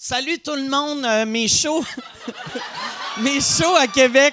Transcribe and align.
Salut 0.00 0.38
tout 0.38 0.54
le 0.54 0.68
monde, 0.70 1.04
euh, 1.04 1.26
mes 1.26 1.48
shows, 1.48 1.84
mes 3.20 3.40
shows 3.40 3.74
à 3.74 3.88
Québec 3.88 4.32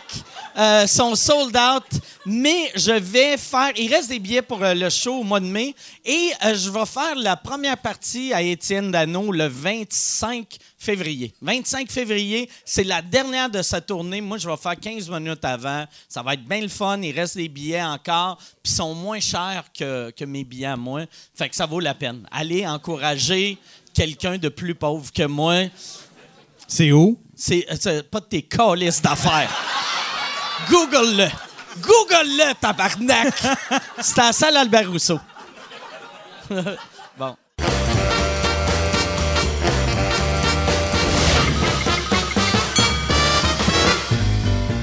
euh, 0.56 0.86
sont 0.86 1.16
sold 1.16 1.58
out, 1.58 2.02
mais 2.24 2.72
je 2.76 2.92
vais 2.92 3.36
faire, 3.36 3.72
il 3.76 3.92
reste 3.92 4.10
des 4.10 4.20
billets 4.20 4.44
pour 4.44 4.64
euh, 4.64 4.76
le 4.76 4.92
show 4.92 5.22
au 5.22 5.24
mois 5.24 5.40
de 5.40 5.48
mai 5.48 5.74
et 6.06 6.30
je 6.54 6.70
vais 6.70 6.86
faire 6.86 7.16
la 7.16 7.36
première 7.36 7.80
partie 7.80 8.32
à 8.32 8.44
Étienne 8.44 8.92
Dano 8.92 9.32
le 9.32 9.48
25 9.48 10.46
février. 10.78 11.34
25 11.42 11.90
février, 11.90 12.48
c'est 12.64 12.84
la 12.84 13.02
dernière 13.02 13.50
de 13.50 13.64
sa 13.64 13.82
tournée. 13.82 14.22
Moi, 14.22 14.38
je 14.38 14.48
vais 14.48 14.58
faire 14.58 14.80
15 14.80 15.10
minutes 15.10 15.44
avant. 15.44 15.86
Ça 16.08 16.22
va 16.22 16.36
être 16.36 16.46
bien 16.46 16.62
le 16.62 16.68
fun. 16.68 17.02
Il 17.02 17.20
reste 17.20 17.38
des 17.38 17.50
billets 17.50 17.82
encore, 17.82 18.38
puis 18.62 18.72
sont 18.72 18.94
moins 18.94 19.20
chers 19.20 19.66
que, 19.76 20.12
que 20.12 20.26
mes 20.26 20.44
billets 20.44 20.68
à 20.68 20.78
moi. 20.78 21.06
Fait 21.34 21.50
que 21.50 21.56
ça 21.56 21.66
vaut 21.66 21.80
la 21.80 21.96
peine. 21.96 22.28
Allez 22.32 22.68
encourager 22.68 23.58
quelqu'un 23.96 24.38
de 24.38 24.50
plus 24.50 24.76
pauvre 24.76 25.12
que 25.12 25.26
moi. 25.26 25.64
C'est 26.68 26.92
où? 26.92 27.18
C'est 27.36 27.66
c'est 27.80 28.10
pas 28.10 28.20
de 28.20 28.26
tes 28.26 28.42
calices 28.44 29.02
d'affaires. 29.02 29.50
Google-le. 30.70 31.28
Google-le, 31.82 32.54
tabarnak. 32.60 33.34
C'est 34.00 34.20
à 34.20 34.28
la 34.28 34.32
salle 34.32 34.58
Albert 34.58 34.92
Rousseau. 34.92 35.20
bon. 36.50 37.36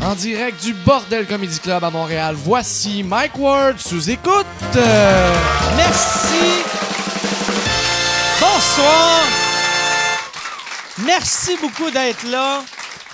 En 0.02 0.14
direct 0.16 0.62
du 0.62 0.74
Bordel 0.74 1.26
Comedy 1.26 1.58
Club 1.58 1.84
à 1.84 1.90
Montréal, 1.90 2.34
voici 2.36 3.02
Mike 3.02 3.38
Ward 3.38 3.78
sous 3.78 4.10
écoute. 4.10 4.46
Euh, 4.76 5.34
Merci. 5.76 6.91
Bonsoir. 8.74 9.20
Merci 11.04 11.58
beaucoup 11.60 11.90
d'être 11.90 12.26
là. 12.30 12.62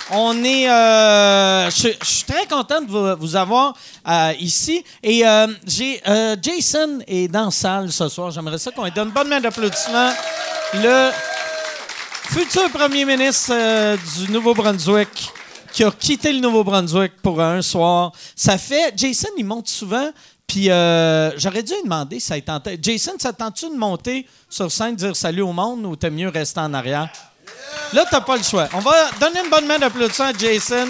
On 0.09 0.41
est. 0.45 0.69
euh, 0.69 1.69
je 1.69 1.93
suis 2.01 2.23
très 2.23 2.45
content 2.47 2.81
de 2.81 3.15
vous, 3.15 3.35
avoir 3.35 3.73
euh, 4.07 4.31
ici. 4.39 4.85
Et 5.03 5.27
euh, 5.27 5.47
j'ai 5.67 6.01
Jason 6.41 6.99
est 7.05 7.27
dans 7.27 7.45
la 7.45 7.51
salle 7.51 7.91
ce 7.91 8.07
soir. 8.07 8.31
J'aimerais 8.31 8.57
ça 8.57 8.71
qu'on 8.71 8.85
lui 8.85 8.91
donne 8.91 9.09
une 9.09 9.13
bonne 9.13 9.27
main 9.27 9.41
d'applaudissement. 9.41 10.13
Le 10.75 11.09
futur 12.29 12.69
premier 12.71 13.03
ministre 13.03 13.53
du 14.17 14.31
Nouveau-Brunswick 14.31 15.29
qui 15.73 15.83
a 15.83 15.91
quitté 15.91 16.31
le 16.31 16.39
Nouveau-Brunswick 16.39 17.21
pour 17.21 17.41
un 17.41 17.61
soir. 17.61 18.13
Ça 18.33 18.57
fait. 18.57 18.93
Jason, 18.95 19.27
il 19.37 19.45
monte 19.45 19.67
souvent. 19.67 20.09
Puis 20.49 20.71
euh, 20.71 21.31
j'aurais 21.37 21.61
dû 21.61 21.73
lui 21.73 21.83
demander 21.83 22.19
si 22.19 22.25
ça 22.25 22.41
tentait. 22.41 22.77
Jason, 22.81 23.13
ça 23.19 23.31
te 23.31 23.37
tente-tu 23.37 23.69
de 23.69 23.77
monter 23.77 24.27
sur 24.49 24.71
scène, 24.71 24.95
dire 24.95 25.15
salut 25.15 25.43
au 25.43 25.53
monde 25.53 25.85
ou 25.85 25.95
t'es 25.95 26.09
mieux 26.09 26.27
rester 26.27 26.59
en 26.59 26.73
arrière? 26.73 27.07
Là, 27.93 28.03
t'as 28.09 28.21
pas 28.21 28.35
le 28.35 28.41
choix. 28.43 28.67
On 28.73 28.79
va 28.79 29.11
donner 29.19 29.41
une 29.41 29.49
bonne 29.51 29.67
main 29.67 29.77
d'applaudissement 29.77 30.25
à 30.25 30.33
Jason. 30.33 30.87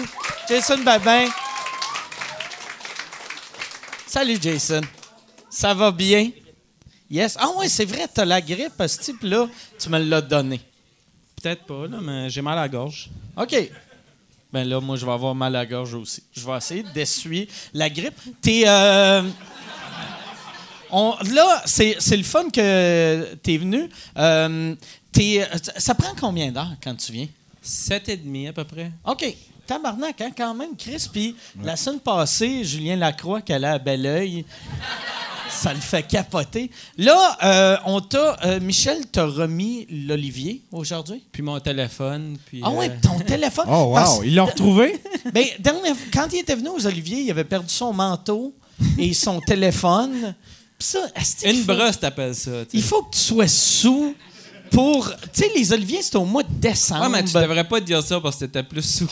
Jason 0.48 0.78
Babin. 0.78 1.26
Salut, 4.06 4.38
Jason. 4.40 4.80
Ça 5.50 5.74
va 5.74 5.90
bien? 5.90 6.30
Yes. 7.10 7.36
Ah 7.38 7.50
ouais, 7.58 7.68
c'est 7.68 7.84
vrai, 7.84 8.08
t'as 8.12 8.24
la 8.24 8.40
grippe, 8.40 8.82
ce 8.86 8.98
type-là. 8.98 9.46
Tu 9.78 9.90
me 9.90 9.98
l'as 9.98 10.22
donné. 10.22 10.60
Peut-être 11.40 11.64
pas, 11.64 11.86
là, 11.86 11.98
mais 12.00 12.30
j'ai 12.30 12.40
mal 12.40 12.58
à 12.58 12.62
la 12.62 12.68
gorge. 12.68 13.10
OK. 13.36 13.54
Ben 14.52 14.68
là, 14.68 14.80
moi, 14.80 14.96
je 14.96 15.06
vais 15.06 15.12
avoir 15.12 15.34
mal 15.34 15.54
à 15.54 15.60
la 15.60 15.66
gorge 15.66 15.94
aussi. 15.94 16.22
Je 16.32 16.44
vais 16.46 16.56
essayer 16.56 16.82
d'essuyer 16.94 17.48
la 17.72 17.88
grippe. 17.88 18.18
T'es. 18.42 18.64
euh, 18.66 19.22
on- 20.90 21.14
là, 21.32 21.62
c'est 21.66 21.96
c'est 22.00 22.16
le 22.16 22.22
fun 22.24 22.50
que 22.50 23.34
t'es 23.42 23.56
venu. 23.56 23.88
Euh, 24.16 24.74
t'es- 25.12 25.46
ça 25.76 25.94
prend 25.94 26.12
combien 26.20 26.50
d'heures 26.50 26.74
quand 26.82 26.94
tu 26.96 27.12
viens? 27.12 27.28
Sept 27.62 28.08
et 28.08 28.16
demi, 28.16 28.48
à 28.48 28.52
peu 28.52 28.64
près. 28.64 28.90
OK. 29.04 29.36
Tabarnak, 29.66 30.20
hein, 30.20 30.30
quand 30.36 30.52
même, 30.54 30.76
Chris. 30.76 31.06
Puis 31.12 31.36
la 31.62 31.76
semaine 31.76 32.00
passée, 32.00 32.64
Julien 32.64 32.96
Lacroix, 32.96 33.40
qui 33.40 33.52
allait 33.52 33.68
à 33.68 33.78
Belleuil, 33.78 34.44
ça 35.50 35.72
le 35.74 35.80
fait 35.80 36.02
capoter. 36.02 36.70
Là, 36.98 37.36
euh, 37.42 37.76
on 37.86 38.00
t'a. 38.00 38.36
euh, 38.44 38.60
Michel 38.60 39.06
t'a 39.06 39.24
remis 39.26 39.86
l'Olivier 39.90 40.62
aujourd'hui? 40.72 41.22
Puis 41.32 41.42
mon 41.42 41.58
téléphone, 41.60 42.36
puis... 42.46 42.60
Ah 42.64 42.70
ouais, 42.70 42.88
euh, 42.90 42.94
ton 43.02 43.18
téléphone? 43.20 43.66
Oh, 43.70 43.92
Parce- 43.94 44.18
wow. 44.18 44.22
Ils 44.24 44.34
l'ont 44.34 44.46
retrouvé? 44.46 45.00
Ben, 45.34 45.44
dernière- 45.58 45.94
quand 46.12 46.28
il 46.32 46.38
était 46.40 46.54
venu 46.54 46.68
aux 46.70 46.86
Oliviers, 46.86 47.20
il 47.20 47.30
avait 47.30 47.44
perdu 47.44 47.68
son 47.72 47.92
manteau 47.92 48.54
et 48.98 49.12
son 49.12 49.40
téléphone. 49.46 50.34
Puis 50.78 50.88
ça, 50.88 50.98
Une 51.44 51.56
faut- 51.62 51.74
brosse, 51.74 52.00
t'appelles 52.00 52.34
ça. 52.34 52.50
Il 52.72 52.82
faut 52.82 53.02
que 53.02 53.12
tu 53.14 53.20
sois 53.20 53.48
sous 53.48 54.14
pour. 54.70 55.10
Tu 55.32 55.42
sais, 55.42 55.50
les 55.54 55.72
Oliviers, 55.72 56.00
c'est 56.02 56.16
au 56.16 56.24
mois 56.24 56.42
de 56.42 56.52
décembre. 56.52 57.02
Ouais, 57.02 57.08
mais 57.10 57.24
tu 57.24 57.34
devrais 57.34 57.64
pas 57.68 57.80
dire 57.80 58.02
ça 58.02 58.18
parce 58.20 58.36
que 58.36 58.46
t'étais 58.46 58.62
plus 58.62 58.82
sous. 58.82 59.08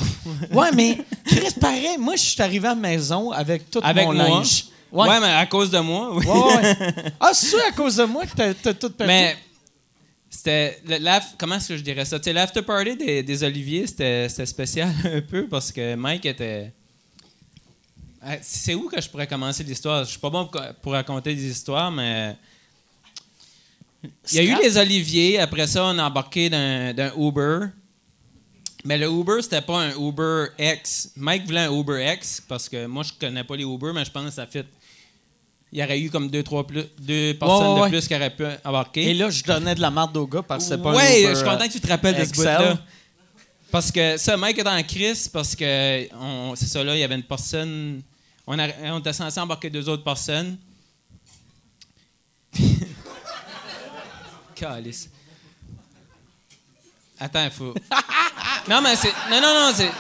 Ouais, 0.53 0.69
mais 0.75 0.99
Chris, 1.27 1.53
pareil, 1.61 1.99
moi, 1.99 2.15
je 2.17 2.23
suis 2.23 2.41
arrivé 2.43 2.67
à 2.69 2.71
la 2.71 2.77
maison 2.77 3.31
avec 3.33 3.71
tout 3.71 3.81
Avec 3.83 4.07
mon 4.07 4.15
moi. 4.15 4.25
linge. 4.29 4.65
Ouais. 4.91 5.21
mais 5.21 5.27
à 5.27 5.47
cause 5.47 5.71
de 5.71 5.79
moi, 5.79 6.15
oui. 6.15 6.25
Ouais, 6.27 6.57
ouais. 6.57 6.95
Ah, 7.21 7.33
c'est 7.35 7.63
à 7.63 7.73
cause 7.73 7.97
de 7.97 8.05
moi 8.05 8.25
que 8.25 8.35
t'as, 8.35 8.55
t'as 8.55 8.75
tout 8.75 8.91
perdu? 8.91 9.13
Mais 9.13 9.37
c'était... 10.31 10.81
Comment 11.37 11.57
est-ce 11.57 11.69
que 11.69 11.77
je 11.77 11.83
dirais 11.83 12.05
ça? 12.05 12.19
Tu 12.19 12.25
sais, 12.25 12.33
l'after 12.33 12.63
party 12.63 12.97
des, 12.97 13.23
des 13.23 13.45
Oliviers, 13.45 13.87
c'était 13.87 14.29
c'était 14.29 14.47
spécial 14.47 14.95
un 15.05 15.21
peu 15.21 15.47
parce 15.47 15.73
que 15.73 15.95
Mike 15.95 16.27
était... 16.27 16.73
Ah, 18.23 18.37
C'est 18.43 18.75
où 18.75 18.89
que 18.89 19.01
je 19.01 19.09
pourrais 19.09 19.27
commencer 19.27 19.63
l'histoire? 19.63 20.05
Je 20.05 20.11
suis 20.11 20.19
pas 20.19 20.31
bon 20.31 20.49
pour, 20.83 20.93
raconter 20.93 21.35
des 21.35 21.45
histoires, 21.45 21.91
mais... 21.91 22.37
Il 24.31 24.37
y 24.37 24.39
a 24.39 24.43
eu 24.43 24.63
les 24.63 24.77
Oliviers. 24.77 25.41
Après 25.41 25.67
ça, 25.67 25.85
on 25.85 25.99
a 25.99 26.05
embarqué 26.05 26.49
d'un 26.49 26.95
d'un 26.95 27.13
Uber. 27.17 27.67
Mais 28.85 28.97
le 28.97 29.09
Uber, 29.09 29.43
c'était 29.43 29.61
pas 29.61 29.81
un 29.81 29.91
Uber 29.99 30.47
X. 30.59 31.11
Mike 31.17 31.47
voulait 31.47 31.63
un 31.63 31.73
Uber 31.73 32.15
X 32.15 32.41
parce 32.47 32.69
que 32.69 32.87
moi, 32.87 33.03
je 33.03 33.13
connais 33.19 33.43
pas 33.43 33.57
les 33.57 33.65
Uber, 33.65 33.91
mais 33.93 34.05
je 34.05 34.11
pense 34.11 34.27
que 34.27 34.31
ça 34.31 34.47
fit. 34.47 34.65
Il 35.71 35.79
y 35.79 35.83
aurait 35.83 36.01
eu 36.01 36.09
comme 36.11 36.31
deux, 36.31 36.43
trois 36.43 36.67
plus, 36.67 36.85
deux 36.99 37.35
personnes 37.35 37.75
ouais, 37.75 37.81
ouais. 37.83 37.91
de 37.91 37.97
plus 37.99 38.09
qui 38.09 38.15
auraient 38.15 38.35
pu 38.35 38.45
embarquer. 38.65 39.11
Et 39.11 39.15
là, 39.15 39.29
je 39.29 39.43
donnais 39.45 39.75
de 39.75 39.81
la 39.83 39.91
marde 39.91 40.17
au 40.17 40.27
gars 40.27 40.43
parce 40.43 40.65
que 40.65 40.71
c'est 40.71 40.83
pas 40.83 40.91
un 40.93 40.95
ouais, 40.95 41.21
Uber, 41.23 41.31
je 41.31 41.35
suis 41.35 41.45
content 41.45 41.67
que 41.69 41.73
tu 41.73 41.81
te 41.81 41.87
rappelles 41.89 42.17
de 42.19 42.25
ce 42.25 42.33
bout-là. 42.33 42.79
Parce 43.71 43.93
que 43.93 44.17
ça, 44.17 44.35
Mike 44.39 44.59
était 44.59 44.69
en 44.69 44.83
crise 44.83 45.29
parce 45.29 45.55
que 45.55 46.09
c'est 46.55 46.67
ça 46.67 46.83
là, 46.83 46.95
il 46.97 47.01
y 47.01 47.05
avait 47.05 47.17
une 47.17 47.23
personne. 47.23 48.01
On, 48.47 48.59
a- 48.59 48.69
on 48.93 48.99
était 49.01 49.13
censé 49.13 49.39
embarquer 49.41 49.69
deux 49.69 49.87
autres 49.91 50.03
personnes. 50.05 50.57
Calice. 54.55 55.09
Attends, 57.21 57.45
il 57.45 57.51
faut. 57.51 57.75
non, 58.69 58.81
mais 58.81 58.97
c'est. 58.97 59.13
Non, 59.31 59.41
non, 59.41 59.55
non, 59.67 59.73
c'est. 59.75 59.91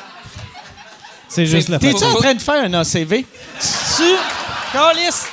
C'est 1.28 1.44
juste 1.46 1.68
la 1.68 1.78
T'es-tu 1.78 1.98
façon. 1.98 2.16
en 2.16 2.20
train 2.20 2.34
de 2.34 2.40
faire 2.40 2.64
un 2.64 2.72
ACV? 2.74 3.24
Tu. 3.96 4.02
Calice! 4.72 5.26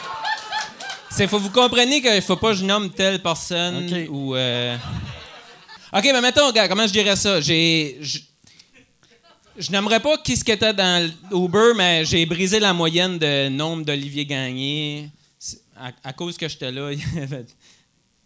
C'est 1.16 1.28
faut 1.28 1.40
vous 1.40 1.50
compreniez 1.50 2.02
qu'il 2.02 2.22
faut 2.22 2.36
pas 2.36 2.50
que 2.50 2.56
je 2.58 2.66
nomme 2.66 2.90
telle 2.90 3.22
personne 3.22 4.08
ou. 4.09 4.36
euh, 4.36 4.76
Ok, 5.94 6.03
mais 6.12 6.20
mettons, 6.20 6.48
regarde, 6.48 6.68
comment 6.70 6.86
je 6.86 6.92
dirais 6.92 7.16
ça? 7.16 7.40
J'ai, 7.40 7.98
je, 8.02 8.20
je 9.58 9.72
n'aimerais 9.72 10.02
pas 10.02 10.18
qui 10.18 10.36
ce 10.36 10.44
qui 10.44 10.52
était 10.52 10.74
dans 10.74 11.09
l'Uber, 11.31 11.72
mais 11.78 12.03
j'ai 12.03 12.26
brisé 12.26 12.59
la 12.59 12.74
moyenne 12.74 13.18
de 13.18 13.48
nombre 13.48 13.86
d'Olivier 13.86 14.26
Gagné 14.26 15.09
à, 15.80 15.92
à 16.03 16.12
cause 16.12 16.38
que 16.38 16.48
j'étais 16.50 16.72
là. 16.72 16.90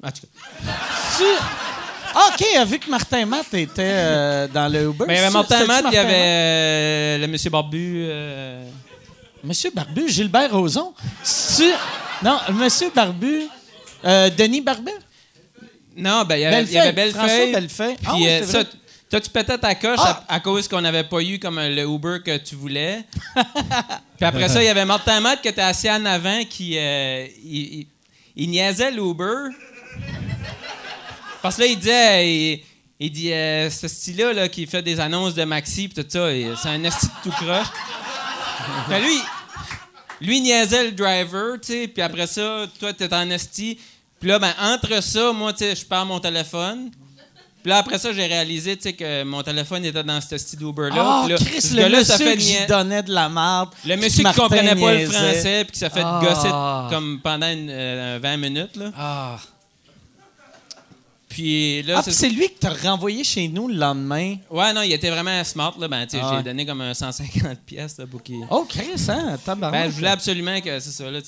En 0.01 0.09
tout 0.11 0.21
cas, 0.21 0.73
Tu. 1.17 1.23
OK, 2.15 2.67
vu 2.69 2.79
que 2.79 2.89
Martin 2.89 3.25
Matt 3.25 3.53
était 3.53 3.81
euh, 3.83 4.47
dans 4.47 4.67
le 4.71 4.83
Uber. 4.85 5.05
Ben, 5.05 5.13
il 5.13 5.15
y 5.17 5.19
avait 5.19 5.29
Martin 5.29 5.65
Matt, 5.65 5.85
il 5.91 5.93
y 5.93 5.97
avait 5.97 6.13
euh, 6.15 7.17
le 7.19 7.27
Monsieur 7.27 7.49
Barbu. 7.49 8.07
Monsieur 9.43 9.71
Barbu, 9.73 10.09
Gilbert 10.09 10.51
Rozon. 10.51 10.93
Non, 12.23 12.37
Monsieur 12.53 12.89
Barbu. 12.93 13.43
euh, 14.05 14.29
Denis 14.29 14.61
Barbu? 14.61 14.91
Non, 15.95 16.23
ben 16.25 16.35
il 16.35 16.41
y 16.41 16.45
avait, 16.45 16.63
il 16.63 16.71
y 16.71 16.77
avait 16.77 16.91
Bellefeuille. 16.93 17.95
Puis 17.95 18.07
Ah 18.07 18.15
euh, 18.21 18.43
ça, 18.45 18.59
vrai. 18.63 18.69
toi, 19.09 19.21
tu 19.21 19.29
pétais 19.29 19.57
ta 19.57 19.75
coche 19.75 19.99
Ah! 20.01 20.23
à, 20.27 20.35
à 20.35 20.39
cause 20.39 20.67
qu'on 20.67 20.81
n'avait 20.81 21.03
pas 21.03 21.21
eu 21.21 21.39
comme 21.39 21.59
le 21.59 21.83
Uber 21.83 22.17
que 22.23 22.37
tu 22.37 22.55
voulais. 22.55 23.03
Puis 23.35 24.25
après 24.25 24.47
ça, 24.49 24.61
il 24.61 24.65
y 24.65 24.69
avait 24.69 24.85
Martin 24.85 25.19
Matt 25.19 25.41
qui 25.41 25.47
était 25.49 25.61
assis 25.61 25.89
en 25.89 26.05
avant 26.05 26.43
qui 26.49 26.77
euh, 26.77 27.25
il, 27.43 27.79
il- 27.79 27.87
il 28.35 28.49
niaisait 28.49 28.91
l'Uber. 28.91 29.49
Parce 31.41 31.55
que 31.55 31.61
là, 31.61 31.67
il 31.67 31.77
disait, 31.79 32.27
il, 32.33 32.63
il 32.99 33.11
dit, 33.11 33.31
euh, 33.33 33.69
ce 33.69 33.87
style-là 33.87 34.31
là, 34.33 34.47
qui 34.49 34.65
fait 34.65 34.81
des 34.81 34.99
annonces 34.99 35.33
de 35.33 35.43
Maxi 35.43 35.87
puis 35.89 36.01
tout 36.03 36.09
ça, 36.09 36.29
c'est 36.61 36.69
un 36.69 36.83
esti 36.83 37.07
de 37.07 37.11
tout 37.23 37.31
croche. 37.31 37.67
Mais 38.89 39.01
lui, 39.01 39.19
lui 40.21 40.41
niaisait 40.41 40.85
le 40.85 40.91
driver, 40.91 41.59
tu 41.61 41.67
sais, 41.73 41.87
puis 41.87 42.01
après 42.01 42.27
ça, 42.27 42.65
toi, 42.79 42.93
t'es 42.93 43.13
en 43.13 43.29
esti. 43.29 43.79
Puis 44.19 44.29
là, 44.29 44.39
ben, 44.39 44.53
entre 44.61 45.01
ça, 45.01 45.31
moi, 45.31 45.53
tu 45.53 45.59
sais, 45.59 45.75
je 45.75 45.85
perds 45.85 46.05
mon 46.05 46.19
téléphone. 46.19 46.91
Puis 47.61 47.69
là, 47.71 47.77
après 47.79 47.97
ça, 47.99 48.13
j'ai 48.13 48.25
réalisé, 48.25 48.77
tu 48.77 48.83
sais, 48.83 48.93
que 48.93 49.23
mon 49.23 49.43
téléphone 49.43 49.83
était 49.83 50.03
dans 50.03 50.21
ce 50.21 50.37
style 50.37 50.61
Uber-là. 50.61 50.95
Ah, 50.97 51.21
Puis 51.25 51.33
là, 51.33 51.37
Chris, 51.39 51.61
ce 51.61 51.73
le 51.75 51.83
monsieur 51.89 52.03
ça 52.05 52.17
fait 52.17 52.35
nia- 52.37 52.65
donnait 52.67 53.03
de 53.03 53.11
la 53.13 53.27
marde. 53.29 53.69
Le 53.85 53.95
monsieur 53.97 54.23
qui 54.23 54.33
comprenait 54.33 54.75
pas 54.75 54.93
le 54.93 55.05
français 55.09 55.63
puis 55.65 55.73
qui 55.73 55.79
s'est 55.79 55.89
fait 55.89 56.03
Ah. 56.03 56.21
gosser 56.23 56.93
comme 56.95 57.19
pendant 57.21 57.47
une, 57.51 57.69
euh, 57.69 58.19
20 58.21 58.37
minutes, 58.37 58.75
là. 58.77 58.91
Ah. 58.97 59.37
Puis 61.29 61.83
là, 61.83 61.97
Ah, 61.99 62.01
c'est- 62.03 62.27
lui 62.29 62.49
qui 62.49 62.55
t'a 62.55 62.71
renvoyé 62.71 63.23
chez 63.23 63.47
nous 63.47 63.67
le 63.67 63.75
lendemain? 63.75 64.35
Ouais, 64.49 64.73
non, 64.73 64.81
il 64.81 64.91
était 64.91 65.11
vraiment 65.11 65.43
smart. 65.43 65.75
Là. 65.79 65.87
Ben, 65.87 66.07
Ah 66.11 66.35
j'ai 66.37 66.43
donné 66.43 66.65
comme 66.65 66.81
un 66.81 66.93
150 66.93 67.59
pièces 67.59 67.97
là, 67.99 68.07
pour 68.07 68.21
qu'il- 68.23 68.45
Oh, 68.49 68.65
Chris, 68.67 69.05
hein? 69.09 69.37
Ben, 69.45 69.85
je 69.89 69.95
voulais 69.95 70.07
absolument 70.09 70.59
que 70.59 70.79
c'est 70.79 70.91
ça, 70.91 71.09
là. 71.09 71.19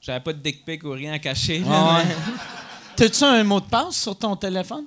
J'avais 0.00 0.20
pas 0.20 0.32
de 0.34 0.38
dick 0.38 0.64
pic 0.66 0.84
ou 0.84 0.90
rien 0.90 1.14
à 1.14 1.18
cacher. 1.18 1.62
Ah 1.66 1.96
ouais. 1.96 2.14
T'as-tu 2.96 3.24
un 3.24 3.42
mot 3.42 3.58
de 3.58 3.64
passe 3.64 3.96
sur 3.96 4.16
ton 4.16 4.36
téléphone? 4.36 4.84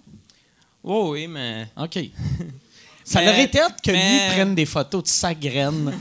Oh, 0.83 1.09
oui, 1.13 1.27
mais. 1.27 1.67
OK. 1.75 1.97
Ça 3.03 3.21
Mais- 3.21 3.29
aurait 3.29 3.44
été 3.45 3.59
hâte 3.59 3.81
que 3.81 3.89
lui 3.91 4.31
prenne 4.33 4.53
des 4.53 4.65
photos 4.65 5.01
de 5.03 5.07
sa 5.07 5.33
graine 5.33 5.91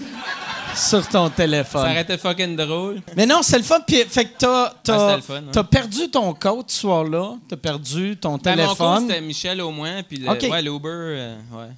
sur 0.76 1.06
ton 1.08 1.28
Ça 1.28 1.34
téléphone. 1.34 1.80
aurait 1.82 2.02
été 2.02 2.16
fucking 2.18 2.56
drôle. 2.56 3.00
Mais 3.16 3.26
non, 3.26 3.40
c'est 3.42 3.58
le 3.58 3.64
fun. 3.64 3.80
Puis, 3.86 4.04
fait 4.08 4.26
que 4.26 4.38
t'as, 4.38 4.74
t'as, 4.82 5.14
Ah, 5.14 5.18
ouais. 5.32 5.40
t'as 5.52 5.64
perdu 5.64 6.08
ton 6.10 6.32
code 6.34 6.70
ce 6.70 6.80
soir-là. 6.80 7.34
T'as 7.48 7.56
perdu 7.56 8.16
ton 8.16 8.36
Ben, 8.38 8.56
mon 8.56 8.62
téléphone. 8.64 9.06
c'était 9.08 9.20
Michel 9.20 9.60
au 9.60 9.70
moins. 9.70 10.02
Puis 10.02 10.18
le, 10.18 10.30
OK. 10.30 10.42
ouais, 10.50 10.62
l'Uber, 10.62 10.88
euh, 10.92 11.36
ouais. 11.52 11.68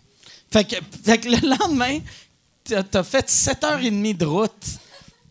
fait, 0.52 0.64
que, 0.64 0.76
fait 1.04 1.18
que 1.18 1.28
le 1.28 1.48
lendemain, 1.58 1.98
t'as, 2.64 2.82
t'as 2.82 3.02
fait 3.02 3.28
7h30 3.28 4.16
de 4.16 4.26
route. 4.26 4.52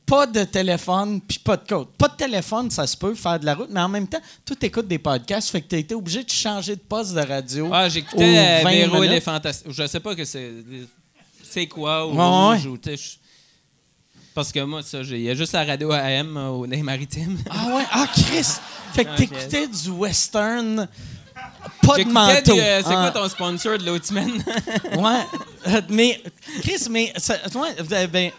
Pas 0.06 0.26
de 0.26 0.46
téléphone, 0.46 1.20
puis 1.20 1.38
pas 1.40 1.58
de 1.58 1.68
code. 1.68 1.88
Pas 1.98 2.08
de 2.08 2.16
téléphone, 2.16 2.72
ça 2.72 2.88
se 2.88 2.96
peut 2.96 3.14
faire 3.14 3.38
de 3.42 3.46
la 3.46 3.56
route, 3.56 3.68
mais 3.70 3.82
en 3.82 3.90
même 3.90 4.08
temps, 4.08 4.22
tout 4.46 4.56
écoute 4.66 4.88
des 4.88 5.00
podcasts, 5.00 5.50
fait 5.50 5.60
que 5.62 5.68
t'as 5.68 5.78
été 5.80 5.94
obligé 5.94 6.24
de 6.24 6.30
changer 6.30 6.78
de 6.78 6.82
poste 6.82 7.14
de 7.14 7.20
radio. 7.20 7.70
Ah, 7.74 7.90
j'écoutais 7.90 8.38
euh, 8.38 8.64
20 8.64 8.70
Véro 8.70 9.04
et 9.04 9.10
les 9.10 9.20
Fantastiques. 9.20 9.70
Je 9.70 9.86
sais 9.86 10.00
pas 10.00 10.16
que 10.16 10.24
c'est. 10.24 10.50
C'est 11.44 11.68
quoi, 11.68 12.08
ou 12.08 12.12
Ouais, 12.16 12.24
rouge, 12.56 12.66
ou, 12.68 12.78
tu 12.78 12.96
Parce 14.38 14.52
que 14.52 14.60
moi, 14.60 14.84
ça, 14.84 15.00
il 15.02 15.22
y 15.22 15.32
a 15.32 15.34
juste 15.34 15.54
la 15.54 15.66
radio 15.66 15.92
AM 15.92 16.38
euh, 16.38 16.50
au 16.50 16.68
Nez 16.68 16.84
Maritime. 16.84 17.40
Ah 17.50 17.76
ouais, 17.76 17.84
ah 17.92 18.06
Chris! 18.14 18.46
Fait 18.94 19.04
que 19.04 19.10
Ok. 19.10 19.16
t'écoutais 19.16 19.66
du 19.66 19.90
western, 19.90 20.88
pas 21.82 21.98
de 21.98 22.04
manteau. 22.04 22.54
du, 22.54 22.60
euh, 22.62 22.84
C'est 22.86 22.94
Ah, 22.94 23.10
quoi 23.12 23.22
ton 23.24 23.28
sponsor 23.30 23.80
de 23.80 23.86
l'autre 23.88 24.06
semaine? 24.06 24.44
Ouais, 24.96 25.26
euh, 25.70 25.82
mais 25.90 26.22
Chris, 26.62 26.86
mais 26.92 27.12
ça- 27.18 27.40
ouais, 27.56 28.06
ben, 28.08 28.30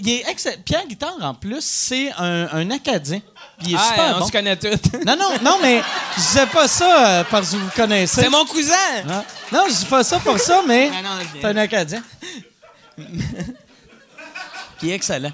il 0.00 0.08
est. 0.08 0.58
Pierre 0.64 0.86
Guitard 0.86 1.18
en 1.20 1.34
plus, 1.34 1.60
c'est 1.62 2.10
un, 2.16 2.48
un 2.50 2.70
Acadien. 2.70 3.20
Puis 3.58 3.66
Il 3.68 3.74
est 3.74 3.78
ah, 3.78 3.88
super 3.90 4.14
on 4.16 4.20
bon. 4.20 4.26
se 4.28 4.32
connaît 4.32 4.56
tous. 4.56 4.70
Non, 5.06 5.16
non, 5.18 5.32
non, 5.44 5.58
mais 5.60 5.82
je 6.16 6.20
disais 6.22 6.46
pas 6.46 6.66
ça 6.66 7.06
euh, 7.20 7.24
parce 7.30 7.50
que 7.50 7.56
vous 7.56 7.70
connaissez. 7.76 8.22
C'est 8.22 8.30
mon 8.30 8.46
cousin! 8.46 8.72
Ah. 9.06 9.22
Non, 9.52 9.64
je 9.68 9.74
dis 9.74 9.84
pas 9.84 10.02
ça 10.02 10.18
pour 10.18 10.38
ça, 10.38 10.62
mais 10.66 10.90
Ah 10.90 11.02
non, 11.02 11.10
je 11.20 11.40
c'est 11.42 11.46
un 11.46 11.56
Acadien. 11.58 12.02
Qui 14.82 14.90
est 14.90 14.94
excellent. 14.94 15.32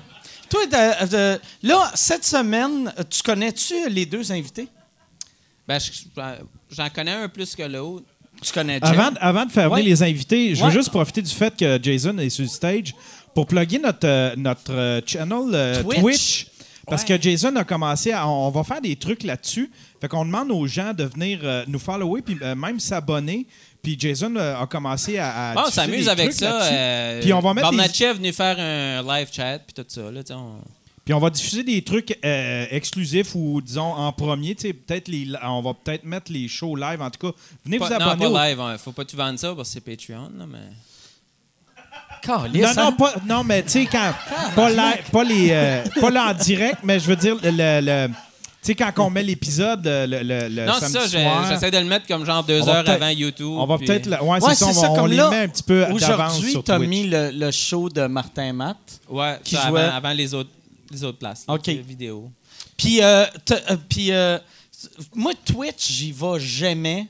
Toi, 0.49 0.67
de- 0.67 1.07
de- 1.09 1.41
là, 1.65 1.91
cette 1.95 2.25
semaine, 2.25 2.93
tu 3.11 3.23
connais-tu 3.23 3.89
les 3.91 4.07
deux 4.07 4.31
invités? 4.33 4.69
Ben, 5.67 5.79
je- 5.79 5.91
je- 5.93 6.75
j'en 6.77 6.89
connais 6.91 7.11
un 7.13 7.29
plus 7.29 7.55
que 7.57 7.63
l'autre. 7.65 8.05
Tu 8.41 8.53
connais 8.53 8.79
Jim? 8.83 8.89
Avant, 8.93 9.11
avant 9.21 9.45
de 9.47 9.51
faire 9.51 9.65
venir 9.69 9.85
Ouais. 9.85 9.91
les 9.91 10.03
invités, 10.03 10.55
je 10.55 10.61
veux 10.61 10.69
Ouais. 10.69 10.73
juste 10.73 10.91
profiter 10.91 11.21
du 11.23 11.35
fait 11.35 11.55
que 11.57 11.79
Jason 11.83 12.17
est 12.19 12.31
sur 12.31 12.45
le 12.45 12.49
stage 12.49 12.95
pour 13.35 13.47
plugger 13.47 13.79
notre, 13.81 14.07
euh, 14.07 14.35
notre 14.37 14.73
euh, 14.73 15.01
channel 15.05 15.51
euh, 15.53 15.83
Twitch. 15.83 15.99
Twitch. 16.01 16.47
Parce 16.87 17.03
Ouais. 17.03 17.19
que 17.19 17.23
Jason 17.23 17.55
a 17.57 17.65
commencé 17.65 18.13
à. 18.13 18.27
On 18.29 18.49
va 18.51 18.63
faire 18.65 18.81
des 18.81 18.97
trucs 18.97 19.25
là-dessus. 19.25 19.71
Fait 20.01 20.09
qu'on 20.09 20.25
demande 20.25 20.51
aux 20.53 20.67
gens 20.67 20.95
de 20.95 21.05
venir 21.05 21.41
euh, 21.43 21.65
nous 21.67 21.79
follower 21.81 22.23
puis 22.23 22.37
euh, 22.41 22.55
même 22.55 22.79
s'abonner. 22.81 23.47
Puis 23.83 23.97
Jason 23.99 24.35
euh, 24.37 24.61
a 24.61 24.67
commencé 24.67 25.19
à. 25.19 25.29
à 25.31 25.53
Ah, 25.57 25.65
on 25.67 25.71
s'amuse 25.71 26.09
avec 26.09 26.33
ça. 26.33 26.63
euh, 26.63 27.21
Puis 27.21 27.33
on 27.33 27.41
va 27.41 27.55
mettre 27.55 27.71
des- 27.71 27.77
venu 28.13 28.33
faire 28.33 28.59
un 28.59 29.03
live 29.03 29.29
chat, 29.33 29.59
puis 29.61 29.73
tout 29.75 29.85
ça. 29.89 30.11
Là, 30.11 30.21
on- 30.33 30.61
Puis 31.05 31.15
on 31.15 31.21
va 31.21 31.31
diffuser 31.31 31.63
des 31.63 31.81
trucs 31.83 32.19
euh, 32.25 32.67
exclusifs 32.71 33.35
ou 33.35 33.61
disons 33.63 33.95
en 33.95 34.13
premier. 34.13 34.55
tu 34.55 34.63
sais, 34.69 34.73
Peut-être 34.75 35.09
les, 35.09 35.29
on 35.43 35.63
va 35.63 35.73
peut-être 35.75 36.05
mettre 36.05 36.31
les 36.33 36.49
shows 36.49 36.77
live. 36.77 37.01
En 37.01 37.09
tout 37.11 37.31
cas, 37.31 37.37
venez 37.65 37.79
Pas- 37.79 37.87
vous 37.89 37.95
non, 37.95 38.01
abonner. 38.11 38.27
au- 38.27 38.33
pas 38.33 38.49
live. 38.49 38.61
hein. 38.61 38.77
Faut 38.79 38.93
pas 38.93 39.05
que 39.05 39.11
tu 39.11 39.17
vendes 39.17 39.39
ça 39.39 39.55
parce 39.55 39.69
que 39.69 39.75
c'est 39.75 39.81
Patreon. 39.81 40.31
Là, 40.39 40.45
mais... 40.47 40.59
Calisse, 42.21 42.63
Non, 42.63 42.69
hein? 42.69 42.75
non, 42.91 42.93
pas, 42.93 43.15
non, 43.27 43.45
mais 43.45 43.63
tu 43.63 43.71
sais, 43.71 43.87
quand. 43.87 44.13
Pas, 44.57 44.71
live, 44.71 45.11
pas, 45.13 45.25
les, 45.25 45.49
euh, 45.53 45.85
pas 46.01 46.11
là 46.11 46.31
en 46.31 46.35
direct, 46.35 46.79
mais 46.83 46.99
je 46.99 47.07
veux 47.07 47.17
dire, 47.17 47.37
le. 47.43 48.09
Sais, 48.63 48.75
quand 48.75 48.93
on 48.99 49.11
met 49.11 49.23
l'épisode 49.23 49.85
le, 49.85 50.07
le, 50.07 50.23
le- 50.23 50.49
le 50.49 50.67
non, 50.67 50.75
c'est 50.81 50.89
samedi 50.89 51.11
ça. 51.13 51.49
J'essaie 51.49 51.71
de 51.71 51.79
le 51.79 51.85
mettre 51.85 52.07
comme 52.07 52.25
genre 52.25 52.43
deux 52.45 52.69
heures 52.69 52.89
avant 52.89 53.09
YouTube. 53.09 53.47
on 53.47 53.67
va 53.67 53.79
puis- 53.79 53.87
peut-être. 53.87 54.09
Ouais, 54.23 54.29
Ouais, 54.29 54.41
c'est 54.41 54.55
ça, 54.57 54.67
on, 54.67 54.73
c'est 54.73 54.75
va- 54.75 54.81
ça, 54.87 54.91
on 54.93 54.97
comme 54.97 55.07
les 55.11 55.17
là, 55.17 55.31
met 55.31 55.37
un 55.43 55.49
petit 55.49 55.63
peu 55.63 55.81
d'avance 55.81 55.95
Aujourd'hui, 56.03 56.51
sur 56.53 56.65
tu 56.65 56.73
as 56.73 56.77
Twitch. 56.77 56.89
mis 56.89 57.07
le, 57.09 57.31
le 57.33 57.51
show 57.51 57.89
de 57.89 58.07
Martin 58.07 58.53
Matt. 58.53 58.77
Ouais, 59.09 59.39
qui 59.45 59.55
ça, 59.57 59.69
jouait- 59.69 59.81
avant, 59.81 59.97
avant 59.97 60.13
les 60.13 60.35
autres, 60.35 60.51
les 60.91 61.05
autres 61.05 61.19
places. 61.19 61.45
là, 61.47 61.55
OK. 61.55 61.67
les 61.67 61.77
vidéos. 61.83 62.31
Puis, 62.77 63.03
euh, 63.03 63.25
t'as- 63.45 63.61
euh, 63.71 63.77
puis 63.89 64.11
euh, 64.13 64.39
moi, 65.15 65.33
Twitch, 65.45 65.91
j'y 65.93 66.13
vais 66.13 66.39
jamais. 66.41 67.07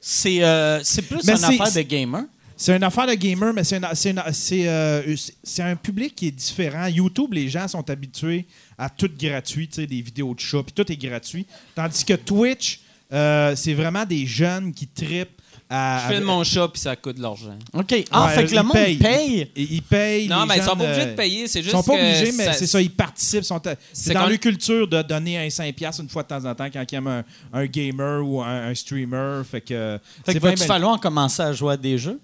C'est 0.00 0.42
euh, 0.44 0.82
c'est 0.84 1.02
plus 1.02 1.24
Mais 1.24 1.36
une 1.36 1.44
affaire 1.44 1.72
de 1.72 1.80
gamer. 1.82 2.22
C'est 2.58 2.74
une 2.74 2.84
affaire 2.84 3.06
de 3.06 3.12
gamer, 3.14 3.52
mais 3.52 3.62
euh, 3.72 5.16
c'est 5.42 5.62
un 5.62 5.76
public 5.76 6.14
qui 6.14 6.28
est 6.28 6.30
différent. 6.30 6.86
YouTube, 6.86 7.32
les 7.34 7.48
gens 7.50 7.68
sont 7.68 7.88
habitués 7.90 8.46
à 8.78 8.90
tout 8.90 9.10
gratuit, 9.18 9.68
tu 9.68 9.74
sais, 9.76 9.86
des 9.86 10.00
vidéos 10.02 10.34
de 10.34 10.40
chats, 10.40 10.62
puis 10.62 10.72
tout 10.72 10.90
est 10.90 10.96
gratuit. 10.96 11.46
Tandis 11.74 12.04
que 12.04 12.14
Twitch, 12.14 12.80
euh, 13.12 13.54
c'est 13.56 13.74
vraiment 13.74 14.04
des 14.04 14.26
jeunes 14.26 14.72
qui 14.72 14.86
tripent 14.86 15.40
à. 15.70 16.02
Je 16.08 16.14
filme 16.14 16.26
mon 16.26 16.44
chat, 16.44 16.68
puis 16.68 16.80
ça 16.80 16.94
coûte 16.96 17.16
de 17.16 17.22
l'argent. 17.22 17.56
OK. 17.72 17.94
Ah, 18.10 18.26
Ouais, 18.26 18.34
fait 18.34 18.44
que 18.46 18.50
le 18.50 18.56
ils 18.56 18.62
monde 18.62 18.72
payent. 18.72 18.96
paye. 18.98 19.50
Ils 19.56 19.82
payent. 19.82 20.28
Non, 20.28 20.44
mais 20.46 20.56
ils 20.58 20.62
sont 20.62 20.76
pas 20.76 20.84
obligés 20.84 21.06
de 21.06 21.14
payer. 21.14 21.48
C'est 21.48 21.58
Ils 21.60 21.62
juste 21.64 21.74
sont 21.76 21.82
pas 21.82 21.94
obligés, 21.94 22.32
mais 22.36 22.52
c'est 22.52 22.66
ça, 22.66 22.80
ils 22.80 22.90
participent. 22.90 23.44
sont- 23.44 23.60
C'est 23.64 23.78
C'est 23.92 24.14
dans 24.14 24.26
leur 24.26 24.38
culture 24.38 24.86
de 24.86 25.02
donner 25.02 25.38
un 25.38 25.48
5$ 25.48 26.00
une 26.00 26.08
fois 26.08 26.22
de 26.22 26.28
temps 26.28 26.44
en 26.44 26.54
temps 26.54 26.68
quand 26.72 26.84
ils 26.90 26.94
aiment 26.94 27.06
un, 27.08 27.24
un 27.52 27.66
gamer 27.66 28.24
ou 28.24 28.42
un, 28.42 28.68
un 28.68 28.74
streamer. 28.74 29.42
Fait 29.50 29.60
que. 29.60 29.98
Fait 30.24 30.32
c'est 30.32 30.34
que 30.34 30.38
va-tu 30.40 30.58
belle- 30.58 30.66
falloir 30.68 31.00
commencer 31.00 31.42
à 31.42 31.52
jouer 31.52 31.72
à 31.74 31.76
des 31.76 31.96
jeux? 31.98 32.20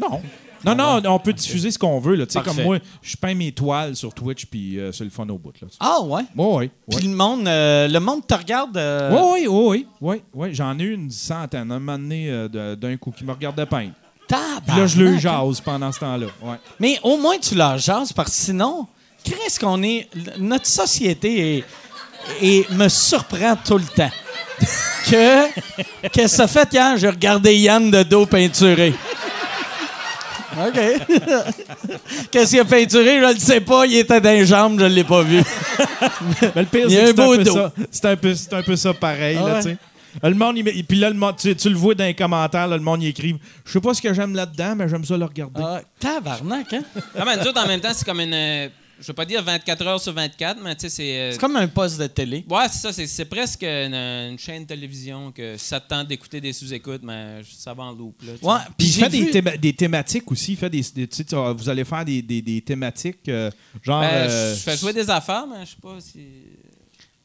Non. 0.00 0.20
Non, 0.64 0.74
non, 0.74 1.02
on 1.14 1.18
peut 1.18 1.32
diffuser 1.32 1.70
ce 1.70 1.78
qu'on 1.78 1.98
veut. 1.98 2.14
là. 2.14 2.26
Tu 2.26 2.32
sais, 2.32 2.38
Parfait. 2.40 2.56
comme 2.56 2.64
moi, 2.64 2.78
je 3.02 3.16
peins 3.16 3.34
mes 3.34 3.52
toiles 3.52 3.96
sur 3.96 4.12
Twitch, 4.14 4.46
puis 4.46 4.78
euh, 4.78 4.92
c'est 4.92 5.04
le 5.04 5.10
fun 5.10 5.28
au 5.28 5.38
bout. 5.38 5.52
Là. 5.60 5.68
Ah, 5.80 6.00
ouais? 6.02 6.22
Oui, 6.36 6.46
oui. 6.88 6.96
Puis 6.98 7.06
le 7.08 7.14
monde, 7.16 7.46
euh, 7.48 7.88
le 7.88 8.00
monde 8.00 8.26
te 8.26 8.34
regarde. 8.34 8.76
euh, 8.76 9.10
Oui, 9.12 9.46
oui, 9.48 9.48
oui, 9.48 9.86
oui, 10.00 10.22
oui. 10.34 10.54
J'en 10.54 10.78
ai 10.78 10.82
eu 10.82 10.94
une 10.94 11.10
centaine, 11.10 11.70
un 11.72 11.78
moment 11.78 11.98
donné, 11.98 12.30
euh, 12.30 12.48
de- 12.48 12.74
d'un 12.74 12.96
coup, 12.96 13.10
qui 13.10 13.24
me 13.24 13.32
regardait 13.32 13.66
peindre. 13.66 13.92
Puis 14.28 14.76
là, 14.78 14.86
je 14.86 14.98
le 15.02 15.18
jase 15.18 15.60
pendant 15.60 15.92
ce 15.92 15.98
temps-là. 16.00 16.26
Ouais. 16.42 16.56
Mais 16.80 16.98
au 17.02 17.18
moins, 17.18 17.36
tu 17.38 17.54
leur 17.54 17.76
jases, 17.78 18.12
parce 18.12 18.30
que 18.30 18.36
sinon, 18.36 18.86
qu'est-ce 19.24 19.60
qu'on 19.60 19.82
est. 19.82 20.08
Notre 20.38 20.66
société 20.66 21.58
est, 21.58 21.64
est- 22.40 22.70
me 22.70 22.88
surprend 22.88 23.56
tout 23.56 23.76
le 23.78 23.84
temps. 23.84 24.10
que. 25.10 25.48
Qu'est-ce 26.08 26.12
que 26.14 26.28
ça 26.28 26.46
fait 26.46 26.72
hier? 26.72 26.96
J'ai 26.96 27.08
regardé 27.08 27.54
Yann 27.58 27.90
de 27.90 28.02
dos 28.04 28.24
peinturé. 28.26 28.94
OK. 30.52 30.78
Qu'est-ce 32.30 32.50
qu'il 32.50 32.60
a 32.60 32.64
peinturé? 32.64 33.20
Je 33.20 33.34
le 33.34 33.38
sais 33.38 33.60
pas. 33.60 33.86
Il 33.86 33.96
était 33.96 34.20
dans 34.20 34.30
les 34.30 34.46
jambes, 34.46 34.78
je 34.78 34.86
l'ai 34.86 35.04
pas 35.04 35.22
vu. 35.22 35.38
Mais 36.54 36.62
le 36.62 36.66
pire, 36.66 36.86
Il 36.88 36.90
c'est 36.90 37.00
un 37.00 37.02
que 37.02 37.06
c'est 37.06 37.12
beau 37.14 37.32
un, 37.32 37.36
peu 37.36 37.44
ça. 37.44 37.72
C'est 37.90 38.04
un 38.06 38.16
peu, 38.16 38.34
c'est 38.34 38.52
un 38.54 38.62
peu 38.62 38.76
ça 38.76 38.94
pareil. 38.94 39.38
Ah 39.40 39.48
là, 39.48 39.54
ouais. 39.54 39.62
tu 39.62 39.68
sais. 39.70 39.78
Le 40.22 40.34
monde, 40.34 40.58
il 40.58 40.84
puis 40.84 40.98
là, 40.98 41.08
le 41.08 41.16
monde, 41.16 41.36
tu, 41.36 41.54
tu 41.56 41.70
le 41.70 41.74
vois 41.74 41.94
dans 41.94 42.04
les 42.04 42.14
commentaires, 42.14 42.68
là, 42.68 42.76
le 42.76 42.82
monde 42.82 43.02
y 43.02 43.08
écrive 43.08 43.38
Je 43.64 43.72
sais 43.72 43.80
pas 43.80 43.94
ce 43.94 44.02
que 44.02 44.12
j'aime 44.12 44.34
là-dedans, 44.34 44.74
mais 44.76 44.88
j'aime 44.88 45.04
ça 45.04 45.16
le 45.16 45.24
regarder. 45.24 45.62
Ah, 45.64 45.80
tabarnak, 45.98 46.72
hein? 46.74 46.82
Ah, 47.18 47.24
mais 47.24 47.38
nous 47.38 47.48
autres, 47.48 47.62
en 47.62 47.66
même 47.66 47.80
temps, 47.80 47.92
c'est 47.94 48.04
comme 48.04 48.20
une. 48.20 48.70
Euh, 48.98 49.02
Je 49.02 49.06
veux 49.08 49.12
pas 49.14 49.24
dire 49.24 49.42
24 49.42 49.86
heures 49.86 50.00
sur 50.00 50.12
24, 50.12 50.60
mais 50.62 50.74
tu 50.74 50.82
sais, 50.82 50.88
c'est. 50.88 51.16
euh, 51.18 51.32
C'est 51.32 51.38
comme 51.38 51.56
un 51.56 51.68
poste 51.68 51.98
de 52.00 52.06
télé. 52.06 52.44
Ouais, 52.48 52.64
c'est 52.70 52.78
ça. 52.78 52.92
C'est, 52.92 53.06
c'est 53.06 53.24
presque 53.24 53.62
une, 53.62 53.94
une 53.94 54.38
chaîne 54.38 54.62
de 54.62 54.68
télévision 54.68 55.32
que 55.32 55.56
si 55.56 55.66
ça 55.66 55.80
te 55.80 55.88
tente 55.88 56.08
d'écouter 56.08 56.40
des 56.40 56.52
sous-écoutes, 56.52 57.02
mais 57.02 57.40
ça 57.44 57.74
va 57.74 57.84
en 57.84 57.92
loop. 57.92 58.20
Là. 58.22 58.32
Ouais, 58.42 58.60
Puis 58.78 58.88
il 58.88 58.92
fait 58.92 59.08
des, 59.08 59.20
vu- 59.24 59.30
théma- 59.30 59.56
des 59.56 59.72
thématiques 59.72 60.30
aussi. 60.30 60.52
Il 60.52 60.56
fait 60.58 60.70
des, 60.70 60.82
des- 60.94 61.08
vous 61.56 61.68
allez 61.68 61.84
faire 61.84 62.04
des, 62.04 62.22
des- 62.22 62.42
des 62.42 62.60
thématiques 62.60 63.28
euh, 63.28 63.50
genre. 63.82 64.00
Ben, 64.02 64.08
euh, 64.08 64.54
je 64.54 64.60
fais 64.60 64.76
jouer 64.76 64.92
des 64.92 65.08
affaires, 65.10 65.46
mais 65.46 65.64
je 65.64 65.70
sais 65.70 65.76
pas 65.80 65.96
si. 66.00 66.20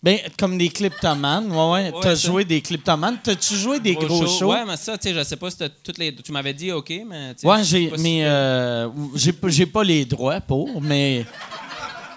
Ben, 0.02 0.20
comme 0.38 0.58
des 0.58 0.70
Cliptoman. 0.70 1.52
Ouais, 1.52 1.56
ouais. 1.58 1.92
Ouais, 1.92 2.00
T'as 2.02 2.16
joué 2.16 2.46
des 2.46 2.62
Cliptoman. 2.62 3.18
T'as-tu 3.22 3.56
joué 3.56 3.80
des 3.80 3.96
gros, 3.96 4.28
shows? 4.28 4.52
Ouais, 4.52 4.64
mais 4.66 4.78
ça, 4.78 4.98
tu 4.98 5.10
sais, 5.10 5.16
je 5.16 5.24
sais 5.24 5.36
pas 5.36 5.50
si 5.50 5.58
t'as 5.58 5.70
toutes 5.70 5.98
les. 5.98 6.14
Tu 6.16 6.32
m'avais 6.32 6.54
dit 6.54 6.72
OK, 6.72 6.94
mais. 7.08 7.34
Ouais, 7.44 7.64
j'ai, 7.64 7.88
pas 7.88 7.98
si- 7.98 8.04
mais 8.04 8.24
euh, 8.24 8.90
j'ai, 9.16 9.66
pas- 9.66 9.84
les 9.84 10.06
droits 10.06 10.40
pour, 10.40 10.82
mais. 10.82 11.26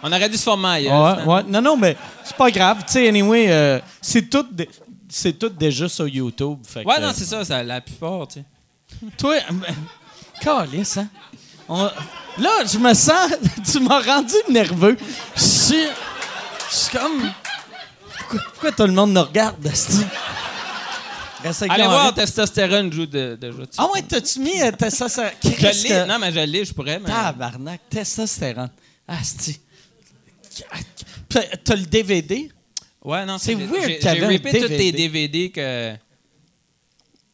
On 0.02 0.12
aurait 0.12 0.28
dû 0.28 0.37
se 0.37 0.42
former 0.42 0.69
ailleurs. 0.69 1.26
Ouais, 1.26 1.35
ouais. 1.35 1.42
Non, 1.49 1.61
non, 1.62 1.76
mais 1.76 1.97
c'est 2.25 2.37
pas 2.37 2.50
grave. 2.50 2.78
Tu 2.87 2.92
sais, 2.92 3.09
anyway, 3.09 3.47
euh, 3.50 3.80
c'est 4.00 4.28
tout, 4.30 4.47
c'est 5.09 5.38
tout 5.38 5.49
déjà 5.49 5.88
sur 5.88 6.07
YouTube. 6.07 6.59
Fait 6.66 6.85
Ouais, 6.85 6.97
que, 6.97 7.00
non, 7.00 7.12
c'est 7.14 7.25
ça, 7.25 7.45
ça, 7.45 7.62
la 7.62 7.80
plupart, 7.80 8.28
tu 8.28 8.40
sais. 8.40 8.45
Toi, 9.19 9.37
ben, 9.50 9.75
calisse, 10.40 10.99
hein? 10.99 11.09
On- 11.69 11.90
là, 12.38 12.50
je 12.71 12.78
me 12.78 12.92
sens. 12.95 13.30
tu 13.73 13.80
m'as 13.80 14.00
rendu 14.02 14.35
nerveux. 14.50 14.97
Je 15.35 15.40
suis. 15.42 15.75
Je 16.71 16.75
suis 16.76 16.97
comme. 16.99 17.30
Pourquoi, 18.30 18.50
pourquoi 18.52 18.72
tout 18.72 18.87
le 18.87 18.92
monde 18.92 19.12
nous 19.12 19.22
regarde, 19.22 19.56
Allez 21.68 21.84
voir 21.84 22.14
Testostérone 22.14 22.92
joue 22.92 23.06
de, 23.06 23.37
déjà. 23.40 23.56
dessus. 23.58 23.70
Ah 23.78 23.88
ouais, 23.92 24.02
t'as-tu 24.02 24.40
mis 24.40 24.60
euh, 24.62 24.70
testostérone? 24.72 25.32
Je 25.42 25.49
l'ai. 25.82 25.88
que- 25.88 26.06
Non, 26.06 26.18
mais 26.18 26.32
je 26.32 26.40
l'ai, 26.40 26.64
je 26.64 26.72
pourrais, 26.75 26.99
mais. 26.99 27.06
Tabarnak, 27.08 27.80
testostérone. 27.88 28.70
Asti. 29.08 29.58
T'as 31.28 31.76
le 31.76 31.87
DVD? 31.87 32.50
Ouais, 33.02 33.25
non, 33.25 33.38
C'est 33.38 33.54
weird 33.54 33.84
avait 34.06 34.18
J'ai 34.18 34.25
un 34.25 34.28
rippé 34.28 34.60
tous 34.60 34.68
tes 34.68 34.92
DVD 34.92 35.50
que. 35.50 35.94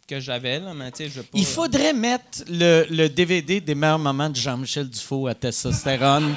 que 0.06 0.20
j'avais, 0.20 0.60
là, 0.60 0.72
mais 0.72 0.92
tu 0.92 0.98
sais, 1.04 1.10
je 1.10 1.20
pas. 1.22 1.28
Il 1.34 1.44
faudrait 1.44 1.92
mettre 1.92 2.44
le, 2.48 2.86
le 2.88 3.08
DVD 3.08 3.60
des 3.60 3.74
meilleurs 3.74 3.98
moments 3.98 4.30
de 4.30 4.36
Jean-Michel 4.36 4.88
Dufault 4.88 5.26
à 5.26 5.34
testostérone. 5.34 6.36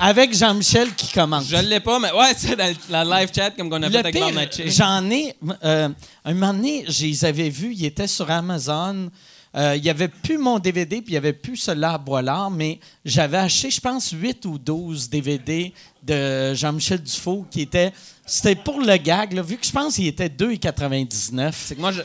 Avec 0.00 0.36
Jean-Michel 0.36 0.92
qui 0.94 1.12
commente. 1.12 1.44
Je 1.48 1.56
l'ai 1.56 1.80
pas, 1.80 1.98
mais 1.98 2.10
ouais, 2.12 2.32
c'est 2.36 2.56
dans 2.56 2.74
la 2.90 3.04
live 3.04 3.30
chat 3.34 3.50
comme 3.52 3.70
qu'on 3.70 3.82
a 3.82 3.86
fait 3.86 3.92
Le 3.92 3.98
avec 3.98 4.14
pire, 4.14 4.24
Barnacci. 4.26 4.70
j'en 4.70 5.08
ai. 5.10 5.34
euh, 5.64 5.88
un 6.24 6.34
moment 6.34 6.52
donné, 6.52 6.84
je 6.88 7.04
les 7.06 7.24
avais 7.24 7.48
vus, 7.48 7.72
ils 7.74 7.84
étaient 7.86 8.06
sur 8.08 8.30
Amazon. 8.30 9.10
Euh, 9.56 9.76
il 9.76 9.82
n'y 9.82 9.90
avait 9.90 10.08
plus 10.08 10.36
mon 10.36 10.58
DVD, 10.58 10.96
puis 10.96 11.10
il 11.10 11.12
n'y 11.12 11.16
avait 11.16 11.32
plus 11.32 11.56
celui-là 11.56 11.92
à 11.92 11.98
Boilard, 11.98 12.50
mais 12.50 12.80
j'avais 13.04 13.36
acheté, 13.38 13.70
je 13.70 13.80
pense, 13.80 14.10
8 14.10 14.44
ou 14.46 14.58
12 14.58 15.08
DVD 15.08 15.72
de 16.02 16.54
Jean-Michel 16.54 17.00
Dufault 17.00 17.46
qui 17.48 17.60
étaient. 17.60 17.92
C'était 18.26 18.56
pour 18.56 18.80
le 18.80 18.96
gag, 18.96 19.32
là, 19.32 19.42
vu 19.42 19.56
que 19.56 19.64
je 19.64 19.70
pense 19.70 19.94
qu'il 19.94 20.08
était 20.08 20.28
2,99. 20.28 21.52
C'est 21.56 21.76
que 21.76 21.80
moi, 21.80 21.92
je- 21.92 22.02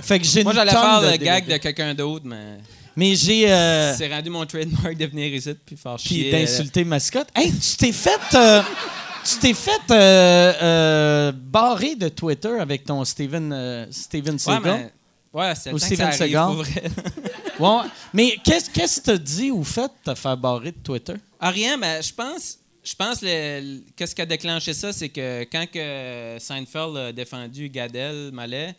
Fait 0.00 0.18
que 0.18 0.24
j'ai 0.24 0.42
moi 0.44 0.54
j'allais 0.54 0.70
faire 0.70 1.00
le 1.02 1.06
DVD. 1.10 1.24
gag 1.26 1.46
de 1.46 1.56
quelqu'un 1.58 1.94
d'autre, 1.94 2.24
mais 2.26 2.56
Mais 2.96 3.14
j'ai. 3.14 3.50
euh, 3.50 3.94
c'est 3.96 4.08
rendu 4.12 4.30
mon 4.30 4.44
trademark 4.46 4.96
de 4.96 5.06
venir 5.06 5.34
ici 5.34 5.54
puis 5.64 5.76
faire 5.76 5.96
puis 5.96 6.08
chier. 6.08 6.30
d'insulter 6.32 6.84
mascotte. 6.84 7.28
Hey, 7.34 7.52
tu 7.52 7.76
t'es 7.76 7.92
fait. 7.92 8.20
euh, 8.34 8.62
tu 9.24 9.36
t'es 9.38 9.54
fait 9.54 9.70
euh, 9.90 10.52
euh, 10.62 11.32
barrer 11.32 11.94
de 11.94 12.08
Twitter 12.08 12.58
avec 12.60 12.84
ton 12.84 13.04
Steven, 13.04 13.52
euh, 13.52 13.86
Steven 13.90 14.34
Ouais, 14.34 14.38
Seagal? 14.38 14.62
mais. 14.64 14.92
Ouais, 15.32 15.54
c'est 15.54 15.70
le 15.70 15.76
Ou 15.76 15.78
temps 15.78 15.88
que 15.88 15.94
Steven 15.94 16.12
ça 16.12 16.24
arrive, 16.24 16.32
Seagal? 16.32 16.46
pour 16.46 16.56
vrai. 16.56 16.82
Ouais. 17.60 17.88
Mais 18.14 18.34
qu'est-ce 18.42 18.70
qu'est-ce 18.70 19.00
que 19.00 19.12
tu 19.12 19.18
dit 19.22 19.50
ou 19.50 19.62
fait 19.62 19.90
de 20.06 20.12
te 20.12 20.18
faire 20.18 20.36
barrer 20.36 20.72
de 20.72 20.78
Twitter? 20.82 21.14
Ah, 21.38 21.50
rien, 21.50 21.76
mais 21.76 22.02
je 22.02 22.12
pense. 22.12 22.58
Je 22.82 22.94
pense 22.96 23.20
le- 23.22 23.80
qu'est-ce 23.94 24.14
qui 24.14 24.22
a 24.22 24.26
déclenché 24.26 24.72
ça, 24.74 24.92
c'est 24.92 25.10
que 25.10 25.42
quand 25.44 25.66
que 25.72 26.36
Seinfeld 26.40 26.96
a 26.96 27.12
défendu 27.12 27.68
Gadel 27.68 28.30
Mallet, 28.32 28.74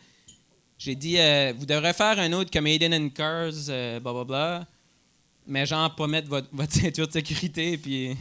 j'ai 0.84 0.94
dit 0.94 1.16
euh, 1.18 1.52
vous 1.56 1.64
devrez 1.66 1.92
faire 1.94 2.18
un 2.18 2.32
autre 2.34 2.50
Comedian 2.50 2.92
in 2.92 3.08
Cars, 3.08 3.50
euh, 3.70 4.00
blablabla, 4.00 4.66
mais 5.46 5.64
genre 5.66 5.94
pas 5.94 6.06
mettre 6.06 6.28
votre, 6.28 6.48
votre 6.52 6.72
ceinture 6.80 7.06
de 7.06 7.12
sécurité 7.12 7.78
puis. 7.78 8.16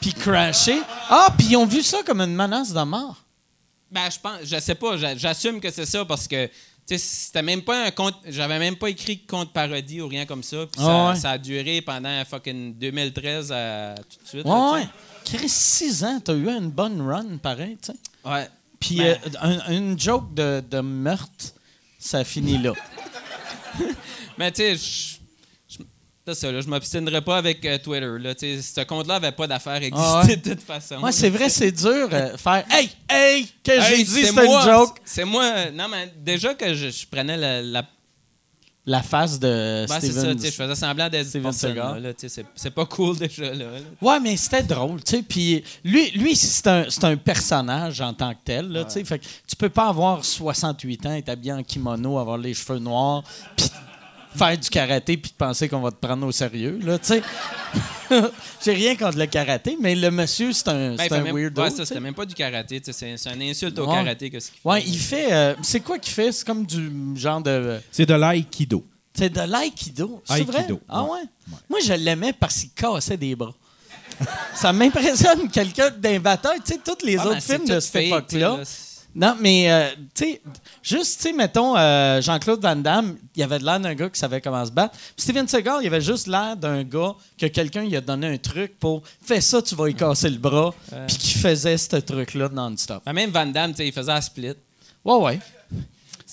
Puis 0.00 0.12
crasher. 0.14 0.80
Ah, 1.10 1.28
puis 1.36 1.48
ils 1.50 1.56
ont 1.58 1.66
vu 1.66 1.82
ça 1.82 1.98
comme 2.02 2.20
une 2.22 2.34
menace 2.34 2.72
de 2.72 2.80
mort. 2.82 3.16
Ben, 3.90 4.08
je 4.10 4.18
pense, 4.18 4.38
je 4.44 4.58
sais 4.58 4.74
pas, 4.74 4.96
j'a- 4.96 5.16
j'assume 5.16 5.60
que 5.60 5.70
c'est 5.70 5.84
ça 5.84 6.02
parce 6.06 6.26
que, 6.26 6.46
tu 6.46 6.52
sais, 6.86 6.98
c'était 6.98 7.42
même 7.42 7.60
pas 7.62 7.84
un 7.86 7.90
compte, 7.90 8.14
j'avais 8.26 8.58
même 8.58 8.76
pas 8.76 8.88
écrit 8.88 9.18
compte 9.26 9.52
parodie 9.52 10.00
ou 10.00 10.08
rien 10.08 10.24
comme 10.24 10.42
ça. 10.42 10.64
Puis 10.72 10.80
ça, 10.82 11.10
ouais. 11.10 11.16
ça 11.16 11.30
a 11.32 11.38
duré 11.38 11.82
pendant 11.82 12.24
fucking 12.24 12.74
2013 12.78 13.52
à 13.52 13.94
tout 13.96 14.22
de 14.24 14.28
suite. 14.28 14.44
Ouais, 14.46 14.50
là, 14.50 14.72
ouais. 14.72 14.88
Chris, 15.26 15.48
6 15.48 16.04
ans, 16.04 16.20
t'as 16.24 16.34
eu 16.34 16.48
une 16.48 16.70
bonne 16.70 17.00
run, 17.02 17.36
pareil, 17.36 17.76
tu 17.80 17.88
sais. 17.88 17.92
tu 17.92 17.98
sais. 18.24 18.30
Ouais. 18.34 18.48
Puis 18.80 18.96
Ben- 18.96 19.18
euh, 19.26 19.30
un- 19.68 19.72
une 19.72 19.98
joke 20.00 20.32
de, 20.32 20.64
de 20.70 20.80
meurtre, 20.80 21.52
ça 22.06 22.24
finit 22.24 22.58
là. 22.58 22.72
Mais 24.38 24.52
tu 24.52 24.62
sais, 24.76 25.18
C'est 26.26 26.34
ça, 26.34 26.50
là, 26.52 26.60
je 26.60 26.66
m'obstinerai 26.68 27.20
pas 27.22 27.38
avec 27.38 27.64
euh, 27.64 27.78
Twitter. 27.78 28.18
Là, 28.18 28.34
tu 28.34 28.56
sais, 28.56 28.62
ce 28.62 28.80
compte-là 28.84 29.14
avait 29.16 29.32
pas 29.32 29.46
d'affaires 29.46 29.76
exister 29.76 29.96
Ah 29.98 30.24
ouais? 30.26 30.36
de 30.36 30.50
toute 30.50 30.62
façon. 30.62 30.98
Moi, 30.98 31.12
c'est 31.12 31.30
vrai, 31.30 31.48
c'est 31.48 31.70
dur 31.72 32.08
euh, 32.12 32.36
faire 32.36 32.64
Hey, 32.70 32.90
hey, 33.08 33.46
que 33.62 33.80
j'ai 33.80 34.02
dit, 34.04 34.24
c'est 34.24 34.44
une 34.44 34.62
joke. 34.62 34.98
C'est 35.04 35.24
moi. 35.24 35.44
euh, 35.44 35.70
Non, 35.70 35.86
mais 35.88 36.12
déjà 36.16 36.54
que 36.54 36.74
je, 36.74 36.90
je 36.90 37.06
prenais 37.06 37.36
la. 37.36 37.62
la 37.62 37.82
La 38.88 39.02
face 39.02 39.40
de 39.40 39.84
ben, 39.88 40.00
c'est 40.00 40.12
ça, 40.12 40.20
Steven. 40.20 40.38
je 40.38 40.50
faisais 40.50 40.74
semblant 40.76 41.08
d'être 41.08 41.26
Steven. 41.26 41.52
Seagal. 41.52 42.14
c'est, 42.54 42.70
pas 42.70 42.86
cool 42.86 43.16
déjà. 43.16 43.42
Là, 43.42 43.54
là. 43.54 43.66
Ouais, 44.00 44.20
mais 44.20 44.36
c'était 44.36 44.62
drôle, 44.62 45.02
tu 45.02 45.16
sais. 45.16 45.22
Puis 45.22 45.64
lui, 45.84 46.10
lui 46.12 46.36
c'est 46.36 46.68
un, 46.68 46.86
un 47.02 47.16
personnage 47.16 48.00
en 48.00 48.14
tant 48.14 48.32
que 48.32 48.38
tel, 48.44 48.68
là, 48.68 48.84
tu 48.84 48.92
sais. 48.92 49.04
Fait 49.04 49.18
que 49.18 49.24
tu 49.24 49.56
peux 49.56 49.70
pas 49.70 49.88
avoir 49.88 50.24
68 50.24 51.06
ans, 51.06 51.14
être 51.14 51.28
habillé 51.28 51.52
en 51.52 51.64
kimono, 51.64 52.18
avoir 52.18 52.38
les 52.38 52.54
cheveux 52.54 52.78
noirs, 52.78 53.24
puis 53.56 53.66
faire 54.36 54.56
du 54.58 54.68
karaté, 54.68 55.16
puis 55.16 55.32
penser 55.36 55.68
qu'on 55.68 55.80
va 55.80 55.90
te 55.90 55.96
prendre 55.96 56.26
au 56.26 56.32
sérieux, 56.32 56.78
là, 56.82 56.98
tu 56.98 57.06
sais. 57.06 57.22
J'ai 58.64 58.72
rien 58.72 58.94
contre 58.96 59.18
le 59.18 59.26
karaté, 59.26 59.76
mais 59.80 59.94
le 59.94 60.10
monsieur, 60.10 60.52
c'est 60.52 60.68
un, 60.68 60.94
Ben, 60.94 61.06
c'est 61.08 61.12
un 61.14 61.22
même, 61.22 61.34
weirdo. 61.34 61.60
ouais, 61.62 61.70
ça, 61.70 61.84
c'était 61.84 62.00
même 62.00 62.14
pas 62.14 62.24
du 62.24 62.34
karaté. 62.34 62.80
C'est, 62.84 63.16
c'est 63.16 63.28
un 63.28 63.40
insulte 63.40 63.78
au 63.78 63.86
Ouais. 63.88 63.94
karaté. 63.94 64.30
Que 64.30 64.38
ce 64.38 64.50
qu'il 64.50 64.60
fait. 64.60 64.68
Ouais, 64.68 64.82
il 64.86 64.98
fait. 64.98 65.32
euh, 65.32 65.54
c'est 65.62 65.80
quoi 65.80 65.98
qu'il 65.98 66.12
fait? 66.12 66.30
C'est 66.32 66.46
comme 66.46 66.64
du 66.64 66.90
genre 67.16 67.40
de. 67.40 67.80
C'est 67.90 68.06
de 68.06 68.14
l'aïkido. 68.14 68.84
C'est 69.12 69.30
de 69.30 69.40
l'aïkido. 69.40 70.22
C'est 70.24 70.44
vrai? 70.44 70.66
Ah 70.88 71.02
ouais. 71.02 71.10
ouais? 71.10 71.56
Moi, 71.68 71.80
je 71.84 71.94
l'aimais 71.94 72.32
parce 72.32 72.54
qu'il 72.60 72.70
cassait 72.70 73.16
des 73.16 73.34
bras. 73.34 73.54
Ça 74.54 74.72
m'impressionne, 74.72 75.50
quelqu'un 75.50 75.90
d'un 75.90 76.20
bataille. 76.20 76.60
Tu 76.64 76.74
sais, 76.74 76.80
tous 76.84 77.04
les 77.04 77.16
Ah, 77.18 77.26
autres 77.26 77.42
films 77.42 77.66
de 77.66 77.80
cette 77.80 77.92
fake, 77.92 78.04
époque-là. 78.06 78.38
là, 78.58 78.58
Non, 79.18 79.34
mais, 79.40 79.72
euh, 79.72 79.88
tu 80.14 80.24
sais, 80.24 80.42
juste, 80.82 81.16
tu 81.22 81.28
sais, 81.28 81.32
mettons, 81.32 81.74
euh, 81.74 82.20
Jean-Claude 82.20 82.60
Van 82.60 82.76
Damme, 82.76 83.16
il 83.34 83.42
avait 83.42 83.58
de 83.58 83.64
l'air 83.64 83.80
d'un 83.80 83.94
gars 83.94 84.10
qui 84.10 84.20
savait 84.20 84.42
comment 84.42 84.62
se 84.66 84.70
battre. 84.70 84.94
Puis 85.16 85.22
Steven 85.24 85.48
Seagal, 85.48 85.78
il 85.82 85.86
avait 85.86 86.02
juste 86.02 86.26
l'air 86.26 86.54
d'un 86.54 86.84
gars 86.84 87.14
que 87.38 87.46
quelqu'un 87.46 87.84
lui 87.84 87.96
a 87.96 88.02
donné 88.02 88.26
un 88.26 88.36
truc 88.36 88.78
pour 88.78 89.02
fais 89.22 89.40
ça, 89.40 89.62
tu 89.62 89.74
vas 89.74 89.88
y 89.88 89.94
casser 89.94 90.28
le 90.28 90.36
bras. 90.36 90.74
Puis 91.08 91.16
qui 91.16 91.32
faisait 91.38 91.78
ce 91.78 91.96
truc-là 91.96 92.50
non-stop. 92.50 93.02
Ben, 93.06 93.14
même 93.14 93.30
Van 93.30 93.46
Damme, 93.46 93.70
tu 93.70 93.78
sais, 93.78 93.86
il 93.88 93.92
faisait 93.92 94.12
un 94.12 94.20
split. 94.20 94.52
Ouais, 95.02 95.16
ouais. 95.16 95.40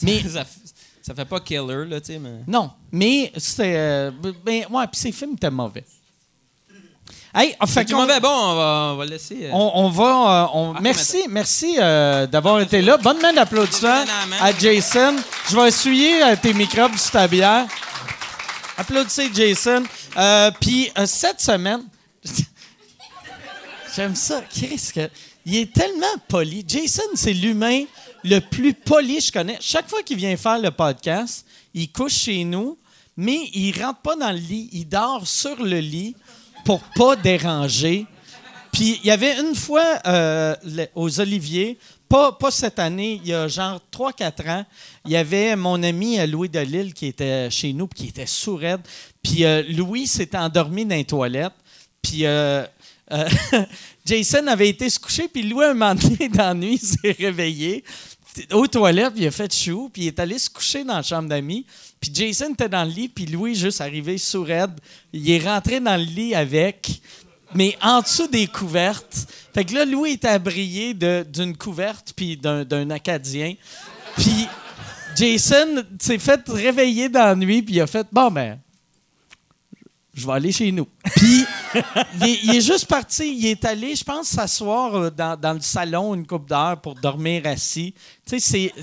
Mais- 0.01 0.21
ça, 0.27 0.43
ça, 1.01 1.15
fait 1.15 1.25
pas 1.25 1.39
killer, 1.39 1.85
là, 1.85 2.01
tu 2.01 2.07
sais, 2.07 2.19
mais. 2.19 2.41
Non, 2.45 2.69
mais 2.91 3.31
c'était. 3.37 3.75
euh, 3.77 4.11
ben, 4.43 4.65
ouais, 4.69 4.87
puis 4.91 4.99
ces 4.99 5.11
films 5.13 5.35
étaient 5.35 5.49
mauvais. 5.49 5.85
Hey, 7.35 7.55
mauvais, 7.91 8.19
bon, 8.19 8.29
on 8.29 8.55
va, 8.55 8.89
on 8.93 8.95
va 8.97 9.05
laisser. 9.05 9.45
euh, 9.45 9.49
On, 9.53 9.71
on 9.85 9.89
va. 9.89 10.03
euh, 10.43 10.47
on- 10.53 10.73
Ah, 10.75 10.79
merci 10.81 11.23
merci 11.29 11.77
euh, 11.79 12.27
d'avoir 12.27 12.59
été 12.61 12.81
là. 12.81 12.97
Bonne 12.97 13.19
main 13.21 13.33
d'applaudissement 13.33 14.05
Bonne 14.05 14.29
main, 14.29 14.37
à 14.39 14.55
Jason. 14.55 15.15
Je 15.49 15.55
vais 15.55 15.67
essuyer 15.69 16.21
tes 16.41 16.53
microbes 16.53 16.95
sur 16.95 17.11
ta 17.11 17.27
bière. 17.27 17.65
Applaudissez 18.77 19.31
Jason. 19.33 19.83
Puis 20.61 20.91
cette 21.05 21.41
semaine. 21.41 21.81
J'aime 23.95 24.15
ça. 24.15 24.41
Chris, 24.49 24.89
que- 24.93 25.09
il 25.45 25.55
est 25.57 25.73
tellement 25.73 26.05
poli. 26.27 26.63
Jason, 26.67 27.03
c'est 27.15 27.33
l'humain 27.33 27.83
le 28.23 28.39
plus 28.39 28.73
poli 28.73 29.17
que 29.17 29.23
je 29.23 29.31
connais. 29.31 29.57
Chaque 29.59 29.89
fois 29.89 30.01
qu'il 30.03 30.17
vient 30.17 30.37
faire 30.37 30.59
le 30.59 30.71
podcast, 30.71 31.45
il 31.73 31.91
couche 31.91 32.13
chez 32.13 32.43
nous, 32.43 32.77
mais 33.17 33.49
il 33.53 33.73
rentre 33.83 33.99
pas 34.01 34.15
dans 34.15 34.31
le 34.31 34.37
lit. 34.37 34.69
Il 34.71 34.87
dort 34.87 35.27
sur 35.27 35.61
le 35.63 35.79
lit 35.79 36.15
pour 36.63 36.81
pas 36.95 37.15
déranger. 37.15 38.05
Puis 38.71 38.99
il 39.03 39.07
y 39.07 39.11
avait 39.11 39.39
une 39.39 39.55
fois 39.55 39.85
euh, 40.07 40.55
aux 40.95 41.19
Oliviers, 41.19 41.77
pas, 42.09 42.37
cette 42.51 42.77
année, 42.77 43.19
il 43.23 43.29
y 43.29 43.33
a 43.33 43.47
genre 43.47 43.81
3-4 43.91 44.49
ans, 44.49 44.65
il 45.05 45.11
y 45.11 45.15
avait 45.15 45.55
mon 45.55 45.81
ami 45.81 46.19
euh, 46.19 46.27
Louis 46.27 46.49
Delille 46.49 46.93
qui 46.93 47.07
était 47.07 47.49
chez 47.49 47.73
nous, 47.73 47.87
puis 47.87 48.03
qui 48.03 48.09
était 48.09 48.27
sourd. 48.27 48.61
Puis 49.23 49.45
euh, 49.45 49.63
Louis 49.69 50.05
s'était 50.05 50.37
endormi 50.37 50.85
dans 50.85 50.95
les 50.95 51.05
toilettes. 51.05 51.53
Puis 52.01 52.25
Jason 54.05 54.47
avait 54.47 54.69
été 54.69 54.89
se 54.89 54.99
coucher, 54.99 55.27
puis 55.27 55.43
Louis, 55.43 55.65
un 55.65 55.73
moment 55.73 55.95
donné, 55.95 56.29
dans 56.33 56.55
nuit, 56.55 56.79
il 56.81 56.87
s'est 56.87 57.15
réveillé 57.17 57.83
aux 58.51 58.67
toilettes, 58.67 59.13
puis 59.13 59.23
il 59.23 59.27
a 59.27 59.31
fait 59.31 59.53
chou, 59.53 59.89
puis 59.91 60.03
il 60.03 60.07
est 60.07 60.19
allé 60.19 60.37
se 60.37 60.49
coucher 60.49 60.83
dans 60.83 60.95
la 60.95 61.03
chambre 61.03 61.29
d'amis. 61.29 61.65
Puis 61.99 62.11
Jason 62.13 62.53
était 62.53 62.69
dans 62.69 62.83
le 62.83 62.89
lit, 62.89 63.09
puis 63.09 63.25
Louis, 63.25 63.55
juste 63.55 63.81
arrivé 63.81 64.17
sourd, 64.17 64.47
il 65.11 65.29
est 65.29 65.47
rentré 65.47 65.79
dans 65.79 65.95
le 65.95 66.03
lit 66.03 66.35
avec, 66.35 67.01
mais 67.53 67.77
en 67.81 68.01
dessous 68.01 68.27
des 68.27 68.47
couvertes. 68.47 69.27
Fait 69.53 69.63
que 69.63 69.73
là, 69.73 69.85
Louis 69.85 70.13
était 70.13 70.27
abrié 70.27 70.93
d'une 70.93 71.55
couverte, 71.55 72.13
puis 72.15 72.37
d'un 72.37 72.65
d'un 72.65 72.89
Acadien. 72.89 73.55
Puis 74.17 74.47
Jason 75.15 75.83
s'est 75.99 76.17
fait 76.17 76.41
réveiller 76.47 77.09
dans 77.09 77.25
la 77.25 77.35
nuit, 77.35 77.61
puis 77.61 77.75
il 77.75 77.81
a 77.81 77.87
fait 77.87 78.07
Bon, 78.11 78.31
ben, 78.31 78.59
je 80.13 80.27
vais 80.27 80.33
aller 80.33 80.51
chez 80.51 80.71
nous. 80.71 80.87
Puis 81.15 81.45
il, 82.21 82.55
est, 82.55 82.61
juste 82.61 82.85
parti. 82.85 83.35
Il 83.35 83.45
est 83.47 83.65
allé, 83.65 83.95
je 83.95 84.03
pense, 84.03 84.27
s'asseoir 84.27 84.95
euh, 84.95 85.09
dans, 85.09 85.39
dans 85.39 85.53
le 85.53 85.61
salon 85.61 86.13
une 86.13 86.25
coupe 86.25 86.47
d'heure 86.47 86.79
pour 86.79 86.95
dormir 86.95 87.43
assis. 87.45 87.93
Tu 88.27 88.39
sais, 88.39 88.39
c'est. 88.39 88.73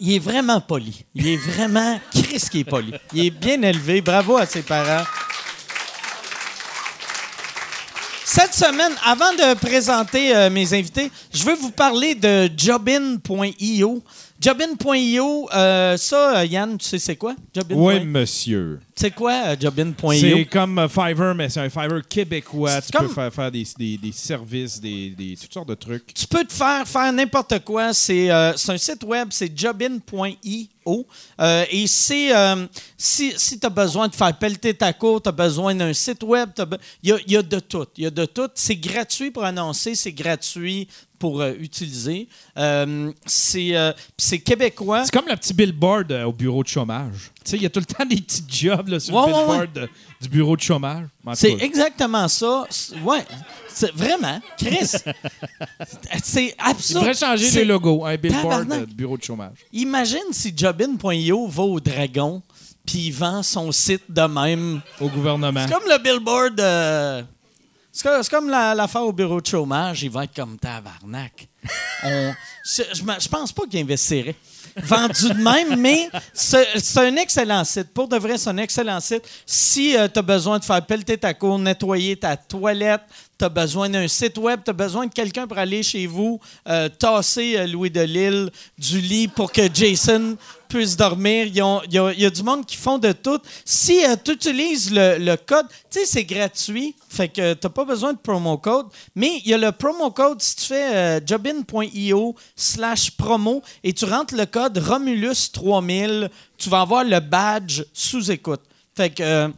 Il 0.00 0.14
est 0.14 0.18
vraiment 0.18 0.60
poli. 0.60 1.04
Il 1.14 1.28
est 1.28 1.36
vraiment. 1.36 2.00
Chris 2.10 2.42
qui 2.50 2.60
est 2.60 2.64
poli. 2.64 2.92
Il 3.12 3.26
est 3.26 3.30
bien 3.30 3.62
élevé. 3.62 4.00
Bravo 4.00 4.36
à 4.36 4.46
ses 4.46 4.62
parents. 4.62 5.04
Cette 8.24 8.54
semaine, 8.54 8.92
avant 9.04 9.32
de 9.32 9.54
présenter 9.58 10.34
euh, 10.34 10.48
mes 10.48 10.72
invités, 10.74 11.10
je 11.32 11.42
veux 11.44 11.54
vous 11.54 11.70
parler 11.72 12.14
de 12.14 12.48
Jobin.io. 12.56 14.02
Jobin.io, 14.40 15.48
euh, 15.54 15.96
ça, 15.96 16.38
euh, 16.38 16.44
Yann, 16.46 16.76
tu 16.78 16.88
sais 16.88 16.98
c'est 16.98 17.16
quoi? 17.16 17.34
Jobin. 17.54 17.74
Oui, 17.76 18.00
monsieur. 18.04 18.80
C'est 18.94 19.10
quoi 19.12 19.54
Jobin.io? 19.60 20.12
C'est 20.12 20.44
comme 20.46 20.88
Fiverr, 20.88 21.34
mais 21.34 21.48
c'est 21.48 21.60
un 21.60 21.68
Fiverr 21.70 22.02
québécois. 22.08 22.80
Tu 22.82 22.90
comme- 22.96 23.06
peux 23.08 23.14
faire, 23.14 23.32
faire 23.32 23.50
des, 23.50 23.66
des- 23.78 23.98
des 23.98 24.12
services, 24.12 24.80
des, 24.80 25.10
des- 25.10 25.36
toutes 25.40 25.52
sortes 25.52 25.68
de 25.68 25.74
trucs. 25.74 26.12
Tu 26.14 26.26
peux 26.26 26.44
te 26.44 26.52
faire 26.52 26.86
faire 26.86 27.12
n'importe 27.12 27.62
quoi. 27.64 27.92
C'est 27.92 28.30
euh, 28.30 28.52
c'est 28.56 28.72
un 28.72 28.78
site 28.78 29.04
web, 29.04 29.28
c'est 29.30 29.50
jobin.io. 29.56 30.66
Euh, 30.86 31.64
et 31.70 31.86
euh, 32.10 32.66
si, 32.96 33.32
si 33.36 33.58
tu 33.58 33.66
as 33.66 33.70
besoin 33.70 34.08
de 34.08 34.14
faire 34.14 34.36
pelleter 34.38 34.74
ta 34.74 34.92
cour, 34.92 35.22
tu 35.22 35.28
as 35.28 35.32
besoin 35.32 35.74
d'un 35.74 35.92
site 35.92 36.22
web, 36.22 36.50
il 37.02 37.18
y 37.26 37.36
a 37.36 37.42
de 37.42 37.58
tout. 37.58 37.86
Il 37.96 38.04
y 38.04 38.06
a 38.06 38.10
de 38.10 38.24
tout. 38.24 38.48
C'est 38.54 38.76
gratuit 38.76 39.30
pour 39.30 39.44
annoncer, 39.44 39.94
c'est 39.94 40.12
gratuit 40.12 40.88
pour 41.22 41.40
euh, 41.40 41.52
utiliser. 41.60 42.26
Euh, 42.58 43.12
c'est 43.26 43.76
euh, 43.76 43.92
c'est 44.18 44.40
québécois. 44.40 45.04
C'est 45.04 45.12
comme 45.12 45.28
le 45.28 45.36
petit 45.36 45.54
billboard 45.54 46.10
au 46.26 46.32
bureau 46.32 46.64
de 46.64 46.68
chômage. 46.68 47.30
Tu 47.44 47.50
sais, 47.52 47.56
il 47.58 47.62
y 47.62 47.66
a 47.66 47.70
tout 47.70 47.78
le 47.78 47.86
temps 47.86 48.04
des 48.04 48.16
petits 48.20 48.42
jobs 48.48 48.88
là, 48.88 48.98
sur 48.98 49.14
Ouais, 49.14 49.26
le 49.28 49.32
ouais, 49.32 49.40
billboard 49.68 49.88
du 50.20 50.28
bureau 50.28 50.56
de 50.56 50.62
chômage. 50.62 51.06
C'est 51.34 51.52
exactement 51.60 52.26
ça. 52.26 52.66
Ouais, 53.04 53.24
c'est 53.68 53.92
vraiment, 53.92 54.40
Chris. 54.58 54.90
c'est 56.24 56.44
Il 56.46 56.54
absurde. 56.58 57.00
devrait 57.00 57.14
changer 57.14 57.48
C'est- 57.48 57.64
le 57.64 57.68
logo, 57.74 58.04
un 58.04 58.16
billboard 58.16 58.42
Tabarnak. 58.42 58.80
euh, 58.80 58.86
de 58.86 58.92
bureau 58.94 59.16
de 59.16 59.22
chômage. 59.22 59.58
Imagine 59.72 60.32
si 60.32 60.52
Jobin.io 60.56 61.46
va 61.46 61.62
au 61.62 61.78
Dragon 61.78 62.42
puis 62.84 62.98
il 63.06 63.12
vend 63.12 63.44
son 63.44 63.70
site 63.70 64.02
de 64.08 64.22
même. 64.22 64.80
Au 65.00 65.06
gouvernement. 65.08 65.64
C'est 65.68 65.72
comme 65.72 65.88
le 65.88 66.02
billboard. 66.02 66.58
euh, 66.58 67.22
c'est 67.92 68.02
comme, 68.08 68.22
comme 68.24 68.50
la- 68.50 68.74
l'affaire 68.74 69.02
au 69.02 69.12
bureau 69.12 69.40
de 69.40 69.46
chômage. 69.46 70.02
Il 70.02 70.10
va 70.10 70.24
être 70.24 70.34
comme 70.34 70.58
tabarnak. 70.58 71.46
On- 72.04 72.34
je, 72.64 72.82
je 72.94 73.28
pense 73.28 73.52
pas 73.52 73.62
qu'il 73.70 73.80
investirait. 73.80 74.34
Vendu 74.76 75.28
de 75.28 75.34
même, 75.34 75.78
mais 75.78 76.08
c'est 76.32 76.66
un 76.96 77.16
excellent 77.16 77.62
site. 77.64 77.92
Pour 77.92 78.08
de 78.08 78.16
vrai, 78.16 78.38
c'est 78.38 78.48
un 78.48 78.56
excellent 78.56 79.00
site. 79.00 79.22
Si 79.44 79.94
tu 80.12 80.18
as 80.18 80.22
besoin 80.22 80.58
de 80.58 80.64
faire 80.64 80.84
pelleter 80.86 81.18
ta 81.18 81.34
cour, 81.34 81.58
nettoyer 81.58 82.16
ta 82.16 82.36
toilette, 82.38 83.02
tu 83.38 83.44
as 83.44 83.48
besoin 83.48 83.88
d'un 83.88 84.08
site 84.08 84.38
web, 84.38 84.60
tu 84.64 84.70
as 84.70 84.74
besoin 84.74 85.06
de 85.06 85.12
quelqu'un 85.12 85.46
pour 85.46 85.58
aller 85.58 85.82
chez 85.82 86.06
vous, 86.06 86.40
euh, 86.68 86.88
tasser 86.88 87.56
euh, 87.56 87.66
Louis 87.66 87.90
de 87.90 88.02
Lille 88.02 88.50
du 88.78 89.00
lit 89.00 89.28
pour 89.28 89.50
que 89.50 89.62
Jason 89.72 90.36
puisse 90.68 90.96
dormir. 90.96 91.46
Il 91.46 91.56
y, 91.56 92.24
a, 92.24 92.30
du 92.30 92.42
monde 92.42 92.64
qui 92.64 92.76
font 92.76 92.98
de 92.98 93.12
tout. 93.12 93.40
Si 93.64 94.00
tu 94.24 94.32
utilises 94.32 94.90
le, 94.92 95.36
code, 95.36 95.66
tu 95.90 96.00
sais, 96.00 96.06
c'est 96.06 96.24
gratuit, 96.24 96.94
fait 97.08 97.28
que 97.28 97.54
tu 97.54 97.66
n'as 97.66 97.70
pas 97.70 97.84
besoin 97.84 98.12
de 98.12 98.18
promo 98.18 98.56
code, 98.56 98.86
mais 99.14 99.40
il 99.44 99.50
y 99.50 99.54
a 99.54 99.58
le 99.58 99.72
promo 99.72 100.10
code 100.10 100.40
si 100.40 100.56
tu 100.56 100.64
fais 100.66 100.94
euh, 100.94 101.20
jobin.io 101.24 102.34
slash 102.56 103.10
promo 103.10 103.62
et 103.84 103.92
tu 103.92 104.04
rentres 104.06 104.34
le 104.34 104.46
code 104.46 104.78
Romulus3000, 104.78 106.30
tu 106.56 106.70
vas 106.70 106.80
avoir 106.80 107.04
le 107.04 107.20
badge 107.20 107.82
sous 107.92 108.30
écoute. 108.30 108.62
Fait 108.96 109.10
que. 109.10 109.22
euh, 109.22 109.48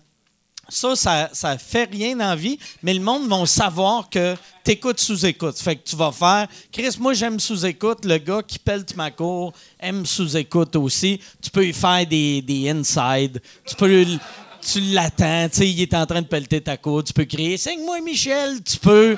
ça, 0.68 0.96
ça, 0.96 1.30
ça 1.32 1.58
fait 1.58 1.88
rien 1.90 2.16
dans 2.16 2.36
vie, 2.36 2.58
mais 2.82 2.94
le 2.94 3.00
monde 3.00 3.28
va 3.28 3.44
savoir 3.46 4.08
que 4.08 4.34
tu 4.64 4.72
écoutes 4.72 5.00
sous-écoute. 5.00 5.58
Fait 5.58 5.76
que 5.76 5.88
tu 5.88 5.96
vas 5.96 6.12
faire, 6.12 6.48
Chris, 6.72 6.96
moi 6.98 7.12
j'aime 7.14 7.38
sous-écoute. 7.38 8.04
Le 8.04 8.18
gars 8.18 8.42
qui 8.46 8.58
pèle 8.58 8.84
ma 8.96 9.10
cour 9.10 9.52
aime 9.78 10.06
sous-écoute 10.06 10.76
aussi. 10.76 11.20
Tu 11.42 11.50
peux 11.50 11.66
y 11.66 11.72
faire 11.72 12.06
des, 12.06 12.42
des 12.42 12.70
inside. 12.70 13.40
Tu 13.66 13.74
peux 13.76 14.04
tu 14.66 14.80
l'attends, 14.80 15.48
tu 15.50 15.58
sais, 15.58 15.70
il 15.70 15.80
est 15.82 15.94
en 15.94 16.06
train 16.06 16.22
de 16.22 16.26
pelleter 16.26 16.60
ta 16.60 16.76
cour. 16.76 17.04
Tu 17.04 17.12
peux 17.12 17.26
crier, 17.26 17.56
signe-moi 17.56 18.00
Michel. 18.00 18.62
Tu 18.62 18.78
peux. 18.78 19.16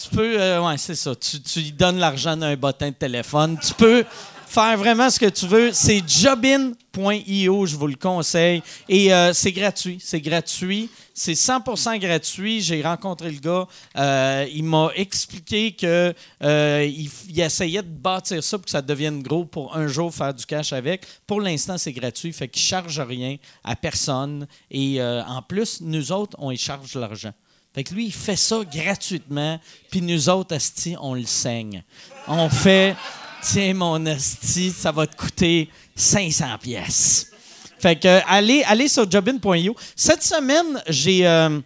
Tu 0.00 0.08
peux, 0.08 0.40
euh, 0.40 0.62
ouais, 0.62 0.78
c'est 0.78 0.94
ça. 0.94 1.14
Tu, 1.14 1.40
tu 1.42 1.60
lui 1.60 1.72
donnes 1.72 1.98
l'argent 1.98 2.36
d'un 2.36 2.56
bottin 2.56 2.88
de 2.88 2.94
téléphone. 2.94 3.58
Tu 3.62 3.74
peux 3.74 4.04
faire 4.50 4.76
vraiment 4.76 5.08
ce 5.08 5.20
que 5.20 5.26
tu 5.26 5.46
veux. 5.46 5.72
C'est 5.72 6.02
jobin.io, 6.06 7.66
je 7.66 7.76
vous 7.76 7.86
le 7.86 7.94
conseille. 7.94 8.62
Et 8.88 9.14
euh, 9.14 9.32
c'est 9.32 9.52
gratuit. 9.52 9.98
C'est 10.02 10.20
gratuit. 10.20 10.90
C'est 11.14 11.34
100% 11.34 12.00
gratuit. 12.00 12.60
J'ai 12.60 12.82
rencontré 12.82 13.30
le 13.30 13.38
gars. 13.38 13.68
Euh, 13.96 14.46
il 14.52 14.64
m'a 14.64 14.90
expliqué 14.96 15.70
que 15.70 16.12
euh, 16.42 16.90
essayait 17.36 17.82
de 17.82 17.88
bâtir 17.88 18.42
ça 18.42 18.58
pour 18.58 18.64
que 18.64 18.72
ça 18.72 18.82
devienne 18.82 19.22
gros 19.22 19.44
pour 19.44 19.76
un 19.76 19.86
jour 19.86 20.12
faire 20.12 20.34
du 20.34 20.44
cash 20.44 20.72
avec. 20.72 21.06
Pour 21.28 21.40
l'instant, 21.40 21.78
c'est 21.78 21.92
gratuit. 21.92 22.32
Fait 22.32 22.48
qu'il 22.48 22.62
charge 22.62 22.98
rien 22.98 23.36
à 23.62 23.76
personne. 23.76 24.48
Et 24.68 25.00
en 25.00 25.42
plus, 25.42 25.80
nous 25.80 26.10
autres, 26.10 26.36
on 26.40 26.50
y 26.50 26.56
charge 26.56 26.96
l'argent. 26.96 27.32
Fait 27.72 27.84
que 27.84 27.94
lui, 27.94 28.06
il 28.06 28.12
fait 28.12 28.34
ça 28.34 28.62
gratuitement, 28.64 29.60
puis 29.92 30.02
nous 30.02 30.28
autres, 30.28 30.56
Asti, 30.56 30.96
on 31.00 31.14
le 31.14 31.24
saigne. 31.24 31.84
On 32.26 32.48
fait, 32.48 32.96
tiens, 33.42 33.74
mon 33.74 34.04
Asti, 34.06 34.70
ça 34.70 34.92
va 34.92 35.06
te 35.06 35.16
coûter 35.16 35.68
500 35.96 36.58
pièces. 36.60 37.30
Fait 37.78 37.96
que, 37.96 38.20
allez, 38.28 38.62
allez 38.66 38.88
sur 38.88 39.10
jobin.io. 39.10 39.74
Cette 39.96 40.22
semaine, 40.22 40.82
j'ai. 40.86 41.26
euh, 41.26 41.60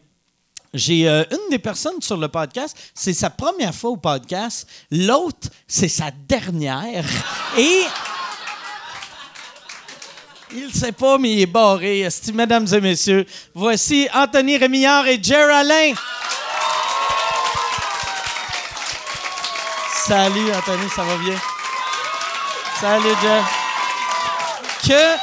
euh, 0.75 1.25
une 1.31 1.51
des 1.51 1.59
personnes 1.59 2.01
sur 2.01 2.17
le 2.17 2.29
podcast, 2.29 2.77
c'est 2.95 3.13
sa 3.13 3.31
première 3.31 3.75
fois 3.75 3.91
au 3.91 3.97
podcast. 3.97 4.69
L'autre, 4.91 5.49
c'est 5.67 5.89
sa 5.89 6.11
dernière. 6.11 7.05
Et. 7.59 7.83
Il 10.57 10.73
sait 10.73 10.93
pas, 10.93 11.19
mais 11.19 11.33
il 11.33 11.41
est 11.41 11.47
barré. 11.47 12.09
Mesdames 12.33 12.67
et 12.73 12.81
messieurs, 12.81 13.27
voici 13.55 14.09
Anthony 14.15 14.57
Rémillard 14.57 15.07
et 15.09 15.21
Jer 15.21 15.51
Alain. 15.53 15.95
Salut, 20.07 20.53
Anthony, 20.53 20.89
ça 20.95 21.03
va 21.03 21.17
bien? 21.17 21.54
Salut, 22.81 23.17
Jer. 23.23 23.45
Que 24.87 25.17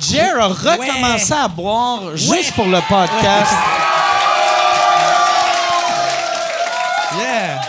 Jer 0.00 0.38
a 0.40 0.48
recommencé 0.48 1.32
à 1.32 1.48
boire 1.48 2.16
juste 2.16 2.52
pour 2.54 2.66
le 2.66 2.78
podcast. 2.88 3.52
Yeah! 7.18 7.60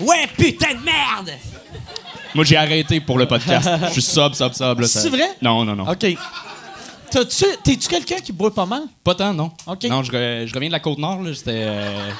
Ouais, 0.00 0.26
putain 0.36 0.74
de 0.74 0.84
merde! 0.84 1.32
Moi, 2.34 2.44
j'ai 2.44 2.56
arrêté 2.56 3.00
pour 3.00 3.18
le 3.18 3.26
podcast. 3.26 3.68
Je 3.88 3.92
suis 3.92 4.02
sub, 4.02 4.34
sub, 4.34 4.52
sub. 4.52 4.80
là, 4.80 4.86
ça- 4.86 5.00
C'est 5.00 5.08
vrai? 5.08 5.30
Non, 5.42 5.64
non, 5.64 5.74
non. 5.74 5.90
OK. 5.90 6.06
T'as-tu- 7.10 7.56
T'es-tu 7.64 7.88
quelqu'un 7.88 8.16
qui 8.16 8.32
boit 8.32 8.52
pas 8.54 8.66
mal? 8.66 8.82
Pas 9.02 9.14
tant, 9.14 9.32
non. 9.32 9.50
OK. 9.66 9.84
Non, 9.84 10.02
je, 10.02 10.12
re- 10.12 10.46
je 10.46 10.52
reviens 10.54 10.68
de 10.68 10.72
la 10.72 10.80
Côte-Nord. 10.80 11.22
là, 11.22 11.30
C'était. 11.34 11.62
euh, 11.66 12.10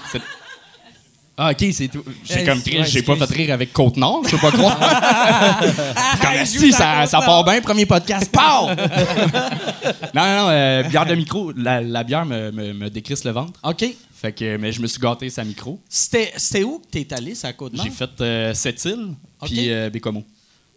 ah, 1.38 1.50
OK, 1.50 1.66
c'est 1.72 1.88
tout. 1.88 2.02
J'ai 2.24 2.40
Euh, 2.40 2.46
comme 2.46 2.62
j'ai 2.86 3.02
pas 3.02 3.16
fait 3.16 3.34
rire 3.34 3.52
avec 3.52 3.72
Côte-Nord, 3.72 4.22
je 4.24 4.30
peux 4.30 4.38
pas 4.38 4.52
croire. 4.52 4.78
comme 6.22 6.46
si 6.46 6.72
ça, 6.72 7.06
ça 7.06 7.20
part 7.20 7.44
bien, 7.44 7.60
premier 7.60 7.84
podcast. 7.84 8.30
Pow! 8.32 8.68
non, 10.14 10.24
non, 10.24 10.36
non, 10.42 10.48
euh, 10.48 10.82
bière 10.84 11.04
de 11.04 11.14
micro. 11.14 11.52
La, 11.52 11.80
la 11.82 12.04
bière 12.04 12.24
me, 12.24 12.50
me, 12.50 12.72
me 12.72 12.88
décrisse 12.88 13.24
le 13.24 13.32
ventre. 13.32 13.60
OK. 13.62 13.84
Fait 14.14 14.32
que, 14.32 14.56
mais 14.56 14.72
je 14.72 14.80
me 14.80 14.86
suis 14.86 14.98
gâté 14.98 15.28
sa 15.28 15.44
micro. 15.44 15.78
C'était 15.90 16.64
où 16.64 16.78
que 16.78 16.86
t'es 16.90 17.12
allé, 17.12 17.34
ça 17.34 17.52
côte 17.52 17.74
nord 17.74 17.84
J'ai 17.84 17.90
fait 17.90 18.20
euh, 18.22 18.54
Sept-Îles, 18.54 19.12
OK. 19.42 19.48
puis 19.48 19.70
euh, 19.70 19.90
Bécomo. 19.90 20.24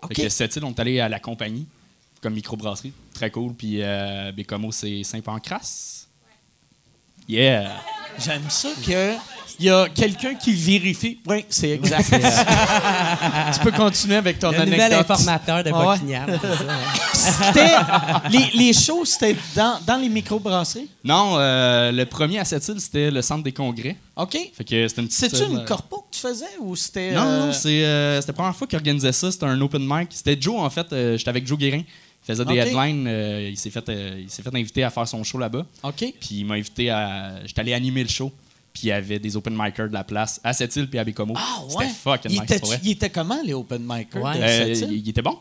OK. 0.02 0.14
Fait 0.14 0.24
que 0.24 0.30
Sept-Îles, 0.30 0.66
on 0.66 0.72
est 0.72 0.80
allé 0.80 1.00
à 1.00 1.08
la 1.08 1.22
compagnie, 1.22 1.66
comme 2.22 2.34
microbrasserie. 2.34 2.92
Très 3.14 3.32
cool. 3.32 3.54
Puis 3.54 3.78
euh, 3.82 4.34
Bécomo, 4.34 4.74
c'est 4.74 5.04
Saint-Pancras. 5.04 6.08
Yeah! 7.30 7.82
J'aime 8.18 8.50
ça 8.50 8.70
que 8.86 9.14
il 9.60 9.66
y 9.66 9.70
a 9.70 9.88
quelqu'un 9.90 10.36
qui 10.36 10.54
vérifie. 10.54 11.20
Oui, 11.28 11.46
c'est 11.50 11.72
exact. 11.72 12.10
tu 13.54 13.60
peux 13.60 13.72
continuer 13.72 14.16
avec 14.16 14.40
ton 14.40 14.52
Le 14.52 14.58
anecdote. 14.62 14.80
nouvel 14.80 14.94
informateur 15.00 15.64
de 15.64 15.72
Ah 15.74 15.88
ouais. 15.90 15.98
Buckingham. 15.98 16.40
les, 18.32 18.50
les 18.58 18.74
shows, 18.74 19.06
c'était 19.06 19.36
dans, 19.56 19.80
dans 19.86 19.98
les 19.98 20.10
microbrasseries? 20.10 20.88
Non, 21.04 21.36
euh, 21.38 21.92
le 21.92 22.06
premier 22.06 22.40
à 22.40 22.46
Sept-Îles, 22.46 22.80
c'était 22.80 23.12
le 23.12 23.22
centre 23.22 23.44
des 23.44 23.52
congrès. 23.52 23.96
OK. 24.16 24.38
Fait 24.54 24.64
que 24.64 24.88
c'était 24.88 25.02
une 25.02 25.08
petite. 25.08 25.20
C'est-tu 25.32 25.44
une 25.50 25.60
euh, 25.60 25.66
corpo 25.66 26.06
que 26.10 26.16
tu 26.16 26.22
faisais 26.22 26.46
ou 26.60 26.76
c'était. 26.76 27.12
Non, 27.12 27.22
euh, 27.24 27.46
non, 27.48 27.54
c'est, 27.54 27.84
euh, 27.86 28.20
c'était 28.22 28.32
la 28.32 28.36
première 28.36 28.56
fois 28.56 28.68
qu'il 28.68 28.78
organisait 28.78 29.12
ça. 29.12 29.32
C'était 29.32 29.46
un 29.46 29.60
open 29.62 29.82
mic. 29.86 30.10
C'était 30.12 30.38
Joe, 30.40 30.60
en 30.60 30.70
fait. 30.70 30.92
euh, 30.94 31.18
j'étais 31.18 31.30
avec 31.30 31.46
Joe 31.48 31.58
Guérin. 31.58 31.82
Il 31.82 32.26
faisait 32.36 32.46
des 32.46 32.56
headlines. 32.58 33.06
euh, 33.08 33.50
il, 33.50 33.58
s'est 33.58 33.70
fait, 33.70 33.88
euh, 33.90 34.20
il 34.22 34.30
s'est 34.30 34.44
fait 34.44 34.54
inviter 34.54 34.84
à 34.84 34.90
faire 34.90 35.08
son 35.08 35.24
show 35.24 35.38
là-bas. 35.40 35.66
OK. 35.84 35.96
Puis 35.98 36.30
il 36.32 36.46
m'a 36.46 36.56
invité 36.56 36.90
à. 36.90 37.36
J'étais 37.46 37.62
allé 37.62 37.74
animer 37.74 38.04
le 38.04 38.10
show. 38.10 38.32
Puis 38.80 38.88
il 38.88 38.92
y 38.92 38.94
avait 38.94 39.20
des 39.20 39.36
open 39.36 39.54
micers 39.58 39.90
de 39.90 39.94
la 39.94 40.06
place 40.06 40.40
à 40.42 40.54
Sept-Îles 40.54 40.90
puis 40.90 40.98
à 41.00 41.04
Bécomo. 41.04 41.34
Ah, 41.38 41.60
ouais? 41.76 41.86
C'était 41.88 41.94
fucking 42.02 42.32
il 42.32 42.34
nice, 42.36 42.42
était, 42.44 42.60
pour 42.60 42.70
vrai. 42.70 42.80
il 42.82 42.92
était 42.92 43.10
comment, 43.10 43.40
les 43.44 43.54
open 43.54 43.82
micers? 43.86 44.22
Ouais. 44.24 44.38
de 44.38 44.42
Euh, 44.44 44.74
cette 44.76 44.90
île? 44.90 44.94
il, 44.98 45.00
il 45.06 45.10
était 45.10 45.22
bon. 45.22 45.38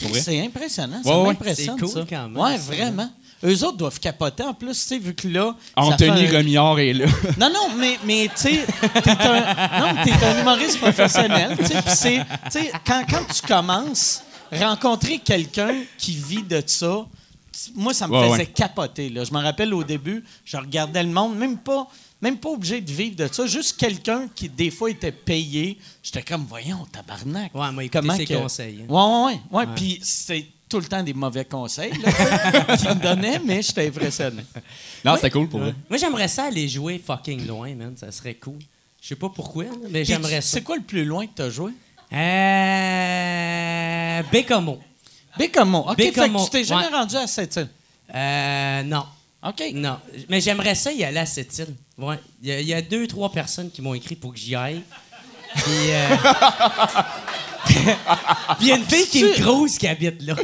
Pour 0.00 0.08
vrai. 0.08 0.20
C'est 0.20 0.40
impressionnant. 0.40 1.02
Ouais, 1.04 1.24
m'impressionne, 1.26 1.76
C'est 1.78 1.84
cool 1.84 1.92
ça. 1.92 2.06
quand 2.08 2.28
même, 2.30 2.36
Ouais, 2.38 2.56
vraiment. 2.56 3.10
Eux 3.44 3.62
autres 3.64 3.76
doivent 3.76 4.00
capoter 4.00 4.42
en 4.42 4.54
plus, 4.54 4.72
tu 4.72 4.78
sais, 4.88 4.98
vu 4.98 5.14
que 5.14 5.28
là. 5.28 5.54
Anthony 5.76 6.26
fait 6.26 6.36
Remillard 6.38 6.78
est 6.78 6.92
là. 6.94 7.06
Non, 7.38 7.50
non, 7.52 7.68
mais, 7.78 7.98
mais 8.06 8.28
tu 8.34 8.42
sais, 8.42 8.64
t'es 9.04 9.10
un, 9.10 9.80
non, 9.80 9.92
mais 9.94 10.04
t'es 10.04 10.24
un 10.24 10.40
humoriste 10.40 10.78
professionnel, 10.80 11.56
tu 11.58 11.66
sais, 11.94 12.24
quand, 12.86 13.04
quand 13.08 13.24
tu 13.32 13.46
commences, 13.46 14.22
rencontrer 14.50 15.18
quelqu'un 15.18 15.74
qui 15.98 16.14
vit 16.14 16.42
de 16.42 16.62
ça, 16.66 17.06
moi, 17.74 17.92
ça 17.94 18.06
me 18.08 18.12
Ouais, 18.14 18.22
faisait 18.28 18.38
ouais. 18.38 18.46
capoter, 18.46 19.08
là. 19.10 19.24
Je 19.24 19.32
me 19.32 19.40
rappelle 19.42 19.72
au 19.74 19.84
début, 19.84 20.24
je 20.44 20.56
regardais 20.56 21.02
le 21.02 21.10
monde, 21.10 21.36
même 21.36 21.58
pas, 21.58 21.86
même 22.20 22.38
pas 22.38 22.50
obligé 22.50 22.80
de 22.80 22.90
vivre 22.90 23.16
de 23.16 23.28
ça, 23.32 23.46
juste 23.46 23.76
quelqu'un 23.76 24.28
qui, 24.34 24.48
des 24.48 24.70
fois, 24.70 24.90
était 24.90 25.12
payé. 25.12 25.78
J'étais 26.02 26.22
comme, 26.22 26.46
voyons, 26.48 26.86
tabarnak. 26.90 27.54
Ouais, 27.54 27.70
moi, 27.70 27.84
écouter 27.84 28.08
ses 28.16 28.26
conseils, 28.34 28.80
hein. 28.82 28.92
Ouais, 28.92 29.00
ouais, 29.00 29.40
ouais. 29.50 29.66
ouais. 29.66 29.74
Puis 29.76 30.00
c'est 30.02 30.46
tout 30.68 30.80
le 30.80 30.86
temps 30.86 31.02
des 31.02 31.14
mauvais 31.14 31.44
conseils 31.44 31.92
là, 32.02 32.12
qu'il 32.76 32.88
me 32.90 33.02
donnait, 33.02 33.40
mais 33.44 33.62
j'étais 33.62 33.88
impressionné. 33.88 34.44
Non, 35.04 35.16
c'était 35.16 35.30
cool 35.30 35.48
pour 35.48 35.58
vrai. 35.60 35.74
Moi, 35.88 35.98
j'aimerais 35.98 36.28
ça 36.28 36.44
aller 36.44 36.68
jouer 36.68 37.02
fucking 37.04 37.46
loin, 37.46 37.74
man. 37.74 37.96
Ça 37.96 38.12
serait 38.12 38.34
cool. 38.34 38.58
Je 39.00 39.08
sais 39.08 39.16
pas 39.16 39.30
pourquoi, 39.30 39.64
mais 39.90 40.04
j'aimerais 40.04 40.42
ça. 40.42 40.58
C'est 40.58 40.62
quoi 40.62 40.76
le 40.76 40.82
plus 40.82 41.04
loin 41.04 41.26
que 41.26 41.32
tu 41.36 41.42
as 41.42 41.50
joué? 41.50 41.72
Euh. 42.12 44.22
Bécomo. 44.30 44.80
Bécomo. 45.38 45.90
OK, 45.90 45.96
Bécomo, 45.96 46.38
fait 46.38 46.38
que 46.38 46.44
tu 46.44 46.50
t'es 46.50 46.64
jamais 46.64 46.88
ouais. 46.88 46.98
rendu 46.98 47.16
à 47.16 47.26
cette 47.26 47.56
île. 47.56 47.68
Euh. 48.14 48.82
Non. 48.82 49.04
OK. 49.46 49.62
Non. 49.74 49.98
Mais 50.28 50.40
j'aimerais 50.40 50.74
ça 50.74 50.92
y 50.92 51.04
aller 51.04 51.18
à 51.18 51.26
cette 51.26 51.56
île. 51.58 51.74
Ouais. 51.98 52.18
Il 52.42 52.48
y, 52.48 52.52
a- 52.52 52.60
il 52.60 52.66
y 52.68 52.74
a 52.74 52.80
deux, 52.82 53.06
trois 53.06 53.30
personnes 53.30 53.70
qui 53.70 53.82
m'ont 53.82 53.94
écrit 53.94 54.14
pour 54.14 54.32
que 54.32 54.38
j'y 54.38 54.54
aille. 54.54 54.82
Puis. 55.54 55.64
euh, 55.90 56.06
Puis 57.66 57.76
il 58.60 58.66
y 58.68 58.72
a 58.72 58.76
une 58.76 58.84
fille 58.84 59.06
qui 59.06 59.24
est 59.24 59.40
grosse 59.40 59.76
qui 59.78 59.86
habite 59.86 60.22
là. 60.22 60.34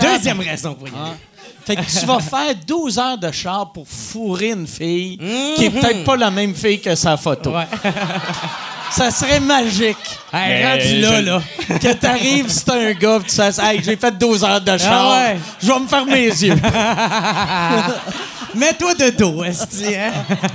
Deuxième 0.00 0.40
raison 0.40 0.74
pour 0.74 0.88
y 0.88 0.90
aller. 0.90 1.16
Fait 1.64 1.76
que 1.76 1.82
tu 2.00 2.06
vas 2.06 2.20
faire 2.20 2.54
12 2.66 2.98
heures 2.98 3.18
de 3.18 3.30
char 3.30 3.70
pour 3.72 3.86
fourrer 3.86 4.50
une 4.50 4.66
fille 4.66 5.18
qui 5.56 5.66
est 5.66 5.70
peut-être 5.70 6.04
pas 6.04 6.16
la 6.16 6.30
même 6.30 6.54
fille 6.54 6.80
que 6.80 6.94
sa 6.94 7.16
photo. 7.16 7.50
Ouais. 7.54 7.66
Ça 8.90 9.10
serait 9.12 9.38
magique 9.38 9.96
Hey, 10.32 10.64
rendu 10.66 11.00
là, 11.00 11.20
là. 11.20 11.42
que 11.78 11.92
t'arrives, 11.92 12.48
c'est 12.48 12.68
un 12.70 12.92
gars, 12.92 13.20
pis 13.20 13.26
tu 13.30 13.36
fasses 13.36 13.58
Hey, 13.60 13.80
j'ai 13.84 13.94
fait 13.96 14.10
12 14.18 14.42
heures 14.42 14.60
de 14.60 14.76
char, 14.78 15.12
Ah 15.12 15.28
ouais. 15.32 15.38
je 15.62 15.66
vais 15.70 15.78
me 15.78 15.86
fermer 15.86 16.26
les 16.26 16.44
yeux. 16.46 16.56
Mets-toi 18.54 18.94
de 18.94 19.10
dos, 19.10 19.44
esti, 19.44 19.94
hein? 19.94 20.12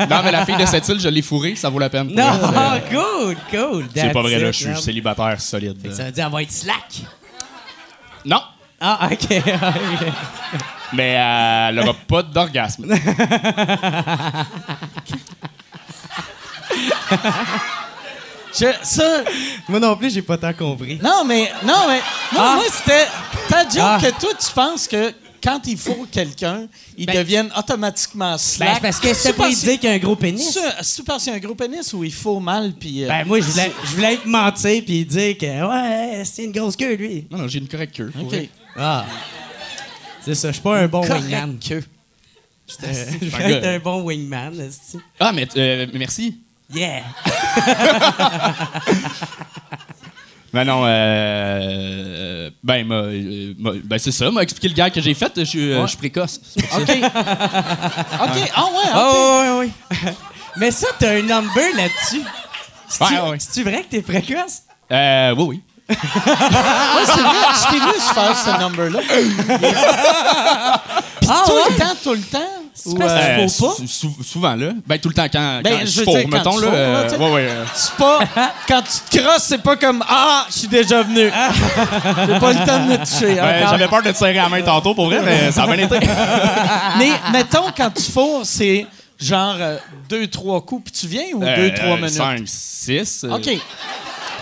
Non, 0.09 0.21
mais 0.23 0.31
la 0.31 0.45
fille 0.45 0.57
de 0.57 0.65
cette 0.65 0.87
île, 0.89 0.99
je 0.99 1.07
l'ai 1.09 1.21
fourrée, 1.21 1.55
ça 1.55 1.69
vaut 1.69 1.79
la 1.79 1.89
peine. 1.89 2.07
Non, 2.13 2.23
elle. 2.33 2.57
Euh, 2.57 2.79
cool, 2.91 3.35
cool. 3.51 3.85
C'est 3.95 4.11
pas 4.11 4.21
vrai, 4.21 4.39
là, 4.39 4.51
je 4.51 4.57
suis 4.65 4.75
célibataire 4.81 5.39
solide. 5.39 5.77
Ça 5.93 6.03
veut 6.05 6.11
dire 6.11 6.25
qu'elle 6.25 6.33
va 6.33 6.41
être 6.41 6.51
slack. 6.51 7.01
Non, 8.25 8.41
Ah, 8.81 9.07
OK. 9.11 9.17
ok. 9.31 10.11
mais 10.93 11.15
euh, 11.17 11.69
elle 11.69 11.79
aura 11.79 11.93
pas 11.93 12.21
d'orgasme. 12.23 12.85
Je- 18.57 18.73
ça, 18.83 19.03
Moi 19.67 19.79
non 19.81 19.95
plus, 19.97 20.13
j'ai 20.13 20.21
pas 20.21 20.37
tant 20.37 20.53
compris. 20.53 20.97
non, 21.03 21.25
mais, 21.25 21.51
non, 21.63 21.87
mais, 21.87 21.99
moi, 22.31 22.43
Ah. 22.51 22.55
moi, 22.55 22.63
c'était 22.71 23.05
ta 23.49 23.63
joke 23.63 23.79
Ah. 23.81 23.97
que 24.01 24.09
toi, 24.19 24.29
tu 24.39 24.51
penses 24.53 24.87
que 24.87 25.13
quand 25.45 25.61
il 25.67 25.77
faut 25.77 26.05
quelqu'un, 26.11 26.67
ils 26.97 27.05
Ben- 27.05 27.15
deviennent 27.15 27.51
automatiquement 27.57 28.31
Ben, 28.31 28.37
slack. 28.37 28.69
c'est 28.75 28.81
parce 28.81 28.99
que 28.99 29.13
C'est 29.13 29.33
pas 29.33 29.43
parce- 29.43 29.63
dire 29.63 29.79
qu'il 29.79 29.89
y 29.89 29.93
a 29.93 29.95
un 29.95 29.99
gros 29.99 30.15
pénis. 30.15 30.57
C'est 30.81 31.05
parce 31.05 31.23
qu'il 31.23 31.31
y 31.31 31.35
a 31.35 31.37
un 31.37 31.41
gros 31.41 31.53
pénis 31.55 31.93
ou 31.93 32.03
il 32.03 32.11
faut 32.13 32.39
mal, 32.39 32.73
puis... 32.73 33.03
euh, 33.03 33.07
Ben, 33.07 33.23
moi, 33.25 33.39
je 33.39 33.45
voulais, 33.45 33.71
je 33.85 33.89
voulais 33.95 34.13
être 34.15 34.25
mentir 34.25 34.83
puis 34.83 35.05
dire 35.05 35.37
que, 35.37 35.45
ouais, 35.69 36.23
c'est 36.25 36.43
une 36.45 36.51
grosse 36.51 36.75
queue, 36.75 36.95
lui. 36.95 37.27
Non, 37.31 37.37
non, 37.37 37.47
j'ai 37.47 37.59
une 37.59 37.67
correcte 37.67 37.95
queue. 37.95 38.11
OK. 38.19 38.27
vrai. 38.27 38.49
Ah. 38.75 39.05
C'est 40.25 40.33
ça, 40.35 40.47
je 40.49 40.53
suis 40.53 40.61
pas 40.63 40.79
un 40.79 40.87
bon 40.87 41.01
wingman. 41.07 41.57
que- 41.59 41.81
Je 42.67 42.73
je 43.29 43.35
un 43.35 43.49
gars. 43.61 43.69
un 43.75 43.79
bon 43.79 44.01
wingman. 44.01 44.53
Ah, 45.19 45.31
mais 45.31 45.47
euh, 45.55 45.85
merci. 45.93 46.39
Yeah. 46.73 47.03
Ben 50.55 50.63
non, 50.63 50.83
euh, 50.85 52.49
ben, 52.63 52.87
m'a- 52.87 52.95
euh, 52.95 53.53
m'a- 53.59 53.71
ben 53.83 53.97
c'est 53.97 54.13
ça, 54.13 54.31
m'a 54.31 54.41
expliqué 54.41 54.69
le 54.69 54.73
gars 54.73 54.89
que 54.89 55.01
j'ai 55.01 55.13
fait. 55.13 55.33
Je 55.35 55.43
suis 55.43 55.73
euh, 55.73 55.81
je 55.81 55.87
suis 55.87 55.97
précoce. 55.97 56.39
c'est 56.41 56.65
pour 56.65 56.77
ça. 56.77 56.81
OK. 56.81 56.89
OK. 56.93 58.51
Ah 58.55 58.65
ouais, 58.65 58.89
OK. 58.93 58.95
Oh, 58.95 59.41
ouais, 59.41 59.59
ouais. 59.59 60.13
Mais 60.55 60.71
ça, 60.71 60.87
t'as 60.97 61.11
un 61.17 61.21
number 61.23 61.75
là-dessus. 61.75 62.21
C'est-tu 62.87 63.13
Ouais, 63.15 63.29
ouais. 63.31 63.37
c'est-tu 63.39 63.63
vrai 63.69 63.83
que 63.83 63.89
t'es 63.89 64.01
précoce? 64.01 64.61
Euh, 64.91 65.35
oui, 65.37 65.43
oui. 65.49 65.61
Ouais, 65.87 65.95
c'est 67.05 67.21
vrai, 67.21 67.45
je 67.53 67.69
t'ai 67.71 67.79
vu 67.79 67.99
faire 68.13 68.35
ce 68.37 68.59
number-là. 68.59 68.99
Puis 71.21 71.29
Ah, 71.31 71.43
tout 71.45 71.51
ouais? 71.53 71.61
le 71.69 71.75
temps, 71.77 71.95
tout 72.03 72.13
le 72.13 72.21
temps. 72.21 72.39
Ou, 72.85 72.95
parce 72.95 73.13
que 73.13 73.17
euh, 73.19 73.35
tu 73.37 73.41
pas? 73.41 73.49
sou- 73.49 73.87
sou- 73.87 74.23
souvent, 74.23 74.55
là. 74.55 74.67
Ben, 74.85 74.99
tout 74.99 75.07
le 75.09 75.15
temps, 75.15 75.25
quand, 75.31 75.61
Ben, 75.63 75.79
quand 75.79 75.85
je 75.85 76.03
je 76.03 76.27
mettons, 76.27 76.57
tu 76.59 76.65
là. 76.65 76.71
euh, 76.71 77.17
ouais, 77.17 77.31
ouais. 77.31 77.47
euh, 77.49 77.65
C'est 77.73 77.93
pas. 77.95 78.19
Quand 78.67 78.81
tu 78.83 79.17
te 79.17 79.23
crosses, 79.23 79.43
c'est 79.43 79.61
pas 79.63 79.75
comme 79.75 80.03
Ah, 80.07 80.45
je 80.49 80.53
suis 80.59 80.67
déjà 80.67 81.01
venu. 81.01 81.21
J'ai 82.27 82.39
pas 82.39 82.53
le 82.53 82.65
temps 82.65 82.79
de 82.85 82.91
me 82.91 82.97
toucher. 82.97 83.35
ben. 83.35 83.67
J'avais 83.69 83.87
peur 83.87 84.03
de 84.03 84.11
te 84.11 84.17
serrer 84.17 84.33
la 84.33 84.49
main 84.49 84.61
tantôt, 84.61 84.93
pour 84.93 85.05
vrai, 85.07 85.21
mais 85.23 85.51
ça 85.51 85.63
a 85.63 85.67
bien 85.67 85.77
été. 85.85 85.99
Mais 86.99 87.11
mettons, 87.31 87.71
quand 87.75 87.89
tu 87.91 88.11
fourres, 88.11 88.41
c'est 88.45 88.85
genre 89.19 89.55
euh, 89.59 89.77
deux, 90.09 90.27
trois 90.27 90.61
coups, 90.61 90.91
puis 90.91 90.93
tu 91.01 91.07
viens 91.07 91.25
ou 91.33 91.39
deux, 91.43 91.73
trois 91.73 91.95
minutes? 91.95 92.09
5, 92.11 92.43
6. 92.45 93.25
OK. 93.31 93.49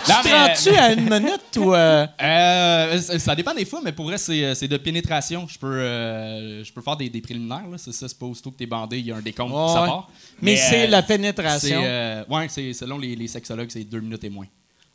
Tu 0.06 0.12
te 0.12 0.28
rends-tu 0.34 0.76
à 0.78 0.92
une 0.92 1.04
minute 1.08 1.56
ou. 1.56 1.74
euh, 1.74 2.06
Euh, 2.22 2.98
ça- 3.18 3.34
dépend 3.34 3.54
des 3.54 3.64
fois, 3.64 3.80
mais 3.82 3.92
pour 3.92 4.04
vrai, 4.06 4.18
c'est 4.18 4.44
euh, 4.44 4.54
de 4.68 4.76
pénétration. 4.76 5.46
Je 5.48 5.58
peux, 5.58 5.66
euh, 5.66 6.62
je 6.64 6.72
peux 6.72 6.82
faire 6.82 6.96
des, 6.96 7.08
des 7.08 7.20
préliminaires. 7.20 7.62
C'est 7.78 7.92
ça, 7.92 8.08
c'est 8.08 8.18
pas 8.18 8.26
aussitôt 8.26 8.50
que 8.50 8.56
t'es 8.58 8.66
bandé, 8.66 8.98
il 8.98 9.06
y 9.06 9.12
a 9.12 9.16
un 9.16 9.22
décompte, 9.22 9.52
Ouais, 9.52 9.64
puis 9.64 9.72
ça 9.74 9.82
ouais. 9.82 9.88
part. 9.88 10.08
Mais, 10.42 10.56
c'est 10.56 10.86
la 10.86 11.02
pénétration. 11.02 11.80
ouais, 12.28 12.46
c'est 12.48 12.72
selon 12.72 12.98
les, 12.98 13.16
les 13.16 13.28
sexologues, 13.28 13.70
c'est 13.70 13.84
2 13.84 14.00
minutes 14.00 14.24
et 14.24 14.30
moins. 14.30 14.46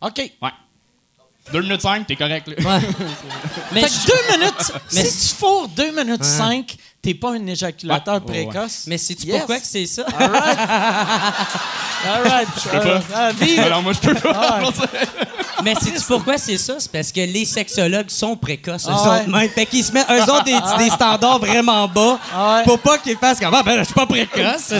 OK. 0.02 0.32
Ouais. 0.42 0.50
2 1.52 1.62
minutes 1.62 1.82
5, 1.82 2.06
t'es 2.06 2.16
correct. 2.16 2.48
Là. 2.48 2.80
Mais 3.72 3.82
fait 3.88 3.88
que 3.88 4.08
deux 4.08 4.38
minutes. 4.38 4.72
Mais 4.94 5.04
si 5.06 5.30
tu 5.30 5.36
fourres 5.36 5.68
deux 5.70 5.92
minutes 5.92 6.24
cinq, 6.24 6.76
t'es 7.02 7.14
pas 7.14 7.32
un 7.34 7.46
éjaculateur 7.48 8.16
Ouais, 8.26 8.32
ouais, 8.32 8.46
ouais. 8.46 8.52
précoce? 8.52 8.84
Mais 8.88 8.98
sais-tu 8.98 9.28
Yes. 9.28 9.38
pourquoi 9.40 9.60
que 9.60 9.66
c'est 9.66 9.86
ça? 9.86 10.04
All 10.20 10.30
right. 10.32 10.58
All 12.08 12.24
right. 12.28 12.48
Je 12.64 12.70
peux 12.70 12.80
pas. 12.80 13.02
Ah. 13.14 13.32
Alors, 13.64 13.82
moi, 13.84 13.94
je 13.94 14.00
peux 14.00 14.16
pas. 14.16 14.60
Ah. 15.60 15.62
Mais 15.64 15.76
sais-tu 15.76 16.02
pourquoi 16.08 16.38
c'est 16.38 16.58
ça? 16.58 16.76
C'est 16.80 16.92
parce 16.92 17.12
que 17.12 17.20
les 17.22 17.46
sexologues 17.46 18.10
sont 18.10 18.36
précoces, 18.36 18.86
eux 18.88 18.92
Ah 18.92 19.02
ouais. 19.12 19.20
autres 19.22 19.30
même. 19.30 19.50
Fait 19.50 19.66
qu'ils 19.66 19.84
se 19.84 19.92
mettent, 19.92 20.10
eux 20.10 20.24
autres, 20.24 20.44
des, 20.46 20.58
des 20.84 20.90
standards 20.90 21.40
vraiment 21.40 21.88
bas 21.88 22.20
Ah 22.34 22.58
ouais. 22.58 22.64
pour 22.64 22.80
pas 22.80 22.98
qu'ils 22.98 23.18
fassent 23.18 23.40
comme, 23.40 23.54
ah, 23.54 23.64
ben, 23.64 23.80
je 23.80 23.84
suis 23.84 23.94
pas 23.94 24.06
précoce. 24.06 24.74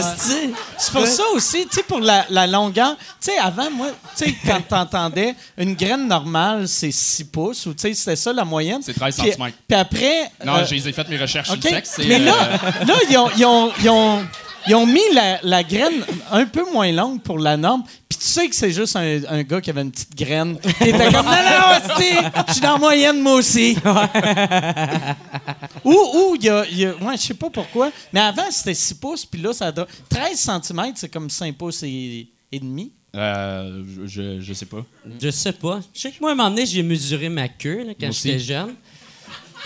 C'est 0.78 0.92
pour 0.92 1.06
ça 1.06 1.22
aussi, 1.34 1.66
tu 1.66 1.76
sais, 1.76 1.82
pour 1.82 2.00
la, 2.00 2.24
la 2.30 2.46
longueur. 2.46 2.96
Tu 3.20 3.30
sais, 3.30 3.38
avant, 3.38 3.70
moi, 3.70 3.88
tu 4.16 4.24
sais, 4.24 4.34
quand 4.46 4.60
t'entendais, 4.68 5.34
une 5.58 5.74
graine 5.74 6.06
normale, 6.08 6.66
c'est 6.68 6.92
6 6.92 7.24
pouces, 7.24 7.66
ou 7.66 7.74
tu 7.74 7.82
sais, 7.82 7.94
c'était 7.94 8.16
ça 8.16 8.32
la 8.32 8.44
moyenne. 8.44 8.80
C'est 8.82 8.94
13 8.94 9.16
Puis- 9.18 9.30
centimètres. 9.32 9.56
Puis 9.68 9.78
après. 9.78 10.30
Non, 10.44 10.54
euh, 10.56 10.64
j'ai 10.66 10.80
fait 10.92 11.08
mes 11.08 11.18
recherches 11.18 11.48
sur 11.48 11.56
le 11.56 11.62
sexe. 11.62 11.92
c'est, 11.96 12.06
Mais 12.06 12.18
là, 12.18 12.34
euh, 12.34 12.84
là 12.86 12.94
ils, 13.10 13.18
ont, 13.18 13.30
ils, 13.36 13.44
ont, 13.44 13.72
ils, 13.82 13.88
ont, 13.90 14.26
ils 14.66 14.74
ont 14.74 14.86
mis 14.86 15.00
la, 15.14 15.38
la 15.42 15.62
graine 15.62 16.04
un 16.32 16.46
peu 16.46 16.64
moins 16.72 16.90
longue 16.92 17.20
pour 17.22 17.38
la 17.38 17.56
norme. 17.56 17.82
Tu 18.20 18.26
sais 18.26 18.48
que 18.50 18.54
c'est 18.54 18.70
juste 18.70 18.96
un, 18.96 19.20
un 19.30 19.42
gars 19.42 19.62
qui 19.62 19.70
avait 19.70 19.80
une 19.80 19.90
petite 19.90 20.14
graine. 20.14 20.58
Qui 20.60 20.90
était 20.90 21.10
comme, 21.10 21.24
non, 21.24 21.32
non, 21.32 21.96
je 22.48 22.52
suis 22.52 22.60
dans 22.60 22.72
la 22.74 22.78
moyenne, 22.78 23.22
moi 23.22 23.36
aussi. 23.36 23.74
ou, 25.84 25.90
ou, 25.92 26.36
il 26.36 26.44
y 26.44 26.48
a. 26.50 26.66
y 26.68 26.84
a- 26.84 26.94
ouais, 26.96 27.16
je 27.16 27.22
sais 27.22 27.34
pas 27.34 27.48
pourquoi. 27.50 27.90
Mais 28.12 28.20
avant, 28.20 28.50
c'était 28.50 28.74
6 28.74 28.94
pouces, 28.94 29.24
puis 29.26 29.40
là, 29.40 29.52
ça 29.52 29.68
a. 29.68 29.72
13 30.08 30.38
cm, 30.38 30.92
c'est 30.96 31.08
comme 31.08 31.30
5 31.30 31.56
pouces 31.56 31.82
et, 31.82 32.28
et 32.52 32.60
demi. 32.60 32.92
euh, 33.16 33.82
je, 34.04 34.40
je, 34.40 34.52
sais 34.52 34.66
pas. 34.66 34.84
Je 35.20 35.30
sais 35.30 35.52
pas. 35.52 35.80
Je 35.94 36.00
sais 36.00 36.10
que 36.10 36.20
moi, 36.20 36.30
à 36.30 36.32
un 36.32 36.36
moment 36.36 36.50
donné, 36.50 36.66
j'ai 36.66 36.82
mesuré 36.82 37.28
ma 37.30 37.48
queue 37.48 37.84
là, 37.86 37.92
quand 37.98 38.12
j'étais 38.12 38.38
jeune. 38.38 38.74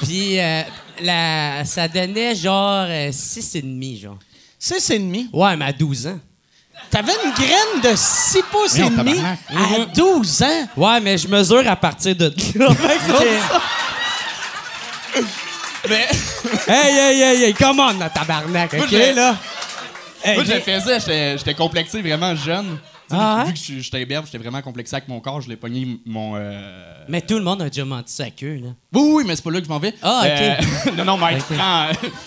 Puis 0.03 0.39
euh, 0.39 0.63
la, 1.03 1.65
ça 1.65 1.89
donnait 1.89 2.35
genre 2.37 2.87
6,5, 2.87 4.01
genre. 4.01 4.19
6 4.59 4.91
et 4.91 4.99
demi? 4.99 5.29
Ouais, 5.33 5.57
mais 5.57 5.67
à 5.67 5.73
12 5.73 6.07
ans. 6.07 6.21
T'avais 6.95 7.13
une 7.25 7.33
graine 7.33 7.93
de 7.93 7.97
6 7.97 8.43
pouces 8.53 8.79
et 8.79 8.89
demi 8.89 9.19
à 9.21 9.85
12 9.97 10.43
ans. 10.45 10.69
Ouais, 10.77 11.01
mais 11.01 11.19
je 11.19 11.27
mesure 11.27 11.69
à 11.69 11.75
partir 11.75 12.15
de 12.15 12.27
là. 12.55 12.69
Mais 15.89 16.07
hey, 16.69 16.97
hey, 16.97 17.21
hey, 17.21 17.43
hey, 17.47 17.55
come 17.55 17.81
on, 17.81 17.99
la 17.99 18.11
tabarnak, 18.11 18.75
OK, 18.75 18.93
là? 18.93 19.37
Hey, 20.23 20.37
moi, 20.37 20.45
je 20.45 20.53
le 20.53 20.61
faisais, 20.61 21.37
j'étais 21.37 21.55
complexé 21.55 22.01
vraiment 22.01 22.37
jeune. 22.37 22.79
Ah, 23.11 23.45
vu 23.47 23.53
que 23.53 23.59
je- 23.59 23.79
j'étais 23.81 24.05
berbe, 24.07 24.25
j'étais 24.27 24.39
vraiment 24.39 24.63
complexé 24.63 24.97
avec 24.97 25.09
mon 25.09 25.21
corps, 25.21 25.41
je 25.41 25.49
l'ai 25.49 25.57
pogné 25.57 25.99
mon. 26.07 26.33
euh, 26.37 27.05
Mais 27.09 27.21
tout 27.21 27.35
le 27.39 27.43
monde 27.45 27.61
a 27.63 27.69
déjà 27.69 27.85
menti 27.85 28.13
sa 28.13 28.31
queue, 28.31 28.55
là. 28.63 28.71
Oui, 28.93 29.03
oui, 29.17 29.25
mais 29.27 29.37
c'est 29.37 29.43
pas 29.45 29.51
là 29.51 29.59
que 29.61 29.65
je 29.67 29.71
m'en 29.71 29.79
vais. 29.79 29.95
Ah, 30.03 30.23
ok. 30.25 30.31
Euh, 30.31 30.91
non, 30.97 31.05
non, 31.05 31.17
mais 31.19 31.35
être 31.35 31.47
Ok. 31.51 31.57
franc. 31.57 31.87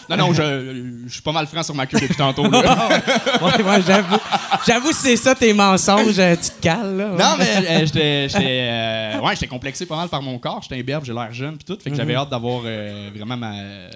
non, 0.10 0.18
non, 0.18 0.34
je, 0.34 1.04
je 1.08 1.14
suis 1.14 1.22
pas 1.22 1.32
mal 1.32 1.48
franc 1.48 1.64
sur 1.64 1.74
ma 1.76 1.86
queue 1.88 2.00
depuis 2.00 2.16
tantôt. 2.16 2.50
là. 2.50 2.90
Ouais, 3.42 3.64
ouais, 3.64 3.82
j'avoue. 3.86 4.18
J'avoue, 4.66 4.92
c'est 4.94 5.16
ça 5.18 5.34
tes 5.36 5.54
mensonges, 5.54 6.18
euh, 6.20 6.36
tu 6.36 6.50
te 6.52 6.62
cales, 6.62 6.96
là. 6.98 7.12
ouais. 7.12 7.18
non, 7.18 7.36
mais 7.38 7.68
euh, 7.68 7.86
j'étais 7.86 8.30
j'étais, 8.30 8.68
euh, 8.72 9.20
ouais, 9.22 9.34
j'étais 9.34 9.48
complexé 9.48 9.86
pas 9.86 9.96
mal 9.96 10.10
par 10.10 10.22
mon 10.22 10.38
corps. 10.40 10.62
J'étais 10.64 10.80
imberbe, 10.80 11.06
j'ai 11.06 11.14
l'air 11.14 11.32
jeune, 11.34 11.58
puis 11.58 11.66
tout. 11.66 11.78
Fait 11.82 11.90
que 11.90 11.96
j'avais 11.96 12.16
hâte 12.16 12.30
d'avoir 12.30 12.62
euh, 12.66 13.10
vraiment 13.16 13.38
ma, 13.38 13.54
euh, 13.56 13.90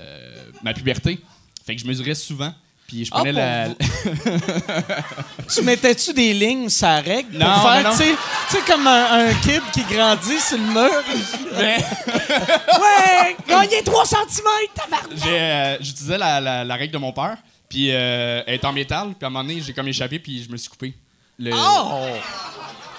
ma 0.64 0.74
puberté. 0.74 1.20
Fait 1.66 1.76
que 1.76 1.82
je 1.82 1.88
mesurais 1.88 2.16
souvent. 2.16 2.54
Puis 2.92 3.06
je 3.06 3.12
Ah, 3.14 3.20
prenais 3.20 3.32
pour 3.32 3.40
la. 3.42 4.96
Tu 5.54 5.62
mettais-tu 5.62 6.14
des 6.14 6.34
lignes 6.34 6.68
sa 6.68 6.98
règle 6.98 7.38
pour 7.38 7.40
Non, 7.48 7.62
faire, 7.62 7.76
mais 7.78 7.84
non. 7.84 7.92
tu 7.92 7.98
sais- 7.98 8.16
tu 8.50 8.56
sais, 8.58 8.62
comme 8.70 8.86
un, 8.86 9.30
un 9.30 9.34
kid 9.36 9.62
qui 9.72 9.84
grandit 9.84 10.40
sur 10.40 10.58
le 10.58 10.64
mur? 10.64 11.04
Ouais! 12.82 13.36
Gagner 13.48 13.82
3 13.84 14.06
cm, 14.06 14.46
tabarnak! 14.76 15.08
Euh, 15.26 15.78
J'utilisais 15.80 16.18
la, 16.18 16.40
la, 16.42 16.64
la 16.66 16.76
règle 16.76 16.94
de 16.94 16.98
mon 16.98 17.12
père, 17.14 17.38
puis 17.70 17.90
euh, 17.92 18.44
elle 18.46 18.56
est 18.56 18.66
en 18.66 18.74
métal, 18.74 19.08
puis 19.18 19.24
à 19.24 19.28
un 19.28 19.30
moment 19.30 19.44
donné, 19.44 19.62
j'ai 19.62 19.74
comme 19.74 19.88
échappé, 19.88 20.20
puis 20.20 20.44
je 20.44 20.52
me 20.52 20.58
suis 20.58 20.70
coupé. 20.70 20.94
Le... 21.40 21.52
Oh! 21.54 22.08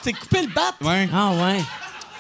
T'es 0.03 0.13
coupé 0.13 0.43
le 0.43 0.49
bat? 0.49 0.73
Ouais. 0.81 1.09
Ah 1.15 1.31
ouais. 1.33 1.61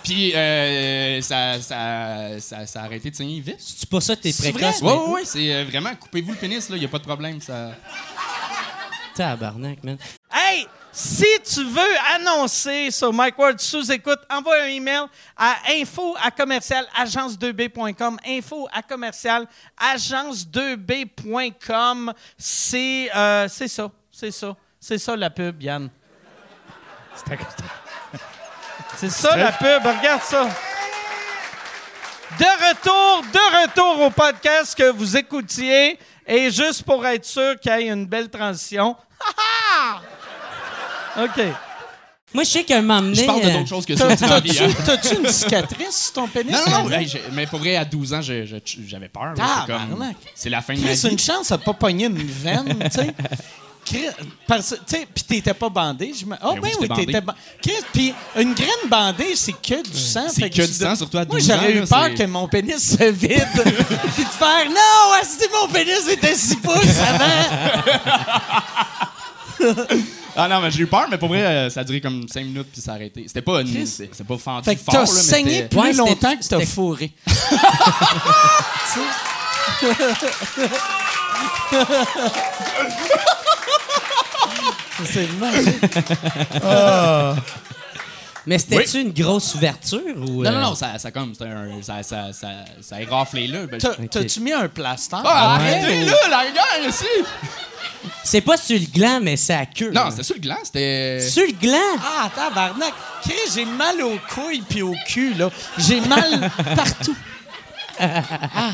Puis 0.03 0.35
euh, 0.35 1.21
ça, 1.21 1.61
ça, 1.61 2.41
ça, 2.41 2.67
ça 2.67 2.81
a 2.81 2.85
arrêté 2.85 3.11
de 3.11 3.17
saigner 3.17 3.41
vite. 3.41 3.57
C'est 3.59 3.88
pas 3.88 4.01
ça 4.01 4.17
que 4.17 4.23
t'es 4.23 4.33
précoce, 4.33 4.83
Ouais, 4.83 4.83
mais... 4.83 4.93
ouais, 4.93 5.09
ouais, 5.12 5.25
c'est 5.25 5.55
euh, 5.55 5.65
vraiment, 5.65 5.95
coupez-vous 5.95 6.33
le 6.33 6.38
pénis, 6.38 6.69
là, 6.69 6.77
y 6.77 6.85
a 6.85 6.88
pas 6.88 6.99
de 6.99 7.05
problème. 7.05 7.41
Ça... 7.41 7.73
Tabarnak, 9.15 9.85
man. 9.85 9.99
Hey! 10.33 10.67
Si 10.95 11.25
tu 11.43 11.65
veux 11.65 11.97
annoncer 12.15 12.91
sur 12.91 13.15
Mike 13.15 13.38
Ward 13.38 13.59
sous 13.59 13.91
écoute, 13.91 14.19
envoie 14.29 14.61
un 14.62 14.67
email 14.67 15.05
à 15.38 15.55
info 15.71 16.15
à 16.23 16.31
commercial 16.31 16.85
agence2b.com. 16.95 18.19
Info 18.27 18.69
à 18.71 18.83
commercial 18.83 19.47
agence2b.com. 19.81 22.12
C'est 22.37 23.09
euh, 23.17 23.49
c'est 23.49 23.69
ça. 23.69 23.91
C'est 24.11 24.33
ça. 24.33 24.55
C'est 24.79 24.99
ça 24.99 25.17
la 25.17 25.31
pub, 25.31 25.62
Yann. 25.62 25.88
C'est 27.15 27.25
ça 28.96 29.37
la 29.37 29.52
pub. 29.52 29.83
Regarde 29.85 30.22
ça. 30.22 30.48
De 32.38 32.44
retour, 32.44 33.22
de 33.33 33.62
retour 33.62 34.00
au 34.07 34.11
podcast 34.11 34.74
que 34.76 34.90
vous 34.90 35.16
écoutiez. 35.16 35.98
Et 36.26 36.50
juste 36.50 36.85
pour 36.85 37.05
être 37.07 37.24
sûr 37.24 37.59
qu'il 37.61 37.72
y 37.72 37.88
ait 37.88 37.88
une 37.88 38.07
belle 38.07 38.31
transition. 38.31 38.96
OK. 41.18 41.42
Moi, 42.35 42.44
je 42.44 42.48
sais 42.48 42.64
qu'à 42.64 42.78
un 42.78 42.83
moment 42.83 43.02
donné... 43.02 43.14
Je 43.14 43.26
parle 43.26 43.42
de 43.42 43.46
euh, 43.46 43.52
d'autres 43.52 43.68
choses 43.68 43.85
que 43.85 43.94
ça. 43.94 44.07
M'as 44.07 44.40
dit, 44.40 44.59
T'as-tu 44.87 45.09
hein. 45.09 45.18
une 45.22 45.28
cicatrice 45.31 46.05
sur 46.05 46.12
ton 46.14 46.28
pénis? 46.28 46.52
Non, 46.52 46.70
non, 46.70 46.88
non. 46.88 46.96
Hey, 46.96 47.12
mais 47.33 47.46
pour 47.46 47.59
vrai, 47.59 47.76
à 47.76 47.85
12 47.85 48.14
ans, 48.14 48.20
j'avais 48.22 49.09
peur. 49.09 49.35
là. 49.37 49.64
C'est 49.66 49.72
comme-. 49.72 50.14
C'est 50.35 50.48
la 50.50 50.62
fin 50.62 50.72
de 50.74 50.81
ma 50.81 50.94
C'est 50.94 51.09
vie. 51.09 51.12
une 51.12 51.18
chance 51.18 51.50
de 51.52 51.57
pas 51.57 51.74
pogner 51.74 52.07
une 52.07 52.16
veine, 52.16 52.78
tu 52.85 52.90
sais. 52.90 53.14
Chris, 53.85 54.07
Parce 54.47 54.71
que, 54.71 54.75
tu 54.77 54.83
sais, 54.87 55.07
puis 55.12 55.25
t'étais 55.25 55.55
pas 55.55 55.68
bandé. 55.68 56.12
Je 56.18 56.25
me... 56.25 56.37
Oh, 56.42 56.55
Ben 56.55 56.61
ben 56.61 56.62
oui, 56.62 56.71
oui, 56.81 56.87
j'étais 56.88 57.05
t'étais 57.07 57.21
bandé. 57.21 57.38
Chris, 57.61 57.73
puis 57.92 58.14
une 58.37 58.55
graine 58.55 58.88
bandée, 58.88 59.35
c'est 59.35 59.53
que 59.53 59.83
du 59.83 59.99
sang. 59.99 60.27
C'est 60.33 60.49
que 60.49 60.55
tu 60.55 60.66
du 60.66 60.73
sang, 60.73 60.95
surtout 60.95 61.18
à 61.18 61.25
Moi, 61.25 61.38
12 61.38 61.51
ans, 61.51 61.55
j'aurais 61.61 61.73
eu 61.75 61.85
peur 61.85 62.14
que 62.14 62.23
mon 62.27 62.47
pénis 62.49 62.79
se 62.97 63.05
vide. 63.11 63.45
puis 64.14 64.25
de 64.25 64.31
faire 64.31 64.68
Non, 64.71 65.12
si 65.25 65.49
mon 65.53 65.68
pénis 65.68 66.07
était 66.09 66.35
6 66.35 66.57
pouces 66.57 66.99
avant. 67.09 67.49
Ah 70.35 70.49
non, 70.49 70.61
mais 70.61 70.71
j'ai 70.71 70.81
eu 70.81 70.87
peur, 70.87 71.07
mais 71.11 71.18
pour 71.18 71.29
vrai, 71.29 71.42
euh, 71.45 71.68
ça 71.71 71.81
a 71.81 71.85
duré 71.85 72.01
comme 72.01 72.27
5 72.27 72.45
minutes 72.47 72.68
puis 72.73 72.81
ça 72.81 72.92
a 72.92 72.95
arrêté. 72.95 73.25
C'était 73.27 73.42
pas, 73.42 73.61
une- 73.61 73.85
c'est 73.87 74.09
pas 74.27 74.38
fendu 74.38 74.64
Fait 74.64 74.77
que 74.77 74.81
fort, 74.83 74.95
t'as 74.95 75.01
là, 75.01 75.07
saigné 75.07 75.55
c'était- 75.55 75.68
plus 75.68 75.79
Ouais, 75.79 75.87
c'était- 75.92 75.99
longtemps 75.99 76.37
que 76.37 76.47
t'as 76.49 76.61
c'était- 76.61 76.66
fourré. 76.66 77.12
C'est 85.07 85.29
magique. 85.38 85.85
Mais 88.45 88.59
c'était-tu 88.59 89.01
une 89.03 89.12
grosse 89.12 89.55
ouverture 89.55 90.01
ou... 90.17 90.43
Non, 90.43 90.47
euh, 90.47 90.51
non, 90.51 90.61
non, 90.71 90.75
ça, 90.75 90.99
ça 90.99 91.12
comme, 91.12 91.33
un, 91.43 91.81
ça, 91.81 92.03
ça, 92.03 92.33
ça, 92.33 92.49
ça 92.81 92.97
raflé 93.09 93.47
là. 93.47 93.67
Ben, 93.69 93.79
T'as-tu 93.79 94.41
mis 94.41 94.53
un 94.53 94.69
plaster? 94.69 95.17
Ah, 95.25 95.59
Ouais. 95.61 95.69
arrêtez 95.75 96.05
là, 96.07 96.17
la 96.29 96.45
guerre 96.51 96.88
ici! 96.88 97.05
C'est 98.25 98.41
pas 98.41 98.57
sur 98.57 98.77
le 98.81 98.87
gland, 98.87 99.21
mais 99.23 99.37
c'est 99.37 99.55
à 99.55 99.65
queue. 99.67 99.93
Non, 99.93 100.11
c'était 100.11 100.23
sur 100.25 100.35
le 100.35 100.41
gland, 100.41 100.57
c'était. 100.65 101.21
Sur 101.21 101.45
le 101.47 101.53
gland? 101.53 102.01
Ah, 102.05 102.29
tabarnak! 102.35 102.93
Chris, 103.23 103.33
j'ai 103.55 103.65
mal 103.65 104.03
aux 104.03 104.19
couilles 104.35 104.62
puis 104.69 104.83
au 104.83 104.95
cul, 105.07 105.35
là. 105.35 105.49
J'ai 105.79 106.01
mal 106.01 106.51
partout. 106.75 107.17
Ah! 108.01 108.73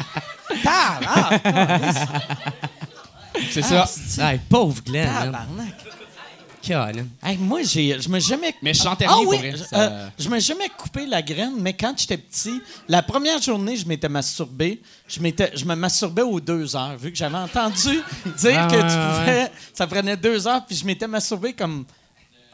Ah, 0.67 1.31
C'est 3.51 3.63
ça. 3.63 3.85
Hey, 4.19 4.41
pauvre 4.49 4.81
gland, 4.83 5.05
man. 5.05 5.25
tabarnak. 5.27 5.75
Colin. 6.69 7.07
Hey, 7.23 7.37
moi, 7.39 7.63
j'ai, 7.63 8.01
je 8.01 8.09
me 8.09 8.21
jamais... 8.21 8.55
Mais 8.63 8.75
je 8.75 8.83
chantais 8.83 9.07
Ah 9.09 9.15
rien 9.15 9.27
oui, 9.27 9.37
pour 9.37 9.39
vrai. 9.39 9.53
je- 9.57 9.65
ça- 9.65 9.81
euh, 9.81 10.09
je 10.19 10.29
me 10.29 10.39
jamais 10.39 10.69
coupé 10.77 11.07
la 11.07 11.23
graine, 11.23 11.55
mais 11.59 11.73
quand 11.73 11.95
j'étais 11.99 12.19
petit, 12.19 12.61
la 12.89 13.03
première 13.03 13.41
journée, 13.41 13.77
je 13.77 13.87
m'étais 13.87 14.09
masturbé. 14.09 14.81
Je, 15.09 15.21
m'étais, 15.21 15.51
je 15.55 15.65
me 15.65 15.75
masturbais 15.75 16.23
aux 16.23 16.41
deux 16.41 16.77
heures, 16.77 16.97
vu 16.97 17.11
que 17.11 17.17
j'avais 17.17 17.39
entendu 17.39 18.01
dire 18.39 18.55
Ah, 18.59 18.69
que 18.69 18.77
ouais, 18.77 18.81
tu 18.81 18.87
ouais, 18.87 19.19
pouvais... 19.21 19.53
Ça 19.73 19.87
prenait 19.87 20.17
deux 20.17 20.47
heures, 20.47 20.65
puis 20.67 20.77
je 20.77 20.85
m'étais 20.85 21.07
masturbé 21.09 21.53
comme 21.55 21.85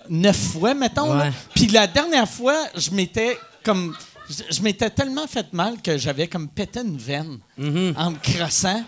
neuf 0.09 0.37
fois, 0.53 0.75
mettons. 0.75 1.19
Ouais. 1.19 1.33
Puis 1.55 1.67
la 1.69 1.87
dernière 1.87 2.29
fois, 2.29 2.57
je 2.77 2.91
m'étais 2.91 3.39
comme... 3.65 3.95
Je, 4.29 4.57
je 4.57 4.63
m'étais 4.63 4.89
tellement 4.89 5.27
fait 5.27 5.53
mal 5.53 5.83
que 5.83 5.99
j'avais 5.99 6.29
comme 6.29 6.49
pété 6.49 6.81
une 6.81 6.97
veine 6.97 7.39
Mm-hmm. 7.61 7.95
en 7.97 8.11
me 8.13 8.17
crossant. 8.17 8.83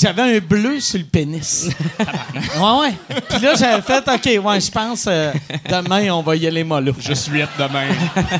J'avais 0.00 0.36
un 0.36 0.38
bleu 0.38 0.80
sur 0.80 0.98
le 0.98 1.04
pénis. 1.04 1.68
ouais, 1.98 2.80
ouais. 2.80 2.94
Puis 3.28 3.38
là, 3.40 3.54
j'avais 3.54 3.82
fait, 3.82 4.02
OK, 4.08 4.44
ouais, 4.44 4.60
je 4.60 4.70
pense, 4.70 5.04
euh, 5.08 5.32
demain, 5.68 6.10
on 6.14 6.22
va 6.22 6.36
y 6.36 6.46
aller 6.46 6.64
mollo. 6.64 6.94
Je 6.98 7.12
suis 7.12 7.40
être 7.40 7.52
demain. 7.58 7.88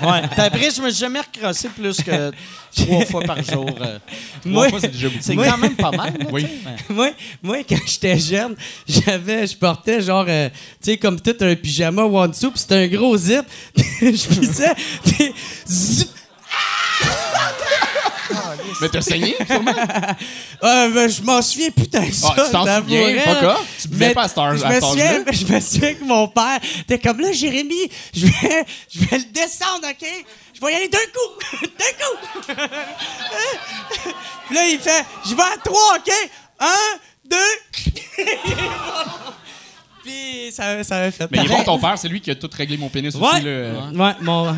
Ouais. 0.02 0.22
Puis 0.30 0.40
après, 0.40 0.70
je 0.74 0.80
me 0.80 0.90
suis 0.90 1.00
jamais 1.00 1.20
recrossé 1.20 1.68
plus 1.68 1.98
que 2.02 2.30
trois 2.74 3.04
fois 3.04 3.22
par 3.22 3.42
jour. 3.42 3.68
euh. 3.80 3.98
Moi- 4.46 4.68
c'est 4.80 4.92
déjà 4.92 5.08
beaucoup. 5.08 5.20
C'est 5.22 5.36
quand 5.36 5.58
même 5.58 5.74
pas 5.76 5.90
mal. 5.90 6.14
là, 6.18 6.26
Oui. 6.32 6.46
mais- 6.64 6.94
moi, 6.94 7.10
moi, 7.42 7.56
quand 7.68 7.76
j'étais 7.86 8.18
jeune, 8.18 8.54
j'avais, 8.88 9.46
je 9.46 9.56
portais 9.56 10.00
genre, 10.00 10.24
euh, 10.28 10.48
tu 10.82 10.92
sais, 10.92 10.96
comme 10.96 11.20
tout 11.20 11.36
un 11.40 11.54
pyjama 11.54 12.02
one-two, 12.04 12.50
puis 12.50 12.60
c'était 12.60 12.76
un 12.76 12.86
gros 12.88 13.16
zip. 13.16 13.44
Je 14.00 14.08
pissais, 14.40 14.72
puis 15.04 15.32
zip. 15.68 16.08
Mais 18.80 18.88
t'as 18.88 19.02
saigné, 19.02 19.36
sûrement? 19.46 19.72
Ah, 20.62 20.88
ben, 20.92 21.08
je 21.08 21.22
m'en 21.22 21.40
souviens 21.42 21.70
putain 21.70 22.10
ça. 22.12 22.34
Ah, 22.36 22.42
tu 22.46 22.50
t'en 22.52 22.76
souviens? 22.80 23.20
Fuck 23.20 23.42
off. 23.42 23.66
Tu 23.82 23.88
buvais 23.88 24.14
pas 24.14 24.22
à 24.24 24.40
heure- 24.40 24.56
je 24.56 24.64
me 24.66 24.80
souviens? 24.80 25.24
Je 25.30 25.46
me 25.46 25.60
souviens 25.60 25.94
que 25.94 26.04
mon 26.04 26.28
père 26.28 26.58
était 26.80 26.98
comme 26.98 27.20
là, 27.20 27.32
Jérémy, 27.32 27.90
je 28.14 28.26
vais, 28.26 28.64
je 28.94 29.00
vais 29.00 29.18
le 29.18 29.24
descendre, 29.32 29.86
OK? 29.88 30.06
Je 30.54 30.60
vais 30.66 30.72
y 30.72 30.76
aller 30.76 30.88
d'un 30.88 30.98
coup. 30.98 31.66
d'un 31.78 31.92
coup. 32.04 32.16
Puis 34.46 34.54
là, 34.56 34.66
il 34.68 34.78
fait, 34.78 35.04
je 35.28 35.34
vais 35.34 35.42
à 35.42 35.56
trois, 35.64 35.96
OK? 35.96 36.12
Un, 36.60 36.98
deux. 37.24 38.24
Puis 40.04 40.50
ça, 40.52 40.82
ça 40.82 40.96
avait 40.98 41.10
fait. 41.12 41.28
Mais 41.30 41.38
il 41.38 41.44
est 41.44 41.48
pareil. 41.48 41.64
bon, 41.64 41.74
ton 41.74 41.78
père, 41.78 41.96
c'est 41.96 42.08
lui 42.08 42.20
qui 42.20 42.30
a 42.30 42.34
tout 42.34 42.50
réglé 42.52 42.76
mon 42.76 42.88
pénis 42.88 43.14
Ouais. 43.14 43.28
aussi. 43.34 43.42
Là. 43.42 43.90
Ouais, 43.94 44.14
mon. 44.20 44.56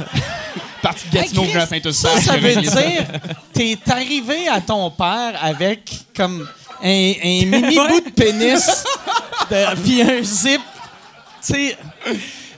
Parti 0.84 1.08
de 1.08 1.14
Gatineau, 1.14 1.44
à 1.58 1.66
Saint-Eustache. 1.66 2.14
Ça, 2.20 2.32
ça 2.32 2.36
veut 2.36 2.54
dire, 2.56 2.70
t'es 3.52 3.78
arrivé 3.88 4.48
à 4.48 4.60
ton 4.60 4.90
père 4.90 5.32
avec 5.42 5.90
comme 6.14 6.46
un, 6.82 6.86
un 6.88 7.46
mini 7.46 7.78
Ouais. 7.78 7.88
bout 7.88 8.00
de 8.00 8.10
pénis, 8.10 8.84
de- 9.50 9.82
puis 9.82 10.02
un 10.02 10.22
zip. 10.22 10.60
Tu 11.46 11.52
sais, 11.54 11.78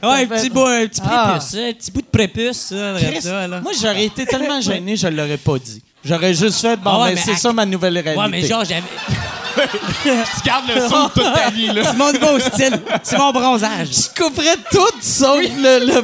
Ouais, 0.02 0.22
un 0.22 0.26
petit 0.26 0.50
bout, 0.50 0.66
un 0.66 0.86
petit 0.86 1.00
Ah. 1.04 1.30
prépuce, 1.38 1.54
hein, 1.54 1.68
un 1.70 1.72
petit 1.72 1.90
bout 1.90 2.02
de 2.02 2.06
prépuce, 2.06 2.56
ça, 2.58 2.94
Chris, 2.98 3.22
ça, 3.22 3.48
là. 3.48 3.60
moi, 3.60 3.72
j'aurais 3.80 4.04
été 4.04 4.26
tellement 4.26 4.60
gêné, 4.60 4.94
je 4.96 5.08
l'aurais 5.08 5.38
pas 5.38 5.58
dit. 5.58 5.82
J'aurais 6.04 6.34
juste 6.34 6.60
fait, 6.60 6.76
bon, 6.76 6.90
Ah 6.92 6.98
ouais, 7.02 7.08
ben, 7.08 7.14
mais 7.14 7.20
c'est 7.24 7.32
à- 7.32 7.36
ça 7.36 7.52
ma 7.52 7.64
nouvelle 7.64 7.94
réalité. 7.98 8.18
Ouais, 8.20 8.28
mais 8.28 8.46
genre, 8.46 8.64
j'avais. 8.64 8.82
Tu 10.03 10.42
gardes 10.45 10.69
le 10.69 10.81
son 10.88 11.09
toute 11.09 11.33
ta 11.35 11.51
vie, 11.51 11.66
là. 11.69 11.83
C'est 11.85 11.97
mon 11.97 12.12
nouveau 12.12 12.38
style. 12.38 12.81
C'est 13.03 13.19
mon 13.19 13.33
bronzage. 13.33 13.88
Je 13.88 14.09
couperais 14.23 14.57
tout 14.71 15.01
sauf 15.01 15.40
le, 15.42 15.87
le 15.87 16.03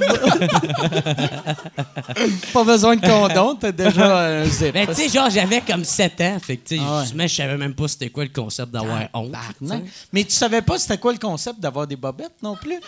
pas 2.52 2.64
besoin 2.64 2.96
de 2.96 3.00
condom, 3.06 3.56
t'as 3.56 3.72
déjà 3.72 4.18
un 4.20 4.44
zip. 4.44 4.72
Ben, 4.72 4.86
tu 4.86 4.94
sais, 4.94 5.08
genre, 5.08 5.30
j'avais 5.30 5.60
comme 5.60 5.84
7 5.84 6.20
ans. 6.20 6.38
Fait 6.42 6.56
que, 6.56 6.68
tu 6.68 6.76
sais, 6.76 6.82
Ah 6.86 7.02
ouais. 7.14 7.28
je 7.28 7.34
savais 7.34 7.56
même 7.56 7.74
pas 7.74 7.88
c'était 7.88 8.10
quoi 8.10 8.24
le 8.24 8.30
concept 8.30 8.70
d'avoir 8.72 9.00
honte. 9.14 9.32
Non. 9.60 9.82
Mais 10.12 10.24
tu 10.24 10.32
savais 10.32 10.62
pas 10.62 10.78
c'était 10.78 10.98
quoi 10.98 11.12
le 11.12 11.18
concept 11.18 11.60
d'avoir 11.60 11.86
des 11.86 11.96
bobettes 11.96 12.36
non 12.42 12.56
plus? 12.56 12.80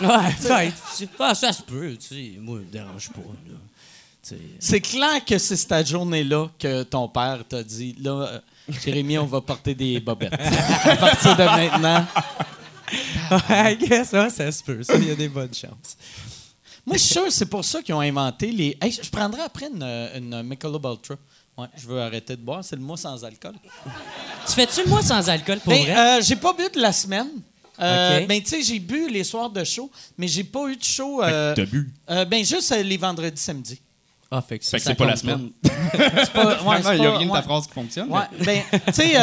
Ouais, 0.00 0.08
ouais, 0.50 0.72
c'est 0.92 1.10
pas, 1.10 1.34
ça 1.34 1.52
se 1.52 1.62
peut, 1.62 1.96
tu 1.96 2.08
sais. 2.08 2.32
Moi, 2.38 2.58
me 2.58 2.64
dérange 2.64 3.08
pas, 3.10 3.20
là. 3.48 4.36
C'est 4.58 4.80
clair 4.80 5.24
que 5.24 5.38
c'est 5.38 5.54
cette 5.56 5.86
journée-là 5.86 6.48
que 6.58 6.82
ton 6.82 7.08
père 7.08 7.38
t'a 7.48 7.62
dit 7.62 7.94
là, 8.00 8.10
euh, 8.10 8.38
Jérémy, 8.68 9.18
on 9.18 9.26
va 9.26 9.40
porter 9.40 9.74
des 9.74 10.00
bobettes. 10.00 10.32
à 10.34 10.96
partir 10.96 11.36
de 11.36 11.44
maintenant. 11.44 12.06
Ouais, 13.30 13.74
I 13.74 13.76
guess, 13.78 14.12
ouais, 14.12 14.30
ça 14.30 14.50
se 14.52 14.62
peut. 14.62 14.82
Ça, 14.82 14.94
il 14.96 15.08
y 15.08 15.10
a 15.10 15.14
des 15.14 15.28
bonnes 15.28 15.52
chances. 15.54 15.96
Moi, 16.84 16.96
je 16.96 17.02
suis 17.02 17.12
sûr 17.14 17.24
que 17.24 17.30
c'est 17.30 17.46
pour 17.46 17.64
ça 17.64 17.82
qu'ils 17.82 17.94
ont 17.94 18.00
inventé 18.00 18.50
les. 18.52 18.76
Hey, 18.80 18.92
je 18.92 19.08
prendrais 19.10 19.42
après 19.42 19.66
une, 19.74 19.82
une 19.82 20.42
Michelob 20.44 20.84
Ultra. 20.84 21.16
Ouais, 21.58 21.66
je 21.76 21.86
veux 21.86 22.00
arrêter 22.00 22.36
de 22.36 22.42
boire. 22.42 22.62
C'est 22.62 22.76
le 22.76 22.82
mois 22.82 22.96
sans 22.96 23.24
alcool. 23.24 23.54
Tu 24.46 24.52
fais-tu 24.52 24.82
le 24.84 24.88
mois 24.88 25.02
sans 25.02 25.28
alcool 25.28 25.58
pour 25.60 25.72
Ben, 25.72 25.82
vrai? 25.82 25.96
euh, 26.18 26.22
j'ai 26.22 26.36
pas 26.36 26.52
bu 26.52 26.64
de 26.74 26.80
la 26.80 26.92
semaine. 26.92 27.28
Euh, 27.80 28.20
Ok. 28.20 28.26
Ben, 28.28 28.40
tu 28.42 28.50
sais, 28.50 28.62
j'ai 28.62 28.78
bu 28.78 29.08
les 29.10 29.24
soirs 29.24 29.50
de 29.50 29.64
show, 29.64 29.90
mais 30.16 30.28
j'ai 30.28 30.44
pas 30.44 30.68
eu 30.68 30.76
de 30.76 30.84
show. 30.84 31.22
euh, 31.22 31.54
T'as 31.54 31.64
bu. 31.66 31.90
euh, 32.10 32.24
ben, 32.24 32.44
juste 32.44 32.70
les 32.72 32.96
vendredis, 32.96 33.40
samedis. 33.40 33.80
Ah, 34.28 34.42
fait 34.42 34.58
que, 34.58 34.64
Fait 34.64 34.78
que 34.78 34.82
c'est 34.82 34.94
pas 34.96 35.06
la 35.06 35.14
semaine. 35.16 35.50
C'est 35.92 36.32
pas- 36.32 36.44
ouais, 36.46 36.56
Finalement, 36.58 36.82
c'est 36.84 36.96
il 36.96 37.02
y 37.02 37.06
a 37.06 37.16
rien 37.16 37.26
de 37.26 37.30
ouais. 37.30 37.38
ta 37.38 37.42
phrase 37.44 37.66
qui 37.68 37.72
fonctionne. 37.72 38.10
Ouais, 38.10 38.24
ben, 38.44 38.60
tu 38.86 38.92
sais, 38.92 39.16
euh, 39.16 39.20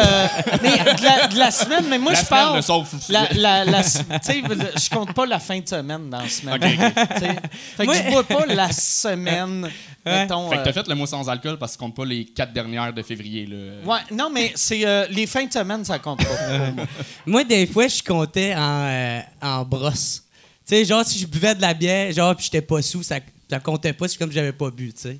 de 0.58 1.04
la, 1.04 1.28
de 1.28 1.38
la 1.38 1.52
semaine, 1.52 1.86
mais 1.89 2.00
moi, 2.00 2.13
je 2.13 2.24
parle. 2.26 2.62
La, 3.10 3.28
la, 3.34 3.66
la- 3.66 3.84
tu 3.84 3.89
sais, 4.22 4.42
je 4.42 4.89
compte 4.89 5.13
pas 5.13 5.26
la 5.26 5.39
fin 5.39 5.60
de 5.60 5.68
semaine 5.68 6.10
dans 6.10 6.20
la 6.22 6.30
semaine. 6.30 6.58
Fait 6.62 7.86
que 7.86 7.94
je 7.94 8.10
bois 8.12 8.24
pas 8.24 8.46
la 8.46 8.72
semaine, 8.72 9.70
mettons. 10.06 10.50
Fait 10.50 10.56
que 10.56 10.62
euh, 10.62 10.63
t'as 10.63 10.74
fait 10.74 10.88
le 10.88 10.96
mois 10.96 11.08
sans 11.08 11.28
alcool 11.30 11.58
parce 11.60 11.74
que 11.74 11.78
tu 11.80 11.84
comptes 11.84 11.96
pas 11.96 12.06
les 12.06 12.26
quatre 12.26 12.54
dernières 12.54 12.94
de 12.94 13.02
février. 13.04 13.46
Là. 13.46 13.58
Ouais, 13.86 14.00
non, 14.12 14.30
mais 14.34 14.54
c'est 14.56 14.86
euh, 14.86 15.06
les 15.10 15.28
fins 15.28 15.46
de 15.46 15.52
semaine, 15.54 15.84
ça 15.84 16.00
compte 16.00 16.20
pas. 16.24 16.70
moi. 16.76 16.86
Moi, 17.26 17.44
des 17.44 17.68
fois, 17.68 17.88
je 17.88 18.02
comptais 18.02 18.56
en, 18.56 18.86
euh, 18.86 19.20
en 19.42 19.66
brosse. 19.66 20.24
Tu 20.66 20.76
sais, 20.76 20.86
genre, 20.86 21.04
si 21.06 21.20
je 21.20 21.28
buvais 21.28 21.56
de 21.56 21.62
la 21.62 21.74
bière, 21.74 22.12
genre, 22.13 22.34
puis 22.36 22.46
j'étais 22.46 22.62
pas 22.62 22.82
sous, 22.82 23.04
ça, 23.04 23.18
ça 23.54 23.60
comptait 23.60 23.94
pas, 23.94 24.08
c'est 24.08 24.18
comme 24.18 24.32
j'avais 24.32 24.52
pas 24.54 24.72
bu, 24.72 24.92
tu 24.94 25.02
sais. 25.02 25.20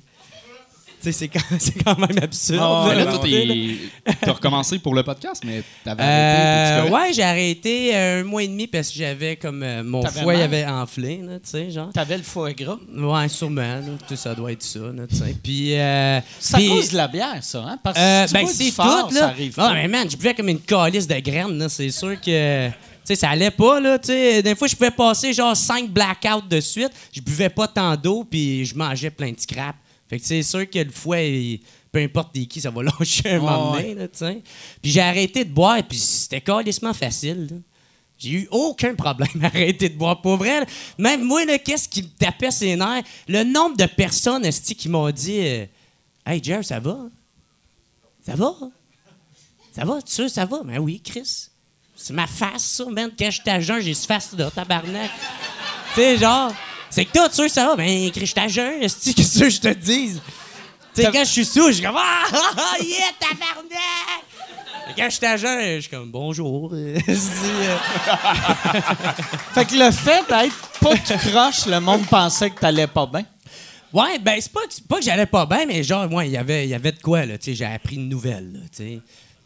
sais, 1.00 1.12
c'est 1.12 1.28
quand, 1.28 1.38
c'est 1.58 1.74
quand 1.84 1.98
même 1.98 2.18
absurde. 2.22 2.60
Ah, 2.62 2.86
Mais 2.88 2.96
là, 3.04 3.04
toi, 3.12 3.20
t'as 4.22 4.32
recommencé 4.32 4.78
pour 4.78 4.94
le 4.94 5.02
podcast, 5.02 5.42
mais 5.44 5.62
t'avais 5.84 6.02
Euh, 6.02 6.06
arrêté. 6.06 6.88
correct? 6.90 7.04
ouais, 7.06 7.12
j'ai 7.12 7.22
arrêté 7.22 7.94
euh, 7.94 8.20
un 8.20 8.24
mois 8.24 8.42
et 8.42 8.48
demi 8.48 8.66
parce 8.66 8.88
que 8.88 8.96
j'avais 8.96 9.36
comme 9.36 9.62
euh, 9.62 9.82
mon 9.84 10.02
foie 10.06 10.34
il 10.34 10.40
avait 10.40 10.64
enflé, 10.64 11.20
tu 11.22 11.50
sais, 11.50 11.70
genre. 11.70 11.92
T'avais 11.92 12.16
le 12.16 12.22
foie 12.22 12.52
gras? 12.54 12.78
Ouais, 12.96 13.28
sûrement, 13.28 13.60
là, 13.60 13.82
tu 14.08 14.16
sais, 14.16 14.16
ça 14.16 14.34
doit 14.34 14.50
être 14.52 14.62
ça, 14.62 14.80
tu 15.10 15.14
sais. 15.16 15.36
Puis, 15.42 15.78
euh, 15.78 16.20
puis- 16.54 16.68
cause 16.70 16.90
de 16.90 16.96
la 16.96 17.06
bière, 17.08 17.38
ça, 17.42 17.62
hein? 17.68 17.78
Parce 17.82 17.96
que 17.98 18.02
Euh, 18.02 18.26
si 18.26 18.32
ben, 18.32 18.46
c'est 18.46 18.70
fort, 18.70 19.08
tout, 19.08 19.14
ça 19.14 19.20
là. 19.20 19.26
arrive 19.28 19.54
Non, 19.58 19.66
pas. 19.66 19.74
mais 19.74 19.88
man, 19.88 20.10
je 20.10 20.16
buvais 20.16 20.34
comme 20.34 20.48
une 20.48 20.60
calice 20.60 21.06
de 21.06 21.18
graines, 21.20 21.58
là. 21.58 21.68
C'est 21.68 21.90
sûr 21.90 22.18
que. 22.20 22.70
Tu 23.04 23.08
sais, 23.08 23.16
ça 23.16 23.30
allait 23.30 23.50
pas, 23.50 23.80
là. 23.80 23.98
Tu 23.98 24.06
sais, 24.08 24.42
des 24.42 24.54
fois, 24.54 24.66
je 24.66 24.74
pouvais 24.74 24.90
passer 24.90 25.32
genre 25.34 25.54
5 25.56 25.90
blackouts 25.90 26.48
de 26.48 26.60
suite. 26.60 26.90
Je 27.12 27.20
buvais 27.20 27.50
pas 27.50 27.68
tant 27.68 27.94
d'eau, 27.96 28.24
puis 28.24 28.64
je 28.64 28.74
mangeais 28.74 29.10
plein 29.10 29.30
de 29.32 29.38
scrap. 29.40 29.76
Fait 30.08 30.18
que 30.18 30.24
c'est 30.26 30.42
sûr 30.42 30.68
que 30.68 30.78
le 30.78 30.90
foie, 30.90 31.20
il- 31.20 31.60
peu 31.92 32.00
importe 32.00 32.32
t'es 32.32 32.46
qui, 32.46 32.60
ça 32.60 32.70
va 32.70 32.82
lâcher 32.98 33.30
un 33.30 33.40
moment 33.40 33.72
donné, 33.72 33.94
là, 33.94 34.08
tu 34.08 34.18
sais. 34.18 34.42
Puis 34.82 34.90
j'ai 34.90 35.00
arrêté 35.00 35.44
de 35.44 35.50
boire, 35.52 35.82
puis 35.86 35.98
c'était 35.98 36.40
calissement 36.40 36.94
facile, 36.94 37.46
là. 37.50 37.56
J'ai 38.16 38.30
eu 38.30 38.48
aucun 38.52 38.94
problème 38.94 39.28
à 39.42 39.46
arrêter 39.46 39.88
de 39.88 39.96
boire. 39.98 40.22
Pour 40.22 40.36
vrai, 40.36 40.60
là, 40.60 40.66
même 40.96 41.24
moi, 41.24 41.44
qu'est-ce 41.58 41.88
qui 41.88 42.02
me 42.02 42.08
tapait 42.08 42.50
ses 42.52 42.74
nerfs? 42.76 43.02
Le 43.28 43.42
nombre 43.44 43.76
de 43.76 43.86
personnes 43.86 44.48
qui 44.50 44.88
m'ont 44.88 45.10
dit 45.10 45.40
euh, 45.40 45.66
Hey, 46.24 46.42
Jer, 46.42 46.64
ça 46.64 46.78
va? 46.80 46.96
Ça 48.24 48.34
va? 48.34 48.54
Ça 49.72 49.84
va, 49.84 50.00
tu 50.00 50.12
sais, 50.12 50.28
ça 50.28 50.46
va? 50.46 50.62
Ben 50.64 50.78
oui, 50.78 51.00
Chris. 51.04 51.48
C'est 52.06 52.12
ma 52.12 52.26
face, 52.26 52.62
ça, 52.64 52.84
man. 52.84 53.10
Quand 53.18 53.30
je 53.30 53.40
suis 53.40 53.50
à 53.50 53.60
jeun, 53.60 53.80
j'ai 53.80 53.94
ce 53.94 54.06
face-là, 54.06 54.50
tabarnak. 54.50 55.10
tu 55.94 56.00
sais, 56.02 56.18
genre, 56.18 56.52
c'est 56.90 57.06
que 57.06 57.12
toi, 57.12 57.30
tu 57.30 57.36
sais, 57.36 57.48
ça 57.48 57.66
va? 57.68 57.76
Ben, 57.76 58.10
je 58.14 58.24
suis 58.26 58.38
à 58.38 58.46
jeun, 58.46 58.78
qu'est-ce 58.80 59.38
que 59.40 59.48
je 59.48 59.58
te 59.58 59.68
dise? 59.72 60.20
Tu 60.94 61.00
sais, 61.00 61.10
quand 61.10 61.24
je 61.24 61.30
suis 61.30 61.46
sous, 61.46 61.68
je 61.68 61.72
suis 61.72 61.82
comme 61.82 61.96
Ah, 61.96 62.24
ah, 62.30 62.50
ah, 62.58 62.74
yeah, 62.82 63.06
tabarnak! 63.18 64.94
Quand 64.98 65.04
je 65.08 65.14
suis 65.16 65.24
à 65.26 65.36
jeun, 65.38 65.76
je 65.76 65.80
suis 65.80 65.88
comme 65.90 66.10
bonjour. 66.10 66.72
Fait 69.54 69.64
que 69.64 69.74
le 69.74 69.90
fait 69.90 70.24
d'être 70.28 70.68
pas 70.80 70.96
tout 70.96 71.28
croche, 71.30 71.64
le 71.66 71.80
monde 71.80 72.04
pensait 72.06 72.50
que 72.50 72.60
t'allais 72.60 72.86
pas 72.86 73.06
bien. 73.06 73.24
Ouais, 73.94 74.18
ben, 74.18 74.36
c'est 74.40 74.52
pas, 74.52 74.60
que- 74.66 74.74
c'est 74.74 74.86
pas 74.86 74.98
que 74.98 75.04
j'allais 75.04 75.24
pas 75.24 75.46
bien, 75.46 75.64
mais 75.66 75.82
genre, 75.82 76.06
moi, 76.10 76.26
il 76.26 76.32
y 76.32 76.36
avait- 76.36 76.64
il 76.66 76.70
y 76.70 76.74
avait 76.74 76.92
de 76.92 77.00
quoi, 77.00 77.24
là. 77.24 77.38
Tu 77.38 77.44
sais, 77.46 77.54
j'ai 77.54 77.64
appris 77.64 77.94
une 77.96 78.08
nouvelle, 78.10 78.52
là, 78.52 78.58
tu 78.76 78.76
sais. 78.84 79.00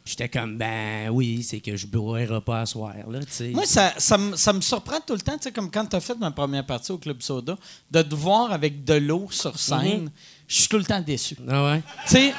J'étais 0.08 0.30
comme, 0.30 0.56
ben 0.56 1.10
oui, 1.10 1.42
c'est 1.42 1.60
que 1.60 1.76
je 1.76 1.86
boirai 1.86 2.40
pas 2.40 2.62
à 2.62 2.66
soir, 2.66 2.94
là. 3.10 3.18
Moi, 3.52 3.66
ça, 3.66 3.92
ça, 3.98 4.16
me, 4.16 4.36
ça 4.36 4.54
me 4.54 4.62
surprend 4.62 5.00
tout 5.06 5.12
le 5.12 5.20
temps, 5.20 5.36
tu 5.36 5.42
sais, 5.42 5.52
comme 5.52 5.70
quand 5.70 5.84
tu 5.84 5.96
as 5.96 6.00
fait 6.00 6.14
ma 6.18 6.30
première 6.30 6.64
partie 6.64 6.92
au 6.92 6.96
Club 6.96 7.20
Soda, 7.20 7.58
de 7.90 8.00
te 8.02 8.14
voir 8.14 8.50
avec 8.50 8.84
de 8.84 8.94
l'eau 8.94 9.26
sur 9.30 9.58
scène. 9.58 10.04
Mhm. 10.04 10.10
Je 10.46 10.60
suis 10.60 10.68
tout 10.68 10.78
le 10.78 10.84
temps 10.84 11.02
déçu. 11.02 11.36
Ah 11.46 11.62
ouais? 11.66 11.82
Tu 12.06 12.12
sais, 12.12 12.34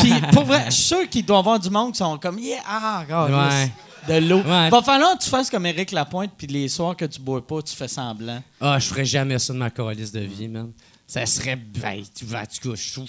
puis 0.00 0.12
pour 0.32 0.42
vrai, 0.44 0.64
je 0.66 0.72
suis 0.72 0.82
sûr 0.82 1.08
qu'il 1.08 1.24
doit 1.24 1.36
y 1.36 1.38
avoir 1.38 1.60
du 1.60 1.70
monde 1.70 1.92
qui 1.92 1.98
sont 1.98 2.18
comme, 2.18 2.40
yeah, 2.40 2.58
ah, 2.66 3.04
Ouais. 3.08 3.70
de 4.08 4.26
l'eau. 4.26 4.38
Ouais. 4.38 4.70
Va 4.70 4.82
falloir 4.82 5.16
que 5.16 5.22
tu 5.22 5.30
fasses 5.30 5.48
comme 5.50 5.66
Éric 5.66 5.92
Lapointe, 5.92 6.32
puis 6.36 6.48
les 6.48 6.68
soirs 6.68 6.96
que 6.96 7.04
tu 7.04 7.20
bois 7.20 7.46
pas, 7.46 7.62
tu 7.62 7.76
fais 7.76 7.86
semblant. 7.86 8.42
Ah, 8.60 8.80
je 8.80 8.88
ferais 8.88 9.04
jamais 9.04 9.38
ça 9.38 9.52
de 9.52 9.58
ma 9.58 9.70
calice 9.70 10.10
de 10.10 10.18
vie, 10.20 10.48
man. 10.48 10.72
Ça 11.14 11.26
serait. 11.26 11.54
Ben, 11.56 12.02
tu 12.12 12.24
vas, 12.24 12.40
en 12.40 12.42
tout 12.42 12.70
cas, 12.70 12.74
je 12.76 12.92
trouve, 12.92 13.08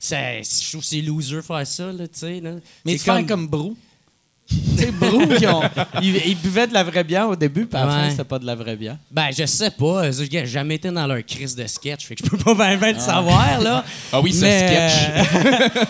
ça- 0.00 0.42
je 0.42 0.68
trouve 0.70 0.80
que 0.80 0.86
c'est 0.88 1.00
loser 1.02 1.40
faire 1.40 1.64
ça, 1.64 1.92
là, 1.92 2.08
tu 2.08 2.18
sais. 2.18 2.40
là. 2.40 2.50
Mais 2.84 2.98
C'est 2.98 3.04
tu 3.04 3.16
fais 3.16 3.24
comme 3.24 3.46
Brou. 3.46 3.76
tu 4.48 4.56
sais, 4.76 4.90
Brou, 4.90 5.24
qui 5.38 5.46
ont- 5.46 5.62
ils, 6.02 6.16
ils 6.26 6.36
buvaient 6.36 6.66
de 6.66 6.74
la 6.74 6.82
vraie 6.82 7.04
bière 7.04 7.28
au 7.28 7.36
début, 7.36 7.64
puis 7.66 7.78
à 7.80 7.86
la 7.86 7.90
fin, 7.92 8.02
Ouais. 8.06 8.10
c'était 8.10 8.24
pas 8.24 8.40
de 8.40 8.44
la 8.44 8.56
vraie 8.56 8.74
bière. 8.76 8.98
Ben, 9.08 9.28
je 9.30 9.46
sais 9.46 9.70
pas. 9.70 10.10
J'ai 10.10 10.46
jamais 10.46 10.74
été 10.74 10.90
dans 10.90 11.06
leur 11.06 11.24
crise 11.24 11.54
de 11.54 11.64
sketch, 11.68 12.06
fait 12.06 12.16
que 12.16 12.24
je 12.24 12.30
peux 12.30 12.36
pas 12.38 12.54
bien 12.56 12.76
ben 12.76 12.92
le 12.94 13.00
savoir, 13.00 13.60
là. 13.60 13.84
Ah 14.12 14.20
oui, 14.20 14.32
c'est 14.32 14.40
Mais, 14.42 14.88
sketch. 14.88 15.08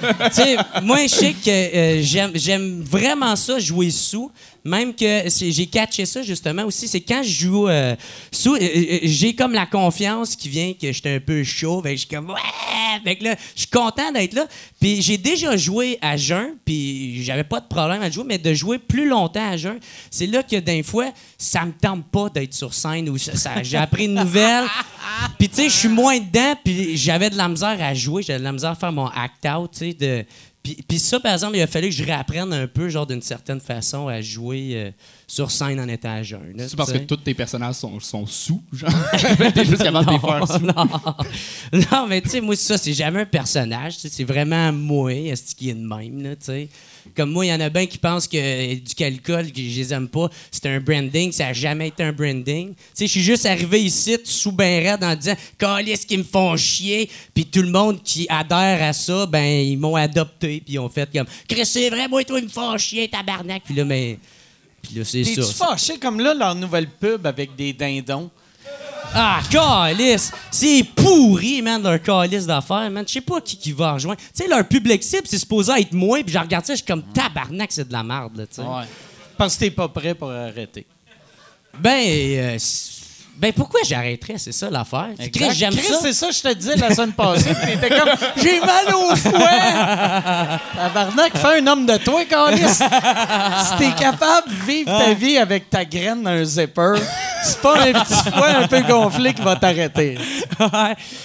euh, 0.05 0.29
tu 0.29 0.35
sais, 0.35 0.57
moi, 0.83 0.99
je 1.05 1.09
sais 1.09 1.33
que 1.33 1.51
euh, 1.51 2.03
j'aime, 2.03 2.33
j'aime 2.35 2.83
vraiment 2.83 3.35
ça, 3.37 3.59
jouer 3.59 3.91
sous. 3.91 4.31
Même 4.67 4.95
que 4.95 5.25
j'ai 5.29 5.67
catché 5.67 6.07
ça, 6.07 6.23
justement, 6.23 6.65
aussi. 6.65 6.89
C'est 6.89 7.03
quand 7.03 7.23
je 7.23 7.45
joue 7.45 7.69
euh, 7.69 7.95
sous, 8.33 8.55
euh, 8.55 8.59
euh, 8.63 8.99
j'ai 9.03 9.35
comme 9.35 9.53
la 9.53 9.67
confiance 9.67 10.35
qui 10.37 10.49
vient 10.49 10.73
que 10.73 10.91
j'étais 10.91 11.17
un 11.17 11.21
peu 11.21 11.45
chaud. 11.45 11.83
Fait 11.83 11.91
que 11.91 11.97
je 11.97 12.07
suis 12.07 12.09
comme, 12.09 12.31
ouais! 12.31 13.01
Fait 13.05 13.17
que 13.17 13.25
là, 13.25 13.37
je 13.55 13.61
suis 13.61 13.69
content 13.71 14.11
d'être 14.13 14.33
là. 14.33 14.47
Puis 14.81 15.03
j'ai 15.03 15.19
déjà 15.19 15.55
joué 15.57 15.99
à 16.01 16.17
jeun, 16.17 16.55
puis 16.65 17.23
j'avais 17.25 17.45
pas 17.45 17.61
de 17.61 17.67
problème 17.67 18.01
à 18.01 18.11
jouer, 18.11 18.25
mais 18.27 18.39
de 18.39 18.55
jouer 18.55 18.79
plus 18.79 19.07
longtemps 19.07 19.51
à 19.51 19.57
jeun, 19.57 19.79
c'est 20.11 20.27
là 20.27 20.43
que 20.43 20.57
d'un 20.57 20.83
fois, 20.83 21.13
ça 21.37 21.67
me 21.67 21.73
tente 21.73 22.07
pas 22.07 22.31
d'être 22.31 22.55
sur 22.55 22.73
scène 22.73 23.09
ou 23.11 23.19
ça, 23.19 23.37
ça- 23.37 23.63
j'ai 23.63 23.77
appris 23.77 24.07
une 24.07 24.15
nouvelle. 24.15 24.65
Puis 25.39 25.49
tu 25.49 25.57
sais, 25.57 25.65
je 25.69 25.75
suis 25.75 25.89
moins 25.89 26.19
dedans, 26.19 26.55
puis 26.65 26.97
j'avais 26.97 27.29
de 27.31 27.37
la 27.37 27.49
misère 27.49 27.77
à 27.81 27.93
jouer, 27.95 28.23
j'avais 28.23 28.39
de 28.39 28.45
la 28.45 28.53
misère 28.53 28.71
à 28.71 28.75
faire 28.75 28.93
mon 28.93 29.07
act-out, 29.09 29.71
tu 29.73 29.79
sais, 29.79 29.93
de... 29.93 30.25
Puis, 30.65 30.79
puis 30.89 30.99
ça, 30.99 31.21
par 31.21 31.35
exemple, 31.35 31.57
il 31.57 31.63
a 31.63 31.67
fallu 31.67 31.91
que 31.91 31.95
je 31.95 32.03
réapprenne 32.03 32.53
un 32.53 32.67
peu, 32.67 32.89
genre, 32.89 33.07
d'une 33.07 33.23
certaine 33.23 33.61
façon, 33.61 34.09
à 34.09 34.23
jouer 34.23 34.73
euh, 34.75 34.91
sur 35.27 35.51
scène 35.51 35.81
en 35.81 35.89
étant 35.89 36.23
jeune. 36.23 36.55
C'est 36.59 36.77
parce 36.77 36.93
que 36.93 36.99
tous 36.99 37.17
tes 37.17 37.35
personnages 37.35 37.77
sont, 37.77 37.99
sont 38.01 38.27
sous, 38.27 38.63
genre. 38.73 38.91
T'es 39.55 39.65
juste 39.65 39.83
capable 39.83 40.07
de 40.07 40.13
les 40.13 40.19
faire 40.19 40.47
sous. 40.47 40.59
non. 40.59 40.87
non, 41.93 42.07
mais 42.09 42.21
tu 42.21 42.31
sais, 42.31 42.41
moi, 42.41 42.57
ça, 42.57 42.77
c'est 42.79 42.93
jamais 42.93 43.23
un 43.23 43.27
personnage. 43.27 43.97
C'est 43.99 44.25
vraiment 44.25 44.73
moi, 44.73 45.13
est-ce 45.13 45.55
qui 45.55 45.71
est 45.71 45.75
de 45.75 45.87
même, 45.87 46.23
là, 46.23 46.37
tu 46.37 46.45
sais. 46.45 46.69
Comme 47.15 47.33
moi, 47.33 47.45
il 47.45 47.51
y 47.51 47.53
en 47.53 47.61
a 47.61 47.69
bien 47.69 47.87
qui 47.87 47.99
pensent 47.99 48.27
que 48.27 48.37
euh, 48.37 48.77
du 48.77 48.95
calcul, 48.95 49.53
que 49.53 49.61
je 49.61 49.79
les 49.79 49.93
aime 49.93 50.09
pas, 50.09 50.31
c'est 50.51 50.67
un 50.67 50.81
branding. 50.81 51.33
Ça 51.33 51.49
a 51.49 51.53
jamais 51.53 51.89
été 51.89 52.03
un 52.03 52.13
branding. 52.13 52.75
Tu 52.75 52.81
sais, 52.95 53.07
je 53.07 53.11
suis 53.11 53.23
juste 53.23 53.45
arrivé 53.45 53.83
ici, 53.83 54.17
sous 54.25 54.53
ben 54.53 54.83
raide, 54.83 55.05
en 55.05 55.15
disant 55.15 55.35
«Calice 55.59 56.05
qui 56.07 56.17
me 56.17 56.23
font 56.23 56.57
chier». 56.57 57.11
Puis 57.35 57.45
tout 57.45 57.63
le 57.63 57.71
monde 57.71 58.03
qui 58.03 58.27
adhère 58.29 58.83
à 58.83 58.93
ça, 58.93 59.27
ben, 59.27 59.45
ils 59.45 59.77
m'ont 59.77 59.97
adopté. 59.97 60.63
Puis 60.65 60.75
ils 60.75 60.79
ont 60.79 60.89
fait 60.89 61.11
comme 61.13 61.27
«Chris, 61.49 61.67
c'est 61.67 61.91
vrai, 61.91 62.09
moi, 62.09 62.25
toi, 62.25 62.39
ils 62.39 62.47
me 62.47 62.51
font 62.51 62.77
chier, 62.79 63.09
tabarnak». 63.09 63.63
Puis 63.65 63.75
là, 63.75 63.85
mais... 63.85 64.19
Puis 64.85 64.99
là, 64.99 65.05
c'est 65.05 65.23
T'es-tu 65.23 65.43
ça. 65.43 65.67
fâché 65.67 65.99
comme 65.99 66.21
là, 66.21 66.35
leur 66.35 66.55
nouvelle 66.55 66.89
pub 66.89 67.27
avec 67.27 67.57
des 67.57 67.73
dindons? 67.73 68.31
Ah, 69.15 69.41
calice! 69.51 70.33
C'est 70.51 70.83
pourri, 70.95 71.63
man, 71.63 71.83
leur 71.83 72.03
calice 72.03 72.47
d'affaires, 72.47 72.91
man. 72.91 73.05
Je 73.07 73.13
sais 73.15 73.21
pas 73.21 73.41
qui, 73.41 73.57
qui 73.57 73.73
va 73.73 73.93
rejoindre. 73.93 74.21
Tu 74.21 74.43
sais, 74.43 74.49
leur 74.49 74.67
public 74.67 75.03
cible, 75.03 75.23
c'est 75.27 75.39
supposé 75.39 75.73
être 75.81 75.93
moi, 75.93 76.23
puis 76.25 76.33
je 76.33 76.39
regarde 76.39 76.65
ça, 76.65 76.73
je 76.75 76.79
suis 76.79 76.87
comme 76.87 77.03
tabarnak, 77.13 77.71
c'est 77.71 77.87
de 77.87 77.93
la 77.93 78.03
merde, 78.03 78.37
là, 78.37 78.47
tu 78.47 78.57
sais. 78.57 78.63
Ouais. 78.63 78.85
Parce 79.37 79.55
que 79.55 79.61
t'es 79.61 79.71
pas 79.71 79.89
prêt 79.89 80.15
pour 80.15 80.31
arrêter. 80.31 80.87
Ben, 81.79 82.03
euh, 82.09 82.59
ben, 83.37 83.53
pourquoi 83.53 83.81
j'arrêterais, 83.85 84.39
c'est 84.39 84.53
ça 84.53 84.71
l'affaire? 84.71 85.11
Chris, 85.33 85.51
j'aime 85.55 85.73
ça. 85.73 85.99
c'est 86.01 86.13
ça, 86.13 86.31
je 86.31 86.41
te 86.41 86.55
disais 86.55 86.77
la 86.77 86.95
semaine 86.95 87.13
passée. 87.13 87.53
puis 87.55 87.73
T'étais 87.81 87.99
comme, 87.99 88.11
j'ai 88.37 88.61
mal 88.61 88.95
au 88.95 89.17
fouet. 89.17 89.33
Tabarnak, 90.77 91.37
fais 91.37 91.61
un 91.61 91.67
homme 91.67 91.85
de 91.85 91.97
toi, 91.97 92.25
Carlis. 92.25 92.63
si 92.69 93.77
t'es 93.79 93.93
capable 93.99 94.49
de 94.49 94.65
vivre 94.67 94.99
ta 94.99 95.15
vie 95.15 95.37
avec 95.37 95.69
ta 95.69 95.85
graine 95.85 96.23
dans 96.23 96.31
un 96.31 96.45
zipper, 96.45 96.95
c'est 97.43 97.61
pas 97.61 97.81
un 97.81 97.93
petit 97.93 98.31
foie 98.31 98.49
un 98.49 98.69
peu 98.69 98.81
gonflé 98.83 99.35
qui 99.35 99.43
va 99.43 99.57
t'arrêter. 99.57 100.17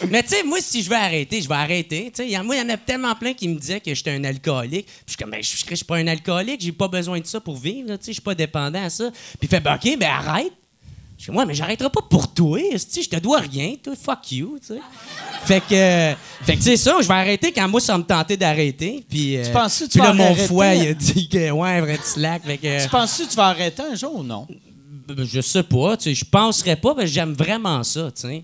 Mais 0.09 0.23
tu 0.23 0.29
sais, 0.29 0.43
moi, 0.43 0.57
si 0.61 0.81
je 0.81 0.89
veux 0.89 0.95
arrêter, 0.95 1.41
je 1.41 1.47
vais 1.47 1.55
arrêter. 1.55 2.11
Y 2.17 2.37
moi, 2.43 2.55
il 2.55 2.59
y 2.59 2.65
en 2.65 2.69
a 2.73 2.77
tellement 2.77 3.15
plein 3.15 3.33
qui 3.33 3.47
me 3.47 3.59
disaient 3.59 3.79
que 3.79 3.93
j'étais 3.93 4.11
un 4.11 4.23
alcoolique. 4.23 4.85
Puis 4.85 4.95
je 5.05 5.11
suis 5.11 5.17
comme, 5.17 5.31
ben, 5.31 5.43
je 5.43 5.75
suis 5.75 5.85
pas 5.85 5.97
un 5.97 6.07
alcoolique, 6.07 6.61
j'ai 6.61 6.71
pas 6.71 6.87
besoin 6.87 7.19
de 7.19 7.27
ça 7.27 7.39
pour 7.39 7.57
vivre. 7.57 7.97
je 8.05 8.11
suis 8.11 8.21
pas 8.21 8.35
dépendant 8.35 8.83
à 8.83 8.89
ça. 8.89 9.11
Puis 9.11 9.43
il 9.43 9.47
fait, 9.47 9.59
ben, 9.59 9.75
OK, 9.75 9.97
ben, 9.97 10.09
arrête. 10.09 10.53
Je 11.19 11.25
comme, 11.25 11.35
ouais, 11.35 11.45
mais 11.45 11.53
j'arrêterai 11.53 11.89
pas 11.89 12.01
pour 12.09 12.33
toi. 12.33 12.57
esti, 12.71 13.03
Je 13.03 13.09
te 13.09 13.17
dois 13.17 13.39
rien, 13.41 13.75
toi. 13.83 13.93
Fuck 14.01 14.31
you, 14.31 14.57
tu 14.61 14.73
sais. 14.75 14.79
Fait 15.43 15.59
que, 15.59 15.73
euh, 15.75 16.13
fait 16.43 16.55
que 16.55 16.63
c'est 16.63 16.77
ça, 16.77 16.95
je 17.01 17.07
vais 17.07 17.13
arrêter 17.13 17.51
quand 17.51 17.67
moi, 17.67 17.81
ça 17.81 17.97
me 17.97 18.03
tentait 18.03 18.37
d'arrêter. 18.37 19.03
Puis, 19.09 19.35
euh, 19.37 19.43
Tu 19.45 19.51
penses-tu 19.51 19.83
que 19.87 19.89
tu 19.91 19.99
puis 19.99 20.01
là, 20.01 20.07
vas 20.07 20.13
mon 20.13 20.23
arrêter? 20.31 20.47
foie, 20.47 20.73
il 20.75 20.87
a 20.87 20.93
dit 20.93 21.27
que, 21.27 21.51
ouais, 21.51 21.81
vrai 21.81 21.99
slack. 22.01 22.43
Fait 22.45 22.57
que, 22.57 22.83
Tu 22.83 22.89
penses-tu 22.89 23.25
que 23.25 23.29
tu 23.31 23.35
vas 23.35 23.47
arrêter 23.47 23.83
un 23.83 23.95
jour 23.95 24.15
ou 24.15 24.23
non? 24.23 24.47
Je 25.17 25.41
sais 25.41 25.63
pas, 25.63 25.97
tu 25.97 26.03
sais, 26.03 26.13
je 26.13 26.23
penserais 26.23 26.75
pas, 26.77 26.93
mais 26.95 27.07
j'aime 27.07 27.33
vraiment 27.33 27.83
ça, 27.83 28.11
tu 28.15 28.21
sais. 28.21 28.43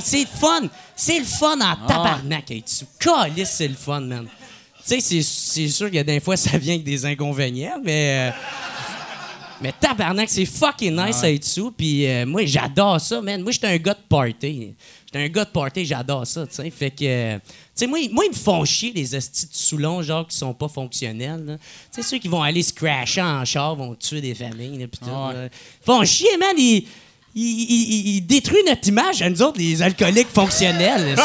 C'est 0.00 0.20
le 0.20 0.26
fun, 0.26 0.68
c'est 0.94 1.18
le 1.18 1.24
fun 1.24 1.58
en 1.60 1.86
tabarnak 1.86 2.48
être 2.52 2.68
sous. 2.68 2.84
Calice, 3.00 3.50
c'est 3.50 3.66
le 3.68 3.74
fun, 3.74 4.00
man. 4.02 4.26
Tu 4.26 4.82
sais, 4.84 5.00
c'est- 5.00 5.22
c'est 5.22 5.68
sûr 5.68 5.86
qu'il 5.86 5.96
y 5.96 6.00
a 6.00 6.04
des 6.04 6.20
fois, 6.20 6.36
ça 6.36 6.58
vient 6.58 6.74
avec 6.74 6.84
des 6.84 7.06
inconvénients, 7.06 7.80
mais... 7.82 8.30
euh, 8.30 8.36
mais 9.64 9.72
tabarnak, 9.80 10.28
c'est 10.28 10.44
fucking 10.44 10.94
nice 10.94 11.22
à 11.22 11.30
être 11.30 11.44
sous. 11.44 11.70
Puis 11.70 12.06
euh, 12.06 12.26
moi, 12.26 12.44
j'adore 12.44 13.00
ça, 13.00 13.20
man. 13.22 13.40
Moi, 13.42 13.50
j'étais 13.52 13.66
un 13.68 13.76
gars 13.78 13.94
de 13.94 14.06
party. 14.08 14.74
J'étais 15.06 15.18
un 15.24 15.28
gars 15.28 15.44
de 15.44 15.50
party, 15.50 15.84
j'adore 15.86 16.26
ça, 16.26 16.46
tu 16.46 16.54
sais. 16.54 16.70
Fait 16.70 16.90
que, 16.90 17.04
euh, 17.04 17.38
tu 17.38 17.50
sais, 17.74 17.86
moi, 17.86 17.98
ils- 17.98 18.12
moi, 18.12 18.24
ils 18.26 18.30
me 18.30 18.34
font 18.36 18.64
chier, 18.64 18.92
les 18.94 19.14
hosties 19.14 19.46
de 19.46 19.54
Soulon, 19.54 20.02
genre, 20.02 20.26
qui 20.28 20.36
sont 20.36 20.52
pas 20.52 20.68
fonctionnels. 20.68 21.58
Tu 21.92 22.02
sais, 22.02 22.08
ceux 22.08 22.18
qui 22.18 22.28
vont 22.28 22.42
aller 22.42 22.62
se 22.62 22.72
crasher 22.72 23.22
en 23.22 23.44
char, 23.44 23.74
vont 23.74 23.94
tuer 23.94 24.20
des 24.20 24.34
familles, 24.34 24.78
là, 24.78 24.86
pis 24.86 24.98
tout, 24.98 25.06
là. 25.06 25.44
Ils 25.46 25.84
font 25.84 26.04
chier, 26.04 26.36
man. 26.38 26.54
Ils, 26.58 26.86
ils 27.34 28.20
détruisent 28.20 28.64
notre 28.66 28.88
image 28.88 29.22
à 29.22 29.28
nous 29.28 29.42
autres, 29.42 29.58
les 29.58 29.82
alcooliques 29.82 30.32
fonctionnels. 30.32 31.16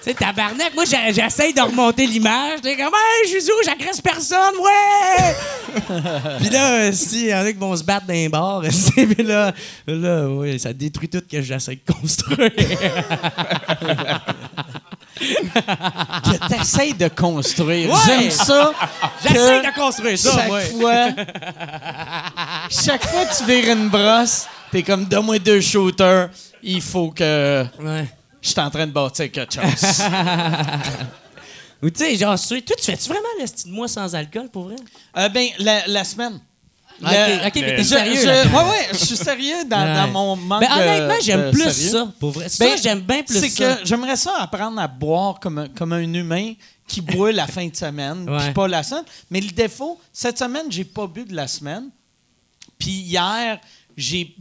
sais, 0.00 0.14
tabarnak, 0.14 0.74
moi, 0.74 0.84
j'essaye 0.84 1.52
de 1.52 1.60
remonter 1.60 2.06
l'image. 2.06 2.60
T'es 2.62 2.76
comme, 2.76 2.94
hey, 2.94 3.30
Jésus, 3.30 3.50
j'agresse 3.64 4.00
personne, 4.00 4.54
ouais! 4.60 5.34
Puis 6.40 6.48
là, 6.50 6.92
si, 6.92 7.24
il 7.24 7.28
y 7.28 7.34
en 7.34 7.44
a 7.44 7.52
qui 7.52 7.58
vont 7.58 7.76
se 7.76 7.84
battre 7.84 8.06
dans 8.06 8.14
les 8.14 8.28
bars, 8.28 8.62
puis 8.62 9.24
là, 9.24 9.52
là, 9.86 10.28
ouais, 10.28 10.58
ça 10.58 10.72
détruit 10.72 11.08
tout 11.08 11.18
ce 11.18 11.36
que 11.36 11.42
j'essaie 11.42 11.76
de 11.76 11.92
construire. 11.92 12.50
que 15.18 16.48
t'essayes 16.48 16.94
de 16.94 17.08
construire. 17.08 17.90
Ouais. 17.90 17.96
J'aime 18.06 18.30
ça. 18.30 18.72
J'essaie 19.22 19.62
de 19.62 19.74
construire 19.74 20.18
ça, 20.18 20.30
chaque 20.32 20.70
fois, 20.72 21.06
chaque 22.70 23.06
fois 23.06 23.24
que 23.26 23.36
tu 23.38 23.44
vires 23.44 23.72
une 23.76 23.88
brosse, 23.88 24.46
t'es 24.70 24.82
comme 24.82 25.04
donne-moi 25.04 25.38
deux 25.38 25.60
shooters. 25.60 26.30
Il 26.62 26.82
faut 26.82 27.10
que 27.10 27.64
Ouais. 27.80 28.06
je 28.42 28.48
suis 28.48 28.60
en 28.60 28.70
train 28.70 28.86
de 28.86 28.92
bâtir 28.92 29.30
quelque 29.30 29.54
chose. 29.54 30.02
Ou 31.82 31.90
tu 31.90 32.00
sais, 32.04 32.16
genre, 32.16 32.36
tu- 32.38 32.60
toi, 32.62 32.76
tu 32.76 32.84
fais-tu 32.84 33.08
vraiment 33.08 33.28
l'esti 33.38 33.68
de 33.68 33.72
moi 33.72 33.86
sans 33.86 34.12
alcool, 34.14 34.48
pour 34.50 34.64
vrai? 34.64 34.74
Euh, 35.16 35.28
ben, 35.28 35.46
la, 35.60 35.86
la 35.86 36.02
semaine. 36.02 36.40
Ok, 37.00 37.08
Le- 37.10 37.46
ok, 37.46 37.52
mais 37.54 37.70
je- 37.70 37.76
t'es 37.76 37.84
sérieux, 37.84 38.20
je- 38.20 38.26
là. 38.26 38.42
ouais, 38.44 38.70
ouais, 38.70 38.88
je 38.92 38.96
suis 39.04 39.16
sérieux 39.16 39.64
dans, 39.66 39.80
Ouais. 39.84 39.94
dans 39.94 40.08
mon 40.08 40.36
manque 40.36 40.60
Ben, 40.60 40.72
honnêtement, 40.72 41.14
j'aime 41.22 41.50
plus 41.52 41.70
sérieux. 41.70 41.90
ça, 41.90 42.12
pour 42.18 42.30
vrai. 42.32 42.48
Ça, 42.48 42.64
Ben, 42.64 42.76
j'aime 42.82 43.00
bien 43.00 43.22
plus 43.22 43.38
C'est 43.38 43.48
ça. 43.50 43.74
que 43.76 43.86
j'aimerais 43.86 44.16
ça 44.16 44.32
apprendre 44.40 44.80
à 44.80 44.88
boire 44.88 45.38
comme 45.38 45.58
un, 45.58 45.68
comme 45.68 45.92
un 45.92 46.12
humain 46.12 46.54
qui 46.88 47.00
boit 47.00 47.30
la 47.32 47.46
fin 47.46 47.66
de 47.68 47.76
semaine, 47.76 48.26
puis 48.26 48.52
pas 48.52 48.66
la 48.66 48.82
semaine. 48.82 49.04
Mais 49.30 49.40
le 49.40 49.50
défaut, 49.50 50.00
cette 50.12 50.38
semaine, 50.38 50.66
j'ai 50.70 50.84
pas 50.84 51.06
bu 51.06 51.24
de 51.24 51.34
la 51.36 51.46
semaine. 51.46 51.90
Puis 52.78 52.90
hier, 52.90 53.60
j'ai. 53.96 54.34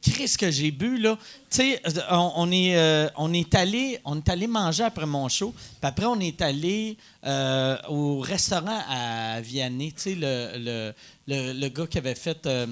Qu'est-ce 0.00 0.36
que 0.38 0.50
j'ai 0.50 0.70
bu, 0.70 0.98
là? 0.98 1.16
Tu 1.50 1.58
sais, 1.58 1.82
on, 2.10 2.32
on 2.36 2.52
est, 2.52 2.76
euh, 2.76 3.08
on, 3.16 3.32
est 3.32 3.54
allé, 3.54 3.98
on 4.04 4.18
est 4.18 4.28
allé 4.28 4.46
manger 4.46 4.84
après 4.84 5.06
mon 5.06 5.28
show. 5.28 5.52
Puis 5.52 5.88
après, 5.88 6.06
on 6.06 6.18
est 6.20 6.40
allé 6.42 6.96
euh, 7.24 7.76
au 7.88 8.20
restaurant 8.20 8.80
à 8.88 9.40
Vianney. 9.40 9.92
Tu 9.92 10.00
sais, 10.00 10.14
le, 10.14 10.52
le, 10.56 10.92
le, 11.28 11.52
le 11.52 11.68
gars 11.68 11.86
qui 11.86 11.98
avait 11.98 12.14
fait 12.14 12.46
euh, 12.46 12.66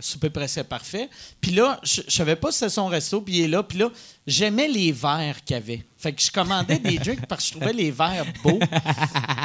Souper 0.00 0.30
presque 0.30 0.62
parfait. 0.62 1.08
Puis 1.40 1.50
là, 1.50 1.80
je 1.82 2.02
je 2.06 2.14
savais 2.14 2.36
pas 2.36 2.52
si 2.52 2.58
c'était 2.58 2.70
son 2.70 2.86
resto, 2.86 3.20
puis 3.20 3.38
il 3.38 3.44
est 3.44 3.48
là. 3.48 3.64
Puis 3.64 3.78
là, 3.78 3.90
j'aimais 4.28 4.68
les 4.68 4.92
verres 4.92 5.42
qu'il 5.44 5.54
y 5.54 5.56
avait. 5.56 5.84
Fait 5.98 6.12
que 6.12 6.22
je 6.22 6.30
commandais 6.30 6.78
des 6.78 6.98
drinks 6.98 7.26
parce 7.26 7.42
que 7.42 7.54
je 7.54 7.58
trouvais 7.58 7.72
les 7.72 7.90
verres 7.90 8.24
beaux. 8.44 8.60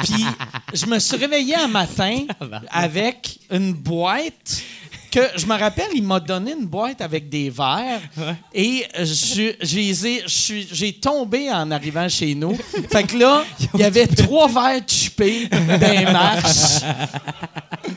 Puis 0.04 0.24
je 0.72 0.86
me 0.86 1.00
suis 1.00 1.16
réveillé 1.16 1.56
un 1.56 1.66
matin 1.66 2.24
avec 2.70 3.40
une 3.50 3.72
boîte 3.72 4.62
que 5.14 5.38
je 5.38 5.46
me 5.46 5.56
rappelle, 5.56 5.90
il 5.94 6.02
m'a 6.02 6.18
donné 6.18 6.54
une 6.58 6.66
boîte 6.66 7.00
avec 7.00 7.28
des 7.28 7.48
verres 7.48 8.00
et 8.52 8.84
j'ai 9.60 10.92
tombé 10.94 11.52
en 11.52 11.70
arrivant 11.70 12.08
chez 12.08 12.34
nous. 12.34 12.56
Fait 12.90 13.04
que 13.04 13.16
là, 13.16 13.44
il 13.74 13.80
y 13.80 13.84
avait 13.84 14.08
trois 14.08 14.48
verres 14.48 14.82
chupés 14.88 15.46
d'un 15.46 16.10
marche, 16.10 16.82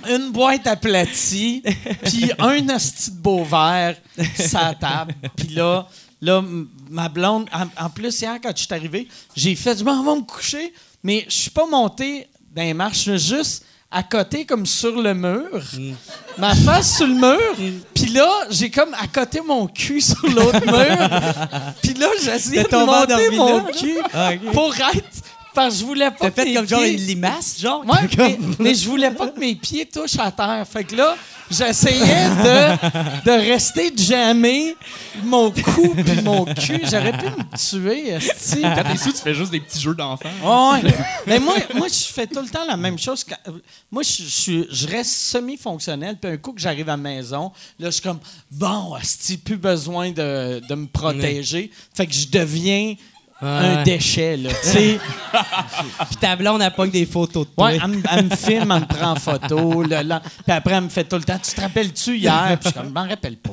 une 0.07 0.31
boîte 0.31 0.67
aplatie, 0.67 1.63
puis 2.03 2.31
un 2.37 2.69
hostie 2.69 3.09
de 3.09 3.17
beau 3.17 3.43
verre 3.43 3.95
sa 4.35 4.75
table. 4.75 5.15
Puis 5.35 5.47
là, 5.55 5.87
là, 6.21 6.43
ma 6.91 7.09
blonde, 7.09 7.49
en, 7.51 7.85
en 7.85 7.89
plus, 7.89 8.21
hier, 8.21 8.37
quand 8.43 8.51
je 8.55 8.63
suis 8.63 8.73
arrivé, 8.73 9.07
j'ai 9.35 9.55
fait, 9.55 9.79
je 9.79 9.83
m'en 9.83 10.03
vais 10.03 10.21
me 10.21 10.25
coucher, 10.25 10.71
mais 11.01 11.25
je 11.27 11.33
suis 11.33 11.51
pas 11.51 11.65
monté 11.65 12.27
dans 12.55 12.61
les 12.61 12.75
marches, 12.75 13.05
je 13.05 13.17
suis 13.17 13.35
juste 13.37 13.65
à 13.89 14.03
côté, 14.03 14.45
comme 14.45 14.65
sur 14.65 15.01
le 15.01 15.13
mur, 15.13 15.61
ma 16.37 16.53
face 16.55 16.97
sur 16.97 17.07
le 17.07 17.13
mur, 17.13 17.81
puis 17.93 18.07
là, 18.07 18.29
j'ai 18.49 18.69
comme 18.69 18.93
à 18.93 19.07
côté 19.07 19.41
mon 19.41 19.67
cul 19.67 20.01
sur 20.01 20.27
l'autre 20.27 20.65
mur, 20.65 21.73
puis 21.81 21.93
là, 21.93 22.07
j'essayais 22.21 22.63
de 22.63 22.85
monter 22.85 23.35
mon 23.35 23.57
là? 23.57 23.71
cul 23.71 23.97
Ah, 24.13 24.31
pour 24.51 24.73
être... 24.75 25.23
Parce 25.57 25.73
que 25.73 25.79
je 25.81 25.85
voulais 25.85 26.11
pas 26.11 26.29
T'as 26.29 26.31
fait 26.31 26.45
mes 26.45 26.53
comme 26.53 26.67
genre 26.67 26.81
pieds- 26.81 26.93
une 26.93 27.05
limace, 27.07 27.59
genre? 27.59 27.83
Ouais, 27.85 28.07
mais, 28.17 28.37
mais 28.59 28.75
je 28.75 28.87
voulais 28.87 29.11
pas 29.11 29.27
que 29.27 29.39
mes 29.39 29.55
pieds 29.55 29.85
touchent 29.87 30.19
à 30.19 30.31
terre. 30.31 30.65
Fait 30.71 30.83
que 30.83 30.95
là, 30.95 31.15
j'essayais 31.49 31.99
de, 32.29 33.25
de 33.25 33.31
rester 33.49 33.91
jamais 33.97 34.75
mon 35.23 35.49
cou 35.51 35.95
puis 35.95 36.21
mon 36.21 36.45
cul. 36.45 36.81
J'aurais 36.83 37.11
pu 37.17 37.25
me 37.25 37.57
tuer, 37.57 38.09
esti. 38.09 38.61
Quand 38.61 38.83
t'es 38.83 38.97
sous, 38.97 39.11
tu 39.11 39.17
fais 39.19 39.33
juste 39.33 39.51
des 39.51 39.59
petits 39.59 39.79
jeux 39.81 39.95
d'enfants. 39.95 40.29
Ouais. 40.43 40.81
Mais 41.25 41.39
moi, 41.39 41.55
moi, 41.75 41.87
je 41.87 42.13
fais 42.13 42.27
tout 42.27 42.41
le 42.41 42.49
temps 42.49 42.65
la 42.67 42.77
même 42.77 42.99
chose. 42.99 43.25
moi, 43.91 44.03
je, 44.03 44.23
je, 44.23 44.29
suis- 44.29 44.67
je 44.69 44.87
reste 44.87 45.11
semi-fonctionnel. 45.11 46.17
Puis 46.21 46.31
un 46.31 46.37
coup 46.37 46.53
que 46.53 46.61
j'arrive 46.61 46.87
à 46.89 46.91
la 46.93 46.97
maison, 46.97 47.51
là, 47.79 47.87
je 47.87 47.91
suis 47.95 48.01
comme, 48.03 48.19
bon, 48.51 48.95
esti, 49.01 49.37
plus 49.37 49.57
besoin 49.57 50.11
de, 50.11 50.61
de 50.67 50.75
me 50.75 50.85
protéger. 50.87 51.71
Fait 51.95 52.05
que 52.05 52.13
je 52.13 52.27
deviens 52.27 52.93
un 53.41 53.75
Ouais. 53.77 53.83
déchet, 53.83 54.35
là. 54.37 54.49
Tu 54.63 54.67
sais, 54.69 54.99
Puis 56.07 56.15
ta 56.19 56.35
blonde, 56.35 56.61
elle 56.61 56.71
pogne 56.71 56.89
des 56.91 57.05
photos 57.05 57.47
de 57.47 57.53
toi. 57.53 57.67
Ouais, 57.67 57.79
elle, 57.83 57.89
me- 57.89 58.03
elle 58.11 58.25
me 58.25 58.35
filme, 58.35 58.71
elle 58.71 58.81
me 58.81 58.85
prend 58.85 59.11
en 59.11 59.15
photo. 59.15 59.83
là, 59.83 60.01
là. 60.03 60.21
Puis 60.21 60.55
après, 60.55 60.73
elle 60.73 60.83
me 60.85 60.89
fait 60.89 61.03
tout 61.03 61.17
le 61.17 61.23
temps 61.23 61.37
Tu 61.43 61.51
te 61.53 61.61
rappelles-tu 61.61 62.17
hier 62.17 62.57
Puis 62.59 62.63
je 62.63 62.69
suis 62.69 62.73
comme, 62.79 62.87
je 62.87 62.93
m'en 62.93 63.07
rappelle 63.07 63.37
pas. 63.37 63.51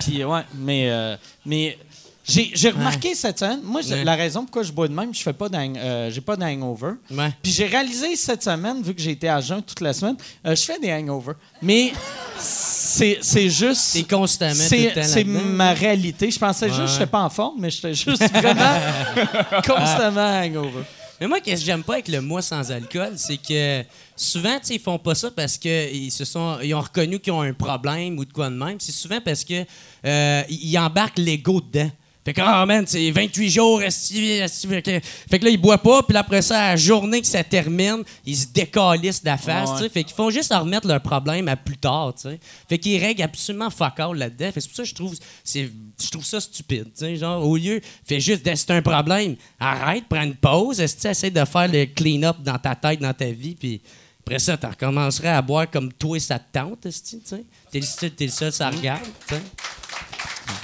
Puis 0.00 0.24
ouais, 0.24 0.40
mais, 0.56 0.90
euh, 0.90 1.16
mais 1.46 1.78
j'ai 2.26 2.70
remarqué 2.70 3.14
cette 3.14 3.38
semaine, 3.38 3.60
moi, 3.62 3.82
Ouais. 3.84 4.02
la 4.02 4.14
raison 4.14 4.42
pourquoi 4.42 4.62
je 4.62 4.72
bois 4.72 4.88
de 4.88 4.94
même, 4.94 5.14
je 5.14 5.22
fais 5.22 5.32
pas 5.34 5.48
euh, 5.52 6.10
j'ai 6.10 6.20
pas 6.22 6.36
d'hangover. 6.36 6.92
Ouais. 7.10 7.30
Puis 7.42 7.52
j'ai 7.52 7.66
réalisé 7.66 8.16
cette 8.16 8.42
semaine, 8.42 8.82
vu 8.82 8.94
que 8.94 9.00
j'ai 9.00 9.10
été 9.10 9.28
à 9.28 9.40
jeun 9.40 9.62
toute 9.62 9.80
la 9.80 9.92
semaine, 9.92 10.16
euh, 10.46 10.56
je 10.56 10.62
fais 10.62 10.78
des 10.78 10.92
hangovers. 10.92 11.34
Mais 11.60 11.92
c'est 12.38 13.48
juste. 13.50 13.80
C'est 13.80 14.08
constamment 14.08 14.54
C'est 14.54 15.24
ma 15.24 15.72
réalité. 15.74 16.30
Je 16.30 16.38
pensais 16.38 16.68
juste 16.68 16.80
que 16.80 16.86
je 16.86 16.92
n'étais 16.94 17.06
pas 17.06 17.22
en 17.22 17.30
forme, 17.30 17.56
mais 17.58 17.70
j'étais 17.70 17.94
juste 17.94 18.22
vraiment 18.32 18.78
constamment 19.66 20.40
hangover. 20.42 20.82
Mais 21.20 21.28
moi, 21.28 21.40
qu'est-ce 21.40 21.60
que 21.60 21.66
j'aime 21.66 21.84
pas 21.84 21.94
avec 21.94 22.08
le 22.08 22.20
moi 22.20 22.42
sans 22.42 22.72
alcool, 22.72 23.12
c'est 23.16 23.36
que 23.36 23.84
souvent, 24.16 24.58
ils 24.68 24.80
font 24.80 24.98
pas 24.98 25.14
ça 25.14 25.30
parce 25.30 25.56
qu'ils 25.56 26.10
se 26.10 26.24
sont, 26.24 26.58
ils 26.62 26.74
ont 26.74 26.80
reconnu 26.80 27.20
qu'ils 27.20 27.32
ont 27.32 27.42
un 27.42 27.52
problème 27.52 28.18
ou 28.18 28.24
de 28.24 28.32
quoi 28.32 28.50
de 28.50 28.54
même. 28.56 28.78
C'est 28.80 28.92
souvent 28.92 29.20
parce 29.24 29.44
que 29.44 29.64
euh, 30.04 30.42
ils 30.48 30.76
embarquent 30.78 31.18
l'ego 31.18 31.60
dedans. 31.60 31.90
Fait 32.24 32.32
que, 32.32 32.40
ah, 32.42 32.64
man, 32.64 32.86
c'est 32.86 33.10
28 33.10 33.50
jours, 33.50 33.80
fait 33.80 34.82
que, 34.82 35.00
fait 35.30 35.38
que 35.38 35.44
là, 35.44 35.50
ils 35.50 35.58
boivent 35.60 35.78
pas, 35.82 36.02
puis 36.02 36.16
après 36.16 36.40
ça, 36.40 36.58
à 36.58 36.68
la 36.70 36.76
journée 36.76 37.20
que 37.20 37.26
ça 37.26 37.44
termine, 37.44 38.02
ils 38.24 38.36
se 38.36 38.46
décalissent 38.46 39.20
de 39.22 39.26
la 39.28 39.36
face, 39.36 39.68
Ouais. 39.68 39.76
tu 39.76 39.82
sais. 39.82 39.88
Fait 39.90 40.04
qu'ils 40.04 40.14
font 40.14 40.30
juste 40.30 40.50
en 40.50 40.60
remettre 40.60 40.86
leur 40.88 41.02
problème 41.02 41.48
à 41.48 41.56
plus 41.56 41.76
tard, 41.76 42.14
tu 42.14 42.22
sais. 42.22 42.40
Fait 42.66 42.78
qu'ils 42.78 42.98
règlent 42.98 43.20
absolument 43.22 43.68
fuck 43.68 44.00
all 44.00 44.16
là-dedans. 44.16 44.50
Fait 44.52 44.60
c'est 44.62 44.68
pour 44.68 44.76
ça 44.76 44.82
que 44.84 44.88
je 44.88 44.94
trouve, 44.94 45.14
c'est, 45.44 45.70
je 46.02 46.10
trouve 46.10 46.24
ça 46.24 46.40
stupide, 46.40 46.84
tu 46.84 46.90
sais. 47.04 47.16
Genre, 47.16 47.46
au 47.46 47.56
lieu, 47.58 47.80
fais 48.06 48.20
juste, 48.20 48.42
c'est 48.54 48.70
un 48.70 48.80
problème, 48.80 49.36
arrête, 49.60 50.04
prends 50.08 50.22
une 50.22 50.34
pause, 50.34 50.80
esti, 50.80 51.08
essaie 51.08 51.30
de 51.30 51.44
faire 51.44 51.68
le 51.68 51.84
clean-up 51.84 52.38
dans 52.42 52.58
ta 52.58 52.74
tête, 52.74 53.00
dans 53.00 53.12
ta 53.12 53.26
vie, 53.26 53.54
puis 53.54 53.82
après 54.20 54.38
ça, 54.38 54.56
tu 54.56 54.64
recommencerais 54.64 55.28
à 55.28 55.42
boire 55.42 55.70
comme 55.70 55.92
toi 55.92 56.16
et 56.16 56.20
ça 56.20 56.38
te 56.38 56.58
tente, 56.58 56.80
tu 56.80 56.90
sais. 56.90 57.44
T'es 57.70 57.80
le 57.80 57.84
seul, 57.86 58.10
t'es 58.12 58.24
le 58.24 58.30
seul, 58.30 58.50
ça 58.50 58.70
regarde, 58.70 59.02
tu 59.28 59.34
sais. 59.34 59.42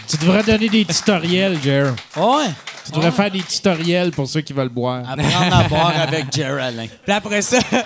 Tu 0.09 0.16
devrais 0.16 0.43
donner 0.43 0.68
des 0.68 0.85
tutoriels, 0.85 1.59
Jer. 1.62 1.95
Ouais. 2.16 2.47
Tu 2.85 2.93
devrais 2.93 3.12
faire 3.12 3.31
des 3.31 3.43
tutoriels 3.43 4.11
pour 4.11 4.26
ceux 4.26 4.41
qui 4.41 4.53
veulent 4.53 4.68
boire. 4.68 5.05
Apprendre 5.09 5.57
à 5.57 5.62
boire 5.68 5.93
avec 6.01 6.33
Jerry 6.35 6.61
Alain. 6.61 6.87
Puis 7.05 7.12
après 7.14 7.43
ça, 7.43 7.59
puis 7.62 7.78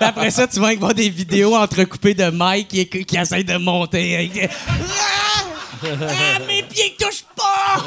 après 0.00 0.30
ça, 0.30 0.46
tu 0.46 0.60
vas 0.60 0.74
voir 0.76 0.94
des 0.94 1.08
vidéos 1.10 1.56
entrecoupées 1.56 2.14
de 2.14 2.30
Mike 2.30 2.68
qui, 2.68 2.86
qui 3.04 3.16
essaie 3.16 3.42
de 3.42 3.56
monter. 3.56 4.14
avec- 4.14 4.50
Ah! 4.50 5.44
Ah, 5.84 6.38
mes 6.46 6.62
pieds 6.62 6.94
touchent 6.96 7.24
pas! 7.34 7.82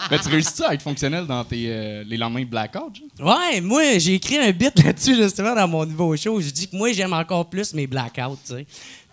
Mais 0.10 0.18
tu 0.18 0.28
réussis 0.28 0.64
à 0.64 0.74
être 0.74 0.82
fonctionnel 0.82 1.24
dans 1.24 1.44
tes, 1.44 1.66
euh, 1.68 2.02
les 2.04 2.16
lendemains 2.16 2.40
de 2.40 2.46
blackout? 2.46 2.94
Ouais, 3.20 3.60
moi, 3.60 3.98
j'ai 3.98 4.14
écrit 4.14 4.38
un 4.38 4.50
bit 4.50 4.82
là-dessus, 4.82 5.14
justement, 5.14 5.54
dans 5.54 5.68
mon 5.68 5.86
nouveau 5.86 6.16
show. 6.16 6.40
Je 6.40 6.50
dis 6.50 6.66
que 6.68 6.74
moi, 6.76 6.90
j'aime 6.92 7.12
encore 7.12 7.48
plus 7.48 7.72
mes 7.74 7.86
blackouts, 7.86 8.38
tu 8.44 8.54
sais. 8.54 8.66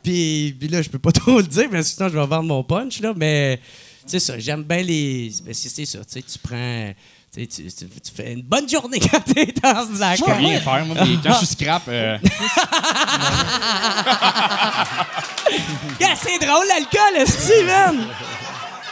Puis, 0.05 0.55
puis 0.59 0.67
là, 0.67 0.83
je 0.83 0.89
peux 0.89 0.99
pas 0.99 1.11
trop 1.19 1.37
le 1.37 1.43
dire, 1.43 1.67
parce 1.71 1.89
que 1.89 1.95
sinon, 1.95 2.09
je 2.09 2.13
vais 2.13 2.27
vendre 2.27 2.43
mon 2.43 2.63
punch, 2.63 2.99
là. 3.01 3.13
Mais 3.15 3.59
c'est 4.05 4.19
ça, 4.19 4.37
j'aime 4.37 4.61
bien 4.63 4.83
les. 4.83 5.31
ben, 5.43 5.53
c'est 5.53 5.69
c'est 5.69 5.85
ça, 5.85 5.99
tu 5.99 6.05
sais, 6.07 6.21
tu 6.21 6.37
prends. 6.37 6.93
Tu, 7.35 7.49
fais 8.15 8.31
une 8.31 8.43
bonne 8.43 8.69
journée 8.69 8.99
quand 9.11 9.19
t'es 9.19 9.47
dans 9.61 9.85
ce 9.85 9.91
Je 10.17 10.23
peux 10.23 10.31
rien 10.31 10.57
faire, 10.61 10.85
moi. 10.85 10.95
mais 11.01 11.17
Quand 11.21 11.33
je 11.33 11.39
suis 11.39 11.47
scrap, 11.47 11.83
euh, 11.89 12.17
Yeah, 15.99 16.15
c'est 16.15 16.39
drôle, 16.39 16.65
l'alcool, 16.69 17.27
Steven! 17.27 18.07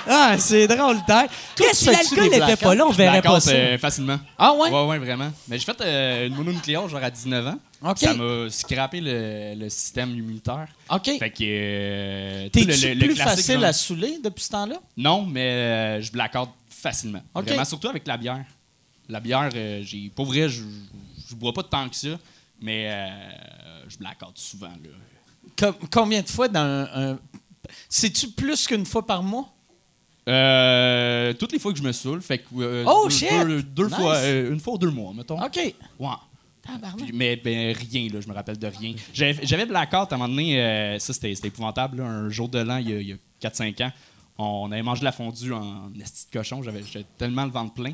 Ah, 0.08 0.36
c'est 0.38 0.68
drôle, 0.68 0.98
t'as. 1.08 1.28
Yeah, 1.60 1.74
si 1.74 1.86
l'alcool 1.86 2.30
n'était 2.30 2.58
pas 2.58 2.76
là, 2.76 2.86
on 2.86 2.92
verrait 2.92 3.22
pas 3.22 3.40
ça. 3.40 3.52
euh, 3.52 3.78
facilement. 3.78 4.20
Ah 4.38 4.54
ouais? 4.54 4.70
Ouais, 4.70 4.86
ouais, 4.88 4.98
vraiment. 5.00 5.32
Mais 5.48 5.58
j'ai 5.58 5.66
fait 5.66 5.80
euh, 5.82 6.28
une 6.28 6.36
mononucléose, 6.36 6.92
genre 6.92 7.04
à 7.04 7.10
19 7.10 7.48
ans. 7.48 7.60
OK. 7.90 7.98
Ça 8.00 8.14
m'a 8.14 8.50
scrappé 8.50 9.02
le, 9.02 9.56
le 9.56 9.70
système 9.70 10.12
immunitaire. 10.12 10.68
OK. 10.90 11.06
Fait 11.20 11.30
que. 11.30 11.44
euh, 11.44 12.50
T'es-tu 12.50 12.68
le- 12.96 13.00
plus 13.00 13.14
classique, 13.16 13.18
facile 13.38 13.56
genre- 13.56 13.64
à 13.66 13.74
saouler 13.74 14.20
depuis 14.24 14.44
ce 14.44 14.50
temps-là? 14.50 14.76
Non, 14.98 15.26
mais 15.26 15.42
euh, 15.50 16.02
je 16.02 16.12
blackout 16.12 16.50
facilement. 16.70 17.22
OK. 17.36 17.46
Vraiment, 17.46 17.66
surtout 17.66 17.88
avec 17.90 18.06
la 18.08 18.18
bière. 18.18 18.44
La 19.10 19.20
bière, 19.20 19.50
euh, 19.56 19.82
j'ai. 19.84 20.10
Pour 20.16 20.26
vrai, 20.26 20.48
je, 20.50 20.62
je 21.30 21.36
bois 21.36 21.54
pas 21.54 21.64
tant 21.64 21.88
que 21.90 21.96
ça, 21.96 22.10
mais 22.62 22.86
euh, 22.90 23.08
je 23.90 23.98
blackout 23.98 24.38
souvent, 24.38 24.68
là. 24.68 24.90
Com- 25.58 25.76
combien 25.92 26.22
de 26.22 26.30
fois 26.30 26.48
dans 26.48 26.60
un. 26.62 27.12
un- 27.12 27.20
C'est-tu 27.90 28.30
plus 28.30 28.66
qu'une 28.68 28.86
fois 28.86 29.06
par 29.06 29.22
mois? 29.24 29.50
Euh, 30.30 31.34
toutes 31.34 31.52
les 31.52 31.60
fois 31.60 31.72
que 31.74 31.78
je 31.80 31.84
me 31.84 31.92
saoule, 31.92 32.22
fait 32.22 32.40
que. 32.40 32.46
euh, 32.60 32.84
Oh, 32.88 33.06
deux, 33.06 33.10
shit! 33.16 33.30
Deux, 33.30 33.62
deux 33.64 33.88
Nice. 33.88 33.96
fois, 33.96 34.16
euh, 34.18 34.52
une 34.54 34.60
fois 34.60 34.74
ou 34.76 34.78
deux 34.78 34.90
mois, 34.90 35.14
mettons. 35.14 35.42
OK. 35.44 35.58
Ouais. 36.00 36.08
Tabarnak. 36.62 36.96
Puis- 37.06 37.12
mais 37.14 37.36
ben, 37.36 37.76
rien, 37.76 38.08
là, 38.10 38.22
je 38.22 38.28
me 38.28 38.34
rappelle 38.34 38.58
de 38.58 38.68
rien. 38.68 38.94
J'avais 39.14 39.38
j'avais 39.46 39.66
blackout 39.66 40.12
à 40.12 40.16
un 40.16 40.18
moment 40.18 40.30
donné, 40.30 40.62
euh, 40.62 40.98
ça 41.00 41.12
c'était 41.12 41.36
c'était 41.36 41.50
épouvantable, 41.50 41.98
là, 41.98 42.06
un 42.06 42.30
jour 42.30 42.48
de 42.48 42.60
l'an, 42.60 42.78
il 42.78 42.90
y 42.90 42.94
a, 42.94 43.00
il 43.02 43.08
y 43.10 43.14
a 43.14 43.18
4-5 43.42 43.82
ans. 43.84 43.92
On 44.38 44.72
avait 44.72 44.82
mangé 44.82 45.02
de 45.02 45.06
la 45.06 45.12
fondue 45.12 45.52
en 45.52 45.92
esti 46.02 46.28
de 46.32 46.38
cochon, 46.38 46.64
j'avais 46.64 46.82
j'avais 46.90 47.06
tellement 47.18 47.44
le 47.46 47.52
ventre 47.52 47.74
plein. 47.74 47.92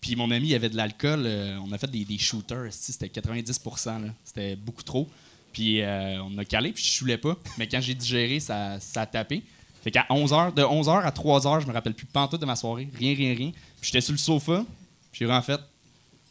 Puis 0.00 0.16
mon 0.16 0.30
ami, 0.32 0.48
il 0.48 0.54
avait 0.56 0.68
de 0.68 0.76
l'alcool. 0.76 1.22
euh, 1.26 1.58
on 1.64 1.70
a 1.72 1.78
fait 1.78 1.90
des, 1.90 2.04
des 2.04 2.18
shooters. 2.18 2.66
esti, 2.66 2.92
C'était 2.92 3.08
90 3.08 3.60
là. 3.86 3.98
C'était 4.24 4.56
beaucoup 4.56 4.82
trop. 4.82 5.08
Puis 5.52 5.80
euh, 5.80 6.20
on 6.22 6.36
a 6.38 6.44
calé, 6.44 6.72
puis 6.72 6.82
je 6.84 6.90
choulais 6.90 7.18
pas. 7.18 7.36
Mais 7.56 7.66
quand 7.68 7.80
j'ai 7.80 7.94
digéré, 7.94 8.38
ça, 8.40 8.78
ça 8.80 9.02
a 9.02 9.06
tapé. 9.06 9.42
Fait 9.88 9.92
qu'à 9.92 10.06
11h, 10.10 10.52
de 10.52 10.62
11h 10.62 11.02
à 11.02 11.10
3h, 11.10 11.62
je 11.62 11.66
me 11.66 11.72
rappelle 11.72 11.94
plus 11.94 12.04
pantoute 12.04 12.42
de 12.42 12.44
ma 12.44 12.56
soirée. 12.56 12.90
Rien, 12.98 13.14
rien, 13.14 13.34
rien. 13.34 13.52
Puis 13.80 13.90
j'étais 13.90 14.02
sur 14.02 14.12
le 14.12 14.18
sofa. 14.18 14.62
Puis 15.10 15.20
j'ai 15.20 15.24
vraiment 15.24 15.40
fait 15.40 15.58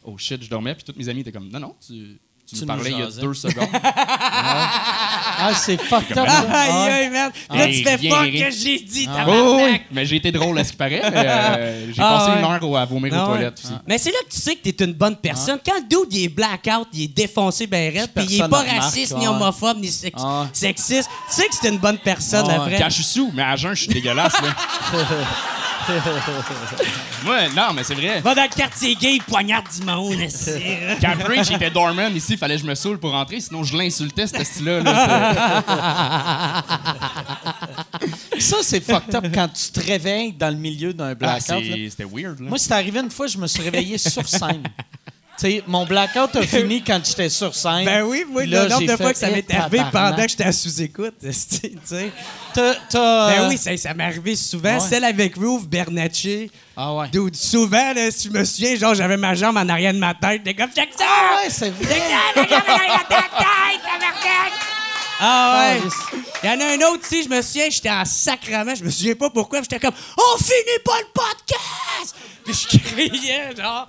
Oh 0.03 0.15
shit, 0.15 0.43
je 0.43 0.47
dormais. 0.47 0.75
Puis 0.75 0.83
tous 0.83 0.93
mes 0.95 1.09
amis 1.09 1.21
étaient 1.21 1.31
comme 1.31 1.49
Non, 1.49 1.59
non, 1.59 1.75
tu, 1.83 2.19
tu, 2.47 2.55
Tu 2.55 2.61
nous 2.61 2.67
parlais 2.67 2.91
il 2.91 2.99
y 2.99 3.01
a 3.01 3.07
deux 3.07 3.33
secondes. 3.33 3.67
Ah, 5.39 5.53
c'est 5.53 5.79
fucked 5.79 6.17
up. 6.17 6.25
Aïe, 6.27 6.89
aïe, 6.91 7.09
merde. 7.11 7.31
Là, 7.53 7.67
tu 7.67 7.83
fais 7.83 7.97
fuck 8.09 8.23
que 8.25 8.49
j'ai 8.51 8.79
dit, 8.79 9.07
Ah. 9.07 9.25
Oh, 9.27 9.31
oui, 9.31 9.35
tabarnak. 9.57 9.81
mais 9.91 10.05
j'ai 10.05 10.15
été 10.15 10.31
drôle 10.31 10.57
à 10.57 10.63
ce 10.63 10.71
qui 10.71 10.77
paraît. 10.77 10.99
euh, 11.03 11.91
j'ai 11.93 12.01
Ah, 12.01 12.17
passé 12.17 12.31
ouais. 12.31 12.39
une 12.39 12.45
heure 12.65 12.77
à 12.77 12.85
vomir 12.85 13.13
Ah 13.15 13.23
aux 13.23 13.27
toilettes 13.27 13.59
aussi. 13.63 13.73
Mais 13.87 13.99
c'est 13.99 14.09
là 14.09 14.17
que 14.27 14.33
tu 14.33 14.39
sais 14.41 14.55
que 14.55 14.67
t'es 14.67 14.83
une 14.83 14.93
bonne 14.93 15.15
personne. 15.17 15.59
Quand 15.63 15.75
le 15.75 15.83
dude, 15.87 16.11
il 16.11 16.23
est 16.23 16.29
blackout, 16.29 16.87
il 16.93 17.03
est 17.03 17.07
défoncé 17.15 17.67
ben 17.67 17.93
raide, 17.93 18.09
puis 18.15 18.25
il 18.29 18.41
est 18.41 18.47
pas 18.49 18.63
raciste, 18.63 19.15
ni 19.15 19.27
homophobe, 19.27 19.77
ni 19.77 19.89
sexiste, 19.89 21.09
tu 21.29 21.35
sais 21.35 21.47
que 21.47 21.55
c'est 21.61 21.69
une 21.69 21.77
bonne 21.77 21.99
personne 21.99 22.49
après. 22.49 22.79
Quand 22.79 22.89
je 22.89 22.95
suis 22.95 23.03
sous, 23.03 23.31
mais 23.35 23.43
à 23.43 23.55
jeun, 23.55 23.75
je 23.75 23.83
suis 23.83 23.93
dégueulasse. 23.93 24.41
Là. 24.41 24.49
Moi, 27.25 27.49
non, 27.55 27.73
mais 27.73 27.83
c'est 27.83 27.95
vrai. 27.95 28.21
Va 28.21 28.35
dans 28.35 28.43
le 28.43 28.49
quartier 28.55 28.95
gay, 28.95 29.15
il 29.15 29.23
poignarde 29.23 29.65
du 29.77 29.85
monde, 29.85 30.19
esti. 30.19 30.51
Quand 31.01 31.17
Preach 31.19 31.51
était 31.51 31.69
dormant, 31.69 32.07
ici, 32.09 32.33
il 32.33 32.37
fallait 32.37 32.55
que 32.55 32.61
je 32.61 32.67
me 32.67 32.75
saoule 32.75 32.99
pour 32.99 33.11
rentrer, 33.11 33.39
sinon 33.41 33.63
je 33.63 33.75
l'insultais, 33.77 34.27
ce 34.27 34.43
style-là. 34.43 34.79
là. 34.81 36.63
Ça, 38.39 38.57
c'est 38.61 38.81
fucked 38.81 39.15
up 39.15 39.25
quand 39.33 39.47
tu 39.49 39.71
te 39.71 39.79
réveilles 39.85 40.33
dans 40.33 40.49
le 40.49 40.57
milieu 40.59 40.93
d'un 40.93 41.09
Ah, 41.11 41.15
blackout. 41.15 41.63
c'est- 41.63 41.89
C'était 41.89 42.03
weird. 42.05 42.39
Là. 42.39 42.49
Moi, 42.49 42.57
c'est 42.57 42.71
arrivé 42.73 42.99
une 42.99 43.09
fois, 43.11 43.27
je 43.27 43.37
me 43.37 43.47
suis 43.47 43.63
réveillé 43.63 43.97
sur 43.97 44.27
scène. 44.27 44.63
Sais, 45.37 45.63
mon 45.67 45.85
blackout 45.85 46.35
a 46.35 46.41
fini 46.47 46.83
quand 46.83 46.99
j'étais 47.03 47.29
sur 47.29 47.53
scène. 47.53 47.85
Ben 47.85 48.03
oui, 48.03 48.25
Puis 48.35 48.47
là, 48.47 48.63
le 48.63 48.69
nombre 48.69 48.87
de 48.87 48.95
fois 48.97 49.13
que 49.13 49.19
ça 49.19 49.29
m'est 49.29 49.53
arrivé 49.53 49.81
pendant 49.91 50.15
que 50.15 50.29
j'étais 50.29 50.45
à 50.45 50.51
sous-écoute, 50.51 51.13
Ben 51.21 52.79
euh, 52.95 53.49
oui, 53.49 53.57
ça, 53.57 53.77
ça 53.77 53.93
m'est 53.93 54.03
arrivé 54.03 54.35
souvent. 54.35 54.73
Ouais. 54.73 54.79
Celle 54.79 55.03
avec 55.03 55.35
Roof 55.35 55.67
Bernatchez. 55.67 56.49
Ah 56.75 56.95
ouais. 56.95 57.09
Dude, 57.09 57.35
souvent, 57.35 57.93
là, 57.93 58.09
si 58.09 58.29
je 58.29 58.33
me 58.33 58.43
souviens, 58.43 58.75
genre, 58.75 58.95
j'avais 58.95 59.17
ma 59.17 59.35
jambe 59.35 59.57
en 59.57 59.69
arrière 59.69 59.93
de 59.93 59.99
ma 59.99 60.15
tête. 60.15 60.41
J'étais 60.43 60.55
comme, 60.55 60.71
ça! 60.71 60.83
Ah 61.07 61.35
ouais, 61.43 61.49
c'est 61.51 61.69
vrai. 61.69 62.01
En 62.35 62.41
arrière 62.41 63.03
de 63.03 63.09
ta 63.09 63.21
tête! 63.21 63.81
Ah 65.19 65.71
ouais. 65.75 65.89
Il 66.43 66.49
y 66.49 66.53
en 66.53 66.59
a 66.59 66.65
un 66.65 66.91
autre, 66.91 67.07
tu 67.07 67.15
sais, 67.15 67.23
je 67.23 67.29
me 67.29 67.41
souviens, 67.41 67.69
j'étais 67.69 67.89
en 67.89 68.05
sacrament, 68.05 68.75
je 68.75 68.83
me 68.83 68.91
souviens 68.91 69.15
pas 69.15 69.31
pourquoi, 69.31 69.61
j'étais 69.61 69.79
comme, 69.79 69.95
on 70.17 70.37
finit 70.37 70.79
pas 70.85 70.99
le 70.99 71.07
podcast! 71.13 72.15
Puis 72.45 72.67
je 72.71 72.77
criais, 72.77 73.55
genre. 73.57 73.87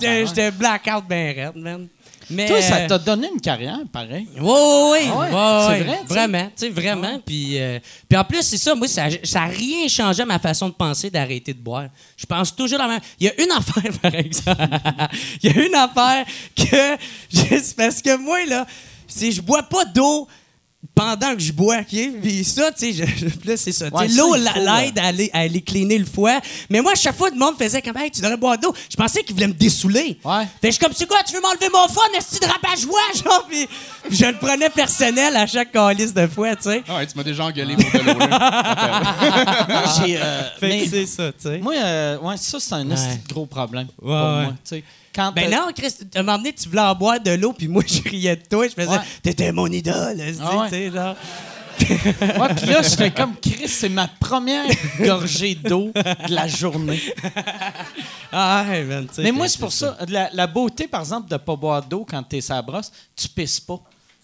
J'étais 0.00 0.50
blackout 0.50 1.04
ben 1.08 1.34
raide, 1.34 1.56
man. 1.56 1.88
Mais, 2.30 2.46
Toi, 2.46 2.62
ça 2.62 2.76
euh, 2.76 2.86
t'a 2.86 2.98
donné 2.98 3.28
une 3.34 3.40
carrière, 3.40 3.80
pareil. 3.92 4.28
Oui, 4.36 4.40
oui, 4.40 5.10
oui. 5.16 5.26
Ah 5.32 5.68
ouais? 5.68 5.78
C'est 5.78 5.84
vrai? 5.84 6.00
Vraiment, 6.06 6.44
tu 6.46 6.52
sais, 6.54 6.68
vraiment. 6.68 7.20
Puis, 7.26 7.58
euh, 7.58 7.80
puis 8.08 8.16
en 8.16 8.22
plus, 8.24 8.42
c'est 8.42 8.56
ça, 8.56 8.72
moi, 8.76 8.86
ça 8.86 9.08
n'a 9.08 9.46
rien 9.46 9.88
changé 9.88 10.22
à 10.22 10.26
ma 10.26 10.38
façon 10.38 10.68
de 10.68 10.74
penser 10.74 11.10
d'arrêter 11.10 11.52
de 11.52 11.58
boire. 11.58 11.88
Je 12.16 12.26
pense 12.26 12.54
toujours 12.54 12.78
la 12.78 12.86
même. 12.86 13.00
Il 13.18 13.26
y 13.26 13.30
a 13.30 13.42
une 13.42 13.50
affaire, 13.56 13.98
par 14.00 14.14
exemple. 14.14 14.62
Il 15.42 15.50
y 15.50 15.58
a 15.58 15.66
une 15.66 15.74
affaire 15.74 16.24
que. 16.54 16.96
C'est 17.30 17.76
parce 17.76 18.00
que 18.00 18.16
moi, 18.16 18.44
là, 18.46 18.64
c'est 19.10 19.32
je 19.32 19.42
bois 19.42 19.62
pas 19.64 19.84
d'eau 19.84 20.28
pendant 20.94 21.34
que 21.34 21.40
je 21.40 21.52
bois, 21.52 21.78
OK? 21.78 21.98
Puis 22.22 22.44
ça, 22.44 22.70
tu 22.72 22.92
sais, 22.92 22.92
je- 22.92 23.26
je- 23.26 23.34
puis 23.34 23.48
là, 23.50 23.56
c'est 23.56 23.72
ça. 23.72 23.86
Ouais, 23.88 24.08
L'eau 24.08 24.34
l'aide 24.34 24.98
euh, 24.98 25.02
à 25.02 25.06
aller, 25.06 25.30
à 25.32 25.38
aller 25.40 25.60
cleaner 25.62 25.98
le 25.98 26.04
foie. 26.04 26.40
Mais 26.68 26.80
moi, 26.82 26.92
à 26.92 26.94
chaque 26.94 27.16
fois, 27.16 27.30
le 27.30 27.36
monde 27.36 27.54
faisait 27.58 27.80
comme, 27.80 27.96
hey, 27.96 28.10
tu 28.10 28.20
devrais 28.20 28.36
boire 28.36 28.58
d'eau. 28.58 28.74
Je 28.90 28.96
pensais 28.96 29.22
qu'il 29.22 29.34
voulait 29.34 29.46
me 29.48 29.52
dessouler. 29.54 30.18
Ouais. 30.24 30.44
Fait 30.60 30.68
que 30.68 30.68
je 30.68 30.70
suis 30.72 30.78
comme, 30.84 30.92
c'est 30.94 31.06
quoi, 31.06 31.18
tu 31.26 31.34
veux 31.34 31.40
m'enlever 31.40 31.68
mon 31.72 31.86
fun, 31.88 32.00
est-ce 32.16 32.38
de 32.40 32.46
rabat-joie, 32.46 33.00
genre? 33.24 33.46
Puis 33.48 33.66
je 34.10 34.26
le 34.26 34.36
prenais 34.36 34.68
personnel 34.70 35.36
à 35.36 35.46
chaque 35.46 35.72
calice 35.72 36.12
de 36.12 36.26
fois, 36.26 36.54
tu 36.56 36.64
sais. 36.64 36.82
Ah 36.88 36.96
ouais, 36.96 37.06
tu 37.06 37.16
m'as 37.16 37.24
déjà 37.24 37.44
engueulé 37.46 37.76
pour 37.76 38.00
de 38.00 38.06
l'eau. 38.06 38.18
là. 38.18 39.84
J'ai, 40.04 40.16
euh, 40.18 40.42
Fait 40.58 40.68
mais 40.68 40.84
que 40.84 40.90
c'est 40.90 41.06
ça, 41.06 41.32
tu 41.32 41.38
sais. 41.48 41.58
moi, 41.58 41.74
euh, 41.76 42.18
ouais, 42.18 42.36
ça, 42.36 42.58
c'est 42.60 42.74
un 42.74 42.84
gros 43.28 43.46
problème 43.46 43.86
pour 43.98 44.08
ouais. 44.08 44.12
moi. 44.14 44.46
tu 44.64 44.76
sais. 44.76 44.84
Quand 45.14 45.32
Ben 45.32 45.50
non, 45.50 45.68
Chris, 45.74 45.94
à 46.14 46.20
un 46.20 46.22
moment 46.22 46.38
donné, 46.38 46.52
tu 46.52 46.68
voulais 46.68 46.80
en 46.82 46.94
boire 46.94 47.20
de 47.20 47.32
l'eau, 47.32 47.52
puis 47.52 47.66
moi, 47.68 47.82
je 47.86 48.00
riais 48.08 48.36
de 48.36 48.42
toi. 48.48 48.66
Je 48.68 48.74
faisais, 48.74 48.88
Ouais. 48.88 48.98
t'étais 49.22 49.50
mon 49.52 49.66
idole, 49.66 50.20
Ah 50.40 50.56
ouais. 50.58 50.68
tu 50.68 50.74
sais, 50.74 50.90
genre. 50.90 51.16
Ouais, 51.80 52.54
puis 52.56 52.66
là, 52.66 52.82
j'étais 52.82 53.10
comme 53.10 53.34
Chris, 53.40 53.66
c'est 53.68 53.88
ma 53.88 54.06
première 54.06 54.66
gorgée 55.00 55.54
d'eau 55.54 55.90
de 55.94 56.34
la 56.34 56.46
journée. 56.46 57.00
Ah, 58.32 58.64
man. 58.86 59.06
Mais 59.18 59.32
moi, 59.32 59.48
c'est 59.48 59.58
pour 59.58 59.72
ça. 59.72 59.96
La, 60.08 60.30
la 60.32 60.46
beauté, 60.46 60.86
par 60.86 61.00
exemple, 61.00 61.28
de 61.28 61.34
ne 61.34 61.38
pas 61.38 61.56
boire 61.56 61.82
d'eau 61.82 62.06
quand 62.08 62.22
tu 62.22 62.36
es 62.36 62.40
sa 62.40 62.60
brosse, 62.62 62.92
tu 63.16 63.28
pisses 63.28 63.60
pas. 63.60 63.80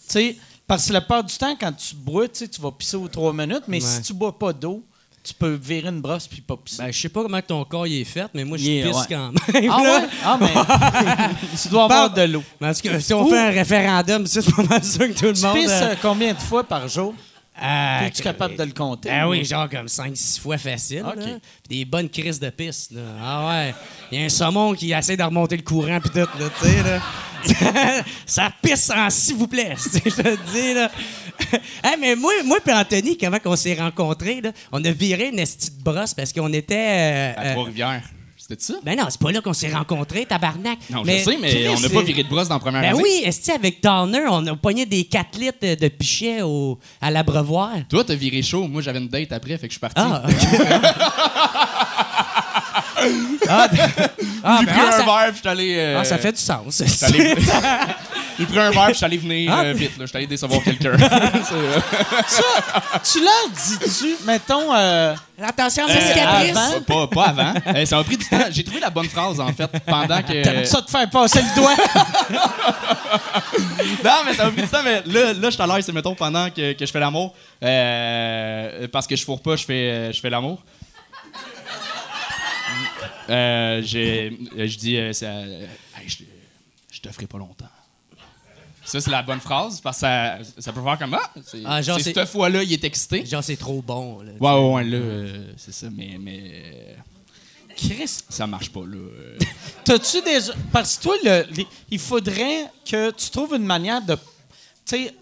Tu 0.06 0.12
sais, 0.12 0.36
parce 0.66 0.86
que 0.88 0.92
la 0.92 1.00
part 1.00 1.24
du 1.24 1.34
temps, 1.36 1.56
quand 1.58 1.72
tu 1.72 1.94
bois, 1.96 2.28
tu 2.28 2.46
vas 2.60 2.70
pisser 2.72 2.96
aux 2.96 3.08
trois 3.08 3.32
minutes, 3.32 3.64
mais 3.68 3.80
si 3.80 4.02
tu 4.02 4.12
bois 4.12 4.36
pas 4.38 4.52
d'eau, 4.52 4.84
tu 5.26 5.34
peux 5.34 5.54
virer 5.60 5.88
une 5.88 6.00
brosse 6.00 6.26
puis 6.28 6.40
pas 6.40 6.56
pisser. 6.56 6.82
Ben, 6.82 6.92
je 6.92 6.98
sais 7.00 7.08
pas 7.08 7.22
comment 7.22 7.40
ton 7.42 7.64
corps 7.64 7.86
il 7.86 8.00
est 8.00 8.04
fait, 8.04 8.26
mais 8.34 8.44
moi, 8.44 8.56
je 8.58 8.64
pisse 8.64 8.96
ouais. 8.96 9.02
quand 9.08 9.32
même. 9.32 9.70
ah 9.72 9.82
là. 9.82 9.98
ouais? 9.98 10.08
Ah, 10.24 10.38
mais 10.40 11.56
tu 11.62 11.68
dois 11.68 11.84
avoir 11.84 12.10
de 12.12 12.22
l'eau. 12.22 12.42
Tout 12.60 12.66
cas, 12.88 13.00
si 13.00 13.12
on 13.14 13.28
fait 13.28 13.38
un 13.38 13.50
référendum, 13.50 14.26
c'est 14.26 14.54
pas 14.54 14.62
mal 14.62 14.84
sûr 14.84 15.08
que 15.08 15.12
tout 15.18 15.24
le 15.26 15.32
Tu 15.32 15.42
monde. 15.42 15.54
pisses 15.56 15.70
euh, 15.70 15.90
euh, 15.90 15.94
combien 16.00 16.32
de 16.32 16.38
fois 16.38 16.62
par 16.64 16.86
jour? 16.88 17.14
ah, 17.60 18.06
Es-tu 18.06 18.22
capable 18.22 18.56
de 18.56 18.64
le 18.64 18.72
compter? 18.72 19.10
Ah 19.10 19.28
oui, 19.28 19.44
genre 19.44 19.68
comme 19.68 19.86
5-6 19.86 20.40
fois 20.40 20.58
facile. 20.58 21.04
OK. 21.06 21.16
là. 21.16 21.24
Puis 21.68 21.78
des 21.78 21.84
bonnes 21.84 22.08
crises 22.08 22.38
de 22.38 22.50
pisse. 22.50 22.88
Là. 22.92 23.00
Ah 23.22 23.48
ouais. 23.48 23.74
Il 24.12 24.18
y 24.20 24.22
a 24.22 24.26
un 24.26 24.28
saumon 24.28 24.74
qui 24.74 24.92
essaie 24.92 25.16
de 25.16 25.22
remonter 25.22 25.56
le 25.56 25.62
courant 25.62 25.98
puis 26.00 26.10
tout, 26.10 26.18
là, 26.18 26.26
tu 26.60 26.66
sais, 26.68 26.82
là. 26.82 27.00
Ça 28.26 28.50
pisse 28.62 28.90
en 28.90 29.08
s'il 29.08 29.36
vous 29.36 29.46
plaît, 29.46 29.74
tu 29.92 30.00
je 30.10 30.16
te 30.16 30.28
le 30.28 30.38
dis, 30.52 30.74
là. 30.74 30.90
Hey, 31.84 31.96
mais 32.00 32.16
moi, 32.16 32.32
moi 32.44 32.58
et 32.66 32.72
Anthony, 32.72 33.16
comment 33.16 33.38
on 33.44 33.56
s'est 33.56 33.74
rencontrés, 33.74 34.40
là, 34.40 34.52
on 34.72 34.84
a 34.84 34.90
viré 34.90 35.28
une 35.28 35.38
esti 35.38 35.70
de 35.70 35.82
brosse 35.82 36.14
parce 36.14 36.32
qu'on 36.32 36.52
était... 36.52 36.74
euh, 36.76 37.32
À 37.36 37.44
euh, 37.46 37.52
Trois-Rivières. 37.52 38.02
C'était 38.38 38.62
ça? 38.62 38.74
ben 38.84 38.96
non, 38.96 39.06
c'est 39.08 39.20
pas 39.20 39.32
là 39.32 39.40
qu'on 39.40 39.52
s'est 39.52 39.72
rencontrés, 39.72 40.24
tabarnak. 40.24 40.78
Non, 40.90 41.02
je 41.04 41.18
sais, 41.18 41.36
mais 41.40 41.48
Chris, 41.48 41.68
on 41.68 41.80
n'a 41.80 41.88
pas 41.88 42.02
viré 42.02 42.22
de 42.22 42.28
brosse 42.28 42.46
dans 42.46 42.54
la 42.54 42.60
première 42.60 42.80
Ben 42.82 42.90
année. 42.90 43.02
oui, 43.02 43.22
est 43.24 43.48
avec 43.50 43.80
Turner, 43.80 44.22
on 44.30 44.46
a 44.46 44.54
pogné 44.54 44.86
des 44.86 45.02
4 45.04 45.36
litres 45.38 45.80
de 45.80 45.88
pichet 45.88 46.42
au, 46.42 46.78
à 47.00 47.10
l'abreuvoir. 47.10 47.72
Toi, 47.88 48.04
t'as 48.04 48.14
viré 48.14 48.42
chaud. 48.42 48.68
Moi, 48.68 48.82
j'avais 48.82 49.00
une 49.00 49.08
date 49.08 49.32
après, 49.32 49.58
fait 49.58 49.66
que 49.66 49.74
je 49.74 49.78
suis 49.78 49.80
parti. 49.80 49.96
Ah. 49.96 50.22
ah, 53.48 53.68
ah, 54.44 54.56
J'ai 54.60 54.66
ben, 54.66 54.72
pris 54.72 54.80
ah, 54.82 54.88
un 54.88 54.92
ça, 54.92 55.04
verre, 55.04 55.32
allé. 55.52 55.74
euh, 55.78 55.98
ah, 56.00 56.04
ça 56.04 56.18
fait 56.18 56.32
du 56.32 56.40
sens. 56.40 56.82
J'ai 58.38 58.44
pris 58.46 58.58
un 58.58 58.70
verre, 58.70 58.84
puis 58.86 58.94
j'étais 58.94 59.04
allé 59.06 59.16
venir 59.18 59.52
Ah. 59.54 59.62
euh, 59.64 59.72
vite. 59.72 59.98
là. 59.98 60.06
J'étais 60.06 60.18
allé 60.18 60.26
décevoir 60.26 60.62
quelqu'un. 60.62 60.92
Euh, 61.52 61.80
Tu 63.04 63.20
leur 63.20 63.48
dis-tu, 63.54 64.16
mettons, 64.26 64.74
euh, 64.74 65.14
Attention, 65.42 65.84
Euh, 65.88 65.92
c'est 65.92 66.08
cicatrice. 66.12 66.56
avant? 66.56 66.80
pas, 66.82 67.06
pas 67.08 67.24
avant. 67.28 67.54
Euh, 67.74 67.84
ça 67.86 67.96
m'a 67.96 68.04
pris 68.04 68.16
du 68.16 68.24
temps. 68.26 68.38
J'ai 68.50 68.64
trouvé 68.64 68.80
la 68.80 68.90
bonne 68.90 69.08
phrase, 69.08 69.38
en 69.40 69.52
fait, 69.52 69.70
pendant 69.86 70.22
que. 70.22 70.42
t'aimes 70.42 70.64
ça 70.64 70.82
te 70.82 70.90
faire 70.90 71.08
passer 71.10 71.40
le 71.42 71.54
doigt? 71.60 71.74
Non, 74.04 74.12
mais 74.24 74.34
ça 74.34 74.44
m'a 74.44 74.50
pris 74.50 74.62
du 74.62 74.68
temps, 74.68 74.82
mais 74.84 75.02
là, 75.06 75.32
là 75.32 75.38
je 75.44 75.50
suis 75.50 75.62
à 75.62 75.66
l'aise, 75.66 75.84
c'est 75.84 75.92
mettons 75.92 76.14
pendant 76.14 76.48
que, 76.50 76.72
que 76.72 76.86
je 76.86 76.90
fais 76.90 77.00
l'amour. 77.00 77.34
Euh, 77.62 78.86
parce 78.92 79.06
que 79.06 79.16
je 79.16 79.24
fourre 79.24 79.40
pas, 79.40 79.56
je 79.56 79.64
fais, 79.64 79.72
euh, 79.90 80.12
je 80.12 80.20
fais 80.20 80.30
l'amour. 80.30 80.58
Euh, 83.28 83.82
euh, 83.94 84.30
je 84.66 84.78
dis, 84.78 84.96
euh, 84.96 85.12
ça, 85.12 85.26
euh, 85.26 85.66
Hey, 85.96 86.08
je, 86.08 86.18
je 86.92 87.00
te 87.00 87.08
ferai 87.10 87.26
pas 87.26 87.38
longtemps. 87.38 87.66
Ça, 88.84 89.00
c'est 89.00 89.10
la 89.10 89.22
bonne 89.22 89.40
phrase, 89.40 89.80
parce 89.80 89.96
que 89.96 90.00
ça, 90.02 90.38
ça 90.58 90.72
peut 90.72 90.80
faire 90.82 90.96
comme 90.96 91.14
Ah, 91.14 91.30
c'est 91.44 91.60
Ah, 91.64 91.82
genre, 91.82 91.98
c'est 91.98 92.14
cette 92.14 92.28
fois-là, 92.28 92.62
il 92.62 92.72
est 92.72 92.84
excité. 92.84 93.26
Genre, 93.26 93.42
c'est 93.42 93.56
trop 93.56 93.82
bon. 93.82 94.22
Là. 94.22 94.30
Ouais, 94.38 94.52
ouais, 94.62 94.74
ouais, 94.74 94.84
là, 94.84 94.96
euh, 94.96 95.52
c'est 95.56 95.72
ça, 95.74 95.88
mais, 95.92 96.16
mais 96.20 96.40
euh, 96.44 96.94
Chris, 97.76 98.06
ça 98.28 98.46
marche 98.46 98.70
pas, 98.70 98.80
là. 98.86 98.96
euh. 98.96 99.38
T'as-tu 99.84 100.22
déjà. 100.22 100.52
Parce 100.72 100.96
que 100.98 101.02
toi, 101.02 101.16
le- 101.24 101.46
les- 101.56 101.66
il 101.90 101.98
faudrait 101.98 102.66
que 102.88 103.10
tu 103.10 103.28
trouves 103.30 103.54
une 103.56 103.66
manière 103.66 104.00
de. 104.02 104.14
Tu 104.14 104.20
sais, 104.84 105.14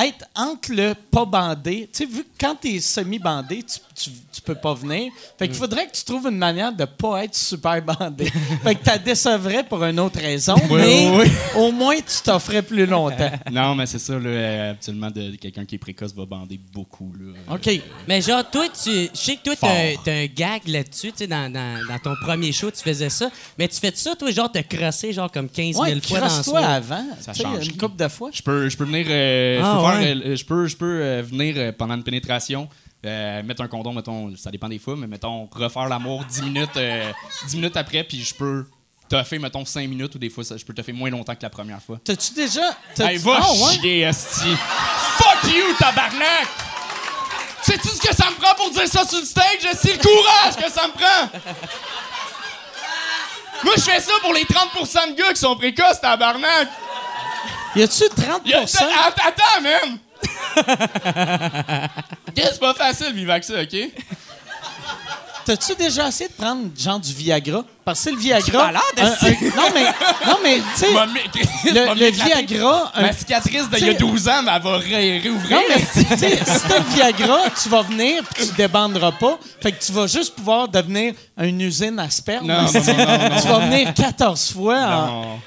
être 0.00 0.24
entre 0.34 0.72
le 0.72 0.94
pas 1.10 1.24
bandé. 1.24 1.88
Tu 1.92 1.98
sais, 1.98 2.10
vu 2.10 2.22
que 2.24 2.28
quand 2.40 2.54
t'es 2.54 2.80
semi-bandé, 2.80 3.62
tu, 3.62 3.78
tu, 3.94 4.10
tu 4.32 4.40
peux 4.40 4.54
pas 4.54 4.72
venir. 4.74 5.12
Fait 5.38 5.48
qu'il 5.48 5.56
faudrait 5.56 5.86
que 5.86 5.92
tu 5.92 6.04
trouves 6.04 6.26
une 6.28 6.38
manière 6.38 6.72
de 6.72 6.84
pas 6.84 7.24
être 7.24 7.34
super 7.34 7.82
bandé. 7.82 8.24
fait 8.62 8.74
que 8.74 8.82
t'as 8.84 8.98
décevrais 8.98 9.64
pour 9.64 9.82
une 9.84 10.00
autre 10.00 10.18
raison, 10.18 10.54
Ouais, 10.70 11.10
mais 11.10 11.16
ouais. 11.18 11.30
au 11.56 11.72
moins 11.72 11.96
tu 11.96 12.22
t'offrais 12.24 12.62
plus 12.62 12.86
longtemps. 12.86 13.30
Non, 13.52 13.74
mais 13.74 13.84
c'est 13.86 13.98
ça, 13.98 14.14
là, 14.18 14.28
euh, 14.30 14.70
habituellement, 14.70 15.10
de, 15.10 15.36
quelqu'un 15.36 15.64
qui 15.66 15.74
est 15.74 15.78
précoce 15.78 16.14
va 16.14 16.24
bander 16.24 16.58
beaucoup, 16.72 17.12
là. 17.20 17.54
OK. 17.54 17.68
Mais 18.08 18.22
genre, 18.22 18.48
toi, 18.50 18.66
tu, 18.70 18.90
je 18.90 19.08
sais 19.12 19.36
que 19.36 19.42
toi, 19.42 19.54
t'as 19.60 20.10
un, 20.12 20.26
gag 20.26 20.66
là-dessus, 20.68 21.12
tu 21.12 21.18
sais, 21.18 21.26
dans, 21.26 21.52
dans, 21.52 21.86
dans 21.86 21.98
ton 21.98 22.14
premier 22.24 22.50
show, 22.52 22.70
tu 22.70 22.82
faisais 22.82 23.10
ça. 23.10 23.30
Mais 23.58 23.68
tu 23.68 23.78
fais 23.78 23.92
ça, 23.94 24.16
toi, 24.16 24.30
genre, 24.30 24.50
te 24.50 24.60
crosser, 24.60 25.12
genre, 25.12 25.30
comme 25.30 25.48
15 25.50 25.72
000 25.74 25.82
Ouais, 25.82 26.00
fois 26.00 26.20
dans 26.20 26.28
ça. 26.42 26.66
avant. 26.68 27.04
Ça 27.20 27.32
tu 27.32 27.42
change 27.42 27.66
Une 27.66 27.76
couple 27.76 27.96
de 28.02 28.08
fois. 28.08 28.30
Je 28.32 28.42
peux, 28.42 28.68
je 28.68 28.76
peux 28.76 28.84
venir. 28.84 29.06
euh, 29.10 29.60
Ah, 29.62 29.81
faire, 29.90 30.00
ouais. 30.00 30.26
euh, 30.26 30.36
je 30.36 30.44
peux, 30.44 30.66
je 30.66 30.76
peux 30.76 31.00
euh, 31.02 31.22
venir 31.22 31.54
euh, 31.58 31.72
pendant 31.76 31.94
une 31.94 32.02
pénétration, 32.04 32.68
euh, 33.04 33.42
mettre 33.42 33.62
un 33.62 33.68
condom, 33.68 33.92
mettons, 33.92 34.34
ça 34.36 34.50
dépend 34.50 34.68
des 34.68 34.78
fois, 34.78 34.94
mais 34.96 35.06
mettons, 35.06 35.48
refaire 35.52 35.88
l'amour 35.88 36.24
10 36.24 36.42
minutes, 36.42 36.76
euh, 36.76 37.10
10 37.48 37.56
minutes 37.56 37.76
après, 37.76 38.04
puis 38.04 38.22
je 38.22 38.34
peux 38.34 38.66
toffer, 39.08 39.38
mettons, 39.38 39.64
5 39.64 39.88
minutes 39.88 40.14
ou 40.14 40.18
des 40.18 40.30
fois, 40.30 40.42
ça, 40.44 40.56
je 40.56 40.64
peux 40.64 40.72
toffer 40.72 40.92
moins 40.92 41.10
longtemps 41.10 41.34
que 41.34 41.42
la 41.42 41.50
première 41.50 41.82
fois. 41.82 41.98
T'as-tu 42.04 42.32
déjà. 42.34 42.62
t'as- 42.94 43.10
Hey, 43.12 43.18
va 43.18 43.38
ouais? 43.40 43.74
chier, 43.80 44.00
esti. 44.02 44.48
Fuck 45.18 45.52
you, 45.52 45.74
tabarnak! 45.78 46.48
Sais-tu 47.62 47.88
ce 47.88 48.00
que 48.00 48.14
ça 48.14 48.28
me 48.30 48.36
prend 48.40 48.54
pour 48.56 48.70
dire 48.70 48.88
ça 48.88 49.04
sur 49.06 49.18
le 49.20 49.24
stage? 49.24 49.44
C'est 49.80 49.92
le 49.92 49.98
courage 49.98 50.56
que 50.56 50.70
ça 50.72 50.86
me 50.88 50.92
prend! 50.92 51.38
Moi, 53.64 53.74
je 53.76 53.82
fais 53.82 54.00
ça 54.00 54.12
pour 54.20 54.32
les 54.32 54.44
30% 54.44 55.12
de 55.12 55.16
gars 55.16 55.32
qui 55.32 55.40
sont 55.40 55.54
précoces, 55.56 56.00
tabarnak! 56.00 56.68
Y 57.76 57.82
a-tu 57.82 58.08
30 58.08 58.42
Y 58.46 58.54
a- 58.54 58.60
Attends, 58.60 59.60
man! 59.62 59.98
C'est 62.36 62.60
pas 62.60 62.74
facile 62.74 63.12
vivre 63.14 63.30
avec 63.32 63.44
ça, 63.44 63.54
OK? 63.60 63.76
T'as-tu 65.44 65.74
déjà 65.74 66.06
essayé 66.06 66.28
de 66.28 66.34
prendre 66.34 66.68
genre 66.78 67.00
du 67.00 67.12
Viagra? 67.12 67.64
Parce 67.84 67.98
que 67.98 68.04
c'est 68.04 68.10
le 68.12 68.16
Viagra. 68.18 68.66
malade, 68.66 68.82
un- 68.96 69.06
un- 69.06 69.56
non, 69.56 69.70
mais, 69.74 69.84
non, 70.24 70.38
mais 70.40 70.60
tu 70.72 70.78
sais, 70.80 70.92
le. 71.96 72.10
Viagra. 72.12 72.92
un- 72.94 73.02
Ma 73.02 73.12
cicatrice 73.12 73.68
d'il 73.68 73.86
y 73.86 73.90
a 73.90 73.94
T'sais- 73.94 73.98
12 73.98 74.28
ans, 74.28 74.38
elle 74.46 74.62
va 74.62 74.78
ré- 74.78 75.18
réouvrir. 75.18 75.56
Non, 75.56 75.62
mais 75.68 75.80
tu 75.92 76.16
sais, 76.16 76.36
si 76.44 76.68
t'as 76.68 76.78
le 76.78 76.84
Viagra, 76.94 77.40
tu 77.60 77.68
vas 77.68 77.82
venir 77.82 78.22
puis 78.32 78.46
tu 78.46 78.54
débanderas 78.54 79.10
pas. 79.12 79.36
Fait 79.60 79.72
que 79.72 79.82
tu 79.84 79.90
vas 79.90 80.06
juste 80.06 80.36
pouvoir 80.36 80.68
devenir 80.68 81.14
une 81.40 81.60
usine 81.60 81.98
à 81.98 82.08
sperme. 82.08 82.46
Non, 82.46 82.62
non, 82.62 82.70
non. 82.72 83.40
Tu 83.40 83.48
vas 83.48 83.58
venir 83.58 83.92
14 83.94 84.52
fois. 84.52 84.78
en-. 84.78 85.40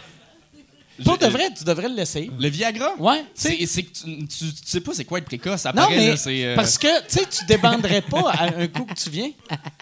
Pour 1.04 1.18
de 1.18 1.26
Je- 1.26 1.30
vrai, 1.32 1.50
tu 1.58 1.64
devrais 1.66 1.90
l'essayer. 1.90 2.32
Le 2.40 2.48
Viagra? 2.48 2.92
Ouais. 3.00 3.26
C'est 3.34 3.66
c'est 3.66 3.84
que 3.84 3.92
tu, 3.92 4.06
tu, 4.28 4.46
tu 4.46 4.52
sais 4.66 4.80
pas 4.80 4.92
c'est 4.94 5.04
quoi 5.04 5.18
être 5.18 5.26
précoce. 5.26 5.66
Non, 5.66 5.72
Après, 5.82 5.98
mais 5.98 6.08
là, 6.12 6.18
c'est. 6.18 6.46
euh, 6.46 6.56
parce 6.56 6.78
que, 6.78 6.88
tu 7.08 7.18
sais, 7.20 7.26
tu 7.30 7.46
débanderais 7.46 8.02
pas 8.02 8.32
à 8.32 8.44
un 8.46 8.68
coup 8.68 8.86
que 8.86 8.94
tu 8.94 9.10
viens. 9.10 9.32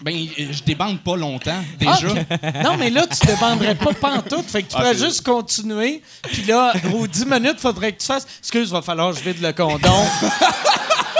Ben, 0.02 0.26
je 0.36 0.62
débande 0.64 1.00
pas 1.02 1.16
longtemps, 1.16 1.62
déjà. 1.78 1.92
Ah, 2.02 2.08
ok. 2.10 2.64
Non, 2.64 2.76
mais 2.76 2.90
là, 2.90 3.06
tu 3.06 3.24
débanderais 3.26 3.76
pas 3.76 3.92
pantoute. 3.94 4.46
Fait 4.50 4.62
que 4.64 4.68
tu 4.70 4.74
Ah, 4.76 4.80
pourrais 4.80 4.96
juste 4.96 5.22
continuer. 5.24 6.02
Puis 6.24 6.42
là, 6.42 6.72
aux 6.94 7.06
10 7.06 7.26
minutes, 7.26 7.60
faudrait 7.60 7.92
que 7.92 8.00
tu 8.00 8.06
fasses. 8.06 8.26
Excuse, 8.40 8.70
va 8.72 8.82
falloir 8.82 9.12
que 9.12 9.20
je 9.20 9.24
vide 9.24 9.40
le 9.40 9.52
condom. 9.52 9.78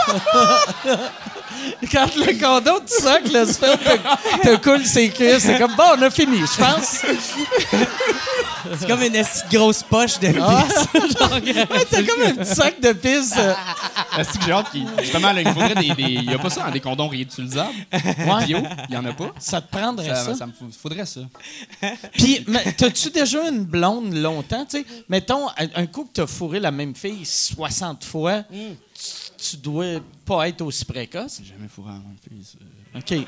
Quand 1.91 2.15
le 2.15 2.39
condom, 2.39 2.79
tu 2.85 3.01
sens 3.03 3.19
que 3.23 3.29
le 3.37 3.45
sperme 3.45 3.77
te, 3.77 4.47
te 4.47 4.55
coule 4.57 4.85
ses 4.85 5.09
cuisses, 5.09 5.39
c'est 5.43 5.57
comme 5.57 5.75
bon, 5.75 5.83
on 5.97 6.01
a 6.01 6.09
fini, 6.09 6.39
je 6.39 6.57
pense. 6.63 7.01
C'est 8.79 8.87
comme 8.87 9.01
une 9.03 9.23
grosse 9.51 9.83
poche 9.83 10.19
de 10.19 10.29
Ah. 10.41 10.63
pisse. 10.67 11.01
Genre, 11.19 11.31
Ouais, 11.33 11.85
T'as 11.89 12.03
comme 12.03 12.21
un 12.23 12.33
petit 12.35 12.55
sac 12.55 12.81
de 12.81 12.91
pisse. 12.93 13.33
euh, 13.37 13.53
Est-ce 14.17 14.37
que 14.39 14.43
j'ai 14.45 14.51
hâte 14.51 14.71
qu'il. 14.71 14.87
Justement, 15.01 15.31
là, 15.31 15.41
il 15.41 15.47
faudrait 15.47 15.75
des. 15.75 15.89
des- 15.93 16.03
Il 16.03 16.31
y 16.31 16.33
a 16.33 16.39
pas 16.39 16.49
ça, 16.49 16.65
hein, 16.67 16.71
des 16.71 16.79
condoms 16.79 17.07
réutilisables. 17.07 17.69
Ouais. 17.93 18.45
Bio, 18.45 18.59
il 18.89 18.95
y 18.95 18.97
en 18.97 19.05
a 19.05 19.13
pas. 19.13 19.31
Ça 19.39 19.61
te 19.61 19.71
prendrait 19.75 20.09
ça. 20.09 20.25
Ça, 20.25 20.35
ça 20.35 20.45
me 20.47 20.51
faudrait 20.81 21.05
ça. 21.05 21.21
Puis, 22.13 22.43
mais 22.47 22.63
t'as-tu 22.73 23.09
déjà 23.11 23.47
une 23.49 23.63
blonde 23.65 24.13
longtemps, 24.13 24.65
tu 24.65 24.79
sais? 24.79 24.85
Mettons, 25.09 25.47
un 25.49 25.67
un 25.75 25.85
coup 25.85 26.03
que 26.05 26.09
t'as 26.13 26.27
fourré 26.27 26.59
la 26.59 26.71
même 26.71 26.95
fille 26.95 27.25
60 27.25 28.03
fois, 28.03 28.43
tu, 28.51 29.49
tu 29.49 29.57
dois 29.57 29.99
pas 30.25 30.47
être 30.49 30.61
aussi 30.61 30.83
précoce. 30.85 31.39
J'ai 31.43 31.49
jamais 31.53 31.67
fourré 31.67 31.91
à 31.91 32.01
fille. 32.23 32.57
OK. 33.21 33.27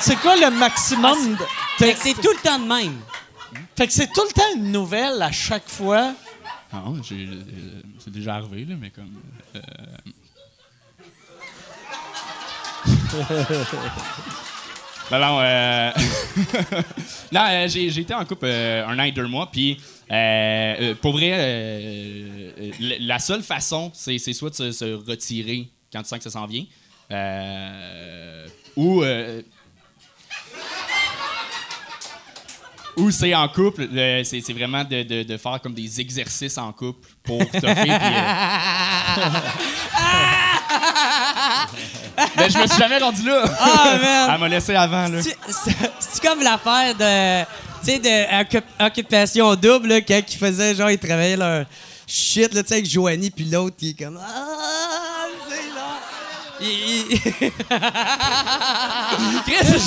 C'est 0.00 0.16
quoi 0.16 0.36
le 0.36 0.50
maximum? 0.50 1.36
de- 1.36 1.44
Fait 1.78 1.92
que 1.94 2.00
c'est 2.00 2.14
tout 2.14 2.30
le 2.34 2.42
temps 2.42 2.58
de 2.58 2.66
même. 2.66 2.98
Fait 3.76 3.86
que 3.86 3.92
c'est 3.92 4.06
tout 4.12 4.22
le 4.26 4.32
temps 4.32 4.42
une 4.56 4.72
nouvelle 4.72 5.20
à 5.22 5.30
chaque 5.30 5.68
fois? 5.68 6.14
Ah, 6.72 6.82
j'ai. 7.08 7.26
euh, 7.26 7.42
c'est 7.98 8.10
déjà 8.12 8.34
arrivé, 8.36 8.64
là, 8.64 8.74
mais 8.80 8.90
comme. 8.90 9.12
euh, 9.54 9.60
Ben 15.10 15.18
non, 15.20 15.38
euh... 15.40 15.90
non, 17.32 17.42
euh, 17.50 17.68
j'ai, 17.68 17.90
j'ai 17.90 18.00
été 18.00 18.14
en 18.14 18.24
couple 18.24 18.46
euh, 18.46 18.86
un 18.86 18.98
an 18.98 19.02
et 19.02 19.12
deux 19.12 19.26
mois, 19.26 19.50
puis 19.52 19.78
euh, 20.10 20.14
euh, 20.80 20.94
pour 20.94 21.12
vrai, 21.12 21.30
euh, 21.34 22.50
euh, 22.58 22.70
la 23.00 23.18
seule 23.18 23.42
façon, 23.42 23.90
c'est, 23.92 24.16
c'est 24.16 24.32
soit 24.32 24.48
de 24.48 24.54
se, 24.54 24.72
se 24.72 24.94
retirer 24.94 25.68
quand 25.94 26.02
tu 26.02 26.08
sens 26.08 26.18
que 26.18 26.24
ça 26.24 26.30
s'en 26.30 26.46
vient, 26.46 26.64
euh, 27.12 28.46
ou 28.76 29.02
euh, 29.02 29.40
ou 32.96 33.10
c'est 33.10 33.34
en 33.34 33.48
couple, 33.48 33.88
le- 33.90 34.22
c'est, 34.24 34.40
vraiment 34.52 34.84
de, 34.84 35.02
de- 35.02 35.22
de 35.24 35.36
faire 35.36 35.60
comme 35.60 35.74
des 35.74 36.00
exercices 36.00 36.56
en 36.58 36.72
couple 36.72 37.08
pour 37.24 37.42
faire. 37.50 37.76
Mais 42.36 42.50
je 42.50 42.58
me 42.58 42.66
suis 42.66 42.78
jamais 42.78 42.98
rendu 42.98 43.22
là. 43.26 43.44
Ah, 43.58 43.98
man! 44.00 44.30
Elle 44.34 44.40
m'a 44.40 44.48
laissé 44.48 44.74
avant, 44.74 45.08
là. 45.08 45.20
C'est- 45.22 46.20
comme 46.22 46.40
l'affaire 46.42 46.94
de. 46.94 47.44
Tu 47.84 47.90
sais, 47.90 47.98
de 47.98 48.42
occup- 48.42 48.62
occupation 48.86 49.54
double, 49.56 49.88
là, 49.88 50.00
quand 50.00 50.20
ils 50.26 50.38
faisaient, 50.38 50.74
genre, 50.74 50.90
ils 50.90 50.98
travaillaient 50.98 51.36
leur 51.36 51.66
shit, 52.06 52.54
là, 52.54 52.62
tu 52.62 52.68
sais, 52.68 52.74
avec 52.76 52.88
Joanie, 52.88 53.30
puis 53.30 53.44
l'autre, 53.44 53.76
il 53.82 53.90
est 53.90 53.94
comme. 54.04 54.18
Ah. 54.22 55.26
Il- 56.60 57.20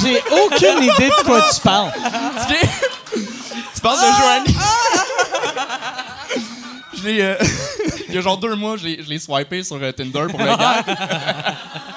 J'ai 0.04 0.22
aucune 0.32 0.84
idée 0.84 1.10
de 1.10 1.24
quoi 1.26 1.42
tu 1.54 1.60
parles. 1.62 1.92
Tu 3.76 3.82
parles 3.82 4.00
de 4.00 4.06
Joanie? 4.22 4.56
Je 6.98 7.04
l'ai, 7.04 7.22
euh, 7.22 7.36
il 8.10 8.16
y 8.16 8.18
a 8.18 8.22
genre 8.22 8.38
deux 8.38 8.56
mois, 8.56 8.76
je 8.78 8.86
l'ai, 8.86 9.04
je 9.04 9.10
l'ai 9.10 9.20
swipé 9.20 9.64
sur 9.64 9.78
euh, 9.82 9.92
Tinder 9.92 10.26
pour 10.30 10.40
le 10.40 10.46
gars. 10.46 10.84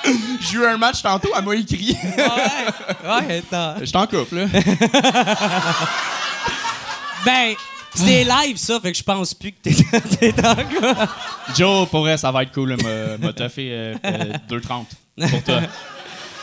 J'ai 0.41 0.57
eu 0.59 0.67
un 0.67 0.77
match 0.77 1.03
tantôt, 1.03 1.31
elle 1.37 1.45
m'a 1.45 1.55
écrit. 1.55 1.97
ouais, 2.03 3.09
ouais, 3.29 3.39
attends. 3.51 3.75
Je 3.83 3.91
t'en 3.93 4.07
couple, 4.07 4.37
là. 4.37 4.47
Ben, 7.25 7.55
c'est 7.95 8.25
live, 8.25 8.57
ça, 8.57 8.81
fait 8.81 8.93
que 8.93 8.99
je 8.99 9.03
pense 9.03 9.35
plus 9.35 9.53
que 9.53 9.59
t'es 9.63 10.33
dans 10.33 10.55
gars. 10.55 11.09
Joe, 11.57 11.89
pour 11.89 12.01
vrai, 12.01 12.17
ça 12.17 12.31
va 12.31 12.43
être 12.43 12.53
cool. 12.53 12.77
M'a, 13.21 13.33
toffé 13.33 13.71
euh, 13.73 13.95
euh, 14.05 14.33
2,30 14.49 15.31
pour 15.31 15.43
toi. 15.43 15.61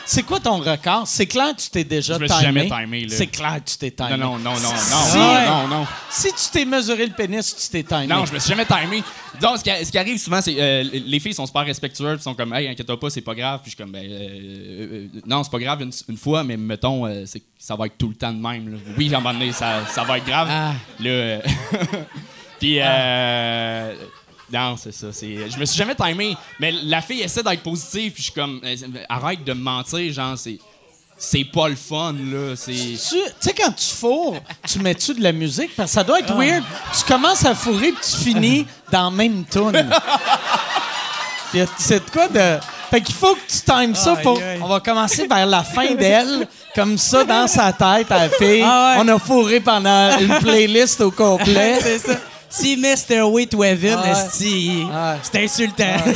C'est 0.09 0.23
quoi 0.23 0.39
ton 0.39 0.57
record? 0.59 1.03
C'est 1.05 1.25
clair 1.25 1.53
que 1.53 1.61
tu 1.61 1.69
t'es 1.69 1.83
déjà 1.83 2.13
Je 2.15 2.19
me 2.19 2.27
suis 2.27 2.37
timé. 2.37 2.67
jamais 2.69 2.85
timé, 2.85 3.01
là. 3.05 3.15
C'est 3.17 3.27
clair 3.27 3.55
que 3.63 3.69
tu 3.69 3.77
t'es 3.77 3.91
timé. 3.91 4.11
Non, 4.11 4.17
non, 4.17 4.37
non, 4.37 4.53
non, 4.53 4.71
non, 4.71 4.77
Si- 4.77 5.17
non, 5.17 5.45
non, 5.45 5.67
non. 5.67 5.87
Si 6.09 6.29
tu 6.29 6.49
t'es 6.51 6.63
mesuré 6.63 7.05
le 7.07 7.11
pénis, 7.13 7.53
tu 7.55 7.67
t'es 7.69 7.83
timé. 7.83 8.07
Non, 8.07 8.25
je 8.25 8.33
me 8.33 8.39
suis 8.39 8.49
jamais 8.49 8.65
timé. 8.65 9.03
Donc, 9.41 9.57
ce 9.57 9.63
qui, 9.63 9.85
ce 9.85 9.91
qui 9.91 9.97
arrive 9.97 10.17
souvent, 10.17 10.41
c'est 10.41 10.55
euh, 10.57 10.83
les 10.93 11.19
filles 11.19 11.33
sont 11.33 11.45
super 11.45 11.65
respectueuses, 11.65 12.21
sont 12.21 12.33
comme, 12.33 12.53
hey, 12.53 12.69
inquiète-toi 12.69 12.97
pas, 12.99 13.09
c'est 13.09 13.19
pas 13.21 13.35
grave. 13.35 13.59
Puis 13.61 13.71
je 13.71 13.75
suis 13.75 13.83
comme, 13.83 13.91
ben, 13.91 14.05
euh, 14.09 15.07
euh, 15.15 15.19
non, 15.25 15.43
c'est 15.43 15.51
pas 15.51 15.59
grave 15.59 15.81
une, 15.81 15.91
une 16.07 16.17
fois, 16.17 16.41
mais 16.43 16.55
mettons, 16.55 17.05
euh, 17.05 17.25
ça 17.59 17.75
va 17.75 17.87
être 17.87 17.97
tout 17.97 18.07
le 18.07 18.15
temps 18.15 18.31
de 18.31 18.41
même. 18.41 18.71
là. 18.71 18.77
Oui, 18.97 19.13
à 19.13 19.17
un 19.17 19.19
moment 19.19 19.37
donné, 19.37 19.51
ça, 19.51 19.85
ça 19.89 20.03
va 20.05 20.17
être 20.19 20.25
grave. 20.25 20.47
Ah. 20.49 20.73
Là, 21.01 21.39
puis, 22.59 22.77
euh, 22.79 23.93
non, 24.51 24.77
c'est 24.77 24.93
ça. 24.93 25.07
C'est, 25.11 25.49
je 25.49 25.57
me 25.57 25.65
suis 25.65 25.77
jamais 25.77 25.95
timé, 25.95 26.37
mais 26.59 26.71
la 26.71 27.01
fille 27.01 27.21
essaie 27.21 27.43
d'être 27.43 27.63
positive, 27.63 28.13
puis 28.13 28.23
je 28.23 28.31
suis 28.31 28.33
comme, 28.33 28.61
euh, 28.63 28.75
arrête 29.09 29.43
de 29.43 29.53
me 29.53 29.61
mentir, 29.61 30.13
genre, 30.13 30.37
c'est, 30.37 30.57
c'est 31.17 31.43
pas 31.43 31.67
le 31.67 31.75
fun, 31.75 32.13
là. 32.13 32.55
C'est. 32.55 32.71
Tu 32.71 32.97
sais, 32.97 33.53
quand 33.53 33.71
tu 33.71 33.95
fourres, 33.95 34.37
tu 34.67 34.79
mets-tu 34.79 35.15
de 35.15 35.23
la 35.23 35.31
musique? 35.31 35.75
Parce 35.75 35.89
que 35.91 35.95
ça 35.95 36.03
doit 36.03 36.19
être 36.19 36.33
weird. 36.35 36.63
Tu 36.97 37.03
commences 37.11 37.43
à 37.43 37.55
fourrer 37.55 37.91
puis 37.91 38.01
tu 38.09 38.17
finis 38.17 38.67
dans 38.91 39.05
la 39.05 39.11
même 39.11 39.43
tune. 39.45 39.89
C'est 41.79 42.05
de 42.05 42.09
quoi 42.11 42.27
de. 42.27 42.59
Fait 42.91 43.01
qu'il 43.01 43.15
faut 43.15 43.33
que 43.33 43.39
tu 43.49 43.61
times 43.65 43.95
ça 43.95 44.15
pour. 44.17 44.37
aïe. 44.37 44.59
On 44.61 44.67
va 44.67 44.79
commencer 44.79 45.27
vers 45.27 45.45
la 45.45 45.63
fin 45.63 45.93
d'elle, 45.95 46.47
comme 46.75 46.97
ça, 46.97 47.23
dans 47.23 47.47
sa 47.47 47.73
tête, 47.73 48.11
à 48.11 48.27
la 48.27 48.29
fille. 48.29 48.63
Ah 48.63 48.95
ouais. 48.97 49.03
On 49.03 49.07
a 49.15 49.19
fourré 49.19 49.59
pendant 49.59 50.17
une 50.19 50.37
playlist 50.39 51.01
au 51.01 51.11
complet. 51.11 51.79
c'est 51.81 51.99
ça. 51.99 52.13
S'il 52.49 52.79
met 52.79 52.95
Stairway 52.95 53.45
to 53.45 53.63
Heaven, 53.63 53.97
c'est 54.31 55.39
insultant. 55.43 55.97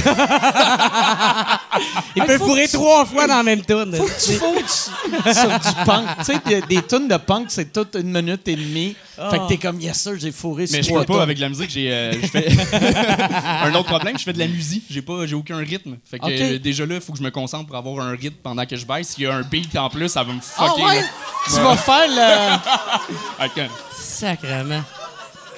Il 2.16 2.22
Ah, 2.22 2.26
peut 2.26 2.38
fourrer 2.38 2.68
trois 2.68 3.06
fois 3.06 3.28
dans 3.28 3.38
la 3.38 3.44
même 3.44 3.62
tune. 3.64 3.94
Faut 3.96 4.06
que 4.06 4.26
tu 4.26 4.34
fourres 4.34 4.56
tu- 4.56 5.34
sur 5.34 5.48
du 5.50 5.86
punk. 5.86 6.06
Tu 6.20 6.26
sais, 6.26 6.34
des, 6.46 6.62
des 6.62 6.82
tunes 6.84 7.08
de 7.08 7.18
punk, 7.18 7.46
c'est 7.50 7.72
toute 7.72 7.96
une 7.96 8.12
minute 8.12 8.48
et 8.48 8.56
demie. 8.56 8.96
Fait 9.30 9.38
que 9.40 9.48
t'es 9.48 9.58
comme, 9.58 9.80
yes, 9.80 10.00
sir, 10.02 10.14
j'ai 10.18 10.32
fourré 10.32 10.68
sur 10.68 10.78
Mais 10.78 10.84
je 10.84 10.94
peux 10.94 11.06
pas 11.06 11.22
avec 11.22 11.38
la 11.40 11.48
musique, 11.50 11.70
j'ai 11.70 11.92
euh, 11.92 12.14
je 12.22 12.28
fais 12.28 12.48
un 13.64 13.74
autre 13.76 13.86
problème, 13.88 14.18
je 14.18 14.24
fais 14.24 14.34
de 14.34 14.40
la 14.40 14.48
musique, 14.48 14.84
j'ai 14.90 15.02
pas 15.04 15.26
j'ai 15.28 15.36
aucun 15.36 15.58
rythme. 15.58 15.98
Fait 16.10 16.18
que 16.18 16.26
euh, 16.28 16.60
déjà 16.60 16.86
là, 16.86 16.96
il 16.96 17.02
faut 17.02 17.12
que 17.14 17.20
je 17.20 17.24
me 17.24 17.30
concentre 17.32 17.68
pour 17.68 17.76
avoir 17.78 18.06
un 18.06 18.12
rythme 18.12 18.38
pendant 18.42 18.66
que 18.66 18.76
je 18.76 18.86
baisse. 18.86 19.10
S'il 19.10 19.24
y 19.24 19.28
a 19.28 19.36
un 19.36 19.42
beat 19.44 19.76
en 19.78 19.90
plus, 19.90 20.10
ça 20.10 20.24
va 20.24 20.34
me 20.34 20.40
Ah 20.58 20.66
fucker. 20.68 21.04
Tu 21.46 21.52
vas 21.60 21.78
faire 21.78 22.08
le. 22.08 23.46
Ok. 23.46 23.70
Sacrement. 24.00 24.82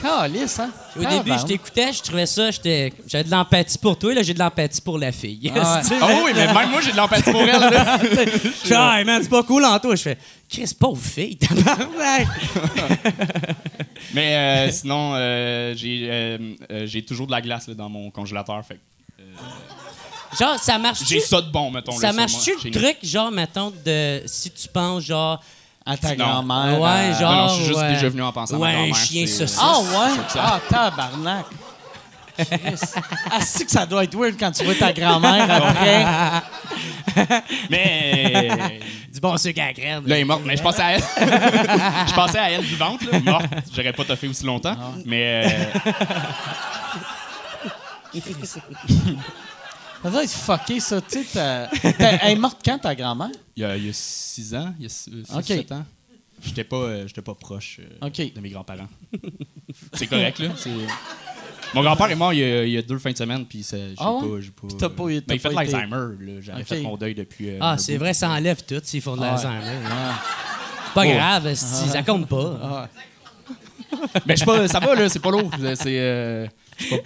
Calice, 0.03 0.59
hein? 0.59 0.69
Au 0.95 0.99
début, 1.05 1.31
je 1.39 1.45
t'écoutais, 1.45 1.93
je 1.93 2.01
trouvais 2.03 2.25
ça, 2.25 2.51
j'étais- 2.51 2.93
j'avais 3.07 3.23
de 3.23 3.31
l'empathie 3.31 3.77
pour 3.77 3.97
toi, 3.97 4.13
là, 4.13 4.21
j'ai 4.21 4.33
de 4.33 4.39
l'empathie 4.39 4.81
pour 4.81 4.99
la 4.99 5.11
fille. 5.11 5.51
Ah 5.55 5.75
ouais. 5.77 5.81
Tu 5.81 5.87
sais, 5.87 5.95
Ah 6.01 6.07
oui, 6.25 6.31
mais 6.35 6.53
même 6.53 6.69
moi 6.69 6.81
j'ai 6.81 6.91
de 6.91 6.97
l'empathie 6.97 7.31
pour 7.31 7.41
elle. 7.41 7.59
là. 7.59 7.97
Je 8.03 8.49
fais, 8.67 8.75
ah, 8.75 9.03
man, 9.05 9.21
c'est 9.23 9.29
pas 9.29 9.43
cool 9.43 9.63
en 9.65 9.79
toi. 9.79 9.95
Je 9.95 10.01
fais, 10.01 10.17
Chris, 10.49 10.75
pauvre 10.79 11.01
fille, 11.01 11.37
tabarnak. 11.37 12.27
Mais 14.13 14.35
euh, 14.35 14.71
sinon, 14.71 15.13
euh, 15.15 15.73
j'ai 15.75 16.07
euh, 16.09 16.37
j'ai 16.85 17.03
toujours 17.03 17.25
de 17.27 17.31
la 17.31 17.41
glace 17.41 17.67
là, 17.67 17.73
dans 17.73 17.89
mon 17.89 18.11
congélateur. 18.11 18.61
Fait 18.65 18.79
Genre, 20.39 20.57
ça 20.59 20.77
marche-tu? 20.79 21.05
j'ai 21.05 21.19
ça 21.19 21.41
de 21.41 21.51
bon, 21.51 21.69
mettons. 21.71 21.91
Ça 21.93 22.07
sur 22.09 22.15
marche-tu 22.19 22.51
le 22.65 22.71
truc, 22.71 22.97
genre, 23.03 23.31
mettons, 23.31 23.71
de 23.85 24.21
si 24.25 24.49
tu 24.51 24.67
penses, 24.67 25.03
genre, 25.03 25.39
à 25.85 25.97
ta 25.97 26.15
grand-mère. 26.15 26.79
Ouais, 26.79 26.89
à- 26.89 27.13
genre. 27.19 27.31
non, 27.31 27.37
non, 27.43 27.47
je 27.49 27.53
suis 27.55 27.65
juste 27.65 27.79
ouais. 27.79 27.93
déjà 27.93 28.09
venu 28.09 28.21
en 28.23 28.31
pensant 28.31 28.55
à 28.55 28.59
ma 28.59 28.65
Ouais, 28.65 28.71
un 28.71 28.75
grand-mère, 28.75 28.95
chien 28.95 29.27
saucisse. 29.27 29.59
Ah 29.61 29.79
ouais? 29.79 30.11
C'est 30.29 30.37
ça. 30.37 30.43
Ah, 30.45 30.59
tabarnak. 30.69 31.45
Ah, 33.31 33.41
c'est 33.41 33.63
que 33.65 33.71
ça 33.71 33.85
doit 33.85 34.05
être 34.05 34.15
weird 34.17 34.35
quand 34.39 34.49
tu 34.51 34.63
vois 34.63 34.73
ta 34.73 34.91
grand-mère 34.91 35.47
après? 35.63 36.03
Mais 37.69 38.79
Du 39.13 39.19
bon 39.19 39.37
sucre 39.37 39.61
à 39.61 39.65
la 39.67 39.73
crème. 39.73 40.07
là, 40.07 40.15
elle 40.15 40.21
est 40.21 40.25
morte. 40.25 40.41
Mais 40.43 40.57
je 40.57 40.63
pensais 40.63 40.81
à 40.81 40.91
elle. 40.93 41.03
je 42.07 42.13
pensais 42.15 42.39
à 42.39 42.49
elle 42.49 42.61
vivante, 42.61 43.01
là, 43.11 43.19
morte. 43.19 43.45
J'aurais 43.75 43.93
pas 43.93 44.03
toffé 44.03 44.27
aussi 44.27 44.43
longtemps. 44.45 44.75
Mais 45.05 45.43
euh, 45.45 45.65
Ça 50.03 50.09
doit 50.11 50.23
être 50.23 50.31
fucké, 50.31 50.79
ça. 50.79 51.01
Tu 51.01 51.23
sais, 51.23 51.25
t'as- 51.33 51.67
t'as- 51.93 52.17
elle 52.23 52.31
est 52.33 52.35
morte 52.35 52.59
quand, 52.63 52.77
ta 52.77 52.93
grand-mère? 52.93 53.29
il 53.55 53.61
y 53.63 53.65
a, 53.65 53.77
il 53.77 53.85
y 53.85 53.89
a 53.89 53.93
six 53.93 54.53
ans, 54.53 54.73
il 54.77 54.83
y 54.83 54.85
a 54.85 54.89
six, 54.89 55.11
six, 55.25 55.33
Ok. 55.35 55.43
sept 55.45 55.71
ans, 55.71 55.85
j'étais 56.43 56.63
pas, 56.65 56.75
euh, 56.77 57.07
j'étais 57.07 57.21
pas 57.21 57.33
proche 57.35 57.79
euh, 57.79 58.07
Ok. 58.07 58.33
de 58.33 58.39
mes 58.41 58.49
grands-parents. 58.49 58.89
c'est 59.93 60.07
correct, 60.07 60.39
là. 60.39 60.49
c'est- 60.57 60.69
Mon 61.73 61.81
grand-père 61.81 62.11
est 62.11 62.15
mort 62.15 62.33
il 62.33 62.39
y 62.39 62.43
a, 62.43 62.63
il 62.65 62.71
y 62.71 62.77
a 62.77 62.81
deux 62.83 62.99
fins 62.99 63.11
de 63.11 63.17
semaine, 63.17 63.45
puis 63.45 63.63
ça- 63.63 63.77
j'ai 63.77 63.95
Ah 63.97 64.11
ouais? 64.11 64.21
pas, 64.29 64.41
j'ai 64.41 64.51
pas. 64.51 64.67
Puis 64.67 64.77
t'as 64.77 64.89
pas- 64.89 65.03
t'as 65.25 65.33
il 65.35 65.39
fait 65.39 65.49
de 65.49 65.55
l'Alzheimer, 65.55 66.15
là. 66.19 66.41
J'avais 66.41 66.63
fait 66.63 66.81
mon 66.81 66.97
deuil 66.97 67.15
depuis. 67.15 67.49
euh, 67.51 67.57
Ah, 67.61 67.77
c'est 67.79 67.97
vrai, 67.97 68.13
ça 68.13 68.29
enlève 68.29 68.61
tout 68.63 68.81
s'ils 68.83 69.01
font 69.01 69.15
de 69.15 69.21
Ouais. 69.21 69.27
l'Alzheimer. 69.27 69.61
C'est 70.85 70.93
pas 70.93 71.05
Oh. 71.07 71.11
grave, 71.13 71.53
si 71.55 71.89
ça 71.89 72.03
compte 72.03 72.27
pas. 72.27 72.59
Ah. 72.61 72.89
Mais 74.27 74.35
je 74.35 74.39
sais 74.41 74.45
pas, 74.45 74.67
ça 74.67 74.79
va, 74.79 74.95
là, 74.95 75.07
c'est 75.09 75.19
pas 75.19 75.31
lourd. 75.31 75.49
C'est. 75.75 76.49
Euh, 76.91 76.97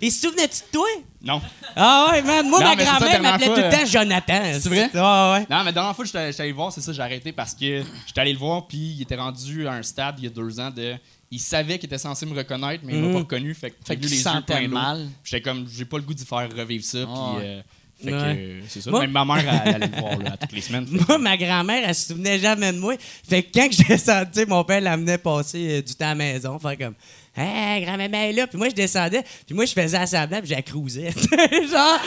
Et 0.00 0.10
se 0.10 0.26
souvenais-tu 0.28 0.60
de 0.60 0.70
toi? 0.72 0.86
Non. 1.22 1.40
Ah 1.76 2.08
ouais, 2.10 2.22
man. 2.22 2.48
Moi, 2.48 2.60
Non, 2.60 2.64
ma 2.66 2.76
mais 2.76 2.84
c'est 2.84 2.90
ça, 2.90 2.98
grand-mère 2.98 3.12
dernière 3.12 3.32
m'appelait 3.32 3.46
tout 3.48 3.54
fois, 3.54 3.70
le 3.70 3.76
temps 3.76 3.86
Jonathan. 3.86 4.42
C'est 4.60 4.68
vrai? 4.68 4.90
Ah 4.94 5.32
ouais. 5.34 5.40
Non, 5.50 5.58
mais 5.58 5.64
la 5.66 5.72
dernière 5.72 5.94
fois 5.96 6.04
que 6.04 6.10
j'étais 6.10 6.30
j'étais 6.32 6.42
allé 6.42 6.50
le 6.50 6.56
voir, 6.56 6.72
c'est 6.72 6.80
ça, 6.80 6.92
j'ai 6.92 7.02
arrêté 7.02 7.32
parce 7.32 7.54
que 7.54 7.82
j'étais 8.06 8.20
allé 8.20 8.32
le 8.32 8.38
voir, 8.38 8.66
puis 8.66 8.78
il 8.96 9.02
était 9.02 9.16
rendu 9.16 9.66
à 9.66 9.72
un 9.72 9.82
stade 9.82 10.16
il 10.18 10.24
y 10.24 10.26
a 10.26 10.30
deux 10.30 10.60
ans 10.60 10.70
de. 10.70 10.94
Il 11.30 11.40
savait 11.40 11.78
qu'il 11.78 11.86
était 11.88 11.98
censé 11.98 12.24
me 12.24 12.34
reconnaître, 12.34 12.82
mais 12.86 12.94
il 12.94 13.00
m'a 13.00 13.08
Mhm. 13.08 13.12
pas 13.12 13.18
reconnu. 13.18 13.54
Fait, 13.54 13.70
que 13.70 13.76
Fait 13.84 13.98
j'ai 14.00 14.06
eu 14.06 14.10
les 14.10 14.16
yeux 14.16 14.22
sentait 14.22 14.54
pleins 14.56 14.68
d'eau. 14.68 14.74
mal. 14.74 15.06
J'étais 15.24 15.42
comme, 15.42 15.66
j'ai 15.70 15.84
pas 15.84 15.98
le 15.98 16.02
goût 16.04 16.14
d'y 16.14 16.24
faire 16.24 16.48
revivre 16.56 16.84
ça. 16.84 16.98
Puis, 17.00 17.06
ouais. 17.06 17.44
euh, 17.44 17.60
fait 18.02 18.12
Ouais. 18.12 18.18
que 18.18 18.24
euh, 18.24 18.60
c'est 18.66 18.80
ça. 18.80 18.90
Moi- 18.90 19.00
Même 19.00 19.10
ma 19.10 19.24
mère, 19.26 19.38
elle, 19.40 19.60
elle 19.66 19.74
allait 19.82 19.92
le 19.94 20.00
voir 20.00 20.18
là, 20.20 20.32
à 20.32 20.36
toutes 20.38 20.52
les 20.52 20.62
semaines. 20.62 20.86
Moi, 21.06 21.18
ma 21.18 21.36
grand-mère, 21.36 21.82
elle 21.86 21.94
se 21.94 22.06
souvenait 22.08 22.38
jamais 22.38 22.72
de 22.72 22.78
moi. 22.78 22.94
Fait 23.28 23.42
que 23.42 23.48
quand 23.58 23.68
descendais, 23.88 24.30
tu 24.32 24.38
sais, 24.40 24.46
mon 24.46 24.64
père 24.64 24.80
l'amenait 24.80 25.18
passer 25.18 25.68
euh, 25.80 25.82
du 25.82 25.94
temps 25.94 26.06
à 26.06 26.08
la 26.10 26.14
maison, 26.14 26.58
faire 26.58 26.78
comme 26.78 26.94
Hey, 27.38 27.84
grand-maman 27.84 28.18
est 28.18 28.32
là. 28.32 28.46
Puis 28.46 28.58
moi, 28.58 28.68
je 28.68 28.74
descendais, 28.74 29.22
puis 29.46 29.54
moi, 29.54 29.64
je 29.64 29.72
faisais 29.72 29.96
à 29.96 30.06
semblant, 30.06 30.40
puis 30.42 30.62
cruisais. 30.62 31.10
Genre, 31.70 31.98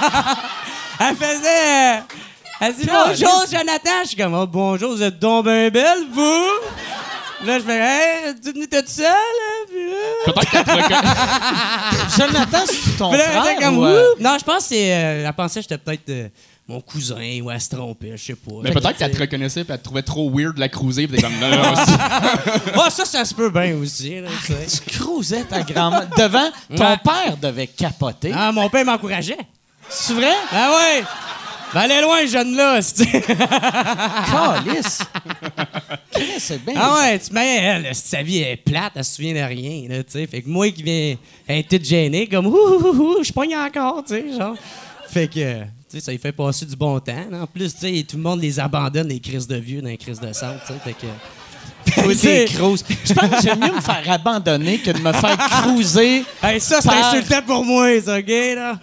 elle 1.00 1.16
faisait. 1.16 1.96
euh, 1.96 2.00
Elle 2.60 2.74
dit 2.74 2.86
Bonjour, 2.86 3.44
Jonathan. 3.50 3.90
Je 4.02 4.08
suis 4.08 4.16
comme 4.16 4.34
Oh, 4.34 4.46
Bonjour, 4.46 4.92
vous 4.92 5.02
êtes 5.02 5.18
donc 5.18 5.44
bien 5.46 5.70
belle, 5.70 6.04
vous. 6.12 6.44
Là, 7.46 7.58
je 7.58 7.64
fais 7.64 7.78
Hey, 7.78 8.34
tu 8.44 8.52
venais 8.52 8.66
toute 8.66 8.88
seule, 8.88 9.06
hein? 9.06 9.66
Puis 9.70 9.88
là- 9.88 9.96
Peut-être 10.26 10.50
qu'elle 10.50 10.64
te 10.64 10.70
reconnaît. 10.70 12.08
Jonathan, 12.18 12.58
c'est 12.66 12.96
ton 12.98 13.12
là, 13.12 13.18
frère 13.18 13.56
comme, 13.60 13.78
ou, 13.78 13.84
euh! 13.86 14.04
Non, 14.20 14.36
je 14.38 14.44
pense 14.44 14.58
que 14.58 14.62
c'est. 14.74 14.92
euh, 14.92 15.24
elle 15.26 15.32
pensait 15.32 15.60
que 15.60 15.66
j'étais 15.70 15.78
peut-être 15.78 16.08
euh, 16.10 16.28
mon 16.70 16.80
cousin 16.80 17.40
ou 17.42 17.50
elle 17.50 17.60
se 17.60 17.68
trompait, 17.68 18.12
je 18.16 18.24
sais 18.26 18.34
pas. 18.34 18.52
Mais 18.62 18.70
peut-être 18.70 18.96
qu'elle 18.96 19.10
te 19.10 19.18
reconnaissait, 19.20 19.64
puis 19.64 19.72
elle 19.72 19.78
te 19.80 19.84
trouvait 19.84 20.02
trop 20.02 20.30
weird 20.30 20.54
de 20.54 20.60
la 20.60 20.68
cruiser, 20.68 21.06
puis 21.08 21.16
t'es 21.16 21.22
comme, 21.22 21.38
non, 21.40 21.50
non, 21.50 21.74
Ah, 22.74 22.90
ça, 22.90 23.04
ça 23.04 23.24
se 23.24 23.34
peut 23.34 23.50
bien 23.50 23.74
aussi. 23.76 24.20
Là, 24.20 24.28
tu 24.46 24.52
sais. 24.52 24.80
Tu 24.84 24.98
cruisais 24.98 25.42
ta 25.44 25.62
grand-mère. 25.62 26.08
Devant, 26.16 26.50
ton 26.76 26.84
Ouais. 26.84 26.96
père 27.04 27.36
devait 27.36 27.66
capoter. 27.66 28.32
Ah, 28.34 28.52
mon 28.52 28.68
père 28.68 28.84
m'encourageait. 28.84 29.36
C'est 29.88 30.14
vrai? 30.14 30.32
Ah 30.52 30.70
ouais! 30.76 31.04
Ben, 31.72 31.80
allez 31.82 32.00
loin, 32.00 32.26
jeune 32.26 32.56
là, 32.56 32.82
c'est 32.82 33.06
Calice. 33.06 35.00
Chris, 36.12 36.24
C'est 36.38 36.64
bien. 36.64 36.74
Ah 36.76 36.94
ouais, 36.96 37.18
tu 37.18 37.32
mets, 37.32 37.56
elle, 37.62 37.94
sa 37.94 38.22
vie 38.22 38.38
est 38.38 38.56
plate, 38.56 38.92
elle 38.96 39.04
se 39.04 39.14
souvient 39.16 39.34
de 39.34 39.46
rien, 39.48 39.88
là, 39.88 40.02
tu 40.02 40.10
sais. 40.12 40.26
Fait 40.26 40.42
que 40.42 40.48
moi 40.48 40.68
qui 40.70 40.82
viens 40.82 41.16
être 41.48 41.68
toute 41.68 41.84
gênée, 41.84 42.26
comme 42.26 42.46
ouh, 42.46 42.50
ouh, 42.56 42.86
ouh, 42.88 43.16
ouh, 43.20 43.24
je 43.24 43.32
pogne 43.32 43.56
encore, 43.56 44.02
tu 44.04 44.14
sais, 44.14 44.24
genre. 44.36 44.56
Fait 45.08 45.28
que, 45.28 45.58
sais, 45.92 46.00
ça 46.00 46.12
lui 46.12 46.18
fait 46.18 46.32
passer 46.32 46.66
du 46.66 46.76
bon 46.76 46.98
temps. 47.00 47.26
là. 47.30 47.42
En 47.42 47.46
plus, 47.46 47.74
tu 47.74 47.80
sais, 47.80 48.04
tout 48.08 48.16
le 48.16 48.22
monde 48.22 48.40
les 48.40 48.58
abandonne, 48.60 49.08
les 49.08 49.20
crises 49.20 49.46
de 49.46 49.56
vieux 49.56 49.80
dans 49.82 49.88
les 49.88 49.96
crises 49.96 50.20
de 50.20 50.32
sais. 50.32 50.74
Fait 50.84 50.92
que. 50.92 51.06
Je 51.86 53.12
pense 53.14 53.30
que 53.30 53.42
j'aime 53.42 53.58
mieux 53.60 53.72
me 53.74 53.80
faire 53.80 54.02
abandonner 54.10 54.78
que 54.78 54.90
de 54.90 54.98
me 54.98 55.12
faire 55.12 55.36
cruiser. 55.62 56.24
hey, 56.42 56.60
ça, 56.60 56.80
c'est 56.80 56.88
Par- 56.88 57.14
insultant 57.14 57.42
pour 57.42 57.64
moi, 57.64 58.00
ça, 58.00 58.18
OK, 58.18 58.26
là? 58.28 58.78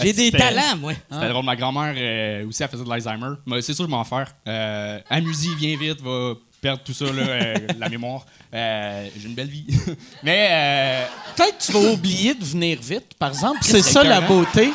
J'ai 0.00 0.10
Ah, 0.10 0.12
des 0.12 0.30
talents, 0.32 0.76
moi. 0.80 0.92
C'était 1.10 1.28
drôle. 1.28 1.44
Ma 1.44 1.54
grand-mère 1.54 1.94
euh, 1.96 2.48
aussi, 2.48 2.62
elle 2.62 2.68
faisait 2.68 2.82
de 2.84 2.88
l'Alzheimer. 2.88 3.36
Mais 3.46 3.60
c'est 3.62 3.74
sûr, 3.74 3.84
je 3.84 3.90
vais 3.90 3.96
en 3.96 4.04
faire. 4.04 4.34
Euh, 4.48 4.98
Amusy, 5.08 5.50
viens 5.58 5.76
vite, 5.76 6.00
va 6.02 6.32
perdre 6.60 6.82
tout 6.84 6.92
ça, 6.94 7.04
là, 7.06 7.12
euh, 7.22 7.54
la 7.78 7.88
mémoire. 7.88 8.24
Euh, 8.54 9.06
J'ai 9.20 9.28
une 9.28 9.34
belle 9.34 9.48
vie. 9.48 9.66
Mais. 10.22 10.48
euh, 10.50 11.04
Peut-être 11.36 11.58
que 11.58 11.64
tu 11.64 11.72
vas 11.72 11.92
oublier 11.92 12.34
de 12.34 12.44
venir 12.44 12.78
vite, 12.82 13.14
par 13.18 13.28
exemple. 13.30 13.58
C'est 13.62 13.82
ça 13.82 14.02
la 14.02 14.20
beauté. 14.20 14.72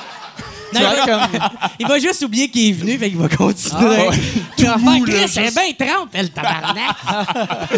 Non, 0.73 0.81
il, 0.81 0.83
va, 0.83 1.05
comme... 1.05 1.21
il 1.79 1.87
va 1.87 1.99
juste 1.99 2.21
oublier 2.23 2.49
qu'il 2.49 2.69
est 2.69 2.73
venu, 2.73 2.97
fait 2.97 3.09
qu'il 3.09 3.17
va 3.17 3.29
continuer. 3.29 3.77
Ah, 3.77 4.09
ouais. 4.09 4.19
Tu 4.57 4.65
vas 4.65 4.71
faire, 4.73 4.79
mou, 4.79 5.05
là, 5.05 5.13
Chris, 5.13 5.29
c'est 5.29 5.53
bien 5.53 5.71
trempe, 5.87 6.09
elle, 6.13 6.29
tabarnak. 6.31 6.95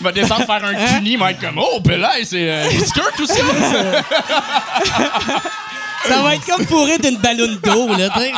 il 0.00 0.04
va 0.04 0.12
descendre 0.12 0.46
faire 0.46 0.64
un 0.64 0.74
cuni, 0.74 1.12
il 1.12 1.18
va 1.18 1.30
être 1.32 1.40
comme, 1.40 1.58
oh, 1.58 1.80
Pelay, 1.80 2.24
c'est 2.24 2.50
euh, 2.50 2.70
skirts, 2.84 3.12
tout 3.16 3.26
ça. 3.26 3.34
Ça 6.06 6.22
va 6.22 6.34
être 6.34 6.44
comme 6.46 6.66
fourré 6.66 6.98
d'une 6.98 7.18
ballonne 7.18 7.58
d'eau, 7.62 7.94
là, 7.94 8.08
tu 8.10 8.20
sais. 8.20 8.32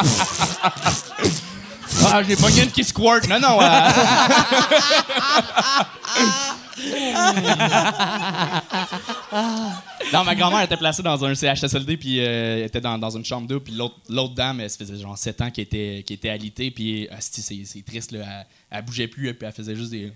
Ah, 2.07 2.23
j'ai 2.27 2.37
pogné 2.37 2.65
une 2.65 2.71
qui 2.71 2.85
squirt. 2.85 3.27
Non, 3.29 3.41
non. 3.41 3.61
euh, 3.63 3.65
non, 10.13 10.25
ma 10.25 10.35
grand-mère 10.35 10.63
était 10.63 10.77
placée 10.77 11.03
dans 11.03 11.25
un 11.25 11.35
CHSLD, 11.35 11.97
puis 11.97 12.21
euh, 12.21 12.59
elle 12.59 12.65
était 12.65 12.81
dans, 12.81 12.99
dans 12.99 13.17
une 13.17 13.25
chambre 13.25 13.47
double, 13.49 13.63
puis 13.65 13.75
l'autre, 13.75 14.35
dame, 14.35 14.61
elle 14.61 14.71
se 14.71 14.77
faisait 14.77 14.97
genre 14.97 15.17
7 15.17 15.41
ans 15.41 15.51
qu'elle 15.51 15.65
était, 15.65 16.03
qui 16.07 16.15
était 16.15 16.29
alitée, 16.31 16.71
puis 16.71 17.09
asti, 17.09 17.65
c'est, 17.65 17.83
triste, 17.83 18.13
là, 18.13 18.21
elle, 18.21 18.47
elle 18.79 18.85
bougeait 18.85 19.09
plus, 19.09 19.33
puis 19.35 19.47
elle 19.47 19.53
faisait 19.53 19.75
juste 19.77 19.91
des... 19.91 20.13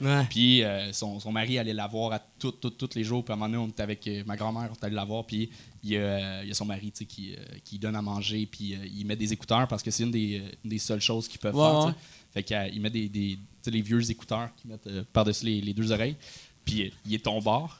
Ouais. 0.00 0.24
Puis 0.30 0.62
euh, 0.62 0.92
son, 0.92 1.20
son 1.20 1.32
mari 1.32 1.58
allait 1.58 1.74
la 1.74 1.86
voir 1.86 2.12
à 2.12 2.18
tout, 2.38 2.52
tout- 2.52 2.70
tous 2.70 2.90
les 2.94 3.04
jours. 3.04 3.24
Puis 3.24 3.32
à 3.32 3.34
un 3.34 3.36
moment 3.38 3.48
donné, 3.50 3.62
on 3.64 3.68
était 3.68 3.82
avec 3.82 4.06
euh, 4.06 4.22
ma 4.26 4.36
grand-mère, 4.36 4.68
on 4.70 4.74
est 4.74 4.84
allé 4.84 4.94
la 4.94 5.04
voir. 5.04 5.24
Puis 5.24 5.50
il 5.82 5.90
y 5.90 5.96
a, 5.96 6.00
euh, 6.00 6.40
il 6.42 6.48
y 6.48 6.50
a 6.50 6.54
son 6.54 6.64
mari 6.64 6.92
qui, 6.92 7.34
euh, 7.34 7.38
qui 7.64 7.78
donne 7.78 7.96
à 7.96 8.02
manger. 8.02 8.46
Puis 8.50 8.74
euh, 8.74 8.78
il 8.96 9.04
met 9.06 9.16
des 9.16 9.32
écouteurs 9.32 9.66
parce 9.68 9.82
que 9.82 9.90
c'est 9.90 10.02
une 10.04 10.10
des, 10.10 10.38
euh, 10.40 10.50
une 10.64 10.70
des 10.70 10.78
seules 10.78 11.00
choses 11.00 11.26
qu'ils 11.28 11.40
peuvent 11.40 11.54
Ouais, 11.56 11.62
faire. 11.68 11.86
ouais. 11.86 11.92
Fait 12.32 12.42
qu'il 12.42 12.80
met 12.80 12.90
des, 12.90 13.38
les 13.66 13.82
vieux 13.82 14.10
écouteurs 14.10 14.48
qu'ils 14.56 14.70
mettent 14.70 14.86
euh, 14.86 15.04
par-dessus 15.12 15.46
les, 15.46 15.74
deux 15.74 15.92
oreilles. 15.92 16.16
Puis 16.64 16.86
euh, 16.86 16.90
il 17.06 17.14
est 17.14 17.24
bord. 17.42 17.78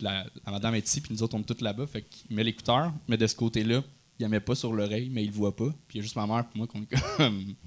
La, 0.00 0.26
la 0.44 0.52
madame 0.52 0.74
est 0.74 0.86
ici, 0.86 1.00
puis 1.00 1.14
nous 1.14 1.22
autres, 1.22 1.34
on 1.36 1.40
est 1.40 1.44
tous 1.54 1.62
là-bas. 1.62 1.86
Fait 1.86 2.02
qu'il 2.02 2.36
met 2.36 2.44
l'écouteur, 2.44 2.92
mais 3.08 3.16
de 3.16 3.26
ce 3.26 3.34
côté-là, 3.34 3.82
il 4.18 4.26
ne 4.26 4.30
met 4.30 4.40
pas 4.40 4.54
sur 4.54 4.72
l'oreille, 4.72 5.08
mais 5.10 5.24
il 5.24 5.28
le 5.28 5.32
voit 5.32 5.56
pas. 5.56 5.70
Puis 5.88 5.96
il 5.96 5.96
y 5.98 6.00
a 6.00 6.02
juste 6.02 6.16
ma 6.16 6.26
mère, 6.26 6.44
puis 6.46 6.58
moi, 6.58 6.66
qu'on 6.66 6.84
comme. 7.16 7.54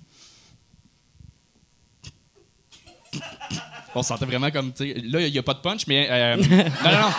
On 3.96 4.04
se 4.04 4.10
sentait 4.10 4.26
vraiment 4.26 4.52
comme, 4.52 4.72
tu 4.72 4.94
sais, 4.94 5.02
là, 5.02 5.26
il 5.26 5.32
n'y 5.32 5.40
a 5.40 5.44
pas 5.44 5.56
de 5.56 5.62
punch, 5.62 5.88
mais. 5.88 6.08
euh, 6.12 6.36
non, 6.38 6.92
non, 6.92 7.00
non. 7.02 7.12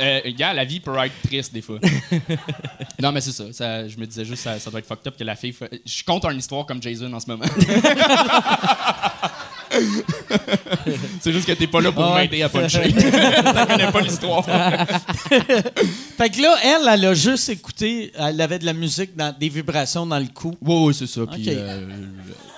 Euh, 0.00 0.20
gars, 0.36 0.52
la 0.54 0.64
vie 0.64 0.80
peut 0.80 0.96
être 1.04 1.12
triste 1.26 1.52
des 1.52 1.62
fois. 1.62 1.78
non, 3.02 3.12
mais 3.12 3.20
c'est 3.20 3.32
ça, 3.32 3.44
ça. 3.52 3.86
Je 3.88 3.96
me 3.98 4.06
disais 4.06 4.24
juste, 4.24 4.42
ça, 4.42 4.58
ça 4.58 4.70
doit 4.70 4.80
être 4.80 4.86
fucked 4.86 5.06
up 5.06 5.16
que 5.18 5.24
la 5.24 5.36
fille. 5.36 5.52
fait- 5.52 5.80
Je 5.84 6.02
compte 6.04 6.24
une 6.24 6.38
histoire 6.38 6.64
comme 6.66 6.82
Jason 6.82 7.12
en 7.12 7.20
ce 7.20 7.28
moment. 7.30 7.44
c'est 11.20 11.32
juste 11.32 11.46
que 11.46 11.52
t'es 11.52 11.66
pas 11.66 11.80
là 11.80 11.92
pour 11.92 12.10
Ouais. 12.12 12.22
m'aider 12.22 12.42
à 12.42 12.48
puncher. 12.48 12.92
T'en 13.44 13.66
connais 13.66 13.90
pas 13.92 14.00
l'histoire. 14.00 14.44
Fait 14.44 16.30
que 16.30 16.42
là, 16.42 16.56
elle, 16.64 16.88
elle 16.92 17.04
a 17.06 17.14
juste 17.14 17.48
écouté, 17.48 18.12
elle 18.16 18.40
avait 18.40 18.58
de 18.58 18.66
la 18.66 18.72
musique, 18.72 19.14
dans, 19.16 19.34
des 19.38 19.48
vibrations 19.48 20.06
dans 20.06 20.18
le 20.18 20.26
cou. 20.32 20.54
Oui, 20.62 20.74
oui, 20.88 20.94
c'est 20.94 21.06
ça. 21.06 21.22
Puis, 21.30 21.44
euh, 21.48 21.86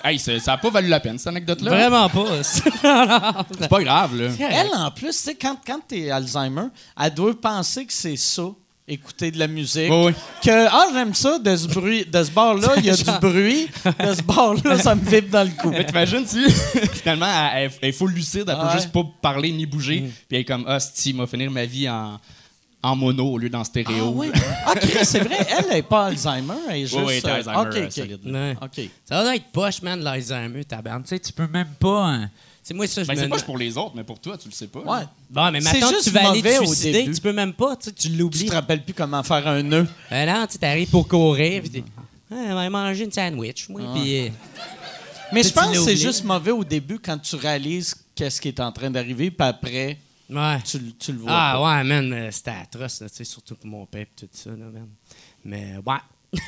hey, 0.03 0.19
ça 0.19 0.39
ça 0.39 0.53
a 0.53 0.57
pas 0.57 0.69
valu 0.69 0.87
la 0.89 0.99
peine, 0.99 1.17
cette 1.17 1.27
anecdote-là. 1.27 1.71
Vraiment 1.71 2.09
pas. 2.09 2.43
C'est 2.43 3.69
pas 3.69 3.83
grave, 3.83 4.15
là. 4.19 4.29
Elle, 4.39 4.69
en 4.75 4.91
plus, 4.91 5.09
tu 5.09 5.13
sais, 5.13 5.35
quand, 5.35 5.57
quand 5.65 5.79
t'es 5.87 6.09
Alzheimer, 6.11 6.67
elle 7.01 7.13
doit 7.13 7.39
penser 7.39 7.85
que 7.85 7.93
c'est 7.93 8.17
ça, 8.17 8.43
écouter 8.87 9.31
de 9.31 9.39
la 9.39 9.47
musique. 9.47 9.89
Oui, 9.89 10.07
oui. 10.07 10.13
Que, 10.43 10.67
ah, 10.67 10.87
j'aime 10.93 11.13
ça, 11.13 11.39
de 11.39 11.55
ce 11.55 11.67
bruit, 11.67 12.05
de 12.05 12.23
ce 12.23 12.31
bord-là, 12.31 12.73
il 12.77 12.85
y 12.85 12.89
a 12.89 12.95
du 12.97 13.03
bruit. 13.21 13.67
De 13.85 14.13
ce 14.13 14.21
bord-là, 14.21 14.77
ça 14.77 14.93
me 14.95 15.01
vibre 15.09 15.29
dans 15.29 15.43
le 15.43 15.51
cou. 15.61 15.69
Mais 15.71 15.85
t'imagines, 15.85 16.25
si 16.25 16.43
finalement, 16.93 17.49
elle, 17.55 17.71
est 17.81 17.91
full 17.93 18.11
lucide, 18.11 18.43
elle 18.47 18.55
Ouais. 18.55 18.71
peut 18.73 18.77
juste 18.77 18.91
pas 18.91 19.03
parler 19.21 19.51
ni 19.51 19.65
bouger, 19.65 19.99
puis 20.27 20.35
elle 20.37 20.39
est 20.39 20.45
comme, 20.45 20.65
ah, 20.67 20.79
si, 20.79 21.11
il 21.11 21.17
va 21.17 21.27
finir 21.27 21.49
ma 21.49 21.65
vie 21.65 21.89
en, 21.89 22.19
en 22.83 22.95
mono 22.95 23.25
au 23.31 23.37
lieu 23.37 23.49
d'en 23.49 23.61
Ah, 23.61 23.63
stéréo. 23.63 24.11
oui. 24.13 24.29
Ah, 24.65 24.75
Chris, 24.75 25.05
c'est 25.05 25.19
vrai, 25.21 25.37
elle 25.57 25.69
n'est 25.69 25.81
pas 25.81 26.07
Alzheimer, 26.07 26.53
elle 26.69 26.75
est 26.75 26.81
juste... 26.81 26.95
Oui, 26.97 27.03
oui, 27.07 27.21
t'as 27.21 27.29
euh, 27.29 27.35
Alzheimer, 27.37 27.59
OK, 27.61 27.75
euh, 27.77 27.85
OK. 27.85 27.91
solide. 27.91 28.19
Ouais. 28.25 28.55
OK. 28.61 28.89
Ça 29.05 29.23
va 29.23 29.35
être 29.35 29.45
poche, 29.53 29.81
man, 29.81 29.99
l'Alzheimer, 30.01 30.65
tabarnak. 30.65 31.03
Tu 31.03 31.09
sais, 31.09 31.19
tu 31.19 31.31
peux 31.33 31.47
même 31.47 31.69
pas. 31.79 32.05
hein. 32.07 32.29
C'est 32.61 32.73
moi, 32.73 32.85
ça, 32.87 33.03
je 33.03 33.07
Ben, 33.07 33.13
me 33.15 33.19
c'est 33.19 33.27
pas 33.27 33.35
demande- 33.35 33.45
pour 33.45 33.57
les 33.57 33.77
autres, 33.77 33.91
mais 33.95 34.03
pour 34.03 34.19
toi, 34.19 34.37
tu 34.37 34.47
le 34.47 34.53
sais 34.53 34.67
pas. 34.67 34.79
Ouais. 34.79 35.03
Bon, 35.29 35.51
mais 35.51 35.59
maintenant 35.59 35.89
tu 36.03 36.09
vas 36.11 36.29
aller 36.29 36.41
te 36.41 36.61
au 36.61 36.65
suicider, 36.67 36.91
début. 37.03 37.13
tu 37.15 37.21
peux 37.21 37.33
même 37.33 37.53
pas, 37.53 37.75
tu 37.75 37.85
sais, 37.85 37.91
tu 37.91 38.09
Tu 38.09 38.15
l'oublies. 38.15 38.45
te 38.45 38.53
rappelles 38.53 38.83
plus 38.83 38.93
comment 38.93 39.21
faire 39.23 39.45
un 39.47 39.63
nœud. 39.63 39.87
Ben 40.09 40.25
non, 40.33 40.45
tu 40.45 40.53
sais, 40.53 40.59
t'arrives 40.59 40.89
pour 40.89 41.07
courir, 41.07 41.61
puis 41.61 41.69
t'es... 41.71 41.83
on 42.31 42.53
va 42.55 42.69
manger 42.69 43.03
une 43.05 43.11
sandwich, 43.11 43.67
moi, 43.69 43.81
puis... 43.93 44.19
euh, 44.27 44.29
Mais 45.33 45.43
je 45.43 45.47
Tu 45.49 45.53
pense 45.53 45.71
que 45.71 45.79
c'est 45.83 45.95
juste 45.97 46.23
mauvais 46.23 46.51
au 46.51 46.63
début 46.63 46.99
quand 46.99 47.17
tu 47.17 47.35
réalises 47.35 47.95
qu'est-ce 48.15 48.39
qui 48.39 48.47
est 48.49 48.59
en 48.61 48.71
train 48.71 48.89
d'arriver, 48.91 49.29
puis 49.31 49.47
après, 49.47 49.97
ouais. 50.35 50.61
tu, 50.63 50.79
le- 50.79 50.91
tu 50.93 51.11
le 51.13 51.19
vois. 51.19 51.31
Ah 51.31 51.53
pas. 51.53 51.63
ouais, 51.77 51.83
man, 51.83 52.31
c'était 52.31 52.51
atroce, 52.51 53.01
là, 53.01 53.09
tu 53.09 53.15
sais, 53.15 53.23
surtout 53.23 53.55
pour 53.55 53.67
mon 53.67 53.85
père 53.85 54.01
et 54.03 54.07
tout 54.15 54.27
ça, 54.31 54.49
là, 54.51 54.55
man. 54.71 54.87
Mais 55.45 55.75
ouais. 55.85 55.97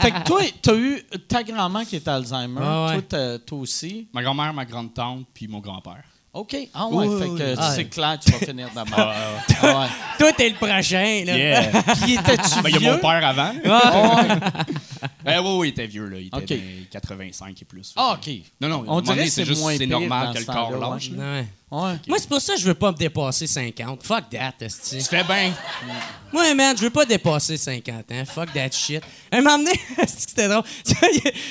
Fait 0.00 0.10
que 0.10 0.24
toi, 0.24 0.40
t'as 0.60 0.74
eu 0.74 1.02
ta 1.28 1.42
grand-mère 1.44 1.86
qui 1.86 1.96
est 1.96 2.08
Alzheimer. 2.08 2.60
Ah 2.62 2.86
ouais. 2.86 2.92
Toi, 2.94 3.02
t'as- 3.08 3.38
toi 3.38 3.58
aussi. 3.58 4.08
Ma 4.12 4.22
grand-mère, 4.22 4.52
ma 4.52 4.64
grande-tante, 4.64 5.26
puis 5.32 5.46
mon 5.46 5.60
grand-père. 5.60 6.02
OK. 6.34 6.56
Ah 6.72 6.86
ouais, 6.88 7.06
Oui, 7.06 7.18
fait 7.20 7.28
que 7.28 7.50
oui. 7.50 7.56
Ah. 7.58 7.72
c'est 7.76 7.84
clair, 7.90 8.18
tu 8.18 8.32
vas 8.32 8.38
finir 8.38 8.68
d'abord. 8.74 8.98
Ah 8.98 9.36
ouais. 9.80 9.86
Toi, 10.18 10.32
t'es 10.32 10.48
le 10.48 10.54
prochain, 10.54 11.24
là. 11.26 11.36
Yeah! 11.36 11.82
Puis 12.02 12.14
étais-tu 12.14 12.62
Ben, 12.62 12.70
il 12.70 12.72
y 12.72 12.76
a 12.76 12.78
vieux? 12.78 12.92
mon 12.92 12.98
père 12.98 13.26
avant. 13.26 13.52
Ah 13.66 14.22
ouais. 14.22 15.34
Euh, 15.34 15.40
oui, 15.42 15.50
oui, 15.58 15.68
il 15.68 15.70
était 15.72 15.86
vieux, 15.86 16.06
là. 16.08 16.18
Il 16.18 16.26
était 16.28 16.36
Ok. 16.54 16.60
dans 16.92 17.00
85 17.00 17.60
et 17.60 17.64
plus. 17.66 17.92
Ah, 17.96 18.14
OK. 18.18 18.30
Non, 18.62 18.68
non, 18.68 18.84
On 18.88 19.00
dirait 19.02 19.18
que 19.18 19.24
c'est 19.24 19.30
c'est 19.30 19.44
juste 19.44 19.60
moins 19.60 19.76
c'est 19.76 19.86
pire 19.86 20.00
normal 20.00 20.32
que 20.32 20.38
le 20.38 20.44
corps 20.46 20.70
lâche. 20.78 21.10
Ouais. 21.10 21.46
Ouais. 21.72 21.94
Moi, 22.06 22.18
c'est 22.20 22.28
pour 22.28 22.38
ça 22.38 22.52
que 22.52 22.60
je 22.60 22.66
veux 22.66 22.74
pas 22.74 22.92
me 22.92 22.96
dépasser 22.98 23.46
50. 23.46 24.02
Fuck 24.02 24.28
that, 24.30 24.52
esti. 24.60 24.98
Tu 24.98 25.04
fais 25.04 25.24
bien. 25.24 25.54
Moi, 26.30 26.52
man, 26.54 26.76
je 26.76 26.82
veux 26.82 26.90
pas 26.90 27.06
dépasser 27.06 27.56
50 27.56 28.12
ans. 28.12 28.24
Fuck 28.26 28.52
that 28.52 28.70
shit. 28.72 29.02
Un 29.32 29.40
moment 29.40 29.56
donné, 29.56 29.72
c'était 30.06 30.48
drôle. 30.48 30.64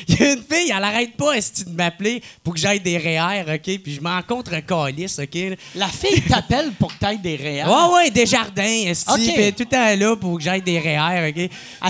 Il 0.07 0.19
y 0.19 0.23
a- 0.23 0.33
une 0.33 0.43
fille, 0.43 0.71
elle 0.77 0.83
arrête 0.83 1.17
pas, 1.17 1.33
esti, 1.33 1.65
de 1.65 1.71
m'appeler 1.71 2.21
pour 2.43 2.53
que 2.53 2.59
j'aille 2.59 2.79
des 2.79 2.99
REER, 2.99 3.45
OK? 3.55 3.79
Puis 3.81 3.95
je 3.95 4.01
m'en 4.01 4.21
contre 4.21 4.53
un 4.53 4.61
calice, 4.61 5.17
OK? 5.17 5.57
La 5.73 5.87
fille 5.87 6.21
t'appelle 6.29 6.71
pour 6.73 6.93
que 6.93 6.99
t'ailles 6.99 7.17
des 7.17 7.35
réels. 7.35 7.67
Ouais, 7.67 7.93
ouais, 7.95 8.11
des 8.11 8.27
jardins, 8.27 8.61
esti. 8.63 9.09
OK. 9.11 9.33
Puis 9.35 9.53
tout 9.53 9.63
le 9.63 9.65
temps 9.65 9.95
là 9.95 10.15
pour 10.15 10.37
que 10.37 10.43
j'aille 10.43 10.61
des 10.61 10.77
REER, 10.79 11.29
OK? 11.29 11.37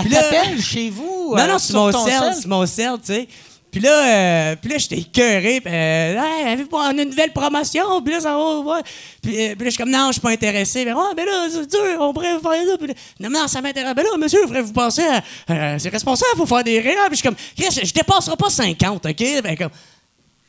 Elle 0.04 0.10
t'appelle 0.10 0.62
chez 0.62 0.88
vous? 0.88 1.34
Non, 1.36 1.38
euh, 1.42 1.46
non, 1.48 1.58
c'est 1.58 1.72
sur 1.72 1.80
mon 1.82 2.06
sel, 2.06 2.34
c'est 2.34 2.48
mon 2.48 2.64
sel, 2.66 2.92
tu 3.04 3.12
sais. 3.12 3.28
Puis 3.72 3.80
là, 3.80 4.52
euh, 4.52 4.54
là, 4.62 4.78
j'étais 4.78 4.98
écœuré. 4.98 5.62
Puis, 5.62 5.72
euh, 5.74 6.20
hey, 6.22 6.66
on 6.70 6.78
a 6.78 6.92
une 6.92 7.08
nouvelle 7.08 7.32
promotion? 7.32 8.02
Puis 8.02 8.12
là, 8.12 8.20
ça 8.20 8.36
va. 8.36 8.82
Puis, 9.22 9.32
euh, 9.32 9.54
puis 9.54 9.64
là, 9.64 9.64
je 9.64 9.70
suis 9.70 9.78
comme, 9.78 9.90
non, 9.90 10.08
je 10.08 10.12
suis 10.12 10.20
pas 10.20 10.30
intéressé. 10.30 10.84
Mais, 10.84 10.92
ouais, 10.92 11.00
mais 11.16 11.24
là, 11.24 11.48
c'est 11.50 11.70
dur, 11.70 11.96
on 11.98 12.12
pourrait 12.12 12.38
faire 12.38 12.68
ça. 12.68 12.76
Puis 12.76 12.88
là, 12.88 12.94
non, 13.18 13.30
non, 13.30 13.48
ça 13.48 13.62
m'intéresse. 13.62 13.94
Ben 13.94 14.02
là, 14.02 14.10
monsieur, 14.18 14.44
vous 14.44 14.72
penser 14.74 15.02
à. 15.02 15.22
euh, 15.50 15.76
c'est 15.78 15.88
responsable, 15.88 16.32
il 16.34 16.38
faut 16.38 16.46
faire 16.46 16.64
des 16.64 16.80
réels. 16.80 16.98
Puis 17.06 17.12
je 17.12 17.14
suis 17.16 17.22
comme, 17.22 17.36
Chris, 17.56 17.80
je 17.82 17.92
dépasserai 17.94 18.36
pas 18.36 18.50
50, 18.50 19.06
OK? 19.06 19.24
Ben, 19.42 19.56
comme, 19.56 19.70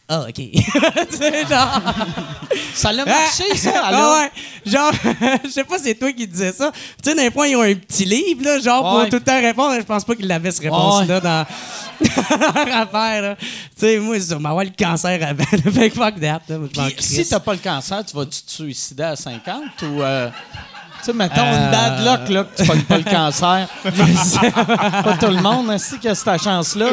ah, 0.10 0.26
OK. 0.28 0.38
Genre. 1.50 1.82
Ça 2.74 2.92
l'a 2.92 3.06
marché, 3.06 3.56
ça, 3.56 3.72
Ah 3.84 3.88
alors? 3.88 4.18
ouais. 4.20 4.32
Genre, 4.66 4.92
je 5.46 5.50
sais 5.50 5.64
pas 5.64 5.78
si 5.78 5.86
c'est 5.86 5.96
toi 5.96 6.12
qui 6.12 6.28
disais 6.28 6.52
ça. 6.52 6.72
Tu 7.02 7.10
sais, 7.10 7.16
d'un 7.16 7.32
point, 7.32 7.48
ils 7.48 7.56
ont 7.56 7.62
un 7.62 7.74
petit 7.74 8.06
livre, 8.06 8.44
là, 8.44 8.60
genre, 8.60 8.82
pour 9.00 9.10
tout 9.10 9.16
le 9.16 9.22
temps 9.24 9.40
répondre. 9.40 9.76
Je 9.76 9.82
pense 9.86 10.04
pas 10.04 10.16
qu'ils 10.16 10.28
l'avaient, 10.28 10.52
cette 10.52 10.64
réponse-là, 10.64 11.20
dans 11.20 11.46
dans 12.04 12.66
leur 12.66 12.78
affaire, 12.78 13.22
là. 13.22 13.36
Tu 13.36 13.46
sais, 13.78 13.98
moi, 14.00 14.16
c'est 14.20 14.28
ça, 14.28 14.36
le 14.36 14.72
cancer 14.78 15.20
avant. 15.28 15.44
Fait 15.72 15.90
que 15.90 15.96
fuck 15.96 16.20
that, 16.20 16.42
là. 16.50 16.58
Si 17.00 17.26
t'as 17.28 17.40
pas 17.40 17.54
le 17.54 17.60
cancer, 17.60 18.04
tu 18.06 18.16
vas-tu 18.16 18.42
te 18.42 18.52
suicider 18.52 19.04
à 19.04 19.16
50 19.16 19.64
ou. 19.84 20.02
euh, 20.02 20.30
tu 21.00 21.06
sais, 21.08 21.14
mettons 21.14 21.42
Euh, 21.42 21.66
une 21.66 21.72
bad 21.72 22.06
luck, 22.06 22.30
là, 22.30 22.44
que 22.46 22.62
tu 22.62 22.68
pognes 22.68 22.82
pas 22.84 22.98
le 22.98 23.04
cancer. 23.04 23.68
pas 25.04 25.18
tout 25.18 25.28
le 25.32 25.42
monde, 25.42 25.70
ainsi 25.70 25.98
que 26.00 26.14
cette 26.14 26.44
chance-là. 26.44 26.90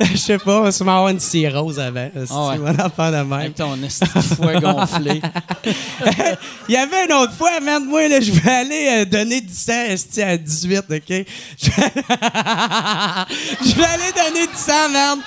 Euh, 0.00 0.04
Je 0.12 0.16
sais 0.16 0.38
pas, 0.38 0.62
on 0.62 0.70
sûrement 0.70 0.96
avoir 0.96 1.08
une 1.10 1.20
cirrhose 1.20 1.78
avant. 1.78 2.08
C'est 2.14 2.26
Ah 2.30 2.48
ouais. 2.48 2.58
mon 2.58 2.66
affaire 2.78 3.12
de 3.12 3.16
même. 3.18 3.32
Avec 3.32 3.54
ton 3.54 3.80
esti 3.82 4.04
de 4.14 4.20
foie 4.20 4.54
gonflé. 4.60 5.20
Il 6.68 6.74
y 6.74 6.76
avait 6.76 7.04
une 7.06 7.12
autre 7.12 7.32
fois, 7.34 7.60
man, 7.60 7.84
moi, 7.84 8.08
là, 8.08 8.20
je 8.20 8.32
vais 8.32 8.50
aller 8.50 8.88
euh, 8.92 9.04
donner 9.04 9.40
du 9.40 9.52
sang 9.52 9.84
esti, 9.88 10.22
à 10.22 10.36
18, 10.36 10.78
OK? 10.78 10.88
Je 11.08 11.14
vais, 11.16 11.24
je 13.64 13.74
vais 13.74 13.84
aller 13.84 14.12
donner 14.16 14.46
du 14.46 14.56
sang, 14.56 14.88
man. 14.92 15.18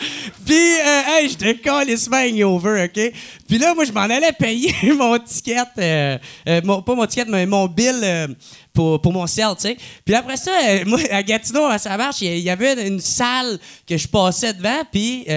Puis, 0.45 0.55
euh, 0.55 1.01
hey, 1.19 1.29
je 1.29 1.35
te 1.37 1.51
calissement 1.53 2.17
hangover, 2.17 2.85
OK? 2.85 3.13
Puis 3.53 3.61
là, 3.61 3.75
moi, 3.75 3.85
je 3.85 3.91
m'en 3.91 4.01
allais 4.01 4.31
payer 4.31 4.73
mon 4.97 5.15
ticket, 5.19 5.57
euh, 5.77 6.17
euh, 6.49 6.61
pas 6.81 6.95
mon 6.95 7.05
ticket, 7.05 7.25
mais 7.29 7.45
mon 7.45 7.67
bill 7.67 7.99
euh, 8.01 8.27
pour, 8.73 8.99
pour 8.99 9.13
mon 9.13 9.27
ciel, 9.27 9.49
tu 9.55 9.61
sais. 9.67 9.77
Puis 10.03 10.15
après 10.15 10.37
ça, 10.37 10.51
moi, 10.87 10.99
à 11.11 11.21
Gatineau, 11.21 11.65
à 11.65 11.77
il 12.19 12.27
y- 12.29 12.31
il 12.31 12.39
y 12.39 12.49
avait 12.49 12.87
une 12.87 12.99
salle 12.99 13.59
que 13.87 13.95
je 13.95 14.07
passais 14.07 14.53
devant, 14.53 14.81
puis 14.91 15.27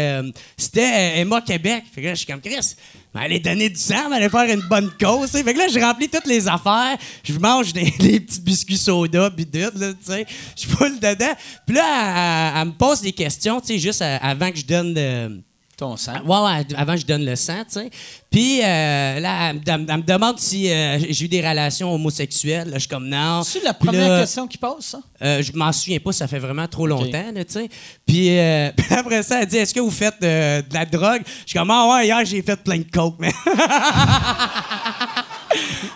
c'était 0.57 1.19
Emma 1.21 1.43
Québec. 1.43 1.85
Fait 1.95 2.01
que 2.01 2.07
là, 2.07 2.15
je 2.15 2.21
suis 2.21 2.27
comme, 2.27 2.41
Chris, 2.41 2.75
ben, 3.13 3.21
aller 3.21 3.39
donner 3.39 3.69
du 3.69 3.79
sang, 3.79 4.09
ben, 4.09 4.15
aller 4.15 4.31
faire 4.31 4.51
une 4.51 4.63
bonne 4.67 4.91
cause. 4.99 5.31
tu 5.33 5.37
sais. 5.37 5.45
Fait 5.45 5.53
que 5.53 5.59
là, 5.59 5.69
je 5.69 5.79
remplis 5.79 6.09
toutes 6.09 6.27
les 6.27 6.49
affaires. 6.49 6.97
Je 7.23 7.35
mange 7.35 7.75
des, 7.75 7.91
petits 8.01 8.41
biscuits 8.41 8.79
soda, 8.79 9.31
puis 9.31 9.47
là, 9.53 9.71
tu 9.73 9.95
sais. 10.11 10.25
Je 10.57 10.67
poule 10.69 10.99
dedans. 10.99 11.35
Puis 11.67 11.77
là, 11.77 12.53
elle, 12.55 12.61
elle- 12.63 12.67
me 12.69 12.73
pose 12.73 13.03
des 13.03 13.13
questions, 13.13 13.61
tu 13.61 13.67
sais, 13.75 13.79
juste 13.79 14.01
avant 14.01 14.51
que 14.51 14.57
je 14.57 14.65
donne. 14.65 15.43
Ton 15.77 15.95
sang. 15.99 16.15
Ouais, 16.25 16.39
ouais, 16.39 16.67
avant 16.75 16.97
je 16.97 17.05
donne 17.05 17.23
le 17.27 17.37
sang, 17.37 17.59
tu 17.71 17.75
sais. 17.81 17.91
Puis 18.31 18.61
euh, 18.63 19.21
là, 19.21 19.51
elle, 19.51 19.57
me- 19.57 19.61
elle 19.67 19.79
me- 19.83 19.87
elle 19.91 19.97
me 19.99 20.03
demande 20.03 20.39
si 20.39 20.73
euh, 20.73 20.99
j'ai 21.11 21.27
eu 21.27 21.29
des 21.29 21.47
relations 21.47 21.95
homosexuelles. 21.95 22.69
Là, 22.69 22.77
je 22.77 22.81
suis 22.81 22.89
comme 22.89 23.07
non. 23.07 23.43
C'est 23.45 23.63
la 23.63 23.75
première 23.75 24.09
là, 24.09 24.21
question 24.21 24.47
qui 24.47 24.57
pose, 24.57 24.81
ça? 24.87 25.01
euh, 25.23 25.43
je 25.43 25.53
m'en 25.53 25.71
souviens 25.73 25.99
pas, 25.99 26.13
ça 26.13 26.27
fait 26.29 26.39
vraiment 26.39 26.67
trop 26.67 26.87
longtemps, 26.87 27.25
tu 27.35 27.45
sais. 27.49 27.69
Puis, 28.07 28.39
euh, 28.39 28.71
puis 28.77 28.87
après 28.95 29.23
ça, 29.23 29.43
elle 29.43 29.47
dit 29.49 29.59
Est-ce 29.59 29.75
que 29.75 29.81
vous 29.81 29.91
faites 29.91 30.19
de 30.23 30.63
la 30.73 30.87
drogue? 30.87 31.21
Je 31.45 31.51
suis 31.51 31.59
comme 31.59 31.71
Ah 31.71 31.87
ouais, 31.95 32.07
hier, 32.07 32.25
j'ai 32.25 32.41
fait 32.41 32.57
plein 32.57 32.79
de 32.79 32.91
coke, 32.91 33.19
man. 33.19 33.33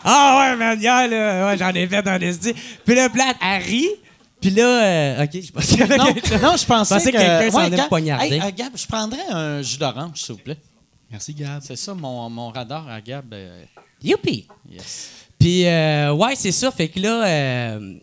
ah 0.04 0.38
ouais, 0.50 0.56
man, 0.56 0.78
hier, 0.80 1.08
là, 1.08 1.46
ouais, 1.46 1.58
j'en 1.58 1.70
ai 1.72 1.86
fait 1.86 2.02
dans 2.02 2.20
les 2.20 2.32
Puis 2.84 2.94
là, 2.94 3.08
Plat, 3.08 3.32
elle 3.42 3.62
rit. 3.62 3.88
Puis 4.40 4.50
là, 4.50 4.84
euh, 5.20 5.24
OK, 5.24 5.30
je 5.32 5.76
y 5.76 5.82
avait 5.82 5.96
Non, 5.98 6.04
non, 6.06 6.56
je 6.56 6.64
pensais 6.64 6.94
pensais 6.94 7.12
que... 7.12 7.16
que 7.16 7.22
quelqu'un 7.22 7.50
s'en 7.50 7.58
Ouais, 7.58 7.70
me 7.70 7.88
poignarder. 7.88 8.34
Hey, 8.36 8.40
euh, 8.40 8.50
Gab, 8.56 8.72
je 8.74 8.86
prendrais 8.86 9.26
un 9.30 9.60
jus 9.62 9.76
d'orange, 9.76 10.22
s'il 10.22 10.34
vous 10.34 10.40
plaît. 10.40 10.56
Merci, 11.10 11.34
Gab. 11.34 11.60
C'est 11.62 11.76
ça, 11.76 11.92
mon, 11.94 12.30
mon 12.30 12.48
radar 12.50 12.88
à 12.88 13.00
Gab. 13.00 13.32
euh, 13.34 13.64
Youpi! 14.02 14.46
yes. 14.70 15.10
Puis, 15.38 15.66
euh, 15.66 16.12
ouais, 16.14 16.34
c'est 16.36 16.52
ça. 16.52 16.70
Fait 16.70 16.88
que 16.88 17.00
là. 17.00 17.26
Euh, 17.26 17.94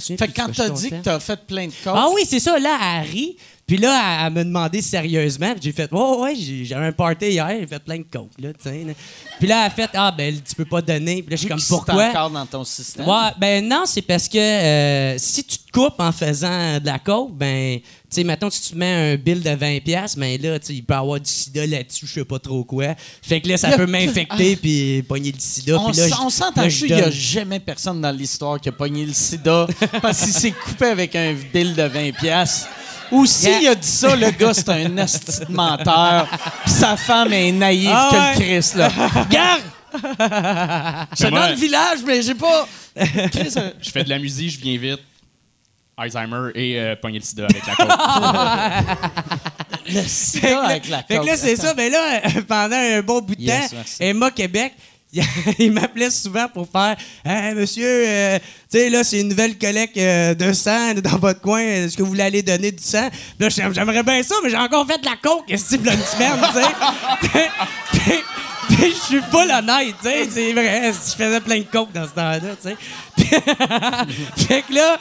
Fait 0.00 0.28
que 0.28 0.32
quand 0.34 0.52
t'as 0.54 0.70
dit 0.70 0.90
que 0.90 0.96
t'as 1.02 1.18
fait 1.20 1.40
plein 1.46 1.66
de 1.66 1.72
coke, 1.84 1.94
Ah 1.96 2.08
oui, 2.14 2.22
c'est 2.26 2.40
ça. 2.40 2.58
Là, 2.58 3.00
rit. 3.02 3.36
Puis 3.70 3.78
là, 3.78 4.18
elle, 4.22 4.26
elle 4.26 4.32
me 4.32 4.44
demandé 4.46 4.82
sérieusement. 4.82 5.52
Puis 5.52 5.60
j'ai 5.62 5.70
fait, 5.72 5.92
ouais, 5.92 6.16
ouais, 6.18 6.34
j'ai- 6.34 6.64
j'avais 6.64 6.86
un 6.86 6.92
party 6.92 7.26
hier, 7.26 7.54
j'ai 7.60 7.68
fait 7.68 7.78
plein 7.78 7.98
de 7.98 8.04
coke, 8.10 8.32
là, 8.40 8.48
tu 8.52 8.68
sais. 8.68 8.82
là. 8.84 8.92
Puis 9.38 9.46
là, 9.46 9.60
elle 9.60 9.66
a 9.68 9.70
fait, 9.70 9.90
ah, 9.94 10.10
ben, 10.10 10.34
tu 10.44 10.56
peux 10.56 10.64
pas 10.64 10.82
donner. 10.82 11.22
Puis 11.22 11.30
là, 11.30 11.36
je 11.36 11.42
suis 11.42 11.48
comme, 11.48 11.60
pourquoi? 11.68 12.08
encore 12.08 12.30
dans 12.30 12.46
ton 12.46 12.64
système. 12.64 13.06
Ouais, 13.06 13.30
ben 13.38 13.64
non, 13.68 13.84
c'est 13.86 14.02
parce 14.02 14.26
que 14.28 14.38
euh, 14.38 15.18
si 15.18 15.44
tu 15.44 15.56
te 15.58 15.70
coupes 15.70 16.00
en 16.00 16.10
faisant 16.10 16.80
de 16.80 16.86
la 16.86 16.98
coke, 16.98 17.30
ben, 17.36 17.78
tu 17.78 17.86
sais, 18.10 18.24
mettons, 18.24 18.50
si 18.50 18.70
tu 18.72 18.74
mets 18.74 19.12
un 19.12 19.14
bill 19.16 19.40
de 19.40 19.50
20$, 19.50 20.16
ben 20.18 20.42
là, 20.42 20.58
tu 20.58 20.66
sais, 20.66 20.74
il 20.74 20.82
peut 20.82 20.94
y 20.94 20.96
avoir 20.96 21.20
du 21.20 21.30
sida 21.30 21.64
là-dessus, 21.64 22.08
je 22.08 22.12
sais 22.14 22.24
pas 22.24 22.40
trop 22.40 22.64
quoi. 22.64 22.96
Fait 23.22 23.40
que 23.40 23.46
là, 23.46 23.56
ça 23.56 23.70
y 23.72 23.76
peut 23.76 23.86
m'infecter 23.86 24.56
puis 24.60 25.04
pogner 25.04 25.30
le 25.30 25.38
sida. 25.38 25.78
On, 25.78 25.92
puis 25.92 26.00
là, 26.00 26.06
on 26.24 26.28
s'entend 26.28 26.64
dessus, 26.64 26.86
il 26.88 26.96
n'y 26.96 27.02
a 27.02 27.08
jamais 27.12 27.60
personne 27.60 28.00
dans 28.00 28.10
l'histoire 28.10 28.60
qui 28.60 28.68
a 28.68 28.72
pogné 28.72 29.06
le 29.06 29.12
sida 29.12 29.68
parce 30.02 30.22
qu'il 30.24 30.32
s'est 30.32 30.50
coupé 30.50 30.86
avec 30.86 31.14
un 31.14 31.36
bill 31.54 31.76
de 31.76 31.84
20 31.84 32.10
pièces. 32.16 32.66
Ou 33.12 33.26
s'il 33.26 33.66
a 33.68 33.74
dit 33.74 33.86
ça, 33.88 34.14
le 34.16 34.30
gars, 34.30 34.54
c'est 34.54 34.68
un 34.68 34.96
asti 34.98 35.40
de 35.48 35.52
menteur. 35.52 36.28
Puis 36.64 36.72
sa 36.72 36.96
femme 36.96 37.32
est 37.32 37.52
naïve 37.52 37.90
Ah 37.92 38.10
que 38.12 38.16
ouais. 38.16 38.32
le 38.34 38.40
Christ, 38.60 38.74
là. 38.76 38.88
Regarde! 38.88 39.62
J'étais 41.16 41.30
moi- 41.30 41.40
dans 41.40 41.48
le 41.48 41.54
village, 41.56 41.98
mais 42.06 42.22
j'ai 42.22 42.34
pas... 42.34 42.66
Chris, 43.32 43.52
euh, 43.56 43.70
Je 43.80 43.90
fais 43.90 44.04
de 44.04 44.08
la 44.10 44.18
musique, 44.18 44.50
je 44.52 44.60
viens 44.60 44.78
vite. 44.78 45.00
Alzheimer 45.96 46.50
et 46.54 46.78
euh, 46.80 46.96
pogner 46.96 47.18
le 47.18 47.24
sida 47.24 47.44
avec 47.44 47.62
la 47.66 47.74
coke. 47.74 47.88
le 49.92 50.02
sida 50.02 50.62
avec 50.64 50.88
la 50.88 51.02
Fait 51.02 51.18
que 51.18 51.26
là, 51.26 51.36
c'est 51.36 51.56
ça. 51.56 51.74
Mais 51.76 51.90
là, 51.90 52.20
pendant 52.48 52.76
un 52.76 53.02
bon 53.02 53.20
bout 53.20 53.34
de 53.34 53.42
Yes, 53.42 53.70
temps, 53.70 53.76
merci. 53.76 53.96
Emma 54.00 54.30
Québec, 54.30 54.72
il 55.58 55.72
m'appelait 55.72 56.10
souvent 56.10 56.46
pour 56.48 56.68
faire 56.70 56.96
Hey, 57.24 57.54
monsieur, 57.54 57.84
euh, 57.86 58.38
tu 58.70 58.78
sais, 58.78 58.90
là, 58.90 59.02
c'est 59.02 59.20
une 59.20 59.28
nouvelle 59.28 59.58
collecte 59.58 59.96
euh, 59.96 60.34
de 60.34 60.52
sang 60.52 60.94
dans 60.94 61.18
votre 61.18 61.40
coin. 61.40 61.60
Est-ce 61.60 61.96
que 61.96 62.02
vous 62.02 62.10
voulez 62.10 62.22
aller 62.22 62.42
donner 62.42 62.70
du 62.70 62.82
sang? 62.82 63.08
Là, 63.38 63.48
j'aim- 63.48 63.72
j'aimerais 63.74 64.02
bien 64.04 64.22
ça, 64.22 64.36
mais 64.44 64.50
j'ai 64.50 64.56
encore 64.56 64.86
fait 64.86 64.98
de 64.98 65.04
la 65.06 65.16
coke, 65.20 65.44
ce 65.50 65.56
type, 65.74 65.84
une 65.86 66.00
semaine, 66.02 66.38
tu 67.22 67.28
sais? 68.08 68.20
Je 68.70 69.16
suis 69.16 69.20
pas 69.22 69.58
honnête, 69.58 69.94
tu 70.02 70.08
sais, 70.08 70.28
c'est 70.30 70.52
vrai. 70.52 70.92
Je 70.92 71.16
faisais 71.16 71.40
plein 71.40 71.58
de 71.58 71.64
coke 71.64 71.92
dans 71.92 72.04
ce 72.04 72.10
temps-là, 72.10 72.40
tu 72.62 72.68
sais. 72.68 72.76
Fait 74.36 74.62
que 74.62 74.74
là, 74.74 74.98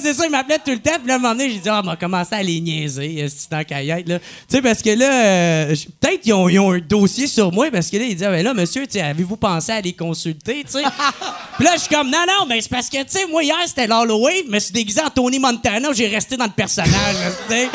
c'est 0.00 0.14
ça, 0.14 0.24
il 0.24 0.30
m'appelait 0.30 0.58
tout 0.58 0.70
le 0.70 0.78
temps. 0.78 0.98
Puis 0.98 1.08
là, 1.08 1.14
à 1.14 1.16
un 1.16 1.20
moment 1.20 1.34
donné, 1.34 1.50
j'ai 1.50 1.58
dit, 1.58 1.68
ah, 1.68 1.80
on 1.82 1.86
va 1.86 1.96
commencer 1.96 2.34
à 2.34 2.42
les 2.42 2.60
niaiser, 2.60 3.26
c'est 3.28 3.50
dans 3.50 3.64
Caillette, 3.64 4.08
là. 4.08 4.18
Tu 4.18 4.24
sais, 4.48 4.62
parce 4.62 4.82
que 4.82 4.90
là, 4.90 5.10
euh, 5.10 5.74
peut-être 6.00 6.20
qu'ils 6.20 6.34
ont, 6.34 6.48
ils 6.48 6.58
ont 6.58 6.72
un 6.72 6.78
dossier 6.78 7.26
sur 7.26 7.52
moi, 7.52 7.70
parce 7.70 7.88
que 7.88 7.96
là, 7.96 8.04
il 8.04 8.16
dit, 8.16 8.24
ah, 8.24 8.30
ben 8.30 8.44
là, 8.44 8.54
monsieur, 8.54 8.84
avez-vous 8.94 9.36
pensé 9.36 9.72
à 9.72 9.80
les 9.80 9.92
consulter, 9.92 10.64
tu 10.64 10.72
sais? 10.72 10.82
Puis 11.56 11.64
là, 11.64 11.72
je 11.74 11.80
suis 11.80 11.94
comme, 11.94 12.10
non, 12.10 12.24
non, 12.26 12.46
mais 12.48 12.60
c'est 12.60 12.70
parce 12.70 12.88
que, 12.88 12.98
tu 12.98 13.04
sais, 13.08 13.26
moi, 13.26 13.42
hier, 13.42 13.56
c'était 13.66 13.86
l'Halloween, 13.86 14.44
je 14.46 14.50
me 14.50 14.58
suis 14.58 14.72
déguisé 14.72 15.00
en 15.00 15.10
Tony 15.10 15.38
Montana, 15.38 15.88
j'ai 15.92 16.08
resté 16.08 16.36
dans 16.36 16.46
le 16.46 16.50
personnage, 16.50 17.16
tu 17.48 17.54
sais. 17.54 17.68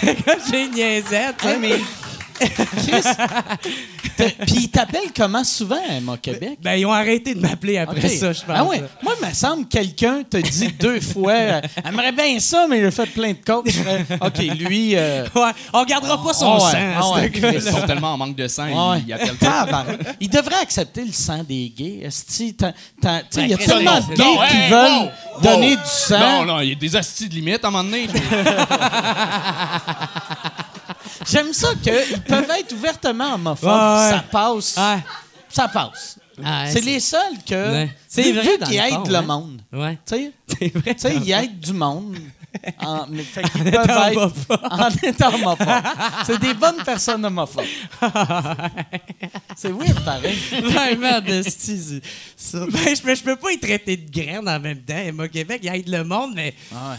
Fait 0.00 0.14
que 0.14 0.30
j'ai 0.50 0.68
niaisé, 0.68 1.18
tu 1.38 1.46
sais. 1.46 1.80
Puis 4.46 4.56
ils 4.56 4.70
t'appellent 4.70 5.12
comment 5.16 5.44
souvent, 5.44 5.76
Emma 5.88 6.16
Québec? 6.16 6.58
Ben, 6.62 6.74
ils 6.74 6.86
ont 6.86 6.92
arrêté 6.92 7.34
de 7.34 7.40
m'appeler 7.40 7.78
après 7.78 8.08
ça, 8.08 8.32
je 8.32 8.40
pense. 8.40 8.54
Ah 8.56 8.64
ouais? 8.64 8.82
Moi, 9.02 9.14
il 9.20 9.26
me 9.28 9.32
semble 9.34 9.64
que 9.66 9.70
quelqu'un 9.78 10.22
t'a 10.28 10.40
dit 10.40 10.68
deux 10.78 11.00
fois 11.00 11.32
euh, 11.32 11.60
Aimerait 11.84 12.12
bien 12.12 12.38
ça, 12.40 12.66
mais 12.68 12.78
il 12.78 12.84
a 12.86 12.90
fait 12.90 13.06
plein 13.06 13.32
de 13.32 13.38
coachs. 13.44 13.66
OK, 14.20 14.38
lui. 14.58 14.92
euh, 14.96 15.24
Ouais, 15.34 15.50
on 15.72 15.84
gardera 15.84 16.22
pas 16.22 16.32
son 16.32 16.54
Ah 16.56 16.60
sang, 16.60 16.78
ah 16.96 17.10
ouais. 17.20 17.30
Ils 17.54 17.62
sont 17.62 17.82
tellement 17.86 18.14
en 18.14 18.16
manque 18.18 18.36
de 18.36 18.48
sang, 18.48 18.64
ouais. 18.92 19.00
ils, 19.00 19.08
ils 19.08 19.12
appellent 19.12 19.28
tout. 19.30 19.44
Tabarnak. 19.44 19.98
Il 20.20 20.30
devrait 20.30 20.60
accepter 20.62 21.04
le 21.04 21.12
sang 21.12 21.42
des 21.42 21.72
gays. 21.76 22.00
esti. 22.04 22.54
T'as- 22.54 22.72
t'as- 23.00 23.20
tu 23.20 23.26
sais, 23.30 23.42
Il 23.42 23.48
y 23.50 23.54
a 23.54 23.56
Ben, 23.56 23.66
tellement 23.66 24.00
de 24.00 24.14
gays 24.14 24.24
non, 24.24 24.36
qui 24.48 24.56
hey, 24.56 24.70
veulent 24.70 25.02
wow, 25.02 25.40
donner 25.42 25.70
wow. 25.76 25.82
du 25.82 25.90
sang. 25.90 26.18
Non, 26.18 26.44
non, 26.44 26.60
il 26.60 26.68
y 26.70 26.72
a 26.72 26.74
des 26.74 26.96
astis 26.96 27.28
de 27.28 27.34
limite 27.34 27.64
à 27.64 27.68
un 27.68 27.70
moment 27.70 27.84
donné. 27.84 28.06
J'aime 31.30 31.52
ça 31.52 31.68
qu'ils 31.82 32.22
peuvent 32.22 32.50
être 32.58 32.72
ouvertement 32.72 33.34
homophobes. 33.34 33.68
Ouais. 33.68 34.10
Ça 34.10 34.24
passe. 34.30 34.76
Ouais. 34.76 35.04
Ça 35.48 35.68
passe. 35.68 36.18
Ouais, 36.38 36.68
c'est 36.68 36.82
les 36.82 37.00
seuls 37.00 37.38
que. 37.48 37.54
Ouais. 37.54 37.90
C'est 38.06 38.32
vrai, 38.32 38.58
le 38.58 38.74
aident 38.74 38.94
fond, 38.94 39.04
le 39.08 39.16
hein. 39.16 39.22
monde. 39.22 39.60
Ouais. 39.72 39.98
Tu 40.06 40.16
sais, 40.16 40.32
C'est 40.58 40.76
vrai. 40.76 40.94
tu 40.94 41.00
sais, 41.00 41.16
ils 41.16 41.32
aident 41.32 41.58
du 41.58 41.72
monde. 41.72 42.16
En, 42.78 43.06
mais 43.08 43.22
fait 43.22 43.42
étant 43.42 43.82
être 43.82 44.16
homophobe. 44.16 44.58
en 44.70 44.88
étant 45.02 45.34
homophobes. 45.34 45.84
C'est 46.26 46.38
des 46.38 46.54
bonnes 46.54 46.82
personnes 46.84 47.24
homophobes. 47.24 47.64
C'est 49.56 49.72
weird, 49.72 50.04
pareil. 50.04 50.36
Vraiment, 50.62 51.20
de. 51.20 51.42
Ben, 51.42 52.96
je, 52.96 53.02
peux, 53.02 53.14
je 53.14 53.22
peux 53.22 53.36
pas 53.36 53.52
y 53.52 53.58
traiter 53.58 53.96
de 53.96 54.10
graine 54.10 54.48
en 54.48 54.60
même 54.60 54.80
temps. 54.80 54.96
Emma 54.96 55.28
Québec, 55.28 55.60
il 55.62 55.74
aide 55.74 55.88
le 55.88 56.04
monde, 56.04 56.32
mais 56.34 56.54
Ah 56.74 56.92
ouais. 56.92 56.96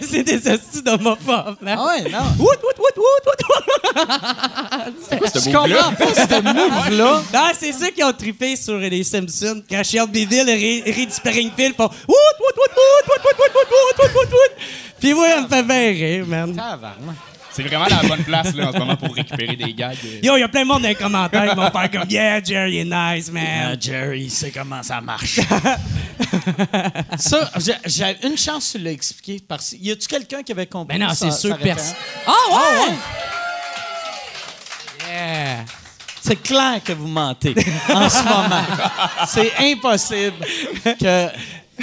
C'est 0.00 0.22
des 0.22 0.48
hosties 0.48 0.82
d'homophobes. 0.82 1.56
hein. 1.66 1.74
Ah 1.78 1.86
ouais, 1.86 2.10
non. 2.10 2.18
Wout, 2.38 2.44
wout, 2.62 2.78
wout, 2.78 2.96
wout, 2.96 3.26
wout. 3.26 4.94
C'est 5.08 5.18
quoi 5.18 5.28
ce 5.30 5.38
Je 5.38 5.50
move-là? 5.56 5.76
comprends 5.76 6.06
pas 6.06 6.14
ce 6.14 6.42
move-là. 6.42 7.22
Non, 7.32 7.50
c'est 7.58 7.72
ceux 7.72 7.90
qui 7.90 8.02
ont 8.04 8.12
trippé 8.12 8.56
sur 8.56 8.76
les 8.78 9.04
Simpsons. 9.04 9.62
Quand 9.68 9.82
Shelbyville 9.84 10.48
et 10.48 10.82
Ray 10.90 11.06
Springfield 11.10 11.74
font 11.76 11.84
wout, 11.88 11.92
wout, 12.08 12.56
wout, 12.56 12.72
wout, 12.76 13.06
wout, 13.08 13.22
wout, 13.24 13.36
wout, 13.38 13.52
wout, 13.58 14.02
wout, 14.02 14.14
wout, 14.14 14.32
wout. 14.32 14.62
Puis 15.00 15.14
moi, 15.14 15.26
elle 15.36 15.42
me 15.42 15.48
fait 15.48 15.62
bien 15.62 15.90
rire, 15.90 16.26
man. 16.26 16.54
Tabarnak. 16.56 17.16
C'est 17.56 17.62
vraiment 17.62 17.86
la 17.86 18.02
bonne 18.06 18.22
place 18.22 18.54
là, 18.54 18.68
en 18.68 18.72
ce 18.72 18.78
moment 18.78 18.96
pour 18.96 19.14
récupérer 19.14 19.56
des 19.56 19.72
gags. 19.72 19.96
euh. 20.04 20.20
Yo, 20.22 20.36
il 20.36 20.40
y 20.40 20.42
a 20.42 20.48
plein 20.48 20.62
de 20.62 20.66
monde 20.68 20.82
dans 20.82 20.88
les 20.88 20.94
commentaires 20.94 21.48
qui 21.48 21.56
vont 21.56 21.70
faire 21.70 21.90
comme 21.90 22.10
Yeah, 22.10 22.42
Jerry 22.44 22.78
est 22.80 22.84
nice, 22.84 23.30
man. 23.32 23.44
Ah, 23.72 23.74
Jerry, 23.80 24.24
il 24.24 24.30
sait 24.30 24.50
comment 24.50 24.82
ça 24.82 25.00
marche. 25.00 25.40
ça, 27.16 27.50
j'ai- 27.56 27.72
j'ai 27.86 28.16
une 28.24 28.36
chance, 28.36 28.72
tu 28.72 28.78
l'as 28.78 28.92
expliqué. 28.92 29.42
Parce... 29.48 29.72
Y 29.72 29.90
a-tu 29.92 30.06
quelqu'un 30.06 30.42
qui 30.42 30.52
avait 30.52 30.66
compris 30.66 30.98
Ben 30.98 31.06
non, 31.08 31.14
c'est 31.14 31.30
sûr 31.32 31.56
personne. 31.58 31.94
Ah 32.26 32.32
ouais? 32.50 32.94
Yeah. 35.08 35.64
C'est 36.22 36.42
clair 36.42 36.80
que 36.84 36.92
vous 36.92 37.06
mentez 37.08 37.54
en 37.88 38.08
ce 38.10 38.22
moment. 38.24 38.64
C'est 39.28 39.52
impossible 39.72 40.44
que 41.00 41.28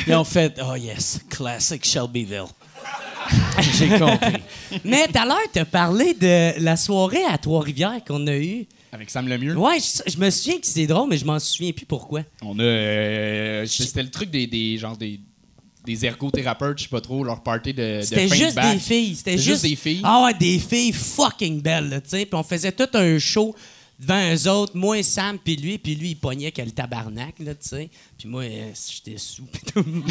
ils 0.05 0.13
ont 0.15 0.23
fait 0.23 0.53
Oh 0.63 0.75
yes, 0.75 1.19
classic 1.29 1.85
Shelbyville. 1.85 2.45
J'ai 3.77 3.89
compris. 3.89 4.41
Mais 4.83 5.07
tout 5.07 5.17
à 5.19 5.25
l'heure, 5.25 5.37
t'as 5.51 5.65
parlé 5.65 6.13
de 6.13 6.59
la 6.61 6.75
soirée 6.77 7.23
à 7.29 7.37
Trois-Rivières 7.37 8.03
qu'on 8.05 8.25
a 8.27 8.35
eue. 8.35 8.65
Avec 8.91 9.09
Sam 9.09 9.27
Lemieux. 9.27 9.57
Ouais, 9.57 9.77
je, 9.79 10.11
je 10.11 10.17
me 10.17 10.29
souviens 10.29 10.59
que 10.59 10.67
c'est 10.67 10.85
drôle, 10.87 11.09
mais 11.09 11.17
je 11.17 11.25
m'en 11.25 11.39
souviens 11.39 11.71
plus 11.71 11.85
pourquoi. 11.85 12.21
On 12.43 12.57
a. 12.59 12.63
euh, 12.63 13.65
C'était 13.65 14.03
le 14.03 14.09
truc 14.11 14.29
des, 14.29 14.45
des 14.45 14.77
genre 14.77 14.95
des, 14.95 15.19
des 15.85 16.05
ergothérapeutes, 16.05 16.77
je 16.77 16.83
sais 16.83 16.89
pas 16.89 17.01
trop, 17.01 17.23
leur 17.23 17.41
party 17.41 17.73
de. 17.73 17.97
de 17.97 18.01
C'était 18.03 18.27
fin 18.27 18.35
de 18.35 18.39
juste 18.41 18.59
des 18.61 18.79
filles. 18.79 19.15
C'était 19.15 19.37
juste... 19.37 19.47
juste 19.47 19.63
des 19.63 19.75
filles. 19.75 20.01
Ah 20.03 20.23
ouais, 20.25 20.33
des 20.35 20.59
filles 20.59 20.93
fucking 20.93 21.61
belles, 21.61 22.01
tu 22.03 22.09
sais. 22.11 22.25
Puis 22.25 22.35
on 22.35 22.43
faisait 22.43 22.71
tout 22.71 22.87
un 22.93 23.17
show 23.17 23.55
devant 23.99 24.33
eux 24.33 24.47
autres, 24.49 24.73
moi, 24.75 25.01
Sam, 25.01 25.39
puis 25.43 25.55
lui. 25.55 25.77
Puis 25.79 25.95
lui, 25.95 26.09
il 26.11 26.15
pognait 26.15 26.51
quel 26.51 26.71
tabarnak, 26.73 27.35
là, 27.39 27.55
tu 27.55 27.69
sais. 27.69 27.89
Puis 28.17 28.27
moi, 28.27 28.43
euh, 28.43 28.71
j'étais 28.93 29.17
sous. 29.17 29.43
puis 29.45 29.61
tout. 29.73 29.83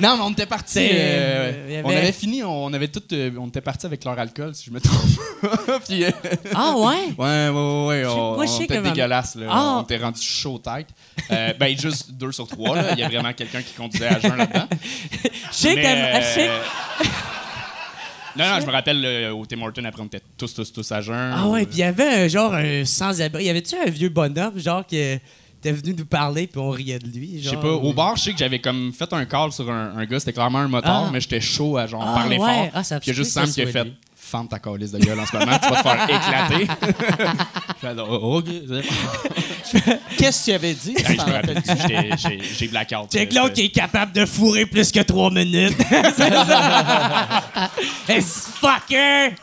Non, 0.00 0.16
mais 0.16 0.22
on 0.24 0.30
était 0.32 0.46
partis. 0.46 0.78
Euh, 0.80 1.52
euh, 1.52 1.80
y 1.80 1.84
On 1.84 1.88
avait- 1.88 1.98
avait 1.98 2.12
fini, 2.12 2.42
on 2.42 2.72
avait 2.72 2.88
tout. 2.88 3.02
euh, 3.12 3.30
on 3.38 3.46
était 3.48 3.60
partis 3.60 3.86
avec 3.86 4.04
leur 4.04 4.18
alcool, 4.18 4.54
si 4.54 4.64
je 4.66 4.70
me 4.72 4.80
trompe. 4.80 5.80
Puis. 5.88 6.04
euh, 6.04 6.10
ah 6.54 6.74
ouais? 6.76 7.14
Ouais, 7.16 7.48
ouais, 7.48 7.86
ouais. 7.86 8.06
On, 8.06 8.34
moi, 8.34 8.44
était 8.60 8.80
dégueulasse, 8.80 9.36
là. 9.36 9.46
Ah. 9.50 9.76
On 9.78 9.82
était 9.84 9.98
rendu 9.98 10.20
chaud 10.20 10.58
tête. 10.58 10.88
Ben, 11.58 11.78
juste 11.78 12.10
deux 12.12 12.32
sur 12.32 12.46
trois, 12.48 12.74
là. 12.76 12.92
Il 12.92 12.98
y 12.98 13.02
a 13.04 13.08
vraiment 13.08 13.32
quelqu'un 13.32 13.62
qui 13.62 13.72
conduisait 13.74 14.08
à 14.08 14.18
jeun 14.18 14.36
là-dedans. 14.36 14.66
Sais- 15.52 15.76
euh, 15.78 16.20
Non, 18.36 18.48
non, 18.48 18.60
je 18.60 18.66
me 18.66 18.72
rappelle 18.72 19.00
euh, 19.04 19.30
au 19.32 19.46
Tim 19.46 19.62
Hortons, 19.62 19.84
après, 19.84 20.02
on 20.02 20.06
était 20.06 20.20
tous, 20.36 20.52
tous, 20.54 20.72
tous 20.72 20.90
à 20.90 21.00
jeun. 21.00 21.32
Ah 21.36 21.46
ouais, 21.46 21.66
puis 21.66 21.76
il 21.76 21.80
y 21.80 21.82
avait 21.84 22.24
un 22.24 22.26
genre 22.28 22.52
un 22.54 22.84
sans-abri. 22.84 23.44
Y 23.44 23.50
avait-tu 23.50 23.76
un 23.76 23.88
vieux 23.88 24.08
bonhomme, 24.08 24.58
genre, 24.58 24.84
qui 24.84 24.98
était 25.68 25.72
venu 25.72 25.94
nous 25.98 26.04
parler, 26.06 26.46
puis 26.46 26.58
on 26.60 26.70
riait 26.70 26.98
de 26.98 27.06
lui? 27.08 27.38
Je 27.42 27.44
sais 27.48 27.54
genre, 27.54 27.62
pas, 27.62 27.72
au 27.72 27.92
bar, 27.92 28.16
je 28.16 28.22
sais 28.24 28.32
que 28.32 28.38
j'avais 28.38 28.58
comme 28.58 28.92
fait 28.92 29.12
un 29.12 29.24
call 29.24 29.50
sur 29.52 29.70
un, 29.70 29.96
un 29.96 30.04
gars, 30.04 30.18
c'était 30.20 30.32
clairement 30.32 30.58
un 30.58 30.68
motard, 30.68 31.04
Ah. 31.06 31.10
mais 31.12 31.20
j'étais 31.20 31.40
chaud 31.40 31.76
à 31.76 31.86
genre 31.86 32.04
Ah, 32.06 32.14
parler 32.18 32.36
ouais. 32.38 32.46
fort. 32.54 32.68
Ah, 32.74 32.84
ça 32.84 33.00
Puis 33.00 33.10
il 33.10 33.14
y 33.14 33.14
a 33.14 33.16
juste 33.16 33.34
que 33.34 33.40
Sam 33.46 33.50
qui 33.50 33.62
a 33.62 33.66
fait 33.66 33.84
lui. 33.84 33.94
Femme 34.16 34.48
ta 34.48 34.58
calice 34.58 34.90
de 34.90 34.98
gueule 34.98 35.20
en 35.20 35.26
ce 35.26 35.36
moment, 35.36 35.58
tu 35.62 35.68
vas 35.68 35.76
te 35.76 35.88
faire 35.88 36.08
éclater. 36.08 36.66
Oh, 38.08 38.38
ok. 38.38 38.46
Qu'est-ce 40.16 40.40
que 40.40 40.44
tu 40.44 40.52
avais 40.54 40.72
dit? 40.74 40.94
J'étais- 40.96 42.10
j'ai- 42.16 42.40
j'ai 42.58 42.68
blackout. 42.68 43.10
Check 43.12 43.30
Euh, 43.36 43.40
l'autre 43.40 43.52
qui 43.54 43.62
est 43.66 43.68
capable 43.68 44.12
de 44.12 44.24
fourrer 44.24 44.64
plus 44.64 44.90
que 44.90 45.00
trois 45.00 45.30
minutes. 45.30 45.76
C'est 46.16 46.30
ça. 46.30 47.42
Hey, 48.08 48.22
fucker! 48.22 49.34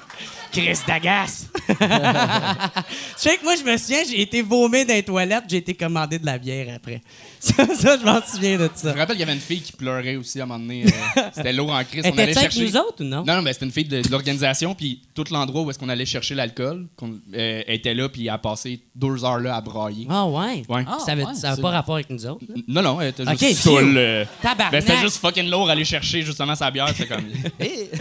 Chris 0.51 0.79
Dagas! 0.87 1.45
Je 1.69 3.29
sais 3.29 3.37
que 3.37 3.43
moi, 3.43 3.55
je 3.55 3.63
me 3.63 3.77
souviens, 3.77 3.99
j'ai 4.09 4.21
été 4.21 4.41
vomé 4.41 4.83
dans 4.85 4.93
les 4.93 5.03
toilettes, 5.03 5.43
j'ai 5.47 5.57
été 5.57 5.73
commandé 5.73 6.19
de 6.19 6.25
la 6.25 6.37
bière 6.37 6.67
après. 6.75 7.01
Ça, 7.41 7.65
ça, 7.73 7.97
je 7.99 8.05
m'en 8.05 8.21
souviens 8.21 8.55
de 8.59 8.69
Je 8.75 8.79
ça. 8.81 8.93
me 8.93 8.99
rappelle 8.99 9.15
qu'il 9.15 9.21
y 9.21 9.23
avait 9.23 9.33
une 9.33 9.39
fille 9.39 9.61
qui 9.61 9.71
pleurait 9.71 10.15
aussi 10.15 10.39
à 10.39 10.43
un 10.43 10.45
moment 10.45 10.59
donné. 10.59 10.85
euh, 10.85 11.21
c'était 11.33 11.51
lourd 11.51 11.71
en 11.71 11.83
crise. 11.83 12.03
On 12.05 12.11
allait 12.11 12.25
Était-tu 12.25 12.37
avec 12.37 12.51
chercher. 12.51 12.67
nous 12.69 12.77
autres 12.77 13.03
ou 13.03 13.03
non? 13.03 13.23
Non, 13.25 13.37
non, 13.37 13.41
mais 13.41 13.53
c'était 13.53 13.65
une 13.65 13.71
fille 13.71 13.85
de, 13.85 13.99
de 13.99 14.11
l'organisation, 14.11 14.75
puis 14.75 15.01
tout 15.15 15.23
l'endroit 15.31 15.63
où 15.63 15.69
est-ce 15.71 15.79
qu'on 15.79 15.89
allait 15.89 16.05
chercher 16.05 16.35
l'alcool, 16.35 16.85
qu'on 16.95 17.13
euh, 17.33 17.63
elle 17.67 17.73
était 17.75 17.95
là, 17.95 18.09
puis 18.09 18.27
elle 18.27 18.29
a 18.33 18.37
passé 18.37 18.81
deux 18.95 19.25
heures 19.25 19.39
là 19.39 19.55
à 19.55 19.61
brailler. 19.61 20.05
Ah 20.07 20.27
ouais? 20.27 20.61
Ouais. 20.69 20.83
Ah, 20.87 20.99
ça 21.03 21.15
ouais, 21.15 21.23
n'a 21.23 21.33
c'est- 21.33 21.61
pas 21.61 21.71
rapport 21.71 21.95
avec 21.95 22.11
nous 22.11 22.23
autres? 22.27 22.45
là? 22.47 22.55
Non, 22.67 22.83
non, 22.83 23.01
elle 23.01 23.07
était 23.09 23.25
juste 23.25 23.41
Ok, 23.43 23.49
saoule. 23.55 23.97
euh, 23.97 24.25
Tabarnak! 24.43 24.71
ben, 24.73 24.81
c'était 24.81 25.01
juste 25.01 25.17
fucking 25.17 25.49
lourd 25.49 25.67
à 25.67 25.71
aller 25.71 25.85
chercher 25.85 26.21
justement 26.21 26.53
sa 26.53 26.69
bière. 26.69 26.93
C'est 26.95 27.07
comme. 27.07 27.25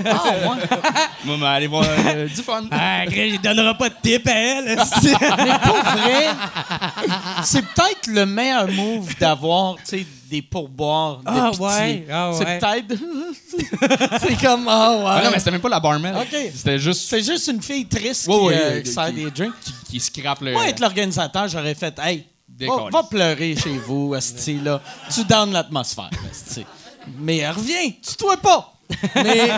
Ah, 0.05 0.33
ouais. 0.33 0.79
Moi, 1.25 1.37
mais 1.41 1.47
aller 1.47 1.67
voir 1.67 1.87
euh, 1.89 2.29
du 2.41 2.45
fun. 2.45 2.65
Ah, 2.71 3.03
Chris, 3.07 3.31
il 3.35 3.41
donnera 3.41 3.75
pas 3.75 3.89
de 3.89 3.95
tip 4.03 4.27
à 4.27 4.33
elle. 4.33 4.65
Mais 5.03 5.59
pour 5.63 5.77
vrai, 5.77 6.27
c'est 7.45 7.63
peut-être 7.63 8.07
le 8.09 8.27
meilleur 8.27 8.69
move 8.69 9.15
d'avoir, 9.19 9.77
tu 9.77 9.83
sais, 9.85 10.07
des 10.29 10.43
pourboires 10.43 11.17
de 11.19 11.23
Ah, 11.27 11.49
pitié. 11.51 11.65
ouais, 11.67 12.07
ah, 12.13 12.31
C'est 12.35 12.45
ouais. 12.45 12.59
peut-être... 12.59 13.01
c'est 14.21 14.41
comme, 14.41 14.67
ah 14.69 14.91
ouais. 14.97 15.05
Ah 15.07 15.21
non, 15.25 15.31
mais 15.33 15.39
c'était 15.39 15.51
même 15.51 15.61
pas 15.61 15.69
la 15.69 15.81
barmaid. 15.81 16.15
OK. 16.17 16.37
C'était 16.55 16.79
juste 16.79 17.09
C'est 17.09 17.23
juste 17.23 17.49
une 17.49 17.61
fille 17.63 17.87
triste 17.87 18.29
Ouais, 18.29 18.35
qui, 18.37 18.45
ouais, 18.47 18.55
euh, 18.55 18.71
euh, 18.79 18.81
qui 18.83 18.93
sert 18.93 19.07
qui- 19.07 19.13
des 19.15 19.31
drinks. 19.31 19.55
qui, 19.61 19.73
qui 19.91 20.01
scrape 20.01 20.41
le. 20.43 20.53
Moi, 20.53 20.69
être 20.69 20.81
l'organisateur, 20.81 21.49
j'aurais 21.49 21.75
fait 21.75 21.99
«Hey, 22.03 22.27
va, 22.93 23.03
pleurer 23.05 23.57
chez 23.57 23.77
vous, 23.87 24.15
esti, 24.15 24.61
là. 24.61 24.81
Tu 25.13 25.25
donnes 25.25 25.53
l'atmosphère, 25.53 26.11
esti. 26.31 26.65
Mais 27.19 27.49
reviens, 27.51 27.91
tu 27.91 28.15
toi 28.17 28.37
pas. 28.37 28.73
Mais 29.15 29.49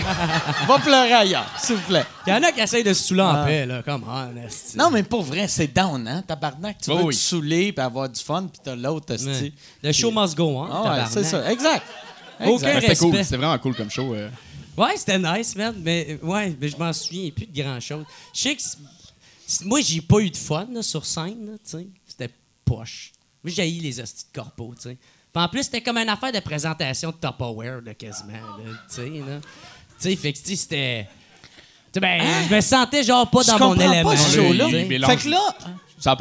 va 0.66 0.78
pleurer 0.78 1.12
ailleurs, 1.12 1.46
s'il 1.58 1.76
vous 1.76 1.82
plaît. 1.86 2.04
Il 2.26 2.30
y 2.30 2.32
en 2.36 2.42
a 2.42 2.52
qui 2.52 2.60
essayent 2.60 2.84
de 2.84 2.92
se 2.92 3.02
saouler 3.04 3.22
en 3.22 3.34
Ah. 3.34 3.44
paix, 3.44 3.66
là. 3.66 3.82
Come 3.82 4.04
on, 4.08 4.36
esti. 4.46 4.76
Non, 4.76 4.90
mais 4.90 5.02
pour 5.02 5.22
vrai, 5.22 5.48
c'est 5.48 5.68
down, 5.74 6.06
hein, 6.06 6.22
tabarnak. 6.26 6.78
Tu 6.82 6.90
Oh 6.90 6.98
veux 6.98 7.04
oui. 7.04 7.14
te 7.14 7.20
saouler 7.20 7.72
puis 7.72 7.84
avoir 7.84 8.08
du 8.08 8.20
fun, 8.20 8.44
puis 8.52 8.60
t'as 8.62 8.74
l'autre, 8.76 9.12
esti. 9.14 9.52
Le 9.82 9.92
show 9.92 10.10
must 10.10 10.36
go, 10.36 10.58
hein? 10.58 10.68
Ah 10.72 10.82
ouais, 10.94 11.04
c'est 11.10 11.24
ça, 11.24 11.50
exact. 11.50 11.84
Aucun 12.44 12.80
C'était 12.80 12.96
cool, 12.96 13.24
c'était 13.24 13.36
vraiment 13.36 13.58
cool 13.58 13.74
comme 13.74 13.90
show. 13.90 14.14
euh. 14.14 14.28
Ouais, 14.76 14.96
c'était 14.96 15.18
nice, 15.18 15.54
man. 15.54 15.74
Mais 15.78 16.18
ouais, 16.22 16.56
mais 16.60 16.68
je 16.68 16.76
m'en 16.76 16.92
souviens 16.92 17.30
plus 17.30 17.46
de 17.46 17.62
grand-chose. 17.62 18.04
Je 18.34 18.40
sais 18.40 18.56
que 18.56 18.62
moi, 19.66 19.80
j'ai 19.82 20.00
pas 20.00 20.18
eu 20.20 20.30
de 20.30 20.36
fun 20.36 20.66
là, 20.72 20.82
sur 20.82 21.04
scène, 21.04 21.46
là, 21.46 21.52
tu 21.64 21.78
sais. 21.78 21.86
C'était 22.06 22.30
poche. 22.64 23.12
Moi, 23.44 23.52
j'ai 23.54 23.62
haï 23.62 23.80
les 23.80 24.00
hosties 24.00 24.24
de 24.32 24.40
corpo, 24.40 24.72
tu 24.76 24.82
sais. 24.88 24.96
Puis 25.34 25.42
en 25.42 25.48
plus, 25.48 25.62
c'était 25.64 25.80
comme 25.80 25.96
une 25.98 26.08
affaire 26.08 26.32
de 26.32 26.40
présentation 26.40 27.10
de 27.10 27.16
Tupperware, 27.16 27.80
là, 27.84 27.94
quasiment, 27.94 28.32
là, 28.32 28.72
tu 28.88 28.94
sais, 28.94 29.02
là. 29.02 29.40
Tu 30.00 30.10
sais, 30.10 30.16
fait 30.16 30.32
que, 30.32 30.38
c'était... 30.38 31.06
Tu 31.92 31.94
sais, 31.94 32.00
ben, 32.00 32.22
je 32.48 32.54
me 32.54 32.60
sentais 32.60 33.02
genre 33.04 33.28
pas 33.30 33.40
Hein? 33.40 33.44
Je 33.54 33.58
dans 33.58 33.68
mon 33.68 33.74
élément. 33.80 34.10
pas 34.10 34.16
ce 34.16 34.36
là, 34.36 34.42
show-là. 34.42 34.68
Fait 35.08 35.16
que 35.16 35.28
là, 35.28 36.16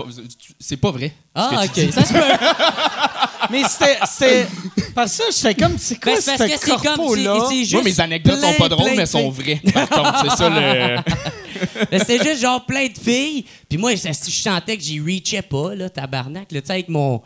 C'est 0.60 0.78
pas 0.78 0.92
vrai. 0.92 1.14
Ah, 1.34 1.50
ce 1.50 1.56
que 1.56 1.66
OK. 1.66 1.74
tu 1.74 1.86
dis. 1.88 1.92
Ça 1.94 2.06
se 2.06 2.14
peut. 2.14 2.20
mais 3.52 3.64
c'était... 3.64 3.98
c'était- 4.06 4.48
Parce 4.94 5.18
que 5.18 5.24
j'étais 5.36 5.56
comme, 5.56 5.78
c'est 5.78 5.96
quoi 6.02 6.14
Ben, 6.14 6.22
c'est 6.22 6.38
parce 6.38 6.52
que 6.52 6.58
ce 6.58 6.66
c'est 6.66 6.72
comme... 6.72 6.96
corpo-là? 6.98 7.38
c'est- 7.40 7.48
c'est 7.56 7.60
juste 7.62 7.74
Moi, 7.74 7.84
mes 7.84 8.00
anecdotes 8.02 8.40
sont 8.42 8.54
pas 8.54 8.70
drôles, 8.70 8.86
plein 8.88 8.96
mais 8.98 9.06
sont 9.06 9.30
vraies. 9.30 9.62
Par 9.74 9.90
contre, 9.90 10.22
c'est 10.30 10.38
ça 10.38 10.50
le. 10.50 10.98
Mais 11.92 12.00
C'était 12.00 12.24
juste 12.24 12.42
genre 12.42 12.66
plein 12.66 12.88
de 12.88 12.98
filles. 12.98 13.46
Puis 13.70 13.78
moi, 13.78 13.94
je, 13.96 14.02
je 14.08 14.32
sentais 14.32 14.76
que 14.78 14.84
j'y 14.84 15.00
reachais 15.00 15.42
pas, 15.44 15.74
là, 15.76 15.90
tabarnak. 15.90 16.52
Là, 16.52 16.60
tu 16.62 16.68
sais, 16.68 16.74
avec 16.74 16.90
mon, 16.90 17.22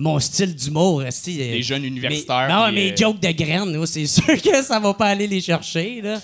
mon 0.00 0.18
style 0.18 0.54
d'humour. 0.54 1.00
euh, 1.02 1.10
Les 1.26 1.62
jeunes 1.62 1.84
universitaires, 1.84 2.46
Mais, 2.48 2.54
non, 2.54 2.72
mes 2.72 2.92
euh, 2.92 2.96
jokes 2.96 3.20
de 3.20 3.30
graines, 3.32 3.86
c'est 3.86 4.06
sûr 4.06 4.24
que 4.42 4.62
ça 4.62 4.80
va 4.80 4.94
pas 4.94 5.06
aller 5.06 5.26
les 5.26 5.40
chercher, 5.40 6.00
là. 6.00 6.18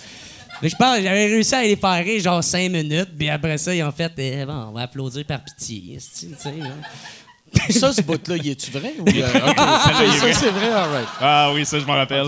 Mais 0.61 0.69
je 0.69 0.75
pense 0.75 0.97
que 0.97 1.03
j'avais 1.03 1.25
réussi 1.27 1.53
à 1.53 1.61
les 1.61 1.75
faire 1.75 2.03
rire 2.03 2.19
genre 2.21 2.43
cinq 2.43 2.71
minutes, 2.71 3.09
puis 3.17 3.29
après 3.29 3.59
ça, 3.59 3.75
ils 3.75 3.83
ont 3.83 3.91
fait 3.91 4.11
eh, 4.17 4.43
bon, 4.45 4.69
on 4.69 4.71
va 4.71 4.81
applaudir 4.81 5.23
par 5.25 5.43
pitié. 5.43 5.99
Ça, 7.69 7.93
ce 7.93 8.01
bout-là, 8.01 8.35
y 8.37 8.49
est-tu 8.49 8.71
vrai? 8.71 8.93
Ou, 8.99 9.05
euh, 9.07 9.39
ok, 9.47 9.55
ça, 9.55 10.33
c'est 10.33 10.49
vrai, 10.49 10.69
all 10.69 10.89
right. 10.91 11.07
Ah 11.21 11.51
oui, 11.53 11.65
ça, 11.65 11.79
je 11.79 11.85
m'en 11.85 11.93
rappelle. 11.93 12.27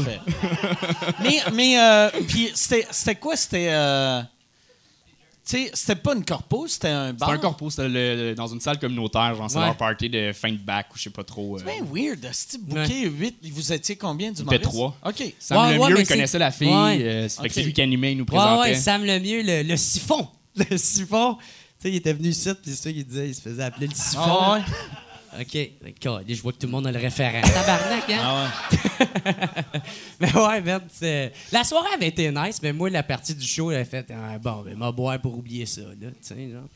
Mais, 1.22 1.41
mais 1.54 1.78
euh, 1.78 2.10
puis 2.28 2.50
c'était 2.54 3.16
quoi? 3.16 3.36
C'était. 3.36 3.68
euh, 3.70 4.22
sais, 5.50 5.72
c'était 5.74 5.95
pas 5.95 6.14
une 6.16 6.24
corpo, 6.26 6.68
c'était 6.68 6.88
un 6.89 7.14
bar. 7.14 7.30
C'était 7.30 7.39
un 7.39 7.41
corpo, 7.41 7.70
c'était 7.70 7.88
le- 7.88 8.16
le- 8.30 8.36
dans 8.36 8.47
une 8.47 8.60
salle 8.60 8.80
communautaire, 8.80 9.36
genre 9.36 9.50
c'est 9.50 9.58
Ouais. 9.58 9.66
leur 9.66 9.78
party 9.78 10.10
de 10.10 10.32
fin 10.34 10.52
de 10.52 10.58
bac 10.58 10.88
ou 10.93 10.97
je 10.97 11.04
sais 11.04 11.10
pas 11.10 11.24
trop. 11.24 11.56
euh. 11.58 11.60
C'est 11.66 11.66
bien 11.66 11.86
weird. 11.91 12.30
C'était 12.32 12.58
booké 12.58 13.08
8. 13.10 13.38
Vous 13.52 13.74
étiez 13.74 13.95
combien 13.95 14.32
du 14.32 14.43
trois. 14.62 14.97
OK. 15.06 15.34
Sam 15.39 15.58
Ouais, 15.58 15.74
le 15.76 15.80
ouais, 15.80 15.89
mais 15.93 16.00
il 16.02 16.06
c'est- 16.06 16.14
connaissait 16.14 16.39
la 16.39 16.52
fille. 16.52 16.68
Ouais. 16.68 17.00
euh, 17.02 17.30
ça 17.30 17.41
fait 17.43 17.47
que 17.50 17.54
Ok. 17.54 17.56
c'est 17.56 17.64
lui 17.64 17.74
qui 17.74 17.82
animait, 17.82 18.12
il 18.12 18.18
nous 18.18 18.24
Ouais, 18.24 18.28
présentait. 18.38 18.70
ouais, 18.70 18.76
Sam 18.76 19.04
le 19.06 19.20
mieux, 19.20 19.41
le, 19.43 19.64
le 19.64 19.78
siphon. 19.78 20.28
Le 20.70 20.78
siphon. 20.78 21.36
Tu 21.36 21.84
sais, 21.84 21.89
il 21.91 21.95
était 21.95 22.12
venu 22.14 22.30
ici, 22.30 22.50
puis 22.62 22.72
c'est 22.72 22.76
ça 22.76 22.91
qu'il 22.91 23.06
disait, 23.06 23.30
il 23.30 23.36
se 23.36 23.41
faisait 23.41 23.64
appeler 23.64 23.88
le 23.88 23.95
siphon. 23.95 24.20
Ah 24.26 24.54
ouais? 24.56 24.62
OK. 25.39 25.71
D'accord. 25.83 26.21
Je 26.27 26.41
vois 26.41 26.51
que 26.51 26.57
tout 26.57 26.67
le 26.67 26.71
monde 26.71 26.87
a 26.87 26.91
le 26.91 26.99
référent. 26.99 27.41
Tabarnak, 27.41 28.09
hein? 28.09 28.19
Ah 28.21 28.49
ouais. 28.73 29.33
Mais 30.19 30.33
ouais, 30.33 30.61
merde, 30.61 30.83
c'est- 30.91 31.31
La 31.51 31.63
soirée 31.63 31.89
avait 31.95 32.07
été 32.07 32.29
nice, 32.31 32.59
mais 32.61 32.73
moi, 32.73 32.89
la 32.89 33.03
partie 33.03 33.33
du 33.35 33.45
show, 33.47 33.71
elle 33.71 33.81
a 33.81 33.85
fait 33.85 34.05
ah, 34.11 34.37
bon, 34.37 34.63
ben, 34.65 34.75
m'a 34.77 34.91
boire 34.91 35.19
pour 35.19 35.37
oublier 35.37 35.65
ça, 35.65 35.81
là, 35.81 35.87
tu 36.01 36.13
sais, 36.21 36.49
genre. 36.51 36.67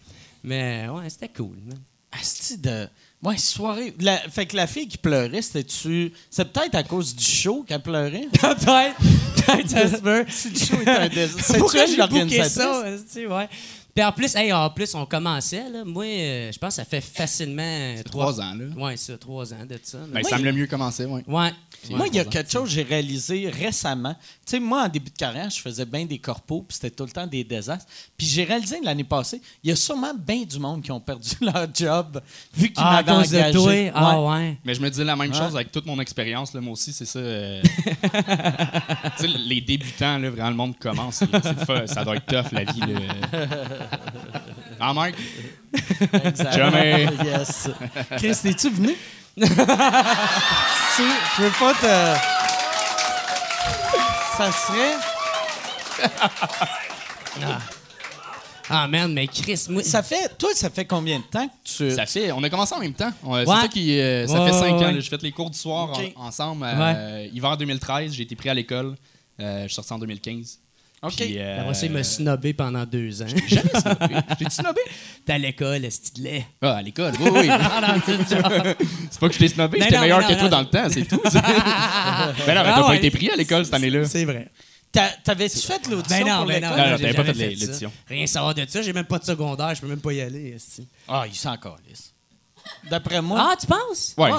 Mais 0.43 0.87
ouais, 0.89 1.09
c'était 1.09 1.29
cool, 1.29 1.57
man. 1.65 1.77
Asti 2.11 2.57
de. 2.59 2.87
Ouais, 3.23 3.37
soirée. 3.37 3.93
La- 3.99 4.17
Fait 4.29 4.45
que 4.45 4.55
la 4.55 4.67
fille 4.67 4.87
qui 4.87 4.97
pleurait, 4.97 5.41
c'était-tu. 5.41 6.11
C'est 6.29 6.45
peut-être 6.51 6.75
à 6.75 6.83
cause 6.83 7.15
du 7.15 7.23
show 7.23 7.63
qu'elle 7.67 7.81
pleurait? 7.81 8.27
Peut-être. 8.33 8.95
Peut-être, 9.45 9.69
ça 9.69 9.87
se 9.89 10.01
peut. 10.01 10.25
Si 10.29 10.49
le 10.49 10.55
show 10.59 10.81
était 10.81 10.89
un 10.91 11.09
désastre. 11.09 11.43
C'est-tu 11.55 11.77
elle 11.77 11.97
l'organisatrice? 11.97 12.53
ça, 12.53 12.81
ouais. 12.81 13.49
Puis 13.95 14.03
en 14.03 14.11
plus, 14.11 14.35
hey, 14.35 14.51
en 14.51 14.69
plus, 14.71 14.95
on 14.95 15.05
commençait, 15.05 15.69
là. 15.69 15.83
Moi, 15.85 16.05
euh, 16.05 16.51
je 16.51 16.57
pense 16.57 16.69
que 16.69 16.75
ça 16.77 16.85
fait 16.85 16.99
facilement... 17.01 17.95
trois 18.05 18.41
ans, 18.41 18.55
là. 18.55 18.65
Ouais, 18.75 18.97
ça, 18.97 19.17
trois 19.19 19.53
ans 19.53 19.65
de 19.69 19.79
ça. 19.83 19.99
là. 19.99 20.05
Ben, 20.11 20.23
Sam 20.23 20.43
le 20.43 20.51
mieux 20.51 20.65
commençait, 20.67 21.05
ouais. 21.05 21.23
Ouais. 21.27 21.51
Moi, 21.91 22.07
il 22.07 22.15
y 22.15 22.19
a 22.19 22.25
quelque 22.25 22.49
chose 22.51 22.63
que 22.63 22.69
j'ai 22.69 22.81
réalisé 22.83 23.49
récemment. 23.49 24.15
Tu 24.45 24.51
sais, 24.51 24.59
moi, 24.59 24.83
en 24.85 24.87
début 24.87 25.11
de 25.11 25.17
carrière, 25.17 25.49
je 25.49 25.59
faisais 25.59 25.85
bien 25.85 26.05
des 26.05 26.17
corpos, 26.17 26.63
puis 26.67 26.75
c'était 26.75 26.89
tout 26.89 27.03
le 27.05 27.11
temps 27.11 27.27
des 27.27 27.43
désastres. 27.43 27.85
Puis 28.17 28.25
j'ai 28.25 28.45
réalisé 28.45 28.79
l'année 28.83 29.03
passée, 29.03 29.41
il 29.63 29.69
y 29.69 29.73
a 29.73 29.75
sûrement 29.75 30.13
bien 30.15 30.41
du 30.43 30.57
monde 30.59 30.81
qui 30.81 30.91
ont 30.91 30.99
perdu 30.99 31.29
leur 31.41 31.67
job 31.73 32.19
vu 32.55 32.67
qu'ils 32.71 32.83
Ah, 32.83 32.97
à 32.97 33.03
m'avaient 33.03 33.21
cause 33.21 33.31
de 33.31 33.37
engagé. 33.37 33.53
toi? 33.91 33.91
Ah, 33.95 34.21
Ouais. 34.21 34.29
ouais. 34.29 34.57
Mais 34.65 34.73
je 34.73 34.81
me 34.81 34.89
disais 34.89 35.03
la 35.03 35.15
même 35.15 35.31
Ouais. 35.31 35.37
chose 35.37 35.55
avec 35.55 35.71
toute 35.71 35.85
mon 35.85 35.99
expérience. 35.99 36.53
là, 36.53 36.61
Moi 36.61 36.73
aussi, 36.73 36.91
c'est 36.93 37.05
ça. 37.05 37.19
euh, 37.19 37.61
tu 39.17 39.21
sais, 39.21 39.27
les 39.27 39.61
débutants, 39.61 40.17
là, 40.17 40.29
vraiment, 40.29 40.49
le 40.49 40.55
monde 40.55 40.77
commence. 40.79 41.21
là, 41.21 41.39
c'est 41.43 41.59
le 41.59 41.65
fun, 41.65 41.85
ça 41.87 42.03
doit 42.03 42.15
être 42.15 42.25
tough, 42.25 42.51
la 42.51 42.63
vie. 42.63 42.79
Là. 42.79 42.87
Ah, 44.79 44.93
Marc? 44.93 45.13
Exact. 46.23 46.53
Jamais. 46.53 47.07
Yes. 47.23 47.69
Chris, 48.17 48.37
es-tu 48.45 48.69
venu? 48.69 48.95
si, 49.37 49.47
je 51.37 51.41
veux 51.41 51.51
pas 51.59 51.73
te. 51.73 52.19
Ça 54.37 54.51
serait. 54.51 54.95
Ah, 58.69 58.87
man, 58.87 59.13
mais 59.13 59.27
Chris, 59.27 59.65
moi... 59.69 59.83
Ça 59.83 60.01
fait. 60.01 60.37
Toi, 60.37 60.49
ça 60.55 60.69
fait 60.69 60.85
combien 60.85 61.19
de 61.19 61.23
temps 61.25 61.47
que 61.47 61.53
tu. 61.89 61.91
Ça 61.91 62.05
fait, 62.05 62.31
on 62.31 62.41
a 62.43 62.49
commencé 62.49 62.73
en 62.73 62.79
même 62.79 62.93
temps. 62.93 63.11
C'est 63.23 63.45
ça 63.45 63.67
qui. 63.67 63.99
euh, 63.99 64.25
ça 64.27 64.41
Ouais, 64.41 64.51
fait 64.51 64.57
cinq 64.57 64.79
ouais, 64.79 64.85
ans. 64.85 64.93
J'ai 64.95 65.09
fait 65.09 65.21
les 65.21 65.31
cours 65.31 65.49
du 65.49 65.57
soir 65.57 65.89
en- 66.17 66.25
ensemble. 66.27 66.65
euh, 66.65 67.27
Hiver 67.33 67.57
2013, 67.57 68.13
j'ai 68.13 68.23
été 68.23 68.35
pris 68.35 68.49
à 68.49 68.53
l'école. 68.53 68.95
Euh, 69.39 69.63
je 69.63 69.67
suis 69.67 69.75
sorti 69.75 69.91
en 69.93 69.99
2015. 69.99 70.59
OK. 71.03 71.15
Puis, 71.17 71.37
euh, 71.37 71.61
Après 71.61 71.73
ça, 71.73 71.85
il 71.85 71.91
m'a 71.91 72.03
snobé 72.03 72.53
pendant 72.53 72.85
deux 72.85 73.21
ans. 73.21 73.27
Jamais 73.47 73.69
snobé. 73.69 74.15
J'ai 74.39 74.45
dit 74.45 74.55
snobé? 74.55 74.81
T'es 75.25 75.33
à 75.33 75.37
l'école, 75.37 75.83
est 75.85 76.17
lait? 76.17 76.45
Ah, 76.61 76.77
à 76.77 76.81
l'école, 76.81 77.13
oui, 77.19 77.29
oui. 77.33 77.47
c'est 79.11 79.19
pas 79.19 79.27
que 79.27 79.33
je 79.33 79.39
t'ai 79.39 79.47
snobé, 79.49 79.79
j'étais 79.81 79.95
non, 79.95 80.01
meilleur 80.01 80.19
mais 80.19 80.23
non, 80.23 80.29
que 80.29 80.33
toi 80.35 80.43
non. 80.43 80.49
dans 80.49 80.59
le 80.61 80.69
temps, 80.69 80.87
c'est 80.89 81.05
tout. 81.05 81.19
mais 81.25 81.31
non, 81.33 81.43
mais 82.37 82.45
Ah 82.47 82.63
t'as 82.63 82.63
pas 82.81 82.89
ouais. 82.89 82.97
été 82.97 83.11
pris 83.11 83.29
à 83.29 83.35
l'école 83.35 83.65
cette 83.65 83.73
année-là. 83.73 84.05
C'est 84.05 84.23
vrai. 84.25 84.49
T'a- 84.93 85.09
T'avais-tu 85.23 85.57
fait 85.59 85.87
l'audition 85.89 86.23
Ben 86.25 86.31
non, 86.31 86.37
pour 86.37 86.45
ben 86.47 86.61
non, 86.61 86.69
l'école? 86.69 86.77
Non, 86.85 86.91
non, 86.91 86.97
j'ai 86.97 87.01
t'avais 87.03 87.13
pas 87.15 87.23
fait 87.25 87.33
ça. 87.33 87.45
l'édition. 87.47 87.91
Rien 88.07 88.27
savoir 88.27 88.53
de 88.55 88.65
ça, 88.67 88.81
j'ai 88.81 88.93
même 88.93 89.05
pas 89.05 89.19
de 89.19 89.25
secondaire, 89.25 89.75
je 89.75 89.81
peux 89.81 89.87
même 89.87 90.01
pas 90.01 90.13
y 90.13 90.21
aller. 90.21 90.55
Ah, 91.07 91.23
il 91.27 91.35
s'en 91.35 91.57
calisse. 91.57 92.13
D'après 92.89 93.21
moi. 93.21 93.49
Ah, 93.51 93.55
tu 93.59 93.67
penses? 93.67 94.13
Ouais. 94.17 94.31
ouais. 94.31 94.37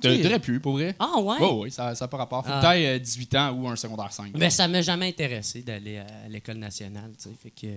T'a- 0.00 0.16
T'aurais 0.22 0.38
pu, 0.38 0.60
pour 0.60 0.72
vrai. 0.74 0.94
Ah, 0.98 1.18
ouais? 1.18 1.36
Oui, 1.40 1.48
oui, 1.64 1.70
ça 1.70 1.92
n'a 1.98 2.08
pas 2.08 2.16
rapport. 2.16 2.44
Faut 2.44 2.50
Ah. 2.52 2.58
que 2.58 2.62
t'ailles 2.62 2.86
euh, 2.86 2.98
18 2.98 3.34
ans 3.36 3.50
ou 3.52 3.68
un 3.68 3.76
secondaire 3.76 4.12
5. 4.12 4.32
Mais 4.34 4.50
ça 4.50 4.66
m'a 4.68 4.82
jamais 4.82 5.08
intéressé 5.08 5.60
d'aller 5.62 5.98
à 5.98 6.28
l'école 6.28 6.56
nationale, 6.56 7.10
tu 7.16 7.24
sais. 7.28 7.34
Fait 7.42 7.50
que, 7.50 7.72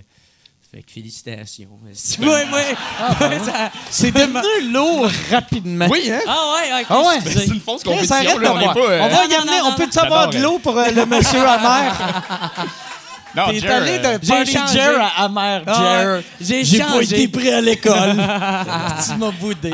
fait 0.72 0.82
que 0.84 0.92
félicitations. 0.92 1.70
esti. 1.92 2.20
Ouais, 2.22 2.28
ouais. 2.28 2.48
Ouais, 2.50 3.40
ça- 3.40 3.72
C'est 3.90 4.12
devenu 4.16 4.72
lourd 4.72 5.08
rapidement. 5.32 5.88
Oui, 5.90 6.10
hein? 6.12 6.20
Ah, 6.28 6.54
ouais, 6.56 6.82
ok. 6.82 6.86
Ah 6.90 7.00
ouais? 7.02 7.20
Ben, 7.24 7.32
c'est 7.34 7.46
une 7.48 7.60
fausse 7.60 7.84
compétition, 7.84 8.16
arrête 8.16 8.40
là, 8.40 8.54
on 8.54 8.74
pas... 8.74 8.80
euh, 8.80 9.02
On 9.02 9.08
va 9.10 9.26
y 9.26 9.30
Non, 9.30 9.36
amener. 9.38 9.60
non, 9.60 9.68
On 9.68 9.76
peut-tu 9.76 10.00
avoir 10.00 10.30
de 10.30 10.38
l'eau 10.40 10.60
pour 10.60 10.78
euh, 10.78 10.90
le 10.90 11.06
monsieur 11.06 11.46
amer? 11.48 11.94
Non, 13.36 13.46
T'es 13.50 13.68
allé 13.68 13.98
d'un 13.98 14.20
j'ai 14.22 14.28
party 14.32 14.52
changé. 14.54 14.74
Jer 14.78 14.96
à 15.02 15.24
amer 15.24 15.64
Ah 15.66 16.20
Jer. 16.40 16.64
j'ai 16.64 16.78
pas 16.78 17.02
été 17.02 17.28
pris 17.28 17.50
à 17.50 17.62
l'école. 17.62 18.12
tu 18.12 19.16
m'as 19.18 19.32
boudé. 19.32 19.72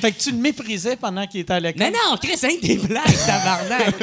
Fait 0.00 0.12
que 0.12 0.18
tu 0.20 0.30
le 0.32 0.38
méprisais 0.38 0.96
pendant 0.96 1.26
qu'il 1.26 1.40
était 1.40 1.52
à 1.52 1.60
l'école. 1.60 1.78
Mais 1.80 1.90
non, 1.90 2.16
Chris, 2.20 2.38
hein, 2.42 2.56
des 2.62 2.76
blagues, 2.78 3.16
tabarnak. 3.26 3.94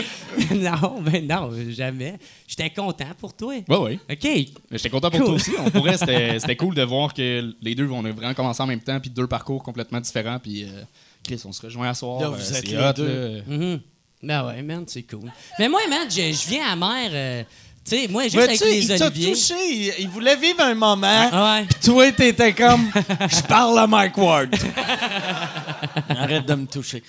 non, 0.56 1.02
mais 1.02 1.22
non, 1.22 1.52
jamais. 1.70 2.16
J'étais 2.48 2.70
content 2.70 3.06
pour 3.20 3.34
toi. 3.36 3.54
Ouais, 3.68 3.78
ouais. 3.78 4.00
OK. 4.10 4.24
Mais 4.24 4.48
J'étais 4.72 4.90
content 4.90 5.10
pour 5.10 5.20
Cool. 5.20 5.28
toi 5.28 5.36
aussi. 5.36 5.52
On 5.60 5.70
pourrait, 5.70 5.98
c'était 5.98 6.40
c'était 6.40 6.56
cool 6.56 6.76
de 6.76 6.84
voir 6.84 7.14
que 7.14 7.54
les 7.62 7.76
deux, 7.76 7.90
on 7.90 8.04
a 8.06 8.12
vraiment 8.12 8.34
commencé 8.34 8.62
en 8.64 8.68
même 8.68 8.82
temps, 8.82 9.00
puis 9.00 9.10
deux 9.10 9.28
parcours 9.28 9.64
complètement 9.64 10.00
différents, 10.00 10.40
puis 10.40 10.64
euh, 10.64 10.84
Chris, 11.24 11.42
on 11.46 11.52
se 11.52 11.62
rejoint 11.62 11.90
à 11.90 11.94
soir. 11.94 12.20
Là, 12.22 12.28
euh, 12.28 12.30
vous 12.32 12.54
êtes 12.56 12.68
les 12.68 12.78
hot, 12.78 12.94
deux. 12.96 13.08
là. 13.08 13.42
Mhm. 13.48 13.80
Ben 14.24 14.46
ouais, 14.48 14.62
man, 14.64 14.84
c'est 14.88 15.04
cool. 15.04 15.32
Mais 15.60 15.70
moi, 15.70 15.80
man, 15.90 16.08
je, 16.10 16.16
je 16.32 16.48
viens 16.50 16.68
à 16.72 16.76
mer, 16.76 17.10
euh, 17.14 17.44
tu 17.88 17.96
sais, 18.02 18.08
moi, 18.10 18.24
juste 18.24 18.38
avec 18.38 18.60
les 18.60 18.80
il 18.92 18.98
t'a 19.00 19.08
oliviers. 19.08 19.32
touché. 19.34 19.54
Il, 19.70 19.94
il 20.00 20.10
voulait 20.10 20.36
vivre 20.36 20.62
un 20.62 20.76
moment. 20.76 21.30
Ah 21.32 21.56
ouais. 21.60 21.66
Puis 21.70 21.80
toi, 21.90 22.12
t'étais 22.12 22.54
comme, 22.54 22.90
je 23.30 23.42
parle 23.48 23.80
à 23.80 23.88
Mike 23.88 24.18
Ward. 24.18 24.56
Arrête 26.10 26.46
de 26.46 26.56
me 26.56 26.66
toucher. 26.66 27.04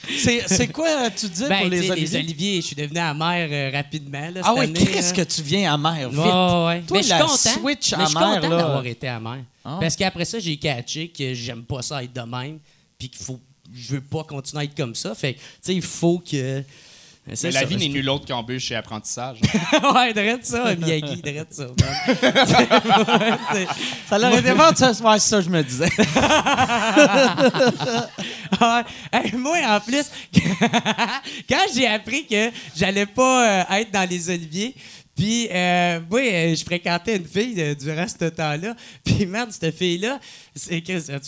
C'est 0.46 0.68
quoi, 0.68 1.10
tu 1.10 1.28
dis, 1.28 1.44
Ben, 1.48 1.60
pour 1.60 1.68
les 1.68 1.90
oliviers? 1.90 2.06
les 2.06 2.16
oliviers, 2.16 2.56
je 2.60 2.66
suis 2.66 2.76
devenu 2.76 2.98
amer 2.98 3.48
euh, 3.50 3.70
rapidement. 3.72 4.30
Là, 4.32 4.40
Ah 4.44 4.54
oui, 4.56 4.72
qu'est-ce 4.72 5.12
que 5.14 5.22
tu 5.22 5.42
viens 5.42 5.72
amer, 5.74 6.08
vite. 6.10 6.18
Ouais, 6.18 6.24
ouais. 6.66 6.82
Toi, 6.86 6.96
mais 6.96 6.98
je 6.98 7.02
suis 7.02 7.08
la 7.10 7.18
content. 7.20 7.36
switch 7.36 7.94
mais 7.96 8.04
je 8.04 8.08
suis 8.08 8.16
amère, 8.16 8.40
content 8.40 8.48
là. 8.48 8.56
d'avoir 8.62 8.86
été 8.86 9.08
amer. 9.08 9.38
Ah. 9.64 9.78
Parce 9.80 9.96
qu'après 9.96 10.24
ça, 10.24 10.38
j'ai 10.38 10.56
catché 10.56 11.08
que 11.08 11.34
j'aime 11.34 11.62
pas 11.62 11.82
ça 11.82 12.02
être 12.02 12.12
de 12.12 12.20
même. 12.22 12.58
Puis 12.98 13.08
qu'il 13.08 13.24
faut. 13.24 13.40
Je 13.74 13.94
veux 13.94 14.00
pas 14.00 14.24
continuer 14.24 14.62
à 14.62 14.64
être 14.64 14.74
comme 14.76 14.94
ça. 14.94 15.14
Fait 15.14 15.34
que, 15.34 15.38
tu 15.38 15.44
sais, 15.60 15.74
il 15.74 15.82
faut 15.82 16.18
que. 16.18 16.62
Mais 17.42 17.50
la 17.50 17.64
vie 17.64 17.76
n'est 17.76 17.88
nulle 17.88 18.08
autre 18.08 18.26
qu'embûche 18.26 18.70
et 18.70 18.76
apprentissage. 18.76 19.38
ouais, 19.94 20.14
drette 20.14 20.46
ça, 20.46 20.74
Miyagi, 20.74 21.20
drette 21.20 21.52
ça. 21.52 21.66
Ça 24.08 24.18
l'aurait 24.18 24.40
été 24.40 24.54
fort, 24.54 24.76
ça. 24.76 24.90
Ouais, 24.90 25.18
c'est 25.18 25.28
ça, 25.28 25.40
je 25.40 25.50
me 25.50 25.62
disais. 25.62 25.88
Ouais. 28.60 28.82
Hey, 29.12 29.32
moi, 29.34 29.58
en 29.68 29.80
plus, 29.80 30.10
quand 31.48 31.66
j'ai 31.74 31.86
appris 31.86 32.26
que 32.26 32.50
j'allais 32.74 33.06
pas 33.06 33.60
euh, 33.60 33.76
être 33.76 33.92
dans 33.92 34.08
les 34.08 34.30
oliviers, 34.30 34.74
puis 35.18 35.48
euh, 35.50 35.98
moi, 36.08 36.20
euh, 36.20 36.54
je 36.54 36.62
fréquentais 36.62 37.16
une 37.16 37.26
fille 37.26 37.60
euh, 37.60 37.74
durant 37.74 38.06
ce 38.06 38.26
temps-là, 38.26 38.76
puis 39.04 39.26
merde, 39.26 39.50
cette 39.50 39.74
fille-là, 39.74 40.20
c'est 40.54 40.80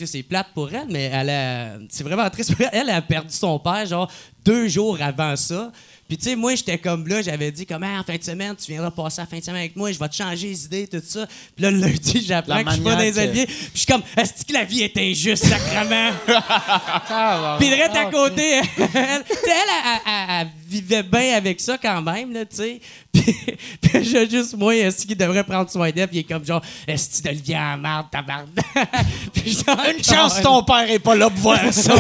c'est 0.07 0.23
plate 0.23 0.47
pour 0.55 0.73
elle, 0.73 0.87
mais 0.89 1.11
elle 1.13 1.29
a, 1.29 1.73
c'est 1.89 2.05
vraiment 2.05 2.31
triste 2.31 2.55
pour 2.55 2.65
elle. 2.71 2.89
Elle 2.89 2.91
a 2.91 3.03
perdu 3.03 3.35
son 3.35 3.59
père, 3.59 3.85
genre, 3.87 4.09
deux 4.45 4.69
jours 4.69 4.97
avant 5.03 5.35
ça. 5.35 5.73
Puis, 6.11 6.19
tu 6.19 6.25
sais, 6.25 6.35
moi, 6.35 6.57
j'étais 6.57 6.77
comme 6.77 7.07
là, 7.07 7.23
j'avais 7.23 7.53
dit, 7.53 7.65
comme, 7.65 7.85
Ah, 7.85 8.01
en 8.01 8.03
fin 8.03 8.17
de 8.17 8.23
semaine, 8.25 8.57
tu 8.57 8.73
viendras 8.73 8.91
passer 8.91 9.21
la 9.21 9.27
fin 9.29 9.39
de 9.39 9.45
semaine 9.45 9.61
avec 9.61 9.77
moi, 9.77 9.93
je 9.93 9.99
vais 10.01 10.09
te 10.09 10.17
changer 10.17 10.49
les 10.49 10.65
idées, 10.65 10.89
tout 10.89 11.01
ça. 11.07 11.25
Puis 11.55 11.63
là, 11.63 11.71
le 11.71 11.79
lundi, 11.79 12.25
j'apprends 12.27 12.65
que 12.65 12.69
je 12.69 12.75
suis 12.75 12.83
pas 12.83 12.95
dans 12.97 12.99
les 13.03 13.17
oliviers. 13.17 13.47
Puis 13.47 13.71
je 13.75 13.79
suis 13.79 13.87
comme, 13.87 14.03
est-ce 14.17 14.45
que 14.45 14.53
la 14.53 14.65
vie 14.65 14.83
est 14.83 14.97
injuste, 14.99 15.47
sacrement? 15.47 16.11
Puis 17.61 17.69
direct 17.69 17.95
à 17.95 18.07
côté, 18.07 18.55
elle, 18.59 18.65
tu 18.77 19.35
sais, 19.35 19.39
elle, 19.47 20.01
elle, 20.05 20.27
elle- 20.41 20.49
elle 20.71 20.77
vivait 20.77 21.03
bien 21.03 21.37
avec 21.37 21.61
ça 21.61 21.77
quand 21.79 22.01
même, 22.03 22.33
là, 22.33 22.45
tu 22.45 22.57
sais. 22.57 22.81
Puis, 23.13 23.35
puis 23.83 24.05
j'ai 24.05 24.31
juste 24.31 24.57
moi, 24.57 24.75
est-ce 24.77 25.05
qu'il 25.05 25.17
devrait 25.17 25.43
prendre 25.43 25.69
soin 25.69 25.91
d'elle? 25.91 26.07
Puis 26.07 26.19
il 26.19 26.21
est 26.21 26.25
comme 26.25 26.45
genre, 26.45 26.63
est-ce 26.87 27.21
que 27.21 27.29
Olivier 27.29 27.57
en 27.57 27.77
marde, 27.77 28.07
tabarnak? 28.11 28.47
Puis 29.35 29.53
je 29.53 29.97
Une 29.97 30.05
chance, 30.05 30.41
ton 30.41 30.63
père 30.63 30.89
est 30.89 31.01
pas 31.01 31.17
là 31.17 31.29
pour 31.29 31.41
voir 31.41 31.59
ça. 31.73 31.93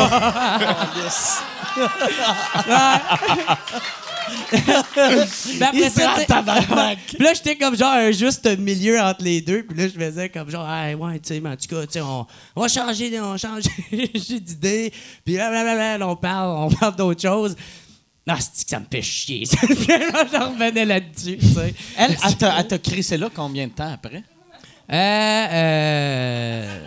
Après 4.52 5.70
Il 5.74 5.90
tu 5.90 6.26
tabarnak. 6.26 6.98
Puis 7.08 7.24
là, 7.24 7.34
j'étais 7.34 7.56
comme 7.56 7.76
genre 7.76 7.92
un 7.92 8.12
juste 8.12 8.46
milieu 8.58 9.00
entre 9.00 9.24
les 9.24 9.40
deux. 9.40 9.64
Puis 9.64 9.76
là, 9.76 9.88
je 9.88 9.98
faisais 9.98 10.28
comme 10.28 10.48
genre, 10.48 10.70
hey, 10.70 10.94
ouais, 10.94 11.18
tu 11.18 11.34
sais, 11.34 11.40
mais 11.40 11.50
en 11.50 11.56
tout 11.56 11.74
cas, 11.74 11.86
tu 11.86 11.94
sais, 11.94 12.00
on, 12.00 12.24
on 12.54 12.60
va 12.60 12.68
changer, 12.68 13.20
on 13.20 13.32
va 13.32 13.36
changer 13.36 13.70
d'idée. 14.40 14.92
Puis 15.24 15.34
là, 15.34 15.50
blablabla, 15.50 15.98
là, 15.98 16.08
on 16.08 16.16
parle, 16.16 16.50
on 16.56 16.70
parle 16.70 16.94
d'autre 16.96 17.20
chose. 17.20 17.56
Ah, 18.32 18.36
c'est 18.40 18.64
que 18.64 18.70
ça 18.70 18.78
me 18.78 18.84
fait 18.90 19.02
chier. 19.02 19.44
J'en 20.32 20.50
revenais 20.52 20.84
là-dessus. 20.84 21.38
Elle, 21.96 22.16
elle 22.24 22.66
t'a- 22.66 22.78
crissé 22.78 23.16
là 23.16 23.28
combien 23.34 23.66
de 23.66 23.72
temps 23.72 23.92
après? 23.92 24.22
Euh, 24.92 25.46
euh, 25.52 26.78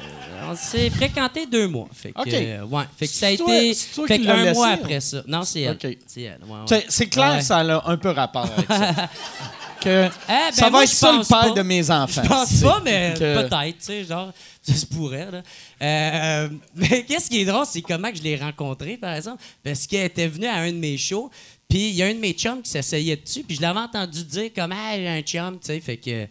on 0.52 0.56
s'est 0.56 0.90
fréquenté 0.90 1.46
deux 1.46 1.68
mois. 1.68 1.88
Fait 1.94 2.12
que, 2.12 2.20
euh, 2.34 2.64
ouais. 2.66 2.84
Fait 2.98 3.08
que 3.08 3.14
ça 3.14 3.28
a 3.28 3.38
toi- 3.38 3.56
été. 3.62 3.78
toi 3.94 4.08
fait 4.08 4.28
un 4.28 4.54
mois 4.54 4.68
hein? 4.70 4.78
après 4.82 5.00
ça. 5.00 5.24
Non, 5.28 5.44
c'est 5.44 5.62
elle. 5.62 5.78
C'est 6.08 6.22
ouais, 6.22 6.38
ouais. 6.72 7.06
Clair 7.08 7.34
Ouais. 7.36 7.42
ça 7.42 7.58
a 7.60 7.90
un 7.92 7.98
peu 7.98 8.10
rapport 8.10 8.46
avec 8.58 8.68
ça. 8.68 9.10
que 9.84 10.06
Eh, 10.08 10.10
ben, 10.28 10.52
ça 10.52 10.66
va 10.66 10.70
moi, 10.72 10.84
être 10.84 10.90
ça 10.90 11.12
le 11.12 11.18
père 11.20 11.40
pas. 11.42 11.50
de 11.52 11.62
mes 11.62 11.90
enfants. 11.92 12.22
Je 12.24 12.28
pense 12.30 12.62
pas, 12.62 12.82
mais 12.84 13.14
que- 13.18 13.42
peut-être, 13.48 13.78
tu 13.80 13.86
sais, 13.86 14.04
genre, 14.06 14.32
ça 14.62 14.74
se 14.74 14.86
pourrait, 14.86 15.30
là. 15.32 15.42
Euh, 15.82 16.50
mais 16.76 17.04
qu'est-ce 17.04 17.30
qui 17.30 17.42
est 17.42 17.46
drôle, 17.46 17.66
c'est 17.68 17.82
comment 17.82 18.10
que 18.12 18.18
je 18.18 18.24
l'ai 18.24 18.36
rencontrée, 18.38 18.98
par 18.98 19.14
exemple, 19.16 19.42
parce 19.64 19.86
qu'elle 19.88 20.06
était 20.06 20.28
venue 20.28 20.48
à 20.48 20.56
un 20.58 20.72
de 20.72 20.78
mes 20.78 20.98
shows, 20.98 21.30
puis 21.70 21.90
il 21.90 21.96
y 21.96 22.04
a 22.04 22.08
un 22.08 22.14
de 22.14 22.20
mes 22.20 22.34
chums 22.34 22.62
qui 22.62 22.70
s'asseyait 22.72 23.16
dessus, 23.18 23.44
puis 23.44 23.56
je 23.56 23.62
l'avais 23.62 23.80
entendu 23.80 24.24
dire 24.24 24.50
comme, 24.56 24.72
ah, 24.72 24.96
j'ai 24.96 25.08
un 25.10 25.22
chum, 25.22 25.60
tu 25.60 25.68
sais, 25.68 25.80
fait 25.80 25.98
que. 25.98 26.28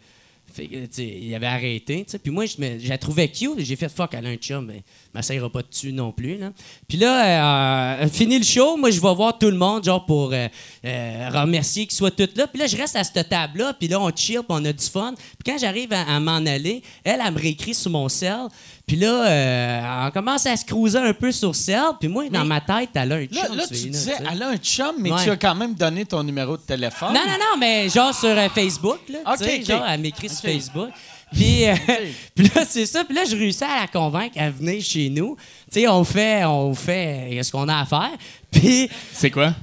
Fait 0.52 0.66
que, 0.66 1.00
il 1.02 1.34
avait 1.34 1.46
arrêté. 1.46 2.04
Puis 2.22 2.30
moi, 2.30 2.46
je, 2.46 2.56
me- 2.60 2.78
je 2.78 2.88
la 2.88 2.98
trouvais 2.98 3.28
cute. 3.28 3.58
J'ai 3.58 3.76
fait 3.76 3.88
fuck, 3.88 4.12
elle 4.14 4.26
a 4.26 4.28
un 4.30 4.36
chum, 4.36 4.66
mais 4.66 4.74
elle 4.76 4.82
m'essayera 5.14 5.50
pas 5.50 5.62
dessus 5.62 5.92
non 5.92 6.12
plus, 6.12 6.36
là. 6.38 6.52
Puis 6.88 6.98
là, 6.98 8.02
euh, 8.02 8.08
fini 8.08 8.38
le 8.38 8.44
show, 8.44 8.76
moi, 8.76 8.90
je 8.90 9.00
vais 9.00 9.14
voir 9.14 9.38
tout 9.38 9.50
le 9.50 9.56
monde, 9.56 9.84
genre, 9.84 10.04
pour 10.06 10.32
euh, 10.32 10.46
euh, 10.84 11.28
remercier 11.32 11.86
qu'ils 11.86 11.96
soient 11.96 12.10
tous 12.10 12.28
là. 12.36 12.46
Puis 12.46 12.58
là, 12.60 12.66
je 12.66 12.76
reste 12.76 12.96
à 12.96 13.04
cette 13.04 13.28
table-là, 13.28 13.74
puis 13.74 13.88
là, 13.88 14.00
on 14.00 14.10
chill, 14.14 14.38
puis 14.38 14.46
on 14.50 14.64
a 14.64 14.72
du 14.72 14.84
fun. 14.84 15.14
Puis 15.16 15.52
quand 15.52 15.58
j'arrive 15.58 15.92
à, 15.92 16.02
à 16.02 16.20
m'en 16.20 16.36
aller, 16.46 16.82
elle, 17.04 17.20
elle 17.24 17.32
me 17.32 17.38
réécrit 17.38 17.74
sur 17.74 17.90
mon 17.90 18.08
cell. 18.08 18.48
Puis 18.86 18.96
là, 18.96 19.26
euh, 19.26 20.06
on 20.06 20.10
commence 20.10 20.44
à 20.46 20.56
se 20.56 20.64
cruiser 20.64 20.98
un 20.98 21.14
peu 21.14 21.30
sur 21.32 21.54
cell. 21.54 21.82
Puis 22.00 22.08
moi, 22.08 22.28
dans 22.28 22.40
Mais- 22.40 22.46
ma 22.46 22.60
tête, 22.60 22.90
elle 22.94 23.12
a 23.12 23.14
un 23.16 23.24
chum. 23.26 23.36
Là, 23.50 23.54
là, 23.56 23.66
tu 23.68 23.74
sais, 23.76 23.88
disais, 23.88 24.14
elle 24.30 24.42
a 24.42 24.48
un 24.48 24.56
chum, 24.56 24.94
mais 24.98 25.12
Ouais. 25.12 25.24
tu 25.24 25.30
as 25.30 25.36
quand 25.36 25.54
même 25.54 25.74
donné 25.74 26.04
ton 26.04 26.22
numéro 26.22 26.56
de 26.56 26.62
téléphone. 26.62 27.12
Non, 27.14 27.20
non, 27.24 27.32
non, 27.38 27.58
mais 27.58 27.88
genre 27.88 28.12
sur 28.14 28.28
euh, 28.28 28.48
Facebook, 28.54 28.98
là. 29.08 29.18
Genre, 29.62 29.84
elle 29.88 30.00
m'écrit 30.00 30.28
sur 30.28 30.44
Ok. 30.44 30.50
Facebook. 30.54 30.88
Puis, 31.32 31.66
euh, 31.66 31.74
puis 32.34 32.50
là, 32.54 32.62
c'est 32.68 32.84
ça. 32.84 33.04
Puis 33.04 33.14
là, 33.14 33.24
je 33.24 33.34
réussis 33.36 33.64
à 33.64 33.80
la 33.82 33.86
convaincre 33.86 34.36
à 34.38 34.50
venir 34.50 34.82
chez 34.82 35.08
nous. 35.08 35.36
Tu 35.72 35.80
sais, 35.80 35.88
on 35.88 36.04
fait, 36.04 36.44
on 36.44 36.74
fait 36.74 37.38
euh, 37.38 37.42
ce 37.42 37.50
qu'on 37.52 37.68
a 37.68 37.78
à 37.80 37.86
faire? 37.86 38.10
Puis, 38.50 38.90
C'est 39.14 39.30
quoi? 39.30 39.54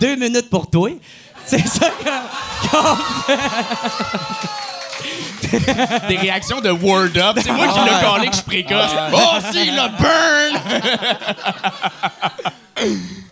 deux 0.00 0.16
minutes 0.16 0.48
pour 0.50 0.68
toi. 0.68 0.90
C'est 1.44 1.64
ça 1.66 1.90
que- 1.90 2.68
qu'on 2.70 2.96
Des 6.08 6.16
réactions 6.16 6.60
de 6.60 6.70
Word 6.70 7.16
Up. 7.16 7.38
C'est 7.40 7.52
moi 7.52 7.68
qui 7.68 7.78
l'ai 7.80 8.06
collé 8.06 8.28
que 8.28 8.36
je 8.36 8.42
précoce. 8.42 8.90
Oh, 9.12 9.38
si, 9.52 9.70
le 9.70 9.88
burn! 9.98 10.60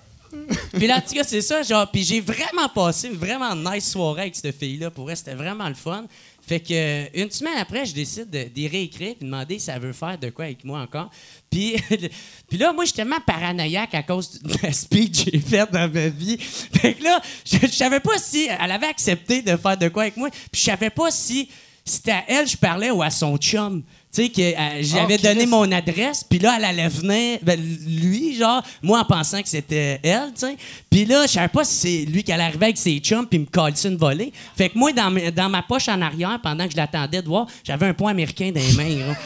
Puis 0.72 0.86
là, 0.86 0.96
en 0.96 1.00
tout 1.00 1.14
cas, 1.14 1.24
c'est 1.24 1.40
ça, 1.40 1.62
genre, 1.62 1.90
puis 1.90 2.02
j'ai 2.02 2.20
vraiment 2.20 2.68
passé 2.68 3.08
une 3.08 3.14
vraiment 3.14 3.54
nice 3.54 3.90
soirée 3.90 4.22
avec 4.22 4.36
cette 4.36 4.56
fille-là. 4.56 4.90
Pour 4.90 5.10
elle, 5.10 5.16
c'était 5.16 5.34
vraiment 5.34 5.68
le 5.68 5.74
fun. 5.74 6.04
Fait 6.46 6.60
que 6.60 6.74
euh, 6.74 7.06
une 7.14 7.30
semaine 7.30 7.56
après, 7.58 7.86
je 7.86 7.94
décide 7.94 8.28
de, 8.28 8.44
d'y 8.44 8.68
réécrire 8.68 9.14
puis 9.14 9.24
demander 9.24 9.58
si 9.58 9.70
elle 9.70 9.80
veut 9.80 9.92
faire 9.92 10.18
de 10.18 10.28
quoi 10.28 10.46
avec 10.46 10.62
moi 10.64 10.80
encore. 10.80 11.10
Puis, 11.50 11.76
puis 12.48 12.58
là, 12.58 12.72
moi, 12.72 12.84
je 12.84 12.88
suis 12.88 12.96
tellement 12.96 13.20
paranoïaque 13.24 13.94
à 13.94 14.02
cause 14.02 14.42
de 14.42 14.54
la 14.62 14.72
speech 14.72 15.24
que 15.24 15.30
j'ai 15.32 15.38
faite 15.38 15.72
dans 15.72 15.90
ma 15.90 16.08
vie. 16.08 16.36
Fait 16.38 16.94
que 16.94 17.04
là, 17.04 17.20
je, 17.46 17.58
je 17.62 17.72
savais 17.72 18.00
pas 18.00 18.18
si 18.18 18.46
elle 18.46 18.70
avait 18.72 18.88
accepté 18.88 19.40
de 19.42 19.56
faire 19.56 19.78
de 19.78 19.88
quoi 19.88 20.02
avec 20.02 20.16
moi. 20.16 20.28
Puis 20.30 20.60
je 20.60 20.64
savais 20.64 20.90
pas 20.90 21.10
si 21.10 21.48
c'était 21.84 22.12
à 22.12 22.24
elle 22.28 22.46
je 22.46 22.56
parlais 22.56 22.90
ou 22.90 23.02
à 23.02 23.10
son 23.10 23.36
chum. 23.36 23.82
Tu 24.14 24.22
sais, 24.22 24.28
que 24.28 24.40
euh, 24.40 24.78
j'avais 24.82 25.16
Oh, 25.18 25.22
donné 25.24 25.44
mon 25.44 25.70
adresse, 25.72 26.22
puis 26.22 26.38
là, 26.38 26.54
elle 26.56 26.64
allait 26.64 26.86
venir, 26.88 27.40
ben, 27.42 27.58
lui, 27.84 28.36
genre, 28.36 28.62
moi 28.80 29.00
en 29.00 29.04
pensant 29.04 29.42
que 29.42 29.48
c'était 29.48 29.98
elle, 30.04 30.32
tu 30.38 30.46
sais. 30.46 30.56
Puis 30.88 31.04
là, 31.04 31.26
je 31.26 31.32
savais 31.32 31.48
pas 31.48 31.64
si 31.64 31.74
c'est 31.74 32.04
lui 32.12 32.22
qui 32.22 32.30
allait 32.30 32.44
arriver 32.44 32.66
avec 32.66 32.78
ses 32.78 32.96
chums, 33.00 33.26
puis 33.26 33.40
me 33.40 33.46
coller 33.46 33.74
une 33.84 33.96
volée. 33.96 34.32
Fait 34.56 34.68
que 34.68 34.78
moi, 34.78 34.92
dans, 34.92 35.10
ma- 35.10 35.32
dans 35.32 35.48
ma 35.48 35.62
poche 35.62 35.88
en 35.88 36.00
arrière, 36.00 36.38
pendant 36.40 36.64
que 36.66 36.70
je 36.70 36.76
l'attendais 36.76 37.22
de 37.22 37.26
voir, 37.26 37.46
j'avais 37.64 37.86
un 37.88 37.92
point 37.94 38.12
américain 38.12 38.52
dans 38.54 38.60
les 38.60 38.72
mains. 38.74 39.14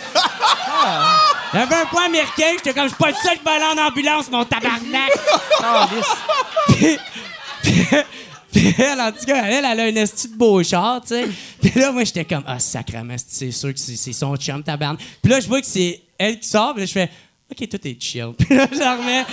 J'avais 1.52 1.74
un 1.76 1.86
point 1.86 2.04
américain, 2.06 2.44
j'étais 2.56 2.72
comme, 2.74 2.84
je 2.84 2.88
suis 2.88 2.96
pas 2.98 3.08
le 3.08 3.14
seul 3.22 3.38
qui 3.38 3.44
va 3.44 3.52
aller 3.52 3.80
en 3.80 3.86
ambulance, 3.86 4.30
mon 4.30 4.44
tabarnak! 4.44 5.10
puis, 6.68 6.98
puis- 7.62 7.86
puis 8.52 8.74
elle, 8.78 9.00
en 9.00 9.12
tout 9.12 9.24
cas, 9.26 9.44
elle, 9.44 9.64
elle 9.64 9.80
a 9.80 9.84
un 9.84 10.02
esti 10.02 10.28
de 10.28 10.36
beau 10.36 10.62
char, 10.62 11.02
tu 11.02 11.08
sais. 11.08 11.28
Puis 11.60 11.78
là, 11.78 11.92
moi, 11.92 12.04
j'étais 12.04 12.24
comme, 12.24 12.44
ah, 12.46 12.58
sacrement, 12.58 13.16
c'est 13.26 13.50
sûr 13.50 13.72
que 13.74 13.78
c'est 13.78 14.12
son 14.12 14.36
chum, 14.36 14.62
tabarnak. 14.62 15.00
Puis 15.22 15.30
là, 15.30 15.40
je 15.40 15.48
vois 15.48 15.60
que 15.60 15.66
c'est 15.66 16.00
elle 16.16 16.40
qui 16.40 16.48
sort, 16.48 16.72
puis 16.72 16.80
là, 16.82 16.86
je 16.86 16.92
fais, 16.92 17.10
OK, 17.50 17.68
tout 17.68 17.88
est 17.88 18.02
chill. 18.02 18.32
Puis 18.38 18.54
là, 18.56 18.68
je 18.70 18.78
la 18.78 18.96
remets. 18.96 19.24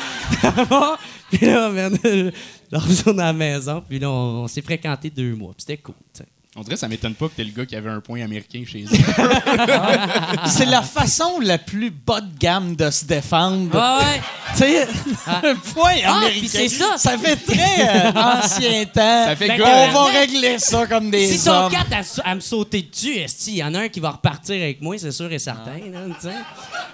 Puis 1.32 1.46
là, 1.46 1.70
merde, 1.70 2.00
je 2.04 2.78
retourne 2.78 3.20
à 3.20 3.26
la 3.26 3.34
maison, 3.34 3.84
puis 3.88 4.00
là, 4.00 4.10
on, 4.10 4.44
on 4.44 4.48
s'est 4.48 4.62
fréquenté 4.62 5.10
deux 5.10 5.36
mois, 5.36 5.54
puis 5.54 5.62
c'était 5.68 5.78
cool, 5.78 5.96
tu 6.14 6.24
sais. 6.24 6.30
On 6.58 6.62
dirait 6.62 6.76
que 6.76 6.80
ça 6.80 6.88
m'étonne 6.88 7.16
pas 7.16 7.28
que 7.28 7.34
t'es 7.34 7.44
le 7.44 7.52
gars 7.52 7.66
qui 7.66 7.76
avait 7.76 7.90
un 7.90 8.00
point 8.00 8.22
américain 8.24 8.64
chez 8.66 8.84
eux. 8.86 8.88
C'est 10.46 10.66
la 10.66 10.82
façon 10.82 11.40
la 11.42 11.58
plus 11.58 11.90
bas 11.92 12.22
de 12.22 12.38
gamme 12.40 12.78
de 12.78 12.90
se 12.92 13.04
défendre. 13.04 13.72
Ah 13.78 14.00
ouais. 14.00 14.22
Tu 14.54 14.58
sais, 14.60 14.88
Ah. 15.28 15.42
un 15.48 15.56
point 15.56 15.96
Ah, 16.06 16.18
américain. 16.18 16.40
puis 16.40 16.48
c'est 16.48 16.70
ça. 16.70 16.98
Ça 16.98 17.18
fait 17.18 17.36
très 17.36 17.90
euh, 18.06 18.12
ancien 18.16 18.86
temps. 18.94 19.26
Ça 19.26 19.36
fait 19.36 19.48
Ben, 19.50 19.58
gars. 19.58 19.88
On 19.90 19.92
va 19.92 20.04
régler 20.06 20.58
ça 20.60 20.86
comme 20.88 21.10
des 21.12 21.28
Si 21.28 21.40
sont 21.40 21.52
hommes. 21.52 21.72
quatre 21.72 21.92
à, 21.94 22.00
s- 22.00 22.22
à 22.24 22.36
me 22.36 22.40
sauter 22.40 22.84
dessus, 22.84 23.16
esti, 23.18 23.52
il 23.52 23.58
y 23.58 23.64
en 23.64 23.74
a 23.74 23.80
un 23.82 23.88
qui 23.90 24.00
va 24.00 24.12
repartir 24.12 24.56
avec 24.56 24.82
moi, 24.82 24.96
c'est 24.98 25.12
sûr 25.12 25.32
et 25.34 25.40
certain, 25.40 25.72
là, 25.92 26.00
tu 26.22 26.28
sais. 26.30 26.36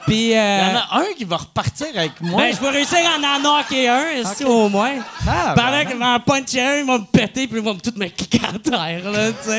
Puis, 0.08 0.36
euh, 0.36 0.60
Il 0.64 0.72
y 0.72 0.76
en 0.76 0.80
a 0.80 0.88
un 1.02 1.14
qui 1.16 1.26
va 1.26 1.38
repartir 1.38 1.88
avec 1.96 2.20
moi. 2.22 2.42
ben, 2.42 2.56
je 2.56 2.60
vais 2.62 2.70
réussir 2.70 2.98
à 2.98 3.18
en 3.38 3.40
knocker 3.40 3.88
un, 3.90 4.08
esti, 4.22 4.44
au 4.44 4.68
moins. 4.70 4.94
Ah, 5.28 5.54
Pendant 5.56 5.72
ben, 5.72 5.86
qu'il 5.88 5.98
va 5.98 6.10
en 6.16 6.20
puncher 6.20 6.62
un, 6.62 6.78
il 6.80 6.86
va 6.88 6.98
me 6.98 7.06
péter, 7.06 7.48
puis 7.48 7.60
il 7.60 7.64
va 7.64 7.74
me 7.74 7.80
tout 7.80 7.94
me 7.96 8.08
kicker 8.08 8.42
à 8.46 8.58
terre, 8.58 9.12
là, 9.12 9.28
tu 9.32 9.50
sais. 9.50 9.51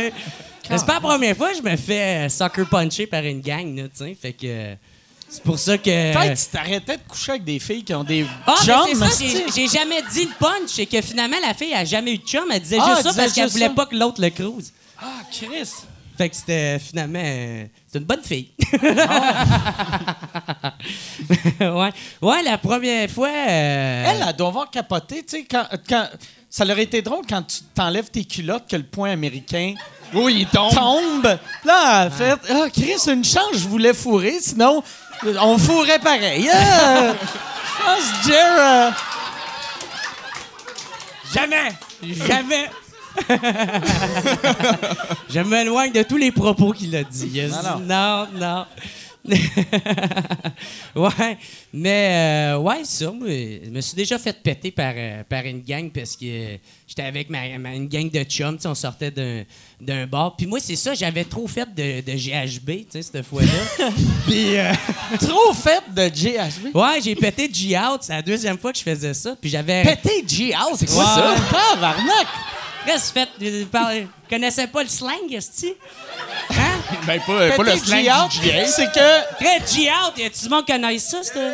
C'est 0.69 0.87
pas 0.87 0.95
la 0.95 1.01
première 1.01 1.37
fois 1.37 1.51
que 1.51 1.57
je 1.59 1.63
me 1.63 1.77
fais 1.77 2.27
euh, 2.27 2.29
sucker 2.29 2.65
puncher 2.71 3.07
par 3.07 3.23
une 3.25 3.41
gang, 3.41 3.77
là, 3.77 3.83
tu 3.85 4.05
sais. 4.05 4.17
Fait 4.21 4.33
que 4.33 4.75
c'est 5.29 5.43
pour 5.43 5.59
ça 5.59 5.77
que... 5.79 6.13
Peut-être 6.13 6.37
si 6.39 6.51
t'arrêtais 6.51 6.97
de 6.99 7.03
coucher 7.09 7.33
avec 7.33 7.45
des 7.45 7.59
filles 7.59 7.83
qui 7.85 7.95
ont 7.95 8.05
des 8.05 8.25
Ah, 8.47 8.55
chums, 8.65 8.87
c'est 8.89 8.95
ça, 8.95 9.07
esti. 9.07 9.43
j'ai- 9.55 9.69
jamais 9.69 10.03
dit 10.13 10.25
le 10.27 10.35
punch. 10.39 10.69
C'est 10.69 10.87
que 10.87 11.01
finalement, 11.01 11.37
la 11.47 11.55
fille 11.55 11.73
a 11.75 11.85
jamais 11.85 12.13
eu 12.15 12.19
de 12.19 12.25
chum. 12.27 12.45
Elle 12.53 12.61
disait 12.61 12.79
Ah, 12.81 12.95
juste 12.95 12.99
elle 12.99 13.05
ça 13.05 13.11
disait 13.11 13.23
parce 13.23 13.33
qu'elle 13.35 13.49
voulait 13.49 13.67
ça. 13.69 13.73
pas 13.75 13.87
que 13.87 13.97
l'autre 13.97 14.21
le 14.21 14.31
cruise. 14.31 14.73
Ah, 15.01 15.23
Chris. 15.33 15.69
Fait 16.19 16.29
que 16.29 16.37
c'était 16.37 16.79
finalement. 16.79 17.23
euh, 17.25 17.65
c'est 17.91 17.99
une 17.99 18.05
bonne 18.05 18.23
fille. 18.23 18.51
ouais. 21.61 21.91
ouais, 22.21 22.43
la 22.43 22.59
première 22.59 23.11
fois. 23.11 23.29
euh, 23.29 24.05
Elle, 24.09 24.25
elle 24.29 24.37
doit 24.37 24.49
avoir 24.49 24.71
capoté, 24.71 25.23
tu 25.25 25.39
sais, 25.39 25.45
quand, 25.51 25.67
quand- 25.89 26.09
ça 26.55 26.67
leur 26.67 26.79
été 26.79 27.01
drôle 27.01 27.25
quand 27.27 27.43
tu 27.43 27.61
t'enlèves 27.75 28.11
tes 28.11 28.25
culottes 28.27 28.69
que 28.69 28.77
le 28.77 28.83
point 28.83 29.11
américain 29.11 29.73
Oui, 30.13 30.41
il 30.41 30.47
tombe. 30.47 30.75
tombe. 30.75 31.39
Là, 31.65 32.05
elle 32.05 32.11
fait 32.13 32.39
Ah, 32.51 32.67
Chris, 32.71 32.99
une 33.11 33.25
chance, 33.25 33.55
je 33.55 33.67
voulais 33.67 33.95
fourrer, 33.95 34.37
sinon, 34.39 34.83
on 35.41 35.57
fourrait 35.57 35.99
pareil. 35.99 36.51
Ah, 36.53 37.15
je 37.15 37.83
pense 37.83 38.05
que 38.23 38.29
Jer, 38.29 38.47
euh, 38.59 38.91
Jamais! 41.35 41.73
Jamais! 42.29 42.71
Je 45.29 45.41
m'éloigne 45.41 45.93
de 45.93 46.03
tous 46.03 46.17
les 46.17 46.33
propos 46.33 46.73
qu'il 46.73 46.95
a 46.97 47.05
dit. 47.05 47.31
Il 47.33 47.41
a 47.41 47.49
dit 47.49 47.83
non, 47.83 48.27
non. 48.35 48.67
ouais, 50.97 51.39
mais 51.73 52.53
euh, 52.55 52.59
ouais, 52.59 52.81
ça, 52.85 53.11
moi, 53.11 53.29
je 53.29 53.71
me 53.71 53.81
suis 53.81 53.95
déjà 53.95 54.19
fait 54.19 54.33
péter 54.43 54.71
par, 54.71 54.93
euh, 54.97 55.23
par 55.29 55.45
une 55.45 55.61
gang 55.63 55.91
parce 55.91 56.17
que 56.17 56.25
euh, 56.25 56.57
j'étais 56.87 57.03
avec 57.03 57.31
ma, 57.31 57.57
ma- 57.59 57.75
une 57.75 57.87
gang 57.89 58.11
de 58.11 58.23
chums, 58.25 58.59
on 58.65 58.75
sortait 58.75 59.11
d'un, 59.11 59.45
d'un 59.81 60.07
bar. 60.07 60.35
Puis 60.37 60.47
moi, 60.47 60.59
c'est 60.61 60.77
ça, 60.77 60.95
j'avais 60.95 61.25
trop 61.25 61.47
fait 61.47 61.73
de, 61.73 62.01
de 62.01 62.13
GHB, 62.17 62.67
tu 62.67 62.87
sais, 62.91 63.03
cette 63.03 63.25
fois-là. 63.25 63.49
Puis, 64.27 64.57
euh, 64.59 64.73
trop 65.21 65.53
fait 65.53 65.83
de 65.95 66.09
GHB. 66.09 66.75
ouais, 66.75 67.01
j'ai 67.03 67.15
pété 67.15 67.49
G-Out, 67.53 68.01
c'est 68.03 68.15
la 68.15 68.23
deuxième 68.23 68.59
fois 68.59 68.73
que 68.73 68.79
je 68.79 68.85
faisais 68.85 69.15
ça. 69.15 69.37
Puis 69.41 69.51
j'avais. 69.51 69.83
Pété 69.85 70.25
G-Out, 70.27 70.77
c'est 70.79 70.87
quoi 70.93 71.05
ça? 71.05 71.35
Tabarnak! 71.51 72.27
Tu 72.85 72.91
fais? 73.15 73.29
Je 73.41 74.07
connaissais 74.29 74.67
pas 74.67 74.83
le 74.83 74.89
slang, 74.89 75.31
esti? 75.33 75.73
Hein? 76.51 76.72
Ben, 77.07 77.21
pas, 77.27 77.51
pas 77.57 77.63
le 77.65 77.77
slang 77.77 78.05
G-Out, 78.05 78.31
du 78.31 78.49
c'est 78.67 78.87
que. 78.93 79.35
Très 79.37 79.59
G-Out! 79.59 80.19
Y 80.19 80.25
a-tu 80.25 80.43
du 80.45 80.49
monde 80.49 80.65
qui 80.67 80.73
connaît 80.73 80.99
ça, 80.99 81.19
c'est 81.23 81.53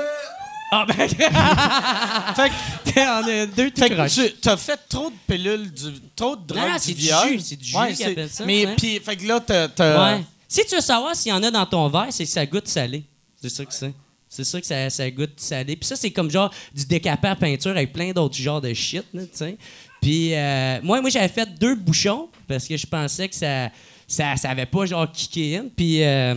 Ah, 0.70 0.84
ben. 0.86 1.08
Fait 2.36 2.50
que 2.50 3.00
on 3.00 3.28
a 3.42 3.46
deux 3.46 3.70
tout 3.70 3.80
Fait 3.80 3.90
que 3.90 4.08
tu 4.28 4.32
t'as 4.40 4.56
fait 4.56 4.78
trop 4.88 5.10
de 5.10 5.14
pilules, 5.26 5.72
du, 5.72 6.00
trop 6.14 6.36
de 6.36 6.46
drogue, 6.46 6.58
Non, 6.68 6.74
du 6.74 6.78
c'est 6.80 6.92
du 6.94 7.00
viol. 7.02 7.28
jus, 7.28 7.40
c'est 7.40 7.56
du 7.56 7.64
jus 7.68 7.76
Ouais, 7.76 7.92
qu'ils 7.94 8.06
appellent 8.06 8.28
ça, 8.30 8.44
Mais 8.44 8.66
ouais. 8.66 8.74
puis, 8.76 9.00
fait 9.00 9.16
que 9.16 9.26
là, 9.26 9.40
t'as. 9.40 9.68
t'as- 9.68 10.14
Ouais. 10.16 10.24
Si 10.46 10.64
tu 10.66 10.74
veux 10.74 10.80
savoir 10.80 11.14
s'il 11.14 11.30
y 11.30 11.34
en 11.34 11.42
a 11.42 11.50
dans 11.50 11.66
ton 11.66 11.88
verre, 11.88 12.06
c'est 12.10 12.24
que 12.24 12.30
ça 12.30 12.44
goûte 12.46 12.68
salé. 12.68 13.04
C'est 13.40 13.50
ça 13.50 13.64
que 13.64 13.72
c'est. 13.74 13.92
C'est 14.30 14.44
ça 14.44 14.60
que 14.60 14.66
ça, 14.66 14.90
ça 14.90 15.10
goûte 15.10 15.38
salé. 15.40 15.74
Puis 15.76 15.86
ça, 15.86 15.96
c'est 15.96 16.10
comme 16.10 16.30
genre 16.30 16.52
du 16.74 16.84
décapé 16.84 17.28
à 17.28 17.36
peinture 17.36 17.70
avec 17.70 17.92
plein 17.92 18.12
d'autres 18.12 18.36
genres 18.36 18.60
de 18.60 18.72
shit, 18.74 19.04
là, 19.14 19.22
tu 19.22 19.28
sais. 19.32 19.56
Puis 20.02 20.34
euh, 20.34 20.80
moi, 20.82 21.00
moi 21.00 21.10
j'avais 21.10 21.28
fait 21.28 21.48
deux 21.58 21.74
bouchons 21.74 22.28
parce 22.46 22.66
que 22.68 22.76
je 22.76 22.86
pensais 22.86 23.28
que 23.28 23.34
ça, 23.34 23.70
ça, 24.08 24.34
ça 24.36 24.50
avait 24.50 24.66
pas 24.66 24.86
genre 24.86 25.06
kické 25.12 25.58
in. 25.58 25.66
Puis 25.76 26.02
euh, 26.02 26.34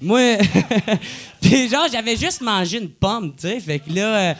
moi, 0.00 0.20
puis 1.40 1.68
genre, 1.68 1.86
j'avais 1.92 2.16
juste 2.16 2.40
mangé 2.40 2.78
une 2.78 2.88
pomme, 2.90 3.32
tu 3.38 3.46
sais. 3.48 3.60
Fait 3.60 3.78
que 3.78 3.92
là, 3.92 4.30
euh, 4.30 4.34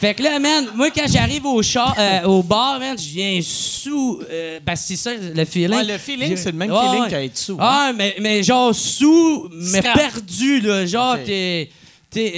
Fait 0.00 0.14
que 0.14 0.22
là, 0.22 0.38
man, 0.38 0.66
moi, 0.74 0.90
quand 0.90 1.06
j'arrive 1.08 1.44
au, 1.46 1.62
char, 1.62 1.94
euh, 1.98 2.22
au 2.22 2.42
bar, 2.42 2.78
man, 2.78 2.96
je 2.98 3.08
viens 3.08 3.40
sous. 3.42 4.20
Euh, 4.30 4.58
ben, 4.64 4.76
c'est 4.76 4.96
ça, 4.96 5.10
le 5.14 5.44
feeling. 5.44 5.76
Ouais, 5.76 5.84
le 5.84 5.98
feeling, 5.98 6.36
c'est 6.36 6.52
le 6.52 6.56
même 6.58 6.70
Ouais, 6.70 6.78
feeling 6.80 7.02
ouais. 7.02 7.10
qu'à 7.10 7.24
être 7.24 7.36
sous. 7.36 7.54
hein. 7.54 7.58
Ah, 7.60 7.92
mais, 7.94 8.16
mais 8.20 8.42
genre 8.42 8.74
sous, 8.74 9.48
mais 9.52 9.82
perdu, 9.82 10.60
là. 10.60 10.86
Genre, 10.86 11.16
t'es. 11.24 11.68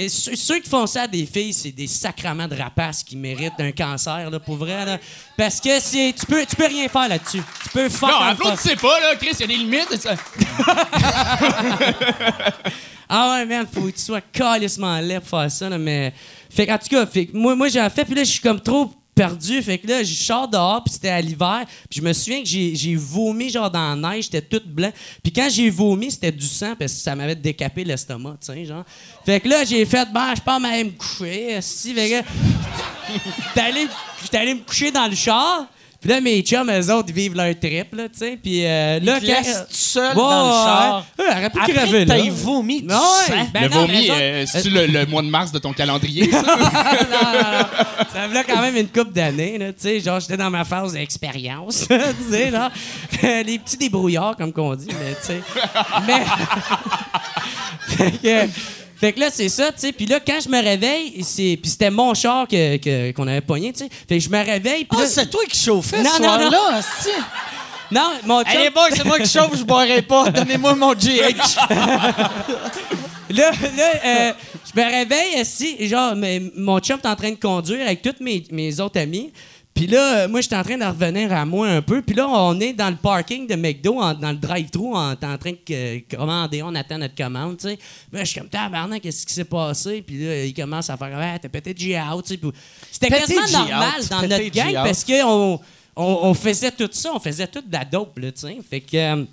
Ceux, 0.09 0.59
qui 0.59 0.69
font 0.69 0.85
ça 0.87 1.03
à 1.03 1.07
des 1.07 1.25
filles, 1.25 1.53
c'est 1.53 1.71
des 1.71 1.87
sacrements 1.87 2.47
de 2.47 2.55
rapaces 2.55 3.03
qui 3.03 3.15
méritent 3.15 3.59
un 3.59 3.71
cancer, 3.71 4.29
là, 4.29 4.39
pour 4.39 4.57
vrai, 4.57 4.85
là. 4.85 4.97
Parce 5.37 5.59
que 5.61 5.79
c'est, 5.79 6.13
tu, 6.19 6.25
peux, 6.25 6.45
tu 6.45 6.55
peux 6.55 6.65
rien 6.67 6.87
faire 6.87 7.07
là-dessus. 7.07 7.41
Tu 7.63 7.69
peux 7.69 7.89
fuck 7.89 8.09
Non, 8.09 8.17
all 8.17 8.31
applaudissez 8.33 8.75
pas, 8.75 8.99
là, 8.99 9.15
Chris, 9.15 9.29
il 9.33 9.39
y 9.41 9.43
a 9.43 9.47
des 9.47 9.57
limites. 9.57 9.95
ça- 10.01 10.15
Ah 13.09 13.31
ouais, 13.35 13.45
man, 13.45 13.65
faut 13.71 13.83
que 13.83 13.91
tu 13.91 14.01
sois 14.01 14.19
calissement 14.19 14.99
laid 14.99 15.21
pour 15.21 15.39
faire 15.39 15.49
ça, 15.51 15.69
là, 15.69 15.77
mais... 15.77 16.13
Fait 16.49 16.65
qu'en 16.67 16.77
tout 16.77 16.87
cas, 16.89 17.05
fait 17.05 17.29
moi, 17.33 17.55
moi 17.55 17.69
j'ai 17.69 17.87
fait, 17.89 18.03
puis 18.03 18.15
là, 18.15 18.23
je 18.23 18.31
suis 18.31 18.41
comme 18.41 18.59
trop 18.59 18.91
perdu, 19.17 19.61
fait 19.63 19.79
que 19.79 19.87
là, 19.87 20.03
je 20.03 20.13
sors 20.13 20.47
dehors, 20.47 20.83
puis 20.83 20.93
c'était 20.93 21.09
à 21.09 21.19
l'hiver, 21.19 21.65
puis 21.89 21.99
je 21.99 22.01
me 22.01 22.13
souviens 22.13 22.43
que 22.43 22.47
j'ai 22.47 22.95
vomi, 22.95 23.49
genre, 23.49 23.69
dans 23.69 23.95
la 23.99 24.11
neige, 24.13 24.25
j'étais 24.25 24.41
tout 24.41 24.61
blanc, 24.65 24.91
puis 25.23 25.33
quand 25.33 25.49
j'ai 25.49 25.69
vomi, 25.71 26.11
c'était 26.11 26.31
du 26.31 26.45
sang, 26.45 26.75
parce 26.77 26.93
que 26.93 26.99
ça 26.99 27.15
m'avait 27.15 27.35
décapé 27.35 27.83
l'estomac, 27.83 28.37
tu 28.45 28.65
genre. 28.65 28.85
Fait 29.25 29.39
que 29.39 29.49
là, 29.49 29.65
j'ai 29.65 29.85
fait, 29.85 30.07
ben, 30.13 30.35
je 30.35 30.41
pense 30.41 30.61
m'aller 30.61 30.83
me 30.83 30.91
coucher, 30.91 31.57
si, 31.61 31.93
fait 31.93 32.09
que... 32.09 32.27
J'étais 34.21 34.37
allé 34.37 34.53
me 34.53 34.61
coucher 34.61 34.91
dans 34.91 35.07
le 35.07 35.15
char, 35.15 35.65
puis 36.07 36.15
là, 36.15 36.21
mes 36.21 36.41
chums, 36.41 36.69
eux 36.71 36.93
autres, 36.93 37.09
ils 37.09 37.13
vivent 37.15 37.35
leur 37.35 37.53
trip, 37.59 37.93
là, 37.93 38.03
tu 38.07 38.19
sais, 38.19 38.39
puis 38.41 38.65
euh, 38.65 38.97
là... 39.01 39.19
quand- 39.19 39.25
laissent 39.27 39.65
tout 39.69 39.75
seul 39.75 40.15
Ouais, 40.15 40.23
dans 40.23 40.47
le 40.47 40.51
char. 40.53 41.05
ouais. 41.19 41.25
Ouais, 41.25 41.31
aurait 41.31 41.49
pu 41.49 41.59
Après 41.59 41.73
crever, 41.73 42.05
là. 42.05 42.15
vomi 42.31 42.81
Ouais, 42.81 42.95
sang. 42.95 43.47
ben 43.53 43.63
le 43.63 43.67
non, 43.69 43.81
vomi, 43.81 44.09
euh, 44.09 44.45
c'est-tu 44.47 44.69
le, 44.69 44.85
le 44.87 45.05
mois 45.07 45.21
de 45.21 45.27
mars 45.27 45.51
de 45.51 45.59
ton 45.59 45.73
calendrier, 45.73 46.31
ça? 46.31 46.41
non, 46.41 46.47
non, 46.47 46.53
non. 46.53 47.65
Ça 48.13 48.43
quand 48.47 48.61
même 48.61 48.77
une 48.77 48.87
couple 48.87 49.11
d'années, 49.11 49.57
là, 49.57 49.67
tu 49.73 49.79
sais, 49.79 49.99
genre, 49.99 50.21
j'étais 50.21 50.37
dans 50.37 50.49
ma 50.49 50.63
phase 50.63 50.93
d'expérience, 50.93 51.87
tu 51.89 52.31
sais, 52.31 52.51
genre, 52.51 52.69
les 53.21 53.59
petits 53.59 53.75
débrouillards, 53.77 54.37
comme 54.37 54.53
qu'on 54.53 54.75
dit, 54.75 54.87
mais, 54.87 55.13
tu 55.19 55.27
sais, 55.27 55.41
mais... 56.07 56.21
fait, 57.89 58.11
que, 58.21 58.51
fait 58.99 59.13
que 59.13 59.19
là, 59.19 59.29
c'est 59.31 59.49
ça, 59.49 59.71
tu 59.71 59.79
sais, 59.79 59.91
puis 59.91 60.05
là, 60.05 60.19
quand 60.25 60.39
je 60.43 60.49
me 60.49 60.61
réveille, 60.61 61.23
c'est, 61.23 61.57
puis 61.61 61.69
c'était 61.71 61.91
mon 61.91 62.13
char 62.13 62.47
que, 62.47 62.77
que- 62.77 63.11
qu'on 63.11 63.27
avait 63.27 63.41
pogné, 63.41 63.71
tu 63.71 63.79
sais, 63.79 63.89
fait 64.07 64.17
que 64.17 64.23
je 64.23 64.29
me 64.29 64.37
réveille, 64.43 64.85
puis 64.85 64.97
Ah, 64.99 65.03
là- 65.03 65.07
c'est 65.07 65.29
toi 65.29 65.41
qui 65.47 65.57
chauffais 65.59 66.01
Non, 66.01 66.09
ce 66.17 66.21
non, 66.21 66.27
soir-là, 66.27 66.81
non. 67.91 68.11
mon 68.25 68.43
chum... 68.43 68.51
Hey, 68.51 68.63
les 68.63 68.69
boys, 68.69 68.89
c'est 68.95 69.05
moi 69.05 69.19
qui 69.19 69.29
chauffe, 69.29 69.55
je 69.57 69.63
boirai 69.63 70.01
pas. 70.01 70.29
Donnez-moi 70.29 70.75
mon 70.75 70.93
GH. 70.93 71.57
Là, 73.29 73.51
là 73.51 73.91
euh, 74.05 74.33
je 74.73 74.79
me 74.81 74.85
réveille 74.89 75.35
assis, 75.39 75.87
genre, 75.87 76.15
mais 76.15 76.41
mon 76.55 76.79
chum 76.79 76.97
est 77.03 77.07
en 77.07 77.15
train 77.15 77.31
de 77.31 77.35
conduire 77.35 77.85
avec 77.85 78.01
tous 78.01 78.15
mes, 78.21 78.43
mes 78.51 78.79
autres 78.79 78.99
amis. 78.99 79.31
Puis 79.77 79.85
là, 79.87 80.23
euh, 80.23 80.27
moi, 80.27 80.41
j'étais 80.41 80.55
en 80.55 80.63
train 80.63 80.77
de 80.77 80.83
revenir 80.83 81.31
à 81.31 81.45
moi 81.45 81.67
un 81.67 81.81
peu. 81.83 82.01
Puis 82.01 82.15
là, 82.15 82.27
on 82.27 82.59
est 82.59 82.73
dans 82.73 82.89
le 82.89 82.95
parking 82.95 83.45
de 83.45 83.53
McDo, 83.55 83.99
en- 84.01 84.15
dans 84.15 84.31
le 84.31 84.37
drive-thru, 84.37 84.87
on 84.93 85.11
est 85.11 85.23
en 85.23 85.37
train 85.37 85.51
de 85.51 85.57
euh, 85.71 85.99
commander, 86.09 86.63
on 86.63 86.73
attend 86.73 86.97
notre 86.97 87.13
commande, 87.15 87.57
tu 87.57 87.67
sais. 87.67 87.79
Là, 88.11 88.23
je 88.23 88.29
suis 88.31 88.39
comme, 88.39 88.49
tabarnak, 88.49 89.03
qu'est-ce 89.03 89.23
qui 89.25 89.33
s'est 89.35 89.45
passé? 89.45 90.01
Puis 90.01 90.17
là, 90.25 90.43
il 90.45 90.53
commence 90.55 90.89
à 90.89 90.97
faire, 90.97 91.15
ouais, 91.15 91.37
t'as 91.39 91.47
pété 91.49 91.75
G 91.77 91.95
out, 91.99 92.25
tu 92.25 92.33
sais. 92.33 92.39
C'était 92.91 93.09
quasiment 93.19 93.41
normal 93.69 93.91
dans 94.09 94.21
notre 94.21 94.35
gang 94.49 94.73
parce 94.83 95.03
qu'on 95.03 95.59
on, 95.95 96.19
on 96.23 96.33
faisait 96.33 96.71
tout 96.71 96.89
ça, 96.91 97.11
on 97.13 97.19
faisait 97.19 97.47
tout 97.47 97.61
de 97.61 97.71
la 97.71 97.85
dope, 97.85 98.17
là, 98.17 98.31
tu 98.31 98.41
sais. 98.41 98.57
Fait 98.67 98.81
que. 98.81 99.27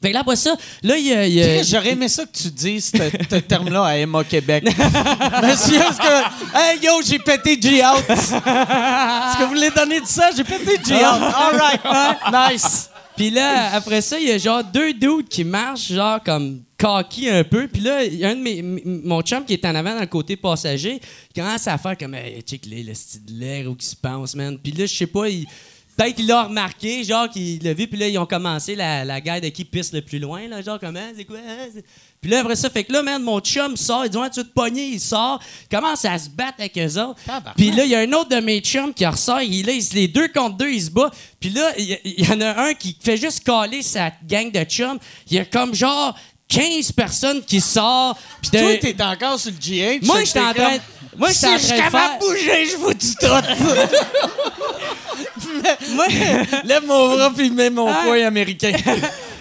Fait 0.00 0.08
que 0.10 0.14
là, 0.14 0.20
après 0.20 0.36
ça, 0.36 0.54
là, 0.82 0.96
il 0.96 1.06
y 1.06 1.12
a. 1.12 1.26
il 1.26 1.34
y 1.34 1.42
a- 1.42 1.56
Chris, 1.58 1.68
J'aurais 1.70 1.90
aimé 1.92 2.08
ça 2.08 2.24
que 2.24 2.36
tu 2.36 2.50
dises 2.50 2.92
ce 2.94 2.98
ce 3.30 3.36
terme-là 3.36 3.84
à 3.84 3.96
Emma 3.96 4.22
Québec. 4.24 4.64
Monsieur, 5.42 5.76
est-ce 5.76 5.98
que. 5.98 6.56
Hey 6.56 6.78
yo, 6.82 6.92
j'ai 7.04 7.18
pété 7.18 7.58
G-Out. 7.60 8.04
Est-ce 8.08 9.38
que 9.38 9.42
vous 9.42 9.48
voulez 9.48 9.70
donner 9.70 10.00
de 10.00 10.06
ça? 10.06 10.30
J'ai 10.36 10.44
pété 10.44 10.76
G-Out. 10.86 11.02
All 11.22 11.56
right. 11.60 12.52
Nice. 12.52 12.90
Puis 13.16 13.30
là, 13.30 13.72
après 13.74 14.00
ça, 14.00 14.16
il 14.20 14.28
y 14.28 14.30
a 14.30 14.38
genre 14.38 14.62
deux 14.62 14.92
dudes 14.92 15.28
qui 15.28 15.42
marchent, 15.42 15.90
genre 15.92 16.22
comme 16.24 16.60
cocky 16.78 17.28
un 17.28 17.42
peu. 17.42 17.66
Puis 17.66 17.82
là, 17.82 18.04
il 18.04 18.14
y 18.14 18.24
a 18.24 18.28
un 18.28 18.36
de 18.36 18.40
mes, 18.40 18.58
m- 18.58 18.78
mon 19.04 19.20
chum 19.22 19.44
qui 19.44 19.54
est 19.54 19.64
en 19.64 19.74
avant 19.74 19.94
dans 19.94 20.00
le 20.00 20.06
côté 20.06 20.36
passager, 20.36 21.00
qui 21.34 21.40
commence 21.40 21.66
à 21.66 21.76
faire 21.78 21.98
comme, 21.98 22.14
hey, 22.14 22.40
check 22.42 22.64
les, 22.66 22.84
le 22.84 22.94
style 22.94 23.24
de 23.24 23.32
l'air 23.40 23.68
ou 23.68 23.74
qui 23.74 23.86
se 23.86 23.96
pense, 23.96 24.36
man. 24.36 24.56
Puis 24.62 24.70
là, 24.70 24.86
je 24.86 24.94
sais 24.94 25.08
pas, 25.08 25.28
il. 25.28 25.46
Peut-être 25.98 26.14
qu'il 26.14 26.28
l'a 26.28 26.44
remarqué, 26.44 27.02
genre 27.02 27.28
qu'il 27.28 27.60
l'a 27.62 27.74
vu, 27.74 27.88
puis 27.88 27.98
là, 27.98 28.06
ils 28.06 28.16
ont 28.18 28.24
commencé 28.24 28.76
la, 28.76 29.04
la 29.04 29.20
guerre 29.20 29.40
de 29.40 29.48
qui 29.48 29.64
pisse 29.64 29.92
le 29.92 30.00
plus 30.00 30.20
loin, 30.20 30.46
là, 30.46 30.62
genre 30.62 30.78
comment, 30.80 31.00
c'est 31.16 31.24
quoi? 31.24 31.38
hein, 31.38 31.80
Puis 32.20 32.30
là, 32.30 32.38
après 32.40 32.54
ça, 32.54 32.70
fait 32.70 32.84
que 32.84 32.92
là, 32.92 33.02
man, 33.02 33.20
mon 33.20 33.40
chum 33.40 33.76
sort, 33.76 34.04
il 34.06 34.10
dit, 34.10 34.16
ouais, 34.16 34.30
tu 34.30 34.40
te 34.44 34.48
pogner, 34.48 34.86
il 34.86 35.00
sort, 35.00 35.42
commence 35.70 36.04
à 36.04 36.16
se 36.16 36.30
battre 36.30 36.54
avec 36.60 36.78
eux 36.78 37.00
autres. 37.00 37.18
Puis 37.56 37.72
là, 37.72 37.84
il 37.84 37.90
y 37.90 37.94
a 37.96 37.98
un 37.98 38.12
autre 38.12 38.28
de 38.28 38.40
mes 38.40 38.60
chums 38.60 38.94
qui 38.94 39.04
ressort, 39.04 39.42
il, 39.42 39.66
là, 39.66 39.72
il- 39.72 39.94
les 39.94 40.06
deux 40.06 40.28
contre 40.28 40.56
deux, 40.56 40.70
il 40.70 40.82
se 40.82 40.90
bat. 40.90 41.10
Puis 41.40 41.50
là, 41.50 41.72
il 41.76 41.98
y, 42.24 42.32
en 42.32 42.40
a 42.40 42.62
un 42.68 42.74
qui 42.74 42.96
fait 43.00 43.16
juste 43.16 43.42
caler 43.42 43.82
sa 43.82 44.12
gang 44.24 44.52
de 44.52 44.62
chums. 44.62 44.98
Il 45.28 45.36
y 45.36 45.38
a 45.40 45.44
comme 45.44 45.74
genre 45.74 46.16
15 46.48 46.92
personnes 46.92 47.42
qui 47.42 47.60
sortent. 47.60 48.18
Puis 48.40 48.50
Toi, 48.52 48.76
t'es 48.80 49.02
encore 49.02 49.38
sur 49.38 49.50
le 49.50 49.58
GH. 49.58 50.06
moi, 50.06 50.22
j'étais 50.24 50.38
en 50.40 50.54
train, 50.54 50.78
moi, 51.18 51.32
Si 51.32 51.46
je 51.52 51.58
suis 51.58 51.76
capable 51.76 52.14
de 52.14 52.20
bouger, 52.26 52.66
je 52.66 52.76
vous 52.76 52.94
dis 52.94 53.14
tout. 53.20 53.26
Moi, 55.94 56.06
Lève 56.64 56.86
mon 56.86 57.14
bras 57.16 57.30
puis 57.36 57.50
mets 57.50 57.70
mon 57.70 57.88
Ah. 57.88 58.00
poing 58.04 58.24
américain. 58.26 58.72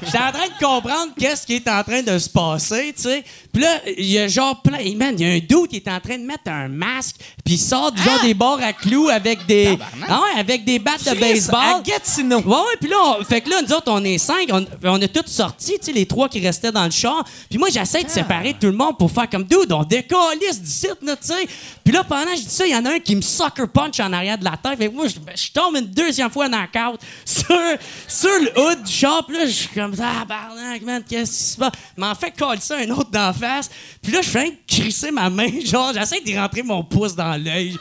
J'étais 0.03 0.18
en 0.18 0.32
train 0.32 0.48
de 0.48 0.64
comprendre 0.65 1.14
qu'est-ce 1.18 1.45
qui 1.45 1.56
est 1.56 1.68
en 1.68 1.84
train 1.84 2.02
de 2.03 2.18
se 2.19 2.30
passer, 2.30 2.94
tu 2.95 3.03
sais. 3.03 3.24
Puis 3.52 3.61
là, 3.64 3.82
il 3.98 4.06
y 4.06 4.19
a 4.19 4.28
genre 4.28 4.61
plein. 4.61 4.78
hey, 4.78 4.95
Man, 4.95 5.15
il 5.18 5.28
y 5.28 5.30
a 5.30 5.34
un 5.34 5.40
dude 5.40 5.68
qui 5.69 5.78
est 5.78 5.88
en 5.88 5.99
train 5.99 6.18
de 6.18 6.24
mettre 6.26 6.44
un 6.52 6.68
masque, 6.68 7.15
puis 7.44 7.56
il 7.56 7.60
sort 7.60 7.91
du 7.91 8.02
genre 8.02 8.22
des 8.22 8.34
bords 8.34 8.60
à 8.61 8.74
clous 8.74 9.10
avec 9.10 9.45
des. 9.48 9.78
Ah 10.07 10.22
ouais, 10.22 10.40
avec 10.40 10.64
des 10.65 10.80
battes 10.80 11.03
de 11.03 11.10
Chris, 11.11 11.19
baseball. 11.19 11.60
à 11.60 11.82
Gatineau. 11.82 12.40
Ouais, 12.41 12.56
ouais, 12.56 12.78
puis 12.80 12.90
là, 12.90 12.98
on- 13.19 13.24
fait 13.24 13.41
que 13.41 13.49
là, 13.49 13.61
nous 13.61 13.74
autres, 13.74 13.91
on 13.91 14.03
est 14.03 14.18
cinq, 14.18 14.49
on, 14.52 14.65
on 14.84 15.02
est 15.02 15.07
tous 15.07 15.30
sortis, 15.32 15.74
tu 15.80 15.86
sais, 15.88 15.91
les 15.91 16.06
trois 16.06 16.30
qui 16.30 16.40
restaient 16.40 16.72
dans 16.72 16.86
le 16.86 16.91
char. 16.91 17.24
Puis 17.49 17.57
moi, 17.57 17.69
j'essaie 17.72 18.03
de 18.03 18.10
séparer 18.10 18.53
tout 18.60 18.68
le 18.68 18.74
monde 18.74 18.98
pour 18.98 19.11
faire 19.11 19.30
comme 19.30 19.44
dude, 19.45 19.72
on 19.72 19.84
décalisse 19.84 20.61
du 20.61 20.69
site, 20.69 20.98
là, 21.02 21.15
tu 21.15 21.28
sais. 21.28 21.48
Puis 21.84 21.94
là, 21.94 22.03
pendant 22.03 22.32
que 22.32 22.38
je 22.38 22.44
dis 22.44 22.49
ça, 22.49 22.65
il 22.65 22.72
y 22.72 22.76
en 22.76 22.86
a 22.86 22.91
un 22.94 22.99
qui 22.99 23.15
me 23.15 23.22
sucker 23.22 23.68
punch 23.74 23.99
en 23.99 24.14
arrière 24.14 24.38
de 24.38 24.44
la 24.44 24.57
tête. 24.57 24.78
Fait 24.78 24.90
que 24.90 24.94
moi, 24.94 25.07
je, 25.07 25.15
je 25.36 25.52
tombe 25.52 25.76
une 25.76 25.86
deuxième 25.88 26.30
fois 26.30 26.48
knock-out 26.49 26.99
sur, 27.26 27.48
sur 28.07 28.30
le 28.41 28.60
hood 28.60 28.84
du 28.84 28.91
char. 28.91 29.26
Puis 29.26 29.38
là, 29.38 29.45
je 29.45 29.52
suis 29.52 29.68
comme, 29.69 29.87
ah, 30.00 30.26
barnac, 30.26 30.82
man, 30.82 31.04
qu'est-ce 31.08 31.32
qui 31.32 31.44
se 31.44 31.58
passe? 31.58 31.72
M'en 31.96 32.16
fait 32.16 32.32
coller 32.32 32.62
ça 32.62 32.78
un 32.78 32.90
autre 32.92 33.12
d'en 33.12 33.34
face. 33.34 33.70
Puis 34.02 34.12
là, 34.12 34.22
je 34.22 34.30
fais 34.30 34.58
crisser 34.68 35.12
ma 35.12 35.30
main, 35.30 35.50
genre, 35.66 35.94
j'essaie 35.94 36.22
d'y 36.22 36.38
rentrer 36.38 36.64
mon 36.64 36.84
pouce 36.84 37.16
dans 37.16 37.42
l'œil 37.42 37.78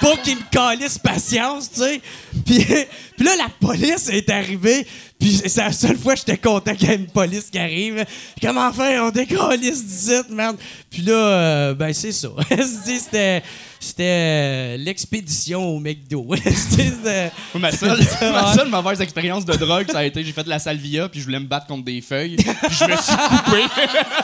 pour 0.00 0.20
qu'il 0.22 0.36
me 0.36 0.42
calisse 0.50 0.98
patience, 0.98 1.70
tu 1.70 1.80
sais. 1.80 2.00
Puis, 2.44 2.64
puis 3.16 3.26
là, 3.26 3.36
la 3.36 3.48
police 3.60 4.08
est 4.08 4.28
arrivée. 4.30 4.86
Puis 5.18 5.40
c'est 5.46 5.62
la 5.62 5.72
seule 5.72 5.96
fois 5.96 6.12
que 6.14 6.20
j'étais 6.20 6.36
content 6.36 6.74
qu'il 6.74 6.88
y 6.88 6.92
ait 6.92 6.96
une 6.96 7.06
police 7.06 7.48
qui 7.50 7.58
arrive. 7.58 8.04
Comment 8.40 8.70
faire? 8.72 9.04
On 9.04 9.10
décalisse 9.10 9.84
du 9.84 9.94
site, 9.94 10.28
merde. 10.28 10.58
Puis 10.90 11.02
là, 11.02 11.14
euh, 11.14 11.74
ben 11.74 11.92
c'est 11.94 12.12
ça. 12.12 12.28
C'était 12.84 13.42
c'était 13.86 14.04
euh, 14.04 14.76
l'expédition 14.78 15.64
au 15.64 15.78
McDo. 15.80 16.26
C'était- 16.44 16.90
c'était- 16.90 17.32
Ma 17.58 17.72
seule, 17.72 17.98
ma 18.32 18.54
seule 18.54 18.68
mauvaise 18.68 19.00
expérience 19.00 19.44
de 19.44 19.54
drogue, 19.56 19.86
ça 19.90 19.98
a 20.00 20.04
été 20.04 20.22
j'ai 20.24 20.32
fait 20.32 20.44
de 20.44 20.48
la 20.48 20.58
salvia, 20.58 21.08
puis 21.08 21.20
je 21.20 21.24
voulais 21.26 21.40
me 21.40 21.46
battre 21.46 21.66
contre 21.66 21.84
des 21.84 22.00
feuilles, 22.00 22.36
puis 22.36 22.46
je 22.70 22.84
me 22.84 22.96
suis 22.96 23.16
coupé. 23.16 23.62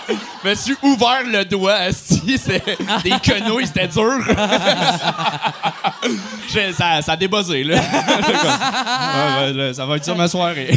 je 0.44 0.48
me 0.48 0.54
suis 0.54 0.74
ouvert 0.82 1.22
le 1.24 1.44
doigt, 1.44 1.74
asti, 1.74 2.38
c'est 2.38 2.62
des 3.04 3.10
quenouilles, 3.22 3.66
c'était 3.66 3.88
dur. 3.88 4.18
Je- 6.52 6.72
ça, 6.72 7.00
ça 7.02 7.12
a 7.12 7.16
débuzzé, 7.16 7.64
là. 7.64 7.76
Ouais, 7.76 9.52
là, 9.52 9.72
ça 9.74 9.86
va 9.86 9.96
être 9.96 10.04
ça 10.04 10.14
ma 10.14 10.28
soirée. 10.28 10.68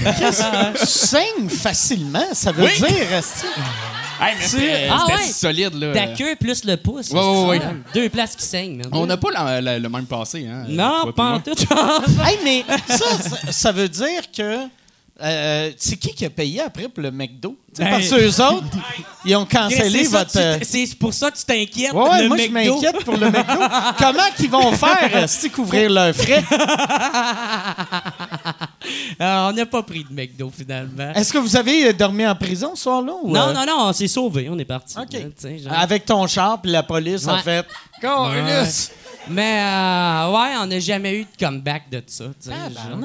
tu 0.80 0.86
saignes 0.86 1.50
facilement, 1.50 2.26
ça 2.34 2.52
veut 2.52 2.64
Oui. 2.66 2.78
dire. 2.78 3.08
Hey, 4.22 4.36
mais 4.40 4.46
c'était 4.48 4.88
Ah 4.90 5.06
ouais? 5.08 5.24
solide, 5.28 5.74
là. 5.76 5.94
Ta 5.94 6.08
queue 6.08 6.36
plus 6.40 6.64
le 6.64 6.78
pouce. 6.78 7.12
Ouais, 7.12 7.20
ouais, 7.20 7.48
ouais. 7.48 7.62
Deux 7.94 8.10
places 8.10 8.36
qui 8.36 8.46
saignent. 8.46 8.82
On 8.92 9.06
n'a 9.06 9.18
pas 9.18 9.30
la- 9.32 9.62
la- 9.62 9.80
le 9.80 9.90
même 9.90 10.06
passé, 10.06 10.48
hein. 10.48 10.66
Non, 10.68 11.12
pas 11.12 11.32
en 11.36 11.40
tout. 11.40 11.52
Hey, 12.26 12.40
mais 12.44 12.64
ça, 12.88 12.98
ça, 13.18 13.52
ça 13.52 13.72
veut 13.72 13.90
dire 13.90 14.22
que. 14.36 14.58
Euh, 15.22 15.72
c'est 15.78 15.96
qui 15.98 16.14
qui 16.14 16.26
a 16.26 16.30
payé 16.30 16.62
après 16.62 16.88
pour 16.90 17.02
le 17.04 17.12
McDo? 17.12 17.58
Ben- 17.78 17.90
Parce 17.90 18.10
que 18.10 18.16
eux 18.16 18.42
autres, 18.46 18.66
ils 19.26 19.36
ont 19.36 19.46
cancellé 19.46 20.04
votre. 20.04 20.38
euh, 20.38 20.58
C'est 20.62 20.98
pour 20.98 21.14
ça 21.14 21.32
que 21.32 21.38
tu 21.38 21.44
t'inquiètes. 21.46 21.94
Ouais, 21.94 22.10
ouais, 22.10 22.22
le 22.24 22.28
moi, 22.28 22.38
je 22.38 22.48
m'inquiète 22.50 23.04
pour 23.04 23.16
le 23.18 23.30
McDo. 23.30 23.60
Comment 23.98 24.30
qu'ils 24.36 24.50
vont 24.50 24.72
faire, 24.74 25.28
si 25.30 25.50
couvrir 25.50 25.90
leurs 25.90 26.14
frais? 26.16 26.44
Euh, 29.22 29.48
on 29.50 29.54
n'a 29.54 29.66
pas 29.66 29.82
pris 29.82 30.04
de 30.04 30.14
McDo, 30.14 30.52
finalement. 30.56 31.12
Est-ce 31.14 31.32
que 31.34 31.38
vous 31.40 31.56
avez 31.56 31.88
euh, 31.88 31.94
dormi 31.94 32.26
en 32.28 32.36
prison 32.36 32.76
ce 32.76 32.84
soir-là? 32.84 33.14
Non, 33.26 33.36
euh, 33.50 33.54
non, 33.54 33.66
non, 33.66 33.76
on 33.88 33.94
s'est 33.94 34.08
sauvés, 34.08 34.48
on 34.50 34.60
est 34.60 34.66
parti. 34.66 34.96
OK. 34.98 35.12
là, 35.14 35.20
tu 35.22 35.30
sais, 35.38 35.58
genre. 35.58 35.74
Avec 35.74 36.06
ton 36.06 36.28
char, 36.28 36.62
puis 36.62 36.72
la 36.72 36.84
police 36.84 37.26
Ouais. 37.26 37.42
fait. 37.42 37.66
Ouais. 38.04 38.64
Mais 39.30 39.60
euh, 39.60 40.32
ouais, 40.32 40.50
on 40.62 40.68
n'a 40.68 40.80
jamais 40.80 41.16
eu 41.16 41.24
de 41.24 41.30
comeback 41.46 41.90
de 41.90 42.04
ça. 42.06 42.26
genre. 42.46 43.00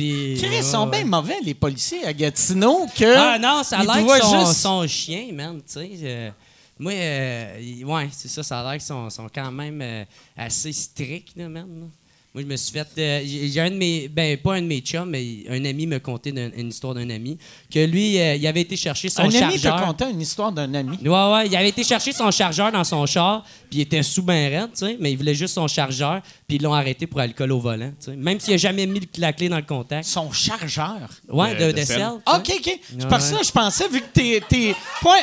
Puis. 0.00 0.34
Chris, 0.38 0.56
ils 0.58 0.64
sont 0.64 0.86
bien 0.86 1.04
mauvais, 1.04 1.36
les 1.44 1.52
policiers 1.54 2.04
à 2.06 2.12
Gatineau, 2.14 2.86
que. 2.96 3.04
Ah 3.16 3.38
non, 3.38 3.62
ça 3.62 3.78
a 3.80 3.84
l'air 3.84 4.06
que 4.06 4.22
son, 4.24 4.40
juste- 4.46 4.60
son 4.60 4.86
chien, 4.86 5.26
man, 5.34 5.56
tu 5.58 5.72
sais. 5.74 5.90
euh, 6.04 6.30
Moi, 6.78 6.92
euh, 6.92 7.82
ouais, 7.84 8.08
c'est 8.12 8.28
ça. 8.28 8.42
Ça 8.42 8.60
a 8.60 8.62
l'air 8.62 8.72
qu'ils 8.72 8.86
sont, 8.86 9.10
sont 9.10 9.26
quand 9.34 9.52
même 9.52 9.80
euh, 9.82 10.04
assez 10.36 10.72
stricts, 10.72 11.36
là, 11.36 11.48
man. 11.48 11.66
là. 11.68 11.86
Moi, 12.32 12.44
je 12.44 12.46
me 12.48 12.54
suis 12.56 12.72
fait. 12.72 12.86
euh, 12.96 13.20
J'ai 13.26 13.60
un 13.60 13.70
de 13.72 13.74
mes. 13.74 14.06
Ben, 14.06 14.36
pas 14.38 14.54
un 14.54 14.62
de 14.62 14.66
mes 14.68 14.78
chums, 14.78 15.10
mais 15.10 15.24
un 15.50 15.64
ami 15.64 15.84
me 15.88 15.98
contait 15.98 16.30
une 16.30 16.68
histoire 16.68 16.94
d'un 16.94 17.10
ami. 17.10 17.36
Que 17.68 17.84
lui, 17.84 18.20
euh, 18.20 18.36
il 18.36 18.46
avait 18.46 18.60
été 18.60 18.76
chercher 18.76 19.08
son 19.08 19.22
Un 19.22 19.24
ami 19.24 19.56
te 19.56 19.62
chargeur. 19.62 19.84
contait 19.84 20.08
une 20.12 20.20
histoire 20.20 20.52
d'un 20.52 20.72
ami? 20.72 20.96
Ouais, 21.02 21.08
ouais, 21.08 21.46
il 21.48 21.56
avait 21.56 21.70
été 21.70 21.82
chercher 21.82 22.12
son 22.12 22.30
chargeur 22.30 22.70
dans 22.70 22.84
son 22.84 23.04
char, 23.04 23.44
puis 23.68 23.80
il 23.80 23.82
était 23.82 24.04
sous 24.04 24.22
ben 24.22 24.48
raide, 24.48 24.70
tu 24.72 24.86
sais, 24.86 24.96
mais 25.00 25.10
il 25.10 25.16
voulait 25.18 25.34
juste 25.34 25.54
son 25.54 25.66
chargeur, 25.66 26.22
puis 26.50 26.56
ils 26.56 26.62
l'ont 26.64 26.74
arrêté 26.74 27.06
pour 27.06 27.20
alcool 27.20 27.52
au 27.52 27.60
volant. 27.60 27.92
Même 28.16 28.40
s'il 28.40 28.54
a 28.54 28.56
jamais 28.56 28.84
mis 28.84 29.00
la 29.18 29.32
clé 29.32 29.48
dans 29.48 29.54
le 29.58 29.62
contact. 29.62 30.04
Son 30.04 30.32
chargeur. 30.32 30.96
Ouais, 31.28 31.54
De- 31.54 31.70
de, 31.70 31.80
sel. 31.84 31.98
tu 32.26 32.32
OK. 32.32 32.36
OK. 32.36 32.50
C'est 32.64 33.02
Ouais, 33.04 33.08
parce 33.08 33.30
que 33.30 33.44
je 33.44 33.52
pensais, 33.52 33.86
vu 33.86 34.00
que 34.00 34.06
t'es. 34.12 34.42
t'es- 34.48 34.74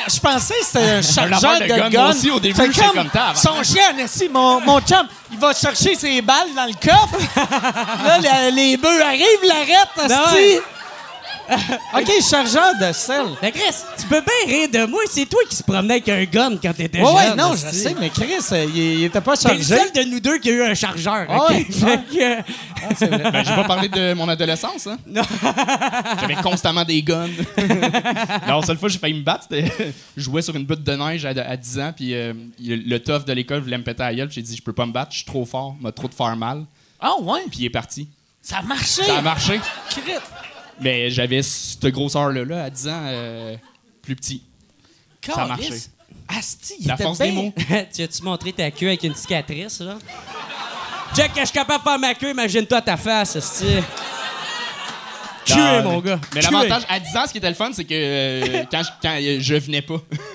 je 0.08 0.20
pensais 0.20 0.54
que 0.58 0.64
c'était 0.64 0.78
un 0.90 1.02
chargeur 1.02 1.58
de, 1.60 1.64
de 1.66 1.88
gun, 1.90 2.08
aussi, 2.08 2.30
au 2.30 2.40
début, 2.40 2.54
C'est 2.56 2.92
comme 2.94 3.10
ça. 3.12 3.34
Son 3.34 3.62
chien, 3.62 3.94
si, 4.06 4.30
mon, 4.30 4.62
mon 4.62 4.80
chum, 4.80 5.06
il 5.30 5.38
va 5.38 5.52
chercher 5.52 5.94
ses 5.96 6.22
balles 6.22 6.48
dans 6.56 6.64
le 6.64 6.72
coffre. 6.72 7.18
là, 8.06 8.18
la- 8.20 8.50
les 8.50 8.78
bœufs 8.78 9.02
arrivent, 9.02 9.44
l'arrêtent, 9.46 10.08
Ben. 10.08 10.60
OK, 11.94 12.10
chargeur 12.28 12.72
de 12.80 12.92
sel. 12.92 13.24
Mais 13.42 13.50
Chris, 13.52 13.74
tu 13.98 14.06
peux 14.06 14.20
bien 14.20 14.54
rire 14.54 14.68
de 14.68 14.90
moi, 14.90 15.00
c'est 15.10 15.26
toi 15.26 15.40
qui 15.48 15.56
se 15.56 15.62
promenais 15.62 15.94
avec 15.94 16.08
un 16.08 16.24
gun 16.24 16.56
quand 16.62 16.72
t'étais 16.74 17.00
Ouais, 17.00 17.06
jeune. 17.06 17.16
ouais, 17.16 17.36
non, 17.36 17.52
je 17.52 17.66
sais, 17.74 17.94
mais 17.98 18.10
Chris, 18.10 18.34
euh, 18.52 18.66
il, 18.74 18.76
il 18.76 19.04
était 19.04 19.20
pas 19.20 19.36
T'es 19.36 19.54
le 19.54 19.62
chargé. 19.62 19.76
seul 19.92 19.92
de 20.04 20.10
nous 20.10 20.20
deux 20.20 20.38
qui 20.38 20.50
a 20.50 20.52
eu 20.52 20.62
un 20.62 20.74
chargeur, 20.74 21.26
Ah 21.28 21.44
OK? 21.44 21.50
ouais, 21.50 21.64
Fait 21.70 22.00
que- 22.12 23.30
Ben, 23.30 23.44
j'ai 23.44 23.54
pas 23.54 23.64
parlé 23.64 23.88
de 23.88 24.12
mon 24.14 24.28
adolescence, 24.28 24.86
hein? 24.86 24.98
J'avais 26.20 26.36
constamment 26.36 26.84
des 26.84 27.02
guns. 27.02 27.28
la 27.56 28.60
seule 28.62 28.76
fois 28.78 28.88
que 28.88 28.92
j'ai 28.92 28.98
failli 28.98 29.14
me 29.18 29.22
battre, 29.24 29.46
c'était. 29.50 29.72
Je 30.16 30.22
jouais 30.22 30.42
sur 30.42 30.54
une 30.56 30.64
butte 30.64 30.82
de 30.84 30.92
neige 30.92 31.24
à, 31.24 31.30
à 31.30 31.56
10 31.56 31.78
ans, 31.80 31.92
puis 31.94 32.14
euh, 32.14 32.32
le 32.60 32.98
tough 32.98 33.24
de 33.24 33.32
l'école 33.32 33.60
voulait 33.60 33.78
me 33.78 33.84
péter 33.84 34.02
à 34.02 34.06
la 34.10 34.14
gueule, 34.14 34.28
puis 34.28 34.36
j'ai 34.36 34.42
dit, 34.42 34.56
je 34.56 34.62
peux 34.62 34.72
pas 34.72 34.86
me 34.86 34.92
battre, 34.92 35.12
je 35.12 35.18
suis 35.18 35.26
trop 35.26 35.44
fort, 35.44 35.74
m'a 35.80 35.92
trop 35.92 36.08
de 36.08 36.14
faire 36.14 36.36
mal, 36.36 36.64
Ah, 37.00 37.12
ouais, 37.20 37.40
puis 37.50 37.60
il 37.60 37.64
est 37.66 37.70
parti. 37.70 38.08
ça 38.42 38.58
a 38.58 38.62
marché. 38.62 39.02
Ça 39.04 39.18
a 39.18 39.22
marché. 39.22 39.60
Chris. 39.90 40.00
Mais 40.80 41.10
j'avais 41.10 41.42
cette 41.42 41.86
grosseur-là, 41.86 42.44
là, 42.44 42.64
à 42.64 42.70
10 42.70 42.88
ans, 42.88 43.02
euh, 43.06 43.56
plus 44.02 44.16
petit. 44.16 44.42
Ça 45.26 45.42
a 45.42 45.46
marché. 45.46 45.64
Calisse. 45.68 45.90
Asti, 46.28 46.74
il 46.80 46.86
La 46.88 46.94
était 46.94 47.02
force 47.04 47.18
bien- 47.18 47.26
des 47.28 47.32
mots. 47.34 47.52
tu 47.94 48.02
as-tu 48.02 48.22
montré 48.22 48.52
ta 48.52 48.70
queue 48.70 48.88
avec 48.88 49.02
une 49.02 49.14
cicatrice, 49.14 49.80
là? 49.80 49.96
Jack, 51.16 51.32
que 51.32 51.40
je 51.40 51.46
suis 51.46 51.54
capable 51.54 51.82
de 51.84 51.88
faire 51.88 51.98
ma 51.98 52.14
queue, 52.14 52.30
imagine-toi 52.30 52.82
ta 52.82 52.96
face, 52.98 53.36
esti. 53.36 53.64
Tué, 55.46 55.82
mon 55.82 56.00
gars. 56.00 56.20
Mais 56.34 56.40
Tué. 56.42 56.50
l'avantage, 56.52 56.82
à 56.90 57.00
10 57.00 57.16
ans, 57.16 57.22
ce 57.26 57.32
qui 57.32 57.38
était 57.38 57.48
le 57.48 57.54
fun, 57.54 57.70
c'est 57.72 57.84
que 57.84 57.94
euh, 57.94 58.64
quand, 58.70 58.82
je, 58.82 58.88
quand 59.00 59.16
euh, 59.18 59.38
je 59.40 59.54
venais 59.54 59.80
pas. 59.80 59.96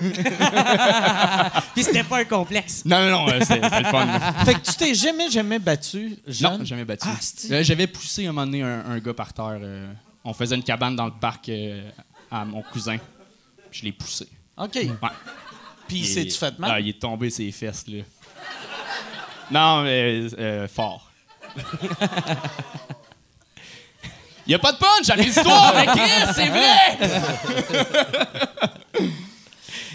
Puis 1.74 1.84
c'était 1.84 2.02
pas 2.02 2.18
un 2.18 2.24
complexe. 2.24 2.82
Non, 2.84 2.98
non, 3.08 3.10
non, 3.26 3.28
euh, 3.32 3.38
c'était 3.40 3.62
c'était 3.62 3.78
le 3.80 3.84
fun. 3.88 4.04
là. 4.06 4.32
Fait 4.44 4.54
que 4.54 4.60
tu 4.60 4.72
t'es 4.74 4.94
jamais, 4.94 5.30
jamais 5.30 5.60
battu, 5.60 6.16
jeune? 6.26 6.58
Non, 6.58 6.64
jamais 6.64 6.84
battu. 6.84 7.06
Ah? 7.08 7.16
Euh, 7.52 7.62
J'avais 7.62 7.86
poussé 7.86 8.24
un 8.26 8.32
moment 8.32 8.46
donné 8.46 8.62
un, 8.62 8.84
un 8.86 8.98
gars 8.98 9.14
par 9.14 9.32
terre. 9.32 9.58
euh, 9.62 9.86
on 10.24 10.32
faisait 10.32 10.56
une 10.56 10.62
cabane 10.64 10.96
dans 10.96 11.06
le 11.06 11.12
parc 11.12 11.48
euh, 11.48 11.88
à 12.30 12.44
mon 12.44 12.62
cousin. 12.62 12.96
Puis 13.70 13.80
je 13.80 13.84
l'ai 13.84 13.92
poussé. 13.92 14.26
OK. 14.56 14.74
Ouais. 14.74 14.88
Puis 15.86 15.98
Il 15.98 16.06
c'est-tu 16.06 16.28
est- 16.28 16.38
fait 16.38 16.58
mal? 16.58 16.70
Ah, 16.74 16.80
il 16.80 16.88
est 16.88 17.00
tombé 17.00 17.28
ses 17.30 17.50
fesses, 17.52 17.86
là. 17.88 18.02
Non, 19.50 19.82
mais 19.82 20.26
euh, 20.38 20.66
fort. 20.68 21.10
Il 24.46 24.50
y 24.52 24.54
a 24.54 24.58
pas 24.58 24.72
de 24.72 24.76
punch 24.78 25.08
à 25.08 25.16
l'histoire, 25.16 25.74
mais 25.74 25.86
Chris, 25.86 26.26
c'est 26.34 26.48
vrai! 26.48 26.98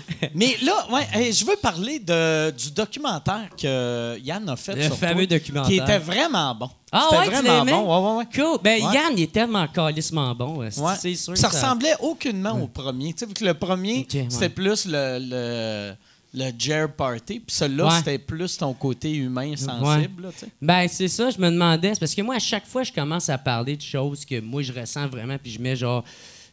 Mais 0.36 0.58
là, 0.64 0.88
ouais, 0.92 1.32
je 1.32 1.46
veux 1.46 1.56
parler 1.62 2.00
de, 2.00 2.52
du 2.52 2.72
documentaire 2.72 3.50
que 3.60 4.18
Yann 4.20 4.48
a 4.50 4.56
fait 4.56 4.76
Le 4.76 4.84
sur 4.84 4.98
fameux 4.98 5.28
toi, 5.28 5.38
documentaire. 5.38 5.70
Qui 5.70 5.78
était 5.78 6.00
vraiment 6.00 6.54
bon. 6.56 6.70
Ah 6.92 7.08
C'était 7.12 7.18
ouais, 7.36 7.42
vraiment 7.42 7.66
bon. 7.66 7.82
Ouais, 7.84 8.12
ouais, 8.12 8.18
ouais. 8.18 8.26
Cool. 8.34 8.60
Ben, 8.64 8.84
Ouais. 8.84 8.94
Yann, 8.96 9.14
il 9.18 9.24
est 9.24 9.32
tellement 9.32 9.68
calissement 9.68 10.34
bon. 10.34 10.58
Ouais. 10.58 10.70
C'est 11.00 11.16
sûr. 11.16 11.38
ça 11.38 11.50
ressemblait 11.50 11.96
aucunement 12.00 12.60
au 12.62 12.68
premier. 12.68 13.14
Tu 13.14 13.20
sais, 13.20 13.26
vu 13.26 13.34
que 13.34 13.46
le 13.46 13.54
premier, 13.54 14.08
c'était 14.30 14.50
plus 14.50 14.86
le, 14.88 15.20
le, 15.22 15.94
le 16.34 16.52
Jer 16.58 16.92
Party, 16.92 17.40
puis 17.40 17.56
celui-là, 17.56 17.86
Ouais. 17.88 17.98
c'était 17.98 18.18
plus 18.18 18.58
ton 18.58 18.74
côté 18.74 19.12
humain 19.14 19.56
sensible. 19.56 20.24
là. 20.24 20.30
Ben, 20.62 20.88
c'est 20.88 21.08
ça, 21.08 21.30
je 21.30 21.38
me 21.40 21.50
demandais. 21.52 21.94
Parce 22.00 22.16
que 22.16 22.22
moi, 22.22 22.36
à 22.36 22.40
chaque 22.40 22.66
fois, 22.68 22.84
je 22.84 22.92
commence 22.92 23.30
à 23.30 23.38
parler 23.38 23.76
de 23.76 23.82
choses 23.82 24.26
que 24.26 24.40
moi, 24.40 24.62
je 24.64 24.74
ressens 24.74 25.08
vraiment, 25.08 25.38
puis 25.42 25.52
je 25.52 25.60
mets 25.62 25.76
genre. 25.76 26.04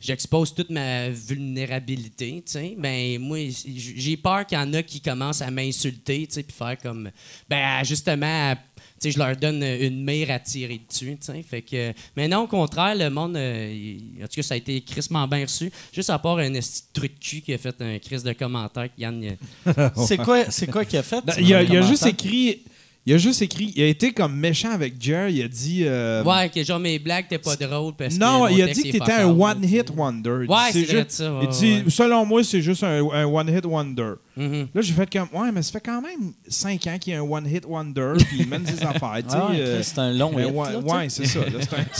J'expose 0.07 0.55
toute 0.55 0.70
ma 0.70 1.09
vulnérabilité, 1.11 2.43
tu 2.47 2.53
sais. 2.53 2.74
Ben, 2.78 3.19
moi, 3.19 3.39
j'ai 3.66 4.16
peur 4.16 4.47
qu'il 4.47 4.57
y 4.57 4.61
en 4.61 4.73
a 4.74 4.83
qui 4.83 5.01
commencent 5.01 5.43
à 5.43 5.51
m'insulter, 5.51 6.27
tu 6.28 6.35
sais, 6.35 6.43
puis 6.45 6.55
faire 6.57 6.77
comme. 6.81 7.11
Ben, 7.49 7.83
justement, 7.83 8.55
tu 8.55 8.61
sais, 9.01 9.11
je 9.11 9.19
leur 9.19 9.37
donne 9.37 9.62
une 9.62 10.05
mire 10.05 10.31
à 10.31 10.39
tirer 10.39 10.81
dessus, 10.89 11.16
tu 11.20 11.27
sais. 11.27 11.43
Fait 11.43 11.62
que. 11.62 11.93
Mais 12.16 12.28
non, 12.28 12.43
au 12.43 12.47
contraire, 12.47 12.95
le 12.95 13.11
monde. 13.11 13.37
euh, 13.37 13.73
il- 13.74 14.23
en 14.23 14.27
tout 14.28 14.37
cas, 14.37 14.43
ça 14.43 14.55
a 14.55 14.57
été 14.59 14.81
crissement 14.81 15.27
bien 15.27 15.43
reçu. 15.43 15.70
Juste 15.93 16.11
à 16.11 16.19
part 16.19 16.39
un 16.39 16.53
truc 16.93 17.15
de 17.15 17.19
cul 17.24 17.41
qui 17.41 17.53
a 17.55 17.59
fait 17.59 17.74
un 17.81 17.99
crise 17.99 18.23
de 18.23 18.33
commentaire, 18.33 18.89
Yann. 18.97 19.23
il- 19.23 19.37
C'est 20.07 20.19
quoi, 20.19 20.51
c'est 20.51 20.69
quoi 20.70 20.85
qu'il 20.85 20.99
a 20.99 21.03
fait? 21.03 21.20
Ce 21.35 21.41
il, 21.41 21.53
a, 21.53 21.62
il 21.62 21.66
a 21.66 21.81
commentaire? 21.81 21.89
juste 21.89 22.07
écrit. 22.07 22.62
Il 23.09 23.15
a 23.15 23.19
juste 23.19 23.41
écrit. 23.41 23.73
Il 23.77 23.83
a 23.83 23.87
été 23.87 24.12
comme 24.12 24.35
méchant 24.35 24.73
avec 24.73 25.01
Jer. 25.01 25.28
Il 25.28 25.41
a 25.43 25.47
dit. 25.49 25.83
euh, 25.85 26.24
Ouais, 26.24 26.49
que 26.49 26.65
genre 26.65 26.81
mes 26.81 26.99
blagues, 26.99 27.27
t'es 27.28 27.39
pas 27.39 27.55
drôle 27.55 27.95
parce 27.95 28.15
que. 28.15 28.19
non, 28.20 28.49
il 28.49 28.61
a 28.62 28.66
dit 28.66 28.83
que 28.83 28.91
t'étais 28.91 29.12
un 29.12 29.28
one-hit 29.28 29.91
wonder. 29.97 30.45
Ouais, 30.49 30.57
c'est 30.73 30.85
juste- 30.85 31.11
ça, 31.12 31.33
ouais, 31.33 31.45
il 31.45 31.49
dit, 31.51 31.74
ouais. 31.85 31.91
selon 31.91 32.27
moi, 32.27 32.43
c'est 32.43 32.61
juste 32.62 32.83
un, 32.83 33.09
un 33.09 33.24
one-hit 33.24 33.65
wonder. 33.65 34.15
Mhm. 34.37 34.66
Là, 34.74 34.83
j'ai 34.83 34.93
fait 34.93 35.09
comme, 35.11 35.28
ouais, 35.41 35.53
mais 35.53 35.62
ça 35.62 35.70
fait 35.73 35.81
quand 35.81 36.03
même 36.03 36.33
5 36.49 36.87
ans 36.89 36.99
qu'il 37.01 37.12
y 37.12 37.16
a 37.16 37.20
un 37.20 37.23
one-hit 37.23 37.65
wonder, 37.65 38.15
puis 38.19 38.39
il 38.41 38.49
mène 38.49 38.66
ses 38.66 38.83
affaires, 38.85 39.15
tu 39.23 39.31
sais. 39.31 39.37
Ah 39.41 39.49
ouais, 39.51 39.61
euh, 39.61 39.83
c'est 39.85 39.99
un 39.99 40.12
long 40.12 40.33
hit, 40.39 40.53
là, 40.55 40.81
sais. 40.81 40.93
ouais, 40.93 41.09
c'est 41.09 41.27
ça. 41.27 41.41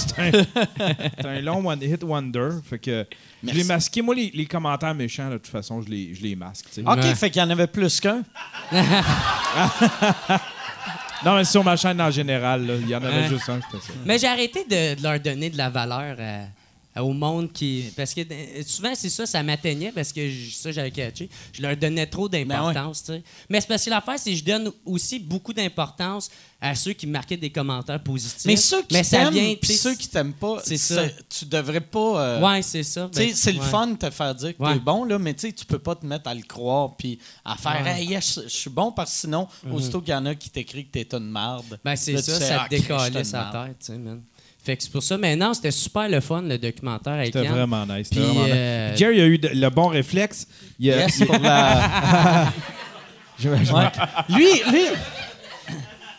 C'est 1.19 1.27
un, 1.27 1.41
long 1.41 1.65
one-hit 1.67 2.03
wonder. 2.03 2.49
Fait 2.69 2.79
que 2.79 3.07
je 3.47 3.53
l'ai 3.55 3.65
masqué. 3.65 4.03
Moi, 4.03 4.15
les, 4.17 4.31
les 4.35 4.47
commentaires 4.47 4.95
méchants, 4.95 5.31
de 5.31 5.37
toute 5.37 5.47
façon, 5.47 5.81
je 5.83 5.89
les, 5.89 6.15
je 6.15 6.23
les 6.23 6.35
masque. 6.37 6.67
OK, 6.85 6.97
Ouais. 6.97 7.15
fait 7.15 7.31
qu'il 7.31 7.41
y 7.41 7.45
en 7.45 7.51
avait 7.51 7.67
plus 7.69 8.01
qu'un. 8.01 8.23
Non, 11.25 11.35
mais 11.37 11.45
sur 11.45 11.65
ma 11.65 11.77
chaîne 11.77 12.01
en 12.01 12.11
général, 12.11 12.63
il 12.83 12.89
y 12.89 12.95
en 12.95 13.03
avait 13.03 13.23
Ouais. 13.23 13.29
juste 13.29 13.49
un, 13.49 13.59
c'était 13.63 13.83
ça. 13.85 13.93
Mais 14.05 14.19
j'ai 14.19 14.27
arrêté 14.29 14.65
de, 14.65 14.95
de 14.99 15.03
leur 15.03 15.19
donner 15.19 15.51
de 15.51 15.57
la 15.57 15.71
valeur 15.71 16.17
à- 16.19 16.23
à- 16.23 16.45
au 17.03 17.13
monde 17.13 17.53
qui. 17.53 17.85
Parce 17.97 18.15
que 18.15 18.21
euh, 18.21 18.63
souvent, 18.67 18.93
c'est 18.95 19.09
ça, 19.11 19.27
ça 19.27 19.43
m'atteignait 19.43 19.93
parce 19.93 20.13
que 20.13 20.29
je- 20.31 20.51
ça, 20.55 20.73
j'avais 20.73 20.91
catché. 20.91 21.29
Je 21.53 21.63
leur 21.63 21.77
donnais 21.77 22.07
trop 22.07 22.29
d'importance, 22.29 23.05
tu 23.05 23.13
sais. 23.13 23.23
Mais 23.49 23.61
c'est 23.61 23.69
parce 23.69 23.85
que 23.85 23.91
l'affaire, 23.91 24.19
c'est 24.19 24.31
que 24.33 24.37
je 24.39 24.45
donne 24.45 24.71
aussi 24.85 25.19
beaucoup 25.19 25.53
d'importance 25.53 26.31
à 26.61 26.75
ceux 26.75 26.95
qui 26.95 27.07
marquaient 27.07 27.37
des 27.37 27.51
commentaires 27.51 28.03
positifs. 28.03 28.47
Mais 28.47 28.57
ceux 28.57 28.81
qui 28.83 28.95
Mais 28.95 29.03
ça 29.05 29.19
t'aiment, 29.19 29.35
vient, 29.35 29.55
puis 29.61 29.75
ceux 29.75 29.95
qui 29.95 30.09
t'aiment 30.09 30.33
pas, 30.33 30.63
c'est 30.65 30.79
ça. 30.79 31.05
tu 31.29 31.45
devrais 31.45 31.83
pas... 31.83 32.21
euh, 32.23 32.41
Ouais, 32.41 32.63
c'est 32.63 32.83
ça. 32.83 33.11
Ben, 33.15 33.31
c'est 33.35 33.53
le 33.53 33.61
fun 33.61 33.89
de 33.89 33.97
te 33.97 34.11
faire 34.11 34.35
dire 34.35 34.57
que 34.57 34.63
Ouais. 34.63 34.73
t'es 34.75 34.81
bon, 34.81 35.05
là, 35.05 35.19
mais 35.19 35.35
tu 35.35 35.53
peux 35.69 35.79
pas 35.79 35.95
te 35.95 36.07
mettre 36.07 36.29
à 36.29 36.35
le 36.35 36.43
croire 36.43 36.97
puis 36.97 37.19
à 37.45 37.57
faire 37.57 37.73
Ouais. 37.73 37.81
Mhm. 37.83 37.87
Hey, 37.89 38.07
yes, 38.09 38.41
je 38.45 38.49
suis 38.49 38.71
bon 38.71 38.91
parce 38.91 39.13
que 39.13 39.19
sinon, 39.19 39.47
aussitôt 39.71 40.01
qu'il 40.01 40.11
y 40.11 40.15
en 40.15 40.25
a 40.27 40.35
qui 40.35 40.49
t'écrit 40.49 40.87
que 40.87 40.93
t'es 40.93 41.09
une 41.15 41.29
marde. 41.29 41.79
Ben, 41.85 41.95
c'est 41.95 42.17
ça, 42.23 42.39
fais, 42.39 42.45
ça 42.47 42.63
Ah, 42.65 42.69
te 42.71 42.77
suis 42.77 43.25
sa 43.25 43.51
tête, 43.53 43.77
tu 43.81 43.87
sais, 43.87 43.99
man. 43.99 44.23
Fait 44.67 44.77
que 44.77 44.83
c'est 44.83 44.91
pour 44.91 45.03
ça. 45.03 45.17
Mais 45.17 45.37
non, 45.37 45.55
c'était 45.55 45.71
super 45.71 46.09
le 46.09 46.21
fun, 46.21 46.43
le 46.43 46.59
documentaire 46.59 47.13
avec 47.13 47.27
C'était 47.27 47.47
vraiment 47.47 47.87
nice. 47.87 48.09
c'était 48.09 48.21
Puis, 48.21 48.29
vraiment 48.29 48.45
nice. 48.47 48.53
euh, 48.57 48.97
Jerry 48.97 49.21
a 49.21 49.27
eu 49.27 49.39
de- 49.39 49.49
le 49.55 49.71
bon 49.71 49.87
réflexe. 49.87 50.47
Il 50.81 50.93
a- 50.93 50.97
Yes, 51.03 51.23
pour 51.25 51.39
la. 51.39 52.53
Je- 53.39 53.49
je- 53.65 53.73
Ouais. 53.73 53.85
Lui, 54.31 54.47
lui, 54.73 54.87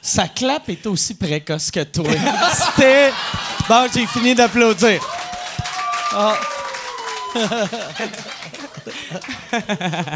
sa 0.01 0.27
clap 0.29 0.69
est 0.69 0.85
aussi 0.85 1.15
précoce 1.15 1.69
que 1.71 1.83
toi. 1.83 2.05
C'était. 2.53 3.09
Bon, 3.67 3.85
j'ai 3.93 4.05
fini 4.07 4.33
d'applaudir. 4.33 5.01
Ah. 6.13 6.35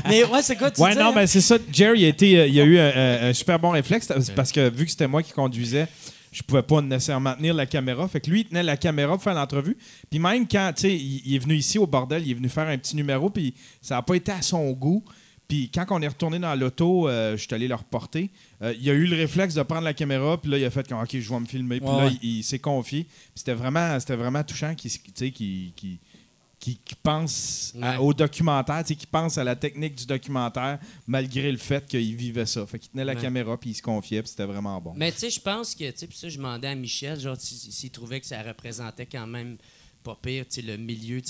mais 0.08 0.24
ouais, 0.24 0.42
c'est 0.42 0.56
quoi 0.56 0.72
tu 0.72 0.80
Ouais, 0.82 0.96
non, 0.96 1.12
mais 1.14 1.28
c'est 1.28 1.42
ça. 1.42 1.58
Jerry 1.72 2.06
a, 2.06 2.08
été, 2.10 2.40
euh, 2.40 2.48
il 2.48 2.60
a 2.60 2.64
eu 2.64 2.80
un, 2.80 2.86
un- 2.96 3.30
un 3.30 3.34
super 3.34 3.60
bon 3.60 3.72
réflexe 3.72 4.08
parce 4.36 4.52
que 4.52 4.70
vu 4.70 4.86
que 4.86 4.92
c'était 4.92 5.08
moi 5.08 5.22
qui 5.24 5.32
conduisais, 5.32 5.88
je 6.32 6.42
pouvais 6.44 6.64
pas 6.64 6.82
nécessairement 6.82 7.36
tenir 7.36 7.54
la 7.54 7.66
caméra. 7.66 8.08
Fait 8.08 8.22
que 8.22 8.30
lui, 8.30 8.42
il 8.42 8.46
tenait 8.46 8.64
la 8.64 8.78
caméra 8.78 9.14
pour 9.14 9.24
faire 9.24 9.34
l'entrevue. 9.34 9.78
Puis 10.10 10.20
même 10.20 10.48
quand, 10.48 10.72
tu 10.76 10.82
sais, 10.84 10.96
il, 10.96 11.22
il 11.26 11.36
est 11.36 11.40
venu 11.40 11.56
ici 11.56 11.78
au 11.78 11.86
bordel, 11.88 12.24
il 12.26 12.32
est 12.32 12.36
venu 12.36 12.48
faire 12.50 12.68
un 12.68 12.78
petit 12.78 12.96
numéro, 12.96 13.30
puis 13.30 13.54
ça 13.82 13.96
n'a 13.96 14.02
pas 14.02 14.16
été 14.16 14.32
à 14.32 14.42
son 14.42 14.72
goût. 14.72 15.04
Puis 15.48 15.70
quand 15.74 15.86
on 15.90 16.02
est 16.02 16.08
retourné 16.08 16.40
dans 16.40 16.56
l'auto, 16.56 17.10
euh, 17.10 17.36
je 17.36 17.42
suis 17.46 17.54
allé 17.54 17.68
le 17.68 17.76
reporter. 17.76 18.30
euh, 18.62 18.74
il 18.80 18.90
a 18.90 18.94
eu 18.94 19.06
le 19.06 19.18
réflexe 19.18 19.54
de 19.54 19.62
prendre 19.64 19.82
la 19.84 19.94
caméra, 19.94 20.40
puis 20.40 20.50
là, 20.50 20.58
il 20.58 20.64
a 20.64 20.70
fait 20.70 20.88
comme, 20.88 21.02
OK, 21.02 21.10
je 21.12 21.30
vais 21.30 21.40
me 21.42 21.46
filmer. 21.46 21.82
Puis 21.82 21.90
Ouais, 21.90 22.06
là, 22.06 22.12
il, 22.24 22.38
il 22.38 22.44
s'est 22.44 22.60
confié. 22.60 23.04
Puis 23.04 23.14
c'était 23.36 23.54
vraiment, 23.54 24.00
c'était 24.00 24.16
vraiment 24.16 24.42
touchant 24.46 24.74
qu'il, 24.76 24.90
qui, 26.62 26.78
qui 26.78 26.94
pense 26.96 27.74
à- 27.82 27.92
Ouais. 27.94 27.98
au 27.98 28.14
documentaire, 28.14 28.84
qui 28.86 28.96
pense 29.08 29.38
à 29.38 29.44
la 29.44 29.56
technique 29.56 29.96
du 29.96 30.06
documentaire, 30.06 30.80
malgré 31.08 31.52
le 31.52 31.58
fait 31.58 31.86
qu'il 31.88 32.16
vivait 32.16 32.46
ça. 32.46 32.66
Fait 32.68 32.78
qu'il 32.80 32.92
tenait 32.92 33.04
la 33.04 33.16
Ouais. 33.16 33.20
caméra, 33.22 33.58
puis 33.60 33.72
il 33.72 33.74
se 33.74 33.82
confiait, 33.82 34.22
puis 34.22 34.30
c'était 34.30 34.46
vraiment 34.46 34.80
bon. 34.80 34.94
Mais 34.96 35.12
tu 35.12 35.18
sais, 35.18 35.30
je 35.32 35.42
pense 35.42 35.74
que, 35.74 35.90
tu 35.90 35.98
sais, 35.98 36.08
puis 36.08 36.18
ça, 36.18 36.30
je 36.30 36.38
demandais 36.38 36.68
à 36.68 36.76
Michel, 36.76 37.20
genre, 37.20 37.36
si- 37.38 37.72
s'il 37.72 37.90
trouvait 37.90 38.20
que 38.22 38.28
ça 38.28 38.42
représentait 38.44 39.08
quand 39.08 39.26
même 39.28 39.58
pas 40.04 40.18
pire, 40.22 40.46
le 40.64 40.78
milieu 40.78 41.22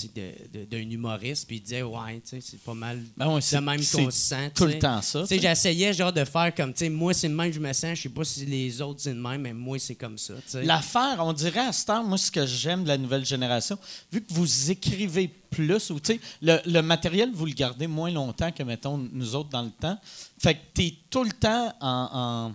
d'un 0.70 0.78
humoriste, 0.90 1.46
puis 1.46 1.56
il 1.56 1.62
disait, 1.62 1.82
ouais, 1.82 2.22
c'est 2.24 2.60
pas 2.60 2.74
mal 2.74 3.02
Ben 3.16 3.28
ouais, 3.28 3.36
de 3.36 3.40
c'est- 3.40 3.60
même 3.60 3.76
qu'on 3.78 4.10
se 4.10 4.10
sent. 4.10 4.50
tout 4.54 4.64
tu 4.64 4.66
le 4.66 4.72
sais. 4.72 4.78
temps 4.78 5.02
ça, 5.02 5.24
j'essayais 5.28 5.92
genre 5.92 6.12
de 6.12 6.24
faire 6.24 6.54
comme, 6.54 6.72
tu 6.72 6.78
sais, 6.80 6.88
moi, 6.88 7.12
c'est 7.14 7.28
le 7.28 7.34
même 7.34 7.48
que 7.50 7.54
je 7.56 7.60
me 7.60 7.72
sens, 7.72 7.96
je 7.96 8.02
sais 8.02 8.08
pas 8.08 8.24
si 8.24 8.46
les 8.46 8.80
autres 8.80 9.00
c'est 9.02 9.12
le 9.12 9.20
même, 9.20 9.42
mais 9.42 9.52
moi, 9.52 9.78
c'est 9.78 9.94
comme 9.94 10.16
ça. 10.18 10.34
L'affaire, 10.62 11.16
on 11.20 11.32
dirait 11.32 11.60
à 11.66 11.72
ce 11.72 11.84
temps, 11.86 12.02
moi, 12.04 12.16
ce 12.18 12.30
que 12.30 12.46
j'aime 12.46 12.82
de 12.84 12.88
la 12.88 12.98
nouvelle 12.98 13.24
génération, 13.26 13.78
vu 14.10 14.22
que 14.22 14.32
vous 14.32 14.70
écrivez 14.70 15.28
plus, 15.28 15.90
ou 15.90 16.00
tu 16.00 16.14
sais, 16.14 16.20
le, 16.40 16.58
le 16.64 16.80
matériel, 16.80 17.30
vous 17.34 17.44
le 17.46 17.52
gardez 17.52 17.86
moins 17.86 18.10
longtemps 18.10 18.50
que, 18.52 18.62
mettons, 18.62 18.96
nous 19.12 19.34
autres 19.34 19.50
dans 19.50 19.62
le 19.62 19.70
temps. 19.70 19.98
Fait 20.38 20.54
que 20.54 20.60
tu 20.74 20.82
es 20.86 20.94
tout 21.10 21.24
le 21.24 21.32
temps 21.32 21.74
en. 21.80 22.08
en 22.12 22.54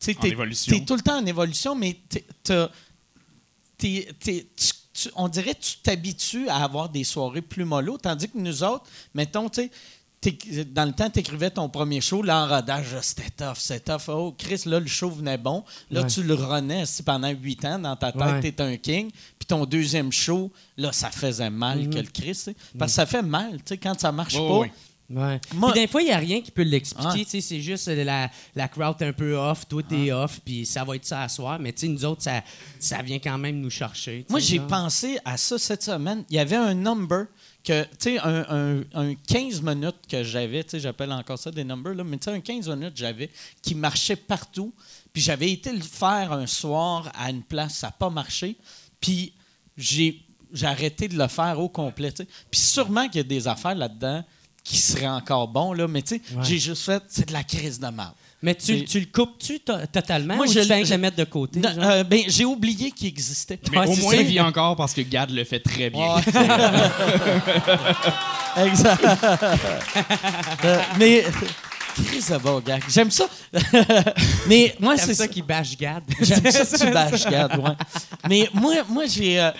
tu 0.00 0.14
t'es- 0.14 0.30
t'es 0.70 0.84
tout 0.86 0.94
le 0.94 1.02
temps 1.02 1.18
en 1.18 1.26
évolution, 1.26 1.74
mais 1.74 1.98
t'es- 2.08 2.24
t'as- 2.42 2.70
t'es- 3.76 4.08
t'es- 4.20 4.46
tu- 4.56 4.72
tu- 5.02 5.10
on 5.16 5.28
dirait 5.28 5.54
que 5.54 5.60
tu 5.60 5.76
t'habitues 5.82 6.48
à 6.48 6.64
avoir 6.64 6.88
des 6.88 7.04
soirées 7.04 7.42
plus 7.42 7.64
mollo, 7.64 7.98
tandis 7.98 8.28
que 8.28 8.38
nous 8.38 8.62
autres, 8.64 8.84
mettons, 9.14 9.48
tu 9.48 9.62
sais, 9.62 9.70
dans 10.64 10.84
le 10.84 10.92
temps, 10.92 11.08
tu 11.08 11.20
écrivais 11.20 11.50
ton 11.50 11.68
premier 11.68 12.00
show, 12.00 12.22
là, 12.22 12.44
en 12.44 12.48
rodage, 12.48 12.92
là, 12.92 13.00
c'était 13.02 13.30
tough, 13.30 13.54
c'était 13.58 13.92
tough. 13.92 14.08
Oh, 14.08 14.34
Chris, 14.36 14.62
là, 14.66 14.80
le 14.80 14.86
show 14.88 15.08
venait 15.10 15.38
bon. 15.38 15.62
Là, 15.92 16.02
Ouais. 16.02 16.06
tu 16.08 16.24
le 16.24 16.34
renais 16.34 16.86
si 16.86 17.04
pendant 17.04 17.28
huit 17.30 17.64
ans 17.64 17.78
dans 17.78 17.94
ta 17.94 18.10
tête, 18.10 18.20
Ouais. 18.22 18.40
t'es 18.40 18.60
un 18.60 18.76
king. 18.76 19.10
Puis 19.38 19.46
ton 19.46 19.64
deuxième 19.64 20.10
show, 20.10 20.50
là, 20.76 20.90
ça 20.92 21.10
faisait 21.12 21.50
mal 21.50 21.78
Mhm. 21.84 21.90
que 21.94 21.98
le 21.98 22.08
Chris. 22.12 22.32
tu 22.32 22.34
sais. 22.34 22.56
Parce 22.76 22.90
que 22.92 22.96
ça 22.96 23.06
fait 23.06 23.22
mal, 23.22 23.58
tu 23.58 23.62
sais, 23.66 23.78
quand 23.78 23.98
ça 23.98 24.10
marche 24.10 24.34
Ouais, 24.34 24.68
pas. 24.68 24.74
Ouais. 25.10 25.40
Moi- 25.54 25.72
Puis 25.72 25.80
des 25.80 25.86
fois, 25.86 26.02
il 26.02 26.06
n'y 26.06 26.12
a 26.12 26.18
rien 26.18 26.42
qui 26.42 26.50
peut 26.50 26.62
l'expliquer. 26.62 27.24
C'est 27.40 27.60
juste 27.62 27.88
euh, 27.88 28.04
la, 28.04 28.30
la 28.54 28.68
crowd 28.68 29.02
un 29.02 29.12
peu 29.14 29.34
off, 29.36 29.66
toi, 29.66 29.82
t'es 29.82 30.12
off, 30.12 30.40
puis 30.44 30.66
ça 30.66 30.84
va 30.84 30.96
être 30.96 31.06
ça 31.06 31.22
à 31.22 31.28
soir. 31.30 31.58
Mais 31.58 31.74
nous 31.84 32.04
autres, 32.04 32.22
ça, 32.22 32.42
ça 32.78 33.00
vient 33.00 33.18
quand 33.18 33.38
même 33.38 33.58
nous 33.60 33.70
chercher. 33.70 34.26
Moi, 34.28 34.38
j'ai 34.40 34.58
pensé 34.68 35.18
à 35.24 35.36
ça 35.38 35.58
cette 35.58 35.82
semaine. 35.82 36.24
Il 36.28 36.36
y 36.36 36.38
avait 36.38 36.56
un 36.56 36.74
number 36.74 37.24
que, 37.64 37.82
tu 37.84 37.88
sais, 38.00 38.18
un, 38.18 38.44
un- 38.50 38.84
un 38.94 39.14
15 39.14 39.62
minutes 39.62 39.96
que 40.10 40.22
j'avais, 40.22 40.62
tu 40.64 40.70
sais, 40.72 40.80
j'appelle 40.80 41.10
encore 41.12 41.38
ça 41.38 41.50
des 41.50 41.64
numbers, 41.64 41.94
là, 41.94 42.04
mais 42.04 42.18
tu 42.18 42.24
sais, 42.24 42.30
un 42.32 42.40
15 42.40 42.68
minutes 42.68 42.92
j'avais 42.96 43.30
qui 43.62 43.74
marchait 43.74 44.16
partout. 44.16 44.74
Puis 45.14 45.22
j'avais 45.22 45.50
été 45.50 45.72
le 45.72 45.80
faire 45.80 46.32
un 46.32 46.46
soir 46.46 47.10
à 47.14 47.30
une 47.30 47.42
place, 47.42 47.76
ça 47.78 47.86
n'a 47.88 47.92
pas 47.92 48.10
marché. 48.10 48.56
Puis 49.00 49.32
j'ai 49.76 50.20
j'ai 50.52 50.66
arrêté 50.66 51.08
de 51.08 51.16
le 51.18 51.28
faire 51.28 51.58
au 51.60 51.68
complet. 51.68 52.10
tu 52.12 52.22
sais. 52.24 52.28
Puis 52.50 52.60
sûrement 52.60 53.06
qu'il 53.08 53.16
y 53.16 53.20
a 53.20 53.22
des 53.24 53.48
affaires 53.48 53.74
là-dedans 53.74 54.22
qui 54.68 54.76
seraient 54.76 55.08
encore 55.08 55.48
bons, 55.48 55.72
là, 55.72 55.88
mais 55.88 56.02
tu 56.02 56.16
sais, 56.16 56.20
Ouais. 56.36 56.42
j'ai 56.44 56.58
juste 56.58 56.84
fait, 56.84 57.02
c'est 57.08 57.26
de 57.28 57.32
la 57.32 57.42
crise 57.42 57.80
de 57.80 57.88
mal. 57.88 58.10
Mais 58.42 58.54
tu, 58.54 58.84
tu 58.84 59.00
le 59.00 59.06
coupes-tu 59.06 59.58
to- 59.60 59.86
totalement 59.90 60.36
Moi, 60.36 60.46
ou 60.46 60.52
je 60.52 60.60
tu 60.60 60.66
fais 60.66 60.82
que 60.82 60.88
le 60.90 60.98
mettre 60.98 61.16
de 61.16 61.24
côté? 61.24 61.60
Euh, 61.64 62.04
ben, 62.04 62.20
j'ai 62.28 62.44
oublié 62.44 62.92
qu'il 62.92 63.08
existait. 63.08 63.58
Mais 63.72 63.78
Ouais, 63.78 63.86
au 63.88 63.96
moins, 63.96 64.14
il 64.14 64.26
vit 64.26 64.40
encore 64.40 64.76
parce 64.76 64.92
que 64.94 65.00
Gad 65.00 65.30
le 65.30 65.42
fait 65.44 65.58
très 65.58 65.90
bien. 65.90 66.16
Exact. 68.64 69.04
Euh, 70.64 70.80
mais. 70.98 71.24
Chris 72.06 72.24
de 72.30 72.36
bon 72.38 72.60
gag. 72.60 72.80
J'aime 72.88 73.10
ça. 73.10 73.28
mais 74.46 74.76
moi, 74.78 74.96
c'est 74.96 75.14
ça 75.14 75.24
ça. 75.24 75.28
qui 75.28 75.42
bâche 75.42 75.76
Gad. 75.76 76.04
J'aime 76.20 76.48
ça 76.52 76.64
que 76.64 76.84
tu 76.84 76.90
bâches, 76.92 77.26
Gad, 77.28 77.56
ouais. 77.58 77.72
Mais 78.28 78.48
moi, 78.54 78.74
moi 78.88 79.06
j'ai. 79.06 79.40
euh, 79.40 79.50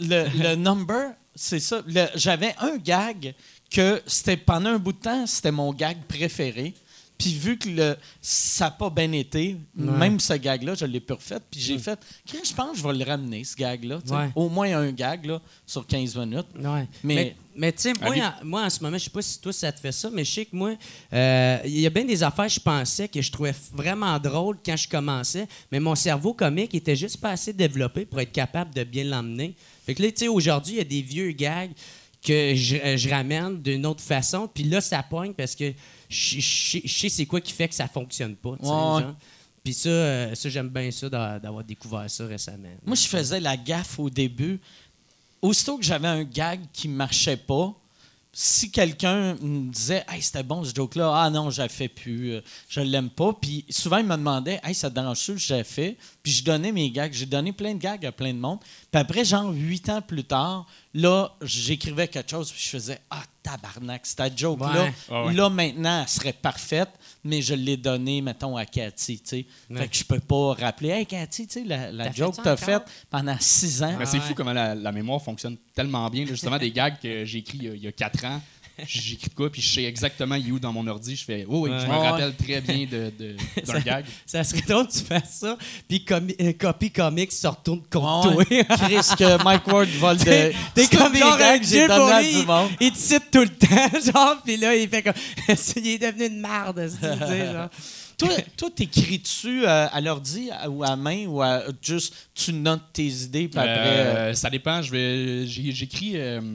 le, 0.00 0.24
le 0.42 0.54
number, 0.56 1.10
c'est 1.36 1.60
ça. 1.60 1.82
J'avais 2.16 2.52
un 2.60 2.76
gag 2.78 3.32
que 3.74 4.02
c'était 4.06 4.36
pendant 4.36 4.70
un 4.70 4.78
bout 4.78 4.92
de 4.92 4.98
temps, 4.98 5.26
c'était 5.26 5.50
mon 5.52 5.72
gag 5.72 5.98
préféré. 6.08 6.74
Puis 7.16 7.32
vu 7.34 7.56
que 7.56 7.68
le, 7.68 7.96
ça 8.20 8.64
n'a 8.66 8.70
pas 8.72 8.90
bien 8.90 9.10
été, 9.12 9.56
même 9.76 10.18
ce 10.18 10.32
gag-là, 10.34 10.74
je 10.74 10.84
l'ai 10.84 10.98
plus 10.98 11.14
refait. 11.14 11.38
Puis 11.48 11.60
j'ai 11.60 11.78
fait, 11.78 11.98
Chris, 12.26 12.38
je 12.44 12.52
pense 12.52 12.72
que 12.72 12.78
je 12.78 12.82
vais 12.82 12.92
le 12.92 13.04
ramener, 13.04 13.44
ce 13.44 13.54
gag-là. 13.54 14.00
Ouais. 14.10 14.30
Au 14.34 14.48
moins 14.48 14.76
un 14.76 14.90
gag 14.90 15.24
là, 15.26 15.40
sur 15.64 15.86
15 15.86 16.16
minutes. 16.16 16.46
Ouais. 16.58 16.88
Mais- 17.04 17.14
Mais, 17.14 17.36
mais, 17.56 17.72
tu 17.72 17.82
sais, 17.82 17.92
moi, 18.00 18.14
en, 18.16 18.44
moi, 18.44 18.62
en 18.64 18.70
ce 18.70 18.82
moment, 18.82 18.98
je 18.98 19.04
sais 19.04 19.10
pas 19.10 19.22
si 19.22 19.40
toi, 19.40 19.52
ça 19.52 19.70
te 19.70 19.78
fait 19.78 19.92
ça, 19.92 20.10
mais 20.12 20.24
je 20.24 20.32
sais 20.32 20.44
que 20.44 20.56
moi, 20.56 20.74
euh, 21.12 21.58
il 21.64 21.78
y 21.80 21.86
a 21.86 21.90
bien 21.90 22.04
des 22.04 22.20
affaires, 22.24 22.48
je 22.48 22.58
pensais 22.60 23.06
que 23.06 23.22
je 23.22 23.30
trouvais 23.30 23.54
vraiment 23.72 24.18
drôles 24.18 24.58
quand 24.66 24.76
je 24.76 24.88
commençais, 24.88 25.46
mais 25.70 25.78
mon 25.78 25.94
cerveau 25.94 26.34
comique 26.34 26.74
était 26.74 26.96
juste 26.96 27.18
pas 27.20 27.30
assez 27.30 27.52
développé 27.52 28.06
pour 28.06 28.20
être 28.20 28.32
capable 28.32 28.74
de 28.74 28.82
bien 28.82 29.04
l'emmener. 29.04 29.54
Fait 29.86 29.94
que 29.94 30.02
là, 30.02 30.10
tu 30.10 30.18
sais, 30.18 30.28
aujourd'hui, 30.28 30.74
il 30.74 30.78
y 30.78 30.80
a 30.80 30.84
des 30.84 31.02
vieux 31.02 31.30
gags 31.30 31.70
que 32.24 32.54
je, 32.54 32.76
euh, 32.76 32.96
je 32.96 33.08
ramène 33.10 33.60
d'une 33.62 33.84
autre 33.86 34.02
façon, 34.02 34.48
puis 34.52 34.64
là, 34.64 34.80
ça 34.80 35.02
pogne 35.02 35.32
parce 35.34 35.54
que 35.54 35.72
je, 36.08 36.40
je- 36.40 36.78
je 36.84 36.88
sais 36.98 37.08
c'est 37.08 37.26
quoi 37.26 37.40
qui 37.40 37.52
fait 37.52 37.68
que 37.68 37.74
ça 37.74 37.86
fonctionne 37.86 38.34
pas. 38.34 38.56
Puis 39.62 39.74
ça, 39.74 39.88
euh, 39.88 40.34
ça 40.34 40.48
j'aime 40.48 40.68
bien 40.68 40.90
ça 40.90 41.08
d'a- 41.08 41.38
d'avoir 41.38 41.62
découvert 41.64 42.08
ça 42.10 42.26
récemment. 42.26 42.68
Moi, 42.84 42.96
je 42.96 43.06
faisais 43.06 43.40
la 43.40 43.56
gaffe 43.56 43.98
au 43.98 44.10
début. 44.10 44.58
Aussitôt 45.42 45.76
que 45.78 45.84
j'avais 45.84 46.08
un 46.08 46.24
gag 46.24 46.60
qui 46.72 46.88
marchait 46.88 47.36
pas, 47.36 47.74
si 48.32 48.70
quelqu'un 48.70 49.34
me 49.40 49.70
disait 49.70 50.04
Hey, 50.08 50.20
c'était 50.22 50.42
bon 50.42 50.64
ce 50.64 50.74
joke-là, 50.74 51.12
ah 51.14 51.30
non, 51.30 51.50
je 51.50 51.66
fais 51.68 51.88
plus, 51.88 52.32
euh, 52.32 52.40
je 52.68 52.80
l'aime 52.80 53.10
pas. 53.10 53.32
Puis 53.34 53.64
souvent, 53.70 53.98
il 53.98 54.06
me 54.06 54.16
demandait 54.16 54.60
Hey, 54.64 54.74
ça 54.74 54.90
te 54.90 54.94
dérange-tu 54.94 55.32
que 55.34 55.38
j'ai 55.38 55.62
fait 55.64 55.96
Puis 56.24 56.32
je 56.32 56.42
donnais 56.42 56.72
mes 56.72 56.90
gags. 56.90 57.12
J'ai 57.12 57.26
donné 57.26 57.52
plein 57.52 57.74
de 57.74 57.78
gags 57.78 58.04
à 58.06 58.10
plein 58.10 58.32
de 58.32 58.38
monde. 58.38 58.58
Puis 58.90 58.98
après, 59.00 59.24
genre, 59.26 59.52
huit 59.52 59.88
ans 59.90 60.00
plus 60.00 60.24
tard, 60.24 60.66
là, 60.94 61.30
j'écrivais 61.42 62.08
quelque 62.08 62.30
chose, 62.30 62.50
puis 62.50 62.60
je 62.64 62.70
faisais 62.70 62.98
Ah, 63.10 63.22
tabarnak, 63.42 64.06
cette 64.06 64.36
joke-là, 64.38 64.84
Ouais. 65.10 65.26
Ouais. 65.26 65.34
là, 65.34 65.50
maintenant, 65.50 66.00
elle 66.00 66.08
serait 66.08 66.32
parfaite, 66.32 66.88
mais 67.22 67.42
je 67.42 67.52
l'ai 67.52 67.76
donnée, 67.76 68.22
mettons, 68.22 68.56
à 68.56 68.64
Cathy, 68.64 69.18
tu 69.20 69.28
sais. 69.28 69.46
Ouais. 69.68 69.82
Fait 69.82 69.88
que 69.88 69.96
je 69.98 70.04
peux 70.04 70.18
pas 70.18 70.54
rappeler 70.54 70.88
Hey, 70.88 71.04
Cathy, 71.04 71.46
tu 71.46 71.60
sais, 71.62 71.64
la, 71.90 72.10
joke 72.10 72.36
que 72.36 72.42
t'as 72.42 72.56
faite 72.56 72.84
pendant 73.10 73.36
six 73.38 73.82
ans. 73.82 73.94
Mais 73.98 74.06
c'est 74.06 74.16
Ah 74.16 74.20
fou 74.22 74.32
comment 74.34 74.54
la, 74.54 74.74
la 74.74 74.92
mémoire 74.92 75.20
fonctionne 75.22 75.58
tellement 75.74 76.08
bien. 76.08 76.22
là. 76.24 76.30
Justement, 76.30 76.56
des 76.56 76.70
gags 76.72 76.98
que 77.02 77.26
j'ai 77.26 77.38
écrits 77.40 77.58
il 77.58 77.64
y 77.64 77.68
a- 77.68 77.74
il 77.74 77.82
y 77.82 77.86
a 77.86 77.92
quatre 77.92 78.24
ans. 78.24 78.40
J'écris 78.86 79.28
de 79.28 79.34
quoi, 79.34 79.50
puis 79.52 79.62
je 79.62 79.68
sais 79.72 79.84
exactement 79.84 80.34
il 80.34 80.48
est 80.48 80.50
où 80.50 80.58
dans 80.58 80.72
mon 80.72 80.86
ordi. 80.86 81.14
Je 81.14 81.24
fais, 81.24 81.46
oh 81.48 81.60
oui, 81.64 81.70
je 81.80 81.86
me 81.86 81.92
rappelle 81.92 82.34
très 82.34 82.60
bien 82.60 82.86
de- 82.90 83.12
de- 83.18 83.36
d'un 83.66 83.78
gag. 83.80 84.04
Ça 84.26 84.42
serait 84.42 84.62
drôle 84.62 84.88
que 84.88 84.92
tu 84.92 84.98
fasses 85.04 85.38
ça, 85.40 85.56
puis 85.88 86.04
comi- 86.06 86.34
euh, 86.40 86.52
Copy 86.58 86.90
Comics 86.90 87.30
se 87.32 87.46
retourne 87.46 87.82
contre 87.90 88.32
toi. 88.32 88.44
Chris, 88.44 89.14
que 89.16 89.44
Mike 89.44 89.66
Ward 89.68 89.88
vole 89.90 90.18
de. 90.18 90.24
T'es 90.74 90.86
comme 90.88 91.12
des 91.12 91.18
genre 91.20 91.32
un 91.32 92.44
monde. 92.46 92.70
il 92.80 92.92
te 92.92 92.98
cite 92.98 93.30
tout 93.30 93.40
le 93.40 93.48
temps, 93.48 94.12
genre, 94.12 94.42
puis 94.44 94.56
là, 94.56 94.74
il 94.74 94.88
fait 94.88 95.02
comme... 95.02 95.14
il 95.76 95.86
est 95.88 95.98
devenu 95.98 96.26
une 96.26 96.40
marde, 96.40 96.82
tu 96.90 97.06
sais, 97.06 97.52
genre. 97.52 97.68
Toi, 98.16 98.28
toi 98.56 98.70
t'écris-tu 98.74 99.66
euh, 99.66 99.88
à 99.90 100.00
l'ordi 100.00 100.48
ou 100.68 100.84
à 100.84 100.94
main 100.94 101.26
ou 101.26 101.42
à, 101.42 101.62
juste 101.82 102.14
tu 102.32 102.52
notes 102.52 102.92
tes 102.92 103.06
idées 103.06 103.48
puis 103.48 103.58
après. 103.58 103.72
euh, 103.76 104.34
ça 104.34 104.50
dépend. 104.50 104.80
Je 104.82 104.90
vais, 104.92 105.46
j'écris, 105.46 106.14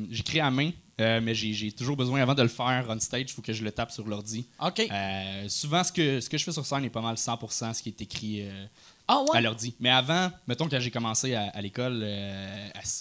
j'écris 0.10 0.40
à 0.40 0.50
main, 0.52 0.72
euh, 1.00 1.22
mais 1.22 1.34
j'ai, 1.36 1.72
toujours 1.72 1.96
besoin, 1.96 2.22
avant 2.22 2.36
de 2.36 2.42
le 2.42 2.48
faire 2.48 2.86
on 2.90 3.00
stage, 3.00 3.22
il 3.28 3.30
faut 3.30 3.42
que 3.42 3.54
je 3.54 3.64
le 3.64 3.72
tape 3.72 3.92
sur 3.92 4.08
l'ordi. 4.08 4.46
OK. 4.64 4.80
Euh, 4.92 5.46
souvent, 5.48 5.84
ce 5.84 5.92
que, 5.92 6.20
ce 6.20 6.30
que 6.30 6.38
je 6.38 6.44
fais 6.44 6.52
sur 6.52 6.66
scène 6.66 6.84
est 6.86 6.90
pas 6.90 7.02
mal 7.02 7.16
100% 7.16 7.74
ce 7.74 7.82
qui 7.84 7.90
est 7.90 8.02
écrit 8.02 8.42
euh, 8.44 8.66
ah 9.08 9.24
à 9.34 9.42
l'ordi. 9.42 9.76
Mais 9.80 9.90
avant, 9.90 10.32
mettons, 10.48 10.68
quand 10.68 10.80
j'ai 10.80 10.92
commencé 10.92 11.34
à, 11.34 11.44
à 11.50 11.62
l'école, 11.62 12.06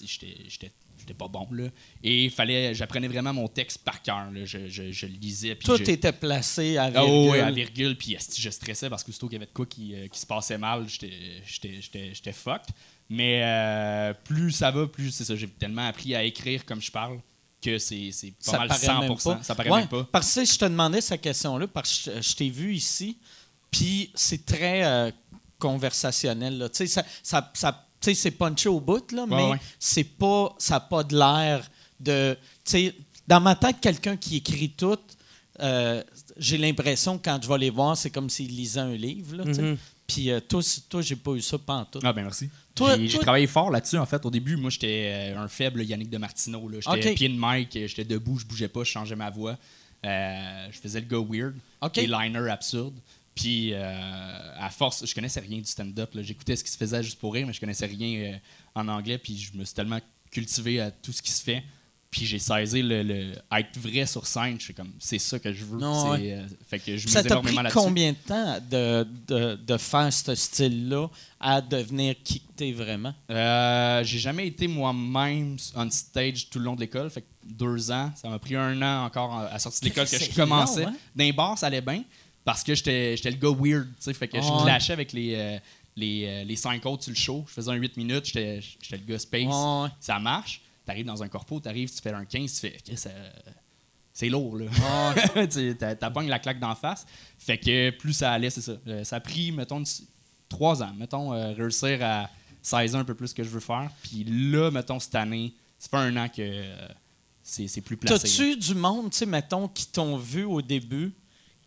j'étais, 0.04 0.70
pas 1.18 1.28
bon. 1.28 1.48
Là, 1.52 1.68
et 2.02 2.28
fallait, 2.30 2.74
j'apprenais 2.74 3.08
vraiment 3.08 3.32
mon 3.32 3.48
texte 3.48 3.78
par 3.82 4.02
cœur. 4.02 4.26
Je, 4.44 4.68
je, 4.68 5.06
lisais. 5.06 5.54
puis 5.54 5.66
Tout 5.66 5.76
je- 5.78 5.90
était 5.90 6.12
placé 6.12 6.76
à 6.76 6.84
Ah 6.84 6.90
virgule. 6.90 7.30
ouais, 7.30 7.40
à 7.40 7.50
virgule, 7.50 7.96
puis 7.96 8.16
je 8.36 8.50
stressais 8.50 8.90
parce 8.90 9.02
que 9.02 9.10
qu'il 9.28 9.36
y 9.36 9.42
avait 9.42 9.46
de 9.46 9.52
quoi 9.54 9.64
qui, 9.66 9.94
qui 10.12 10.18
se 10.20 10.26
passait 10.26 10.58
mal, 10.58 10.86
j'étais- 10.88 12.32
fucked. 12.32 12.66
Mais 13.10 13.40
euh, 13.42 14.12
plus 14.24 14.50
ça 14.52 14.70
va, 14.70 14.86
plus 14.86 15.10
c'est 15.10 15.24
ça. 15.24 15.34
J'ai 15.34 15.48
tellement 15.48 15.86
appris 15.86 16.14
à 16.14 16.24
écrire 16.24 16.64
comme 16.64 16.82
je 16.82 16.90
parle 16.90 17.18
que 17.60 17.78
c'est 17.78 18.12
pas 18.44 18.52
ça 18.52 18.58
mal 18.58 18.68
paraît 18.68 18.86
100%. 18.86 19.00
même 19.00 19.16
pas. 19.16 19.42
Ça 19.42 19.54
paraît 19.54 19.70
Ouais, 19.70 19.80
même 19.80 19.88
pas. 19.88 20.04
Parce 20.10 20.34
que 20.34 20.44
je 20.44 20.58
te 20.58 20.64
demandais 20.64 21.00
cette 21.00 21.20
question-là, 21.20 21.66
parce 21.66 22.04
que 22.04 22.20
je, 22.20 22.36
t'ai 22.36 22.48
vu 22.50 22.74
ici, 22.74 23.18
puis 23.70 24.10
c'est 24.14 24.44
très 24.46 24.84
euh, 24.84 25.10
conversationnel. 25.58 26.58
Là. 26.58 26.68
Tu 26.68 26.76
sais, 26.78 26.86
ça, 26.86 27.04
ça, 27.22 27.50
ça- 27.54 27.84
tu 28.00 28.10
sais, 28.10 28.14
c'est 28.14 28.30
punché 28.30 28.68
au 28.68 28.80
bout, 28.80 29.10
là, 29.12 29.26
mais 29.26 29.50
ouais. 29.50 29.60
c'est 29.78 30.04
pas, 30.04 30.54
ça 30.58 30.74
n'a 30.74 30.80
pas 30.80 31.02
de 31.02 31.16
l'air 31.18 31.68
de. 31.98 32.36
tu 32.64 32.70
sais, 32.70 32.94
dans 33.26 33.40
ma 33.40 33.56
tête, 33.56 33.76
quelqu'un 33.80 34.16
qui 34.16 34.36
écrit 34.36 34.70
tout, 34.70 34.98
euh, 35.60 36.02
j'ai 36.36 36.56
l'impression 36.56 37.18
que 37.18 37.24
quand 37.24 37.40
je 37.42 37.48
vais 37.48 37.58
les 37.58 37.70
voir, 37.70 37.96
c'est 37.96 38.10
comme 38.10 38.30
s'il 38.30 38.54
lisait 38.54 38.80
un 38.80 38.94
livre. 38.94 39.36
Là. 39.36 39.44
Mhm. 39.44 39.76
Puis 40.06 40.30
euh, 40.30 40.40
toi, 40.40 40.62
toi 40.88 41.02
j'ai 41.02 41.16
pas 41.16 41.32
eu 41.32 41.42
ça 41.42 41.58
pantoute. 41.58 42.02
Ah 42.04 42.12
ben 42.12 42.22
merci. 42.22 42.48
J'ai 43.06 43.18
travaillé 43.18 43.46
fort 43.46 43.70
là-dessus 43.70 43.98
en 43.98 44.06
fait. 44.06 44.24
Au 44.24 44.30
début, 44.30 44.56
moi 44.56 44.70
j'étais 44.70 45.32
euh, 45.34 45.38
un 45.38 45.48
faible 45.48 45.82
Yannick 45.84 46.10
de 46.10 46.18
Martineau. 46.18 46.70
J'étais 46.72 47.14
pied 47.14 47.28
de 47.28 47.36
mic, 47.38 47.70
j'étais 47.72 48.04
debout, 48.04 48.38
je 48.38 48.46
bougeais 48.46 48.68
pas, 48.68 48.84
je 48.84 48.90
changeais 48.90 49.16
ma 49.16 49.30
voix. 49.30 49.58
Euh, 50.04 50.68
je 50.70 50.78
faisais 50.78 51.00
le 51.00 51.06
gars 51.06 51.24
weird, 51.28 51.54
Ok. 51.80 51.96
les 51.96 52.06
liners 52.06 52.50
absurdes. 52.50 52.98
Puis 53.34 53.72
euh, 53.72 54.52
à 54.58 54.70
force, 54.70 55.06
je 55.06 55.14
connaissais 55.14 55.40
rien 55.40 55.58
du 55.58 55.64
stand-up. 55.64 56.10
J'écoutais 56.22 56.56
ce 56.56 56.64
qui 56.64 56.70
se 56.70 56.76
faisait 56.76 57.02
juste 57.02 57.18
pour 57.18 57.34
rire, 57.34 57.46
mais 57.46 57.52
je 57.52 57.60
connaissais 57.60 57.86
rien 57.86 58.32
euh, 58.32 58.36
en 58.74 58.88
anglais. 58.88 59.18
Puis 59.18 59.36
je 59.38 59.56
me 59.56 59.64
suis 59.64 59.74
tellement 59.74 60.00
cultivé 60.30 60.80
à 60.80 60.90
tout 60.90 61.12
ce 61.12 61.22
qui 61.22 61.30
se 61.30 61.42
fait 61.42 61.62
Puis 62.10 62.24
j'ai 62.24 62.38
saisi 62.38 62.80
le, 62.80 63.02
le 63.02 63.32
être 63.52 63.78
vrai 63.78 64.06
sur 64.06 64.26
scène. 64.26 64.56
Je 64.58 64.64
suis 64.64 64.74
comme, 64.74 64.92
c'est 64.98 65.18
ça 65.18 65.38
que 65.38 65.52
je 65.52 65.62
veux. 65.64 65.78
Non, 65.78 66.14
euh, 66.18 66.46
fait 66.66 66.78
que 66.78 66.96
je 66.96 67.06
Ça 67.06 67.22
t'a 67.22 67.36
pris 67.36 67.54
combien 67.72 68.12
de 68.12 68.16
temps 68.16 68.58
de, 68.70 69.06
de, 69.26 69.56
de 69.56 69.76
faire 69.76 70.10
ce 70.10 70.34
style-là 70.34 71.08
à 71.38 71.60
devenir 71.60 72.14
qui 72.24 72.40
t'es 72.56 72.72
vraiment? 72.72 73.14
Euh, 73.30 74.02
j'ai 74.04 74.18
jamais 74.18 74.46
été 74.46 74.66
moi-même 74.68 75.58
on 75.76 75.90
stage 75.90 76.48
tout 76.48 76.58
le 76.58 76.64
long 76.64 76.76
de 76.76 76.80
l'école. 76.80 77.10
Fait 77.10 77.20
que 77.20 77.26
deux 77.44 77.90
ans. 77.90 78.10
Ça 78.16 78.30
m'a 78.30 78.38
pris 78.38 78.56
un 78.56 78.80
an 78.80 79.04
encore 79.04 79.34
à 79.40 79.52
la 79.52 79.58
sortie 79.58 79.80
de 79.80 79.84
l'école 79.86 80.08
que 80.08 80.18
je 80.18 80.34
commençais. 80.34 80.84
long, 80.84 80.88
hein? 80.88 80.96
Dans 81.14 81.24
les 81.24 81.32
bars, 81.32 81.58
ça 81.58 81.66
allait 81.66 81.82
bien 81.82 82.04
parce 82.42 82.62
que 82.64 82.74
j'étais 82.74 83.18
j'étais 83.18 83.32
le 83.32 83.36
gars 83.36 83.54
weird. 83.54 83.86
Fait 84.00 84.28
que 84.28 84.40
je 84.40 84.48
Ouais. 84.48 84.64
lâchais 84.64 84.94
avec 84.94 85.12
les, 85.12 85.34
euh, 85.34 85.58
les, 85.94 86.44
les 86.46 86.56
cinq 86.56 86.86
autres 86.86 87.02
sur 87.04 87.12
le 87.12 87.16
show. 87.18 87.44
Je 87.48 87.52
faisais 87.52 87.70
un 87.70 87.74
8 87.74 87.98
minutes. 87.98 88.24
J'étais 88.24 88.60
j'étais 88.80 88.96
le 88.96 89.04
gars 89.12 89.18
space. 89.18 89.42
Ouais, 89.44 89.82
ouais. 89.82 89.88
Ça 90.00 90.18
marche. 90.18 90.62
T'arrives 90.88 91.04
dans 91.04 91.22
un 91.22 91.28
corpo, 91.28 91.60
t'arrives, 91.60 91.94
tu 91.94 92.00
fais 92.00 92.12
un 92.14 92.24
15, 92.24 92.50
tu 92.50 92.60
fais. 92.60 92.76
Euh, 93.08 93.30
c'est 94.14 94.30
lourd, 94.30 94.56
là. 94.56 94.66
Tu 95.46 95.76
t'as- 95.76 95.94
T'as 95.94 96.10
pogné 96.10 96.28
la 96.30 96.38
claque 96.38 96.58
d'en 96.58 96.74
face. 96.74 97.04
Fait 97.38 97.58
que 97.58 97.90
plus 97.90 98.14
ça 98.14 98.32
allait, 98.32 98.48
c'est 98.48 98.62
ça. 98.62 98.72
Euh, 98.86 99.04
ça 99.04 99.16
a 99.16 99.20
pris, 99.20 99.52
mettons, 99.52 99.82
trois 100.48 100.82
ans, 100.82 100.94
mettons, 100.94 101.34
euh, 101.34 101.52
réussir 101.52 101.98
à 102.02 102.30
saisir 102.62 102.98
un 102.98 103.04
peu 103.04 103.14
plus 103.14 103.28
ce 103.28 103.34
que 103.34 103.42
je 103.44 103.50
veux 103.50 103.60
faire. 103.60 103.90
Puis 104.02 104.24
là, 104.24 104.70
mettons, 104.70 104.98
cette 104.98 105.14
année, 105.14 105.52
ça 105.78 105.90
fait 105.90 105.96
un 105.98 106.16
an 106.16 106.28
que 106.30 106.40
euh, 106.40 106.88
c'est 107.42 107.80
plus 107.82 107.98
placé. 107.98 108.22
T'as-tu 108.26 108.56
du 108.56 108.74
monde, 108.74 109.10
tu 109.10 109.18
sais, 109.18 109.26
mettons, 109.26 109.68
qui 109.68 109.86
t'ont 109.88 110.16
vu 110.16 110.44
au 110.44 110.62
début, 110.62 111.12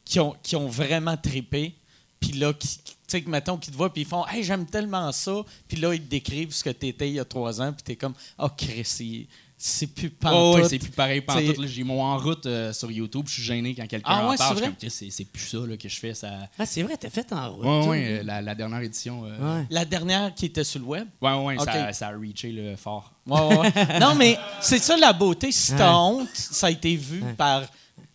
qui 0.03 0.19
ont, 0.19 0.35
qui 0.41 0.56
ont 0.56 0.68
vraiment 0.68 1.15
trippé, 1.15 1.76
puis 2.19 2.31
là, 2.31 2.53
qui, 2.53 2.68
qui- 2.80 2.95
tu 2.95 3.01
sais, 3.11 3.21
que, 3.21 3.29
mettons, 3.29 3.57
qui 3.57 3.71
te 3.71 3.75
voient, 3.77 3.91
puis 3.93 4.01
ils 4.01 4.07
font 4.07 4.25
«Hey, 4.31 4.43
j'aime 4.43 4.65
tellement 4.65 5.11
ça», 5.11 5.43
puis 5.67 5.77
là, 5.77 5.93
ils 5.93 6.01
te 6.01 6.09
décrivent 6.09 6.53
ce 6.53 6.63
que 6.63 6.69
t'étais 6.71 7.09
il 7.09 7.13
y 7.15 7.19
a 7.19 7.25
trois 7.25 7.61
ans, 7.61 7.71
puis 7.73 7.83
t'es 7.83 7.95
comme 7.95 8.13
«Oh, 8.39 8.47
Chris, 8.57 8.81
c'est- 8.85 9.27
c'est 9.63 9.85
plus 9.85 10.07
Oh, 10.11 10.17
pantoute. 10.19 10.55
ouais, 10.63 10.69
c'est 10.69 10.79
plus 10.79 10.89
pareil 10.89 11.21
pantoute. 11.21 11.67
J'ai 11.67 11.83
mon 11.83 12.01
en 12.01 12.17
route 12.17 12.47
euh, 12.47 12.73
sur 12.73 12.89
YouTube, 12.89 13.25
je 13.27 13.33
suis 13.33 13.43
gêné 13.43 13.75
quand 13.75 13.85
quelqu'un 13.85 14.09
Ah 14.11 14.25
en 14.25 14.29
ouais, 14.31 14.35
parle. 14.38 14.57
c'est 14.57 14.65
Je 14.81 14.89
suis 14.89 14.89
c'est 14.89 15.09
c'est 15.11 15.25
plus 15.25 15.43
ça 15.45 15.57
là, 15.59 15.77
que 15.77 15.88
je 15.88 15.99
fais. 15.99 16.15
Ça... 16.15 16.31
Ah, 16.57 16.65
c'est 16.65 16.81
vrai, 16.81 16.97
t'as 16.97 17.11
fait 17.11 17.31
en 17.31 17.51
route. 17.51 17.63
Ouais, 17.63 17.81
toi. 17.83 17.88
ouais, 17.89 18.07
euh, 18.07 18.23
la, 18.23 18.41
la 18.41 18.55
dernière 18.55 18.81
édition. 18.81 19.23
euh, 19.23 19.59
Ouais. 19.59 19.67
La 19.69 19.85
dernière 19.85 20.33
qui 20.33 20.47
était 20.47 20.63
sur 20.63 20.79
le 20.79 20.85
web? 20.88 21.07
Ouais, 21.21 21.33
ouais, 21.35 21.57
Ok. 21.59 21.65
ça, 21.65 21.93
ça 21.93 22.07
a 22.07 22.17
reaché 22.17 22.51
le 22.51 22.75
fort. 22.75 23.13
Ouais, 23.27 23.71
non, 23.99 24.15
mais 24.15 24.35
c'est 24.61 24.79
ça 24.79 24.97
la 24.97 25.13
beauté. 25.13 25.51
Si 25.51 25.75
t'as 25.75 25.91
Ouais. 25.91 26.21
honte, 26.21 26.29
ça 26.33 26.65
a 26.65 26.71
été 26.71 26.95
vu 26.95 27.21
par 27.38 27.61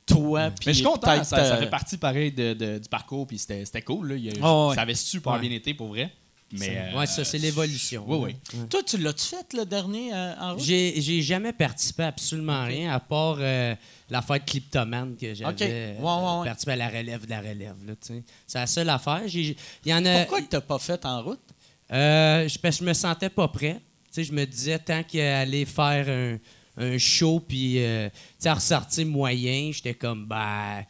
toi. 0.06 0.50
puis 0.50 0.64
Mais 0.68 0.72
je 0.72 0.78
suis 0.78 0.84
content, 0.86 1.22
ça, 1.24 1.44
ça 1.44 1.56
fait 1.58 1.68
partie 1.70 1.96
pareil 1.98 2.32
de- 2.32 2.54
de- 2.54 2.78
du 2.78 2.88
parcours, 2.88 3.26
puis 3.26 3.38
c'était 3.38 3.64
c'était 3.64 3.82
cool. 3.82 4.08
Là. 4.10 4.14
Il 4.16 4.32
Ah 4.42 4.68
ouais. 4.68 4.74
Ça 4.74 4.82
avait 4.82 4.94
super 4.94 5.34
Ouais. 5.34 5.40
bien 5.40 5.50
été 5.50 5.74
pour 5.74 5.88
vrai. 5.88 6.12
Mais, 6.52 6.76
euh, 6.94 6.96
Ouais, 6.98 7.06
ça, 7.06 7.24
c'est 7.24 7.38
l'évolution. 7.38 8.04
Oui, 8.06 8.36
oui. 8.54 8.66
Toi, 8.70 8.80
tu 8.86 8.98
l'as-tu 8.98 9.24
fait 9.26 9.52
le 9.52 9.64
dernier 9.66 10.14
euh, 10.14 10.32
en 10.40 10.52
route? 10.54 10.62
J'ai 10.62 10.94
j'ai 11.02 11.20
jamais 11.20 11.52
participé 11.52 12.04
à 12.04 12.06
absolument 12.06 12.64
rien, 12.64 12.92
à 12.92 13.00
part 13.00 13.38
euh, 13.40 13.74
la 14.08 14.22
fête 14.22 14.44
Cliptoman 14.44 15.16
que 15.16 15.34
j'avais 15.34 15.50
Ok. 15.52 15.60
Ouais, 15.60 15.68
euh, 15.68 15.98
ouais, 15.98 16.38
ouais. 16.40 16.46
participé 16.46 16.72
à 16.72 16.76
la 16.76 16.88
relève 16.88 17.24
de 17.24 17.30
la 17.30 17.40
relève. 17.40 17.74
là, 17.84 17.94
tu 18.00 18.14
sais. 18.14 18.22
C'est 18.46 18.58
la 18.60 18.66
seule 18.68 18.88
affaire. 18.90 19.22
J'ai- 19.26 19.56
Il 19.84 19.90
y 19.90 19.92
en 19.94 20.04
a. 20.04 20.18
Pourquoi 20.20 20.40
que 20.42 20.46
t'as 20.46 20.60
pas 20.60 20.78
fait 20.78 21.04
en 21.04 21.20
route? 21.24 21.40
Euh, 21.92 22.46
je, 22.48 22.58
parce 22.60 22.76
que 22.78 22.84
je 22.84 22.88
me 22.88 22.94
sentais 22.94 23.28
pas 23.28 23.48
prêt. 23.48 23.80
Tu 24.12 24.22
sais, 24.22 24.24
je 24.24 24.32
me 24.32 24.44
disais, 24.46 24.78
tant 24.78 25.02
qu'aller 25.02 25.64
faire 25.64 26.08
un, 26.08 26.38
un 26.76 26.98
show 26.98 27.40
puis 27.40 27.82
euh, 27.84 28.08
tu 28.40 28.48
ressortir 28.48 29.06
moyen, 29.06 29.70
j'étais 29.72 29.94
comme, 29.94 30.26
ben, 30.26 30.84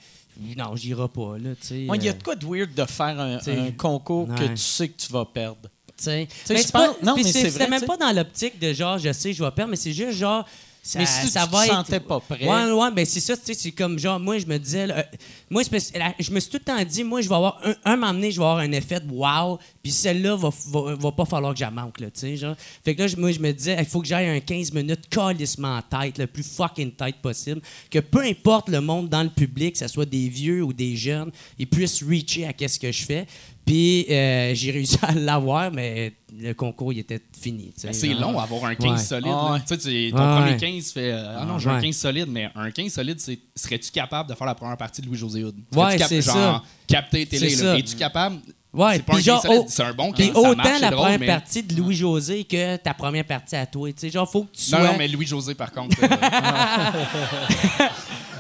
non, 0.57 0.77
j'irai 0.77 1.09
pas. 1.09 1.39
Là, 1.39 1.55
tu 1.61 1.67
sais, 1.67 1.81
Il 1.81 2.03
y 2.03 2.09
a 2.09 2.13
euh, 2.13 2.15
de 2.15 2.23
quoi 2.23 2.35
de 2.37 2.47
weird 2.47 2.75
de 2.75 2.85
faire 2.85 3.19
un, 3.21 3.39
concours 3.73 4.29
que 4.35 4.47
tu 4.49 4.57
sais 4.57 4.89
que 4.89 4.97
tu 4.97 5.13
vas 5.13 5.25
perdre. 5.25 5.69
tu 5.97 6.05
sais. 6.05 6.29
Mais 6.51 6.57
c'est 6.59 6.73
pas- 6.73 6.95
non, 7.03 7.15
mais 7.17 7.23
c'est- 7.25 7.69
même 7.69 7.85
pas 7.85 7.97
dans 7.97 8.13
l'optique 8.13 8.59
de 8.59 8.73
genre, 8.73 8.99
je 8.99 9.13
sais, 9.13 9.33
je 9.33 9.43
vais 9.43 9.51
perdre, 9.51 9.71
mais 9.71 9.77
c'est 9.77 9.93
juste 9.93 10.19
genre. 10.19 10.47
Ça, 10.89 11.01
Mais 11.01 11.07
si 11.07 11.29
ça 11.29 11.45
tu 11.47 11.53
va 11.53 11.59
te 11.63 11.65
être- 11.67 11.75
sentais 11.75 11.99
pas 11.99 12.21
prêt. 12.21 12.47
Ouais, 12.47 12.71
ouais, 12.71 12.91
ben 12.93 13.05
c'est 13.05 13.19
ça, 13.19 13.37
tu 13.37 13.43
sais, 13.47 13.55
c'est 13.55 13.73
comme 13.73 13.99
genre, 13.99 14.21
moi, 14.21 14.39
je 14.39 14.47
me 14.47 14.57
disais, 14.57 14.87
là, 14.87 14.99
euh, 14.99 15.03
moi, 15.51 15.65
je 15.65 16.31
me 16.31 16.39
suis 16.39 16.49
tout 16.51 16.59
le 16.59 16.65
temps 16.65 16.85
dit, 16.85 17.03
moi, 17.03 17.21
je 17.23 17.29
vais 17.29 17.35
avoir, 17.35 17.59
un, 17.65 17.75
un 17.85 17.97
moment 17.97 18.13
donné, 18.15 18.31
je 18.31 18.39
vais 18.39 18.45
avoir 18.47 18.59
un 18.59 18.71
effet 18.71 19.01
de 19.01 19.11
wow, 19.11 19.59
puis 19.83 19.91
celle-là, 19.91 20.37
va, 20.37 20.51
va, 20.69 20.95
va 20.95 21.11
pas 21.11 21.25
falloir 21.25 21.55
que 21.55 21.59
j'en 21.59 21.73
manque, 21.73 21.99
là, 21.99 22.07
tu 22.09 22.21
sais, 22.21 22.37
genre. 22.37 22.55
Fait 22.85 22.95
que 22.95 23.03
là, 23.03 23.09
moi, 23.19 23.33
je 23.33 23.41
me 23.41 23.51
disais, 23.53 23.75
il 23.81 23.85
faut 23.85 24.01
que 24.01 24.07
j'aille 24.07 24.29
un 24.29 24.39
15 24.39 24.73
minutes 24.73 25.09
calissement 25.11 25.79
en 25.79 25.83
tête, 26.03 26.19
le 26.19 26.29
plus 26.29 26.45
fucking 26.49 26.93
tête 26.93 27.17
possible, 27.17 27.61
que 27.91 27.99
peu 27.99 28.21
importe 28.23 28.69
le 28.69 28.81
monde 28.81 29.09
dans 29.09 29.25
le 29.25 29.31
public, 29.31 29.73
que 29.73 29.81
ce 29.81 29.89
soit 29.89 30.07
des 30.07 30.29
vieux 30.29 30.63
ou 30.63 30.73
des 30.73 30.95
jeunes, 30.95 31.33
ils 31.59 31.67
puissent 31.67 32.01
reacher 32.05 32.47
à 32.47 32.53
qu'est-ce 32.53 32.79
que 32.79 32.93
je 32.93 33.05
fais. 33.05 33.27
Puis 33.65 34.07
euh, 34.09 34.55
j'ai 34.55 34.71
réussi 34.71 34.97
à 35.03 35.13
l'avoir, 35.13 35.73
mais 35.73 36.13
le 36.39 36.53
concours, 36.55 36.93
il 36.93 36.99
était 37.01 37.21
fini. 37.41 37.73
Mais 37.85 37.93
c'est 37.93 38.09
long 38.15 38.39
avoir 38.39 38.65
un 38.67 38.75
15 38.75 38.91
Ouais. 38.93 38.99
solide. 38.99 39.27
Ah 39.33 39.45
là. 39.49 39.53
ouais. 39.53 39.61
Tu 39.61 39.67
sais, 39.69 39.79
tu- 39.79 40.11
ton 40.13 40.17
Ouais, 40.19 40.37
premier 40.39 40.51
ouais. 40.53 40.57
15 40.57 40.93
fait 40.93 41.13
euh, 41.13 41.39
Ah 41.41 41.45
non, 41.45 41.59
j'ai 41.59 41.71
un 41.71 41.77
Ouais. 41.77 41.83
15 41.83 41.97
solide, 41.97 42.27
mais 42.29 42.51
un 42.55 42.71
15 42.71 42.93
solide, 42.93 43.19
c'est 43.21 43.39
serais-tu 43.55 43.91
capable 43.91 44.29
de 44.31 44.35
faire 44.35 44.47
la 44.47 44.55
première 44.55 44.77
partie 44.77 45.01
de 45.01 45.07
Louis-José 45.07 45.45
Hood? 45.45 45.57
Ouais, 45.75 45.99
c'est 45.99 46.23
ça. 46.23 46.63
capter 46.87 47.27
télé. 47.27 47.53
Es-tu 47.79 47.97
capable? 47.97 48.37
Ouais, 48.73 48.97
c'est 48.97 49.03
pas 49.05 49.15
un 49.15 49.17
puis 49.17 49.25
15 49.25 49.35
genre, 49.35 49.43
solide, 49.43 49.61
oh, 49.63 49.67
c'est 49.69 49.83
un 49.85 49.95
bon 49.95 50.13
15. 50.13 50.15
Puis 50.15 50.27
ça 50.35 50.39
autant 50.51 50.57
marche, 50.63 50.81
la 50.83 50.91
drôle, 50.91 51.03
première 51.05 51.19
mais- 51.21 51.27
partie 51.27 51.63
de 51.63 51.75
Louis-José 51.77 52.45
que 52.45 52.77
ta 52.77 52.93
première 52.93 53.25
partie 53.25 53.57
à 53.57 53.65
toi. 53.65 53.89
Tu 53.91 54.01
sais, 54.01 54.11
genre, 54.11 54.31
faut 54.31 54.43
que 54.43 54.55
tu 54.55 54.63
sois... 54.65 54.79
Non, 54.81 54.85
non, 54.93 54.95
mais 54.99 55.09
Louis-José, 55.09 55.55
par 55.55 55.73
contre. 55.73 55.97
euh, 56.03 56.07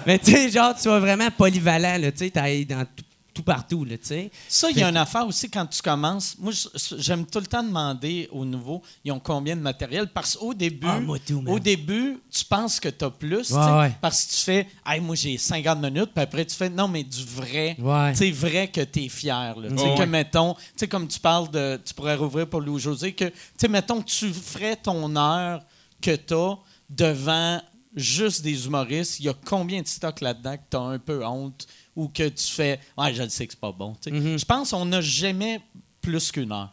Mais 0.06 0.18
tu 0.18 0.30
sais, 0.32 0.50
genre, 0.50 0.74
tu 0.74 0.82
sois 0.82 1.00
vraiment 1.00 1.28
polyvalent, 1.36 1.98
là, 2.00 2.12
tu 2.12 2.30
sais, 2.30 2.64
dans 2.64 2.84
tout, 2.84 3.04
tout 3.36 3.42
partout, 3.42 3.84
là, 3.84 3.98
tu 3.98 4.06
sais. 4.06 4.30
Ça, 4.48 4.70
il 4.70 4.78
y 4.78 4.82
a 4.82 4.88
une 4.88 4.96
affaire 4.96 5.26
aussi 5.26 5.50
quand 5.50 5.66
tu 5.66 5.82
commences. 5.82 6.36
Moi, 6.38 6.52
j'aime 6.96 7.26
tout 7.26 7.38
le 7.38 7.46
temps 7.46 7.62
demander 7.62 8.28
aux 8.32 8.46
nouveaux, 8.46 8.82
ils 9.04 9.12
ont 9.12 9.20
combien 9.20 9.54
de 9.54 9.60
matériel? 9.60 10.08
Parce 10.08 10.36
qu'au 10.36 10.54
début, 10.54 10.86
Ah, 10.88 11.00
tout, 11.26 11.44
au 11.46 11.58
début, 11.58 12.18
tu 12.30 12.44
penses 12.46 12.80
que 12.80 12.88
tu 12.88 13.04
as 13.04 13.10
plus. 13.10 13.50
Ouais, 13.50 13.72
ouais. 13.78 13.92
Parce 14.00 14.24
que 14.24 14.30
tu 14.30 14.36
fais, 14.42 14.66
hey, 14.86 15.00
moi, 15.00 15.14
j'ai 15.14 15.36
50 15.36 15.80
minutes, 15.82 16.10
puis 16.14 16.22
après, 16.22 16.46
tu 16.46 16.56
fais, 16.56 16.70
non, 16.70 16.88
mais 16.88 17.04
du 17.04 17.24
vrai. 17.24 17.76
Ouais. 17.78 18.12
Tu 18.12 18.18
sais, 18.18 18.30
vrai 18.30 18.68
que 18.68 18.80
tu 18.80 19.04
es 19.04 19.08
fier. 19.10 19.54
là. 19.58 19.68
Que, 19.68 19.98
ouais. 19.98 20.06
mettons, 20.06 20.54
tu 20.54 20.60
sais, 20.76 20.88
comme 20.88 21.06
tu 21.06 21.20
parles 21.20 21.50
de, 21.50 21.78
tu 21.84 21.92
pourrais 21.92 22.16
rouvrir 22.16 22.48
pour 22.48 22.62
Louis-José, 22.62 23.12
que, 23.12 23.26
tu 23.26 23.34
sais, 23.58 23.68
mettons, 23.68 24.00
tu 24.00 24.32
ferais 24.32 24.76
ton 24.76 25.14
heure 25.16 25.62
que 26.00 26.16
tu 26.16 26.34
as 26.34 26.56
devant 26.88 27.60
juste 27.94 28.42
des 28.42 28.66
humoristes. 28.66 29.20
Il 29.20 29.26
y 29.26 29.28
a 29.28 29.34
combien 29.44 29.82
de 29.82 29.86
stocks 29.88 30.20
là-dedans 30.20 30.56
que 30.56 30.62
tu 30.70 30.76
as 30.76 30.80
un 30.80 30.98
peu 30.98 31.24
honte 31.24 31.66
ou 31.96 32.08
que 32.08 32.28
tu 32.28 32.44
fais, 32.44 32.78
ouais, 32.98 33.14
je 33.14 33.22
le 33.22 33.28
sais 33.30 33.46
que 33.46 33.52
c'est 33.54 33.60
pas 33.60 33.72
bon. 33.72 33.96
Mhm. 34.06 34.38
Je 34.38 34.44
pense 34.44 34.70
qu'on 34.70 34.84
n'a 34.84 35.00
jamais 35.00 35.60
plus 36.00 36.30
qu'une 36.30 36.52
heure. 36.52 36.72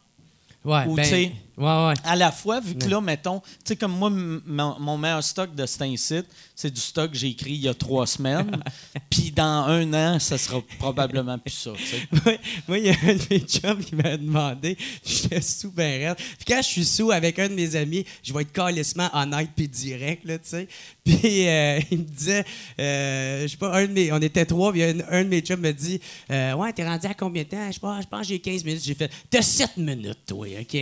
Ouais, 0.63 0.85
Ou, 0.87 0.95
ben, 0.95 1.03
tu 1.03 1.09
sais, 1.09 1.31
ouais, 1.57 1.87
ouais. 1.87 1.93
À 2.03 2.15
la 2.15 2.31
fois, 2.31 2.59
vu 2.59 2.75
que 2.75 2.87
là, 2.87 3.01
mettons, 3.01 3.39
tu 3.39 3.49
sais, 3.65 3.75
comme 3.75 3.93
moi, 3.93 4.09
mon, 4.09 4.97
meilleur 4.97 5.23
stock 5.23 5.53
de 5.53 5.65
cet 5.65 5.83
site, 5.97 6.25
c'est 6.55 6.71
du 6.71 6.79
stock 6.79 7.11
que 7.11 7.17
j'ai 7.17 7.29
écrit 7.29 7.53
il 7.53 7.61
y 7.61 7.67
a 7.67 7.73
trois 7.73 8.07
semaines. 8.07 8.63
Puis 9.09 9.31
dans 9.31 9.65
un 9.67 9.93
an, 9.93 10.19
ça 10.19 10.37
sera 10.37 10.61
probablement 10.79 11.37
plus 11.37 11.51
ça. 11.51 11.71
Moi, 12.67 12.77
il 12.77 12.85
y 12.85 12.89
a 12.89 12.95
un 13.03 13.15
de 13.15 13.21
mes 13.29 13.39
chums 13.39 13.83
qui 13.83 13.95
m'a 13.95 14.17
demandé, 14.17 14.77
j'étais 15.05 15.41
sous 15.41 15.71
ben. 15.71 16.15
Puis 16.15 16.45
quand 16.47 16.61
je 16.61 16.67
suis 16.67 16.85
sous 16.85 17.11
avec 17.11 17.39
un 17.39 17.49
de 17.49 17.53
mes 17.53 17.75
amis, 17.75 18.05
je 18.23 18.33
vais 18.33 18.41
être 18.41 18.51
calissement 18.51 19.09
honnête 19.13 19.49
puis 19.55 19.67
direct, 19.67 20.25
là, 20.25 20.37
tu 20.37 20.49
sais. 20.49 20.67
Puis 21.03 21.47
euh, 21.47 21.79
il 21.91 21.99
me 21.99 22.03
disait, 22.03 22.45
euh, 22.79 23.43
je 23.43 23.47
sais 23.47 23.57
pas, 23.57 23.75
un 23.75 23.87
de 23.87 23.91
mes, 23.91 24.11
on 24.11 24.21
était 24.21 24.45
trois, 24.45 24.71
puis 24.71 24.83
un, 24.83 24.95
un 25.09 25.23
de 25.23 25.29
mes 25.29 25.41
chums 25.41 25.59
me 25.59 25.71
dit, 25.71 25.99
euh, 26.31 26.53
ouais, 26.53 26.71
t'es 26.73 26.87
rendu 26.87 27.07
à 27.07 27.13
combien 27.13 27.43
de 27.43 27.49
temps? 27.49 27.67
Je 27.67 27.73
sais 27.73 27.79
pas, 27.79 27.99
je 28.01 28.07
pense 28.07 28.21
que 28.21 28.27
j'ai 28.27 28.39
15 28.39 28.63
minutes. 28.63 28.83
J'ai 28.83 28.95
fait, 28.95 29.11
t'as 29.29 29.41
7 29.41 29.77
minutes, 29.77 30.19
toi, 30.25 30.47
OK? 30.59 30.77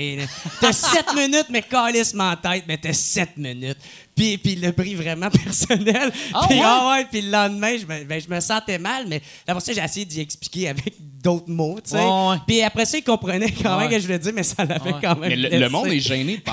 T'as 0.62 0.72
7 0.74 1.14
minutes, 1.16 1.48
mais 1.50 1.62
calissement 1.64 2.30
en 2.32 2.36
tête, 2.36 2.64
mais 2.68 2.78
t'as 2.78 2.94
7 2.94 3.36
minutes. 3.38 3.78
Puis, 4.16 4.38
puis 4.38 4.54
il 4.54 4.62
l'a 4.62 4.72
pris 4.74 4.94
vraiment 4.96 5.30
personnel. 5.46 6.12
Ah 6.34 6.46
puis, 6.48 6.58
ouais? 6.58 6.64
ah 6.66 6.90
ouais, 6.92 7.06
puis 7.06 7.22
le 7.22 7.32
lendemain, 7.32 7.76
je 7.78 7.86
me, 7.86 8.04
ben, 8.04 8.22
je 8.22 8.30
me 8.34 8.40
sentais 8.40 8.78
mal, 8.78 9.06
mais 9.08 9.22
après 9.48 9.62
ça, 9.64 9.74
j'ai 9.74 9.82
essayé 9.82 10.06
d'y 10.06 10.20
expliquer 10.20 10.70
avec 10.70 10.94
d'autres 11.24 11.50
mots, 11.50 11.80
tu 11.84 11.92
sais. 11.92 11.98
Ouais. 12.06 12.36
Puis 12.46 12.62
après 12.62 12.86
ça, 12.86 12.98
il 12.98 13.04
comprenait 13.04 13.52
quand 13.52 13.78
même 13.80 13.90
que 13.90 13.98
je 14.00 14.04
voulais 14.06 14.20
dire, 14.20 14.34
mais 14.36 14.44
ça 14.44 14.64
l'avait 14.66 14.94
quand 15.02 15.18
même 15.18 15.30
Mais 15.30 15.36
le, 15.36 15.58
le 15.60 15.70
monde 15.70 15.88
est 15.88 16.00
gêné. 16.00 16.44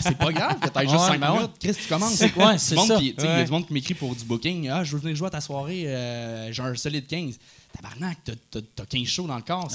C'est 0.00 0.16
pas 0.18 0.32
grave 0.32 0.58
que 0.60 0.68
t'aies 0.68 0.80
juste 0.82 0.94
Ouais, 0.94 1.06
5 1.08 1.20
ben 1.20 1.30
ouais. 1.32 1.36
minutes. 1.38 1.52
Chris, 1.60 1.74
tu 1.82 1.88
commences. 1.88 2.14
C'est 2.14 2.30
quoi, 2.30 2.58
c'est 2.58 2.76
ça. 2.76 2.96
qui- 2.96 3.14
tu 3.14 3.20
sais, 3.22 3.26
Il 3.28 3.38
y 3.38 3.40
a 3.40 3.44
du 3.44 3.50
monde 3.50 3.66
qui 3.66 3.72
m'écrit 3.72 3.94
pour 3.94 4.14
du 4.14 4.24
booking. 4.24 4.68
Ah, 4.68 4.84
je 4.84 4.92
veux 4.92 5.00
venir 5.02 5.16
jouer 5.16 5.28
à 5.28 5.30
ta 5.30 5.40
soirée. 5.40 5.84
euh, 5.86 6.52
J'ai 6.52 6.62
un 6.62 6.74
solide 6.74 7.06
15. 7.06 7.38
Tabarnak, 7.74 8.18
t'as 8.50 8.84
15 8.84 9.06
shows 9.06 9.26
dans 9.26 9.36
le 9.36 9.42
corps. 9.42 9.68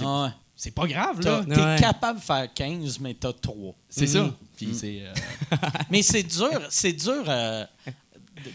C'est 0.64 0.70
pas 0.70 0.86
grave, 0.86 1.20
là. 1.22 1.44
T'es 1.44 1.60
Ouais. 1.60 1.76
capable 1.80 2.20
de 2.20 2.24
faire 2.24 2.48
15, 2.54 3.00
mais 3.00 3.16
t'as 3.16 3.34
3. 3.34 3.74
C'est 3.90 4.06
ça. 4.06 4.30
Puis 4.56 4.76
c'est. 4.76 5.00
euh, 5.02 5.14
Mais 5.90 6.04
c'est 6.04 6.22
dur, 6.22 6.62
c'est 6.70 6.94
dur 6.94 7.24
euh, 7.28 7.66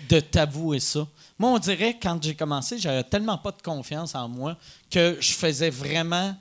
de 0.08 0.20
t'avouer 0.20 0.78
ça. 0.78 1.04
Moi, 1.36 1.50
on 1.50 1.58
dirait, 1.58 1.98
quand 2.00 2.22
j'ai 2.22 2.36
commencé, 2.36 2.78
j'avais 2.78 3.02
tellement 3.02 3.36
pas 3.38 3.50
de 3.50 3.60
confiance 3.60 4.14
en 4.14 4.28
moi 4.28 4.56
que 4.88 5.16
je 5.18 5.32
faisais 5.32 5.68
vraiment 5.70 6.36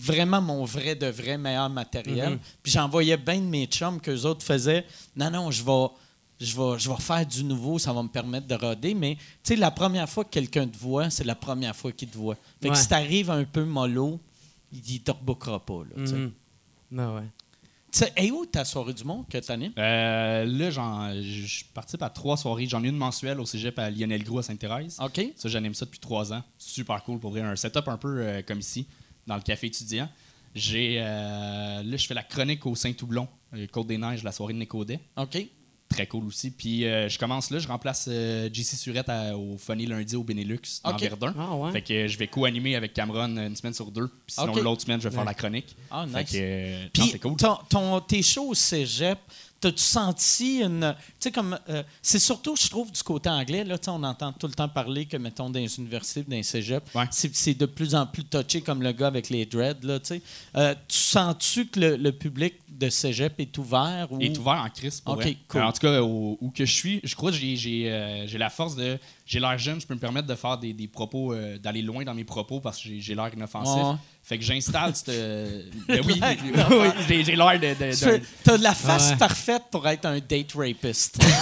vraiment 0.00 0.42
mon 0.42 0.64
vrai 0.64 0.96
de 0.96 1.06
vrai 1.06 1.38
meilleur 1.38 1.70
matériel. 1.70 2.40
Puis 2.60 2.72
j'envoyais 2.72 3.16
bien 3.16 3.36
de 3.36 3.46
mes 3.46 3.66
chums 3.66 4.00
qu'eux 4.00 4.22
autres 4.24 4.44
faisaient 4.44 4.84
non, 5.14 5.30
non, 5.30 5.50
je 5.52 5.62
vais. 5.62 5.86
Je 6.40 6.56
vais, 6.56 6.76
je 6.76 6.88
vais 6.90 6.96
faire 7.00 7.24
du 7.24 7.44
nouveau, 7.44 7.78
ça 7.78 7.92
va 7.92 8.02
me 8.02 8.08
permettre 8.08 8.48
de 8.48 8.56
roder. 8.56 8.94
Mais, 8.94 9.14
tu 9.14 9.20
sais, 9.44 9.54
la 9.56 9.70
première 9.70 10.08
fois 10.08 10.24
que 10.24 10.30
quelqu'un 10.30 10.66
te 10.66 10.76
voit, 10.76 11.08
c'est 11.08 11.22
la 11.22 11.36
première 11.36 11.76
fois 11.76 11.92
qu'il 11.92 12.08
te 12.08 12.18
voit. 12.18 12.36
Fait 12.60 12.68
que 12.68 12.74
si 12.74 12.88
t'arrives 12.88 13.30
un 13.30 13.44
peu 13.44 13.64
mollo, 13.64 14.18
il 14.72 14.94
ne 14.94 14.98
te 14.98 15.10
rebookera 15.10 15.64
pas. 15.64 15.82
Là, 15.84 15.96
tu 15.96 16.06
sais. 16.06 16.16
Mhm. 16.16 16.32
Ah 16.98 17.14
ouais. 17.14 17.22
Et 18.16 18.30
où 18.30 18.46
ta 18.46 18.64
soirée 18.64 18.94
du 18.94 19.04
monde 19.04 19.28
que 19.28 19.38
tu 19.38 19.52
animes? 19.52 19.72
Euh, 19.76 20.44
là, 20.46 20.70
je 20.70 21.64
participe 21.74 22.02
à 22.02 22.08
trois 22.08 22.36
soirées. 22.36 22.66
J'en 22.66 22.82
ai 22.82 22.88
une 22.88 22.96
mensuelle 22.96 23.38
au 23.38 23.44
cégep 23.44 23.78
à 23.78 23.90
Lionel 23.90 24.24
Gros 24.24 24.38
à 24.38 24.42
Sainte-Thérèse. 24.42 24.98
OK. 25.02 25.20
Ça, 25.36 25.48
j'anime 25.48 25.74
ça 25.74 25.84
depuis 25.84 26.00
trois 26.00 26.32
ans. 26.32 26.42
Super 26.56 27.02
cool 27.04 27.18
pour 27.18 27.30
vrai. 27.30 27.42
Un 27.42 27.56
setup 27.56 27.88
un 27.88 27.98
peu 27.98 28.20
euh, 28.20 28.42
comme 28.42 28.60
ici, 28.60 28.86
dans 29.26 29.36
le 29.36 29.42
café 29.42 29.66
étudiant. 29.66 30.08
J'ai, 30.54 30.96
euh, 31.00 31.82
là, 31.82 31.96
je 31.96 32.06
fais 32.06 32.14
la 32.14 32.22
chronique 32.22 32.64
au 32.66 32.74
Saint-Toublon, 32.74 33.28
euh, 33.54 33.66
Côte-des-Neiges, 33.66 34.22
la 34.22 34.32
soirée 34.32 34.52
de 34.54 34.58
Nécodet. 34.58 35.00
OK. 35.16 35.46
Très 35.92 36.06
cool 36.06 36.24
aussi. 36.26 36.50
Puis 36.50 36.84
euh, 36.86 37.08
je 37.08 37.18
commence 37.18 37.50
là, 37.50 37.58
je 37.58 37.68
remplace 37.68 38.06
euh, 38.10 38.48
JC 38.52 38.76
Surette 38.76 39.08
à- 39.08 39.36
au 39.36 39.56
Funny 39.58 39.86
lundi 39.86 40.16
au 40.16 40.22
Benelux, 40.24 40.58
dans. 40.84 40.96
Verdun. 40.96 41.34
Ah 41.38 41.54
ouais? 41.54 41.72
Fait 41.72 41.82
que 41.82 41.92
euh, 41.92 42.08
je 42.08 42.16
vais 42.18 42.26
co-animer 42.28 42.76
avec 42.76 42.94
Cameron 42.94 43.36
une 43.36 43.54
semaine 43.56 43.74
sur 43.74 43.90
deux. 43.90 44.08
Puis 44.26 44.34
sinon, 44.38 44.54
l'autre 44.56 44.82
semaine, 44.82 45.00
je 45.00 45.08
vais 45.08 45.14
faire 45.14 45.24
la 45.24 45.34
chronique. 45.34 45.76
Ah, 45.90 46.06
Fait 46.12 46.20
nice. 46.22 46.32
que, 46.32 46.36
euh, 46.40 46.82
non, 46.84 46.88
Puis, 46.92 47.08
c'est 47.12 47.18
cool. 47.18 47.36
ton, 47.36 47.56
ton- 47.68 48.00
tes 48.00 48.22
shows 48.22 48.48
au 48.50 48.54
cégep, 48.54 49.18
t'as-tu 49.62 49.82
senti 49.82 50.58
une. 50.60 50.94
Tu 50.98 51.14
sais, 51.20 51.32
comme. 51.32 51.58
euh, 51.70 51.82
c'est 52.02 52.18
surtout, 52.18 52.54
je 52.56 52.68
trouve, 52.68 52.92
du 52.92 53.02
côté 53.02 53.30
anglais. 53.30 53.64
Là, 53.64 53.78
Tu 53.78 53.84
sais, 53.86 53.90
on 53.90 54.02
entend 54.02 54.32
tout 54.32 54.46
le 54.46 54.52
temps 54.52 54.68
parler 54.68 55.06
que, 55.06 55.16
mettons, 55.16 55.48
dans 55.48 55.58
les 55.58 55.78
universités, 55.78 56.22
dans 56.22 56.36
les 56.36 56.42
cégeps, 56.42 56.94
Ouais. 56.94 57.04
c'est, 57.10 57.54
de 57.54 57.66
plus 57.66 57.94
en 57.94 58.06
plus 58.06 58.24
touché, 58.24 58.60
comme 58.60 58.82
le 58.82 58.92
gars 58.92 59.06
avec 59.06 59.30
les 59.30 59.46
dreads. 59.46 59.82
Là, 59.84 59.98
tu 60.00 60.06
sais. 60.08 60.22
Euh, 60.56 60.74
tu 60.86 60.98
sens-tu 60.98 61.66
que 61.66 61.80
le, 61.80 61.96
le 61.96 62.12
public 62.12 62.54
de 62.68 62.90
cégep 62.90 63.38
est 63.38 63.56
ouvert? 63.56 64.08
Ou... 64.10 64.18
Il 64.20 64.26
est 64.32 64.38
ouvert 64.38 64.62
en 64.64 64.68
crise 64.68 65.00
pour 65.00 65.14
Ok, 65.14 65.22
vrai. 65.22 65.36
cool. 65.48 65.60
Euh, 65.60 65.64
en 65.64 65.72
tout 65.72 65.80
cas, 65.80 66.02
où 66.02 66.52
que 66.54 66.64
je 66.66 66.72
suis, 66.72 67.00
je 67.04 67.14
crois 67.14 67.30
que 67.30 67.36
euh, 67.36 68.26
j'ai 68.26 68.38
la 68.38 68.50
force 68.50 68.76
de. 68.76 68.98
J'ai 69.24 69.38
l'air 69.40 69.56
jeune, 69.56 69.80
je 69.80 69.86
peux 69.86 69.94
me 69.94 70.00
permettre 70.00 70.26
de 70.26 70.34
faire 70.34 70.58
des, 70.58 70.72
des 70.72 70.88
propos, 70.88 71.32
euh, 71.32 71.56
d'aller 71.58 71.80
loin 71.82 72.04
dans 72.04 72.14
mes 72.14 72.24
propos 72.24 72.60
parce 72.60 72.78
que 72.82 72.88
j'ai, 72.98 73.14
l'air 73.14 73.30
inoffensif. 73.32 73.98
Fait 74.22 74.36
que 74.38 74.44
j'installe 74.44 74.94
cette. 74.96 75.08
ben 75.88 76.00
oui, 76.04 76.20
j'ai, 77.08 77.36
l'air 77.36 77.58
de. 77.60 77.86
de- 77.86 77.92
fais- 77.94 78.22
T'as 78.42 78.58
de 78.58 78.62
la 78.62 78.74
face 78.74 79.10
Ouais. 79.10 79.16
parfaite 79.16 79.62
pour 79.70 79.86
être 79.88 80.06
un 80.06 80.18
date 80.18 80.52
rapist. 80.54 81.18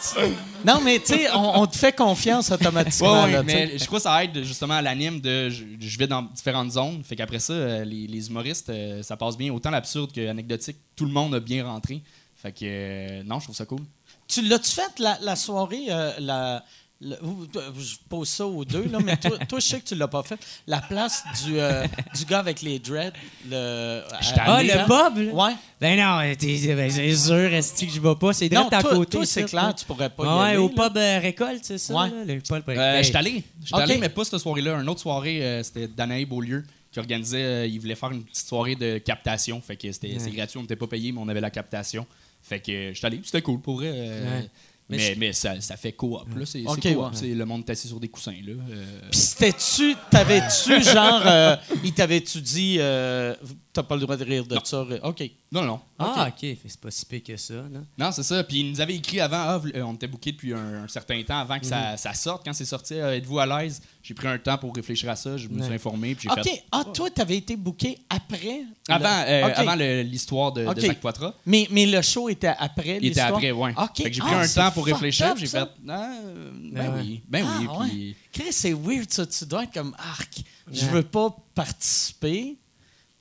Tu 0.00 0.14
sais, 0.20 0.30
non, 0.64 0.80
mais 0.80 1.00
tu 1.00 1.06
sais, 1.06 1.28
on, 1.34 1.62
on 1.62 1.66
te 1.66 1.76
fait 1.76 1.90
confiance 1.94 2.52
automatiquement. 2.52 3.24
Ouais, 3.24 3.24
ouais, 3.24 3.32
là, 3.32 3.42
tu 3.42 3.50
sais. 3.50 3.66
mais 3.72 3.78
je 3.78 3.84
crois 3.86 3.98
que 3.98 4.04
ça 4.04 4.22
aide 4.22 4.44
justement 4.44 4.74
à 4.74 4.80
l'anime 4.82 5.20
de. 5.20 5.50
Je, 5.50 5.64
je 5.80 5.98
vais 5.98 6.06
dans 6.06 6.22
différentes 6.22 6.70
zones. 6.70 7.02
Fait 7.02 7.16
qu'après 7.16 7.40
ça, 7.40 7.52
euh, 7.52 7.84
les, 7.84 8.06
les 8.06 8.28
humoristes, 8.28 8.70
euh, 8.70 9.02
ça 9.02 9.16
passe 9.16 9.36
bien. 9.36 9.52
Autant 9.52 9.70
l'absurde 9.70 10.12
que 10.12 10.20
l'anecdotique. 10.20 10.76
Tout 10.94 11.04
le 11.04 11.10
monde 11.10 11.34
a 11.34 11.40
bien 11.40 11.66
rentré. 11.66 12.00
Fait 12.36 12.52
que. 12.52 12.58
euh, 12.62 13.22
non, 13.24 13.40
je 13.40 13.44
trouve 13.46 13.56
ça 13.56 13.66
cool. 13.66 13.80
Tu 14.28 14.42
l'as-tu 14.42 14.70
fait 14.70 14.98
la, 14.98 15.18
la 15.22 15.36
soirée, 15.36 15.86
euh, 15.88 16.12
la, 16.20 16.62
je 17.00 17.96
pose 18.08 18.28
ça 18.28 18.44
aux 18.46 18.64
deux, 18.64 18.84
là, 18.88 18.98
mais 19.02 19.16
toi, 19.16 19.38
toi, 19.48 19.60
je 19.60 19.66
sais 19.66 19.80
que 19.80 19.86
tu 19.86 19.94
l'as 19.94 20.08
pas 20.08 20.22
fait. 20.22 20.38
La 20.66 20.80
place 20.80 21.22
du, 21.44 21.58
euh, 21.58 21.86
du 22.16 22.24
gars 22.24 22.40
avec 22.40 22.60
les 22.60 22.78
dreads. 22.78 23.12
Le, 23.48 24.02
à- 24.12 24.18
Ah, 24.40 24.54
allé, 24.56 24.74
le? 24.74 24.86
Bob, 24.86 25.16
là? 25.18 25.32
Ouais. 25.32 25.52
Ben 25.80 25.96
non, 25.98 26.34
t'es- 26.36 26.74
ben, 26.74 26.90
c'est 26.90 27.14
sûr, 27.16 27.34
est-ce 27.54 27.84
que 27.86 27.90
je 27.90 28.00
vais 28.00 28.14
pas? 28.16 28.32
C'est 28.32 28.52
Non, 28.52 28.62
direct 28.68 28.72
à 28.74 28.82
toi, 28.82 28.90
côté. 28.96 29.10
toi, 29.16 29.26
c'est 29.26 29.44
clair, 29.44 29.74
tu 29.74 29.84
pourrais 29.84 30.10
pas 30.10 30.24
y 30.24 30.26
Ouais, 30.26 30.48
aller. 30.50 30.56
au 30.58 30.68
là. 30.76 30.88
pub 30.88 30.96
euh, 30.96 31.18
Récolte, 31.20 31.64
c'est 31.64 31.78
ça? 31.78 31.94
Ouais. 31.94 32.10
là, 32.10 32.24
le 32.34 32.40
pub 32.40 32.52
Euh, 32.52 32.62
Récolte. 32.66 33.04
J'étais 33.04 33.18
allé. 33.18 33.44
J'étais 33.62 33.74
Ok. 33.74 33.80
allé, 33.80 33.98
mais 33.98 34.08
pas 34.08 34.24
cette 34.24 34.38
soirée-là. 34.40 34.80
Une 34.80 34.88
autre 34.88 35.00
soirée, 35.00 35.42
euh, 35.42 35.62
c'était 35.62 35.88
Danae 35.88 36.24
Beaulieu 36.26 36.64
qui 36.92 36.98
organisait. 36.98 37.42
euh, 37.44 37.66
il 37.66 37.78
voulait 37.80 37.94
faire 37.94 38.10
une 38.10 38.24
petite 38.24 38.46
soirée 38.48 38.74
de 38.74 38.98
captation. 38.98 39.60
Fait 39.60 39.76
que 39.76 39.90
c'était, 39.92 40.08
Ouais. 40.08 40.18
c'est 40.18 40.30
gratuit, 40.32 40.58
on 40.58 40.62
n'était 40.62 40.76
pas 40.76 40.86
payé, 40.86 41.12
mais 41.12 41.20
on 41.22 41.28
avait 41.28 41.40
la 41.40 41.50
captation. 41.50 42.06
Fait 42.48 42.60
que 42.60 42.72
euh, 42.72 42.94
j'étais 42.94 43.06
allé, 43.06 43.20
c'était 43.24 43.42
cool 43.42 43.60
pour 43.60 43.76
vrai. 43.76 43.90
euh. 43.94 44.40
Mais, 44.90 45.14
Mais 45.18 45.32
ça, 45.32 45.60
ça 45.60 45.76
fait 45.76 45.92
coop. 45.92 46.20
Là, 46.34 46.46
c'est, 46.46 46.62
coop. 46.62 46.84
ouais. 46.84 47.28
Le 47.34 47.44
monde 47.44 47.62
est 47.66 47.72
assis 47.72 47.88
sur 47.88 48.00
des 48.00 48.08
coussins. 48.08 48.32
Là. 48.42 48.52
euh. 48.70 48.84
Puis 49.10 49.20
c'était-tu, 49.20 49.94
t'avais-tu 50.10 50.82
genre, 50.92 51.22
euh, 51.26 51.56
il 51.84 51.92
t'avait-tu 51.92 52.40
dit, 52.40 52.76
euh, 52.78 53.34
t'as 53.72 53.82
pas 53.82 53.94
le 53.96 54.00
droit 54.00 54.16
de 54.16 54.24
rire 54.24 54.46
de 54.46 54.54
Non. 54.54 54.60
ça? 54.64 54.86
OK. 55.02 55.30
Non, 55.50 55.62
non. 55.64 55.80
Ah, 55.98 56.28
OK. 56.28 56.56
C'est 56.66 56.80
pas 56.80 56.90
si 56.90 57.04
pire 57.06 57.22
que 57.22 57.36
ça, 57.36 57.54
là. 57.54 57.80
Non, 57.98 58.12
c'est 58.12 58.22
ça. 58.22 58.44
Puis 58.44 58.60
ils 58.60 58.70
nous 58.70 58.80
avaient 58.80 58.94
écrit 58.96 59.20
avant, 59.20 59.36
ah, 59.38 59.60
on 59.84 59.94
était 59.94 60.06
booké 60.06 60.32
depuis 60.32 60.52
un, 60.54 60.84
un 60.84 60.88
certain 60.88 61.22
temps 61.22 61.38
avant 61.38 61.58
que 61.58 61.66
ça, 61.66 61.92
Mhm. 61.92 61.96
ça 61.96 62.12
sorte. 62.14 62.44
Quand 62.44 62.52
c'est 62.52 62.64
sorti, 62.66 62.94
êtes-vous 62.94 63.38
à 63.38 63.46
l'aise? 63.46 63.80
J'ai 64.02 64.14
pris 64.14 64.28
un 64.28 64.38
temps 64.38 64.56
pour 64.58 64.74
réfléchir 64.74 65.08
à 65.10 65.16
ça. 65.16 65.36
Je 65.36 65.48
me 65.48 65.60
suis 65.60 65.68
Ouais. 65.70 65.76
informé. 65.76 66.14
Puis 66.14 66.28
j'ai 66.34 66.40
OK. 66.40 66.46
fait. 66.46 66.62
Ah, 66.72 66.84
toi, 66.94 67.10
t'avais 67.10 67.36
été 67.38 67.56
booké 67.56 67.98
après? 68.08 68.62
Avant, 68.88 69.24
avant 69.54 69.74
l'histoire 69.74 70.52
de, 70.52 70.72
de. 70.72 70.80
Zach 70.80 71.00
Poitras. 71.00 71.34
Mais, 71.46 71.66
mais 71.70 71.84
le 71.86 72.00
show 72.02 72.28
était 72.28 72.54
après 72.58 72.96
Il 73.00 73.06
était 73.06 73.20
l'histoire? 73.20 73.28
après, 73.34 73.50
ouais. 73.50 73.72
OK. 73.76 73.96
Fait 73.96 74.02
que 74.04 74.12
j'ai 74.12 74.20
pris 74.20 74.30
Ah, 74.34 74.40
un 74.40 74.48
temps 74.48 74.70
pour 74.78 74.86
réfléchir. 74.86 75.36
J'ai 75.36 75.46
fait, 75.46 75.68
ah, 75.88 76.12
euh, 76.24 76.50
ben 76.72 76.92
ouais. 76.94 77.00
oui, 77.00 77.22
ben 77.28 77.46
oui. 77.60 77.66
Ah, 77.70 77.84
Puis 77.88 78.16
Chris, 78.32 78.52
c'est 78.52 78.72
weird 78.72 79.10
ça. 79.12 79.26
Tu 79.26 79.44
dois 79.46 79.64
être 79.64 79.72
comme 79.72 79.94
arc. 79.98 80.40
Je 80.70 80.86
veux 80.86 81.02
pas 81.02 81.34
participer, 81.54 82.56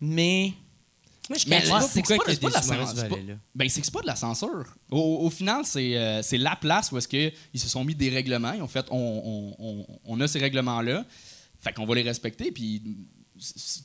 mais. 0.01 0.53
Je 1.29 1.43
Mais 1.49 1.57
cache 1.59 1.65
ouais, 1.65 1.71
pas 1.71 1.81
c'est 1.81 2.01
pas 2.03 2.15
a 2.25 2.35
de 2.35 2.53
la 2.53 2.61
censure. 2.61 3.17
Ben, 3.53 3.67
c'est 3.69 3.81
que 3.81 3.85
c'est 3.85 3.93
pas 3.93 4.01
de 4.01 4.07
la 4.07 4.15
censure. 4.15 4.63
Au, 4.89 5.25
au 5.25 5.29
final, 5.29 5.65
c'est 5.65 5.97
euh, 5.97 6.21
c'est 6.21 6.37
la 6.37 6.55
place 6.55 6.89
où 6.93 6.97
est-ce 6.97 7.07
que 7.07 7.33
ils 7.53 7.59
se 7.59 7.67
sont 7.67 7.83
mis 7.83 7.95
des 7.95 8.09
règlements. 8.09 8.53
Ils 8.53 8.61
ont 8.61 8.67
fait, 8.69 8.85
on, 8.91 8.95
on- 8.97 9.55
on- 9.59 9.87
on 10.05 10.21
a 10.21 10.27
ces 10.29 10.39
règlements-là, 10.39 11.05
fait 11.59 11.73
qu'on 11.73 11.85
va 11.85 11.95
les 11.95 12.01
respecter. 12.03 12.49
Puis, 12.53 12.81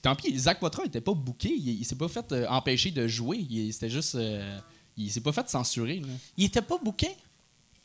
tant 0.02 0.14
pis, 0.14 0.38
Zach 0.38 0.60
Poitras 0.60 0.84
n'était 0.84 1.00
pas 1.00 1.14
booké. 1.14 1.48
Il, 1.52 1.80
il 1.80 1.84
s'est 1.84 1.96
pas 1.96 2.06
fait 2.06 2.30
euh, 2.30 2.46
empêcher 2.48 2.92
de 2.92 3.08
jouer. 3.08 3.38
Il- 3.50 3.72
C'était 3.72 3.90
juste, 3.90 4.14
euh, 4.14 4.60
il 4.96 5.10
s'est 5.10 5.20
pas 5.20 5.32
fait 5.32 5.48
censurer. 5.50 5.98
là. 5.98 6.06
Il 6.36 6.44
était 6.44 6.62
pas 6.62 6.78
booké? 6.78 7.08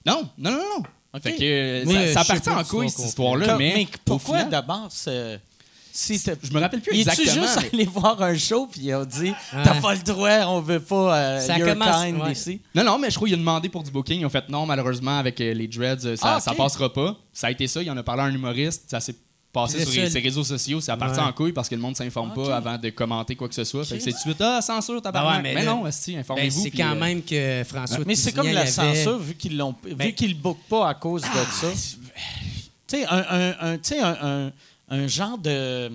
Non, 0.07 0.29
non, 0.37 0.51
non, 0.51 0.57
non. 0.77 1.19
Fait 1.21 1.33
que 1.35 1.37
euh, 1.41 1.83
Oui, 1.85 2.13
ça, 2.13 2.23
ça 2.23 2.35
pas 2.39 2.59
en 2.59 2.63
couille 2.63 2.89
cette 2.89 3.05
histoire-là, 3.05 3.57
mais, 3.57 3.85
au 3.85 3.97
pourquoi 4.05 4.43
d'abord 4.43 4.87
c'est. 4.89 5.39
Si 5.91 6.21
je 6.43 6.53
me 6.53 6.59
rappelle 6.59 6.81
plus 6.81 6.93
Il 6.95 6.99
est-tu 6.99 7.21
exactement. 7.21 7.41
juste 7.47 7.59
mais- 7.73 7.79
allé 7.79 7.85
voir 7.85 8.21
un 8.21 8.37
show 8.37 8.67
puis 8.71 8.81
ils 8.81 8.93
ont 8.93 9.03
dit 9.03 9.29
Ouais. 9.29 9.63
T'as 9.63 9.81
pas 9.81 9.95
le 9.95 10.01
droit, 10.03 10.29
on 10.45 10.61
veut 10.61 10.79
pas 10.79 11.17
euh, 11.17 11.39
Ça 11.39 11.57
your 11.57 11.69
commence- 11.69 12.03
kind 12.05 12.21
ouais. 12.21 12.31
ici. 12.33 12.61
Non, 12.75 12.83
non, 12.83 12.99
mais 12.99 13.09
je 13.09 13.15
crois 13.15 13.27
qu'il 13.27 13.33
a 13.33 13.39
demandé 13.39 13.67
pour 13.67 13.81
du 13.81 13.89
booking. 13.89 14.19
Ils 14.21 14.25
ont 14.25 14.29
fait 14.29 14.47
non, 14.47 14.67
malheureusement, 14.67 15.17
avec 15.17 15.41
euh, 15.41 15.55
les 15.55 15.67
dreads, 15.67 16.05
euh, 16.05 16.15
ça, 16.15 16.35
Ah, 16.35 16.39
ça 16.39 16.53
passera 16.53 16.93
pas. 16.93 17.15
Ça 17.33 17.47
a 17.47 17.51
été 17.51 17.65
ça. 17.65 17.81
Il 17.81 17.89
en 17.89 17.97
a 17.97 18.03
parlé 18.03 18.21
à 18.21 18.25
un 18.25 18.31
humoriste. 18.33 18.83
Ça 18.91 18.99
s'est 18.99 19.15
passé 19.61 19.79
C'est 19.79 19.85
sur 19.91 20.01
les- 20.03 20.09
ses 20.09 20.19
réseaux 20.19 20.43
sociaux. 20.43 20.79
Ça 20.81 20.95
parti 20.97 21.19
Ouais. 21.19 21.25
en 21.25 21.33
couille 21.33 21.51
parce 21.53 21.67
que 21.69 21.75
le 21.75 21.81
monde 21.81 21.95
s'informe 21.95 22.31
Ok. 22.35 22.45
pas 22.45 22.55
avant 22.57 22.77
de 22.77 22.89
commenter 22.91 23.35
quoi 23.35 23.47
que 23.47 23.55
ce 23.55 23.63
soit. 23.63 23.83
Fait 23.83 23.97
que 23.97 24.01
Ok. 24.01 24.05
c'est 24.05 24.11
tout 24.11 24.17
de 24.17 24.21
suite 24.33 24.41
Ah, 24.41 24.61
censure, 24.61 24.97
Ah 24.99 25.01
tabarnak. 25.01 25.35
ouais, 25.37 25.41
mais 25.43 25.53
mais 25.55 25.65
là- 25.65 25.71
non, 25.71 25.83
si, 25.91 26.13
Ben, 26.13 26.19
informez-vous. 26.19 26.63
c'est 26.63 26.71
quand 26.71 26.91
euh, 26.91 26.99
même 26.99 27.21
que 27.23 27.63
François 27.67 27.99
Mais 28.05 28.15
c'est 28.15 28.31
comme 28.31 28.47
la 28.47 28.61
avait- 28.61 28.71
censure 28.71 29.17
vu 29.19 29.35
qu'ils 29.35 29.57
l'ont 29.57 29.75
vu 29.83 29.95
Ben- 29.95 30.13
qu'ils 30.13 30.29
le 30.31 30.35
bookent 30.37 30.67
pas 30.69 30.89
à 30.89 30.93
cause 30.93 31.21
de 31.23 31.27
ça. 31.27 31.71
Tu 32.87 32.97
sais, 32.97 33.05
un, 33.07 33.25
un, 33.29 33.55
un- 33.73 33.77
tu 33.77 33.89
sais, 33.89 33.99
un, 33.99 34.17
un- 34.21 34.51
un 34.89 35.07
genre 35.07 35.37
de. 35.37 35.89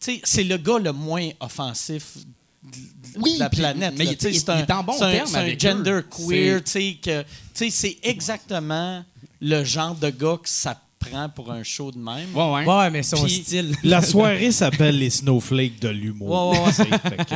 Tu 0.00 0.14
sais, 0.16 0.20
c'est 0.24 0.44
le 0.44 0.56
gars 0.56 0.78
le 0.78 0.92
moins 0.92 1.28
offensif 1.40 2.16
de 2.62 3.18
Oui, 3.20 3.36
la 3.38 3.48
planète. 3.48 3.94
mais 3.96 4.04
il- 4.04 4.16
Tu 4.16 4.24
sais, 4.26 4.30
il- 4.32 4.40
c'est 4.40 4.48
un, 4.50 4.56
il 4.58 4.60
est 4.62 4.72
en 4.72 4.82
bon 4.82 4.98
terme 4.98 5.26
c'est 5.26 5.36
un 5.36 5.40
avec 5.40 5.60
gender 5.60 5.90
eux. 5.90 6.02
queer. 6.02 6.62
Tu 6.64 6.70
sais, 6.70 6.96
que- 7.02 7.22
tu 7.22 7.28
sais, 7.54 7.70
c'est 7.70 7.96
exactement 8.02 9.04
le 9.40 9.64
genre 9.64 9.94
de 9.94 10.10
gars 10.10 10.36
que 10.42 10.48
ça 10.48 10.78
prend 11.00 11.28
pour 11.30 11.50
un 11.50 11.62
show 11.62 11.90
de 11.90 11.98
même. 11.98 12.28
Ouais, 12.34 12.52
ouais. 12.52 12.64
Ouais, 12.66 12.90
mais 12.90 13.02
son 13.02 13.22
Puis- 13.24 13.42
style. 13.42 13.74
La 13.82 14.02
soirée 14.02 14.52
s'appelle 14.52 14.98
les 14.98 15.08
snowflakes 15.10 15.80
de 15.80 15.88
l'humour. 15.88 16.52
Ouais, 16.52 16.58
ouais, 16.58 16.90
ouais. 16.90 16.98
Que-. 17.24 17.34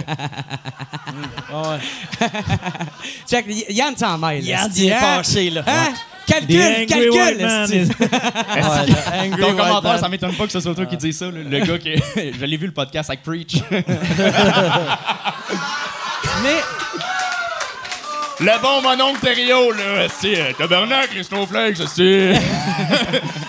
Check, 3.28 3.46
Yann 3.70 3.96
s'en 3.96 4.18
mêle. 4.18 4.44
là, 4.44 4.50
Yann, 4.50 4.70
il 4.76 4.88
est 4.88 4.98
fâché, 4.98 5.50
là? 5.50 5.62
Hein? 5.66 5.92
The 6.26 6.30
Calcul, 6.32 6.60
angry 6.62 6.86
calcul. 6.86 7.10
white 7.10 7.40
man. 7.40 7.72
esti. 7.72 7.92
Ouais, 8.00 8.86
le 8.86 9.28
angry 9.28 9.42
Ton 9.42 9.56
commentaire, 9.56 9.98
ça 10.00 10.08
m'étonne 10.08 10.34
pas 10.34 10.46
que 10.46 10.52
ce 10.52 10.60
soit 10.60 10.74
toi 10.74 10.86
qui 10.86 10.96
dis 10.96 11.12
ça. 11.12 11.26
Le 11.30 11.58
gars 11.60 11.78
qui. 11.78 11.94
je 12.38 12.44
l'ai 12.46 12.56
vu 12.56 12.66
le 12.66 12.72
podcast 12.72 13.10
avec 13.10 13.22
Preach. 13.22 13.56
Mais 16.42 16.60
Le 18.40 18.60
bon 18.60 18.82
mononcle 18.82 19.20
Thériault, 19.20 19.70
là, 19.72 20.08
c'est 20.08 20.54
tabarnak, 20.58 21.14
les 21.14 21.22
snowflakes, 21.22 21.76
c'est. 21.94 22.34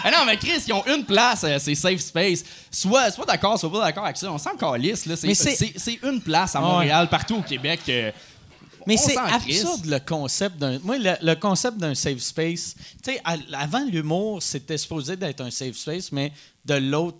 ah 0.03 0.11
non, 0.11 0.25
mais 0.27 0.37
Chris, 0.37 0.61
ils 0.67 0.73
ont 0.73 0.85
une 0.85 1.03
place, 1.03 1.43
euh, 1.43 1.57
c'est 1.59 1.73
safe 1.75 1.99
space. 1.99 2.43
Soit, 2.69 3.09
soit 3.11 3.25
d'accord, 3.25 3.59
soit 3.59 3.71
pas 3.71 3.81
d'accord 3.85 4.05
avec 4.05 4.17
ça. 4.17 4.31
On 4.31 4.37
s'en 4.37 4.55
calisse, 4.55 5.07
là. 5.07 5.15
C'est, 5.15 5.27
Mais 5.27 5.33
c'est- 5.33 5.55
c'est, 5.55 5.73
c'est 5.75 5.99
une 6.03 6.21
place 6.21 6.55
à 6.55 6.61
Ouais. 6.61 6.67
Montréal, 6.67 7.09
partout 7.09 7.37
au 7.37 7.41
Québec. 7.41 7.81
euh, 7.89 8.11
Mais 8.85 8.95
on 8.99 9.07
c'est 9.07 9.13
s'en 9.15 9.25
crisse. 9.39 9.61
absurde 9.65 9.85
le 9.87 9.99
concept 9.99 10.57
d'un. 10.57 10.77
Moi, 10.83 10.97
le, 10.99 11.13
le 11.19 11.33
concept 11.35 11.77
d'un 11.77 11.95
safe 11.95 12.19
space. 12.19 12.75
Tu 13.03 13.13
sais, 13.13 13.21
à- 13.25 13.37
avant 13.59 13.83
l'humour, 13.89 14.43
c'était 14.43 14.77
supposé 14.77 15.15
d'être 15.15 15.41
un 15.41 15.49
safe 15.49 15.75
space, 15.75 16.11
mais 16.11 16.31
de 16.63 16.75
l'autre, 16.75 17.17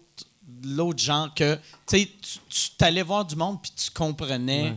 de 0.48 0.76
l'autre 0.78 1.04
genre 1.04 1.34
que. 1.34 1.56
Tu 1.88 1.98
sais, 1.98 2.06
tu- 2.22 2.40
tu 2.48 2.70
t'allais 2.78 3.02
voir 3.02 3.26
du 3.26 3.36
monde 3.36 3.58
puis 3.60 3.72
tu 3.76 3.90
comprenais 3.90 4.64
Ouais. 4.66 4.76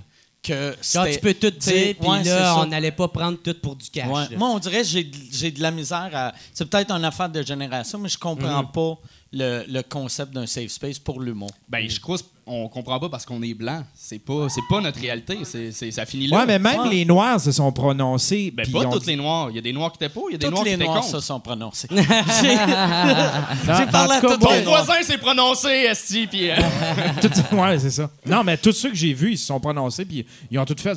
Que. 0.49 0.77
C'était- 0.81 1.12
tu 1.15 1.20
peux 1.20 1.35
tout 1.35 1.51
dire, 1.51 1.95
puis 2.01 2.09
ouais, 2.09 2.25
là, 2.25 2.57
on 2.59 2.66
n'allait 2.66 2.93
pas 2.93 3.09
prendre 3.09 3.39
tout 3.39 3.55
pour 3.62 3.77
du 3.77 3.89
cash. 3.91 4.09
Ouais. 4.09 4.37
Moi, 4.37 4.49
on 4.49 4.59
dirait 4.59 4.79
que 4.83 4.87
j'ai 4.89 5.05
de- 5.05 5.16
j'ai 5.31 5.51
de 5.51 5.61
la 5.62 5.70
misère 5.70 6.11
à. 6.12 6.33
C'est 6.55 6.65
peut-être 6.69 6.91
une 6.91 7.05
affaire 7.05 7.29
de 7.29 7.43
génération, 7.43 7.99
mais 7.99 8.09
je 8.09 8.19
comprends 8.19 8.62
Mhm. 8.62 8.73
pas 8.73 8.99
le, 9.32 9.64
le 9.68 9.82
concept 9.82 10.32
d'un 10.32 10.46
safe 10.46 10.68
space 10.68 10.98
pour 10.98 11.20
l'humour. 11.20 11.50
Ben, 11.68 11.88
je 11.88 12.00
crois 12.00 12.16
qu'on 12.46 12.66
comprend 12.68 12.98
pas 12.98 13.10
parce 13.10 13.26
qu'on 13.26 13.42
est 13.42 13.52
blanc. 13.52 13.84
C'est 13.94 14.18
pas, 14.18 14.48
c'est 14.48 14.62
pas 14.70 14.80
notre 14.80 14.98
réalité. 14.98 15.38
C'est, 15.44 15.70
c'est- 15.70 15.90
ça 15.90 16.06
finit 16.06 16.28
là. 16.28 16.38
Ouais, 16.38 16.46
mais 16.46 16.59
même 16.59 16.80
Ouais. 16.80 16.88
les 16.90 17.05
Noirs 17.05 17.38
se 17.38 17.52
sont 17.52 17.70
prononcés. 17.70 18.50
Ben, 18.50 18.62
pas 18.72 18.84
dit- 18.98 19.06
les 19.06 19.16
noirs. 19.16 19.50
Il 19.50 19.56
y 19.56 19.59
a 19.59 19.62
des 19.62 19.72
noirs 19.74 19.92
qui 19.92 19.96
étaient 20.02 20.09
pour, 20.12 20.30
il 20.30 20.32
y 20.32 20.34
a 20.36 20.38
des 20.38 20.46
Toutes 20.46 20.52
noirs 20.55 20.64
qui 20.64 20.70
les 20.70 20.76
étaient 20.76 20.84
noirs 20.84 21.00
contre. 21.02 21.10
se 21.10 21.20
sont 21.20 21.40
prononcés. 21.40 21.88
J'ai 21.90 23.86
parlé 23.90 24.14
à 24.14 24.20
tout 24.20 24.26
tous 24.28 24.50
les 24.50 24.64
Ton 24.64 24.70
noirs. 24.70 24.84
voisin 24.84 25.02
s'est 25.02 25.18
prononcé, 25.18 25.68
Esti, 25.68 26.26
puis. 26.26 26.50
euh, 26.50 26.56
ouais, 27.52 27.78
c'est 27.78 27.90
ça. 27.90 28.10
Non, 28.26 28.42
mais 28.44 28.56
tous 28.56 28.72
ceux 28.72 28.90
que 28.90 28.96
j'ai 28.96 29.12
vus, 29.12 29.32
ils 29.32 29.38
se 29.38 29.46
sont 29.46 29.60
prononcés, 29.60 30.05
puis 30.05 30.24
ils 30.50 30.59
ont 30.59 30.64
tout 30.64 30.76
fait. 30.78 30.94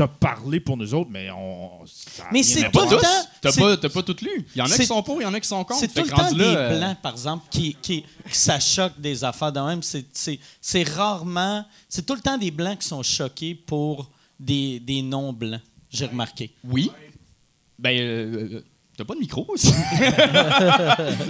T'as 0.00 0.08
parlé 0.08 0.60
pour 0.60 0.78
nous 0.78 0.94
autres, 0.94 1.10
mais 1.10 1.30
on. 1.30 1.84
ça 1.86 2.22
a 2.22 2.26
Mais 2.32 2.40
rien 2.40 2.42
c'est 2.42 2.64
à 2.64 2.70
tout 2.70 2.78
voir. 2.80 2.90
le 2.90 2.96
temps- 3.02 3.28
T'as 3.42 3.52
c'est- 3.52 3.60
pas, 3.60 3.76
t'as 3.76 3.88
pas 3.90 4.02
tout 4.02 4.16
lu. 4.22 4.46
Il 4.54 4.58
y 4.58 4.62
en 4.62 4.64
a 4.64 4.68
c'est- 4.68 4.78
qui 4.78 4.86
sont 4.86 5.02
pour, 5.02 5.20
il 5.20 5.24
y 5.24 5.26
en 5.26 5.34
a 5.34 5.40
qui 5.40 5.46
sont 5.48 5.62
contre. 5.62 5.78
C'est 5.80 5.92
Fait 5.92 6.00
tout 6.00 6.06
le 6.06 6.10
que 6.12 6.16
temps 6.16 6.22
rendu 6.24 6.38
des 6.38 6.44
là, 6.44 6.56
euh, 6.58 6.78
blancs, 6.78 6.96
par 7.02 7.12
exemple, 7.12 7.44
qui, 7.50 7.74
qui, 7.82 8.00
que 8.02 8.08
ça 8.34 8.58
choque 8.58 8.98
des 8.98 9.22
affaires 9.24 9.52
de 9.52 9.60
même. 9.60 9.82
C'est- 9.82 10.06
C'est 10.14 10.40
c'est 10.62 10.84
rarement... 10.84 11.66
C'est 11.86 12.06
tout 12.06 12.14
le 12.14 12.22
temps 12.22 12.38
des 12.38 12.50
blancs 12.50 12.78
qui 12.78 12.88
sont 12.88 13.02
choqués 13.02 13.54
pour 13.54 14.10
des, 14.38 14.80
des 14.80 15.02
non-blancs, 15.02 15.60
j'ai 15.90 16.06
remarqué. 16.06 16.50
Oui. 16.64 16.90
Ben, 17.78 17.98
euh, 18.00 18.48
euh, 18.54 18.64
t'as 19.00 19.06
pas 19.06 19.14
de 19.14 19.20
micro 19.20 19.46
aussi? 19.48 19.68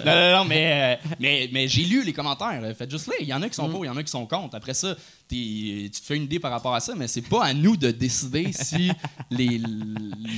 non, 0.04 0.14
non, 0.14 0.36
non, 0.38 0.44
mais, 0.44 0.98
euh, 1.04 1.10
mais, 1.20 1.48
mais 1.52 1.68
j'ai 1.68 1.82
lu 1.84 2.04
les 2.04 2.12
commentaires. 2.12 2.60
Faites 2.76 2.90
juste 2.90 3.06
là. 3.06 3.14
Il 3.20 3.28
y 3.28 3.34
en 3.34 3.40
a 3.42 3.48
qui 3.48 3.54
sont 3.54 3.68
Mm. 3.68 3.72
pour, 3.72 3.84
il 3.84 3.88
y 3.88 3.90
en 3.90 3.96
a 3.96 4.02
qui 4.02 4.10
sont 4.10 4.26
contre. 4.26 4.56
Après 4.56 4.74
ça, 4.74 4.96
tu 5.28 5.88
te 5.90 5.98
fais 6.04 6.16
une 6.16 6.24
idée 6.24 6.40
par 6.40 6.50
rapport 6.50 6.74
à 6.74 6.80
ça, 6.80 6.94
mais 6.96 7.06
c'est 7.06 7.22
pas 7.22 7.44
à 7.44 7.54
nous 7.54 7.76
de 7.76 7.90
décider 7.92 8.50
si 8.52 8.90
les, 9.30 9.60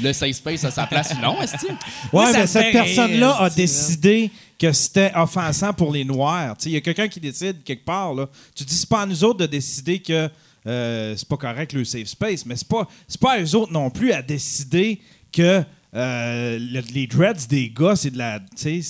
le 0.02 0.12
safe 0.12 0.32
space 0.36 0.64
a 0.64 0.70
sa 0.70 0.86
place 0.86 1.14
ou 1.14 1.22
non, 1.22 1.40
est-ce 1.40 1.66
Ouais, 2.12 2.26
ça 2.26 2.32
mais 2.32 2.40
me 2.42 2.46
cette 2.46 2.72
personne-là 2.72 3.36
a 3.40 3.50
décidé 3.50 4.30
que 4.59 4.72
c'était 4.72 5.12
offensant 5.14 5.72
pour 5.72 5.92
les 5.92 6.04
Noirs. 6.04 6.54
Il 6.66 6.72
y 6.72 6.76
a 6.76 6.80
quelqu'un 6.80 7.09
qui 7.09 7.20
décide 7.20 7.62
quelque 7.64 7.84
part. 7.84 8.12
Là. 8.14 8.28
Tu 8.54 8.64
dis, 8.64 8.74
c'est 8.74 8.88
pas 8.88 9.02
à 9.02 9.06
nous 9.06 9.24
autres 9.24 9.38
de 9.40 9.46
décider 9.46 10.00
que 10.00 10.28
euh, 10.66 11.14
c'est 11.16 11.26
pas 11.26 11.36
correct 11.38 11.72
le 11.72 11.84
safe 11.84 12.06
space, 12.06 12.44
mais 12.46 12.56
c'est 12.56 12.68
pas, 12.68 12.86
c'est 13.09 13.20
pas 13.20 13.32
à 13.32 13.40
eux 13.40 13.56
autres 13.56 13.72
non 13.72 13.90
plus 13.90 14.12
à 14.12 14.22
décider 14.22 15.00
que 15.32 15.64
euh, 15.94 16.59
le- 16.59 16.81
les 16.93 17.06
dreads 17.06 17.47
des 17.48 17.70
gars, 17.70 17.97
c'est 17.97 18.10
de 18.10 18.19
la. 18.19 18.40
C'est. 18.56 18.81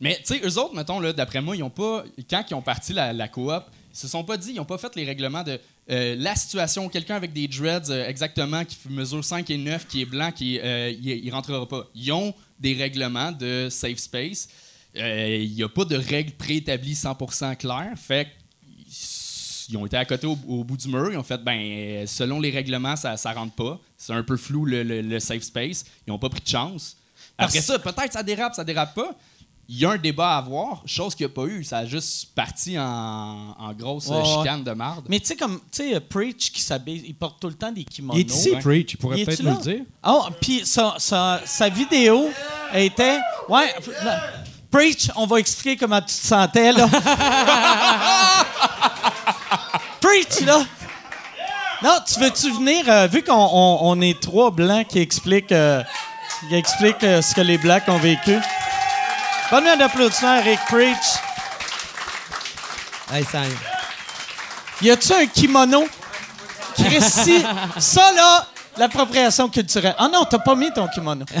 Mais, 0.00 0.16
tu 0.16 0.34
sais, 0.34 0.40
eux 0.44 0.58
autres, 0.58 0.74
mettons, 0.74 1.00
là, 1.00 1.12
d'après 1.12 1.40
moi, 1.40 1.56
ils 1.56 1.62
ont 1.62 1.70
pas. 1.70 2.04
Quand 2.28 2.44
ils 2.50 2.54
ont 2.54 2.62
parti 2.62 2.92
la, 2.92 3.28
coop, 3.28 3.62
ils 3.92 3.96
se 3.98 4.08
sont 4.08 4.24
pas 4.24 4.36
dit, 4.36 4.52
ils 4.54 4.60
ont 4.60 4.64
pas 4.64 4.78
fait 4.78 4.94
les 4.96 5.04
règlements 5.04 5.42
de 5.42 5.58
euh, 5.90 6.16
la 6.18 6.34
situation, 6.34 6.88
quelqu'un 6.88 7.14
avec 7.16 7.32
des 7.32 7.48
dreads 7.48 7.90
euh, 7.90 8.06
exactement, 8.06 8.64
qui 8.64 8.76
mesure 8.90 9.24
5 9.24 9.48
et 9.50 9.56
9, 9.56 9.86
qui 9.86 10.02
est 10.02 10.04
blanc, 10.04 10.32
qui 10.32 10.56
il, 10.56 11.06
il 11.24 11.30
rentrera 11.30 11.66
pas. 11.66 11.86
Ils 11.94 12.12
ont 12.12 12.34
des 12.58 12.74
règlements 12.74 13.32
de 13.32 13.68
safe 13.70 13.98
space. 13.98 14.48
Il 14.94 15.52
n'y 15.54 15.62
a 15.62 15.68
pas 15.68 15.84
de 15.84 15.96
règles 15.96 16.32
préétablies 16.32 16.94
100% 16.94 17.56
claires. 17.56 17.92
Fait 17.96 18.28
ils 19.68 19.76
ont 19.76 19.86
été 19.86 19.96
à 19.96 20.04
côté 20.04 20.26
au, 20.26 20.38
au 20.48 20.64
bout 20.64 20.76
du 20.76 20.88
mur. 20.88 21.10
Ils 21.12 21.18
ont 21.18 21.22
fait, 21.22 21.42
ben, 21.42 21.58
euh, 21.58 22.06
selon 22.06 22.40
les 22.40 22.50
règlements, 22.50 22.96
ça, 22.96 23.16
ça 23.16 23.32
rentre 23.32 23.54
pas. 23.54 23.78
C'est 23.96 24.12
un 24.12 24.22
peu 24.22 24.36
flou 24.36 24.64
le, 24.64 24.82
le- 24.82 25.02
le 25.02 25.20
safe 25.20 25.42
space. 25.42 25.84
Ils 26.06 26.10
n'ont 26.10 26.18
pas 26.18 26.28
pris 26.28 26.40
de 26.42 26.48
chance. 26.48 26.96
Après 27.38 27.58
Parce- 27.58 27.66
ça, 27.66 27.78
peut-être 27.78 28.12
ça 28.12 28.22
dérape, 28.22 28.54
ça 28.54 28.64
dérape 28.64 28.94
pas. 28.94 29.10
Il 29.68 29.78
y 29.78 29.84
a 29.84 29.90
un 29.90 29.98
débat 29.98 30.34
à 30.34 30.38
avoir, 30.38 30.82
chose 30.86 31.16
qu'il 31.16 31.26
n'y 31.26 31.32
a 31.32 31.34
pas 31.34 31.46
eu. 31.46 31.64
Ça 31.64 31.78
a 31.78 31.86
juste 31.86 32.28
parti 32.36 32.78
en, 32.78 32.84
en 33.58 33.72
grosse 33.72 34.08
chicane 34.38 34.62
de 34.62 34.70
marde. 34.70 35.06
Mais 35.08 35.18
tu 35.18 35.26
sais, 35.26 35.34
comme, 35.36 35.56
tu 35.72 35.82
sais, 35.82 35.96
euh, 35.96 36.00
Preach 36.08 36.52
qui 36.52 36.60
s'habille, 36.60 37.02
il 37.04 37.16
porte 37.16 37.40
tout 37.40 37.48
le 37.48 37.54
temps 37.54 37.72
des 37.72 37.82
kimonos. 37.82 38.20
Il 38.20 38.20
est 38.20 38.32
ici. 38.32 38.50
Preach. 38.60 38.92
Il 38.92 38.96
pourrait 38.96 39.24
peut-être 39.24 39.42
nous 39.42 39.56
le 39.56 39.62
dire. 39.62 39.80
Oh, 40.06 40.22
puis 40.40 40.64
sa, 40.64 40.94
sa, 40.98 41.40
sa 41.44 41.68
vidéo 41.68 42.30
était. 42.72 43.18
Ouais, 43.48 43.74
là, 44.04 44.22
Preach, 44.70 45.10
on 45.16 45.26
va 45.26 45.40
expliquer 45.40 45.76
comment 45.76 46.00
tu 46.00 46.06
te 46.06 46.12
sentais, 46.12 46.70
là. 46.72 46.88
Preach, 50.06 50.40
là. 50.46 50.64
Non, 51.82 51.98
tu 52.06 52.20
veux-tu 52.20 52.50
venir, 52.52 52.88
euh, 52.88 53.06
vu 53.06 53.22
qu'on 53.22 53.32
on, 53.34 53.78
on 53.82 54.00
est 54.00 54.20
trois 54.20 54.50
blancs 54.50 54.86
qui 54.86 54.98
expliquent, 55.00 55.52
euh, 55.52 55.82
qui 56.48 56.54
expliquent 56.54 57.02
euh, 57.04 57.20
ce 57.20 57.34
que 57.34 57.40
les 57.40 57.58
blacks 57.58 57.88
ont 57.88 57.98
vécu? 57.98 58.38
Bonne 59.50 59.66
un 59.66 59.80
applaudissement, 59.80 60.36
Eric 60.38 60.60
Preach. 60.68 60.96
Hey, 63.12 63.24
ça. 63.24 63.42
Y 64.82 64.90
a-tu 64.90 65.12
un 65.12 65.26
kimono? 65.26 65.84
Christy, 66.76 67.42
ça 67.78 68.12
là, 68.12 68.46
l'appropriation 68.76 69.48
culturelle. 69.48 69.94
Ah 69.98 70.08
non, 70.08 70.24
t'as 70.24 70.38
pas 70.38 70.54
mis 70.54 70.72
ton 70.72 70.86
kimono. 70.88 71.24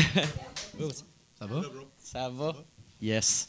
Ça 1.38 1.44
va? 1.46 1.60
Ça 2.02 2.28
va. 2.32 2.52
Yes. 3.00 3.48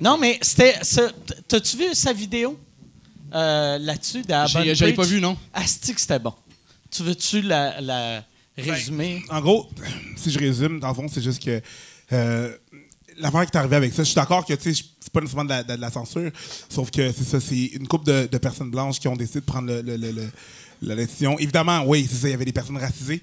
Non, 0.00 0.18
mais 0.18 0.38
c'était. 0.42 0.78
ce- 0.82 1.10
T'as-tu 1.48 1.76
vu 1.76 1.94
sa 1.94 2.12
vidéo? 2.12 2.58
Euh, 3.34 3.78
là-dessus 3.78 4.22
J'avais 4.74 4.92
pas 4.94 5.04
vu, 5.04 5.20
non? 5.20 5.36
Asti 5.52 5.94
que 5.94 6.00
c'était 6.00 6.18
bon. 6.18 6.34
Tu 6.90 7.02
veux-tu 7.02 7.42
la, 7.42 7.80
la 7.80 8.24
résumer? 8.56 9.22
En 9.30 9.40
gros, 9.40 9.68
si 10.16 10.30
je 10.30 10.38
résume, 10.38 10.78
dans 10.80 10.88
le 10.88 10.94
fond, 10.94 11.06
c'est 11.12 11.22
juste 11.22 11.42
que 11.42 11.60
euh, 12.12 12.56
l'affaire 13.18 13.44
qui 13.46 13.50
est 13.52 13.56
arrivée 13.56 13.76
avec 13.76 13.92
ça, 13.92 14.02
je 14.02 14.08
suis 14.08 14.14
d'accord 14.14 14.44
que 14.46 14.54
tu 14.54 14.74
sais, 14.74 14.84
c'est 15.00 15.12
pas 15.12 15.20
nécessairement 15.20 15.44
de 15.44 15.50
la, 15.50 15.62
de 15.64 15.74
la 15.80 15.90
censure, 15.90 16.30
sauf 16.68 16.90
que 16.90 17.10
c'est 17.12 17.24
ça, 17.24 17.40
c'est 17.40 17.64
une 17.66 17.88
couple 17.88 18.06
de, 18.06 18.28
de 18.30 18.38
personnes 18.38 18.70
blanches 18.70 19.00
qui 19.00 19.08
ont 19.08 19.16
décidé 19.16 19.40
de 19.40 19.44
prendre 19.44 19.68
le, 19.68 19.82
le- 19.82 19.96
le- 19.96 20.12
le- 20.12 20.30
la 20.82 20.94
décision. 20.96 21.38
Évidemment, 21.38 21.82
oui, 21.86 22.06
c'est 22.08 22.16
ça, 22.16 22.28
il 22.28 22.32
y 22.32 22.34
avait 22.34 22.44
des 22.44 22.52
personnes 22.52 22.78
racisées. 22.78 23.22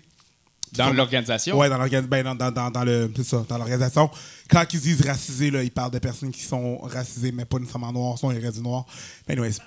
Dans 0.74 0.92
l'organisation? 0.94 1.58
Ouais, 1.58 1.68
dans 1.70 1.78
l'organisation, 1.78 2.10
ben, 2.10 2.24
dans, 2.24 2.36
dans, 2.36 2.52
dans, 2.52 2.72
dans 2.72 2.84
le, 2.86 3.12
c'est 3.18 3.26
ça, 3.26 3.46
dans 3.48 3.58
l'organisation. 3.58 4.10
Quand 4.50 4.66
ils 4.74 4.80
disent 4.80 5.02
racisés, 5.06 5.52
là, 5.52 5.64
ils 5.64 5.72
parlent 5.72 5.92
de 5.92 6.00
personnes 6.00 6.32
qui 6.32 6.44
sont 6.44 6.78
racisées, 6.80 7.32
mais 7.34 7.44
pas 7.46 7.60
nécessairement 7.60 7.92
noires, 7.92 8.18
sont 8.18 8.30
les 8.30 8.52
du 8.52 8.62
noir. 8.62 8.86
Mais 9.28 9.34
anyways. 9.34 9.58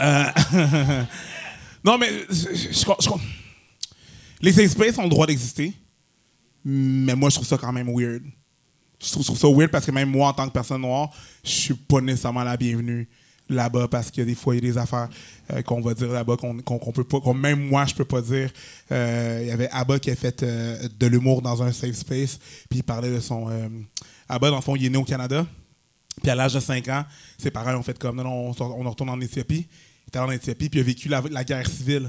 Euh, 0.00 0.24
non, 1.84 1.98
mais 1.98 2.08
je, 2.30 2.34
je- 2.54 2.68
je- 3.00 3.10
les 4.40 4.52
safe 4.52 4.70
spaces 4.70 4.98
ont 4.98 5.04
le 5.04 5.08
droit 5.08 5.26
d'exister, 5.26 5.72
mais 6.64 7.14
moi, 7.14 7.30
je 7.30 7.36
trouve 7.36 7.46
ça 7.48 7.58
quand 7.58 7.72
même 7.72 7.88
weird. 7.94 8.22
Je 9.00 9.10
trouve, 9.12 9.36
ça 9.38 9.48
weird 9.48 9.70
parce 9.70 9.86
que 9.86 9.90
même 9.92 10.10
moi, 10.10 10.28
en 10.28 10.32
tant 10.32 10.46
que 10.48 10.52
personne 10.52 10.80
noire, 10.82 11.10
je 11.44 11.50
suis 11.50 11.74
pas 11.74 12.00
nécessairement 12.00 12.42
la 12.44 12.56
bienvenue 12.56 13.08
là-bas 13.48 13.88
parce 13.88 14.10
qu'il 14.10 14.20
y 14.22 14.22
a 14.22 14.26
des 14.26 14.34
fois, 14.34 14.54
il 14.56 14.64
y 14.64 14.68
a 14.68 14.72
des 14.72 14.76
affaires 14.78 15.08
euh, 15.52 15.62
qu'on 15.62 15.80
va 15.80 15.94
dire 15.94 16.08
là-bas 16.08 16.36
qu'on 16.36 16.58
qu'on 16.60 16.92
peut 16.92 17.04
pas, 17.04 17.20
qu'on- 17.20 17.32
même 17.32 17.60
moi, 17.68 17.86
je 17.86 17.94
peux 17.94 18.04
pas 18.04 18.20
dire. 18.20 18.50
Euh, 18.92 19.38
Il 19.42 19.48
y 19.48 19.50
avait 19.52 19.68
Abba 19.70 19.98
qui 19.98 20.10
a 20.10 20.16
fait 20.16 20.44
de 20.44 21.06
l'humour 21.06 21.40
dans 21.42 21.62
un 21.62 21.72
safe 21.72 21.94
space, 21.94 22.38
puis 22.68 22.80
il 22.80 22.82
parlait 22.82 23.10
de 23.10 23.20
son. 23.20 23.48
Abba, 24.28 24.50
dans 24.50 24.56
le 24.56 24.62
fond, 24.62 24.76
il 24.76 24.84
est 24.84 24.90
né 24.90 24.98
au 24.98 25.04
Canada. 25.04 25.46
Puis 26.22 26.30
à 26.30 26.34
l'âge 26.34 26.54
de 26.54 26.60
5 26.60 26.88
ans, 26.88 27.04
ses 27.38 27.50
parents 27.50 27.74
ont 27.74 27.82
fait 27.82 27.98
comme 27.98 28.16
non, 28.16 28.24
non, 28.24 28.54
on, 28.60 28.90
retourne 28.90 29.10
en 29.10 29.20
Éthiopie. 29.20 29.66
Il 29.68 30.10
est 30.12 30.16
allé 30.16 30.26
en 30.26 30.30
Éthiopie, 30.30 30.68
puis 30.68 30.80
il 30.80 30.82
a 30.82 30.86
vécu 30.86 31.08
la, 31.08 31.22
la 31.30 31.44
guerre 31.44 31.68
civile. 31.68 32.08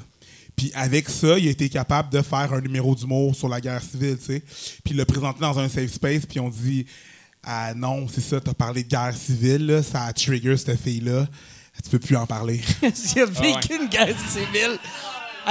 Puis 0.55 0.71
avec 0.75 1.09
ça, 1.09 1.37
il 1.37 1.47
a 1.47 1.51
été 1.51 1.69
capable 1.69 2.09
de 2.09 2.21
faire 2.21 2.53
un 2.53 2.61
numéro 2.61 2.95
d'humour 2.95 3.35
sur 3.35 3.47
la 3.47 3.61
guerre 3.61 3.81
civile, 3.81 4.17
tu 4.17 4.25
sais. 4.25 4.39
Puis 4.83 4.93
il 4.93 4.97
l'a 4.97 5.05
présenté 5.05 5.39
dans 5.39 5.57
un 5.57 5.69
safe 5.69 5.91
space, 5.91 6.25
puis 6.25 6.39
on 6.39 6.49
dit 6.49 6.85
Ah 7.43 7.73
non, 7.73 8.07
c'est 8.07 8.21
ça, 8.21 8.39
t'as 8.41 8.53
parlé 8.53 8.83
de 8.83 8.89
guerre 8.89 9.15
civile, 9.15 9.65
là, 9.65 9.83
ça 9.83 10.03
a 10.03 10.13
trigger 10.13 10.57
cette 10.57 10.79
fille-là. 10.79 11.27
Tu 11.81 11.89
peux 11.91 11.99
plus 11.99 12.17
en 12.17 12.25
parler. 12.25 12.59
Il 12.81 13.21
a 13.21 13.25
vécu 13.25 13.73
une 13.81 13.87
guerre 13.87 14.19
civile. 14.27 14.77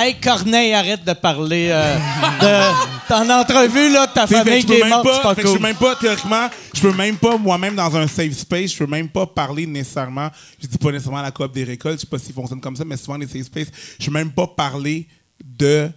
Hey, 0.01 0.15
Corneille, 0.21 0.75
arrête 0.75 1.05
de 1.05 1.13
parler 1.13 1.71
euh, 1.73 1.97
de 2.41 3.09
ton 3.09 3.29
entrevue, 3.31 3.91
là, 3.93 4.07
de 4.07 4.13
ta 4.13 4.29
famille 4.29 4.61
je 4.61 4.67
qui 4.67 4.67
peux 4.67 4.79
est 4.79 4.83
même 4.83 4.91
morte, 4.91 5.09
c'est 5.13 5.23
pas, 5.23 5.29
pas 5.31 5.35
fait 5.35 5.43
que 5.43 5.49
je 5.49 5.53
cool. 5.55 5.61
peux 5.61 5.67
même 5.67 5.77
pas, 5.77 5.97
théoriquement, 5.97 6.49
je 6.73 6.81
peux 6.81 6.93
même 6.93 7.17
pas, 7.17 7.37
moi-même, 7.37 7.75
dans 7.75 7.97
un 7.97 8.07
safe 8.07 8.33
space, 8.33 8.73
je 8.75 8.79
peux 8.79 8.87
même 8.87 9.09
pas 9.09 9.27
parler 9.27 9.67
nécessairement, 9.67 10.29
je 10.63 10.69
dis 10.69 10.79
pas 10.79 10.93
nécessairement 10.93 11.21
la 11.21 11.33
coop 11.33 11.53
des 11.53 11.65
récoltes, 11.65 11.97
je 11.97 12.01
sais 12.03 12.07
pas 12.07 12.19
s'ils 12.21 12.33
fonctionnent 12.33 12.61
comme 12.61 12.77
ça, 12.77 12.85
mais 12.85 12.97
souvent 12.97 13.17
les 13.17 13.27
safe 13.27 13.43
spaces, 13.43 13.69
je 13.99 14.07
peux 14.07 14.13
même 14.13 14.31
pas 14.31 14.47
parler 14.47 15.09
de 15.45 15.91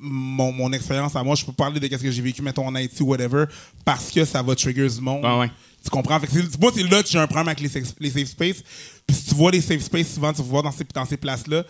mon, 0.00 0.50
mon 0.50 0.72
expérience 0.72 1.14
à 1.14 1.22
moi, 1.22 1.36
je 1.36 1.44
peux 1.44 1.52
parler 1.52 1.78
de 1.78 1.86
ce 1.86 2.02
que 2.02 2.10
j'ai 2.10 2.22
vécu, 2.22 2.42
mettons, 2.42 2.66
en 2.66 2.74
Haïti 2.74 3.04
ou 3.04 3.06
whatever, 3.06 3.44
parce 3.84 4.10
que 4.10 4.24
ça 4.24 4.42
va 4.42 4.56
trigger 4.56 4.88
du 4.88 5.00
monde. 5.00 5.24
Ouais. 5.24 5.50
Tu 5.86 5.90
comprends? 5.90 6.18
Fait 6.18 6.26
que 6.26 6.58
moi, 6.60 6.72
c'est 6.74 6.82
là 6.82 7.00
que 7.00 7.08
j'ai 7.08 7.18
un 7.18 7.26
problème 7.28 7.46
avec 7.46 7.60
les 7.60 7.68
safe, 7.68 7.94
les 8.00 8.10
safe 8.10 8.26
spaces. 8.28 8.62
Puis 9.06 9.16
si 9.16 9.24
tu 9.26 9.34
vois 9.36 9.52
les 9.52 9.60
safe 9.60 9.80
spaces, 9.82 10.14
souvent, 10.14 10.32
tu 10.32 10.38
vas 10.42 10.48
voir 10.48 10.62
dans 10.64 10.72
ces, 10.72 10.84
dans 10.92 11.04
ces 11.04 11.16
places-là, 11.16 11.64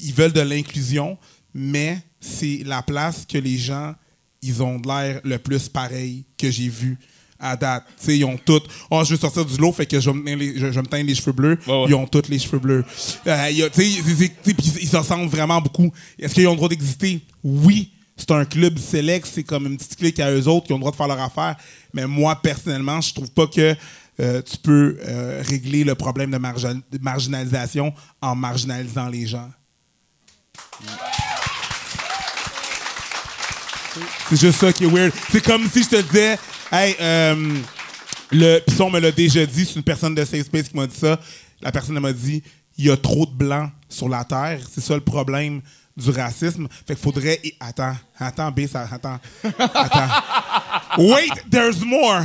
ils 0.00 0.14
veulent 0.14 0.32
de 0.32 0.40
l'inclusion, 0.40 1.18
mais 1.52 1.98
c'est 2.18 2.62
la 2.64 2.80
place 2.82 3.26
que 3.30 3.36
les 3.36 3.58
gens, 3.58 3.94
ils 4.40 4.62
ont 4.62 4.78
de 4.78 4.88
l'air 4.88 5.20
le 5.22 5.38
plus 5.38 5.68
pareil 5.68 6.24
que 6.38 6.50
j'ai 6.50 6.68
vu 6.70 6.96
à 7.38 7.56
date. 7.56 7.84
Tu 8.00 8.06
sais, 8.06 8.18
ils 8.18 8.24
ont 8.24 8.38
toutes. 8.42 8.64
Oh, 8.90 9.02
je 9.04 9.10
veux 9.10 9.20
sortir 9.20 9.44
du 9.44 9.56
lot, 9.58 9.72
fait 9.72 9.84
que 9.86 10.00
je 10.00 10.08
vais 10.08 10.16
me, 10.16 10.24
teindre 10.24 10.38
les, 10.38 10.54
je, 10.54 10.58
je 10.58 10.66
vais 10.70 10.80
me 10.82 10.86
teindre 10.86 11.06
les 11.06 11.14
cheveux 11.14 11.32
bleus. 11.32 11.58
Ouais, 11.66 11.72
ouais. 11.82 11.84
Ils 11.90 11.94
ont 11.94 12.06
tous 12.06 12.28
les 12.30 12.38
cheveux 12.38 12.58
bleus. 12.58 12.84
Euh, 13.26 13.50
y 13.50 13.62
a- 13.62 13.68
ils 13.76 14.88
se 14.88 14.96
ressemblent 14.96 15.28
vraiment 15.28 15.60
beaucoup. 15.60 15.92
Est-ce 16.18 16.32
qu'ils 16.34 16.46
ont 16.48 16.52
le 16.52 16.56
droit 16.56 16.70
d'exister? 16.70 17.20
Oui. 17.44 17.90
C'est 18.20 18.32
un 18.32 18.44
club 18.44 18.76
select, 18.80 19.28
c'est 19.32 19.44
comme 19.44 19.66
une 19.66 19.76
petite 19.76 19.94
clique 19.94 20.18
à 20.18 20.32
eux 20.32 20.48
autres 20.48 20.66
qui 20.66 20.72
ont 20.72 20.76
le 20.76 20.80
droit 20.80 20.90
de 20.90 20.96
faire 20.96 21.06
leur 21.06 21.20
affaire. 21.20 21.54
Mais 21.98 22.06
moi, 22.06 22.36
personnellement, 22.40 23.00
je 23.00 23.12
trouve 23.12 23.28
pas 23.32 23.48
que 23.48 23.74
euh, 24.20 24.40
tu 24.42 24.56
peux 24.58 24.96
euh, 25.04 25.42
régler 25.44 25.82
le 25.82 25.96
problème 25.96 26.30
de, 26.30 26.38
margin- 26.38 26.80
de 26.92 26.98
marginalisation 27.02 27.92
en 28.20 28.36
marginalisant 28.36 29.08
les 29.08 29.26
gens. 29.26 29.50
C'est 34.28 34.38
juste 34.40 34.60
ça 34.60 34.72
qui 34.72 34.84
est 34.84 34.86
weird. 34.86 35.12
C'est 35.32 35.44
comme 35.44 35.68
si 35.68 35.82
je 35.82 35.88
te 35.88 36.00
disais, 36.02 36.38
hey, 36.70 36.94
euh, 37.00 37.56
Le, 38.30 38.60
puis 38.64 38.76
ça, 38.76 38.84
on 38.84 38.90
me 38.90 39.00
l'a 39.00 39.10
déjà 39.10 39.44
dit, 39.44 39.64
c'est 39.66 39.74
une 39.74 39.82
personne 39.82 40.14
de 40.14 40.24
Safe 40.24 40.42
Space 40.42 40.68
qui 40.68 40.76
m'a 40.76 40.86
dit 40.86 40.96
ça. 40.96 41.18
La 41.60 41.72
personne 41.72 41.98
m'a 41.98 42.12
dit 42.12 42.42
il 42.76 42.84
y 42.84 42.90
a 42.92 42.96
trop 42.96 43.26
de 43.26 43.32
blancs 43.32 43.72
sur 43.88 44.08
la 44.08 44.22
Terre. 44.22 44.60
C'est 44.72 44.80
ça 44.82 44.94
le 44.94 45.00
problème 45.00 45.62
du 45.98 46.10
racisme. 46.10 46.68
Fait 46.86 46.94
qu'il 46.94 47.02
faudrait. 47.02 47.40
Attends, 47.60 47.96
attends, 48.18 48.50
B, 48.50 48.66
ça. 48.66 48.88
Attends. 48.90 49.18
Attends. 49.58 50.08
Wait, 50.98 51.30
there's 51.50 51.80
more. 51.80 52.22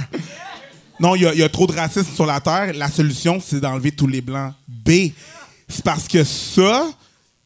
Non, 0.99 1.15
il 1.15 1.23
y, 1.23 1.37
y 1.39 1.43
a 1.43 1.49
trop 1.49 1.67
de 1.67 1.73
racisme 1.73 2.13
sur 2.13 2.25
la 2.25 2.39
Terre. 2.39 2.73
La 2.73 2.89
solution, 2.89 3.41
c'est 3.45 3.59
d'enlever 3.59 3.91
tous 3.91 4.07
les 4.07 4.21
blancs. 4.21 4.53
B, 4.67 5.11
c'est 5.67 5.83
parce 5.83 6.07
que 6.07 6.23
ça, 6.23 6.87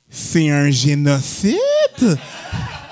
c'est 0.10 0.50
un 0.50 0.70
génocide. 0.70 1.58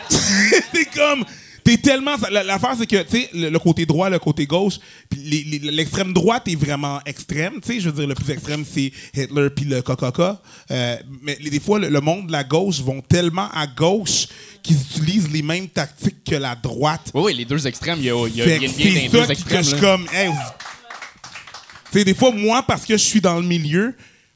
c'est 0.10 0.86
comme. 0.96 1.26
T'es 1.66 1.78
tellement. 1.78 2.12
la- 2.32 2.44
L'affaire, 2.44 2.76
c'est 2.78 2.86
que, 2.86 3.02
tu 3.02 3.10
sais, 3.18 3.30
le, 3.34 3.50
le 3.50 3.60
côté 3.60 3.86
droit, 3.88 4.08
le 4.10 4.20
côté 4.20 4.46
gauche, 4.46 4.76
puis 5.10 5.20
les- 5.20 5.44
les- 5.60 5.72
l'extrême 5.72 6.14
droite 6.14 6.48
est 6.48 6.56
vraiment 6.56 7.02
extrême. 7.08 7.54
Tu 7.60 7.74
sais, 7.74 7.80
je 7.80 7.90
veux 7.90 7.96
dire, 8.00 8.08
le 8.08 8.14
plus 8.14 8.32
extrême, 8.32 8.64
c'est 8.72 8.92
Hitler 9.16 9.50
puis 9.50 9.66
le 9.66 9.82
KKK. 9.82 10.20
Euh, 10.72 10.96
mais 11.24 11.36
les- 11.42 11.50
des 11.50 11.60
fois, 11.60 11.80
le, 11.80 11.90
le 11.90 12.02
monde 12.02 12.28
de 12.28 12.32
la 12.32 12.44
gauche 12.44 12.80
vont 12.82 13.02
tellement 13.02 13.50
à 13.52 13.66
gauche 13.66 14.28
qu'ils 14.62 14.78
utilisent 14.80 15.32
les 15.32 15.42
mêmes 15.42 15.68
tactiques 15.68 16.24
que 16.24 16.36
la 16.36 16.56
droite. 16.56 17.10
Oui, 17.16 17.24
oui, 17.26 17.34
les 17.34 17.46
deux 17.46 17.66
extrêmes, 17.66 17.98
il 18.00 18.06
y 18.06 18.10
a, 18.12 18.28
il 18.28 18.36
y 18.36 18.42
a 18.42 18.46
Fait 18.46 18.58
rien 18.60 18.68
que 18.70 18.72
de 18.74 18.78
bien 18.78 18.86
dans 18.86 18.94
c'est 18.94 19.02
les 19.02 19.10
ça 19.10 19.18
deux 19.26 19.32
extrêmes. 19.32 19.58
que 19.58 19.64
je 19.66 19.70
suis 19.72 19.80
comme, 19.80 20.06
hey, 20.14 20.30
tu 21.92 22.00
sais, 22.00 22.06
des 22.06 22.14
fois, 22.14 22.32
moi, 22.32 22.64
parce 22.64 22.86
que 22.86 22.96
je 22.96 23.04
suis 23.04 23.22
dans 23.22 23.40
le 23.40 23.46
milieu, 23.48 23.96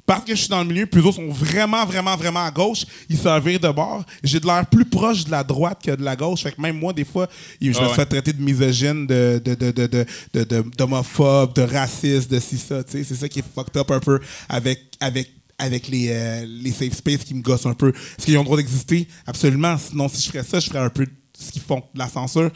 parce 0.09 0.25
que 0.25 0.33
je 0.33 0.39
suis 0.39 0.49
dans 0.49 0.63
le 0.63 0.67
milieu, 0.67 0.87
puis 0.87 1.01
eux 1.01 1.05
autres 1.05 1.17
sont 1.17 1.29
vraiment, 1.29 1.85
vraiment, 1.85 2.17
vraiment 2.17 2.43
à 2.43 2.49
gauche, 2.49 2.83
ils 3.09 3.15
se 3.15 3.39
virent 3.41 3.59
de 3.59 3.69
bord. 3.69 4.03
J'ai 4.23 4.39
de 4.39 4.47
l'air 4.47 4.65
plus 4.65 4.83
proche 4.85 5.23
de 5.23 5.29
la 5.29 5.43
droite 5.43 5.83
que 5.85 5.91
de 5.91 6.03
la 6.03 6.15
gauche. 6.15 6.41
Fait 6.41 6.51
que 6.51 6.59
même 6.59 6.79
moi, 6.79 6.93
des 6.93 7.05
fois, 7.05 7.29
je 7.61 7.67
me 7.69 7.75
Ah 7.77 7.87
ouais. 7.89 7.93
fais 7.93 8.07
traiter 8.07 8.33
de 8.33 8.41
misogyne, 8.41 9.05
de, 9.05 9.39
de, 9.45 9.53
de, 9.53 9.69
de, 9.71 10.05
de, 10.33 10.61
d'homophobe, 10.75 11.53
de 11.53 11.61
raciste, 11.61 12.31
de 12.31 12.39
ci, 12.39 12.57
ça. 12.57 12.81
C'est 12.87 13.03
ça 13.03 13.29
qui 13.29 13.37
est 13.39 13.45
fucked 13.53 13.77
up 13.77 13.91
un 13.91 13.99
peu 13.99 14.19
avec, 14.49 14.79
avec, 14.99 15.29
avec 15.59 15.87
les, 15.89 16.07
euh, 16.09 16.43
les 16.47 16.71
safe 16.71 16.93
space 16.95 17.23
qui 17.23 17.35
me 17.35 17.43
gossent 17.43 17.67
un 17.67 17.75
peu. 17.75 17.89
Est-ce 17.89 18.25
qu'ils 18.25 18.35
ont 18.37 18.41
le 18.41 18.45
droit 18.45 18.57
d'exister? 18.57 19.07
Absolument. 19.27 19.77
Sinon, 19.77 20.09
si 20.09 20.23
je 20.23 20.31
ferais 20.31 20.43
ça, 20.43 20.59
je 20.59 20.69
ferais 20.69 20.79
un 20.79 20.89
peu 20.89 21.05
ce 21.39 21.51
qu'ils 21.51 21.61
font, 21.61 21.83
de 21.93 21.99
la 21.99 22.09
censure. 22.09 22.49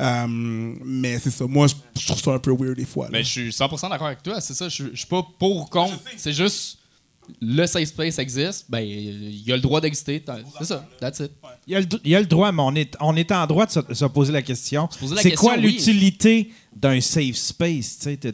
Euh, 0.00 0.26
mais 0.28 1.18
c'est 1.18 1.30
ça. 1.32 1.44
Moi, 1.48 1.66
je, 1.66 1.74
je 2.00 2.06
trouve 2.06 2.22
ça 2.22 2.30
un 2.30 2.38
peu 2.38 2.52
weird 2.56 2.76
des 2.76 2.84
fois. 2.86 3.06
là. 3.06 3.10
Mais 3.14 3.24
je 3.24 3.28
suis 3.28 3.48
100% 3.50 3.90
d'accord 3.90 4.06
avec 4.06 4.22
toi, 4.22 4.40
c'est 4.40 4.54
ça. 4.54 4.68
Je, 4.68 4.84
je 4.92 4.96
suis 4.96 5.06
pas 5.08 5.26
pour 5.40 5.56
ou 5.56 5.64
contre. 5.64 5.98
C'est 6.16 6.32
juste 6.32 6.76
le 7.40 7.66
safe 7.66 7.84
space 7.88 8.18
existe, 8.18 8.66
ben 8.68 8.80
il 8.80 9.46
y 9.46 9.52
a 9.52 9.56
le 9.56 9.62
droit 9.62 9.80
d'exister. 9.80 10.22
C'est 10.58 10.64
ça, 10.64 10.84
that's 11.00 11.20
it. 11.20 11.30
Il 11.66 11.72
y, 11.72 11.76
a 11.76 11.80
le, 11.80 11.86
il 12.04 12.10
y 12.10 12.16
a 12.16 12.20
le 12.20 12.26
droit, 12.26 12.50
mais 12.50 12.62
on 12.62 12.74
est, 12.74 12.96
on 13.00 13.14
est 13.16 13.30
en 13.32 13.46
droit 13.46 13.66
de 13.66 13.70
se, 13.70 13.80
se 13.92 14.04
poser 14.06 14.32
la 14.32 14.42
question. 14.42 14.88
C'est 15.20 15.34
quoi 15.34 15.54
oui. 15.56 15.62
l'utilité 15.62 16.50
d'un 16.74 17.00
safe 17.00 17.36
space? 17.36 17.98
Il 18.06 18.32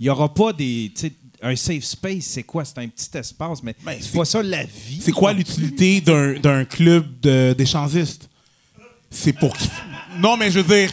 n'y 0.00 0.08
aura 0.08 0.32
pas 0.32 0.52
des. 0.52 0.92
Un 1.40 1.54
safe 1.54 1.84
space, 1.84 2.24
c'est 2.24 2.42
quoi? 2.42 2.64
C'est 2.64 2.78
un 2.78 2.88
petit 2.88 3.16
espace, 3.16 3.62
mais 3.62 3.74
Ben, 3.84 3.96
c'est 4.00 4.12
pas 4.16 4.24
ça 4.24 4.42
la 4.42 4.64
vie. 4.64 4.98
C'est 5.00 5.12
quoi 5.12 5.32
l'utilité 5.32 6.00
d'un, 6.00 6.34
d'un 6.38 6.64
club 6.64 7.20
de- 7.20 7.54
d'échangistes? 7.56 8.28
C'est 9.10 9.32
pour 9.32 9.56
Non, 10.18 10.36
mais 10.36 10.50
je 10.50 10.58
veux 10.60 10.76
dire, 10.76 10.90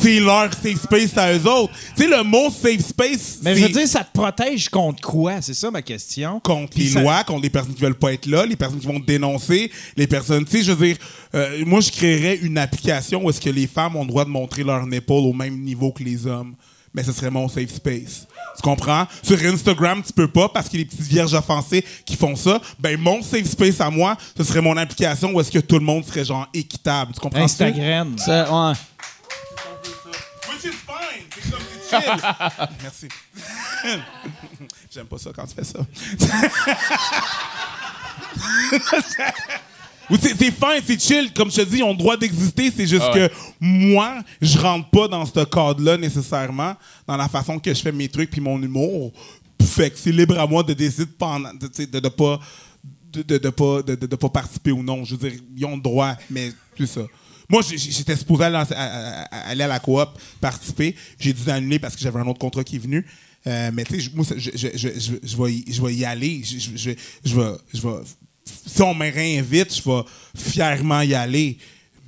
c'est 0.00 0.20
leur 0.20 0.52
safe 0.52 0.82
space 0.82 1.16
à 1.16 1.32
eux 1.32 1.46
autres. 1.48 1.72
Tu 1.96 2.02
sais, 2.04 2.08
le 2.08 2.22
mot 2.22 2.50
safe 2.50 2.80
space, 2.86 3.38
Mais 3.42 3.54
je 3.56 3.62
veux 3.64 3.68
dire, 3.70 3.86
ça 3.88 4.04
te 4.04 4.12
protège 4.12 4.68
contre 4.68 5.00
quoi? 5.02 5.40
C'est 5.40 5.54
ça 5.54 5.70
ma 5.70 5.82
question. 5.82 6.40
contre 6.40 6.70
Puis 6.74 6.84
les 6.84 6.90
ça- 6.90 7.00
lois, 7.00 7.24
contre 7.24 7.42
les 7.42 7.50
personnes 7.50 7.74
qui 7.74 7.82
veulent 7.82 7.94
pas 7.98 8.12
être 8.12 8.26
là, 8.26 8.44
les 8.46 8.56
personnes 8.56 8.80
qui 8.80 8.86
vont 8.86 9.00
te 9.00 9.06
dénoncer, 9.06 9.70
les 9.96 10.06
personnes... 10.06 10.44
Tu 10.44 10.58
sais, 10.58 10.62
je 10.64 10.72
veux 10.72 10.86
dire, 10.86 10.96
euh, 11.34 11.64
moi, 11.66 11.80
je 11.80 11.90
créerais 11.90 12.36
une 12.42 12.58
application 12.58 13.24
où 13.24 13.30
est-ce 13.30 13.40
que 13.40 13.50
les 13.50 13.66
femmes 13.66 13.96
ont 13.96 14.02
le 14.02 14.08
droit 14.08 14.24
de 14.24 14.30
montrer 14.30 14.62
leur 14.64 14.84
épaule 14.92 15.24
au 15.24 15.32
même 15.32 15.60
niveau 15.60 15.92
que 15.92 16.02
les 16.02 16.26
hommes. 16.26 16.54
Mais 16.96 17.02
ce 17.02 17.10
serait 17.10 17.30
mon 17.30 17.48
safe 17.48 17.74
space. 17.74 18.26
Tu 18.54 18.62
comprends? 18.62 19.08
Sur 19.20 19.36
Instagram, 19.42 20.00
tu 20.06 20.12
peux 20.12 20.28
pas 20.28 20.48
parce 20.48 20.68
qu'il 20.68 20.78
y 20.78 20.82
a 20.82 20.84
des 20.84 20.90
petites 20.90 21.08
vierges 21.10 21.34
offensées 21.34 21.84
qui 22.06 22.14
font 22.14 22.36
ça. 22.36 22.60
Ben, 22.78 22.96
mon 23.00 23.20
safe 23.20 23.46
space 23.46 23.80
à 23.80 23.90
moi, 23.90 24.16
ce 24.36 24.44
serait 24.44 24.60
mon 24.60 24.76
application 24.76 25.32
où 25.32 25.40
est-ce 25.40 25.50
que 25.50 25.58
tout 25.58 25.78
le 25.80 25.84
monde 25.84 26.04
serait 26.04 26.24
genre 26.24 26.46
équitable. 26.54 27.12
Tu 27.14 27.18
comprends? 27.20 27.42
Instagram. 27.42 28.14
C'est- 28.16 28.30
ouais. 28.30 28.72
Which 30.48 30.64
is 30.64 30.68
fine. 30.68 30.72
C'est 30.72 30.72
comme 30.72 30.72
c'est 30.72 30.72
chill. 30.72 31.22
Merci. 32.82 33.08
J'aime 34.92 35.06
pas 35.06 35.18
ça 35.18 35.30
quand 35.34 35.46
tu 35.46 35.54
fais 35.54 35.64
ça. 35.64 35.80
C'est 40.20 40.50
fin, 40.50 40.78
c'est 40.86 41.00
chill. 41.00 41.32
Comme 41.32 41.50
je 41.50 41.56
te 41.56 41.62
dis, 41.62 41.78
ils 41.78 41.82
ont 41.82 41.92
le 41.92 41.96
droit 41.96 42.16
d'exister. 42.16 42.70
C'est 42.70 42.86
juste 42.86 43.02
Ah 43.08 43.12
ouais. 43.14 43.28
que 43.30 43.34
moi, 43.58 44.20
je 44.40 44.58
rentre 44.58 44.90
pas 44.90 45.08
dans 45.08 45.24
ce 45.24 45.32
cadre-là 45.44 45.96
nécessairement, 45.96 46.74
dans 47.06 47.16
la 47.16 47.26
façon 47.28 47.58
que 47.58 47.72
je 47.72 47.80
fais 47.80 47.90
mes 47.92 48.08
trucs 48.08 48.30
puis 48.30 48.40
mon 48.40 48.60
humour. 48.60 49.12
Fait 49.62 49.90
que 49.90 49.98
c'est 49.98 50.12
libre 50.12 50.38
à 50.38 50.46
moi 50.46 50.62
de 50.62 50.74
décider 50.74 51.06
de 51.06 52.00
de, 52.00 52.08
pas 52.10 52.38
de, 53.12 53.22
de, 53.22 53.38
de 53.38 53.48
pas, 53.50 53.82
de, 53.82 53.94
de- 53.94 54.06
de 54.06 54.16
pas 54.16 54.28
participer 54.28 54.72
ou 54.72 54.82
non. 54.82 55.04
Je 55.04 55.14
veux 55.16 55.30
dire, 55.30 55.40
ils 55.56 55.64
ont 55.64 55.76
le 55.76 55.82
droit, 55.82 56.14
mais 56.28 56.52
c'est 56.76 56.86
ça. 56.86 57.00
Moi, 57.48 57.62
j'étais 57.62 58.16
supposé 58.16 58.44
aller, 58.44 58.56
à, 58.56 59.54
la 59.54 59.78
coop, 59.80 60.08
participer. 60.40 60.94
J'ai 61.18 61.32
dû 61.32 61.50
annuler 61.50 61.78
parce 61.78 61.94
que 61.94 62.02
j'avais 62.02 62.20
un 62.20 62.26
autre 62.26 62.38
contrat 62.38 62.64
qui 62.64 62.76
est 62.76 62.80
venu. 62.80 63.04
Euh, 63.46 63.70
mais 63.74 63.84
tu 63.84 64.00
sais, 64.00 64.10
moi, 64.14 64.24
je, 64.36 65.82
vais 65.82 65.94
y, 65.94 66.04
aller. 66.04 66.42
Je 66.44 66.80
vais- 66.80 66.96
si 68.66 68.82
on 68.82 68.94
me 68.94 69.10
réinvite, 69.10 69.74
je 69.74 69.82
vais 69.82 70.02
fièrement 70.36 71.02
y 71.02 71.14
aller. 71.14 71.58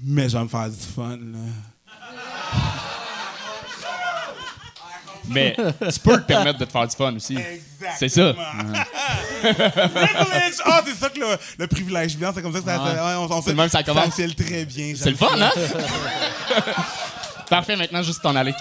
Mais 0.03 0.29
je 0.29 0.37
vais 0.37 0.45
me 0.45 0.49
faire 0.49 0.71
du 0.71 0.77
fun. 0.77 1.17
Là. 1.17 1.39
Mais 5.28 5.57
tu 5.93 6.01
peux 6.01 6.16
te 6.19 6.27
permettre 6.27 6.59
de 6.59 6.65
te 6.65 6.73
faire 6.73 6.86
du 6.86 6.94
fun 6.97 7.15
aussi. 7.15 7.39
C'est 7.98 8.09
ça. 8.09 8.32
privilege! 9.43 10.55
Ah, 10.65 10.81
c'est 10.86 10.94
ça 10.94 11.09
que 11.11 11.19
le, 11.20 11.36
le 11.59 11.66
privilège 11.66 12.16
vient. 12.16 12.32
C'est 12.35 12.43
comme 12.43 12.53
ça 12.53 12.61
que 12.61 12.65
ça, 12.66 12.77
ça- 12.77 12.82
ouais, 12.85 13.15
on, 13.16 13.31
on 13.32 13.43
fait, 13.43 13.51
le 13.51 13.57
même 13.57 13.66
que 13.66 13.73
ça 13.73 13.82
commence. 13.82 14.15
file 14.15 14.35
très 14.35 14.65
bien. 14.65 14.94
C'est 14.97 15.11
le 15.11 15.16
fun, 15.16 15.40
hein? 15.40 15.51
Parfait, 17.51 17.77
maintenant, 17.77 18.03
juste 18.03 18.23
t'en 18.23 18.35
aller. 18.35 18.55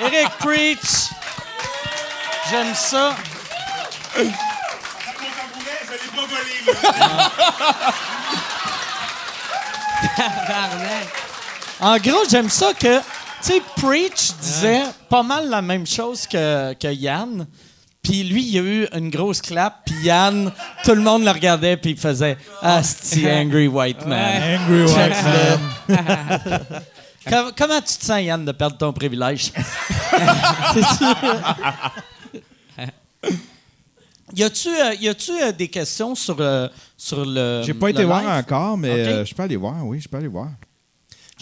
Eric 0.00 0.28
Preach. 0.40 1.10
J'aime 2.50 2.74
ça. 2.74 3.14
En 11.80 11.96
gros, 11.98 12.24
j'aime 12.30 12.50
ça 12.50 12.72
que, 12.78 13.00
tu 13.42 13.52
sais, 13.52 13.62
Preach 13.76 14.32
disait 14.40 14.82
pas 15.08 15.22
mal 15.22 15.48
la 15.48 15.62
même 15.62 15.86
chose 15.86 16.26
que, 16.26 16.72
que 16.74 16.88
Yann. 16.92 17.46
Puis 18.02 18.22
lui, 18.24 18.42
il 18.42 18.58
a 18.58 18.62
eu 18.62 18.88
une 18.96 19.10
grosse 19.10 19.42
clap, 19.42 19.82
puis 19.84 19.94
Yann, 20.04 20.50
tout 20.84 20.94
le 20.94 21.02
monde 21.02 21.22
le 21.22 21.30
regardait, 21.30 21.76
puis 21.76 21.90
il 21.90 21.96
faisait 21.98 22.38
Ah, 22.62 22.82
c'est 22.82 23.30
Angry 23.30 23.66
White 23.68 24.06
Man. 24.06 24.60
Angry 24.60 24.84
White. 24.84 25.24
Man. 25.88 26.60
Com- 27.28 27.52
comment 27.56 27.80
tu 27.82 27.98
te 27.98 28.04
sens, 28.04 28.22
Yann, 28.22 28.42
de 28.44 28.52
perdre 28.52 28.78
ton 28.78 28.92
privilège? 28.94 29.52
Y 34.32 34.44
a-tu, 34.44 34.68
euh, 34.68 34.94
y 35.00 35.08
a-tu 35.08 35.32
euh, 35.32 35.50
des 35.50 35.66
questions 35.66 36.14
sur, 36.14 36.36
euh, 36.38 36.68
sur 36.96 37.24
le. 37.26 37.62
J'ai 37.66 37.74
pas 37.74 37.86
le 37.86 37.92
été 37.94 38.04
voir 38.04 38.20
live? 38.20 38.30
encore, 38.30 38.78
mais 38.78 38.92
Ok. 38.92 38.98
euh, 38.98 39.24
je 39.24 39.34
peux 39.34 39.42
aller 39.42 39.56
voir, 39.56 39.84
oui, 39.84 40.00
je 40.00 40.08
peux 40.08 40.18
aller 40.18 40.28
voir. 40.28 40.50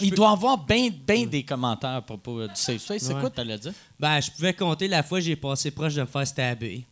Il 0.01 0.13
doit 0.13 0.29
y 0.29 0.33
avoir 0.33 0.57
bien 0.57 0.89
ben 1.05 1.27
des 1.27 1.43
commentaires 1.43 1.95
à 1.95 2.01
propos 2.01 2.39
euh, 2.41 2.47
du 2.47 2.55
Safe 2.55 2.77
Space. 2.77 3.01
C'est 3.03 3.13
Ouais. 3.13 3.19
quoi, 3.21 3.29
t'allais 3.29 3.57
dire? 3.57 3.73
Ben, 3.99 4.19
je 4.21 4.31
pouvais 4.31 4.53
compter 4.53 4.87
la 4.87 5.03
fois 5.03 5.19
que 5.19 5.25
j'ai 5.25 5.35
passé 5.35 5.71
proche 5.71 5.93
de 5.95 6.01
me 6.01 6.07
faire 6.07 6.25
stabber. 6.27 6.85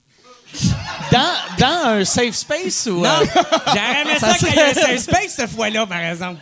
Dans, 1.11 1.33
dans 1.59 1.87
un 1.89 2.05
Safe 2.05 2.33
Space 2.35 2.87
ou. 2.91 3.01
Non! 3.01 3.09
euh, 3.09 3.25
J'aurais 3.67 4.01
aimé 4.01 4.11
ça 4.19 4.33
qu'il 4.35 4.47
y 4.47 4.51
ait 4.57 4.61
un 4.69 4.73
safe 4.73 4.99
space 5.01 5.33
cette 5.35 5.49
fois-là, 5.49 5.85
par 5.85 5.99
exemple. 5.99 6.39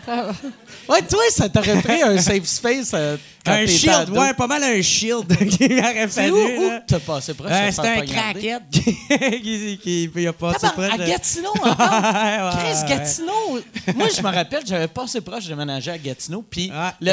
Ouais, 0.88 1.02
toi, 1.02 1.22
ça 1.32 1.50
t'aurait 1.50 1.82
pris 1.82 2.02
un 2.04 2.18
Safe 2.20 2.44
Space. 2.46 2.92
euh, 2.94 3.18
Un 3.48 3.66
shield, 3.68 4.10
ouais, 4.10 4.34
pas 4.34 4.48
mal 4.48 4.64
un 4.64 4.82
shield 4.82 5.28
qui 5.50 5.66
aurait 5.66 6.08
C'est 6.10 6.30
fallu. 6.30 6.32
où, 6.34 6.72
t'as 6.88 7.00
passé 7.00 7.34
proche? 7.34 7.52
Euh, 7.52 7.72
faire 7.72 7.98
un 8.02 8.06
craquette 8.06 8.64
qui, 8.72 9.78
qui, 9.82 10.10
qui 10.12 10.28
a 10.28 10.34
passé 10.34 10.68
proche 10.74 10.90
à. 10.92 10.98
Gatineau 10.98 11.50
encore? 11.64 12.58
Chris. 12.58 12.88
Gatineau. 12.90 13.60
Moi, 13.96 14.08
je 14.16 14.22
me 14.22 14.30
rappelle, 14.34 14.64
j'avais 14.66 14.88
passé 14.88 15.22
proche 15.22 15.44
de 15.46 15.50
déménager 15.50 15.92
à 15.92 15.98
Gatineau. 15.98 16.44
Puis, 16.50 16.72
il 17.02 17.08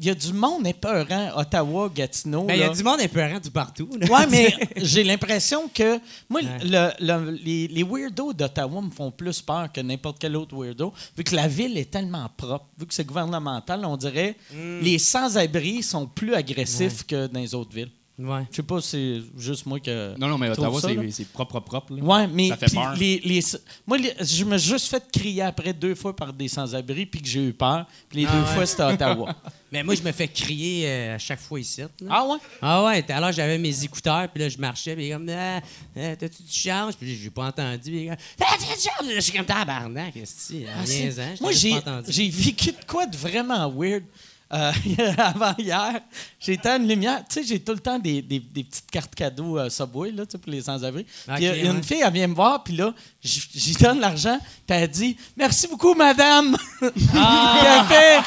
y, 0.00 0.10
a- 0.10 0.14
du 0.14 0.32
monde 0.32 0.66
épeurant, 0.66 1.30
Ottawa, 1.36 1.90
Gatineau. 1.94 2.44
Ben, 2.44 2.54
il 2.54 2.60
y 2.60 2.62
a 2.62 2.68
du 2.70 2.82
monde 2.82 3.00
épeurant 3.00 3.38
du 3.38 3.50
partout. 3.50 3.88
Ouais, 4.10 4.26
mais 4.30 4.54
j'ai 4.76 5.04
l'impression 5.04 5.68
que 5.72 5.98
moi, 6.28 6.40
le- 6.62 6.90
le- 7.00 7.38
les, 7.44 7.68
les 7.68 7.82
weirdos 7.84 8.32
d'Ottawa 8.32 8.80
me 8.82 8.90
font 8.90 9.10
plus 9.10 9.40
peur 9.42 9.70
que 9.72 9.80
n'importe 9.80 10.18
quel 10.18 10.36
autre 10.36 10.54
weirdo, 10.56 10.92
vu 11.16 11.22
que 11.24 11.34
la 11.36 11.46
ville 11.48 11.76
est 11.78 11.90
tellement 11.90 12.28
propre, 12.36 12.66
vu 12.78 12.86
que 12.86 12.94
c'est 12.94 13.04
gouvernemental, 13.06 13.84
on 13.84 13.96
dirait 13.96 14.36
Hmm. 14.52 14.80
les 14.82 14.98
sans-abri 15.20 15.82
sont 15.82 16.06
plus 16.06 16.34
agressifs 16.34 17.04
que 17.06 17.26
dans 17.26 17.40
les 17.40 17.54
autres 17.54 17.74
villes. 17.74 17.90
Ouais. 18.20 18.44
Je 18.50 18.56
sais 18.56 18.62
pas, 18.64 18.80
c'est 18.80 19.20
juste 19.36 19.64
moi 19.64 19.78
que. 19.78 20.18
Non, 20.18 20.26
non, 20.26 20.38
mais 20.38 20.48
Ottawa, 20.50 20.80
c'est- 20.80 21.24
propre, 21.32 21.60
propre. 21.60 21.94
là. 21.94 22.02
Ouais, 22.02 22.26
mais 22.26 22.48
Ça 22.48 22.56
fait 22.56 22.74
peur. 22.74 22.96
les, 22.96 23.20
les- 23.24 23.40
moi, 23.86 23.96
les- 23.96 24.12
je 24.20 24.44
me 24.44 24.58
suis 24.58 24.70
juste 24.70 24.88
fait 24.88 25.04
crier 25.12 25.42
après 25.42 25.72
deux 25.72 25.94
fois 25.94 26.16
par 26.16 26.32
des 26.32 26.48
sans-abri, 26.48 27.06
puis 27.06 27.22
que 27.22 27.28
j'ai 27.28 27.44
eu 27.46 27.52
peur. 27.52 27.86
Puis 28.08 28.18
les 28.22 28.26
Ah 28.26 28.32
deux 28.32 28.40
ouais. 28.40 28.54
fois, 28.56 28.66
c'était 28.66 28.82
à 28.82 28.92
Ottawa. 28.92 29.32
Mais 29.70 29.84
moi, 29.84 29.94
je 29.94 30.02
me 30.02 30.10
fais 30.10 30.26
crier 30.26 30.88
euh, 30.88 31.14
à 31.14 31.18
chaque 31.18 31.38
fois 31.38 31.60
ici. 31.60 31.80
là. 31.82 31.88
Ah 32.10 32.26
ouais? 32.26 32.38
Ah 32.60 32.84
ouais, 32.86 33.02
tout 33.04 33.12
à 33.12 33.20
l'heure, 33.20 33.30
j'avais 33.30 33.56
mes 33.56 33.84
écouteurs, 33.84 34.26
puis 34.28 34.42
là, 34.42 34.48
je 34.48 34.58
marchais, 34.58 34.96
puis 34.96 35.04
il 35.04 35.10
est 35.10 35.12
comme, 35.12 35.28
ah, 35.28 35.60
ah, 35.96 36.16
t'as-tu 36.16 36.42
du 36.42 36.52
change? 36.52 36.94
Puis 36.96 37.16
j'ai 37.22 37.30
pas 37.30 37.46
entendu. 37.46 37.88
Puis 37.88 38.06
comme, 38.08 38.16
t'as-tu 38.36 38.64
du 38.64 38.80
change? 38.82 39.14
Je 39.14 39.20
suis 39.20 39.32
comme, 39.32 39.46
tabarnak, 39.46 40.14
qu'est-ce 40.14 40.34
que 40.34 40.40
c'est? 40.40 40.66
Ah, 40.76 40.84
c'est- 40.84 41.40
Moi, 41.40 41.52
t'avais 41.52 41.54
j'ai, 41.54 41.70
pas 41.70 41.76
entendu. 41.98 42.06
j'ai 42.12 42.28
vécu 42.30 42.72
de 42.72 42.84
quoi 42.84 43.06
de 43.06 43.16
vraiment 43.16 43.70
weird. 43.72 44.02
Euh, 44.50 44.72
avant 45.18 45.54
hier, 45.58 46.00
j'étais 46.40 46.70
à 46.70 46.76
une 46.76 46.88
lumière. 46.88 47.22
Tu 47.28 47.34
sais, 47.40 47.46
j'ai 47.46 47.60
tout 47.60 47.72
le 47.72 47.80
temps 47.80 47.98
des, 47.98 48.22
des- 48.22 48.38
des 48.40 48.64
petites 48.64 48.90
cartes 48.90 49.14
cadeaux 49.14 49.58
euh, 49.58 49.68
Subway 49.68 50.10
là, 50.10 50.24
pour 50.24 50.40
les 50.50 50.62
sans-abri. 50.62 51.04
Puis 51.36 51.48
Ok, 51.50 51.56
une 51.64 51.82
fille, 51.82 52.02
elle 52.02 52.12
vient 52.12 52.28
me 52.28 52.34
voir, 52.34 52.62
puis 52.64 52.74
là, 52.74 52.94
j'y 53.22 53.74
donne 53.74 54.00
l'argent, 54.00 54.38
puis 54.66 54.76
elle 54.78 54.88
dit 54.88 55.16
Merci 55.36 55.68
beaucoup, 55.68 55.94
madame. 55.94 56.56
puis 56.80 56.90
elle 57.12 57.84
fait. 57.88 58.20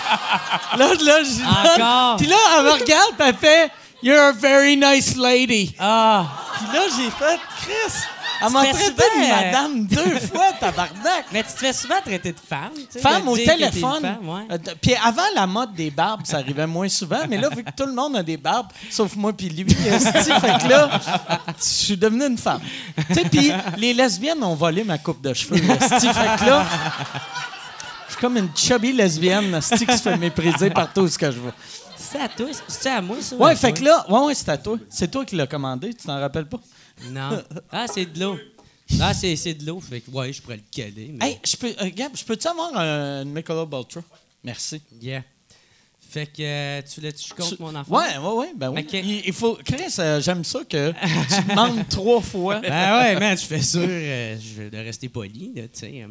Là, 0.77 0.93
là, 0.93 1.23
j'y 1.23 1.39
donne. 1.39 2.17
Puis 2.17 2.27
là, 2.27 2.37
elle 2.57 2.65
me 2.65 2.71
regarde, 2.71 3.13
puis 3.17 3.27
elle 3.27 3.35
fait 3.35 3.71
You're 4.03 4.19
a 4.19 4.31
very 4.31 4.75
nice 4.77 5.15
lady. 5.15 5.75
Ah! 5.79 6.25
Puis 6.57 6.67
là, 6.77 6.83
j'ai 6.97 7.09
fait 7.11 7.39
Chris. 7.61 7.97
Elle 8.45 8.51
m'a 8.51 8.65
traité 8.65 8.91
de 8.91 9.01
euh, 9.01 9.29
madame 9.29 9.85
deux 9.85 10.19
fois, 10.27 10.51
tabarnak. 10.59 11.25
Mais 11.31 11.43
tu 11.43 11.49
te 11.53 11.59
fais 11.59 11.73
souvent 11.73 12.01
traiter 12.03 12.31
de 12.31 12.39
femme, 12.39 12.71
tu 12.75 12.85
sais. 12.89 12.99
Femme 12.99 13.23
de 13.25 13.29
au 13.29 13.37
téléphone. 13.37 14.01
femme, 14.01 14.29
ouais. 14.29 14.41
Euh, 14.51 14.57
Puis 14.81 14.95
avant 14.95 15.21
la 15.35 15.45
mode 15.47 15.73
des 15.73 15.91
barbes, 15.91 16.21
ça 16.25 16.37
arrivait 16.37 16.67
moins 16.67 16.89
souvent, 16.89 17.19
mais 17.29 17.37
là, 17.37 17.49
vu 17.49 17.63
que 17.63 17.71
tout 17.71 17.85
le 17.85 17.93
monde 17.93 18.15
a 18.15 18.23
des 18.23 18.37
barbes, 18.37 18.67
sauf 18.89 19.15
moi 19.15 19.31
puis 19.33 19.49
lui, 19.49 19.71
esti, 19.87 20.31
fait 20.31 20.63
que 20.63 20.67
là, 20.69 20.89
je 21.57 21.63
suis 21.63 21.97
devenue 21.97 22.25
une 22.27 22.37
femme. 22.37 22.61
Tu 23.07 23.13
sais, 23.13 23.21
puis 23.29 23.51
les 23.77 23.93
lesbiennes 23.93 24.43
ont 24.43 24.55
volé 24.55 24.83
ma 24.83 24.97
coupe 24.97 25.21
de 25.21 25.33
cheveux, 25.33 25.57
esti, 25.57 26.07
fait 26.07 26.39
que 26.39 26.45
là, 26.49 26.65
je 28.07 28.13
suis 28.13 28.21
comme 28.21 28.37
une 28.37 28.49
chubby 28.55 28.91
lesbienne, 28.93 29.53
esti, 29.55 29.85
qui 29.85 29.97
se 29.97 30.01
fait 30.03 30.17
mépriser 30.17 30.69
partout 30.69 31.01
où 31.01 31.07
ce 31.07 31.17
que 31.17 31.31
je 31.31 31.39
vais. 31.39 31.51
C'est 31.97 32.19
à 32.19 32.27
toi, 32.27 32.47
c'est 32.67 32.89
à 32.89 33.01
moi, 33.01 33.15
ça? 33.21 33.35
Ouais, 33.37 33.55
fait 33.55 33.71
que 33.71 33.83
là, 33.83 34.05
ouais, 34.09 34.19
ouais, 34.25 34.33
c'est 34.35 34.49
à 34.49 34.57
toi. 34.57 34.77
C'est 34.89 35.09
toi 35.09 35.23
qui 35.23 35.35
l'as 35.37 35.47
commandé, 35.47 35.93
tu 35.93 36.05
t'en 36.07 36.19
rappelles 36.19 36.47
pas? 36.47 36.57
Non. 37.09 37.43
Ah, 37.71 37.85
c'est 37.87 38.05
de 38.05 38.19
l'eau. 38.19 38.37
Ah, 38.99 39.13
c'est 39.13 39.35
c'est 39.35 39.53
de 39.53 39.65
l'eau, 39.65 39.79
fait 39.79 40.01
que, 40.01 40.11
ouais, 40.11 40.33
je 40.33 40.41
pourrais 40.41 40.57
le 40.57 40.63
caler. 40.71 41.11
Mais... 41.13 41.31
Hey, 41.31 41.39
je 41.45 41.55
peux, 41.55 41.73
euh, 41.81 41.89
Gab, 41.95 42.11
je 42.15 42.23
peux-tu 42.25 42.47
avoir 42.47 42.75
un 42.75 43.23
Michelob 43.23 43.73
Ultra? 43.73 44.01
Merci. 44.43 44.81
Yeah. 45.01 45.23
Fait 46.11 46.25
que, 46.25 46.41
euh, 46.41 46.81
tu 46.81 46.99
que 46.99 47.07
je 47.09 47.33
compte 47.33 47.55
Tu- 47.55 47.61
mon 47.63 47.73
enfant? 47.73 47.95
Ouais, 47.95 48.17
ouais, 48.17 48.33
ouais. 48.39 48.51
Ben 48.53 48.69
oui. 48.69 48.85
Il, 48.91 49.27
il 49.27 49.31
faut. 49.33 49.57
Chris, 49.63 49.95
euh, 49.99 50.19
j'aime 50.19 50.43
ça 50.43 50.59
que 50.65 50.91
tu 50.91 51.49
demandes 51.49 51.87
trois 51.89 52.19
fois. 52.19 52.59
Ben 52.59 52.99
ouais, 53.01 53.17
man, 53.17 53.37
je 53.37 53.45
fais 53.45 53.61
sûr 53.61 53.79
euh, 53.87 54.37
je 54.37 54.63
de 54.63 54.77
rester 54.77 55.07
poli, 55.07 55.53
tu 55.55 55.69
sais. 55.71 56.05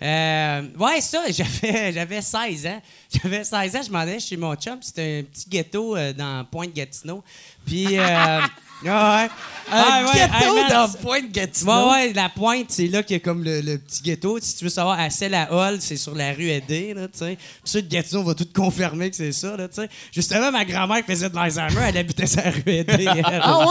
Ouais, 0.00 1.00
ça, 1.00 1.22
j'avais, 1.30 1.92
j'avais 1.92 2.20
16 2.20 2.66
ans. 2.66 2.82
J'avais 3.22 3.44
16 3.44 3.76
ans, 3.76 3.82
je 3.86 3.90
m'en 3.92 3.98
allais 4.00 4.18
chez 4.18 4.36
mon 4.36 4.56
chum, 4.56 4.78
c'était 4.82 5.20
un 5.20 5.30
petit 5.32 5.48
ghetto 5.48 5.96
dans 6.14 6.44
Pointe-Gatineau. 6.50 7.22
Puis, 7.64 7.96
euh, 8.90 9.22
ouais, 9.24 9.28
Ah, 9.70 10.02
ouais, 10.04 10.12
ghetto 10.20 10.56
hey, 10.58 10.68
dans 10.70 10.88
c'est- 10.88 11.00
Pointe-Gatineau. 11.00 11.72
Ouais, 11.72 11.90
ouais, 11.92 12.12
la 12.12 12.28
pointe, 12.28 12.66
c'est 12.68 12.86
là 12.86 13.02
qu'il 13.02 13.14
y 13.14 13.16
a 13.16 13.20
comme 13.20 13.42
le, 13.42 13.60
le 13.62 13.78
petit 13.78 14.02
ghetto. 14.02 14.38
Si 14.40 14.56
tu 14.56 14.64
veux 14.64 14.70
savoir, 14.70 14.98
à 15.00 15.08
Celle-à-Hall, 15.10 15.78
c'est 15.80 15.96
sur 15.96 16.14
la 16.14 16.32
rue 16.32 16.48
Edé, 16.50 16.92
là, 16.94 17.08
tu 17.08 17.18
sais. 17.18 17.38
Puis 17.64 17.74
le 17.74 17.80
Gatineau 17.88 18.22
va 18.24 18.34
tout 18.34 18.46
confirmer 18.54 19.10
que 19.10 19.16
c'est 19.16 19.32
ça, 19.32 19.56
là, 19.56 19.68
tu 19.68 19.76
sais. 19.80 19.88
Justement, 20.12 20.50
ma 20.52 20.64
grand-mère 20.64 20.98
qui 21.04 21.10
faisait 21.12 21.30
de 21.30 21.34
l'Alzheimer, 21.34 21.80
elle 21.88 21.96
habitait 21.98 22.26
sur 22.26 22.42
la 22.42 22.50
rue 22.50 22.62
elle. 22.66 23.06
Ah 23.42 23.58
ouais? 23.58 23.64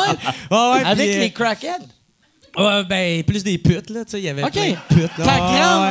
Ouais, 0.51 0.71
ouais, 0.71 0.85
Avec 0.85 1.09
puis, 1.09 1.17
euh, 1.17 1.21
les 1.21 1.31
crackheads? 1.31 1.87
Ouais, 2.57 2.83
ben, 2.85 3.23
plus 3.23 3.43
des 3.43 3.57
putes, 3.57 3.89
là, 3.89 4.03
tu 4.05 4.11
sais. 4.11 4.19
Il 4.19 4.25
y 4.25 4.29
avait 4.29 4.43
OK. 4.43 4.51
plein 4.51 4.69
de 4.71 4.77
putes. 4.89 5.17
là. 5.19 5.25
Ta 5.25 5.31
Ah, 5.33 5.37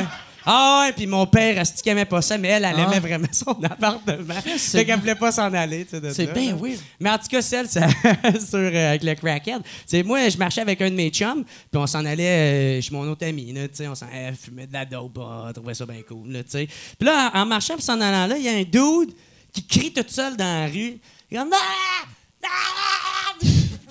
grande-. 0.01 0.07
Ah 0.44 0.85
ouais, 0.86 0.93
puis 0.93 1.06
mon 1.06 1.27
père, 1.27 1.59
Asti, 1.60 1.82
qui 1.82 1.89
aimait 1.89 2.05
pas 2.05 2.20
ça, 2.23 2.36
mais 2.39 2.48
elle, 2.48 2.64
elle 2.64 2.74
Ah. 2.78 2.82
aimait 2.85 3.01
vraiment 3.01 3.28
son 3.32 3.52
appartement. 3.62 4.35
Fait 4.56 4.85
qu'elle 4.85 4.98
voulait 4.98 5.14
pas 5.14 5.31
s'en 5.32 5.52
aller, 5.55 5.86
sais, 5.89 6.01
C'est 6.12 6.32
bien 6.32 6.56
weird. 6.56 6.78
Mais 7.01 7.10
en 7.10 7.19
tout 7.19 7.28
cas, 7.28 7.43
celle, 7.43 7.69
ça, 7.69 7.86
sur, 8.48 8.59
euh, 8.59 8.89
avec 8.90 9.02
le 9.05 9.14
crackhead, 9.14 9.62
c'est 9.86 10.02
moi, 10.02 10.28
je 10.28 10.36
marchais 10.39 10.60
avec 10.62 10.81
un 10.81 10.90
de 10.90 10.94
mes 10.97 11.10
chums, 11.10 11.44
puis 11.44 11.81
on 11.81 11.86
s'en 11.86 12.05
allait 12.05 12.78
euh, 12.78 12.81
chez 12.81 12.90
mon 12.93 13.09
autre 13.10 13.27
ami, 13.27 13.52
là, 13.52 13.69
tu 13.69 13.77
sais, 13.77 13.89
on 13.89 13.94
s'en 13.94 14.06
allait 14.06 14.32
fumer 14.32 14.66
de 14.66 14.73
la 14.73 14.85
dope, 14.85 15.19
ah, 15.20 15.47
on 15.48 15.52
trouvait 15.52 15.74
ça 15.74 15.86
bien 15.86 16.02
cool, 16.09 16.31
là, 16.32 16.43
tu 16.43 16.51
sais. 16.51 16.66
Puis 16.98 17.06
là, 17.06 17.31
en, 17.35 17.40
en 17.43 17.47
marchant, 17.47 17.74
puis 17.74 17.85
s'en 17.85 18.01
allant 18.01 18.27
là, 18.27 18.36
il 18.36 18.44
y 18.44 18.48
a 18.48 18.52
un 18.52 18.62
dude 18.62 19.14
qui 19.52 19.66
crie 19.66 19.93
tout 19.93 20.05
seul 20.09 20.36
dans 20.36 20.44
la 20.64 20.66
rue. 20.66 20.98
Il 21.31 21.36
est 21.36 21.39
comme... 21.39 21.51
Ah! 21.52 22.06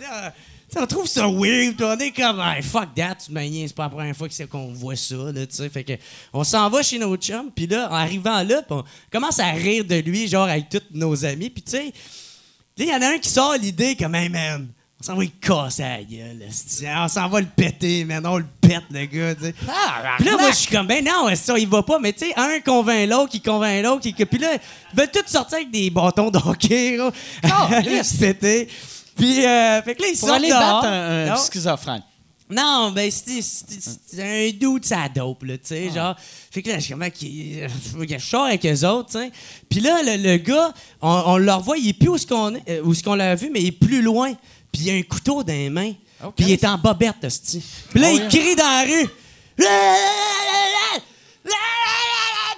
Ah! 0.03 0.33
On 0.75 0.87
trouve 0.87 1.07
ça 1.07 1.27
weird, 1.27 1.81
on 1.81 1.97
est 1.97 2.11
comme, 2.11 2.39
Hey, 2.39 2.61
fuck 2.61 2.93
that, 2.95 3.15
tu 3.25 3.31
manies, 3.31 3.67
c'est 3.67 3.75
pas 3.75 3.83
la 3.83 3.89
première 3.89 4.15
fois 4.15 4.27
qu'on 4.49 4.73
voit 4.73 4.95
ça, 4.95 5.15
là, 5.15 5.45
tu 5.45 5.55
sais. 5.55 5.69
Fait 5.69 5.83
que, 5.83 5.93
on 6.31 6.43
s'en 6.43 6.69
va 6.69 6.81
chez 6.81 6.97
nos 6.97 7.15
chums, 7.17 7.51
puis 7.53 7.67
là, 7.67 7.89
en 7.89 7.95
arrivant 7.95 8.41
là, 8.43 8.61
on 8.69 8.83
commence 9.11 9.39
à 9.39 9.51
rire 9.51 9.83
de 9.83 9.95
lui, 9.95 10.27
genre, 10.27 10.47
avec 10.47 10.69
tous 10.69 10.81
nos 10.93 11.25
amis, 11.25 11.49
puis 11.49 11.61
tu 11.61 11.71
sais, 11.71 11.85
là, 11.85 11.91
il 12.77 12.87
y 12.87 12.93
en 12.93 13.01
a 13.01 13.15
un 13.15 13.17
qui 13.17 13.29
sort 13.29 13.55
l'idée 13.55 13.95
comme, 13.95 14.15
hey 14.15 14.29
man, 14.29 14.69
on 15.01 15.03
s'en 15.03 15.15
va 15.15 15.23
le 15.23 15.29
casser 15.41 15.83
à 15.83 15.97
la 15.97 16.03
gueule, 16.03 16.43
esti. 16.47 16.85
on 16.87 17.07
s'en 17.07 17.27
va 17.27 17.41
le 17.41 17.47
péter, 17.47 18.05
man, 18.05 18.23
on 18.25 18.37
le 18.37 18.45
pète, 18.61 18.83
le 18.91 19.05
gars, 19.05 19.33
tu 19.33 19.45
sais. 19.45 19.53
Puis 20.17 20.25
là, 20.25 20.37
moi, 20.37 20.51
je 20.51 20.55
suis 20.55 20.69
comme, 20.71 20.85
ben 20.85 21.03
non, 21.03 21.27
ça, 21.35 21.57
il 21.57 21.67
va 21.67 21.81
pas. 21.81 21.97
Mais 21.97 22.13
tu 22.13 22.25
sais, 22.25 22.33
un 22.37 22.59
convainc 22.59 23.09
l'autre, 23.09 23.31
qui 23.31 23.41
convainc 23.41 23.83
l'autre. 23.83 24.01
Qui... 24.01 24.13
Puis 24.13 24.37
là, 24.37 24.49
ils 24.53 24.97
veulent 24.97 25.09
tous 25.09 25.25
sortir 25.25 25.57
avec 25.57 25.71
des 25.71 25.89
bâtons 25.89 26.29
d'hockey, 26.29 26.97
là. 26.97 27.11
Aller 27.71 28.03
se 28.03 28.15
péter. 28.15 28.67
Puis, 29.15 29.45
euh, 29.45 29.81
fait 29.83 29.95
que 29.95 30.01
là, 30.01 30.07
ils 30.09 30.17
Pour 30.19 30.27
sortent 30.29 30.39
aller 30.39 30.49
dehors. 30.49 30.59
battre 30.81 30.87
un, 30.87 31.25
un 31.25 31.29
Non. 31.29 31.35
schizophrène. 31.37 32.03
Non, 32.49 32.91
ben, 32.91 33.09
c'était 33.09 34.21
un 34.21 34.49
dude, 34.51 34.83
ça 34.83 35.07
dope, 35.13 35.43
là, 35.43 35.57
tu 35.57 35.67
sais, 35.67 35.89
genre. 35.89 36.15
Fait 36.51 36.61
que 36.61 36.69
là, 36.69 36.79
je 36.79 36.83
suis 36.83 36.93
comme, 36.93 37.09
qui 37.11 37.59
je 37.61 38.17
sors 38.19 38.43
avec 38.43 38.65
eux 38.65 38.85
autres, 38.85 39.11
tu 39.11 39.19
sais. 39.19 39.31
Puis 39.69 39.79
là, 39.79 40.01
le, 40.03 40.17
le 40.21 40.35
gars, 40.37 40.73
on, 41.01 41.23
on 41.27 41.37
le 41.37 41.53
revoit, 41.53 41.77
il 41.77 41.87
est 41.89 41.93
plus 41.93 42.09
où 42.09 42.17
ce 42.17 42.27
qu'on 42.27 42.53
est- 42.55 42.69
euh, 42.69 42.81
où 42.83 42.93
ce 42.93 43.01
qu'on 43.03 43.15
l'a 43.15 43.35
vu, 43.35 43.49
mais 43.53 43.61
il 43.61 43.67
est 43.67 43.71
plus 43.71 44.01
loin. 44.01 44.33
Puis 44.69 44.81
il 44.83 44.89
a 44.89 44.93
un 44.95 45.01
couteau 45.03 45.43
dans 45.43 45.53
les 45.53 45.69
mains. 45.69 45.93
Puis 46.35 46.45
il 46.45 46.51
est 46.51 46.65
en 46.65 46.77
bobette, 46.77 47.23
hostie. 47.23 47.63
Puis 47.89 47.99
là, 48.01 48.09
Oh, 48.11 48.17
il 48.21 48.27
crie 48.27 48.55
dans 48.55 48.63
la 48.63 48.83
rue. 48.83 49.09
Puis 49.55 49.65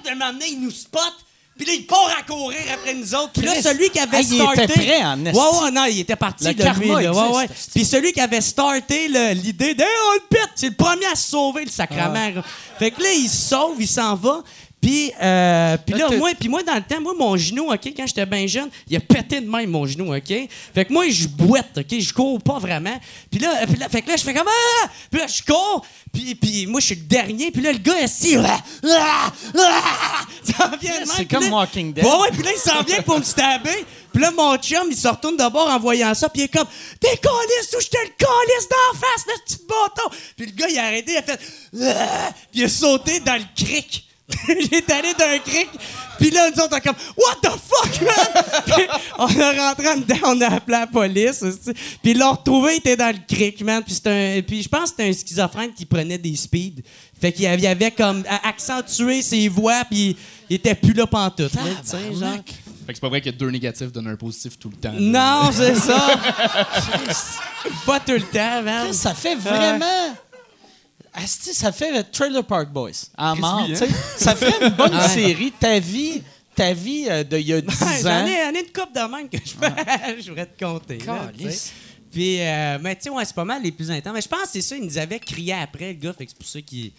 à 0.09 0.11
un 0.11 0.15
moment 0.15 0.33
donné, 0.33 0.47
il 0.51 0.61
nous 0.61 0.71
spot. 0.71 1.13
Puis 1.55 1.67
là, 1.67 1.73
il 1.73 1.85
part 1.85 2.09
à 2.17 2.23
courir 2.23 2.57
après 2.73 2.95
nous 2.95 3.13
autres. 3.13 3.31
Puis 3.33 3.43
là, 3.45 3.53
celui 3.61 3.89
qui 3.91 3.99
avait 3.99 4.17
Hey, 4.17 4.25
il 4.31 4.35
starté... 4.41 4.63
était 4.63 4.73
prêt 4.73 5.03
en 5.03 5.23
esti. 5.25 5.39
Ouais, 5.39 5.63
ouais, 5.63 5.71
non, 5.71 5.85
il 5.85 5.99
était 5.99 6.15
parti 6.15 6.45
Le 6.45 6.53
de 6.55 6.63
karma 6.63 6.79
lui, 6.83 6.89
là. 6.89 7.01
existe, 7.11 7.15
Ouais, 7.29 7.35
ouais. 7.37 7.45
esti. 7.45 7.69
Puis 7.75 7.85
celui 7.85 8.11
qui 8.11 8.19
avait 8.21 8.41
starté 8.41 9.07
l'idée 9.35 9.75
de 9.75 9.81
Hey, 9.81 9.87
on 10.09 10.13
le 10.15 10.19
pète, 10.29 10.49
c'est 10.55 10.69
le 10.69 10.75
premier 10.75 11.05
à 11.05 11.15
se 11.15 11.29
sauver, 11.29 11.65
le 11.65 11.69
sacrement. 11.71 12.29
gars. 12.31 12.43
Fait 12.79 12.89
que 12.91 13.01
là, 13.03 13.11
il 13.13 13.29
se 13.29 13.49
sauve, 13.49 13.75
il 13.79 13.87
s'en 13.87 14.15
va. 14.15 14.41
Puis, 14.83 15.13
euh, 15.21 15.77
puis 15.77 15.95
Là, 15.97 16.09
moi, 16.17 16.31
puis 16.37 16.49
moi, 16.49 16.61
dans 16.61 16.75
le 16.75 16.81
temps, 16.81 16.99
moi, 16.99 17.13
mon 17.17 17.37
genou, 17.37 17.71
OK, 17.71 17.93
quand 17.95 18.05
j'étais 18.05 18.25
bien 18.25 18.45
jeune, 18.47 18.69
il 18.89 18.97
a 18.97 18.99
pété 18.99 19.39
de 19.39 19.49
même, 19.49 19.69
mon 19.69 19.85
genou, 19.87 20.13
OK? 20.13 20.27
Fait 20.27 20.83
que 20.83 20.91
moi, 20.91 21.07
je 21.09 21.25
boite, 21.29 21.77
OK? 21.77 21.97
Je 21.99 22.13
cours 22.13 22.41
pas 22.41 22.59
vraiment. 22.59 22.99
Puis 23.31 23.39
là, 23.39 23.65
puis 23.65 23.77
là, 23.77 23.87
fait 23.87 24.01
que 24.01 24.09
là, 24.09 24.17
je 24.17 24.23
fais 24.23 24.33
comme 24.33 24.49
Ah! 24.83 24.89
Puis 25.09 25.21
là, 25.21 25.27
je 25.27 25.41
cours. 25.41 25.85
Puis, 26.11 26.35
puis 26.35 26.67
moi, 26.67 26.81
je 26.81 26.87
suis 26.87 26.95
le 26.95 27.01
dernier. 27.03 27.49
Puis 27.49 27.61
là, 27.61 27.71
le 27.71 27.77
gars, 27.77 27.95
assis. 28.03 28.35
Ah! 28.35 28.59
Ah! 28.83 29.31
Ah! 29.57 30.21
Ça 30.43 30.71
vient 30.81 30.95
de 30.95 30.97
même. 30.99 31.07
C'est 31.15 31.25
comme 31.27 31.45
là- 31.45 31.49
Walking 31.51 31.93
Dead. 31.93 32.03
Ouais, 32.03 32.11
ouais, 32.11 32.31
puis 32.33 32.43
là, 32.43 32.51
il 32.53 32.59
s'en 32.59 32.83
vient 32.83 33.01
pour 33.03 33.19
me 33.19 33.23
stabber. 33.23 33.85
Puis 34.11 34.21
là, 34.21 34.31
mon 34.31 34.57
chum, 34.57 34.87
il 34.91 34.97
se 34.97 35.07
retourne 35.07 35.37
d'abord 35.37 35.69
en 35.69 35.79
voyant 35.79 36.13
ça, 36.13 36.27
puis 36.27 36.41
il 36.41 36.45
est 36.45 36.47
comme 36.53 36.67
T'es 36.99 37.17
caliste 37.17 37.75
ou 37.77 37.81
je 37.81 37.87
te 37.87 37.97
le 38.03 38.11
calisse 38.17 38.67
d'en 38.69 38.99
face, 38.99 39.25
le 39.27 39.43
petit 39.45 39.57
bâton? 39.65 40.15
Puis 40.35 40.45
le 40.47 40.51
gars, 40.51 40.67
il 40.69 40.77
a 40.77 40.83
arrêté, 40.87 41.13
il 41.13 41.17
a 41.17 41.21
fait 41.23 41.39
Ah! 41.81 42.31
Puis 42.51 42.59
il 42.61 42.63
a 42.65 42.69
sauté 42.69 43.21
dans 43.21 43.35
le 43.35 43.45
cric. 43.55 44.09
il 44.49 44.73
est 44.73 44.89
allé 44.91 45.13
dans 45.17 45.25
un 45.25 45.39
cric. 45.39 45.69
Puis 46.19 46.29
là, 46.29 46.49
nous 46.49 46.61
autres, 46.61 46.77
on 46.77 46.79
comme 46.79 46.95
What 47.17 47.35
the 47.41 47.51
fuck, 47.57 48.01
man? 48.01 48.43
Puis 48.65 48.85
on 49.17 49.27
est 49.27 49.59
rentré 49.59 49.87
en 49.89 49.97
dedans, 49.97 50.15
on 50.25 50.41
a 50.41 50.47
appelé 50.55 50.77
la 50.77 50.87
police. 50.87 51.41
aussi. 51.41 51.73
Puis 52.01 52.13
l'ont 52.13 52.31
retrouvé, 52.31 52.73
il 52.75 52.77
était 52.77 52.95
dans 52.95 53.11
le 53.13 53.19
cric, 53.27 53.61
man. 53.63 53.83
Puis, 53.83 53.95
c'était 53.95 54.37
un- 54.39 54.41
puis 54.41 54.61
je 54.63 54.69
pense 54.69 54.83
que 54.83 54.87
c'était 54.89 55.09
un 55.09 55.13
schizophrène 55.13 55.73
qui 55.73 55.85
prenait 55.85 56.17
des 56.17 56.35
speeds. 56.35 56.83
Fait 57.19 57.31
qu'il 57.31 57.47
avait, 57.47 57.61
il 57.61 57.67
avait 57.67 57.91
comme 57.91 58.23
accentué 58.43 59.21
ses 59.21 59.47
voix, 59.47 59.83
puis 59.89 60.15
il 60.49 60.55
était 60.55 60.75
plus 60.75 60.93
là 60.93 61.07
pantoute. 61.07 61.53
là, 61.55 61.61
genre. 62.19 62.35
Fait 62.85 62.91
que 62.91 62.95
c'est 62.97 63.01
pas 63.01 63.09
vrai 63.09 63.21
que 63.21 63.29
deux 63.29 63.49
négatifs 63.49 63.91
donnent 63.93 64.09
un 64.09 64.15
positif 64.17 64.59
tout 64.59 64.69
le 64.69 64.75
temps. 64.75 64.93
Non, 64.99 65.49
c'est 65.53 65.75
ça. 65.75 66.05
pas 67.85 67.99
tout 68.01 68.11
le 68.11 68.21
temps, 68.23 68.61
man. 68.61 68.91
Ça 68.93 69.13
fait 69.13 69.35
vraiment. 69.35 70.15
Asti, 71.13 71.53
ça 71.53 71.71
fait 71.71 71.91
le 71.91 72.03
Trailer 72.03 72.43
Park 72.43 72.69
Boys. 72.69 72.91
En 73.17 73.35
mort, 73.35 73.67
sais. 73.75 73.87
Ça 74.17 74.35
ferait 74.35 74.65
une 74.67 74.73
bonne 74.73 74.99
série. 75.09 75.51
Ta 75.51 75.79
vie, 75.79 76.23
ta 76.55 76.73
vie 76.73 77.05
euh, 77.09 77.23
d'il 77.23 77.41
y 77.47 77.53
a 77.53 77.61
10 77.61 77.67
Ouais, 77.81 77.87
J'en 78.01 78.09
ans. 78.09 78.25
ai, 78.25 78.35
j'en 78.45 78.53
ai 78.53 78.59
une 78.65 78.71
coupe 78.73 78.93
de 78.93 79.15
même 79.15 79.29
que 79.29 79.37
je, 79.37 80.21
je 80.23 80.29
voudrais 80.29 80.45
te 80.47 80.63
compter. 80.63 80.97
là. 80.99 81.31
Puis, 82.11 82.39
euh, 82.41 82.77
mais 82.81 82.95
tu 82.95 83.03
sais, 83.03 83.09
ouais, 83.09 83.25
c'est 83.25 83.33
pas 83.35 83.45
mal 83.45 83.61
les 83.63 83.71
plus 83.71 83.89
intenses. 83.89 84.13
Mais 84.13 84.21
je 84.21 84.27
pense 84.27 84.43
que 84.43 84.49
c'est 84.53 84.61
ça, 84.61 84.75
il 84.75 84.83
nous 84.85 84.97
avait 84.97 85.19
crié 85.19 85.53
après, 85.53 85.93
le 85.93 85.99
gars, 85.99 86.13
fait 86.13 86.25
que 86.25 86.31
c'est 86.31 86.37
pour 86.37 86.47
ça 86.47 86.61
qu'il. 86.61 86.91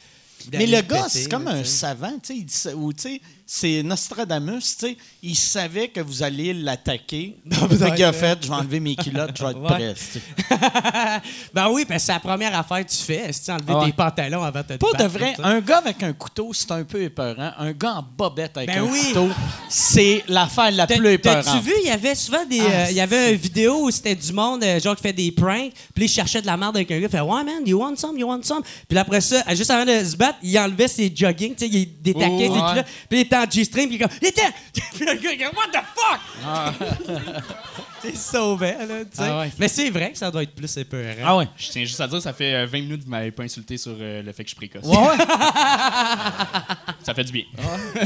Mais 0.53 0.67
le 0.67 0.81
gars, 0.83 1.07
c'est 1.09 1.29
comme 1.29 1.45
là, 1.45 1.53
un 1.53 1.65
savant, 1.65 2.19
tu 2.23 2.45
sais. 2.49 2.73
Ou, 2.75 2.93
tu 2.93 3.03
sais, 3.03 3.21
c'est 3.47 3.83
Nostradamus, 3.83 4.61
tu 4.79 4.87
sais. 4.87 4.97
Il 5.23 5.37
savait 5.37 5.89
que 5.89 6.01
vous 6.01 6.23
alliez 6.23 6.55
l'attaquer. 6.55 7.37
Fait 7.79 7.95
qu'il 7.95 8.05
a 8.05 8.13
fait, 8.13 8.39
je 8.43 8.49
vais 8.49 8.55
enlever 8.55 8.81
mes 8.81 8.97
culottes, 8.97 9.33
je 9.37 9.45
vais 9.45 9.51
être 9.51 9.61
Ouais. 9.61 9.69
prêt. 9.69 9.95
tu 9.95 10.19
sais. 10.19 10.21
ben 11.55 11.69
oui, 11.71 11.85
parce 11.85 12.03
que 12.03 12.07
c'est 12.07 12.13
la 12.13 12.21
première 12.21 12.57
affaire 12.59 12.85
que 12.85 12.91
tu 12.91 12.97
fais, 13.03 13.31
c'est 13.33 13.53
enlever 13.53 13.73
Ah 13.75 13.79
ouais. 13.81 13.87
tes 13.87 13.93
pantalons 13.93 14.43
avant 14.43 14.61
de 14.61 14.65
te 14.65 14.73
Pas 14.75 14.93
de 15.03 15.09
vrai, 15.09 15.35
un 15.43 15.61
gars 15.61 15.79
avec 15.79 16.03
un 16.03 16.13
couteau, 16.13 16.53
c'est 16.53 16.71
un 16.73 16.85
peu 16.85 17.03
épeurant. 17.03 17.53
Un 17.59 17.73
gars 17.73 17.97
en 17.97 18.05
bobette 18.17 18.57
avec 18.57 18.69
Ben 18.71 18.83
un 18.83 18.87
oui. 18.91 19.01
couteau, 19.09 19.29
c'est 19.69 20.25
l'affaire 20.29 20.71
la 20.73 20.87
plus 20.87 21.07
épeurante. 21.13 21.45
T'as-tu 21.45 21.61
vu, 21.61 21.73
il 21.83 21.89
y 21.89 21.91
avait 21.91 22.15
souvent 22.15 22.45
des. 22.47 22.61
Ah, 22.61 22.65
euh, 22.65 22.87
il 22.91 22.97
y 22.97 23.01
avait 23.01 23.33
une 23.33 23.39
vidéo 23.39 23.83
où 23.85 23.91
c'était 23.91 24.15
du 24.15 24.33
monde, 24.33 24.63
euh, 24.65 24.81
genre, 24.81 24.97
qui 24.97 25.03
fait 25.03 25.13
des 25.13 25.31
pranks, 25.33 25.73
puis 25.95 26.05
il 26.05 26.09
cherchait 26.09 26.41
de 26.41 26.47
la 26.47 26.57
merde 26.57 26.77
avec 26.77 26.91
un 26.91 26.99
gars, 26.99 27.07
il 27.07 27.11
fait 27.11 27.21
Ouais, 27.21 27.45
man, 27.45 27.63
you 27.67 27.79
want 27.81 27.97
some, 27.97 28.17
you 28.19 28.27
want 28.27 28.43
some. 28.43 28.63
Puis 28.89 28.99
après 28.99 29.21
ça, 29.21 29.43
juste 29.55 29.71
avant 29.71 29.85
de 29.85 30.05
se 30.05 30.17
battre, 30.17 30.39
il 30.43 30.59
enlevait 30.59 30.89
ses 30.89 31.13
jogging, 31.15 31.55
tu 31.55 31.67
sais, 31.67 31.71
il 31.73 32.01
détaquait 32.03 32.49
Oh, 32.51 32.55
ses 32.55 32.61
ouais. 32.61 32.71
culottes, 32.71 32.87
puis 33.09 33.21
il 33.21 33.29
était 33.35 33.47
en 33.47 33.51
G-string, 33.51 33.89
puis 33.89 33.97
il 33.97 34.03
est 34.03 34.07
comme 34.07 34.17
Il 34.23 34.29
était 34.29 34.43
Puis 34.95 35.05
le 35.07 35.15
gars, 35.15 35.33
il 35.33 35.41
est 35.41 35.45
comme 35.45 35.57
What 35.57 35.69
the 35.73 35.85
fuck? 35.95 37.45
C'est 38.03 38.17
sauvé, 38.17 38.73
là, 38.73 38.87
tu 39.05 39.17
sais. 39.17 39.23
Ah 39.23 39.39
ouais. 39.41 39.51
Mais 39.59 39.67
c'est 39.67 39.89
vrai 39.89 40.13
que 40.13 40.19
ça 40.19 40.31
doit 40.31 40.43
être 40.43 40.55
plus 40.55 40.77
épeurant. 40.77 41.23
Ah 41.25 41.37
ouais. 41.39 41.49
Je 41.57 41.69
tiens 41.71 41.85
juste 41.87 42.01
à 42.03 42.07
dire, 42.07 42.21
ça 42.21 42.35
fait 42.35 42.53
euh, 42.55 42.67
20 42.67 42.79
minutes 42.83 42.99
que 43.01 43.05
vous 43.05 43.11
m'avez 43.11 43.31
pas 43.31 43.45
insulté 43.45 43.79
sur 43.79 43.97
euh, 43.99 44.23
le 44.23 44.31
fait 44.33 44.45
que 44.45 44.51
je 44.51 44.55
suis 44.55 44.69
précoce. 44.69 44.85
Ouais, 44.85 44.99
ouais. 44.99 45.17
Ça 47.03 47.15
fait 47.15 47.25
du 47.25 47.33
bien. 47.33 47.45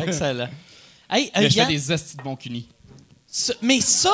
Excellent. 0.07 0.49
Hey, 1.11 1.27
euh, 1.37 1.41
Mais 1.41 1.43
je 1.49 1.55
fais 1.55 1.59
Yann, 1.61 1.69
des 1.69 1.93
estis 1.93 2.17
de 2.17 2.23
bon 2.23 2.37
cunis. 2.37 2.69
ce- 3.27 3.53
mais 3.61 3.81
ça, 3.81 4.13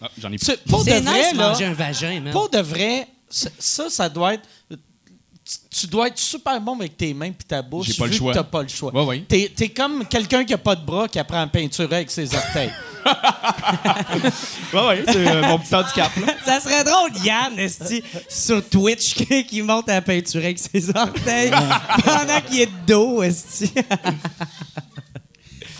Ah, 0.00 0.08
J'en 0.18 0.32
ai 0.32 0.38
plus. 0.38 0.46
tu- 0.46 0.56
pour 0.68 0.84
de 0.84 0.90
C'est 0.90 1.00
vrai, 1.00 1.18
nice 1.30 1.34
là, 1.38 1.48
manger 1.50 1.64
un 1.66 1.72
vagin, 1.74 2.20
man. 2.20 2.32
pour 2.32 2.48
de 2.50 2.58
vrai, 2.58 3.06
ça, 3.28 3.50
ça, 3.58 3.90
ça 3.90 4.08
doit 4.08 4.34
être. 4.34 4.48
Tu- 5.70 5.86
dois 5.86 6.08
être 6.08 6.18
super 6.18 6.60
bon 6.60 6.78
avec 6.78 6.96
tes 6.96 7.14
mains 7.14 7.30
puis 7.32 7.46
ta 7.46 7.62
bouche. 7.62 7.86
J'ai 7.86 7.94
pas 7.94 8.04
le 8.04 8.10
que 8.10 8.16
choix. 8.16 8.34
T'as 8.34 8.42
pas 8.44 8.62
le 8.62 8.68
choix. 8.68 8.92
Ouais, 8.94 9.04
ouais. 9.04 9.24
T'es, 9.26 9.50
t'es 9.54 9.70
comme 9.70 10.04
quelqu'un 10.06 10.44
qui 10.44 10.52
a 10.52 10.58
pas 10.58 10.76
de 10.76 10.84
bras 10.84 11.08
qui 11.08 11.18
apprend 11.18 11.40
à 11.40 11.46
peinturer 11.46 11.96
avec 11.96 12.10
ses 12.10 12.34
orteils. 12.34 12.70
Ouais, 14.74 14.86
ouais, 14.86 15.04
c'est 15.06 15.26
euh, 15.26 15.42
mon 15.46 15.58
petit 15.58 15.74
handicap. 15.74 16.10
là. 16.16 16.34
Ça 16.44 16.60
serait 16.60 16.84
drôle, 16.84 17.10
Yann, 17.24 17.58
esti, 17.58 18.02
sur 18.28 18.66
Twitch, 18.68 19.14
qui 19.48 19.62
monte 19.62 19.88
à 19.88 19.94
la 19.94 20.02
peinture 20.02 20.42
avec 20.42 20.58
ses 20.58 20.90
orteils 20.94 21.50
pendant 22.04 22.40
qu'il 22.46 22.60
est 22.60 22.66
de 22.66 22.86
dos, 22.86 23.22
esti. 23.22 23.72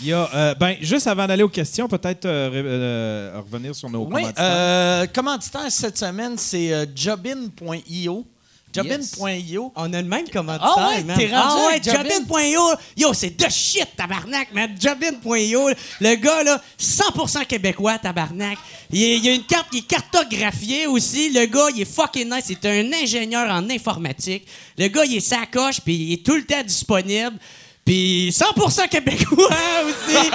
Il 0.01 0.07
y 0.07 0.13
a, 0.13 0.29
euh, 0.33 0.55
ben, 0.55 0.77
juste 0.81 1.07
avant 1.07 1.27
d'aller 1.27 1.43
aux 1.43 1.49
questions, 1.49 1.87
peut-être 1.89 2.25
euh, 2.25 2.49
euh, 2.53 3.41
revenir 3.45 3.75
sur 3.75 3.89
nos 3.89 4.05
oui, 4.05 4.13
commanditaires. 4.13 5.11
commanditaire 5.13 5.65
cette 5.71 5.97
semaine, 5.97 6.37
c'est 6.37 6.89
jobin.io. 6.95 8.25
Jobin.io. 8.73 9.71
On 9.75 9.93
a 9.93 10.01
le 10.01 10.07
même 10.07 10.29
commentaire, 10.29 10.73
Ah 10.77 10.89
ouais, 10.89 11.03
man. 11.03 11.17
t'es 11.17 11.25
rendu 11.25 11.33
ah 11.35 11.67
ouais? 11.67 11.81
Jobin.io. 11.83 12.61
Yo, 12.97 13.13
c'est 13.13 13.35
de 13.37 13.49
shit, 13.49 13.87
tabarnak, 13.95 14.53
man. 14.53 14.75
Jobin.io. 14.79 15.69
Le 16.01 16.15
gars, 16.15 16.43
là, 16.43 16.61
100% 16.79 17.45
québécois, 17.45 17.97
tabarnak. 17.97 18.57
Il 18.91 19.23
y 19.25 19.29
a 19.29 19.33
une 19.33 19.43
carte 19.43 19.69
qui 19.71 19.79
est 19.79 19.87
cartographiée 19.87 20.87
aussi. 20.87 21.29
Le 21.31 21.45
gars, 21.45 21.67
il 21.75 21.81
est 21.81 21.85
fucking 21.93 22.29
nice. 22.29 22.45
C'est 22.47 22.65
un 22.65 22.91
ingénieur 22.93 23.49
en 23.49 23.69
informatique. 23.69 24.45
Le 24.77 24.87
gars, 24.87 25.05
il 25.05 25.17
est 25.17 25.19
sacoche, 25.19 25.81
puis 25.81 25.95
il 25.95 26.13
est 26.13 26.25
tout 26.25 26.35
le 26.35 26.45
temps 26.45 26.63
disponible. 26.63 27.37
Puis 27.89 28.29
100% 28.29 28.87
québécois 28.87 29.35
aussi. 29.83 30.29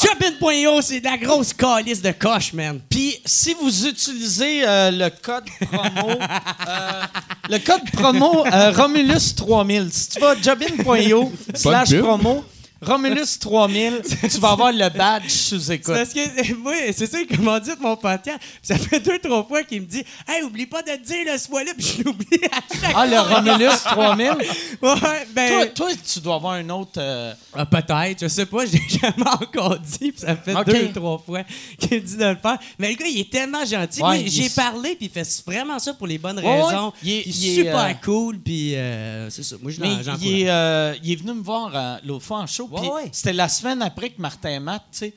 Jobin.io, 0.00 0.80
c'est 0.80 1.00
de 1.00 1.06
la 1.06 1.18
grosse 1.18 1.52
calice 1.52 2.00
de 2.00 2.12
coche, 2.12 2.52
man. 2.52 2.78
Puis 2.88 3.20
si 3.26 3.52
vous 3.60 3.88
utilisez 3.88 4.62
euh, 4.64 4.92
le 4.92 5.10
code 5.10 5.42
promo, 5.60 6.10
euh, 6.10 7.02
le 7.50 7.58
code 7.58 7.90
promo 7.90 8.46
euh, 8.46 8.70
Romulus 8.70 9.34
3000, 9.34 9.88
si 9.90 10.10
tu 10.10 10.20
vas 10.20 10.30
à 10.30 10.40
jobin.io 10.40 11.32
slash 11.52 11.98
promo 11.98 12.44
Romulus 12.82 13.38
3000, 13.38 14.02
tu 14.30 14.38
vas 14.40 14.50
avoir 14.50 14.72
le 14.72 14.88
badge 14.88 15.28
sous 15.30 15.70
écoute. 15.70 15.94
parce 15.94 16.12
que 16.12 16.52
moi, 16.58 16.74
c'est 16.92 17.06
ça 17.06 17.22
qu'il 17.24 17.40
m'a 17.40 17.60
dit 17.60 17.70
de 17.70 17.80
mon 17.80 17.96
podcast. 17.96 18.38
Ça 18.60 18.76
fait 18.76 19.00
deux, 19.00 19.18
trois 19.18 19.44
fois 19.44 19.62
qu'il 19.62 19.82
me 19.82 19.86
dit 19.86 20.02
Hey, 20.28 20.42
oublie 20.42 20.66
pas 20.66 20.82
de 20.82 20.88
te 20.90 21.02
dire 21.02 21.32
le 21.32 21.38
fois 21.38 21.62
là, 21.64 21.72
puis 21.76 21.86
je 21.98 22.02
l'oublie 22.02 22.40
à 22.50 22.56
chaque 22.80 22.92
Ah, 22.94 23.06
le 23.06 23.20
Romulus 23.20 23.78
3000. 23.84 24.26
fois. 24.80 24.94
Ouais, 25.02 25.26
ben. 25.32 25.48
Toi, 25.48 25.66
toi, 25.66 25.88
tu 26.12 26.20
dois 26.20 26.34
avoir 26.36 26.52
un 26.54 26.68
autre. 26.70 26.92
euh, 26.98 27.32
Ah, 27.54 27.66
Peut-être, 27.66 28.22
je 28.22 28.28
sais 28.28 28.46
pas, 28.46 28.66
je 28.66 28.72
l'ai 28.72 28.82
jamais 28.88 29.28
encore 29.28 29.78
dit, 29.78 30.12
puis 30.12 30.14
ça 30.16 30.36
fait 30.36 30.54
deux, 30.64 30.92
trois 30.92 31.18
fois 31.18 31.42
qu'il 31.78 31.98
me 32.00 32.04
dit 32.04 32.16
de 32.16 32.24
le 32.24 32.36
faire. 32.36 32.58
Mais 32.78 32.90
le 32.90 32.96
gars, 32.96 33.06
il 33.06 33.20
est 33.20 33.30
tellement 33.30 33.64
gentil. 33.64 34.02
Ouais, 34.02 34.24
J'ai 34.26 34.48
parlé, 34.50 34.96
puis 34.96 35.06
il 35.06 35.10
fait 35.10 35.26
vraiment 35.46 35.78
ça 35.78 35.94
pour 35.94 36.06
les 36.06 36.18
bonnes 36.18 36.38
Ouais, 36.40 36.62
raisons. 36.62 36.92
Il 37.02 37.10
est- 37.10 37.22
Il 37.26 37.30
est, 37.32 37.36
il 37.36 37.46
est, 37.50 37.54
super 37.64 37.84
euh, 37.84 37.92
cool, 38.04 38.38
puis 38.40 38.74
euh, 38.74 39.30
c'est 39.30 39.42
ça. 39.44 39.56
Moi, 39.62 39.70
je 39.72 39.80
l'en- 39.80 39.86
il 40.20 41.12
est, 41.12 41.16
venu 41.16 41.32
me 41.34 41.42
voir 41.42 42.00
l'autre 42.04 42.24
fois 42.24 42.38
en 42.38 42.46
show. 42.46 42.68
C'était 43.12 43.32
la 43.32 43.48
semaine 43.48 43.82
après 43.82 44.10
que 44.10 44.20
Martin 44.20 44.50
et 44.50 44.58
Matt, 44.60 44.82
tu 44.92 44.98
sais. 44.98 45.14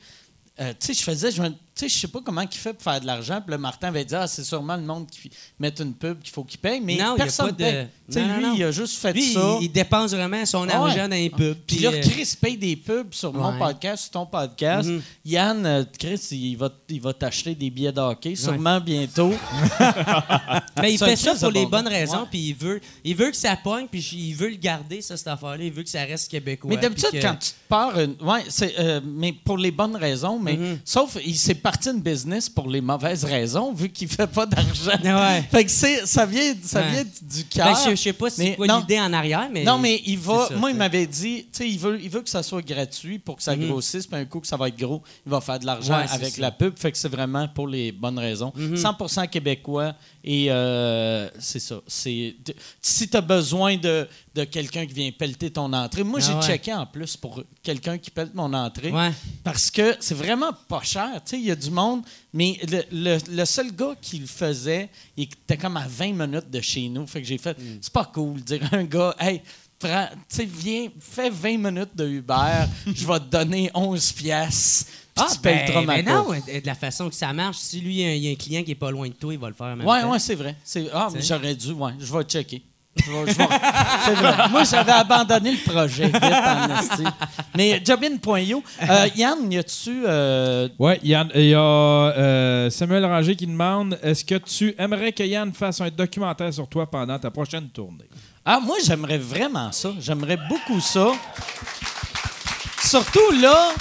euh, 0.60 0.72
je 0.94 1.02
faisais, 1.02 1.30
je 1.30 1.42
me- 1.42 1.54
sais, 1.80 1.88
je 1.88 1.96
sais 1.96 2.08
pas 2.08 2.20
comment 2.24 2.40
il 2.42 2.48
fait 2.56 2.72
pour 2.72 2.82
faire 2.82 3.00
de 3.00 3.06
l'argent. 3.06 3.40
Puis 3.40 3.50
là, 3.50 3.58
Martin 3.58 3.88
avait 3.88 4.04
dit, 4.04 4.14
ah, 4.14 4.26
c'est 4.26 4.44
sûrement 4.44 4.76
le 4.76 4.82
monde 4.82 5.06
qui 5.10 5.30
met 5.58 5.72
une 5.78 5.92
pub 5.94 6.20
qu'il 6.20 6.32
faut 6.32 6.44
qu'il 6.44 6.58
paye. 6.58 6.80
Mais 6.80 6.96
Non, 6.96 7.16
personne 7.16 7.48
de- 7.50 7.52
paye. 7.54 7.88
Non, 8.14 8.26
non, 8.28 8.36
lui, 8.36 8.42
non. 8.44 8.54
il 8.56 8.62
a 8.64 8.70
juste 8.70 8.98
fait 8.98 9.12
Lui, 9.12 9.32
ça. 9.32 9.56
il, 9.60 9.64
il 9.64 9.68
dépense 9.72 10.12
vraiment 10.12 10.44
son 10.46 10.66
ouais. 10.66 10.72
argent 10.72 11.08
dans 11.08 11.16
les 11.16 11.28
pubs. 11.30 11.56
Puis 11.66 11.80
là, 11.80 11.90
euh, 11.90 12.00
Chris 12.00 12.34
paye 12.40 12.56
des 12.56 12.76
pubs 12.76 13.12
sur 13.12 13.32
mon 13.32 13.58
podcast, 13.58 14.04
sur 14.04 14.12
ton 14.12 14.26
podcast. 14.26 14.88
Mhm. 14.88 15.02
Yann, 15.24 15.66
euh, 15.66 15.84
Chris, 15.98 16.20
il 16.30 16.56
va, 16.56 16.70
il 16.88 17.00
va 17.00 17.12
t'acheter 17.12 17.54
des 17.54 17.68
billets 17.68 17.92
de 17.92 18.00
hockey, 18.00 18.36
sûrement 18.36 18.80
bientôt. 18.80 19.32
Mais 20.80 20.92
il 20.94 20.98
fait 20.98 21.16
ça 21.16 21.34
pour 21.34 21.48
de 21.48 21.54
les 21.54 21.64
bon 21.64 21.70
bonnes 21.70 21.88
raisons, 21.88 22.26
puis 22.30 22.48
il 22.48 22.54
veut, 22.54 22.80
il 23.04 23.16
veut 23.16 23.30
que 23.30 23.36
ça 23.36 23.56
pogne, 23.56 23.86
puis 23.90 24.00
il 24.12 24.34
veut 24.34 24.48
le 24.50 24.56
garder, 24.56 25.00
ça, 25.02 25.16
cette 25.16 25.26
affaire-là. 25.28 25.64
Il 25.64 25.72
veut 25.72 25.82
que 25.82 25.88
ça 25.88 26.04
reste 26.04 26.30
québécois. 26.30 26.70
Mais 26.70 26.76
d'habitude, 26.76 27.10
que- 27.10 27.20
quand 27.20 27.34
tu 27.36 27.50
te 27.50 27.54
pars, 27.68 27.98
une- 27.98 28.16
ouais, 28.20 28.44
euh, 28.78 29.00
mais 29.04 29.32
pour 29.32 29.58
les 29.58 29.70
bonnes 29.70 29.96
raisons, 29.96 30.38
mais 30.38 30.56
Mhm. 30.56 30.78
sauf 30.84 31.16
il 31.24 31.36
s'est 31.36 31.54
parti 31.70 31.88
une 31.90 32.00
business 32.00 32.48
pour 32.48 32.68
les 32.68 32.80
mauvaises 32.80 33.24
raisons, 33.24 33.72
vu 33.72 33.88
qu'il 33.88 34.06
fait 34.08 34.26
pas 34.28 34.46
d'argent. 34.46 34.92
Ouais. 35.02 35.42
Fait 35.50 35.64
que 35.64 35.70
c'est, 35.70 36.06
ça 36.06 36.24
vient, 36.26 36.54
ça 36.62 36.80
Ouais. 36.80 36.90
vient 36.92 37.02
du 37.04 37.42
Ben, 37.42 37.44
cœur. 37.50 37.76
je, 37.86 37.90
je 37.90 37.96
sais 37.96 38.12
pas 38.12 38.30
c'est 38.30 38.44
Mais 38.44 38.54
quoi 38.56 38.66
l'idée 38.66 39.00
en 39.00 39.12
arrière, 39.12 39.48
mais. 39.52 39.64
non, 39.64 39.76
mais 39.78 40.00
il 40.06 40.18
va. 40.18 40.46
c'est 40.46 40.54
ça, 40.54 40.60
moi, 40.60 40.70
il 40.70 40.76
m'avait 40.76 41.06
dit, 41.06 41.42
tu 41.44 41.58
sais, 41.58 41.68
il 41.68 41.78
veut, 41.78 41.98
il 42.00 42.08
veut 42.08 42.20
que 42.22 42.30
ça 42.30 42.42
soit 42.44 42.62
gratuit 42.62 43.18
pour 43.18 43.36
que 43.36 43.42
ça 43.42 43.56
Mhm. 43.56 43.66
grossisse, 43.68 44.06
puis 44.06 44.16
un 44.20 44.24
coup 44.24 44.38
que 44.40 44.46
ça 44.46 44.56
va 44.56 44.68
être 44.68 44.78
gros, 44.78 45.02
il 45.26 45.30
va 45.30 45.40
faire 45.40 45.58
de 45.58 45.66
l'argent 45.66 45.96
Ouais, 45.98 46.04
c'est 46.06 46.14
avec 46.14 46.34
ça. 46.34 46.40
la 46.42 46.50
pub. 46.52 46.76
Fait 46.78 46.92
que 46.92 46.98
c'est 46.98 47.08
vraiment 47.08 47.48
pour 47.48 47.66
les 47.66 47.90
bonnes 47.92 48.18
raisons. 48.18 48.52
Mhm. 48.54 48.76
100% 48.76 49.26
québécois 49.26 49.94
et 50.28 50.50
euh, 50.50 51.30
c'est 51.38 51.60
ça. 51.60 51.80
C'est 51.86 52.34
si 52.82 53.08
tu 53.08 53.16
as 53.16 53.20
besoin 53.20 53.76
de, 53.76 54.08
de 54.34 54.44
quelqu'un 54.44 54.84
qui 54.84 54.92
vient 54.92 55.10
pelleter 55.12 55.50
ton 55.50 55.72
entrée, 55.72 56.02
moi 56.02 56.18
Ah 56.20 56.26
j'ai 56.26 56.34
ouais. 56.34 56.42
checké 56.42 56.74
en 56.74 56.84
plus 56.84 57.16
pour 57.16 57.42
quelqu'un 57.62 57.96
qui 57.96 58.10
pète 58.10 58.34
mon 58.34 58.52
entrée 58.52 58.90
Ouais. 58.90 59.12
parce 59.44 59.70
que 59.70 59.94
c'est 60.00 60.16
vraiment 60.16 60.50
pas 60.68 60.82
cher. 60.82 61.08
Tu 61.24 61.30
sais, 61.30 61.38
il 61.38 61.46
y 61.46 61.50
a 61.52 61.56
du 61.56 61.70
monde, 61.70 62.02
mais 62.32 62.58
le, 62.68 62.82
le- 62.90 63.36
le 63.36 63.44
seul 63.44 63.70
gars 63.70 63.94
qui 64.02 64.18
le 64.18 64.26
faisait, 64.26 64.88
il 65.16 65.24
était 65.24 65.56
comme 65.56 65.76
à 65.76 65.86
20 65.88 66.12
minutes 66.12 66.50
de 66.50 66.60
chez 66.60 66.88
nous. 66.88 67.06
Fait 67.06 67.22
que 67.22 67.26
j'ai 67.28 67.38
fait, 67.38 67.56
Mm. 67.56 67.78
c'est 67.80 67.92
pas 67.92 68.04
cool 68.12 68.40
de 68.40 68.56
dire 68.58 68.68
à 68.72 68.76
un 68.76 68.84
gars, 68.84 69.14
hey, 69.20 69.40
prends, 69.78 70.08
viens, 70.38 70.88
fais 70.98 71.30
20 71.30 71.58
minutes 71.58 71.94
de 71.94 72.08
Uber, 72.08 72.66
je 72.86 73.06
vais 73.06 73.20
te 73.20 73.26
donner 73.26 73.70
11 73.74 74.10
pièces. 74.12 74.86
Puis 75.16 75.24
Ah, 75.28 75.32
tu 75.32 75.72
ben, 75.72 75.84
ma 75.86 75.96
mais 75.96 76.02
non, 76.02 76.28
de 76.30 76.66
la 76.66 76.74
façon 76.74 77.08
que 77.08 77.14
ça 77.14 77.32
marche, 77.32 77.56
si 77.56 77.80
lui, 77.80 78.02
il 78.02 78.18
y 78.24 78.28
a 78.28 78.32
un- 78.32 78.34
client 78.34 78.62
qui 78.62 78.72
est 78.72 78.74
pas 78.74 78.90
loin 78.90 79.08
de 79.08 79.14
toi, 79.14 79.32
il 79.32 79.38
va 79.38 79.48
le 79.48 79.54
faire 79.54 79.68
en 79.68 79.76
même 79.76 79.86
Ouais, 79.86 80.02
temps. 80.02 80.10
ouais, 80.12 80.18
c'est 80.18 80.34
vrai. 80.34 80.54
C'est, 80.62 80.86
ah, 80.92 81.08
mais 81.12 81.22
j'aurais 81.22 81.54
dû, 81.54 81.72
ouais, 81.72 81.92
je 81.98 82.12
vais 82.12 82.22
checker. 82.24 82.62
Je 82.98 83.10
vais- 83.10 83.30
je 83.32 83.36
vais- 83.36 83.48
c'est 84.06 84.14
vrai. 84.14 84.48
Moi, 84.50 84.64
j'avais 84.64 84.92
abandonné 84.92 85.52
le 85.52 85.70
projet 85.70 86.06
vite 86.06 86.16
en 86.16 86.78
esti. 86.80 87.04
Mais 87.54 87.82
jobin.io, 87.84 88.62
euh, 88.88 89.08
Yann, 89.16 89.52
y 89.52 89.58
a-tu. 89.58 90.02
euh, 90.06 90.68
Ouais, 90.78 90.98
Yann, 91.02 91.28
il 91.34 91.48
y 91.48 91.54
a 91.54 91.58
euh, 91.60 92.70
Samuel 92.70 93.04
Ranger 93.04 93.36
qui 93.36 93.46
demande 93.46 93.98
est-ce 94.02 94.24
que 94.24 94.36
tu 94.36 94.74
aimerais 94.78 95.12
que 95.12 95.22
Yann 95.22 95.52
fasse 95.52 95.82
un 95.82 95.90
documentaire 95.90 96.52
sur 96.54 96.66
toi 96.68 96.90
pendant 96.90 97.18
ta 97.18 97.30
prochaine 97.30 97.68
tournée? 97.68 98.08
Ah, 98.46 98.60
moi, 98.60 98.76
j'aimerais 98.82 99.18
vraiment 99.18 99.70
ça. 99.72 99.90
J'aimerais 100.00 100.38
beaucoup 100.48 100.80
ça. 100.80 101.08
Surtout 102.82 103.30
là, 103.42 103.72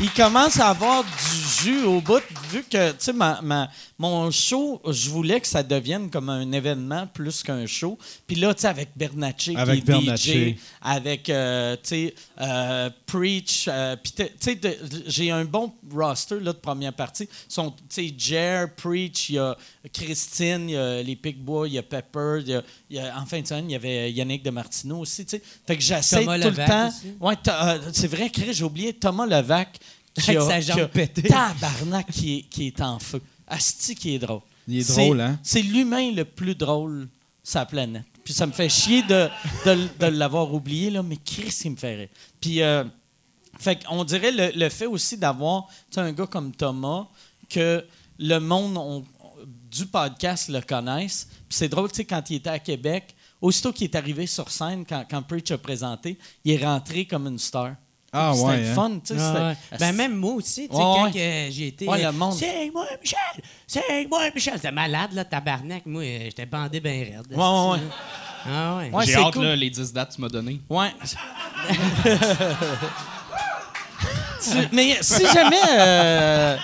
il 0.00 0.10
commence 0.10 0.58
à 0.58 0.70
avoir 0.70 1.04
du 1.04 1.62
jus 1.62 1.82
au 1.84 2.00
bout, 2.00 2.22
vu 2.50 2.64
que, 2.68 2.90
tu 2.92 2.96
sais, 2.98 3.12
ma, 3.12 3.40
ma- 3.42 3.70
mon 3.98 4.30
show, 4.30 4.80
je 4.90 5.10
voulais 5.10 5.40
que 5.40 5.46
ça 5.46 5.62
devienne 5.62 6.10
comme 6.10 6.28
un 6.28 6.50
événement 6.50 7.06
plus 7.06 7.42
qu'un 7.42 7.66
show. 7.66 7.96
Puis 8.26 8.36
là, 8.36 8.52
tu 8.54 8.62
sais, 8.62 8.68
avec 8.68 8.88
Bernatchez, 8.96 9.54
Avec 9.56 9.84
qui 9.84 9.92
est. 9.92 10.16
DJ, 10.16 10.56
avec, 10.80 11.28
euh, 11.28 11.76
tu 11.76 11.88
sais, 11.88 12.14
euh, 12.40 12.90
Preach, 13.06 13.66
euh, 13.68 13.94
puis 14.02 14.12
tu 14.12 14.24
sais, 14.40 14.58
j'ai 15.06 15.30
un 15.30 15.44
bon 15.44 15.72
roster, 15.94 16.40
là, 16.40 16.52
de 16.52 16.58
première 16.58 16.94
partie. 16.94 17.28
Tu 17.28 17.60
sais, 17.88 18.14
Jer, 18.16 18.74
Preach, 18.74 19.28
il 19.28 19.34
y 19.34 19.38
a 19.38 19.56
Christine, 19.92 20.68
il 20.70 20.72
y 20.72 20.76
a 20.76 21.02
les 21.02 21.14
Picbois, 21.16 21.68
il 21.68 21.74
y 21.74 21.78
a 21.78 21.82
Pepper, 21.82 22.38
il 22.40 22.48
y 22.48 22.54
a- 22.54 22.62
y 22.90 22.98
a- 22.98 23.16
en 23.20 23.26
fin 23.26 23.40
de 23.40 23.46
semaine, 23.46 23.68
il 23.68 23.72
y 23.72 23.76
avait 23.76 24.10
Yannick 24.10 24.42
de 24.42 24.50
Martineau 24.50 25.00
aussi, 25.00 25.24
tu 25.26 25.36
sais. 25.36 25.42
Fait 25.66 25.76
que 25.76 25.82
j'essaie 25.82 26.16
tout 26.16 26.22
Thomas 26.24 26.38
le 26.38 26.54
temps. 26.54 26.88
aussi. 26.88 27.12
Ouais, 27.20 27.34
euh, 27.48 27.78
c'est 27.92 28.08
vrai, 28.08 28.30
Chris, 28.30 28.52
j'ai 28.54 28.64
oublié 28.64 28.94
Thomas 28.94 29.26
Levac. 29.26 29.78
A- 30.16 30.46
sa 30.46 30.60
qui 30.60 30.66
jambe 30.66 30.90
pétée. 30.90 31.22
Tabarnak 31.22 32.10
qui 32.10 32.38
est, 32.38 32.42
qui 32.42 32.66
est 32.68 32.80
en 32.80 32.98
feu. 32.98 33.20
Asti 33.46 33.94
qui 33.94 34.14
est 34.14 34.18
drôle. 34.18 34.40
Il 34.68 34.78
est 34.78 34.84
drôle, 35.04 35.20
hein? 35.20 35.38
C'est 35.42 35.62
l'humain 35.62 36.12
le 36.12 36.24
plus 36.24 36.54
drôle 36.54 37.08
sur 37.42 37.58
la 37.60 37.66
planète. 37.66 38.04
Puis 38.24 38.32
ça 38.32 38.46
me 38.46 38.52
fait 38.52 38.68
chier 38.68 39.02
de, 39.02 39.28
de, 39.66 39.88
de 39.98 40.06
l'avoir 40.06 40.52
oublié, 40.54 40.90
là, 40.90 41.02
mais 41.02 41.16
Chris, 41.16 41.52
il 41.64 41.72
me 41.72 41.76
fait 41.76 41.96
rire. 41.96 42.08
Puis 42.40 42.62
euh, 42.62 42.84
Fait 43.58 43.82
qu'on 43.84 44.04
dirait 44.04 44.30
le, 44.30 44.52
le 44.54 44.68
fait 44.68 44.86
aussi 44.86 45.16
d'avoir 45.16 45.66
un 45.96 46.12
gars 46.12 46.26
comme 46.26 46.52
Thomas, 46.52 47.08
que 47.48 47.84
le 48.18 48.38
monde 48.38 48.76
on- 48.78 49.04
du 49.70 49.86
podcast 49.86 50.48
le 50.48 50.60
connaisse. 50.60 51.26
Puis 51.48 51.58
c'est 51.58 51.68
drôle, 51.68 51.90
tu 51.90 51.96
sais, 51.96 52.04
quand 52.04 52.30
il 52.30 52.36
était 52.36 52.50
à 52.50 52.58
Québec, 52.60 53.14
aussitôt 53.40 53.72
qu'il 53.72 53.84
est 53.84 53.96
arrivé 53.96 54.26
sur 54.26 54.48
scène, 54.50 54.84
quand, 54.86 55.04
quand 55.10 55.22
Preach 55.22 55.50
a 55.50 55.58
présenté, 55.58 56.16
il 56.44 56.52
est 56.52 56.64
rentré 56.64 57.04
comme 57.06 57.26
une 57.26 57.38
star. 57.40 57.74
Ah, 58.14 58.32
C'était 58.34 58.46
ouais, 58.46 58.56
le 58.58 58.68
hein? 58.68 58.74
fun, 58.74 58.90
tu 59.04 59.14
sais. 59.14 59.20
Ah 59.20 59.48
ouais. 59.48 59.56
Ben, 59.78 59.92
même 59.96 60.14
moi 60.16 60.32
aussi, 60.34 60.68
tu 60.68 60.74
sais, 60.76 60.82
Ouais, 60.82 60.84
quand 60.84 61.10
j'ai 61.14 61.66
été. 61.68 61.88
Ouais, 61.88 62.02
le 62.02 62.12
monde. 62.12 62.34
C'est 62.38 62.70
moi, 62.70 62.84
Michel! 63.00 63.18
C'est 63.66 64.06
moi, 64.10 64.20
Michel! 64.34 64.52
C'était 64.56 64.70
malade, 64.70 65.12
là, 65.14 65.24
tabarnak. 65.24 65.86
Moi, 65.86 66.02
euh, 66.02 66.18
j'étais 66.24 66.44
bandé 66.44 66.78
bien 66.80 66.92
raide. 66.92 67.22
Ouais, 67.30 67.36
ouais, 67.36 67.70
ouais. 67.72 67.78
Ah 68.46 68.76
ouais. 68.76 68.90
Ouais, 68.90 69.06
J'ai 69.06 69.12
c'est 69.12 69.18
hâte, 69.18 69.32
cool. 69.32 69.44
là, 69.44 69.56
les 69.56 69.70
10 69.70 69.92
dates 69.94 70.10
que 70.10 70.14
tu 70.16 70.20
m'as 70.20 70.28
données. 70.28 70.60
Ouais. 70.68 70.92
Tu- 74.42 74.68
mais 74.72 74.98
si 75.00 75.24
jamais, 75.32 75.56
euh, 75.78 76.56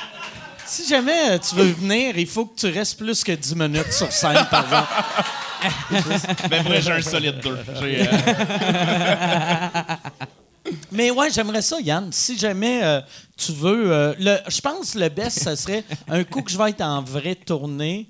si 0.67 0.89
jamais 0.89 1.31
euh, 1.31 1.39
tu 1.39 1.55
veux 1.55 1.71
venir, 1.71 2.19
il 2.19 2.27
faut 2.27 2.45
que 2.47 2.59
tu 2.59 2.67
restes 2.77 2.99
plus 2.99 3.23
que 3.23 3.31
10 3.31 3.55
minutes 3.55 3.93
sur 3.93 4.11
scène, 4.11 4.45
par 4.51 4.65
exemple. 4.65 4.89
Ben, 6.51 6.63
vrai, 6.63 6.81
j'ai 6.83 6.93
un 6.93 7.03
solide 7.03 7.41
2. 7.41 7.59
Mais 10.93 11.11
ouais, 11.11 11.31
j'aimerais 11.31 11.63
ça, 11.63 11.81
Yann. 11.81 12.11
Si 12.13 12.37
jamais 12.39 12.83
euh, 12.83 13.01
tu 13.37 13.53
veux, 13.53 13.93
euh, 13.93 14.15
le, 14.19 14.37
je 14.49 14.61
pense 14.61 14.93
que 14.93 14.99
le 14.99 15.09
best, 15.09 15.43
ce 15.43 15.55
serait 15.57 15.85
un 16.09 16.25
coup 16.25 16.43
que 16.43 16.51
je 16.51 16.59
vais 16.59 16.71
être 16.71 16.81
en 16.83 17.03
vraie 17.03 17.35
tournée 17.35 18.09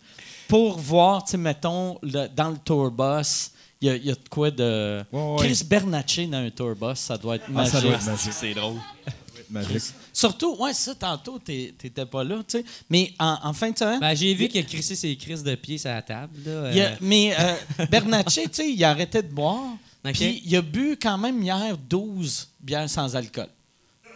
pour 0.48 0.78
voir, 0.78 1.24
tu 1.24 1.32
sais, 1.32 1.36
mettons, 1.36 1.98
le- 2.02 2.28
dans 2.28 2.50
le 2.50 2.58
tour 2.58 2.90
bus, 2.90 3.50
il 3.80 3.88
y, 3.88 3.90
a- 3.90 3.96
il 3.96 4.06
y 4.06 4.10
a 4.10 4.14
de 4.14 4.28
quoi 4.30 4.50
de. 4.50 5.02
Ouais, 5.12 5.20
ouais. 5.20 5.36
Chris 5.46 5.62
Bernatchez 5.64 6.26
dans 6.26 6.38
un 6.38 6.50
tour 6.50 6.74
bus, 6.74 6.98
ça 6.98 7.16
doit 7.16 7.36
être 7.36 7.44
Ah, 7.48 7.52
magique. 7.52 7.72
ça 7.72 7.80
doit 7.80 7.92
être 7.92 8.06
magique. 8.06 8.32
c'est 8.32 8.54
drôle. 8.54 8.76
magique. 9.50 9.82
Surtout, 10.12 10.56
ouais, 10.56 10.74
ça, 10.74 10.94
tantôt, 10.94 11.38
t'étais 11.38 12.04
pas 12.06 12.24
là, 12.24 12.36
tu 12.46 12.58
sais. 12.58 12.64
Mais 12.90 13.12
en, 13.18 13.38
en 13.44 13.52
fin 13.52 13.70
de 13.70 13.78
semaine. 13.78 14.00
Ben, 14.00 14.14
j'ai 14.14 14.34
vu 14.34 14.48
qu'il 14.48 14.60
a 14.60 14.64
crissé 14.64 14.94
ses 14.96 15.16
crises 15.16 15.42
de 15.44 15.54
pied 15.54 15.78
sur 15.78 15.90
la 15.90 16.02
table. 16.02 16.32
Là, 16.44 16.70
il 16.70 16.76
y 16.76 16.80
a- 16.80 16.88
euh, 16.88 16.96
mais 17.00 17.34
euh, 17.38 17.86
Bernatchez, 17.90 18.44
tu 18.44 18.48
sais, 18.54 18.70
il 18.70 18.82
a 18.84 18.90
arrêté 18.90 19.22
de 19.22 19.28
boire. 19.28 19.64
Puis 20.04 20.42
il 20.44 20.56
a 20.56 20.62
bu 20.62 20.96
quand 21.00 21.18
même 21.18 21.42
hier 21.42 21.76
12 21.76 22.48
bières 22.60 22.88
sans 22.88 23.14
alcool. 23.16 23.48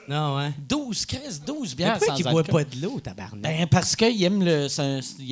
Non, 0.09 0.37
ouais. 0.37 0.53
12, 0.69 1.07
Chris, 1.07 1.19
12 1.47 1.71
Mais 1.71 1.77
bières 1.77 1.99
pourquoi 1.99 2.17
sans 2.17 2.27
alcool. 2.27 2.33
boit 2.33 2.45
pas 2.45 2.65
de 2.65 2.81
l'eau, 2.83 3.01
tabarnak? 3.01 3.43
Ben, 3.43 3.67
parce 3.69 3.95
qu'il 3.95 4.23
aime 4.25 4.43
le, 4.45 4.67
il 5.21 5.31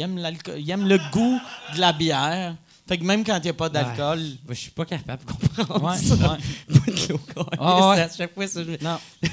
il 0.59 0.71
aime 0.71 0.89
le 0.89 0.99
goût 1.11 1.41
de 1.75 1.81
la 1.81 1.93
bière. 1.93 2.57
Fait 2.91 2.99
que 2.99 3.05
même 3.05 3.23
quand 3.25 3.37
il 3.37 3.43
n'y 3.43 3.49
a 3.51 3.53
pas 3.53 3.69
d'alcool. 3.69 4.19
Moi, 4.19 4.33
je 4.51 4.55
suis 4.55 4.71
pas 4.73 4.85
capable 4.85 5.25
de 5.25 5.31
comprendre 5.31 5.81
Ouais, 5.85 5.97
ça. 5.97 6.15
ouais. 6.15 6.39
Ah, 7.61 7.91
ouais. 7.91 8.01
À 8.01 8.09
chaque 8.09 8.35
fois, 8.35 8.49
ça, 8.49 8.63
je- 8.65 8.85
Non. 8.85 8.99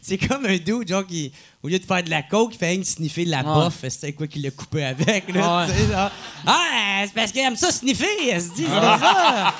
c'est 0.00 0.16
comme 0.16 0.46
un 0.46 0.56
dude, 0.56 0.88
genre, 0.88 1.06
qui, 1.06 1.30
au 1.62 1.68
lieu 1.68 1.78
de 1.78 1.84
faire 1.84 2.02
de 2.02 2.08
la 2.08 2.22
coke, 2.22 2.54
il 2.54 2.58
fait 2.58 2.78
que 2.78 2.84
sniffer 2.84 3.26
de 3.26 3.30
la 3.30 3.40
Ouais. 3.40 3.44
bof. 3.64 3.84
C'est 3.90 4.14
quoi 4.14 4.26
qu'il 4.26 4.40
l'a 4.42 4.50
coupé 4.50 4.82
avec, 4.84 5.28
là, 5.34 5.40
Ah, 5.44 5.66
ouais. 5.66 5.72
tu 5.74 5.78
sais, 5.78 5.92
genre. 5.92 6.10
Ah, 6.46 7.02
c'est 7.04 7.12
parce 7.12 7.32
qu'il 7.32 7.42
aime 7.42 7.56
ça 7.56 7.70
sniffer, 7.70 8.06
elle 8.30 8.40
se 8.40 8.48
dit. 8.54 8.64
c'est 8.64 8.70
ça? 8.70 9.54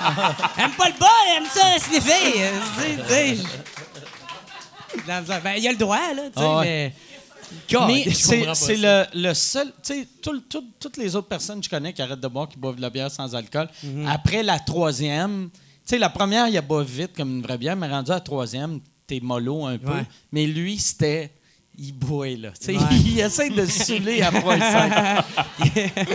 aime 0.59 0.71
pas 0.73 0.89
le 0.89 0.99
bol, 0.99 1.09
elle 1.31 1.43
aime 1.43 1.51
ça 1.53 1.79
sniffer. 1.79 2.39
elle 2.39 2.55
se 2.63 2.87
dit, 2.89 3.03
tu 3.03 3.43
sais. 3.43 3.49
Ben, 5.45 5.55
il 5.59 5.69
a 5.69 5.73
le 5.73 5.77
droit, 5.79 5.99
là, 6.15 6.23
tu 6.35 6.41
sais, 6.41 6.47
Ah, 6.49 6.59
ouais. 6.61 6.65
mais... 6.65 6.95
God, 7.71 7.87
Mais 7.89 8.05
c'est 8.13 8.55
ça. 8.55 8.73
le, 9.15 9.29
le 9.29 9.35
seul. 9.35 9.67
Tu 9.83 9.95
sais, 9.95 10.09
tout- 10.23 10.41
tout- 10.49 10.65
toutes 10.81 10.97
les 10.97 11.15
autres 11.17 11.29
personnes 11.29 11.59
que 11.61 11.65
je 11.65 11.71
connais 11.71 11.93
qui 11.93 12.03
arrêtent 12.03 12.21
de 12.21 12.29
boire, 12.29 12.49
qui 12.49 12.59
boivent 12.59 12.77
de 12.77 12.81
la 12.83 12.91
bière 12.91 13.11
sans 13.11 13.35
alcool, 13.35 13.69
Mhm. 13.83 14.07
après 14.07 14.43
la 14.43 14.59
troisième, 14.59 15.49
tu 15.53 15.61
sais, 15.85 15.99
la 15.99 16.11
première, 16.11 16.49
il 16.49 16.57
a 16.57 16.63
boit 16.63 16.85
vite 16.85 17.13
comme 17.17 17.31
une 17.37 17.43
vraie 17.43 17.59
bière, 17.59 17.77
mais 17.77 17.89
rendu 17.89 18.11
à 18.11 18.15
la 18.15 18.21
troisième, 18.21 18.81
t'es 19.07 19.21
mollo 19.21 19.67
un 19.67 19.79
peu. 19.79 19.93
Ouais. 19.93 20.07
Mais 20.33 20.47
lui, 20.47 20.79
c'était. 20.79 21.33
Il 21.79 21.93
boit, 21.95 22.29
là. 22.29 22.51
Ouais. 22.69 22.77
Il 23.07 23.19
essaie 23.19 23.49
de 23.49 23.65
se 23.65 23.85
saouler 23.85 24.21
après 24.21 24.59
le 24.59 24.63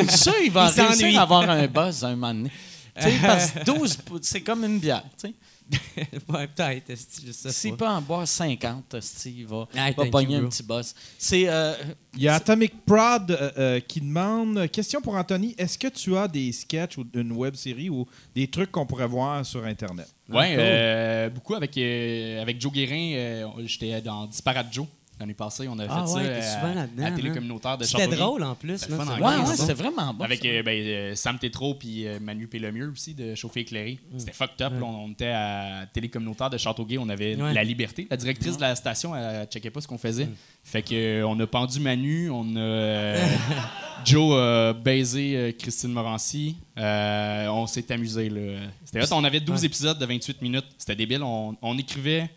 Je 0.05 0.07
suis 0.11 0.17
sûr 0.19 0.33
va 0.51 0.67
Il 0.69 0.73
s'ennuie. 0.73 1.03
réussir 1.03 1.19
à 1.19 1.23
avoir 1.23 1.49
un 1.49 1.65
buzz 1.67 2.03
un 2.03 2.11
moment 2.11 2.33
donné. 2.33 2.51
Tu 2.95 3.03
sais, 3.03 3.13
parce 3.21 3.51
que 3.51 3.63
12, 3.65 3.97
pou- 3.97 4.19
c'est 4.21 4.41
comme 4.41 4.63
une 4.63 4.79
bière. 4.79 5.03
tu 5.19 5.29
sais. 5.29 5.33
ouais, 6.29 6.47
peut-être, 6.47 6.89
esti, 6.91 7.23
je 7.27 7.31
sais 7.31 7.51
S'il 7.51 7.71
pas. 7.75 7.77
peut 7.77 7.91
en 7.91 8.01
boire 8.01 8.27
50, 8.27 8.93
esti, 8.93 9.35
il 9.39 9.47
va, 9.47 9.67
Ah, 9.75 9.91
va 9.91 10.05
pogner 10.05 10.37
un 10.37 10.45
petit 10.47 10.63
buzz. 10.63 10.93
C'est. 11.17 11.47
euh, 11.47 11.73
Il 12.15 12.21
y 12.23 12.27
a 12.27 12.35
Atomic 12.35 12.85
Prod 12.85 13.29
euh, 13.31 13.51
euh, 13.57 13.79
qui 13.81 13.99
demande 14.01 14.69
question 14.71 15.01
pour 15.01 15.15
Anthony 15.15 15.55
est-ce 15.57 15.77
que 15.77 15.87
tu 15.87 16.15
as 16.17 16.27
des 16.27 16.51
sketchs 16.51 16.97
ou 16.97 17.05
une 17.13 17.31
web 17.33 17.55
série 17.55 17.89
ou 17.89 18.05
des 18.33 18.47
trucs 18.47 18.71
qu'on 18.71 18.85
pourrait 18.85 19.07
voir 19.07 19.45
sur 19.45 19.63
Internet? 19.65 20.07
Ouais, 20.29 20.55
euh, 20.57 21.29
beaucoup 21.29 21.55
avec, 21.55 21.77
euh, 21.77 22.41
avec 22.41 22.59
Joe 22.61 22.71
Guérin. 22.71 23.13
euh, 23.15 23.47
J'étais 23.65 24.01
dans 24.01 24.25
Disparate 24.27 24.67
Joe 24.71 24.87
l'année 25.19 25.33
passée. 25.33 25.67
On 25.67 25.77
a 25.79 25.85
Ah 25.89 26.05
fait 26.05 26.13
ouais, 26.13 26.41
ça 26.41 26.65
euh, 26.65 26.73
là-dedans, 26.75 27.05
à 27.05 27.09
la 27.09 27.15
télé 27.15 27.29
hein. 27.29 27.33
communautaire 27.33 27.77
de 27.77 27.83
C'était 27.83 28.07
drôle, 28.07 28.43
en 28.43 28.55
plus. 28.55 28.77
C'était. 28.77 28.93
Ouais, 28.93 28.99
ouais, 29.19 29.55
c'était 29.55 29.73
vraiment 29.73 30.13
bon. 30.13 30.23
Avec 30.23 30.41
ça. 30.41 30.47
euh, 30.47 30.63
ben, 30.63 30.71
euh, 30.87 31.15
Sam 31.15 31.37
Tétro 31.39 31.73
puis 31.75 32.07
euh, 32.07 32.19
Manu 32.19 32.47
Lemieux 32.53 32.91
aussi 32.91 33.13
de 33.13 33.35
Chauffer 33.35 33.61
éclairé. 33.61 33.99
C'était 34.17 34.33
fucked 34.33 34.61
up. 34.61 34.73
là. 34.73 34.79
on, 34.85 35.05
on 35.05 35.11
était 35.11 35.27
à 35.27 35.79
la 35.81 35.85
télé 35.87 36.09
communautaire 36.09 36.49
de 36.49 36.57
Châteauguay. 36.57 36.97
On 36.97 37.09
avait 37.09 37.35
Ouais. 37.35 37.53
la 37.53 37.63
liberté. 37.63 38.07
La 38.09 38.17
directrice 38.17 38.55
de 38.57 38.61
la 38.61 38.75
station, 38.75 39.15
elle, 39.15 39.41
elle 39.41 39.47
checkait 39.47 39.69
pas 39.71 39.81
ce 39.81 39.87
qu'on 39.87 39.97
faisait. 39.97 40.29
Fait 40.63 40.81
que 40.81 41.23
on 41.23 41.39
a 41.39 41.47
pendu 41.47 41.79
Manu, 41.79 42.29
on 42.29 42.55
a 42.55 42.59
euh, 42.59 43.27
Joe 44.05 44.37
a 44.39 44.73
baisé 44.73 45.55
Christine 45.59 45.91
Morancy. 45.91 46.55
Euh, 46.77 47.47
on 47.47 47.65
s'est 47.67 47.91
amusé 47.91 48.29
là. 48.29 48.59
C'était. 48.85 49.11
On 49.13 49.23
avait 49.23 49.39
12 49.39 49.63
épisodes 49.65 49.97
de 49.97 50.05
28 50.05 50.41
minutes. 50.41 50.65
C'était 50.77 50.95
débile. 50.95 51.23
On, 51.23 51.55
on 51.61 51.77
écrivait 51.77 52.29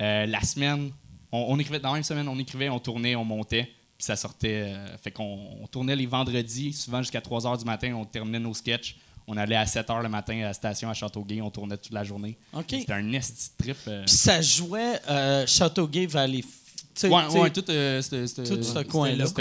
euh, 0.00 0.26
la 0.26 0.40
semaine. 0.40 0.90
On, 1.34 1.46
on 1.54 1.58
écrivait 1.58 1.80
dans 1.80 1.88
la 1.90 1.94
même 1.94 2.02
semaine. 2.04 2.28
On 2.28 2.38
écrivait, 2.38 2.68
on 2.68 2.78
tournait, 2.78 3.16
on 3.16 3.24
montait. 3.24 3.64
Puis 3.96 4.04
ça 4.06 4.16
sortait. 4.16 4.66
euh, 4.72 4.96
fait 4.98 5.10
qu'on 5.10 5.38
on 5.62 5.66
tournait 5.66 5.96
les 5.96 6.06
vendredis, 6.06 6.72
souvent 6.72 7.00
jusqu'à 7.02 7.20
3 7.20 7.42
h 7.42 7.58
du 7.58 7.64
matin. 7.64 7.92
On 7.94 8.04
terminait 8.04 8.38
nos 8.40 8.54
sketchs. 8.54 8.96
On 9.26 9.36
allait 9.36 9.56
à 9.56 9.64
7 9.66 9.88
h 9.88 10.02
le 10.02 10.08
matin 10.08 10.38
à 10.40 10.44
la 10.48 10.52
station 10.52 10.90
à 10.90 10.94
Châteauguay. 10.94 11.40
On 11.40 11.50
tournait 11.50 11.76
toute 11.78 11.92
la 11.92 12.04
journée. 12.04 12.36
C'était 12.80 12.92
un 12.92 13.12
esti 13.12 13.50
trip. 13.58 13.76
euh. 13.88 14.02
Puis 14.04 14.14
ça 14.14 14.40
jouait 14.42 15.00
euh, 15.08 15.46
Châteauguay 15.46 16.06
Valley. 16.06 16.42
Ouais, 17.08 17.22
ouais, 17.40 17.50
tout, 17.50 17.64
euh, 17.70 18.00
tout 18.02 18.62
ce 18.62 18.84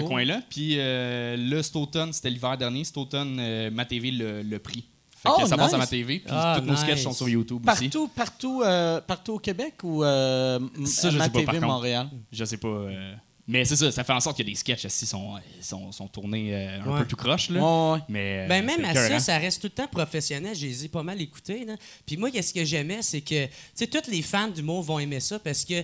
coin-là. 0.07 0.41
Puis 0.49 0.75
euh, 0.79 1.35
là, 1.37 1.61
cet 1.61 1.75
automne, 1.75 2.11
c'était 2.13 2.29
l'hiver 2.31 2.57
dernier, 2.57 2.83
cet 2.83 2.97
automne, 2.97 3.69
ma 3.71 3.85
TV 3.85 4.09
le, 4.11 4.41
le 4.41 4.59
prix. 4.59 4.85
Fait 5.23 5.29
que 5.29 5.33
Oh, 5.43 5.47
ça 5.47 5.55
passe 5.57 5.73
à 5.73 5.77
nice. 5.77 5.85
ma 5.85 5.87
TV. 5.87 6.19
Puis 6.19 6.27
Ah, 6.29 6.57
tous 6.59 6.65
nos 6.65 6.75
sketchs 6.75 6.95
nice. 6.95 7.03
sont 7.03 7.13
sur 7.13 7.29
YouTube 7.29 7.67
aussi. 7.67 7.83
Partout, 7.89 8.07
partout, 8.09 8.61
euh, 8.63 9.01
partout 9.01 9.33
au 9.33 9.39
Québec 9.39 9.75
ou 9.83 10.03
euh, 10.03 10.59
Ça, 10.85 11.09
je 11.09 11.17
ma 11.17 11.23
sais 11.25 11.29
pas, 11.31 11.39
TV 11.39 11.45
par 11.45 11.55
contre. 11.55 11.67
Montréal? 11.67 12.09
Je 12.31 12.43
sais 12.45 12.57
pas. 12.57 12.67
euh, 12.67 13.13
mais 13.47 13.65
c'est 13.65 13.75
ça, 13.75 13.91
ça 13.91 14.03
fait 14.05 14.13
en 14.13 14.19
sorte 14.21 14.37
que 14.37 14.43
les 14.43 14.55
sketchs 14.55 14.85
aussi 14.85 15.05
sont, 15.05 15.33
sont, 15.61 15.91
sont 15.91 16.07
tournés 16.07 16.53
euh, 16.55 16.81
un 16.81 16.87
Ouais. 16.93 16.99
peu 17.01 17.07
tout 17.07 17.15
croche. 17.17 17.49
Là. 17.49 17.59
Ouais, 17.61 17.93
ouais. 17.95 17.99
Mais, 18.09 18.47
Ben 18.47 18.63
euh, 18.63 18.65
même 18.67 18.81
c'est 18.93 18.99
à 18.99 19.09
ça, 19.09 19.19
ça 19.19 19.37
reste 19.37 19.59
tout 19.61 19.67
le 19.67 19.71
temps 19.71 19.87
professionnel. 19.87 20.55
Je 20.55 20.65
les 20.65 20.85
ai 20.85 20.87
pas 20.87 21.03
mal 21.03 21.19
écoutés. 21.21 21.65
là. 21.65 21.75
Puis 22.05 22.15
moi, 22.17 22.31
qu'est-ce 22.31 22.53
que 22.53 22.63
j'aimais, 22.63 23.01
c'est 23.01 23.19
que, 23.21 23.45
tu 23.45 23.51
sais, 23.75 23.87
tous 23.87 24.09
les 24.09 24.21
fans 24.21 24.47
d'humour 24.47 24.81
vont 24.83 24.99
aimer 24.99 25.19
ça 25.19 25.39
parce 25.39 25.65
que 25.65 25.83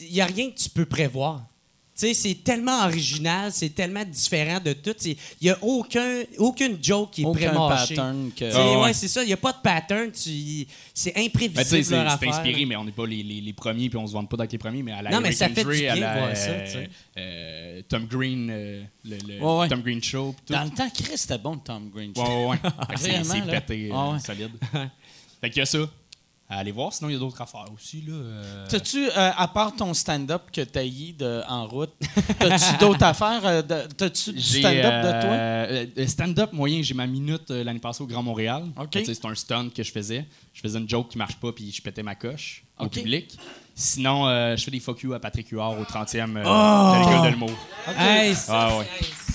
il 0.00 0.12
y 0.14 0.20
a 0.20 0.26
rien 0.26 0.50
que 0.50 0.56
tu 0.58 0.68
peux 0.70 0.84
prévoir. 0.86 1.44
Sais, 2.00 2.14
c'est 2.14 2.44
tellement 2.44 2.84
original, 2.84 3.50
c'est 3.52 3.70
tellement 3.70 4.04
différent 4.04 4.60
de 4.64 4.72
tout. 4.72 4.94
Il 5.04 5.16
n'y 5.42 5.50
a 5.50 5.58
aucun, 5.62 6.22
aucune 6.38 6.78
joke 6.80 7.10
qui 7.10 7.22
est 7.22 7.24
Aucun 7.24 7.48
pré-mâchée. 7.50 7.96
pattern 7.96 8.30
que. 8.36 8.44
Ah, 8.54 8.70
ouais. 8.78 8.84
ouais, 8.84 8.92
c'est 8.92 9.08
ça. 9.08 9.24
Il 9.24 9.26
n'y 9.26 9.32
a 9.32 9.36
pas 9.36 9.50
de 9.50 9.58
pattern. 9.60 10.12
Tu, 10.12 10.64
c'est 10.94 11.12
Ben, 11.12 11.22
tu 11.22 11.22
sais, 11.22 11.26
imprévisible 11.26 11.84
c'est 11.84 11.90
leur 11.96 12.08
c'est 12.08 12.14
affaire. 12.14 12.34
inspiré, 12.34 12.66
mais 12.66 12.76
on 12.76 12.84
n'est 12.84 12.92
pas 12.92 13.04
les, 13.04 13.24
les, 13.24 13.40
les 13.40 13.52
premiers, 13.52 13.88
puis 13.90 13.98
on 13.98 14.06
se 14.06 14.12
vante 14.12 14.28
pas 14.30 14.36
d'être 14.36 14.52
les 14.52 14.58
premiers, 14.58 14.84
mais 14.84 14.92
à 14.92 15.02
la 15.02 15.10
Non, 15.10 15.20
mais 15.20 15.32
ça 15.32 15.48
fait 15.48 15.64
du 15.64 15.86
à 15.88 15.94
bien 15.94 16.04
la, 16.06 16.14
de 16.14 16.18
voir 16.20 16.36
ça, 16.36 16.52
tu 16.60 16.70
sais. 16.70 16.90
euh, 17.18 17.82
Tom 17.88 18.06
Green, 18.06 18.48
euh, 18.48 18.84
le, 19.04 19.16
le 19.26 19.42
Ouais, 19.44 19.58
ouais. 19.58 19.68
Tom 19.68 19.82
Green 19.82 20.00
Show, 20.00 20.36
tout. 20.46 20.52
Dans 20.52 20.62
le 20.62 20.70
temps, 20.70 20.88
Chris, 20.94 21.16
c'était 21.18 21.38
bon, 21.38 21.56
Tom 21.56 21.90
Green. 21.92 22.12
Ouais, 22.16 22.22
ouais, 22.22 22.46
ouais. 22.46 22.56
Fait 22.62 22.94
que 22.94 23.00
c'est- 23.00 23.08
Vraiment, 23.10 23.24
c'est 23.44 23.50
là. 23.52 23.60
pété, 23.60 23.88
euh, 23.90 23.94
Ah 23.96 24.10
ouais. 24.12 24.18
solide. 24.20 24.50
fait 25.40 25.50
qu'il 25.50 25.58
y 25.58 25.62
a 25.62 25.66
ça. 25.66 25.78
À 26.50 26.60
aller 26.60 26.72
voir, 26.72 26.94
sinon 26.94 27.10
il 27.10 27.12
y 27.12 27.16
a 27.16 27.18
d'autres 27.18 27.42
affaires 27.42 27.66
aussi. 27.74 28.00
Là, 28.06 28.14
euh. 28.14 28.66
T'as-tu, 28.70 29.06
euh, 29.06 29.30
à 29.36 29.48
part 29.48 29.76
ton 29.76 29.92
stand-up 29.92 30.44
que 30.50 30.62
t'as 30.62 30.82
eu 30.82 31.12
de, 31.12 31.42
en 31.46 31.66
route, 31.66 31.92
t'as-tu 32.38 32.76
d'autres 32.80 33.04
affaires? 33.04 33.40
euh, 33.44 33.60
t'as-tu 33.94 34.32
du 34.32 34.40
stand-up 34.40 35.04
de 35.04 35.94
toi? 35.94 36.06
stand-up 36.06 36.52
moyen, 36.54 36.80
j'ai 36.82 36.94
ma 36.94 37.06
minute 37.06 37.50
l'année 37.50 37.78
passée 37.80 38.02
au 38.02 38.06
Grand 38.06 38.22
Montréal. 38.22 38.64
OK. 38.80 38.88
Tu 38.92 39.04
sais, 39.04 39.12
C'est 39.14 39.26
un 39.26 39.34
stunt 39.34 39.68
que 39.68 39.82
je 39.82 39.92
faisais. 39.92 40.24
Je 40.54 40.62
faisais 40.62 40.78
une 40.78 40.88
joke 40.88 41.08
qui 41.10 41.18
marche 41.18 41.36
pas, 41.36 41.52
puis 41.52 41.70
je 41.70 41.82
pétais 41.82 42.02
ma 42.02 42.14
coche 42.14 42.64
au 42.78 42.86
public. 42.88 43.38
Sinon, 43.74 44.24
je 44.56 44.62
fais 44.64 44.70
des 44.70 44.80
fuck 44.80 45.02
you 45.02 45.12
à 45.12 45.20
Patrick 45.20 45.48
Huard 45.50 45.78
au 45.78 45.84
30e 45.84 46.34
euh, 46.34 46.42
Oh! 46.46 46.94
de 46.94 46.98
l'école 47.10 47.26
de 47.26 47.30
l'humour. 47.32 47.50
Hey, 47.96 48.34
ça, 48.34 48.68
Ah 48.70 48.78
ouais. 48.78 48.86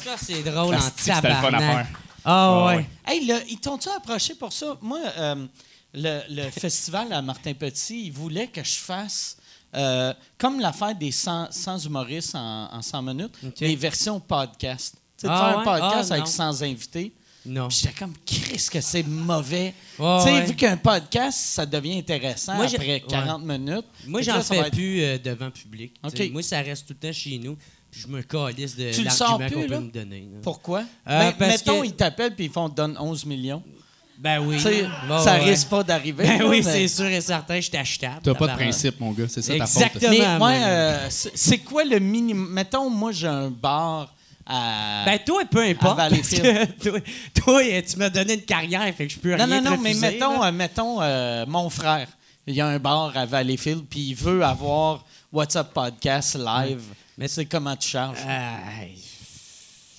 ça, 0.03 0.15
c'est 0.18 0.41
drôle 0.41 0.73
en 0.73 0.77
Asti 0.80 1.10
que 1.10 1.15
C'était 1.15 1.30
le 1.30 1.35
fun 1.35 1.48
à 1.48 1.52
tabarnak. 1.52 1.88
faire. 1.88 1.99
Ah 2.26 2.31
Ah 2.49 2.65
ouais. 2.65 2.76
ouais. 2.77 2.85
Hey, 3.06 3.26
là, 3.27 3.38
ils 3.48 3.60
t'ont-tu 3.60 3.88
approché 3.90 4.34
pour 4.34 4.52
ça? 4.52 4.77
Moi, 4.81 4.99
euh, 5.18 5.45
le, 5.94 6.22
le 6.30 6.49
festival 6.49 7.11
à 7.14 7.22
Martin 7.22 7.53
Petit, 7.53 8.06
ils 8.07 8.11
voulaient 8.11 8.48
que 8.48 8.64
je 8.64 8.76
fasse 8.80 9.38
euh, 9.76 10.14
comme 10.38 10.60
l'affaire 10.60 10.95
des 10.95 11.11
100, 11.11 11.52
100 11.52 11.80
humoristes 11.86 12.36
en, 12.36 12.70
en 12.72 12.82
100 12.82 13.02
minutes, 13.02 13.34
OK. 13.45 13.56
des 13.60 13.76
versions 13.76 14.20
podcast. 14.20 14.95
Tu 15.18 15.26
sais, 15.26 15.28
Ah 15.30 15.38
faire 15.40 15.57
ouais? 15.57 15.61
un 15.61 15.80
podcast 15.82 16.10
Ah, 16.11 16.14
avec 16.15 16.26
non. 16.26 16.32
100 16.32 16.61
invités. 16.64 17.14
Non. 17.45 17.70
J'étais 17.70 17.94
comme, 17.99 18.14
Chris, 18.26 18.68
que 18.72 18.80
c'est 18.80 19.03
mauvais. 19.03 19.74
Tu 19.98 20.03
sais, 20.03 20.06
ouais. 20.32 20.45
vu 20.45 20.56
qu'un 20.56 20.78
podcast, 20.78 21.38
ça 21.40 21.65
devient 21.65 21.98
intéressant 21.98 22.56
Moi, 22.56 22.65
après 22.65 22.78
ouais. 22.88 23.03
40 23.07 23.44
minutes. 23.44 23.86
Moi, 24.07 24.22
j'en 24.22 24.41
fais 24.41 24.57
être- 24.60 24.72
plus 24.72 25.02
euh, 25.03 25.18
devant 25.18 25.52
public. 25.52 25.94
Moi, 26.32 26.41
ça 26.44 26.61
reste 26.61 26.88
tout 26.88 26.94
le 26.99 27.07
temps 27.07 27.14
chez 27.14 27.38
nous. 27.40 27.57
Puis 27.91 28.02
je 28.02 28.07
me 28.07 28.22
calisse 28.24 28.76
de 28.76 28.86
l'argument 28.86 29.38
qu'on 29.49 29.61
peut 29.61 29.68
là? 29.68 29.80
me 29.82 29.91
donner. 29.91 30.22
là. 30.32 30.40
Pourquoi? 30.41 30.80
Euh, 31.07 31.32
Ben, 31.38 31.48
mettons, 31.48 31.82
que- 31.82 31.86
ils 31.86 31.94
t'appellent 31.94 32.34
puis 32.36 32.45
ils 32.45 32.52
font 32.52 32.70
te 32.70 32.76
donne 32.76 32.98
11 32.99 33.26
millions. 33.26 33.61
Ben 34.24 34.40
oui. 34.40 34.58
Bon, 35.06 35.20
ça 35.22 35.34
ouais. 35.34 35.50
risque 35.50 35.68
pas 35.68 35.84
d'arriver. 35.84 36.24
Ben 36.26 36.40
là, 36.40 36.48
oui, 36.48 36.62
mais- 36.64 36.72
c'est 36.72 36.88
sûr 36.88 37.08
et 37.08 37.20
certain, 37.20 37.56
je 37.58 37.68
suis 37.68 37.76
achetable. 37.76 38.22
T'as 38.24 38.34
pas 38.34 38.48
de 38.48 38.54
principe, 38.54 38.98
mon 39.02 39.12
gars. 39.12 39.26
C'est 39.28 39.41
ça 39.41 39.50
ta 39.58 39.66
Exactement. 39.66 40.10
faute. 40.12 40.18
Mais 40.18 40.38
moi, 40.38 40.52
euh, 40.52 41.08
c'est 41.10 41.58
quoi 41.58 41.84
le 41.84 42.00
minimum? 42.00 42.50
Mettons, 42.50 42.90
moi, 42.90 43.12
j'ai 43.12 43.28
un 43.28 43.50
bar 43.50 44.14
à. 44.45 45.04
Ben 45.06 45.20
toi, 45.26 45.44
peu 45.52 45.62
importe. 45.62 46.00
À 46.00 46.10
parce 46.10 46.12
Valleyfield. 46.12 46.78
que 46.80 46.90
toi, 46.90 47.00
toi, 47.36 47.82
tu 47.82 47.98
m'as 47.98 48.10
donné 48.10 48.36
une 48.36 48.41
carrière, 48.44 48.95
fait 48.95 49.08
que 49.08 49.14
je 49.14 49.20
peux 49.20 49.32
non, 49.36 49.44
rien 49.44 49.60
non, 49.60 49.72
te 49.72 49.76
non, 49.76 49.82
mais 49.82 49.94
mettons, 49.94 50.41
euh, 50.41 50.52
mettons 50.54 51.02
euh, 51.02 51.45
mon 51.45 51.70
frère. 51.70 52.08
Il 52.48 52.56
y 52.56 52.62
a 52.62 52.68
un 52.68 52.80
bar 52.80 53.12
à 53.18 53.26
Valleyfield, 53.26 53.84
puis 53.90 54.00
il 54.12 54.16
veut 54.16 54.41
avoir 54.44 55.04
What's 55.34 55.58
Up 55.58 55.68
Podcast 55.74 56.36
live. 56.38 56.82
Mais 57.18 57.28
c'est 57.28 57.45
comment 57.45 57.76
tu 57.76 57.90
charges? 57.90 58.20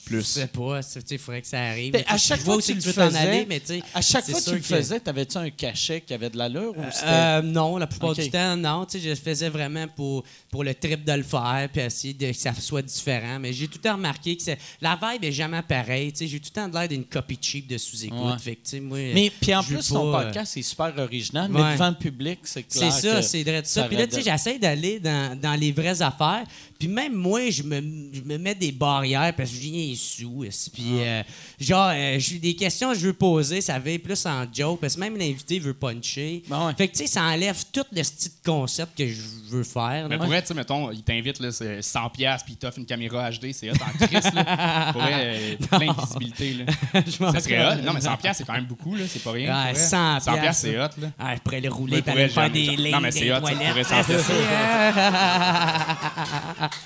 Ah, 0.06 0.10
Je 0.10 0.16
Plus. 0.16 0.22
sais 0.24 0.46
pas, 0.48 0.80
il 1.10 1.18
faudrait 1.18 1.40
que 1.42 1.46
ça 1.48 1.60
arrive. 1.62 1.92
Mais 1.94 2.04
à 2.06 2.18
chaque 2.18 2.40
je 2.40 2.44
fois 2.44 2.54
vois 2.54 2.62
que 2.62 2.66
tu 2.66 2.72
aussi 2.72 2.74
le 2.74 2.80
tu 2.82 2.88
veux 2.88 2.94
t'en 2.94 3.06
faisais, 3.10 3.46
mais 3.48 3.60
tu 3.60 3.66
sais, 3.66 3.82
À 3.94 4.02
chaque 4.02 4.24
fois 4.28 4.40
que 4.40 4.44
tu 4.44 4.54
le 4.54 4.60
faisais, 4.62 5.00
t'avais-tu 5.00 5.36
un 5.38 5.50
cachet 5.50 6.00
qui 6.02 6.12
avait 6.14 6.30
de 6.30 6.36
l'allure 6.36 6.76
ou 6.76 6.82
c'était. 6.92 7.06
Euh, 7.06 7.42
non, 7.42 7.76
la 7.78 7.86
plupart 7.86 8.14
du 8.14 8.30
temps, 8.30 8.56
non. 8.56 8.86
Je 8.92 9.08
le 9.08 9.14
faisais 9.14 9.48
vraiment 9.48 9.86
pour, 9.88 10.24
pour 10.50 10.62
le 10.64 10.74
trip 10.74 11.04
de 11.04 11.12
le 11.12 11.22
faire, 11.22 11.68
puis 11.72 11.82
essayer 11.82 12.12
de, 12.14 12.26
que 12.30 12.36
ça 12.36 12.52
soit 12.54 12.82
différent. 12.82 13.38
Mais 13.40 13.52
j'ai 13.52 13.66
tout 13.66 13.78
le 13.78 13.88
temps 13.88 13.94
remarqué 13.94 14.36
que 14.36 14.42
c'est- 14.42 14.58
la 14.80 14.98
vibe 15.00 15.24
est 15.24 15.32
jamais 15.32 15.62
pareille. 15.62 16.12
J'ai 16.18 16.28
tout 16.38 16.50
le 16.54 16.60
temps 16.60 16.68
de 16.68 16.74
l'air 16.74 16.88
d'une 16.88 17.04
copie 17.04 17.38
cheap 17.40 17.66
de 17.66 17.78
sous-écoute. 17.78 18.18
Ouais. 18.18 18.38
Fait 18.38 18.56
que, 18.56 18.64
tu 18.64 18.70
sais, 18.70 18.80
moi, 18.80 18.98
mais 19.14 19.32
puis 19.40 19.54
en 19.54 19.62
plus, 19.62 19.88
ton 19.88 20.12
pas, 20.12 20.20
euh, 20.20 20.24
podcast 20.24 20.56
est 20.56 20.62
super 20.62 20.92
original, 20.98 21.50
ouais. 21.50 21.62
mais 21.62 21.72
devant 21.74 21.88
le 21.88 21.94
public, 21.96 22.40
c'est 22.44 22.62
clair. 22.64 22.92
C'est 22.92 23.08
ça, 23.08 23.16
que 23.16 23.22
c'est 23.22 23.42
vrai 23.42 23.62
de 23.62 23.66
ça. 23.66 23.82
ça 23.82 23.88
Puis 23.88 23.96
là, 23.96 24.06
tu 24.06 24.12
sais, 24.12 24.16
raide- 24.18 24.24
j'essaie 24.38 24.58
d'aller 24.58 25.00
dans, 25.00 25.38
dans 25.40 25.54
les 25.54 25.72
vraies 25.72 26.02
affaires. 26.02 26.44
Puis 26.78 26.88
même 26.88 27.14
moi, 27.14 27.50
je 27.50 27.62
me, 27.62 27.80
je 28.12 28.20
me 28.20 28.36
mets 28.36 28.54
des 28.54 28.72
barrières 28.72 29.32
parce 29.36 29.48
que 29.50 29.56
je 29.56 29.60
viens 29.62 29.93
sous. 29.96 30.44
esti. 30.44 30.70
Puis 30.70 31.00
euh, 31.00 31.22
genre, 31.58 31.90
euh, 31.94 32.16
j'ai 32.18 32.38
des 32.38 32.54
questions 32.54 32.92
que 32.92 32.98
je 32.98 33.06
veux 33.06 33.12
poser, 33.12 33.60
ça 33.60 33.78
va 33.78 33.98
plus 33.98 34.26
en 34.26 34.46
joke. 34.52 34.80
Parce 34.80 34.94
que 34.94 35.00
même 35.00 35.16
l'invité 35.16 35.58
veut 35.58 35.74
puncher. 35.74 36.42
Ben 36.48 36.66
ouais. 36.66 36.74
Fait 36.74 36.88
que, 36.88 36.92
tu 36.92 37.00
sais, 37.00 37.06
ça 37.06 37.22
enlève 37.22 37.62
tout 37.72 37.84
le 37.92 38.02
style 38.02 38.32
de 38.32 38.50
concept 38.50 38.96
que 38.96 39.06
je 39.06 39.20
veux 39.48 39.62
faire. 39.62 40.08
Mais 40.08 40.16
là. 40.16 40.18
pour 40.18 40.26
vrai, 40.26 40.42
tu 40.42 40.48
sais, 40.48 40.54
mettons, 40.54 40.90
il 40.90 41.02
t'invite, 41.02 41.40
là, 41.40 41.52
c'est 41.52 41.80
100$ 41.80 42.10
piastres, 42.12 42.44
puis 42.44 42.54
il 42.54 42.56
t'offre 42.56 42.78
une 42.78 42.86
caméra 42.86 43.30
HD, 43.30 43.52
c'est 43.52 43.70
hot 43.70 43.74
en 43.74 44.06
crise, 44.06 44.32
là. 44.32 44.92
Pour 44.92 45.02
vrai, 45.02 45.12
euh, 45.14 45.56
plein 45.70 45.92
de 45.92 46.00
visibilité, 46.00 46.54
là. 46.54 46.64
Ça 47.32 47.40
serait 47.40 47.64
hot. 47.64 47.82
Non, 47.82 47.92
mais 47.92 48.00
100$, 48.00 48.16
piastres, 48.18 48.38
c'est 48.38 48.44
quand 48.44 48.54
même 48.54 48.66
beaucoup, 48.66 48.94
là. 48.94 49.04
C'est 49.08 49.22
pas 49.22 49.32
rien. 49.32 49.54
Ouais, 49.54 49.72
pour 49.72 49.80
vrai. 49.80 49.88
100 49.88 50.18
100$, 50.18 50.40
piastres, 50.40 50.62
c'est 50.62 50.78
hot, 50.78 50.88
là. 51.00 51.10
Ah, 51.18 51.34
je 51.34 51.40
pourrais 51.40 51.60
le 51.60 51.70
rouler 51.70 52.02
pour 52.02 52.12
aller 52.12 52.28
faire 52.28 52.50
des 52.50 52.76
lignes 52.76 52.90
Non, 52.92 53.00
mais 53.00 53.10
c'est 53.10 53.30
hot, 53.32 53.34
ça, 53.36 53.40
toilettes. 53.40 53.86
100$. 53.86 54.94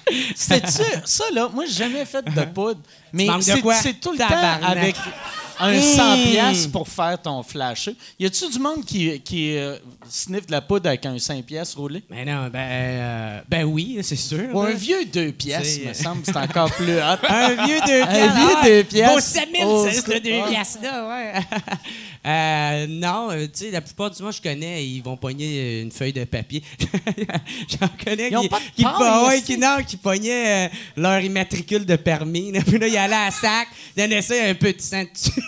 C'était-tu 0.35 0.83
ça, 1.05 1.25
là? 1.33 1.49
Moi, 1.53 1.65
j'ai 1.67 1.75
jamais 1.75 2.05
fait 2.05 2.25
de 2.25 2.45
poudre. 2.45 2.81
Mais 3.13 3.27
c'est 3.41 4.01
tout 4.01 4.13
le 4.13 4.19
temps 4.19 4.29
Tabarnak. 4.29 4.71
avec 4.77 4.97
un 5.61 5.73
Mmh. 5.73 5.83
100 5.83 6.17
pièces 6.23 6.67
pour 6.69 6.87
faire 6.87 7.21
ton 7.21 7.43
flash. 7.43 7.91
Y 8.21 8.27
a-tu 8.27 8.49
du 8.49 8.61
monde 8.61 8.85
qui, 8.85 9.19
qui 9.23 9.57
euh, 9.57 9.77
sniffe 10.09 10.47
de 10.47 10.53
la 10.53 10.61
poudre 10.61 10.87
avec 10.89 11.05
un 11.05 11.19
5 11.19 11.45
pièces 11.45 11.75
roulé? 11.75 12.05
Mais 12.09 12.25
non, 12.25 12.47
ben, 12.49 12.59
euh, 12.61 13.41
ben 13.49 13.65
oui, 13.65 13.99
c'est 14.03 14.15
sûr. 14.15 14.51
Ou 14.55 14.61
un 14.61 14.69
là. 14.69 14.75
vieux 14.77 15.05
2 15.07 15.33
pièces, 15.33 15.81
C'est- 15.83 15.89
me 15.89 15.93
semble, 15.95 16.23
c'est 16.25 16.37
encore 16.37 16.71
plus 16.71 16.97
hot. 16.99 17.19
Un 17.29 17.67
vieux 17.67 17.81
deux 17.85 18.03
Un 18.03 18.07
piastres. 18.07 18.37
vieux 18.39 18.55
Ah, 18.57 18.65
deux 18.65 18.85
piastres. 18.85 19.15
Beau 19.15 19.21
7000, 19.21 19.63
Oh, 19.67 19.87
c'est 19.91 19.97
ce 19.97 20.03
c'est- 20.07 20.21
deux 20.21 20.41
ah. 20.45 20.49
piastres-là, 20.49 21.09
ouais. 21.09 21.33
Euh, 22.29 22.87
non, 22.89 23.31
euh, 23.31 23.47
tu 23.47 23.65
sais, 23.65 23.71
la 23.71 23.81
plupart 23.81 24.11
du 24.11 24.23
monde 24.23 24.35
je 24.35 24.43
connais, 24.43 24.87
ils 24.87 25.01
vont 25.01 25.17
pogner 25.17 25.81
une 25.81 25.91
feuille 25.91 26.13
de 26.13 26.25
papier. 26.25 26.63
J'en 27.69 27.89
connais 28.05 28.29
Ils 28.31 28.39
qui, 28.39 28.49
pas 28.49 28.61
qui, 28.77 28.85
ouais, 29.55 29.57
non, 29.57 29.77
qui 29.87 29.97
pognaient 29.97 30.67
euh, 30.67 30.69
leur 30.97 31.21
immatricule 31.21 31.87
de 31.87 31.97
permis. 31.97 32.53
là. 32.53 32.61
Puis 32.67 32.79
là, 32.79 32.87
ils 32.87 32.99
allaient 32.99 33.15
à 33.15 33.31
sac, 33.31 33.69
ils 33.97 34.03
donnaient 34.03 34.21
ça 34.21 34.35
un 34.45 34.55
peu 34.55 34.75
de 34.75 34.81
sang 34.81 35.05
dessus. 35.05 35.41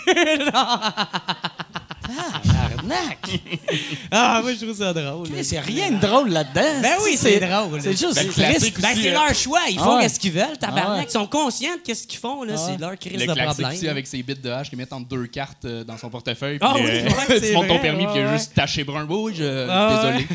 Tabarnak! 2.90 3.40
ah, 4.10 4.40
moi, 4.42 4.52
je 4.52 4.64
trouve 4.64 4.76
ça 4.76 4.92
drôle. 4.92 5.28
là. 5.28 5.42
C'est 5.42 5.60
rien 5.60 5.90
de 5.92 6.00
drôle 6.00 6.30
là-dedans. 6.30 6.80
Ben 6.82 6.92
oui, 7.04 7.16
c'est 7.16 7.40
drôle. 7.40 7.80
C'est 7.80 7.92
juste 7.98 8.14
Ben, 8.14 8.26
le 8.26 8.32
triste. 8.32 8.80
Ben, 8.80 8.88
c'est 8.94 9.08
euh, 9.10 9.12
leur 9.12 9.34
choix. 9.34 9.60
Ils 9.70 9.78
Ah 9.80 9.82
font 9.84 9.96
ouais. 9.98 10.08
ce 10.08 10.18
qu'ils 10.18 10.32
veulent, 10.32 10.58
tabarnak. 10.58 10.84
Ah 10.86 10.96
ouais. 10.98 11.04
Ils 11.08 11.10
sont 11.12 11.26
conscients 11.26 11.70
de 11.86 11.94
ce 11.94 12.06
qu'ils 12.06 12.18
font. 12.18 12.42
là. 12.42 12.54
Ah 12.56 12.60
ouais. 12.60 12.72
C'est 12.74 12.80
leur 12.80 12.98
crise 12.98 13.12
Le 13.20 13.26
de 13.26 13.32
classique 13.32 13.50
problème. 13.52 13.72
aussi 13.72 13.88
avec 13.88 14.06
ses 14.06 14.22
bits 14.22 14.34
de 14.34 14.50
hache 14.50 14.68
qu'ils 14.68 14.78
mettent 14.78 14.92
entre 14.92 15.08
deux 15.08 15.26
cartes 15.26 15.64
euh, 15.64 15.84
dans 15.84 15.96
son 15.98 16.10
portefeuille. 16.10 16.58
Ah 16.60 16.74
oui, 16.76 16.82
euh, 16.86 17.40
tu 17.46 17.52
montes 17.52 17.68
ton 17.68 17.78
permis, 17.78 18.04
puis 18.06 18.14
il 18.16 18.20
y 18.20 18.24
a 18.24 18.36
juste 18.36 18.54
taché 18.54 18.84
brun. 18.84 19.06
Oui. 19.08 19.34
Ah 19.68 20.02
désolé. 20.12 20.26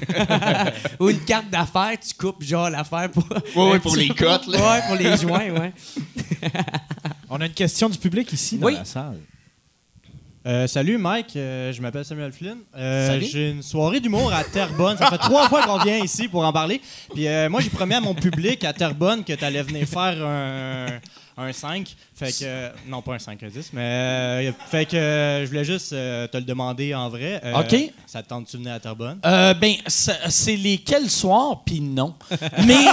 Ou 0.99 1.09
une 1.09 1.19
carte 1.23 1.49
d'affaires, 1.49 1.97
tu 1.99 2.13
coupes 2.13 2.43
genre 2.43 2.69
l'affaire 2.69 3.09
pour. 3.11 3.25
Un 3.73 3.79
pour 3.79 3.95
les 3.95 4.09
cotes, 4.09 4.47
là. 4.47 4.57
Ouais, 4.59 4.81
pour 4.87 4.95
les 4.95 5.17
joints, 5.17 5.49
ouais. 5.49 5.73
On 7.29 7.41
a 7.41 7.45
une 7.47 7.53
question 7.53 7.89
du 7.89 7.97
public 7.97 8.31
ici 8.33 8.57
dans 8.57 8.67
Oui. 8.67 8.75
la 8.75 8.85
salle. 8.85 9.19
Euh, 10.47 10.67
salut 10.67 10.99
Mike, 10.99 11.35
Euh, 11.35 11.73
je 11.73 11.81
m'appelle 11.81 12.05
Samuel 12.05 12.31
Flynn. 12.31 12.59
Euh. 12.77 13.19
J'ai 13.19 13.49
une 13.49 13.63
soirée 13.63 13.99
d'humour 13.99 14.31
à 14.31 14.43
Terrebonne. 14.43 14.95
Ça 14.95 15.07
fait 15.07 15.17
trois 15.17 15.49
fois 15.49 15.63
qu'on 15.63 15.79
vient 15.79 15.97
ici 15.97 16.27
pour 16.27 16.45
en 16.45 16.53
parler. 16.53 16.81
Puis 17.15 17.25
moi, 17.49 17.61
j'ai 17.61 17.71
promis 17.71 17.95
à 17.95 18.01
mon 18.01 18.13
public 18.13 18.63
à 18.63 18.71
Terrebonne 18.71 19.23
que 19.23 19.33
tu 19.33 19.43
allais 19.43 19.63
venir 19.63 19.87
faire 19.87 20.23
un, 20.23 20.85
un 21.37 21.51
5. 21.51 21.95
Fait 22.15 22.31
que. 22.31 22.43
euh, 22.43 22.69
non, 22.87 23.01
pas 23.01 23.15
un 23.15 23.19
5, 23.19 23.41
un 23.43 23.47
10. 23.47 23.71
Mais. 23.73 23.81
euh, 23.81 24.51
fait 24.71 24.85
que 24.85 24.95
euh, 24.95 25.41
je 25.43 25.47
voulais 25.49 25.65
juste 25.65 25.91
euh, 25.93 26.27
te 26.27 26.37
le 26.37 26.43
demander 26.43 26.95
en 26.95 27.09
vrai. 27.09 27.41
Euh, 27.43 27.59
OK. 27.59 27.75
Ça 28.07 28.23
te 28.23 28.29
tente-tu 28.29 28.53
de 28.57 28.61
venir 28.61 28.73
à 28.75 28.79
Terrebonne? 28.79 29.19
Euh, 29.25 29.53
ben, 29.53 29.75
c'est 29.87 30.55
lesquels 30.55 31.09
soirs, 31.09 31.61
puis 31.65 31.81
non. 31.81 32.13
Mais 32.65 32.75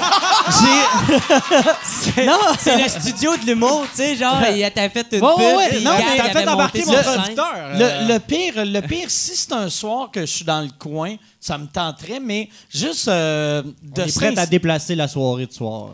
j'ai. 2.16 2.26
non, 2.26 2.38
C'est 2.58 2.82
le 2.82 2.88
studio 2.88 3.36
de 3.36 3.46
l'humour, 3.46 3.86
tu 3.90 3.96
sais, 3.98 4.16
genre, 4.16 4.40
il 4.54 4.68
t'a 4.72 4.88
fait 4.90 5.06
une 5.12 5.20
pub. 5.20 5.22
ouais, 5.38 5.80
non, 5.80 5.92
T'as 6.16 6.30
fait 6.30 6.48
embarquer 6.48 6.84
mon 6.84 6.92
producteur. 6.94 7.54
Le, 7.74 8.12
le 8.12 8.18
pire, 8.18 8.64
le 8.64 8.80
pire, 8.80 9.10
si 9.10 9.36
c'est 9.36 9.52
un 9.52 9.68
soir 9.68 10.10
que 10.10 10.20
je 10.22 10.26
suis 10.26 10.44
dans 10.44 10.60
le 10.62 10.70
coin, 10.78 11.16
ça 11.40 11.58
me 11.58 11.66
tenterait, 11.66 12.20
mais 12.20 12.48
juste 12.72 13.08
euh, 13.08 13.62
de 13.82 14.02
on 14.02 14.04
est 14.06 14.14
prêt 14.16 14.38
à 14.38 14.46
déplacer 14.46 14.94
la 14.94 15.08
soirée 15.08 15.46
de 15.46 15.52
soir. 15.52 15.90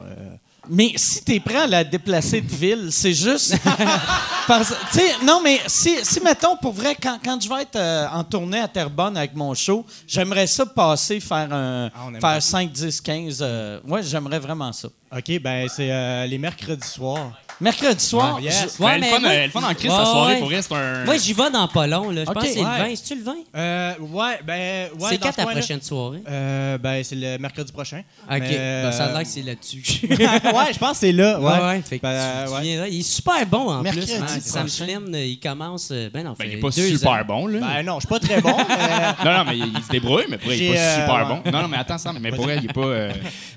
Mais 0.71 0.93
si 0.97 1.23
t'es 1.25 1.41
prêt 1.41 1.57
à 1.63 1.67
la 1.67 1.85
déplacer 1.85 2.41
de 2.41 2.55
ville, 2.55 2.89
c'est 2.91 3.15
juste. 3.15 3.57
parce- 4.47 4.75
non, 5.25 5.41
mais 5.43 5.61
si, 5.67 5.97
si, 6.05 6.21
mettons, 6.21 6.57
pour 6.57 6.73
vrai, 6.73 6.95
quand, 7.01 7.19
quand 7.25 7.41
je 7.43 7.49
vais 7.49 7.63
être 7.63 7.77
euh, 7.77 8.07
en 8.13 8.23
tournée 8.25 8.61
à 8.61 8.69
Terrebonne 8.69 9.17
avec 9.17 9.35
mon 9.35 9.55
show, 9.55 9.85
j'aimerais 10.07 10.47
ça 10.47 10.67
passer, 10.67 11.21
faire 11.21 11.53
un. 11.53 11.91
Ah, 11.95 12.11
faire 12.21 12.31
bien. 12.33 12.41
5, 12.41 12.73
10, 12.73 13.01
15. 13.01 13.39
euh, 13.41 13.81
ouais, 13.87 14.03
j'aimerais 14.03 14.39
vraiment 14.39 14.73
ça. 14.73 14.89
OK, 15.17 15.41
ben 15.41 15.67
c'est 15.75 15.91
euh, 15.91 16.27
les 16.27 16.39
mercredis 16.39 16.87
soirs. 16.87 17.33
Mercredi 17.61 18.05
soir. 18.05 18.37
Ah, 18.39 18.41
yes. 18.41 18.77
je- 18.79 18.83
Ouais, 18.85 18.93
Ben, 18.93 19.01
mais 19.01 19.07
le 19.09 19.13
fun, 19.15 19.21
moi- 19.21 19.31
euh, 19.31 19.45
le 19.47 19.51
fun 19.51 19.63
en 19.63 19.75
crise, 19.75 19.91
Ouais, 19.91 19.97
sa 19.97 20.05
soirée, 20.05 20.33
ouais. 20.35 20.39
pour 20.39 20.49
vrai, 20.49 20.63
c'est 20.63 20.75
un. 20.75 21.05
Moi, 21.05 21.17
j'y 21.17 21.33
vais 21.33 21.51
dans 21.51 21.67
pas 21.69 21.87
long, 21.89 22.11
là. 22.11 22.21
Je 22.27 22.31
pense 22.31 22.43
que 22.45 22.49
c'est 22.51 22.59
le 22.61 22.65
20. 22.65 22.95
C'est-tu 22.97 23.15
le 23.19 23.25
20? 23.25 23.35
Euh, 23.57 23.93
ouais, 24.01 24.39
ben. 24.47 24.89
Ouais, 24.99 25.09
c'est 25.11 25.19
dans 25.19 25.27
quand 25.27 25.33
ce 25.33 25.37
ta 25.37 25.47
prochaine 25.47 25.83
soirée? 25.83 26.23
Euh, 26.29 26.79
ben, 26.79 27.03
c'est 27.03 27.17
le 27.17 27.37
mercredi 27.39 27.73
prochain. 27.73 28.03
Ok, 28.31 28.39
Mais, 28.41 28.83
ben, 28.83 28.93
ça 28.93 29.07
a 29.07 29.13
l'air 29.13 29.23
que 29.23 29.29
c'est 29.29 29.43
là-dessus. 29.43 29.83
ouais, 30.09 30.73
je 30.73 30.79
pense 30.79 30.93
que 30.93 30.97
c'est 30.99 31.13
là. 31.13 31.41
Ouais, 31.41 31.53
Ouais, 31.53 31.61
ouais. 31.67 31.83
Fait 31.83 31.99
que 31.99 32.03
Ben, 32.03 32.45
tu- 32.47 32.63
tu. 32.63 32.93
Il 32.95 33.01
est 33.01 33.03
super 33.03 33.47
bon 33.47 33.71
en 33.71 33.83
Mercredi 33.83 34.07
plus. 34.13 34.19
man. 34.21 34.29
Sam 34.41 34.67
prochain. 34.67 34.85
Flynn, 34.85 35.15
euh, 35.15 35.25
il 35.25 35.41
commence. 35.41 35.89
Ben 35.91 36.23
non, 36.25 36.31
Ben, 36.39 36.45
fait 36.45 36.47
il 36.53 36.59
est 36.59 36.61
pas 36.61 36.71
deux 36.71 36.89
super 36.97 37.11
ans. 37.13 37.21
bon, 37.27 37.47
là. 37.49 37.59
Ben 37.61 37.83
non, 37.83 37.95
je 37.97 38.07
suis 38.07 38.09
pas 38.09 38.21
très 38.21 38.41
bon. 38.41 38.57
Non, 39.25 39.33
non, 39.39 39.45
mais 39.47 39.59
il, 39.59 39.83
se 39.83 39.89
débrouille, 39.91 40.25
mais 40.29 40.39
pour 40.39 40.47
vrai, 40.47 40.59
il 40.59 40.65
est 40.71 40.75
pas 40.75 40.95
super 41.01 41.27
bon. 41.27 41.51
Non, 41.51 41.63
non, 41.63 41.69
mais 41.69 41.77
attends, 41.79 41.99
ça, 41.99 42.13
mais 42.21 42.31
pour 42.31 42.45
vrai, 42.45 42.59
il 42.63 42.67
est 42.71 42.73
pas. 42.73 43.09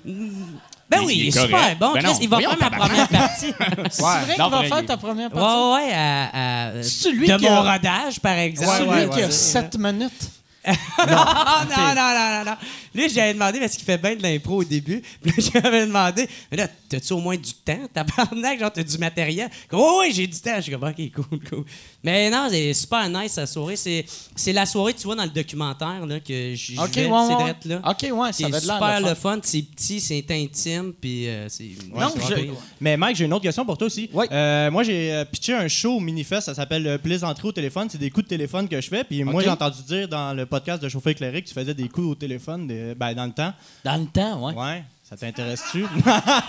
Ben 0.92 1.00
Il- 1.02 1.06
oui, 1.06 1.16
il 1.20 1.28
est 1.30 1.32
super 1.32 1.50
correct. 1.60 1.80
bon. 1.80 1.94
Ben 1.94 2.04
Chris, 2.04 2.12
non, 2.14 2.18
il 2.22 2.30
va 2.30 2.36
voyons, 2.38 2.50
faire 2.52 2.70
ma 2.72 2.78
première 2.78 3.08
partie. 3.08 3.54
C'est 3.92 4.02
vrai 4.02 4.26
qu'il 4.34 4.44
non, 4.44 4.50
va 4.50 4.58
vrai, 4.58 4.68
faire 4.68 4.86
ta 4.86 4.98
première 4.98 5.34
Ouais, 5.34 5.40
partie? 5.40 5.86
ouais, 5.88 5.94
à, 5.94 6.68
à- 6.68 6.84
C'est-tu 6.84 7.16
lui 7.16 7.28
de 7.30 7.38
qui 7.38 7.46
mon 7.46 7.52
a- 7.66 7.74
rodage, 7.74 8.20
par 8.22 8.34
exemple. 8.34 8.72
C'est 8.78 8.84
ouais, 8.84 9.02
lui 9.06 9.10
qui 9.10 9.16
ouais, 9.18 9.24
a 9.24 9.28
ouais. 9.28 9.32
7 9.32 9.78
minutes. 9.80 10.30
non, 10.68 10.74
non, 11.08 11.96
non, 11.96 11.96
non, 11.96 12.44
non. 12.46 12.56
Lui, 12.94 13.10
j'avais 13.10 13.34
demandé 13.34 13.60
parce 13.60 13.74
qu'il 13.76 13.86
fait 13.86 13.98
bien 13.98 14.16
de 14.16 14.22
l'impro 14.24 14.58
au 14.58 14.64
début. 14.64 15.02
Puis 15.22 15.32
là, 15.32 15.50
j'avais 15.64 15.86
demandé, 15.86 16.28
mais 16.52 16.58
là, 16.58 16.68
t'as-tu 16.90 17.14
au 17.14 17.20
moins 17.20 17.38
du 17.38 17.54
temps? 17.54 17.80
Tabarnak, 17.94 18.60
genre, 18.60 18.72
t'as 18.74 18.84
du 18.84 18.98
matériel? 18.98 19.50
Oh, 19.72 20.00
oui, 20.02 20.12
j'ai 20.14 20.28
du 20.28 20.40
temps. 20.40 20.56
Je 20.58 20.62
suis 20.62 20.72
comme, 20.72 20.84
OK, 20.84 20.96
cool, 21.16 21.40
cool. 21.50 21.66
Mais 22.04 22.30
non, 22.30 22.48
c'est 22.50 22.74
super 22.74 23.08
nice, 23.10 23.34
sa 23.34 23.46
soirée. 23.46 23.76
C'est, 23.76 24.06
c'est 24.36 24.54
la 24.54 24.66
soirée, 24.66 24.94
tu 24.94 25.04
vois, 25.04 25.16
dans 25.16 25.24
le 25.24 25.30
documentaire, 25.30 26.06
là, 26.06 26.20
que 26.20 26.54
je 26.56 26.74
je 26.74 26.80
Ok, 26.82 26.96
vais, 26.96 27.06
ouais, 27.06 27.18
c'est 27.28 27.36
ouais. 27.36 27.76
là. 27.76 27.82
Ok, 27.90 28.08
ouais, 28.18 28.34
ça 28.34 28.46
de 28.48 28.52
l'air 28.52 28.62
super 28.62 29.00
le 29.02 29.08
fun. 29.16 29.16
fun, 29.36 29.40
c'est 29.44 29.62
petit, 29.62 30.00
c'est 30.02 30.26
intime, 30.32 30.94
puis 31.00 31.28
euh, 31.28 31.48
c'est. 31.50 31.70
Non, 31.94 32.10
je-. 32.30 32.50
Mais 32.80 32.98
Mike, 32.98 33.16
j'ai 33.18 33.26
une 33.26 33.34
autre 33.34 33.44
question 33.44 33.66
pour 33.66 33.78
toi 33.78 33.88
aussi. 33.88 34.10
Oui. 34.14 34.26
Euh, 34.32 34.70
moi, 34.72 34.84
j'ai 34.84 35.12
euh, 35.14 35.26
pitché 35.26 35.54
un 35.54 35.68
show 35.68 35.96
au 35.96 36.00
Minifest, 36.00 36.46
ça 36.48 36.56
s'appelle 36.56 37.00
Plaisanterie 37.02 37.48
au 37.48 37.52
téléphone. 37.52 37.88
C'est 37.92 37.98
des 37.98 38.10
coups 38.10 38.26
de 38.26 38.30
téléphone 38.30 38.68
que 38.68 38.80
je 38.82 38.88
fais. 38.90 39.04
Puis 39.04 39.24
moi, 39.24 39.42
j'ai 39.44 39.50
entendu 39.50 39.82
dire 39.88 40.08
dans 40.08 40.34
le 40.34 40.46
podcast 40.46 40.82
de 40.82 40.90
Chauffeur 40.90 41.12
éclairé 41.12 41.42
que 41.42 41.48
tu 41.48 41.54
faisais 41.54 41.74
des 41.74 41.88
coups 41.90 42.08
au 42.08 42.16
téléphone 42.16 42.68
des- 42.68 42.81
ben, 42.96 43.14
dans 43.14 43.26
le 43.26 43.32
temps. 43.32 43.54
Dans 43.84 43.96
le 43.98 44.06
temps, 44.08 44.46
ouais. 44.46 44.54
Ouais. 44.54 44.84
Ça 45.10 45.18
t'intéresse-tu? 45.18 45.86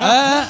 Euh, 0.00 0.42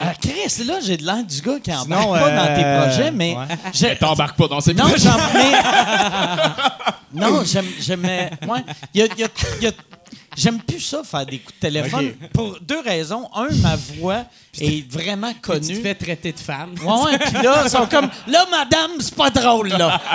Ah, 0.00 0.12
Chris, 0.20 0.64
là, 0.66 0.80
j'ai 0.84 0.96
de 0.96 1.04
l'air 1.06 1.24
du 1.24 1.40
gars 1.40 1.60
qui 1.60 1.72
embarque 1.72 2.02
Sinon, 2.02 2.12
pas 2.14 2.30
dans 2.30 2.54
tes 2.56 2.64
euh, 2.64 2.82
projets, 2.82 3.10
mais... 3.12 3.36
ouais. 3.36 3.44
je- 3.72 3.86
Mais 3.86 3.96
T'embarques 3.96 4.36
pas 4.36 4.48
dans 4.48 4.60
ces 4.60 4.74
Non, 4.74 4.88
projets. 4.88 5.08
Non, 7.14 7.44
j'aime, 7.44 7.66
j'aimais. 7.80 8.30
Ouais. 8.46 8.64
Il 8.92 9.00
y 9.00 9.04
a- 9.04 9.06
il 9.16 9.20
y 9.20 9.24
a- 9.24 9.28
il 9.60 9.64
y 9.64 9.66
a- 9.68 9.72
J'aime 10.36 10.58
plus 10.60 10.80
ça, 10.80 11.02
faire 11.04 11.24
des 11.24 11.38
coups 11.38 11.54
de 11.54 11.60
téléphone, 11.60 12.12
pour 12.32 12.58
deux 12.60 12.80
raisons. 12.80 13.30
Un, 13.36 13.46
ma 13.62 13.76
voix 13.96 14.24
est 14.60 14.90
vraiment 14.92 15.32
Tu 15.32 15.38
connue. 15.38 15.76
te 15.76 15.80
fais 15.80 15.94
traiter 15.94 16.32
de 16.32 16.40
femme. 16.40 16.74
Ouais, 16.84 17.04
ouais, 17.12 17.18
puis 17.18 17.40
là, 17.40 17.62
ils 17.64 17.70
sont 17.70 17.86
comme, 17.86 18.10
là, 18.26 18.44
madame, 18.50 18.90
c'est 18.98 19.14
pas 19.14 19.30
drôle, 19.30 19.68
là. 19.68 20.00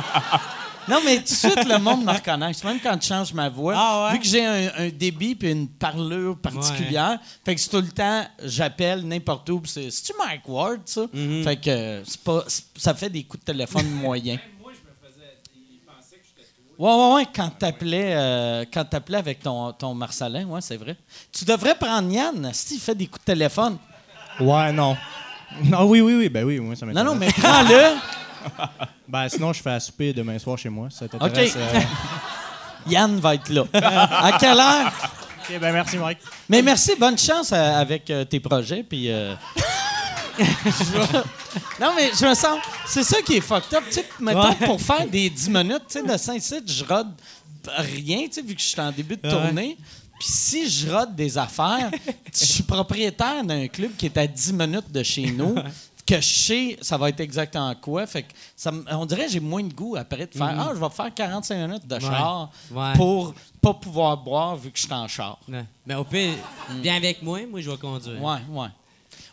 Non, 0.90 0.98
mais 1.06 1.18
tout 1.18 1.24
de 1.24 1.28
suite, 1.30 1.66
le 1.68 1.78
monde 1.80 2.04
me 2.04 2.12
reconnaît. 2.12 2.52
Même 2.64 2.80
quand 2.82 2.98
je 3.02 3.08
change 3.08 3.34
ma 3.34 3.48
voix, 3.50 3.74
Ah 3.78 4.06
ouais? 4.08 4.14
vu 4.14 4.20
que 4.20 4.26
j'ai 4.26 4.46
un, 4.46 4.72
un 4.78 4.90
débit 4.90 5.36
puis 5.36 5.52
une 5.52 5.68
parlure 5.68 6.38
particulière, 6.38 7.20
fait 7.46 7.56
que 7.56 7.62
c'est 7.62 7.70
tout 7.70 7.78
le 7.82 7.90
temps, 7.90 8.26
j'appelle 8.44 9.08
n'importe 9.08 9.50
où, 9.50 9.62
c'est, 9.66 9.90
c'est-tu 9.92 10.14
Mike 10.18 10.48
Ward, 10.48 10.82
ça? 10.86 11.02
Mm-hmm. 11.14 11.44
Fait 11.44 11.58
que 11.58 12.04
c'est 12.06 12.22
pas, 12.22 12.44
ça 12.76 12.94
fait 12.94 13.10
des 13.10 13.24
coups 13.24 13.42
de 13.46 13.52
téléphone 13.52 13.86
moyens. 14.02 14.40
Ouais, 16.78 16.90
ouais, 16.94 17.14
ouais, 17.16 17.28
quand 17.36 17.50
t'appelais, 17.50 18.14
euh, 18.16 18.64
quand 18.74 18.86
t'appelais 18.86 19.18
avec 19.18 19.42
ton, 19.44 19.74
ton 19.74 19.94
Marcelin, 19.94 20.46
ouais, 20.46 20.62
c'est 20.62 20.78
vrai. 20.78 20.96
Tu 21.30 21.44
devrais 21.44 21.76
prendre 21.76 22.10
Yann, 22.10 22.52
s'il 22.54 22.80
fait 22.80 22.96
des 22.96 23.06
coups 23.08 23.20
de 23.20 23.34
téléphone. 23.34 23.78
Ouais, 24.40 24.72
non. 24.72 24.96
Non, 25.66 25.84
oui, 25.88 26.00
oui, 26.00 26.14
oui. 26.16 26.30
Ben 26.30 26.46
oui, 26.46 26.58
moi, 26.60 26.78
ça 26.78 26.86
Non, 26.86 26.94
m'intéresse. 26.94 27.12
non, 27.14 27.20
mais 27.20 27.32
prends-le. 27.34 27.98
Ben 29.08 29.28
sinon, 29.28 29.52
je 29.54 29.62
fais 29.62 29.72
à 29.72 29.80
souper 29.80 30.14
demain 30.14 30.38
soir 30.38 30.56
chez 30.58 30.70
moi. 30.70 30.88
Ça 30.92 31.08
t'intéresse? 31.08 31.56
OK. 31.56 31.62
euh? 31.62 31.80
Yann 32.92 33.20
va 33.20 33.36
être 33.36 33.50
là. 33.50 33.64
À 33.74 34.38
quelle 34.40 34.60
heure? 34.60 34.94
OK, 35.50 35.60
ben 35.60 35.74
merci, 35.74 35.98
Mike. 35.98 36.20
Mais 36.48 36.62
merci, 36.62 36.92
bonne 37.00 37.18
chance 37.18 37.52
euh, 37.52 37.82
avec 37.82 38.10
euh, 38.12 38.24
tes 38.26 38.40
projets. 38.40 38.84
Puis, 38.84 39.10
euh, 39.10 39.34
je 40.38 40.44
Non, 41.82 41.94
mais 41.96 42.12
je 42.18 42.26
me 42.26 42.34
sens. 42.36 42.60
C'est 42.86 43.04
ça 43.04 43.22
qui 43.22 43.38
est 43.38 43.42
fucked 43.42 43.74
up. 43.74 43.84
Tu 43.88 43.96
sais, 43.96 44.06
mettons, 44.20 44.54
pour 44.66 44.80
faire 44.82 45.08
des 45.08 45.30
10 45.30 45.50
minutes, 45.50 45.84
tu 45.90 46.00
sais, 46.00 46.04
de 46.04 46.18
Saint-Cyr, 46.18 46.62
je 46.66 46.84
rode 46.84 47.12
rien, 47.78 48.28
tu 48.28 48.34
sais, 48.34 48.42
vu 48.42 48.54
que 48.56 48.62
je 48.62 48.68
suis 48.68 48.80
en 48.82 48.92
début 48.92 49.18
de 49.18 49.28
tournée. 49.30 49.78
Puis 50.20 50.28
si 50.30 50.70
je 50.70 50.90
rode 50.92 51.16
des 51.16 51.38
affaires, 51.38 51.90
je 52.34 52.46
suis 52.46 52.64
propriétaire 52.64 53.44
d'un 53.44 53.68
club 53.68 53.92
qui 53.98 54.06
est 54.06 54.18
à 54.18 54.28
10 54.28 54.54
minutes 54.54 54.92
de 54.92 55.02
chez 55.02 55.32
nous. 55.32 55.56
Que 56.10 56.20
je 56.22 56.28
sais, 56.28 56.78
ça 56.82 56.98
va 56.98 57.10
être 57.10 57.20
exactement 57.20 57.76
quoi. 57.76 58.08
Fait 58.08 58.24
que 58.24 58.34
ça, 58.56 58.72
on 58.92 59.06
dirait 59.06 59.26
que 59.28 59.32
j'ai 59.32 59.40
moins 59.40 59.62
de 59.64 59.72
goût 59.72 59.96
après 59.96 60.26
de 60.26 60.34
faire 60.36 60.56
Ah, 60.60 60.72
je 60.74 60.80
vais 60.80 60.90
faire 60.90 61.14
45 61.14 61.68
minutes 61.68 61.88
de 61.88 62.00
char 62.00 62.50
Ouais. 62.72 62.94
pour 62.96 63.36
pas 63.62 63.76
pouvoir 63.76 64.18
boire 64.18 64.56
vu 64.56 64.72
que 64.72 64.80
je 64.80 64.86
suis 64.86 64.94
en 64.94 65.08
char. 65.08 65.38
Ouais. 65.48 65.64
Mais 65.86 65.94
au 65.94 66.04
pire, 66.04 66.34
viens 66.82 66.96
avec 66.96 67.22
moi, 67.22 67.46
moi 67.48 67.62
je 67.62 67.70
vais 67.70 67.78
conduire. 67.78 68.20
Ouais, 68.24 68.38
ouais. 68.50 68.68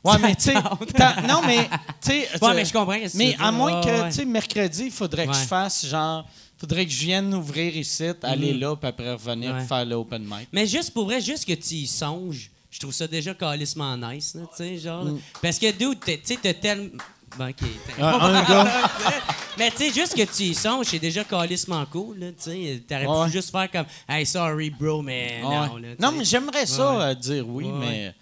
Ouais, 0.04 0.18
mais 0.20 0.34
tu 0.34 0.42
sais, 0.42 0.54
non, 1.26 1.40
mais 1.46 1.64
tu 2.02 2.10
sais, 2.10 2.28
Ouais, 2.42 2.54
mais 2.54 2.64
je 2.66 2.72
comprends 2.74 2.94
que 2.98 3.16
Mais 3.16 3.34
à 3.40 3.50
moins 3.50 3.80
que, 3.80 4.06
tu 4.08 4.12
sais, 4.12 4.24
mercredi, 4.26 4.84
il 4.84 4.90
faudrait 4.92 5.26
que 5.26 5.32
je 5.32 5.38
fasse 5.38 5.86
genre, 5.86 6.26
faudrait 6.58 6.84
que 6.84 6.92
je 6.92 7.00
vienne 7.00 7.34
ouvrir 7.34 7.74
ici, 7.74 8.10
aller 8.22 8.52
là, 8.52 8.76
puis 8.76 8.86
après 8.88 9.12
revenir 9.12 9.54
Ouais. 9.54 9.64
faire 9.64 9.84
le 9.86 9.94
open 9.94 10.22
mic. 10.22 10.48
Mais 10.52 10.66
juste 10.66 10.92
pour 10.92 11.06
vrai, 11.06 11.22
juste 11.22 11.46
que 11.46 11.54
tu 11.54 11.74
y 11.74 11.86
songes, 11.86 12.50
je 12.76 12.80
trouve 12.80 12.92
ça 12.92 13.06
déjà 13.06 13.32
calissement 13.32 13.96
nice, 13.96 14.34
là, 14.34 14.42
tu 14.54 14.56
sais, 14.58 14.76
genre. 14.76 15.02
là. 15.04 15.12
Parce 15.40 15.58
que, 15.58 15.70
dude, 15.72 15.98
tu 16.04 16.18
sais, 16.22 16.38
t'as 16.42 16.52
tellement. 16.52 16.90
Bon, 17.38 17.48
OK. 17.48 17.66
Mais 19.58 19.70
tu 19.70 19.76
sais, 19.78 19.92
juste 19.92 20.14
que 20.14 20.22
tu 20.24 20.42
y 20.42 20.54
songes, 20.54 20.86
c'est 20.90 20.98
déjà 20.98 21.24
calissement 21.24 21.84
cool, 21.86 22.18
là, 22.18 22.26
tu 22.32 22.50
sais. 22.50 22.82
T'aurais 22.86 23.06
Ouais. 23.06 23.26
pu 23.26 23.32
juste 23.32 23.50
faire 23.50 23.70
comme, 23.70 23.86
hey, 24.06 24.26
sorry, 24.26 24.68
bro, 24.68 25.00
mais 25.00 25.40
non, 25.42 25.76
là. 25.76 25.88
non, 25.98 26.12
mais 26.12 26.24
j'aimerais 26.24 26.66
ça 26.66 26.96
Ouais. 26.98 27.02
euh, 27.04 27.14
dire 27.14 27.48
oui, 27.48 27.66
mais 27.72 28.14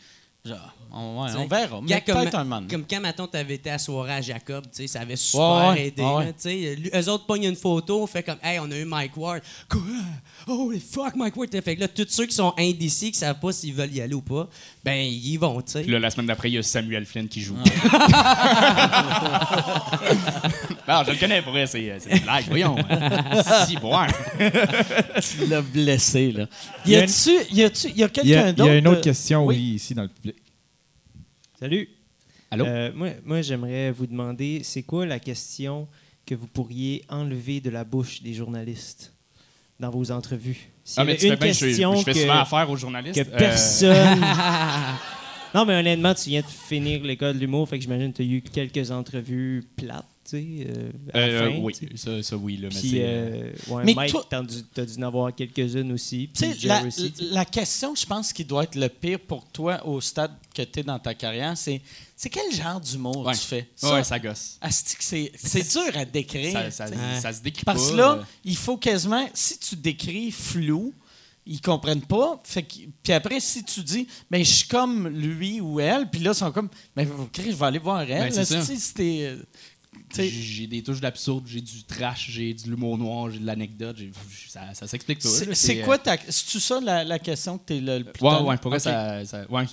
genre, 0.44 0.72
on, 0.94 1.22
ouais, 1.22 1.30
Tu 1.30 1.36
on 1.36 1.46
verra. 1.46 1.80
Gars, 1.80 1.82
Mais 1.96 2.00
comme, 2.02 2.20
peut-être 2.22 2.34
un 2.38 2.44
moment. 2.44 2.66
comme 2.70 2.84
quand, 2.88 3.00
mettons, 3.00 3.26
t'avais 3.26 3.54
été 3.56 3.70
à 3.70 3.78
soirée 3.78 4.12
à 4.14 4.20
Jacob, 4.20 4.64
tu 4.64 4.70
sais, 4.82 4.86
ça 4.86 5.00
avait 5.00 5.16
super 5.16 5.40
Ouais, 5.42 5.68
ouais, 5.70 5.86
aidé, 5.88 6.02
ouais, 6.02 6.14
ouais. 6.14 6.24
là. 6.26 6.74
Lui- 6.76 6.90
Eux 6.94 7.08
autres 7.08 7.26
pognent 7.26 7.44
une 7.44 7.56
photo, 7.56 8.06
fait 8.06 8.22
comme, 8.22 8.38
hey, 8.42 8.58
on 8.60 8.70
a 8.70 8.76
eu 8.76 8.84
Mike 8.84 9.16
Ward. 9.16 9.42
Quoi? 9.68 9.80
Holy 10.46 10.80
fuck, 10.80 11.16
Mike 11.16 11.36
Ward. 11.36 11.50
Fait 11.62 11.74
que 11.76 11.80
là, 11.80 11.88
tous 11.88 12.06
ceux 12.08 12.26
qui 12.26 12.34
sont 12.34 12.52
indécis, 12.58 13.10
qui 13.12 13.18
savent 13.18 13.38
pas 13.40 13.52
s'ils 13.52 13.74
veulent 13.74 13.92
y 13.94 14.00
aller 14.00 14.14
ou 14.14 14.22
pas, 14.22 14.48
ben, 14.84 14.94
ils 15.04 15.30
y 15.32 15.36
vont, 15.36 15.60
tu 15.62 15.72
sais. 15.72 15.82
Puis 15.82 15.90
là, 15.92 15.98
la 15.98 16.10
semaine 16.10 16.26
d'après, 16.26 16.50
il 16.50 16.54
y 16.54 16.58
a 16.58 16.62
Samuel 16.62 17.04
Flynn 17.06 17.28
qui 17.28 17.40
joue. 17.40 17.54
non, 20.88 21.02
je 21.06 21.10
le 21.12 21.16
connais 21.18 21.42
pour 21.42 21.52
vrai, 21.52 21.66
c'est 21.66 21.92
c'est 21.98 22.10
une 22.16 22.20
blague, 22.22 22.44
voyons. 22.48 22.76
si, 23.66 23.76
bon. 23.76 23.96
Tu 24.38 25.46
l'as 25.48 25.62
blessé, 25.62 26.32
là. 26.32 26.46
Il 26.86 26.92
Y 26.92 26.96
a-tu, 26.96 27.30
y 27.52 27.62
a-tu, 27.62 27.88
y 27.88 27.90
a 27.90 27.94
Il 27.94 27.98
y 27.98 28.02
a, 28.04 28.08
quelqu'un 28.08 28.22
il 28.48 28.50
y 28.50 28.52
d'autre? 28.54 28.70
a 28.70 28.74
une 28.76 28.88
autre 28.88 29.00
question, 29.00 29.46
Oui. 29.46 29.56
oui, 29.56 29.62
ici 29.76 29.94
dans 29.94 30.02
le 30.02 30.08
public. 30.08 30.36
Salut. 31.64 31.88
Allô? 32.50 32.66
Euh, 32.66 32.92
moi, 32.94 33.08
moi 33.24 33.40
j'aimerais 33.40 33.90
vous 33.90 34.06
demander, 34.06 34.60
c'est 34.62 34.82
quoi 34.82 35.06
la 35.06 35.18
question 35.18 35.88
que 36.26 36.34
vous 36.34 36.46
pourriez 36.46 37.06
enlever 37.08 37.62
de 37.62 37.70
la 37.70 37.84
bouche 37.84 38.22
des 38.22 38.34
journalistes 38.34 39.14
dans 39.80 39.88
vos 39.88 40.10
entrevues? 40.10 40.70
S'il 40.84 40.98
y 40.98 41.00
Ah, 41.00 41.04
mais 41.06 41.16
fais 41.16 41.28
une 41.28 41.36
bien, 41.36 41.46
question 41.46 41.96
je 41.96 42.02
fais 42.02 42.12
que, 42.12 42.18
souvent 42.18 42.34
affaire 42.34 42.68
aux 42.68 42.76
journalistes. 42.76 43.14
que 43.14 43.26
Euh, 43.26 43.38
personne... 43.38 44.20
non, 45.54 45.64
mais 45.64 45.80
honnêtement, 45.80 46.12
tu 46.12 46.28
viens 46.28 46.42
de 46.42 46.46
finir 46.46 47.02
l'école 47.02 47.36
de 47.36 47.38
l'humour, 47.38 47.66
fait 47.66 47.78
que 47.78 47.82
j'imagine 47.84 48.12
que 48.12 48.18
tu 48.18 48.22
as 48.24 48.26
eu 48.26 48.42
quelques 48.42 48.90
entrevues 48.90 49.64
plates, 49.74 50.04
tu 50.24 50.30
sais, 50.30 50.66
euh, 50.68 50.90
euh, 51.14 51.51
fin, 51.52 51.59
oui, 51.60 51.74
ça, 51.96 52.22
ça, 52.22 52.36
oui. 52.36 52.56
Là, 52.56 52.68
mais 52.72 52.80
Puis, 52.80 52.92
euh, 52.94 53.52
ouais, 53.68 53.82
Mais 53.84 53.94
Mike, 53.94 54.10
toi- 54.10 54.26
t'as 54.28 54.42
dû, 54.42 54.98
en 54.98 55.02
avoir 55.02 55.34
quelques-unes 55.34 55.92
aussi. 55.92 56.30
La, 56.64 56.84
aussi, 56.84 57.12
question, 57.51 57.94
je 57.94 58.06
pense, 58.06 58.32
qui 58.32 58.44
doit 58.44 58.64
être 58.64 58.74
le 58.74 58.88
pire 58.88 59.20
pour 59.20 59.44
toi 59.46 59.86
au 59.86 60.01
stade 60.01 60.32
que 60.55 60.62
tu 60.62 60.80
es 60.80 60.82
dans 60.82 60.98
ta 60.98 61.14
carrière, 61.14 61.56
c'est 61.56 61.80
c'est 62.16 62.30
quel 62.30 62.51
genre 62.55 62.80
d'humour 62.80 63.26
ouais. 63.26 63.34
tu 63.34 63.40
fais? 63.40 63.68
Ouais, 63.82 64.02
ça 64.05 64.18
gosse. 64.18 64.59
c'est 64.70 65.30
c'est 65.34 65.70
dur 65.72 65.96
à 65.96 66.05
décrire. 66.05 66.52
Ça, 66.52 66.70
ça, 66.70 66.84
Ouais. 66.86 67.20
ça 67.20 67.32
se 67.32 67.42
décrit 67.42 67.64
Parce 67.64 67.84
pas. 67.86 67.90
que 67.90 67.96
là, 67.96 68.12
euh, 68.12 68.22
il 68.44 68.56
faut 68.56 68.76
quasiment, 68.76 69.28
si 69.34 69.59
tu 69.59 69.76
décris 69.76 70.30
flou, 70.30 70.94
ils 71.46 71.60
comprennent 71.60 72.01
pas. 72.06 72.40
Fait 72.44 72.62
que- 72.62 72.74
puis 73.02 73.12
après, 73.12 73.38
si 73.40 73.62
tu 73.64 73.82
dis, 73.82 74.06
mais 74.30 74.44
je 74.44 74.51
suis 74.51 74.68
comme 74.68 75.09
lui 75.09 75.60
ou 75.60 75.78
elle, 75.80 76.09
puis 76.09 76.20
là, 76.22 76.30
ils 76.30 76.34
sont 76.38 76.51
comme, 76.52 76.70
mais 76.96 77.06
je 77.36 77.51
vais 77.51 77.66
aller 77.66 77.78
voir 77.78 78.01
elle. 78.02 78.32
Ben, 78.32 78.44
ça. 78.44 78.62
Tu 80.14 80.28
J'ai 80.28 80.66
des 80.66 80.82
touches 80.82 81.00
d'absurde, 81.00 81.44
j'ai 81.46 81.60
du 81.60 81.82
trash, 81.84 82.28
j'ai 82.30 82.54
de 82.54 82.62
l'humour 82.68 82.96
noir, 82.98 83.30
j'ai 83.30 83.38
de 83.38 83.46
l'anecdote. 83.46 83.96
Ça, 84.48 84.60
ça 84.74 84.86
s'explique 84.86 85.20
pas. 85.20 85.28
c'est 85.28 85.54
c'est 85.54 85.82
euh, 85.82 85.84
quoi 85.84 85.98
ta. 85.98 86.16
C'est-tu 86.28 86.60
ça 86.60 86.80
la, 86.80 87.04
la 87.04 87.18
question 87.18 87.58
que 87.58 87.64
tu 87.66 87.74
es 87.76 87.80
le, 87.80 87.98
le 87.98 88.04
plus. 88.04 88.24
Ouais, 88.26 88.40
ouais, 88.40 88.56
pour 88.58 88.70
vrai, 88.70 88.78
Ok. 88.78 88.82
ça, 88.84 89.24
ça- 89.24 89.44
ouais, 89.50 89.64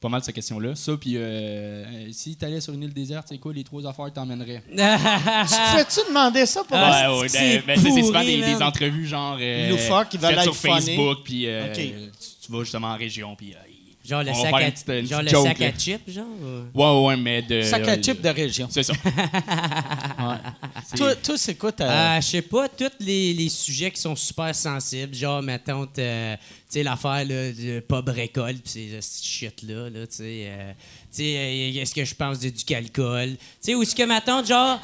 pas 0.00 0.08
mal 0.08 0.22
cette 0.24 0.34
question-là. 0.34 0.74
Ça, 0.74 0.96
puis 0.96 1.16
euh, 1.16 1.20
euh, 1.20 2.08
si 2.12 2.34
t'allais 2.36 2.60
sur 2.60 2.72
une 2.72 2.82
île 2.84 2.92
déserte, 2.94 3.26
c'est 3.28 3.36
quoi 3.38 3.52
les 3.52 3.64
trois 3.64 3.86
affaires 3.86 4.06
que 4.06 4.10
t'emmènerais? 4.14 4.62
Tu 4.70 4.76
te 4.76 5.54
fais-tu 5.76 6.08
demander 6.08 6.46
ça 6.46 6.64
pour 6.64 6.76
Ah, 6.76 7.12
ouais, 7.14 7.20
ouais, 7.20 7.28
c'est 7.28 7.58
ben, 7.58 7.62
ben, 7.66 7.80
c'est 7.82 7.90
c'est 7.90 8.02
souvent 8.02 8.24
des, 8.24 8.40
des 8.42 8.62
entrevues 8.62 9.06
genre. 9.06 9.36
euh, 9.40 9.68
Loufoques 9.70 10.08
qui 10.10 10.16
être 10.16 10.42
sur 10.42 10.56
funny. 10.56 10.74
Facebook, 10.80 11.18
puis 11.24 11.46
euh, 11.46 11.72
tu, 11.74 11.92
tu 12.46 12.52
vas 12.52 12.60
justement 12.64 12.88
en 12.88 12.96
région, 12.96 13.36
puis. 13.36 13.54
Genre 14.10 14.22
le 14.24 14.34
sac 14.34 14.52
à, 14.54 14.62
une 14.66 14.72
petite- 14.72 14.88
une 14.88 15.06
genre 15.06 15.22
le 15.22 15.28
joke, 15.28 15.46
sac 15.46 15.60
à 15.62 15.78
chips, 15.78 16.10
genre? 16.10 16.24
ou- 16.74 16.78
Ouais, 16.78 17.06
ouais, 17.06 17.16
mais 17.16 17.42
de. 17.42 17.62
Sac 17.62 17.86
à 17.88 17.92
euh, 17.92 18.02
chips 18.02 18.20
de 18.20 18.28
région. 18.28 18.66
C'est 18.70 18.82
ça. 18.82 18.92
C'est- 20.86 20.96
Toi, 20.96 21.14
toi, 21.16 21.38
c'est 21.38 21.54
quoi 21.54 21.72
ta. 21.72 22.16
Euh, 22.16 22.20
je 22.20 22.26
sais 22.26 22.42
pas, 22.42 22.68
tous 22.68 22.90
les, 23.00 23.32
les 23.32 23.48
sujets 23.48 23.90
qui 23.90 24.00
sont 24.00 24.16
super 24.16 24.54
sensibles, 24.54 25.14
genre, 25.14 25.42
mettons, 25.42 25.86
tu 25.86 26.00
sais, 26.00 26.82
l'affaire 26.82 27.24
là, 27.24 27.52
de 27.52 27.80
pub 27.80 28.08
récolte, 28.08 28.62
pis 28.62 28.70
ces 28.70 29.00
shit-là, 29.22 29.88
là, 29.90 30.06
tu 30.06 30.16
sais. 30.16 30.16
tu 30.16 30.16
sais, 30.16 30.46
euh, 30.48 30.72
est-ce 31.18 31.94
que 31.94 32.04
je 32.04 32.14
pense 32.14 32.38
de, 32.40 32.50
du 32.50 32.74
alcool? 32.74 33.30
Tu 33.30 33.36
sais, 33.60 33.74
ou 33.74 33.82
est-ce 33.82 33.94
que, 33.94 34.02
mettons, 34.02 34.44
genre, 34.44 34.80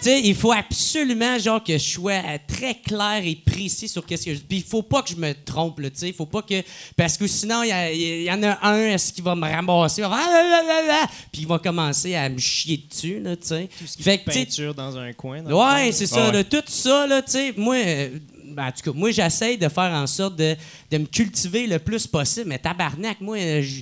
tu 0.00 0.04
sais, 0.04 0.20
il 0.22 0.34
faut 0.34 0.52
absolument, 0.52 1.38
genre, 1.38 1.62
que 1.62 1.74
je 1.74 1.82
sois 1.82 2.12
euh, 2.12 2.38
très 2.46 2.74
clair 2.74 3.22
et 3.24 3.34
précis 3.36 3.88
sur 3.88 4.04
qu'est-ce 4.06 4.24
que 4.26 4.34
je... 4.34 4.40
Puis 4.40 4.58
il 4.58 4.62
faut 4.64 4.82
pas 4.82 5.02
que 5.02 5.10
je 5.10 5.16
me 5.16 5.32
trompe, 5.44 5.80
là, 5.80 5.90
tu 5.90 5.98
sais, 5.98 6.08
il 6.08 6.14
faut 6.14 6.26
pas 6.26 6.42
que... 6.42 6.62
Parce 6.96 7.16
que 7.16 7.26
sinon, 7.26 7.62
il 7.62 7.68
y, 7.96 8.24
y 8.24 8.30
en 8.30 8.42
a 8.42 8.58
un, 8.66 8.88
est-ce 8.88 9.12
qu'il 9.12 9.24
va 9.24 9.34
me 9.34 9.48
ramasser? 9.48 10.02
Il 10.02 10.08
va 10.08 10.16
faire, 10.16 10.26
Ah, 10.28 10.62
là, 10.62 10.86
là 10.86 11.06
Puis 11.32 11.42
il 11.42 11.48
va 11.48 11.58
commencer 11.58 12.14
à 12.14 12.28
me 12.28 12.38
chier 12.38 12.84
dessus, 12.88 13.20
là, 13.20 13.36
tu 13.36 13.46
sais. 13.48 13.68
Fait 14.00 14.18
que, 14.18 14.24
tu 14.24 14.32
sais, 14.32 14.44
Peinture 14.44 14.74
dans 14.74 14.96
un 14.96 15.12
coin. 15.12 15.42
dans 15.42 15.50
Ouais, 15.74 15.90
c'est 15.92 16.04
Ah 16.04 16.14
ça. 16.14 16.26
ouais. 16.26 16.32
là, 16.32 16.44
tout 16.44 16.62
ça, 16.66 17.06
là, 17.06 17.22
tu 17.22 17.32
sais, 17.32 17.54
moi, 17.56 17.76
euh, 17.76 18.10
ben, 18.46 18.66
en 18.68 18.72
tout 18.72 18.90
cas, 18.92 18.96
moi, 18.96 19.10
j'essaye 19.10 19.58
de 19.58 19.68
faire 19.68 19.92
en 19.92 20.06
sorte 20.06 20.36
de, 20.36 20.54
de 20.90 20.98
me 20.98 21.06
cultiver 21.06 21.66
le 21.66 21.78
plus 21.78 22.06
possible. 22.06 22.48
Mais 22.48 22.58
tabarnak, 22.58 23.20
moi, 23.20 23.36
euh, 23.38 23.62
je. 23.62 23.80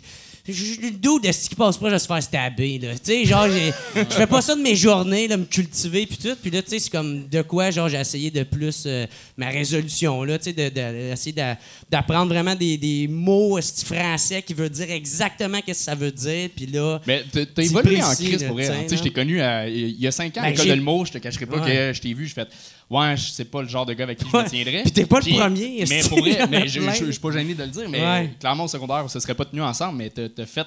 Le 0.48 0.90
dos 0.90 1.20
de 1.20 1.30
ce 1.30 1.48
qui 1.48 1.54
passe 1.54 1.76
pas, 1.76 1.86
je 1.88 1.92
vais 1.94 1.98
se 2.00 2.06
faire 2.08 2.20
stabber, 2.22 2.78
là. 2.80 2.94
Tu 2.94 2.98
sais, 3.04 3.24
genre, 3.24 3.46
je 3.48 4.02
fais 4.14 4.26
pas 4.26 4.42
ça 4.42 4.56
de 4.56 4.60
mes 4.60 4.74
journées, 4.74 5.28
là, 5.28 5.36
me 5.36 5.44
cultiver, 5.44 6.04
puis 6.04 6.16
tout. 6.16 6.34
Puis 6.42 6.50
là, 6.50 6.60
c'est 6.66 6.90
comme 6.90 7.28
de 7.28 7.42
quoi, 7.42 7.70
genre, 7.70 7.88
j'ai 7.88 8.00
essayé 8.00 8.28
de 8.32 8.42
plus 8.42 8.82
euh, 8.86 9.06
ma 9.36 9.50
résolution, 9.50 10.24
là, 10.24 10.38
tu 10.38 10.46
sais, 10.46 10.52
de, 10.52 10.64
de- 10.64 11.10
d'essayer 11.10 11.32
d'a- 11.32 11.56
d'apprendre 11.92 12.32
vraiment 12.32 12.54
des, 12.54 12.76
des 12.78 13.06
mots 13.06 13.60
français 13.84 14.42
qui 14.42 14.54
veulent 14.54 14.70
dire 14.70 14.90
exactement 14.90 15.60
qu'est-ce 15.60 15.80
que 15.80 15.84
ça 15.84 15.94
veut 15.94 16.10
dire. 16.10 16.48
Puis 16.56 16.66
là, 16.66 16.98
Mais 17.06 17.22
t'as 17.30 17.40
C'est 17.56 17.66
évolué 17.66 18.02
en 18.02 18.14
crise 18.14 18.42
pour 18.44 18.54
vrai. 18.56 18.68
hein. 18.68 18.76
Tu 18.84 18.88
sais, 18.88 18.96
je 18.96 19.02
t'ai 19.02 19.10
connu 19.12 19.40
à- 19.42 19.68
il 19.68 20.00
y 20.00 20.06
a 20.06 20.10
cinq 20.10 20.36
ans 20.38 20.40
à 20.40 20.44
Ben, 20.44 20.50
l'école 20.52 20.68
de 20.68 20.72
l'humour. 20.72 21.04
Je 21.06 21.12
te 21.12 21.18
cacherai 21.18 21.44
pas 21.46 21.58
Ouais. 21.58 21.70
que 21.90 21.92
je 21.92 22.00
t'ai 22.00 22.14
vu. 22.14 22.26
Je 22.26 22.32
fais 22.34 22.46
Ouais, 22.90 23.14
je 23.16 23.30
sais 23.30 23.44
pas 23.44 23.62
le 23.62 23.68
genre 23.68 23.86
de 23.86 23.92
gars 23.92 24.04
avec 24.04 24.18
qui 24.18 24.24
je 24.30 24.36
me 24.36 24.48
tiendrais. 24.48 24.82
Puis 24.82 24.92
t'es 24.92 25.06
pas 25.06 25.20
le 25.20 25.36
premier, 25.38 25.84
Mais 25.88 26.00
pour 26.08 26.18
vrai, 26.20 26.46
mais 26.50 26.66
je, 26.68 26.80
suis 27.10 27.20
pas 27.20 27.30
gêné 27.30 27.54
de 27.54 27.62
le 27.62 27.68
dire. 27.70 27.88
Mais 27.90 28.00
Ouais. 28.00 28.30
clairement, 28.40 28.64
au 28.64 28.68
secondaire, 28.68 29.02
on 29.04 29.08
se 29.08 29.20
serait 29.20 29.34
pas 29.34 29.44
tenu 29.44 29.62
ensemble. 29.62 29.98
Mais 29.98 30.10
t'as 30.10 30.46
fait 30.46 30.66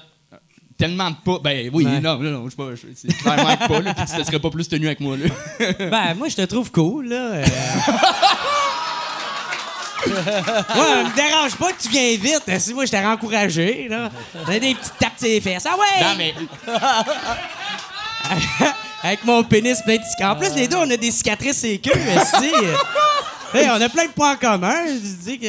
tellement 0.78 1.10
de 1.10 1.16
pas. 1.24 1.38
Ben 1.42 1.70
oui, 1.72 1.84
non, 1.84 2.00
non, 2.00 2.18
non, 2.18 2.44
je 2.46 2.50
sais 2.50 2.56
pas. 2.56 2.70
C'est 2.94 3.16
clairement 3.16 3.56
pas, 3.56 3.80
là. 3.80 3.94
Puis 3.94 4.04
tu 4.06 4.16
te 4.20 4.24
serais 4.26 4.38
pas 4.40 4.50
plus 4.50 4.68
tenu 4.68 4.86
avec 4.86 5.00
moi, 5.00 5.16
là. 5.16 5.26
Ben, 5.90 6.14
moi, 6.16 6.28
je 6.28 6.36
te 6.36 6.42
trouve 6.42 6.70
cool, 6.70 7.08
là. 7.08 7.32
euh. 7.34 7.44
Ouais, 10.76 11.04
me 11.04 11.14
dérange 11.16 11.56
pas 11.56 11.72
que 11.72 11.82
tu 11.82 11.88
viens 11.88 12.16
vite. 12.16 12.42
hein, 12.48 12.58
Si 12.58 12.72
moi, 12.74 12.84
je 12.86 12.90
t'ai 12.90 12.98
encouragé, 13.04 13.88
là. 13.88 14.10
Des 14.48 14.60
petites 14.74 14.92
tapes 14.98 15.12
sur 15.18 15.28
les 15.28 15.40
fesses. 15.40 15.64
Ah 15.66 15.76
ouais! 15.76 16.04
Non, 16.04 16.14
mais. 16.16 16.34
Avec 19.02 19.24
mon 19.24 19.42
pénis 19.44 19.80
plein 19.82 19.96
de 19.96 20.02
cicatrices. 20.02 20.48
En 20.48 20.52
plus, 20.52 20.60
les 20.60 20.68
deux, 20.68 20.76
on 20.76 20.90
a 20.90 20.96
des 20.96 21.10
cicatrices 21.10 21.64
et 21.64 21.78
queues. 21.78 21.92
Hey, 23.54 23.68
on 23.70 23.80
a 23.80 23.88
plein 23.88 24.06
de 24.06 24.10
points 24.10 24.32
en 24.32 24.36
commun. 24.36 24.74
Je 24.88 25.30
dis 25.30 25.38
que. 25.38 25.46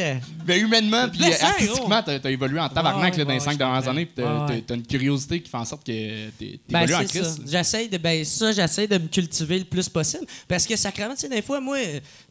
Ben, 0.47 0.63
humainement, 0.63 1.09
puis 1.09 1.21
euh, 1.23 1.33
artistiquement, 1.45 2.01
t'as 2.03 2.19
t'as 2.19 2.31
évolué 2.31 2.59
en 2.59 2.69
tabarnak 2.69 3.15
Ouais, 3.17 3.25
dans 3.25 3.33
les 3.33 3.39
cinq 3.39 3.57
dernières 3.57 3.87
années, 3.87 4.05
puis 4.05 4.23
t'as 4.65 4.75
une 4.75 4.85
curiosité 4.87 5.41
qui 5.41 5.49
fait 5.49 5.57
en 5.57 5.65
sorte 5.65 5.85
que 5.85 6.29
t'es 6.31 6.59
Ben, 6.69 6.81
évolué 6.83 6.95
en. 6.95 7.03
Christ. 7.07 7.41
J'essaie 7.45 7.87
de, 7.87 7.97
ben, 7.97 8.23
ça, 8.25 8.51
j'essaie 8.51 8.87
de 8.87 8.97
me 8.97 9.07
cultiver 9.07 9.59
le 9.59 9.65
plus 9.65 9.89
possible. 9.89 10.25
Parce 10.47 10.65
que, 10.65 10.75
sacrément, 10.75 11.13
tu 11.15 11.21
sais, 11.21 11.29
des 11.29 11.41
fois, 11.41 11.59
moi, 11.59 11.77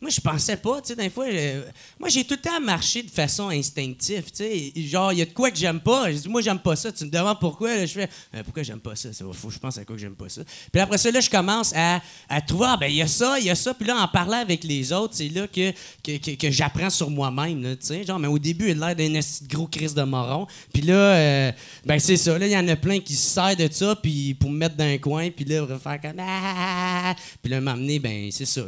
moi, 0.00 0.10
je 0.10 0.20
pensais 0.20 0.56
pas, 0.56 0.80
tu 0.80 0.88
sais, 0.88 0.96
des 0.96 1.10
fois, 1.10 1.26
euh, 1.26 1.62
moi, 2.00 2.08
j'ai 2.08 2.24
tout 2.24 2.34
le 2.34 2.40
temps 2.40 2.60
marché 2.60 3.02
de 3.02 3.10
façon 3.10 3.48
instinctive, 3.50 4.24
tu 4.24 4.44
sais. 4.44 4.72
Genre, 4.76 5.12
il 5.12 5.18
y 5.18 5.22
a 5.22 5.26
de 5.26 5.32
quoi 5.32 5.50
que 5.50 5.56
j'aime 5.58 5.80
pas. 5.80 6.10
Je 6.10 6.18
dis, 6.18 6.28
moi, 6.28 6.40
j'aime 6.40 6.58
pas 6.58 6.76
ça. 6.76 6.90
Tu 6.92 7.04
me 7.04 7.10
demandes 7.10 7.38
pourquoi, 7.38 7.74
là, 7.76 7.86
je 7.86 7.92
fais, 7.92 8.08
Euh, 8.34 8.42
pourquoi 8.44 8.62
j'aime 8.62 8.80
pas 8.80 8.96
ça? 8.96 9.10
Faut 9.32 9.48
que 9.48 9.54
je 9.54 9.58
pense 9.58 9.76
à 9.78 9.84
quoi 9.84 9.94
que 9.96 10.00
j'aime 10.00 10.14
pas 10.16 10.28
ça. 10.28 10.42
Puis 10.72 10.80
après 10.80 10.98
ça, 10.98 11.10
là, 11.10 11.20
je 11.20 11.28
commence 11.30 11.72
à, 11.74 12.00
à 12.28 12.40
trouver, 12.40 12.66
ah, 12.68 12.76
ben, 12.78 12.86
il 12.88 12.96
y 12.96 13.02
a 13.02 13.06
ça, 13.08 13.38
il 13.38 13.46
y 13.46 13.50
a 13.50 13.54
ça. 13.54 13.74
Puis 13.74 13.86
là, 13.86 13.96
en 14.00 14.08
parlant 14.08 14.38
avec 14.40 14.64
les 14.64 14.92
autres, 14.92 15.14
c'est 15.16 15.28
là 15.28 15.46
que, 15.46 15.70
que, 16.02 16.16
que- 16.18 16.36
que 16.36 16.50
j'apprends 16.50 16.90
sur 16.90 17.10
moi-même, 17.10 17.62
tu 17.76 17.86
sais. 17.86 18.04
Mais 18.18 18.28
au 18.28 18.38
début, 18.38 18.70
il 18.70 18.82
a 18.82 18.94
l'air 18.94 19.10
d'un 19.10 19.20
gros 19.48 19.66
crise 19.66 19.94
de 19.94 20.02
moron. 20.02 20.46
Puis 20.72 20.82
là, 20.82 20.94
euh, 20.94 21.52
ben, 21.84 21.98
c'est 21.98 22.16
ça. 22.16 22.38
Là, 22.38 22.46
il 22.46 22.52
y 22.52 22.56
en 22.56 22.68
a 22.68 22.76
plein 22.76 23.00
qui 23.00 23.14
se 23.14 23.28
servent 23.28 23.56
de 23.56 23.68
ça, 23.70 23.96
puis 23.96 24.34
pour 24.34 24.50
me 24.50 24.58
mettre 24.58 24.76
dans 24.76 24.84
un 24.84 24.98
coin, 24.98 25.30
puis 25.30 25.44
là, 25.44 25.66
faire 25.78 26.00
comme, 26.00 26.20
ah! 26.20 27.14
Puis 27.42 27.50
là, 27.50 27.60
m'amener, 27.60 27.98
ben, 27.98 28.28
c'est 28.30 28.46
ça. 28.46 28.62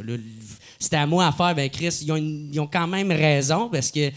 C'était 0.77 0.97
à 0.97 1.05
moi 1.05 1.27
à 1.27 1.31
faire, 1.31 1.55
ben, 1.55 1.69
Chris, 1.69 1.99
ils 2.01 2.11
ont, 2.11 2.17
ils 2.17 2.59
ont 2.59 2.67
quand 2.67 2.87
même 2.87 3.11
raison, 3.11 3.69
parce 3.69 3.91
que, 3.91 4.11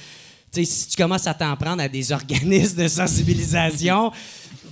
si 0.53 0.89
tu 0.89 0.97
commences 0.97 1.27
à 1.27 1.35
t'en 1.35 1.57
prendre 1.57 1.83
à 1.83 1.89
des 1.89 2.13
organismes 2.13 2.83
de 2.83 2.89
sensibilisation, 2.89 4.13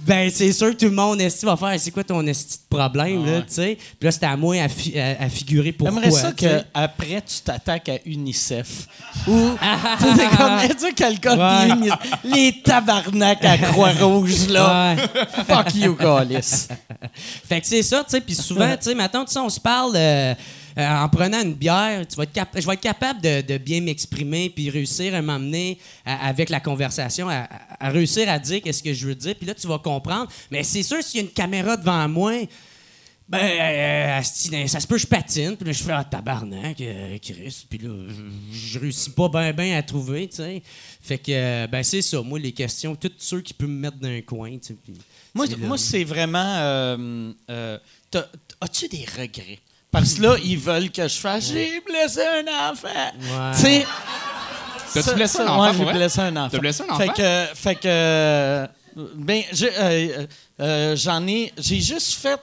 ben 0.07 0.31
c'est 0.33 0.53
sûr 0.53 0.71
que 0.71 0.77
tout 0.77 0.87
le 0.87 0.91
monde 0.93 1.21
esti 1.21 1.45
va 1.45 1.57
faire 1.57 1.79
c'est 1.79 1.91
quoi 1.91 2.03
ton 2.05 2.27
esti 2.27 2.59
de 2.59 2.77
problème 2.77 3.25
là, 3.27 3.41
tu 3.43 3.47
sais? 3.55 3.77
Puis 3.77 4.05
là 4.07 4.11
c'était 4.11 4.27
à 4.27 4.37
moi 4.37 4.57
à, 4.63 4.69
fi- 4.69 4.99
à- 4.99 5.23
à 5.25 5.29
figurer 5.29 5.73
pourquoi. 5.73 6.01
J'aimerais 6.03 6.11
ça 6.11 6.33
qu'après, 6.33 7.21
tu 7.23 7.41
t'attaques 7.45 7.89
à 7.91 7.99
UNICEF. 8.07 8.87
Ou, 9.27 9.51
tu 9.99 10.05
sais, 10.07 10.15
c'est 10.17 10.37
comme, 10.37 10.59
est-ce 10.59 10.95
quelqu'un 10.95 11.37
Ouais. 11.39 11.69
de 11.69 11.73
UNICEF? 11.77 11.99
Les 12.25 12.63
tabarnak 12.63 13.45
à 13.45 13.59
Croix-Rouge, 13.59 14.49
là. 14.49 14.95
Ouais. 14.95 15.45
Fuck 15.47 15.75
you, 15.75 15.95
Callis. 15.97 16.67
Fait 17.49 17.61
que 17.61 17.67
c'est 17.67 17.83
ça, 17.83 18.03
tu 18.05 18.11
sais. 18.11 18.21
Puis 18.21 18.35
souvent, 18.35 18.71
tu 18.77 18.85
sais, 18.91 18.95
maintenant, 18.95 19.25
tu 19.25 19.33
sais, 19.33 19.39
on 19.39 19.49
se 19.51 19.61
parle 19.61 19.93
euh, 19.97 20.35
euh, 20.79 20.89
en 20.89 21.09
prenant 21.09 21.43
une 21.43 21.55
bière. 21.55 22.07
Tu 22.07 22.17
vas 22.17 22.25
être 22.25 22.47
je 22.61 22.67
vais 22.67 22.75
être 22.75 22.81
capable 22.81 23.21
de, 23.21 23.41
de 23.43 23.59
bien 23.59 23.81
m'exprimer 23.81 24.51
puis 24.51 24.71
réussir 24.71 25.15
à 25.15 25.23
m'amener 25.23 25.79
avec 26.05 26.49
la 26.51 26.61
conversation, 26.61 27.29
à, 27.29 27.41
à- 27.45 27.87
à 27.87 27.91
réussir 27.91 28.29
à 28.29 28.39
dire 28.39 28.61
qu'est-ce 28.63 28.83
que 28.83 28.93
je 28.95 29.07
veux 29.07 29.15
dire. 29.15 29.35
Puis 29.37 29.47
là, 29.47 29.55
tu 29.55 29.67
vas 29.67 29.79
comprendre. 29.79 30.31
Mais 30.51 30.63
c'est 30.63 30.83
sûr, 30.83 31.03
s'il 31.03 31.21
y 31.21 31.23
a 31.23 31.27
une 31.27 31.33
caméra 31.33 31.77
devant 31.77 32.09
moi, 32.09 32.33
ben, 33.29 33.39
euh, 33.39 34.21
ben, 34.51 34.67
ça 34.67 34.81
se 34.81 34.87
peut, 34.89 34.99
je 34.99 35.07
patine. 35.07 35.57
Puis 35.57 35.65
là, 35.65 35.73
je 35.73 35.83
fais 35.85 35.93
un 35.93 36.03
tabarnak, 36.03 36.81
euh, 36.81 37.17
Chris. 37.23 37.65
Puis 37.71 37.79
là, 37.79 37.91
je, 38.09 38.57
je 38.59 38.79
réussis 38.81 39.11
pas 39.11 39.29
bien 39.29 39.53
ben 39.53 39.73
à 39.75 39.83
trouver, 39.85 40.29
tu 40.29 40.37
sais. 40.37 40.61
Fait 41.01 41.17
que, 41.19 41.31
euh, 41.31 41.67
ben, 41.69 41.83
c'est 41.85 42.03
ça. 42.03 42.21
Moi, 42.23 42.41
les 42.41 42.51
questions, 42.53 42.97
tous 42.97 43.13
ceux 43.19 43.41
qui 43.41 43.55
peuvent 43.55 43.69
me 43.69 43.79
mettre 43.81 43.99
dans 43.99 44.09
un 44.09 44.21
coin, 44.23 44.51
tu 44.59 44.59
sais. 44.69 44.75
puis 44.83 44.95
Moi, 45.33 45.47
moi 45.59 45.79
c'est 45.79 46.03
vraiment. 46.03 46.57
euh, 46.59 47.33
euh, 47.51 47.79
t'as- 48.11 48.27
As-tu 48.61 48.89
des 48.89 49.07
regrets? 49.17 49.61
Parce 49.91 50.15
que 50.15 50.23
là, 50.23 50.37
ils 50.43 50.59
veulent 50.59 50.91
que 50.91 51.07
je 51.09 51.17
fasse 51.17 51.49
J'ai 51.49 51.81
blessé 51.81 52.21
un 52.21 52.71
enfant. 52.71 52.89
Ouais. 52.89 53.55
Tu 53.55 53.61
sais. 53.61 53.87
T'as-tu 54.95 55.15
blessé 55.15 55.41
un 55.41 55.47
enfant, 55.49 55.75
pour 55.75 55.87
j'ai 55.87 55.93
blessé 55.93 56.21
un 56.21 56.37
enfant. 56.37 56.49
T'as 56.51 56.59
blessé 56.59 56.83
un 56.89 56.97
Fait 56.97 57.05
enfant? 57.05 57.13
que. 57.13 57.47
Fait 57.55 57.75
que 57.77 57.81
euh, 57.87 58.67
ben, 59.15 59.43
euh, 59.63 60.27
euh, 60.61 60.97
j'en 60.97 61.27
ai. 61.27 61.53
J'ai 61.59 61.81
juste 61.81 62.15
fait. 62.15 62.41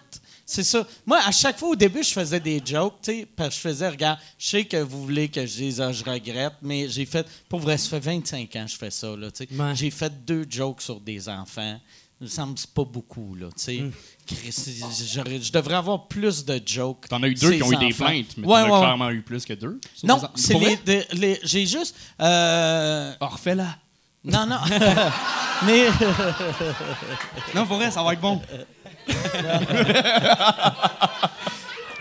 C'est 0.50 0.64
ça. 0.64 0.88
Moi, 1.06 1.20
à 1.26 1.32
chaque 1.32 1.60
fois, 1.60 1.70
au 1.70 1.76
début, 1.76 2.02
je 2.02 2.14
faisais 2.14 2.40
des 2.40 2.62
jokes, 2.66 2.96
tu 3.04 3.12
sais, 3.12 3.28
parce 3.36 3.50
que 3.50 3.56
je 3.56 3.60
faisais, 3.60 3.90
regarde, 3.90 4.18
je 4.40 4.48
sais 4.48 4.64
que 4.64 4.78
vous 4.78 5.04
voulez 5.04 5.28
que 5.28 5.46
je 5.46 5.58
dise, 5.58 5.82
ah, 5.82 5.92
je 5.92 6.06
regrette, 6.06 6.54
mais 6.62 6.88
j'ai 6.88 7.06
fait, 7.06 7.28
pour 7.50 7.60
vrai, 7.60 7.78
ça 7.78 7.90
fait 7.90 8.00
25 8.00 8.56
ans 8.56 8.64
que 8.64 8.72
je 8.72 8.78
fais 8.78 8.90
ça, 8.90 9.14
là, 9.18 9.30
tu 9.30 9.44
sais. 9.46 9.50
Ouais. 9.54 9.76
J'ai 9.76 9.92
fait 9.92 10.10
deux 10.26 10.46
jokes 10.50 10.82
sur 10.82 11.02
des 11.02 11.28
enfants. 11.28 11.78
Ça 12.26 12.46
me 12.46 12.56
semble 12.56 12.60
pas 12.74 12.86
beaucoup, 12.86 13.36
là, 13.36 13.48
tu 13.58 13.64
sais. 13.64 13.78
Hmm. 13.82 13.92
Je 14.30 15.52
devrais 15.52 15.76
avoir 15.76 16.08
plus 16.08 16.44
de 16.46 16.62
jokes. 16.66 17.08
T'en 17.10 17.24
as 17.24 17.28
eu 17.28 17.34
deux 17.34 17.54
qui 17.54 17.64
ont 17.64 17.72
eu 17.72 17.78
des 17.78 17.94
plaintes, 17.94 18.36
mais 18.38 18.48
Ouais, 18.48 18.62
t'en 18.62 18.68
as 18.68 18.72
ouais. 18.74 18.80
clairement 18.80 19.10
eu 19.10 19.22
plus 19.22 19.46
que 19.46 19.54
deux. 19.54 19.80
Non, 20.04 20.22
c'est 20.36 20.56
les, 21.14 21.40
J'ai 21.44 21.66
juste. 21.66 21.96
Euh, 22.22 23.14
Oh, 23.22 23.28
refais-la. 23.28 23.76
non, 24.24 24.46
non. 24.46 24.58
mais. 25.66 25.86
Non, 27.56 27.66
pour 27.66 27.78
vrai, 27.78 27.90
ça 27.92 28.04
va 28.04 28.14
être 28.14 28.22
bon. 28.22 28.42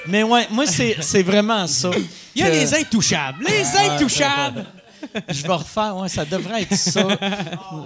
Mais 0.09 0.23
ouais, 0.23 0.47
moi, 0.51 0.67
c'est 0.67 0.97
c'est 1.01 1.23
vraiment 1.23 1.67
ça. 1.67 1.91
Il 2.35 2.41
y 2.43 2.45
a 2.45 2.49
que 2.49 2.53
les 2.55 2.75
intouchables. 2.75 3.45
Les 3.45 3.77
intouchables. 3.77 4.65
Je 5.29 5.43
vais 5.43 5.53
refaire, 5.53 5.97
ouais, 5.97 6.09
ça 6.09 6.25
devrait 6.25 6.63
être 6.63 6.75
ça. 6.75 7.07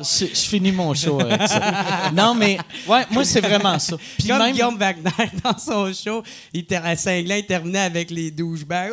Je, 0.00 0.26
je 0.26 0.40
finis 0.48 0.72
mon 0.72 0.94
show 0.94 1.20
avec 1.20 1.46
ça. 1.48 2.10
Non, 2.14 2.34
mais, 2.34 2.58
ouais, 2.86 3.06
moi, 3.10 3.24
c'est 3.24 3.40
vraiment 3.40 3.78
ça. 3.78 3.96
Puis 4.18 4.28
Comme 4.28 4.38
même. 4.38 4.52
Guillaume 4.52 4.76
Wagner 4.78 5.10
dans 5.44 5.58
son 5.58 5.92
show, 5.92 6.22
il 6.52 6.66
à 6.74 6.96
Saint-Glan, 6.96 7.36
il 7.36 7.46
terminait 7.46 7.80
avec 7.80 8.10
les 8.10 8.30
douchebags. 8.30 8.92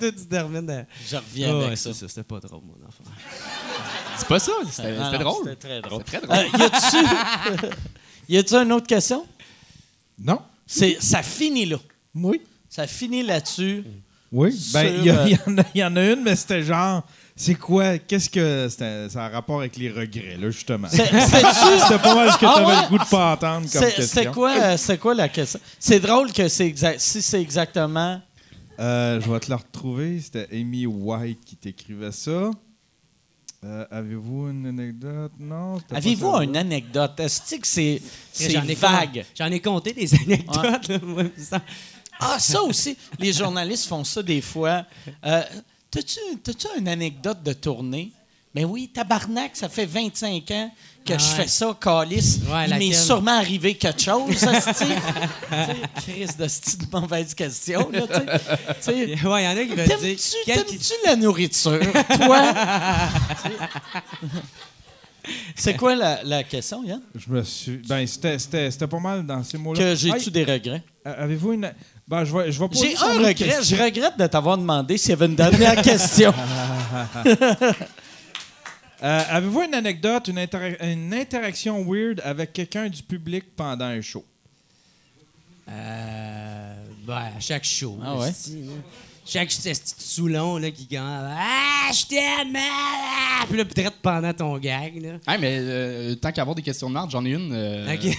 Tout 0.00 0.18
se 0.18 0.24
termine. 0.24 0.68
à- 0.70 0.84
Je 1.08 1.16
reviens 1.16 1.48
Ah 1.52 1.56
avec 1.56 1.70
ouais, 1.70 1.76
ça. 1.76 1.90
C'était 1.94 2.22
pas 2.22 2.40
drôle, 2.40 2.62
mon 2.64 2.86
enfant. 2.86 3.04
C'est 4.16 4.28
pas 4.28 4.38
ça, 4.38 4.52
c'était 4.70 4.92
non, 4.92 5.18
drôle. 5.18 5.44
C'était 5.44 5.56
très 5.56 5.80
drôle. 5.80 6.04
Très 6.04 6.20
drôle. 6.20 6.36
Euh, 6.36 6.58
y 6.58 6.62
a-tu. 6.62 7.66
y 8.28 8.38
a-tu 8.38 8.54
une 8.54 8.72
autre 8.72 8.86
question? 8.86 9.26
Non? 10.18 10.40
C'est, 10.66 10.98
ça 11.00 11.22
finit 11.22 11.66
là. 11.66 11.76
Oui. 12.14 12.40
Ça 12.68 12.86
finit 12.86 13.22
là-dessus. 13.22 13.84
Oui. 14.34 14.70
Ben, 14.72 15.00
il 15.02 15.10
euh, 15.10 15.24
il 15.26 15.32
y 15.32 15.38
en 15.46 15.58
a- 15.58 15.64
il 15.74 15.80
y 15.80 15.84
en 15.84 15.96
a 15.96 16.04
une, 16.12 16.22
mais 16.22 16.34
c'était 16.36 16.62
genre. 16.62 17.02
C'est 17.36 17.54
quoi? 17.54 17.98
Qu'est-ce 17.98 18.28
que. 18.30 18.68
Ça 18.68 19.24
a 19.24 19.28
rapport 19.28 19.60
avec 19.60 19.76
les 19.76 19.90
regrets, 19.90 20.36
là, 20.38 20.50
justement. 20.50 20.88
C'était 20.90 21.98
pas 21.98 22.14
mal 22.14 22.30
ce 22.32 22.38
que 22.38 22.46
Ah 22.46 22.54
t'avais 22.56 22.66
ouais? 22.66 22.82
le 22.82 22.88
goût 22.90 22.98
de 22.98 23.08
pas 23.10 23.32
entendre 23.32 23.68
comme 23.72 23.82
C'est- 23.82 23.94
question. 23.96 24.32
Quoi, 24.32 24.50
euh, 24.56 24.76
c'est 24.76 24.98
quoi 24.98 25.14
la 25.14 25.28
question? 25.28 25.58
C'est 25.80 25.98
drôle 26.00 26.32
que 26.32 26.46
c'est 26.48 26.66
exact. 26.66 27.00
Si 27.00 27.22
c'est 27.22 27.40
exactement. 27.40 28.20
Euh, 28.78 29.20
je 29.20 29.30
vais 29.30 29.40
te 29.40 29.50
la 29.50 29.56
retrouver. 29.56 30.20
C'était 30.20 30.48
Amy 30.52 30.86
White 30.86 31.40
qui 31.44 31.56
t'écrivait 31.56 32.12
ça. 32.12 32.50
Euh, 33.64 33.86
Avez-vous 33.90 34.50
une 34.50 34.66
anecdote? 34.66 35.32
Non? 35.40 35.78
Avez-vous 35.90 36.36
une 36.42 36.56
anecdote? 36.56 37.18
Est-ce 37.18 37.56
que 37.56 37.66
c'est, 37.66 38.02
c'est 38.32 38.50
J'en 38.50 38.62
ai 38.68 38.74
vague? 38.74 39.24
J'en 39.38 39.46
ai 39.50 39.58
compté 39.60 39.92
des 39.94 40.12
anecdotes. 40.14 40.86
là, 40.88 40.98
moi, 41.02 41.22
ça- 41.38 41.62
Ah, 42.20 42.38
ça 42.38 42.62
aussi, 42.62 42.96
les 43.18 43.32
journalistes 43.32 43.86
font 43.86 44.04
ça 44.04 44.22
des 44.22 44.40
fois. 44.40 44.84
Euh, 45.24 45.42
T'as-tu 45.90 46.18
t'as-tu 46.42 46.66
une 46.78 46.88
anecdote 46.88 47.42
de 47.44 47.52
tournée? 47.52 48.10
Ben 48.52 48.64
oui, 48.64 48.88
tabarnak, 48.92 49.50
ça 49.54 49.68
fait 49.68 49.86
25 49.86 50.50
ans 50.52 50.70
que 51.04 51.12
Ah 51.12 51.18
je 51.18 51.24
fais 51.24 51.46
ça, 51.48 51.76
Calis. 51.80 52.40
Ouais, 52.48 52.68
Il 52.68 52.76
m'est 52.78 52.92
sûrement 52.92 53.36
arrivé 53.38 53.74
quelque 53.76 54.00
chose, 54.02 54.34
ça, 54.36 54.52
Chris 55.96 56.26
de 56.38 56.48
style 56.48 56.78
de 56.78 56.86
mauvaise 57.00 57.34
question, 57.34 57.90
là, 57.92 58.02
tu 58.06 58.14
sais. 58.14 58.26
Tu 58.26 59.18
sais. 59.20 59.26
Ouais, 59.26 59.42
il 59.42 59.44
y 59.44 59.48
en 59.48 59.56
a 59.56 59.64
qui 59.64 59.74
veulent 59.74 59.98
dire. 60.00 60.18
T'aimes-tu 60.46 60.92
la 61.04 61.16
nourriture, 61.16 61.80
toi? 62.26 62.42
C'est 65.56 65.74
quoi 65.76 65.94
la, 65.94 66.22
la 66.22 66.42
question, 66.44 66.84
Yann? 66.84 67.00
Je 67.14 67.30
me 67.30 67.42
suis. 67.42 67.78
Ben, 67.88 68.06
c'était- 68.06 68.38
c'était 68.38 68.70
c'était 68.70 68.86
pas 68.86 68.98
mal 69.00 69.24
dans 69.24 69.42
ces 69.42 69.56
mots-là. 69.56 69.80
Que 69.80 69.94
j'ai-tu 69.94 70.24
Ah, 70.28 70.30
des 70.30 70.44
regrets? 70.44 70.82
euh, 71.06 71.24
Avez-vous 71.24 71.52
une. 71.54 71.72
Ben, 72.06 72.24
je 72.24 72.36
vais, 72.36 72.52
je 72.52 72.60
vais 72.60 72.68
poser 72.68 72.90
J'ai 72.90 72.96
un 73.02 73.12
regret. 73.14 73.34
question. 73.34 73.76
Je 73.76 73.82
regrette 73.82 74.18
de 74.18 74.26
t'avoir 74.26 74.58
demandé 74.58 74.98
s'il 74.98 75.10
y 75.10 75.12
avait 75.14 75.26
une 75.26 75.34
dernière 75.36 75.80
question. 75.82 76.32
Euh, 79.02 79.22
Avez-vous 79.28 79.62
une 79.62 79.74
anecdote, 79.74 80.28
une 80.28 81.12
interaction 81.12 81.84
weird 81.84 82.22
avec 82.24 82.54
quelqu'un 82.54 82.88
du 82.88 83.02
public 83.02 83.54
pendant 83.54 83.84
un 83.86 84.00
show? 84.00 84.24
Euh, 85.68 86.74
ben, 87.06 87.30
à 87.36 87.40
chaque 87.40 87.64
show. 87.64 87.98
Ah 88.02 88.16
ouais? 88.16 88.32
Chaque 89.26 89.50
Soulon 89.50 90.58
là, 90.58 90.70
qui 90.70 90.84
gagne. 90.86 91.02
Ah, 91.04 91.90
je 91.92 92.04
t'aime! 92.06 92.54
ah! 92.56 93.44
Puis 93.48 93.56
là, 93.56 93.64
peut-être 93.64 93.96
pendant 94.02 94.32
ton 94.34 94.58
gag. 94.58 95.00
Là. 95.02 95.12
Hey, 95.26 95.40
mais 95.40 95.56
euh, 95.60 96.14
tant 96.14 96.30
qu'à 96.30 96.42
avoir 96.42 96.54
des 96.54 96.62
questions 96.62 96.88
de 96.88 96.94
merde, 96.94 97.10
j'en 97.10 97.24
ai 97.24 97.30
une. 97.30 97.52
euh, 97.52 97.94
Ok. 97.94 98.16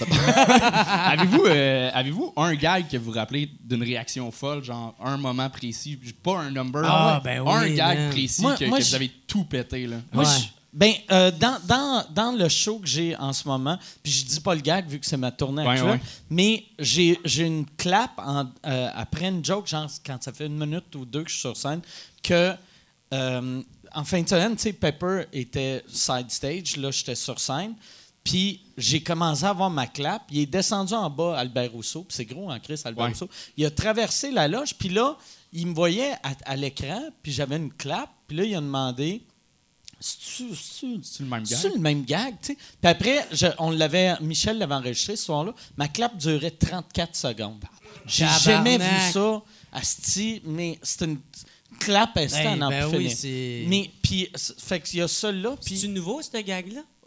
avez-vous, 1.06 1.44
euh, 1.46 1.90
avez-vous 1.94 2.32
un 2.36 2.54
gag 2.54 2.88
que 2.88 2.96
vous 2.96 3.06
vous 3.06 3.10
rappelez 3.12 3.48
d'une 3.64 3.82
réaction 3.82 4.30
folle, 4.30 4.64
genre 4.64 4.94
un 5.02 5.16
moment 5.16 5.48
précis, 5.50 5.98
pas 6.22 6.38
un 6.40 6.50
number, 6.50 6.82
Ah, 6.84 7.20
ben 7.22 7.40
un 7.46 7.62
oui, 7.64 7.74
gag 7.74 7.98
man. 7.98 8.10
précis 8.10 8.42
Moi- 8.42 8.56
que, 8.56 8.64
moi, 8.64 8.78
que 8.78 8.84
je- 8.84 8.88
vous 8.90 8.94
avez 8.96 9.10
tout 9.26 9.44
pété 9.44 9.86
là? 9.86 9.96
Moi, 10.12 10.24
Ouais. 10.24 10.30
Ben, 10.76 10.92
euh, 11.10 11.30
dans, 11.30 11.58
dans, 11.66 12.04
dans 12.10 12.32
le 12.32 12.48
show 12.50 12.78
que 12.78 12.86
j'ai 12.86 13.16
en 13.16 13.32
ce 13.32 13.48
moment, 13.48 13.78
puis 14.02 14.12
je 14.12 14.26
dis 14.26 14.40
pas 14.40 14.54
le 14.54 14.60
gag 14.60 14.86
vu 14.86 15.00
que 15.00 15.06
c'est 15.06 15.16
ma 15.16 15.32
tournée 15.32 15.62
Ouais, 15.62 15.70
actuelle, 15.70 15.90
ouais. 15.92 16.00
mais 16.28 16.64
j'ai 16.78 17.18
j'ai 17.24 17.44
une 17.46 17.64
clap 17.78 18.10
en- 18.18 18.44
euh, 18.66 18.90
après 18.94 19.28
une 19.28 19.42
joke, 19.42 19.66
genre 19.66 19.90
quand 20.04 20.22
ça 20.22 20.32
fait 20.34 20.44
une 20.46 20.58
minute 20.58 20.94
ou 20.94 21.06
deux 21.06 21.22
que 21.24 21.30
je 21.30 21.34
suis 21.34 21.40
sur 21.40 21.56
scène, 21.56 21.80
que 22.22 22.52
euh, 23.14 23.62
en 23.94 24.04
fin 24.04 24.20
de 24.20 24.28
semaine, 24.28 24.54
tu 24.56 24.64
sais, 24.64 24.72
Pepper 24.74 25.22
était 25.32 25.82
side 25.88 26.30
stage, 26.30 26.76
là 26.76 26.90
j'étais 26.90 27.14
sur 27.14 27.40
scène, 27.40 27.74
puis 28.22 28.60
j'ai 28.76 29.02
commencé 29.02 29.44
à 29.44 29.50
avoir 29.50 29.70
ma 29.70 29.86
clap. 29.86 30.24
Il 30.30 30.40
est 30.40 30.46
descendu 30.46 30.92
en 30.92 31.08
bas, 31.08 31.38
Albert 31.38 31.72
Rousseau, 31.72 32.02
puis 32.02 32.14
c'est 32.14 32.26
gros 32.26 32.50
en 32.52 32.58
Chris, 32.60 32.82
Albert 32.84 33.04
Ouais. 33.04 33.10
Rousseau. 33.12 33.30
Il 33.56 33.64
a 33.64 33.70
traversé 33.70 34.30
la 34.30 34.46
loge, 34.46 34.74
puis 34.74 34.90
là, 34.90 35.16
il 35.54 35.68
me 35.68 35.74
voyait 35.74 36.12
à, 36.22 36.32
à 36.44 36.56
l'écran, 36.56 37.00
puis 37.22 37.32
j'avais 37.32 37.56
une 37.56 37.72
clap, 37.72 38.10
puis 38.28 38.36
là, 38.36 38.44
il 38.44 38.54
a 38.54 38.60
demandé 38.60 39.22
C'est 39.98 41.20
le 41.20 41.26
même 41.26 41.42
gars. 41.44 41.56
c'est 41.56 41.68
le 41.70 41.78
même 41.78 42.04
gag, 42.04 42.34
tu 42.42 42.52
sais? 42.52 42.56
Puis 42.80 42.90
après, 42.90 43.26
je- 43.32 43.46
on 43.58 43.70
l'avait, 43.70 44.14
Michel 44.20 44.58
l'avait 44.58 44.74
enregistré 44.74 45.16
ce 45.16 45.24
soir-là. 45.24 45.54
Ma 45.76 45.88
clap 45.88 46.16
durait 46.16 46.50
34 46.50 47.16
secondes. 47.16 47.64
J'ai 48.06 48.26
jamais 48.40 48.78
vu 48.78 48.84
ça, 49.12 49.42
Asti, 49.72 50.42
mais 50.44 50.78
c'est 50.82 51.04
une 51.06 51.18
clap 51.78 52.16
Asti 52.16 52.42
Ben, 52.42 52.62
en 52.62 52.66
en 52.66 52.70
ben 52.70 52.88
plus 52.88 52.98
oui, 52.98 53.10
c'est- 53.10 53.64
Mais, 53.68 53.90
puis, 54.02 54.28
c'est- 54.34 54.60
fait 54.60 54.80
qu'il 54.80 54.98
y 54.98 55.02
a 55.02 55.08
ça 55.08 55.30
là, 55.32 55.54
puis... 55.64 55.88
Nouveau, 55.88 56.20
ce? 56.22 56.28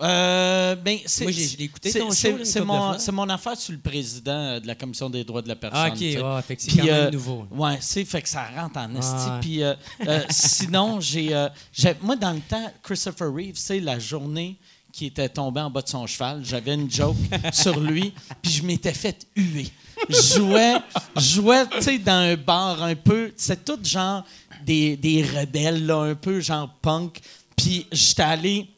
Euh, 0.01 0.75
ben, 0.75 0.97
c'est, 1.05 1.23
Moi, 1.25 1.31
j'ai- 1.33 1.47
je 1.47 1.57
l'ai 1.57 1.65
écouté, 1.65 1.91
c'est- 1.91 1.99
ton 1.99 2.11
c'est- 2.11 2.29
show, 2.29 2.35
là, 2.37 2.39
une 2.39 2.45
c'est 2.45 2.59
couple 2.61 2.71
de 2.71 2.77
mon, 2.77 2.99
c'est 2.99 3.11
mon 3.11 3.29
affaire 3.29 3.57
sur 3.57 3.73
le 3.73 3.79
président 3.79 4.31
euh, 4.31 4.59
de 4.59 4.67
la 4.67 4.75
Commission 4.75 5.09
des 5.09 5.23
droits 5.23 5.41
de 5.41 5.47
la 5.49 5.55
personne. 5.55 5.79
Ah, 5.83 5.89
OK, 5.89 6.43
fait 6.47 6.55
que 6.55 6.61
c'est 6.61 6.67
Puis, 6.71 6.77
quand 6.77 6.85
même 6.85 6.93
euh, 7.07 7.11
nouveau. 7.11 7.45
Ouais, 7.51 7.77
c'est 7.81 8.05
fait 8.05 8.21
que 8.21 8.29
ça 8.29 8.45
rentre 8.55 8.77
en 8.77 8.95
esti. 8.95 9.29
Puis 9.41 9.63
euh, 9.63 9.73
sinon, 10.29 10.99
j'ai, 11.01 11.47
j'ai- 11.73 11.95
moi 12.01 12.15
dans 12.15 12.31
le 12.31 12.39
temps, 12.39 12.71
Christopher 12.81 13.33
Reeve, 13.33 13.55
c'est 13.55 13.79
la 13.81 13.99
journée 13.99 14.57
qui 14.93 15.05
était 15.07 15.29
tombé 15.29 15.61
en 15.61 15.69
bas 15.69 15.81
de 15.81 15.87
son 15.89 16.07
cheval, 16.07 16.41
j'avais 16.43 16.73
une 16.73 16.89
joke 16.89 17.15
sur 17.53 17.79
lui, 17.79 18.13
puis 18.41 18.51
je 18.51 18.63
m'étais 18.63 18.93
fait 18.93 19.27
huer. 19.35 19.69
Je 20.07 20.37
jouais, 20.37 20.75
jouais, 21.17 21.67
tu 21.67 21.81
sais, 21.81 21.97
dans 21.99 22.13
un 22.13 22.35
bar 22.37 22.81
un 22.81 22.95
peu, 22.95 23.33
c'est 23.35 23.65
tout 23.65 23.77
genre 23.83 24.23
des, 24.65 24.97
des 24.97 25.23
rebelles, 25.23 25.85
là, 25.85 26.01
un 26.03 26.15
peu 26.15 26.39
genre 26.39 26.69
punk. 26.81 27.19
Puis 27.55 27.87
j'étais 27.91 28.23
allé. 28.23 28.69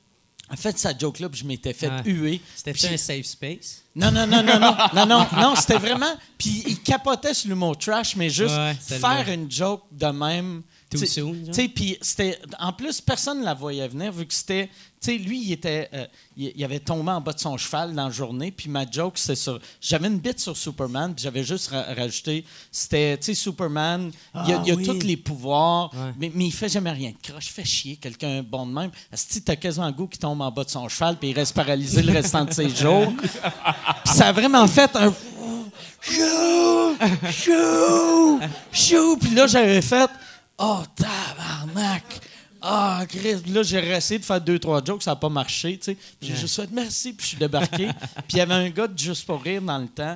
En 0.49 0.57
fait, 0.57 0.77
cette 0.77 0.99
joke-là, 0.99 1.29
je 1.31 1.45
m'étais 1.45 1.73
fait 1.73 1.89
huer. 2.05 2.41
C'était 2.55 2.93
un 2.93 2.97
safe 2.97 3.25
space? 3.25 3.83
Non, 3.95 4.11
non, 4.11 4.27
non, 4.27 4.43
non, 4.43 4.59
non, 4.59 4.75
non, 4.93 5.05
non, 5.05 5.27
non 5.37 5.55
c'était 5.55 5.77
vraiment. 5.77 6.13
Puis 6.37 6.63
il 6.67 6.79
capotait 6.81 7.33
sur 7.33 7.49
l'humour 7.49 7.77
trash, 7.77 8.15
mais 8.15 8.29
juste 8.29 8.55
faire 8.79 9.29
une 9.29 9.49
joke 9.49 9.83
de 9.91 10.07
même 10.07 10.61
Too 10.91 11.05
soon, 11.05 11.35
puis 11.73 11.97
c'était. 12.01 12.37
En 12.59 12.73
plus, 12.73 12.99
personne 13.01 13.39
ne 13.39 13.45
la 13.45 13.53
voyait 13.53 13.87
venir, 13.87 14.11
vu 14.11 14.25
que 14.25 14.33
c'était. 14.33 14.69
Tu 15.01 15.13
sais, 15.13 15.17
lui, 15.17 15.41
il 15.41 15.51
était. 15.53 15.89
euh, 15.93 16.05
il, 16.37 16.51
il 16.55 16.63
avait 16.63 16.79
tombé 16.79 17.09
en 17.11 17.21
bas 17.21 17.33
de 17.33 17.39
son 17.39 17.57
cheval 17.57 17.95
dans 17.95 18.05
la 18.05 18.11
journée, 18.11 18.51
puis 18.51 18.69
ma 18.69 18.85
joke, 18.89 19.13
c'est 19.17 19.35
sur. 19.35 19.59
J'avais 19.79 20.07
une 20.09 20.19
bite 20.19 20.39
sur 20.39 20.55
Superman, 20.55 21.15
puis 21.15 21.23
j'avais 21.23 21.43
juste 21.43 21.69
ra- 21.69 21.85
rajouté. 21.95 22.45
C'était, 22.71 23.17
tu 23.17 23.23
sais, 23.27 23.33
Superman, 23.33 24.11
il 24.35 24.39
a, 24.53 24.57
Ah 24.57 24.63
il 24.65 24.71
a 24.73 24.75
oui. 24.75 24.85
tous 24.85 25.01
les 25.05 25.17
pouvoirs, 25.17 25.91
Ouais. 25.93 26.13
mais, 26.19 26.31
mais 26.35 26.45
il 26.47 26.51
fait 26.53 26.69
jamais 26.69 26.91
rien 26.91 27.11
de 27.11 27.27
croche. 27.27 27.47
Il 27.47 27.51
fait 27.53 27.65
chier 27.65 27.95
quelqu'un 27.95 28.43
bon 28.43 28.67
de 28.67 28.73
même. 28.73 28.91
Si 29.13 29.41
t'as 29.41 29.55
quasiment 29.55 29.87
le 29.87 29.93
goût 29.93 30.07
qui 30.07 30.19
tombe 30.19 30.41
en 30.41 30.51
bas 30.51 30.65
de 30.65 30.69
son 30.69 30.87
cheval, 30.89 31.17
puis 31.17 31.29
il 31.29 31.33
reste 31.35 31.55
paralysé 31.55 32.03
le 32.03 32.11
restant 32.11 32.45
de 32.45 32.51
ses 32.53 32.69
jours. 32.69 33.11
Puis 34.03 34.13
ça 34.13 34.27
a 34.27 34.31
vraiment 34.33 34.67
fait 34.67 34.93
un. 34.97 35.11
Chou! 36.01 36.97
Chou! 37.31 38.39
Chou! 38.71 39.17
Puis 39.17 39.31
là, 39.35 39.47
j'avais 39.47 39.81
fait. 39.81 40.09
Oh, 40.63 40.83
tabarnak! 40.95 42.03
Ah, 42.61 43.03
Chris! 43.09 43.37
Puis 43.37 43.51
là, 43.51 43.63
j'ai 43.63 43.79
essayé 43.79 44.19
de 44.19 44.25
faire 44.25 44.39
deux, 44.39 44.59
trois 44.59 44.83
jokes, 44.83 45.01
ça 45.01 45.11
n'a 45.11 45.15
pas 45.15 45.29
marché, 45.29 45.75
tu 45.79 45.85
sais. 45.85 45.97
J'ai 46.21 46.35
juste 46.35 46.55
fait 46.55 46.69
merci, 46.71 47.13
puis 47.13 47.23
je 47.23 47.27
suis 47.29 47.37
débarqué. 47.37 47.87
puis 48.27 48.33
il 48.33 48.37
y 48.37 48.41
avait 48.41 48.53
un 48.53 48.69
gars 48.69 48.87
de 48.87 48.97
Juste 48.97 49.25
pour 49.25 49.41
rire 49.41 49.63
dans 49.63 49.79
le 49.79 49.87
temps 49.87 50.15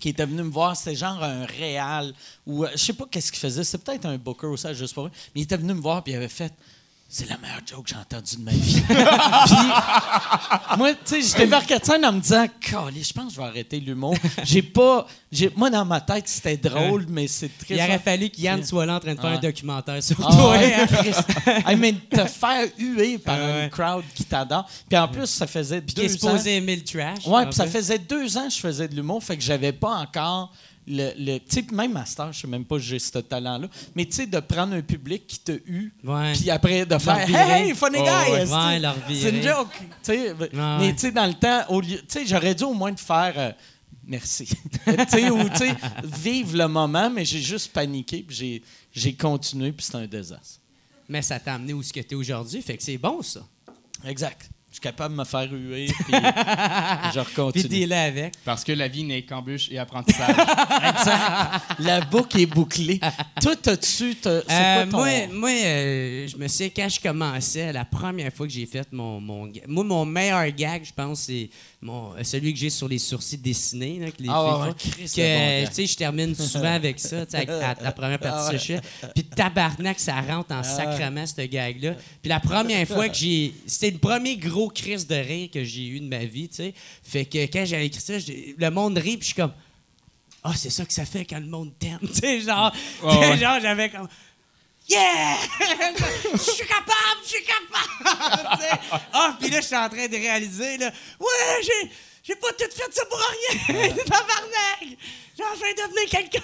qui 0.00 0.08
était 0.08 0.26
venu 0.26 0.42
me 0.42 0.50
voir, 0.50 0.76
c'était 0.76 0.96
genre 0.96 1.22
un 1.22 1.44
réal, 1.44 2.12
ou 2.46 2.64
euh, 2.64 2.70
je 2.72 2.78
sais 2.78 2.94
pas 2.94 3.04
qu'est-ce 3.08 3.30
qu'il 3.30 3.38
faisait, 3.38 3.62
c'est 3.62 3.78
peut-être 3.78 4.06
un 4.06 4.16
booker 4.16 4.46
aussi 4.46 4.66
à 4.66 4.72
Juste 4.72 4.94
pour 4.94 5.04
rire, 5.04 5.12
mais 5.34 5.42
il 5.42 5.44
était 5.44 5.58
venu 5.58 5.74
me 5.74 5.80
voir, 5.80 6.02
puis 6.02 6.14
il 6.14 6.16
avait 6.16 6.28
fait. 6.28 6.52
C'est 7.12 7.28
la 7.28 7.38
meilleure 7.38 7.58
joke 7.66 7.86
que 7.86 7.90
j'ai 7.90 7.96
entendue 7.96 8.36
de 8.36 8.42
ma 8.42 8.52
vie. 8.52 8.82
Puis, 8.88 10.76
moi, 10.78 10.92
tu 10.92 10.98
sais, 11.06 11.22
j'étais 11.22 11.46
vers 11.46 11.64
scène 11.84 12.04
en 12.06 12.12
me 12.12 12.20
disant, 12.20 12.46
Calé, 12.60 13.02
je 13.02 13.12
pense 13.12 13.26
que 13.26 13.32
je 13.34 13.40
vais 13.40 13.46
arrêter 13.48 13.80
l'humour. 13.80 14.14
J'ai 14.44 14.62
pas. 14.62 15.08
j'ai- 15.32 15.52
Moi, 15.56 15.70
dans 15.70 15.84
ma 15.84 16.00
tête, 16.00 16.28
c'était 16.28 16.56
drôle, 16.56 17.06
mais 17.08 17.26
c'est 17.26 17.50
très. 17.58 17.74
Il 17.74 17.80
aurait 17.82 17.98
fallu 17.98 18.30
qu'Yann 18.30 18.62
soit 18.64 18.86
là 18.86 18.94
en 18.94 19.00
train 19.00 19.14
de 19.16 19.20
faire 19.20 19.30
un 19.30 19.38
documentaire 19.38 20.00
sur 20.02 20.16
Ah 20.24 20.30
toi. 20.32 20.50
ouais. 20.52 20.86
Hey, 21.66 21.76
mais 21.76 21.94
te 21.94 22.24
faire 22.26 22.68
huer 22.78 23.18
par 23.18 23.36
Ah 23.40 23.44
ouais. 23.44 23.64
une 23.64 23.70
crowd 23.70 24.04
qui 24.14 24.24
t'adore. 24.24 24.68
Puis 24.88 24.96
en 24.98 25.08
plus, 25.08 25.26
ça 25.26 25.48
faisait 25.48 25.82
Qui 25.82 26.00
est 26.02 26.06
deux 26.06 26.14
ans. 26.14 26.18
supposé 26.30 26.56
aimer 26.58 26.76
le 26.76 26.84
trash. 26.84 27.26
Ouais, 27.26 27.44
puis 27.46 27.54
ça 27.54 27.66
faisait 27.66 27.98
deux 27.98 28.36
ans 28.38 28.46
que 28.46 28.54
je 28.54 28.60
faisais 28.60 28.86
de 28.86 28.94
l'humour, 28.94 29.22
fait 29.22 29.36
que 29.36 29.42
j'avais 29.42 29.72
pas 29.72 29.96
encore 29.96 30.52
le. 30.86 31.12
le 31.18 31.38
tu 31.38 31.64
même 31.74 31.92
master, 31.92 32.32
je 32.32 32.40
sais 32.40 32.46
même 32.46 32.64
pas 32.64 32.78
si 32.78 32.86
j'ai 32.86 32.98
ce 32.98 33.18
talent-là. 33.18 33.68
Mais 33.94 34.04
tu 34.06 34.12
sais, 34.12 34.26
de 34.26 34.40
prendre 34.40 34.74
un 34.74 34.82
public 34.82 35.26
qui 35.26 35.38
t'a 35.40 35.52
eu, 35.66 35.92
puis 36.34 36.50
après 36.50 36.84
de 36.86 36.98
faire 36.98 37.26
virer. 37.26 37.68
Hey, 37.68 37.74
funny 37.74 37.98
Oh, 38.00 38.04
guy! 38.04 38.32
ouais. 38.32 38.42
esti. 38.42 38.54
Ouais, 38.54 38.78
leur 38.78 38.96
C'est 39.08 39.30
une 39.30 39.42
joke. 39.42 39.68
tu 40.02 40.12
mais 40.52 40.58
ouais. 40.86 40.92
tu 40.94 40.98
sais, 40.98 41.12
dans 41.12 41.26
le 41.26 41.34
temps, 41.34 41.64
au 41.68 41.80
lieu. 41.80 41.98
Tu 41.98 42.04
sais, 42.08 42.26
j'aurais 42.26 42.54
dû 42.54 42.64
au 42.64 42.74
moins 42.74 42.92
te 42.94 43.00
faire. 43.00 43.34
euh, 43.36 43.52
Merci. 44.06 44.46
tu 44.84 44.92
sais, 45.08 45.30
ou 45.30 45.48
tu 45.50 45.56
sais, 45.58 45.76
vivre 46.02 46.56
le 46.56 46.66
moment, 46.66 47.08
mais 47.10 47.24
j'ai 47.24 47.40
juste 47.40 47.72
paniqué, 47.72 48.24
puis 48.26 48.34
j'ai, 48.36 48.62
j'ai 48.92 49.12
continué, 49.14 49.70
puis 49.72 49.84
c'était 49.86 49.98
un 49.98 50.06
désastre. 50.06 50.58
Mais 51.08 51.22
ça 51.22 51.38
t'a 51.38 51.54
amené 51.54 51.72
où 51.74 51.82
ce 51.82 51.92
que 51.92 52.00
t'es 52.00 52.14
aujourd'hui, 52.16 52.60
fait 52.62 52.76
que 52.76 52.82
c'est 52.82 52.98
bon, 52.98 53.22
ça. 53.22 53.46
Exact. 54.04 54.48
Je 54.70 54.76
suis 54.76 54.82
capable 54.82 55.14
de 55.16 55.18
me 55.18 55.24
faire 55.24 55.50
huer, 55.50 55.86
puis 56.04 56.12
je 56.12 57.10
Puis 57.10 57.20
recontinue. 57.20 57.68
dealer 57.68 57.92
avec. 57.98 58.34
Parce 58.44 58.62
que 58.62 58.70
la 58.70 58.86
vie 58.86 59.02
n'est 59.02 59.22
qu'embûche 59.22 59.68
et 59.72 59.78
apprentissage. 59.78 60.28
Exact. 60.36 61.60
La 61.80 62.00
boucle 62.02 62.38
est 62.40 62.46
bouclée. 62.46 63.00
Toi, 63.42 63.56
t'as-tu. 63.56 64.16
Euh, 64.26 64.42
quoi 64.46 64.86
ton. 64.86 64.96
moi, 64.98 65.08
moi 65.32 65.50
euh, 65.50 66.28
je 66.28 66.36
me 66.36 66.46
souviens 66.46 66.68
quand 66.74 66.88
je 66.88 67.00
commençais, 67.00 67.72
la 67.72 67.84
première 67.84 68.32
fois 68.32 68.46
que 68.46 68.52
j'ai 68.52 68.64
fait 68.66 68.86
mon, 68.92 69.20
mon 69.20 69.50
Moi, 69.66 69.82
mon 69.82 70.04
meilleur 70.04 70.46
gag, 70.52 70.84
je 70.84 70.92
pense, 70.94 71.22
c'est 71.22 71.50
mon, 71.82 72.12
celui 72.22 72.52
que 72.52 72.58
j'ai 72.60 72.70
sur 72.70 72.86
les 72.86 72.98
sourcils 72.98 73.38
dessinés. 73.38 73.98
Là, 73.98 74.10
que 74.12 74.22
les 74.22 74.28
Ah 74.30 74.44
ouais, 74.44 74.72
filles 74.78 75.24
ouais, 75.24 75.64
bon 75.66 75.72
sais, 75.72 75.86
je 75.86 75.96
termine 75.96 76.34
souvent 76.36 76.74
avec 76.74 77.00
ça, 77.00 77.26
sais, 77.28 77.36
avec 77.38 77.48
la, 77.48 77.74
la 77.82 77.90
première 77.92 78.20
partie 78.20 78.38
Ah 78.40 78.46
ouais. 78.52 78.56
que 78.56 78.62
je 78.62 78.66
fais. 78.74 78.80
Puis 79.16 79.24
tabarnak, 79.24 79.98
ça 79.98 80.20
rentre 80.20 80.54
en 80.54 80.62
sacrement, 80.62 81.26
ce 81.26 81.42
gag-là. 81.42 81.94
Puis 82.22 82.28
la 82.28 82.38
première 82.38 82.86
fois 82.86 83.08
que 83.08 83.16
j'ai... 83.16 83.52
C'était 83.66 83.90
le 83.90 83.98
premier 83.98 84.36
gros 84.36 84.59
crise 84.68 85.06
de 85.06 85.14
rire 85.14 85.48
que 85.52 85.64
j'ai 85.64 85.86
eu 85.86 86.00
de 86.00 86.06
ma 86.06 86.24
vie, 86.24 86.48
tu 86.48 86.56
sais. 86.56 86.74
Fait 87.02 87.24
que 87.24 87.38
quand 87.46 87.64
j'avais 87.64 87.86
écrit 87.86 88.00
ça, 88.00 88.18
j'ai- 88.18 88.54
le 88.58 88.70
monde 88.70 88.96
rit, 88.98 89.16
puis 89.16 89.20
je 89.20 89.26
suis 89.26 89.34
comme... 89.34 89.52
Ah, 90.42 90.52
c'est 90.56 90.70
ça 90.70 90.84
que 90.86 90.92
ça 90.92 91.04
fait 91.04 91.24
quand 91.24 91.38
le 91.38 91.46
monde 91.46 91.72
t'aime. 91.78 91.98
Tu 92.02 92.14
sais, 92.20 92.40
genre, 92.40 92.72
ouais. 93.02 93.36
genre, 93.38 93.58
j'avais 93.60 93.90
comme. 93.90 94.08
Yeah! 94.88 95.36
Je 96.32 96.38
suis 96.38 96.66
capable, 96.66 97.20
je 97.22 97.28
suis 97.28 97.44
capable! 97.44 98.58
Tu 98.58 98.62
sais. 98.64 98.98
Ah, 99.12 99.36
puis 99.38 99.48
là, 99.50 99.60
je 99.60 99.66
suis 99.66 99.76
en 99.76 99.88
train 99.88 100.08
de 100.08 100.16
réaliser, 100.16 100.78
là. 100.78 100.86
Ouais, 101.20 101.62
j'ai. 101.62 101.90
J'ai 102.24 102.34
pas 102.36 102.48
tout 102.52 102.64
fait 102.74 102.92
ça 102.92 103.04
pour 103.06 103.18
rien! 103.18 103.88
Tabarnak! 103.94 104.98
J'ai 105.36 105.42
enfin 105.44 105.66
devenu 105.76 106.06
quelqu'un! 106.08 106.40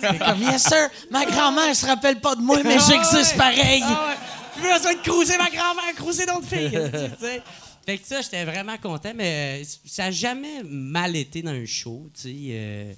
C'est 0.00 0.18
comme, 0.18 0.42
yes, 0.42 0.62
sir, 0.64 0.88
ma 1.10 1.24
grand-mère 1.26 1.74
se 1.76 1.86
rappelle 1.86 2.20
pas 2.20 2.34
de 2.34 2.40
moi, 2.40 2.58
mais 2.64 2.76
Ah 2.78 2.84
j'existe 2.88 3.32
ouais. 3.32 3.38
pareil. 3.38 3.82
Ah 3.84 4.08
ouais. 4.08 4.16
Plus 4.60 4.72
besoin 4.72 4.94
de 4.94 5.00
cruiser 5.00 5.36
ma 5.38 5.50
grand-mère, 5.50 5.94
cruiser 5.94 6.26
d'autres 6.26 6.46
filles. 6.46 6.70
Fait 7.86 7.96
que 7.96 8.06
ça, 8.06 8.20
j'étais 8.20 8.44
vraiment 8.44 8.76
content, 8.76 9.12
mais 9.14 9.62
ça 9.86 10.06
a 10.06 10.10
jamais 10.10 10.62
mal 10.62 11.16
été 11.16 11.40
dans 11.40 11.52
un 11.52 11.64
show, 11.64 12.10
tu 12.14 12.20
sais. 12.22 12.34
euh, 12.50 12.92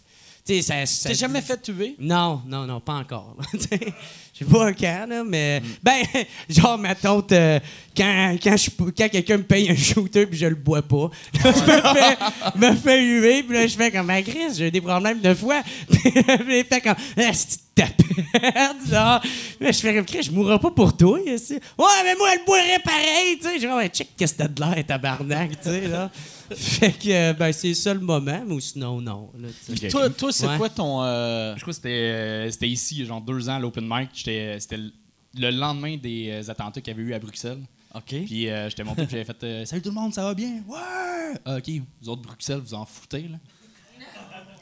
T'as 1.09 1.15
jamais 1.15 1.41
fait 1.43 1.61
tuer? 1.63 1.95
Non, 1.99 2.43
non, 2.47 2.67
non, 2.67 2.81
pas 2.81 2.95
encore. 2.95 3.37
Je 3.53 3.59
sais 4.39 4.45
pas 4.51 4.73
quand, 4.73 5.07
là, 5.09 5.23
mais. 5.25 5.63
Ben, 5.83 6.03
genre, 6.49 6.77
ma 6.79 6.95
tante, 6.95 7.33
euh, 7.33 7.61
quand, 7.97 8.37
quand, 8.43 8.57
je- 8.57 8.71
quand 8.97 9.09
quelqu'un 9.09 9.37
me 9.39 9.43
paye 9.45 9.71
un 9.71 9.77
shooter 9.77 10.27
puis 10.27 10.39
je 10.39 10.47
le 10.47 10.55
bois 10.55 10.83
pas, 10.83 11.11
là, 11.45 11.53
je 11.55 11.61
me 11.61 11.95
fais, 11.95 12.17
me 12.57 12.77
fais 12.77 13.03
huer, 13.03 13.43
puis 13.43 13.55
là, 13.57 13.67
je 13.67 13.77
fais 13.77 13.91
comme, 13.91 14.11
ah, 14.11 14.23
Chris, 14.23 14.55
j'ai 14.57 14.71
des 14.71 14.81
problèmes 14.81 15.21
de 15.21 15.35
fois. 15.35 15.63
Puis 15.91 16.01
il 16.15 16.65
fait 16.65 16.81
comme, 16.81 16.95
ah, 17.23 18.73
genre? 18.91 19.21
Là, 19.61 19.73
je 19.73 19.79
fais 19.79 19.95
comme, 19.95 20.05
Chris, 20.05 20.23
je 20.25 20.31
mourrai 20.31 20.59
pas 20.59 20.71
pour 20.71 20.97
toi, 20.97 21.19
ici. 21.27 21.55
Ouais, 21.79 21.87
mais 22.05 22.15
moi, 22.17 22.29
elle 22.35 22.45
boirait 22.45 22.79
pareil, 22.85 23.39
tu 23.41 23.47
sais. 23.49 23.61
Je 23.61 23.67
ouais, 23.69 23.89
check, 23.89 24.09
qu'est-ce 24.17 24.35
que 24.35 24.39
t'as 24.39 24.49
de 24.49 24.61
l'air, 24.61 24.87
tabarnak, 24.87 25.51
tu 25.61 25.69
sais, 25.69 25.87
là. 25.89 26.11
Fait 26.57 26.93
que, 26.93 27.09
euh, 27.11 27.33
ben, 27.33 27.53
c'est 27.53 27.75
ça 27.75 27.95
le 27.95 28.01
moment, 28.01 28.43
mais 28.47 28.61
sinon, 28.61 29.01
non. 29.01 29.31
Là. 29.39 29.49
Toi, 29.91 30.11
toi 30.11 30.33
c'est 30.33 30.47
Ouais. 30.49 30.57
quoi 30.57 30.69
ton. 30.69 31.03
euh, 31.03 31.55
Je 31.57 31.61
crois 31.61 31.73
que 31.73 31.77
c'était, 31.77 31.89
euh, 31.91 32.51
c'était 32.51 32.69
ici, 32.69 33.05
genre 33.07 33.21
deux 33.21 33.49
ans, 33.49 33.55
à 33.57 33.59
l'open 33.61 33.87
mic. 33.89 34.11
J'étais- 34.15 34.59
C'était 34.61 34.77
le- 34.79 34.93
le 35.39 35.51
lendemain 35.51 35.97
des 35.97 36.49
attentats 36.51 36.81
qu'il 36.81 36.93
y 36.93 36.97
avait 36.99 37.09
eu 37.09 37.15
à 37.15 37.19
Bruxelles. 37.19 37.61
OK. 37.95 38.15
Puis 38.27 38.49
euh, 38.49 38.69
j'étais 38.69 38.85
monté 38.85 39.03
puis 39.03 39.13
j'avais 39.13 39.25
fait 39.25 39.43
euh, 39.45 39.65
Salut 39.65 39.83
tout 39.83 39.89
le 39.89 39.95
monde, 39.97 40.15
ça 40.15 40.23
va 40.23 40.33
bien? 40.35 40.63
Ouais! 40.69 41.57
Ok, 41.59 41.71
vous 42.03 42.09
autres 42.09 42.23
Bruxelles, 42.23 42.61
vous 42.65 42.75
en 42.75 42.85
foutez, 42.85 43.23
là. 43.23 43.37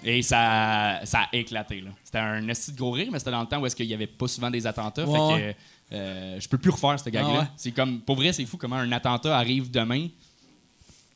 Et 0.05 0.23
ça, 0.23 1.01
ça 1.05 1.21
a 1.23 1.29
éclaté. 1.37 1.81
là. 1.81 1.91
C'était 2.05 2.19
un 2.19 2.47
esti 2.49 2.73
de 2.73 2.77
gros 2.79 2.93
rire, 2.93 3.09
mais 3.11 3.19
c'était 3.19 3.33
dans 3.33 3.41
le 3.41 3.47
temps 3.49 3.61
où 3.61 3.67
est-ce 3.67 3.75
qu'il 3.75 3.87
n'y 3.89 3.95
avait 3.95 4.07
pas 4.07 4.29
souvent 4.29 4.51
des 4.51 4.65
attentats. 4.67 5.05
Ouais, 5.05 5.19
fait 5.37 5.57
que 5.91 5.97
euh, 5.97 6.41
je 6.41 6.49
peux 6.49 6.59
plus 6.59 6.71
refaire 6.71 6.99
cette 7.01 7.13
gag-là. 7.13 7.31
Ah 7.35 7.41
ouais. 7.41 7.47
C'est 7.57 7.73
comme, 7.73 8.01
pour 8.03 8.15
vrai, 8.17 8.33
c'est 8.33 8.45
fou 8.47 8.57
comment 8.57 8.77
un 8.77 8.93
attentat 8.93 9.37
arrive 9.37 9.71
demain, 9.71 10.07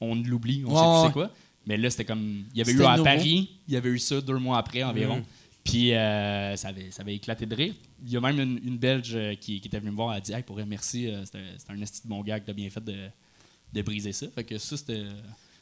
on 0.02 0.14
l'oublie, 0.16 0.64
on 0.66 0.70
Ouais, 0.70 0.76
sait 0.76 0.82
plus 0.82 0.90
ouais. 1.00 1.06
c'est 1.06 1.12
quoi. 1.12 1.30
Mais 1.66 1.76
là, 1.76 1.90
c'était 1.90 2.04
comme, 2.04 2.44
il 2.52 2.58
y 2.58 2.60
avait 2.60 2.72
eu 2.72 2.82
à 2.84 2.92
nouveau. 2.96 3.04
Paris, 3.04 3.50
il 3.68 3.74
y 3.74 3.76
avait 3.76 3.90
eu 3.90 3.98
ça 3.98 4.20
deux 4.20 4.38
mois 4.38 4.58
après 4.58 4.82
environ. 4.82 5.18
Mm. 5.18 5.24
Puis 5.64 5.94
euh, 5.94 6.56
ça, 6.56 6.68
avait, 6.68 6.90
ça 6.90 7.02
avait 7.02 7.14
éclaté 7.14 7.46
de 7.46 7.54
rire. 7.54 7.74
Il 8.04 8.10
y 8.10 8.16
a 8.16 8.20
même 8.20 8.40
une, 8.40 8.60
une 8.64 8.78
Belge 8.78 9.12
euh, 9.14 9.34
qui, 9.36 9.60
qui 9.60 9.68
était 9.68 9.78
venue 9.78 9.92
me 9.92 9.96
voir, 9.96 10.10
elle 10.12 10.18
a 10.18 10.20
dit 10.20 10.32
Hey, 10.32 10.42
pour 10.42 10.56
vrai, 10.56 10.66
merci, 10.66 11.06
euh, 11.08 11.24
c'était 11.24 11.38
c'était 11.56 11.72
un 11.72 11.80
esti 11.80 12.02
de 12.02 12.08
bon 12.08 12.20
gag, 12.22 12.42
t'as 12.44 12.52
bien 12.52 12.68
fait 12.68 12.82
de, 12.82 12.96
de 13.72 13.82
briser 13.82 14.10
ça. 14.12 14.26
Fait 14.34 14.42
que 14.42 14.58
ça, 14.58 14.76
c'était. 14.76 15.04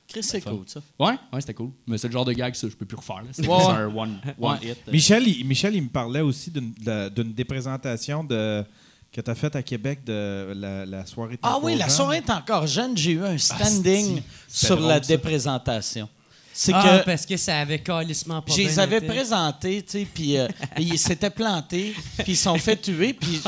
Chris, 0.09 0.23
c'est 0.25 0.41
cool, 0.41 0.65
ça. 0.67 0.81
Ouais, 0.99 1.13
ouais, 1.33 1.41
c'était 1.41 1.55
cool. 1.55 1.71
Mais 1.87 1.97
c'est 1.99 2.09
le 2.09 2.13
genre 2.15 2.25
de 2.25 2.33
gag, 2.33 2.55
ça, 2.55 2.67
je 2.69 2.75
peux 2.75 2.87
plus 2.87 2.97
refaire. 2.97 3.23
ouais. 3.39 3.47
un 3.49 3.87
one, 3.95 4.19
one 4.41 4.59
hit. 4.63 4.79
euh. 4.89 4.91
Michel, 4.93 5.29
il, 5.29 5.45
Michel, 5.47 5.75
il 5.77 5.83
me 5.83 5.89
parlait 5.89 6.21
aussi 6.23 6.51
d'une 6.51 6.73
de- 6.73 7.09
d'une 7.11 7.33
déprésentation 7.35 8.25
de, 8.25 8.65
que 9.13 9.21
tu 9.21 9.31
as 9.31 9.35
faite 9.35 9.57
à 9.57 9.63
Québec 9.63 10.05
de 10.05 10.53
la, 10.57 10.87
la 10.87 11.07
soirée. 11.07 11.39
Ah 11.43 11.59
oui, 11.63 11.75
la 11.77 11.87
Jeune. 11.87 11.97
soirée 11.97 12.17
est 12.19 12.31
encore 12.31 12.67
jeune. 12.67 12.97
J'ai 12.97 13.13
eu 13.13 13.25
un 13.25 13.37
standing 13.39 14.23
C'était 14.49 14.67
sur 14.67 14.77
drôle, 14.77 14.89
la 14.89 15.03
ça? 15.03 15.09
déprésentation. 15.09 16.09
C'est 16.53 16.73
Ah, 16.75 16.99
que 17.01 17.05
parce 17.07 17.25
que 17.25 17.37
ça 17.37 17.59
avait 17.61 17.79
calissement 17.79 18.43
pas 18.43 18.53
je 18.53 18.59
les 18.59 18.79
avais 18.81 19.01
présentés, 19.01 19.83
tu 19.83 19.91
sais, 20.01 20.07
puis 20.13 20.37
euh, 20.37 20.49
ils 20.79 20.99
s'étaient 20.99 21.31
plantés, 21.31 21.95
puis 22.19 22.33
ils 22.33 22.37
se 22.37 22.43
sont 22.43 22.57
fait 22.59 22.77
tuer. 22.77 23.15
Puis 23.15 23.41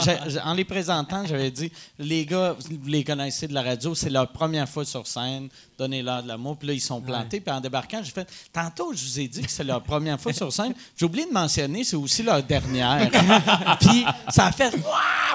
en 0.45 0.55
les 0.55 0.65
présentant, 0.65 1.27
j'avais 1.27 1.51
dit 1.51 1.71
les 1.99 2.25
gars, 2.25 2.57
vous 2.59 2.87
les 2.87 3.03
connaissez 3.05 3.49
de 3.49 3.55
la 3.55 3.63
radio, 3.63 3.95
c'est 3.95 4.09
leur 4.09 4.31
première 4.33 4.69
fois 4.69 4.85
sur 4.85 5.07
scène, 5.07 5.49
donnez-leur 5.83 6.23
de 6.23 6.29
l'amour. 6.29 6.57
Puis 6.57 6.69
là, 6.69 6.75
ils 6.75 6.81
sont 6.81 7.01
plantés. 7.01 7.41
Puis 7.41 7.53
en 7.55 7.61
débarquant, 7.61 8.01
j'ai 8.03 8.11
fait 8.13 8.29
tantôt, 8.53 8.93
je 8.95 9.05
vous 9.05 9.21
ai 9.21 9.29
dit 9.29 9.43
que 9.43 9.51
c'est 9.51 9.65
leur 9.65 9.83
première 9.83 10.21
fois 10.21 10.33
sur 10.33 10.53
scène. 10.53 10.75
J'ai 10.97 11.05
oublié 11.07 11.27
de 11.27 11.33
mentionner, 11.33 11.85
c'est 11.85 11.97
aussi 11.97 12.23
leur 12.23 12.43
dernière. 12.43 13.11
puis 13.81 14.05
ça 14.31 14.47
a 14.47 14.53
fait! 14.53 14.73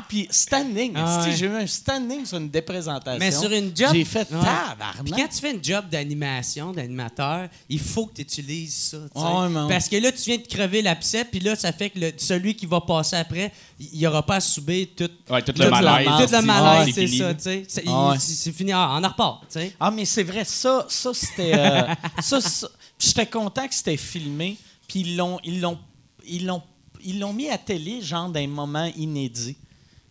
Puis 0.07 0.27
standing. 0.31 0.93
Ah 0.95 1.23
ouais. 1.25 1.35
J'ai 1.35 1.47
eu 1.47 1.55
un 1.55 1.67
standing 1.67 2.25
sur 2.25 2.37
une 2.37 2.49
déprésentation. 2.49 3.19
Mais 3.19 3.31
sur 3.31 3.51
une 3.51 3.75
job. 3.75 3.89
J'ai 3.93 4.05
fait 4.05 4.29
Ouais. 4.31 4.39
tabarnak. 4.39 5.03
Puis 5.03 5.11
quand 5.11 5.27
tu 5.27 5.39
fais 5.39 5.51
une 5.51 5.63
job 5.63 5.85
d'animation, 5.89 6.71
d'animateur, 6.71 7.47
il 7.69 7.79
faut 7.79 8.05
que 8.05 8.13
tu 8.15 8.21
utilises 8.21 8.73
ça. 8.91 8.97
Ouais, 8.97 9.53
Parce 9.67 9.89
que 9.89 9.97
là, 9.97 10.11
tu 10.11 10.21
viens 10.23 10.37
de 10.37 10.47
crever 10.47 10.81
l'abcès, 10.81 11.25
puis 11.25 11.39
là, 11.39 11.55
ça 11.55 11.71
fait 11.71 11.89
que 11.89 11.99
le- 11.99 12.13
celui 12.17 12.55
qui 12.55 12.65
va 12.65 12.79
passer 12.81 13.15
après, 13.15 13.51
il 13.79 13.99
n'y 13.99 14.07
aura 14.07 14.23
pas 14.25 14.35
à 14.35 14.39
subir 14.39 14.87
tout, 14.95 15.09
Ouais, 15.29 15.41
tout 15.43 15.51
tout 15.51 15.61
le 15.61 15.69
malaise. 15.69 16.07
tout 16.07 16.21
le 16.21 16.27
c'est- 16.27 16.41
malaise, 16.41 16.95
c'est 16.95 17.05
fini. 17.07 17.17
ça. 17.19 17.33
tu 17.35 17.41
sais. 17.41 17.63
C'est- 17.67 17.83
Ah 17.87 18.09
ouais. 18.09 18.19
C'est 18.19 18.33
c'est 18.33 18.51
fini. 18.51 18.71
Ah, 18.73 18.97
on 18.99 19.03
en 19.03 19.07
repart. 19.09 19.41
tu 19.41 19.59
sais. 19.59 19.75
Ah, 19.79 19.91
mais 19.91 20.05
c'est 20.05 20.23
vrai, 20.23 20.43
ça, 20.45 20.85
ça 20.89 21.13
c'était. 21.13 21.53
euh, 21.55 21.81
ça, 22.21 22.41
ça- 22.41 22.69
j'étais 22.99 23.25
content 23.27 23.67
que 23.67 23.75
c'était 23.75 23.97
filmé, 23.97 24.57
puis 24.87 25.01
ils 25.01 25.15
l'ont, 25.15 25.39
ils 25.43 25.61
l'ont, 25.61 25.77
ils 26.27 26.45
l'ont, 26.45 26.63
ils 27.03 27.19
l'ont 27.19 27.33
mis 27.33 27.49
à 27.49 27.57
télé, 27.57 28.01
genre 28.01 28.29
d'un 28.29 28.47
moment 28.47 28.91
inédit. 28.97 29.55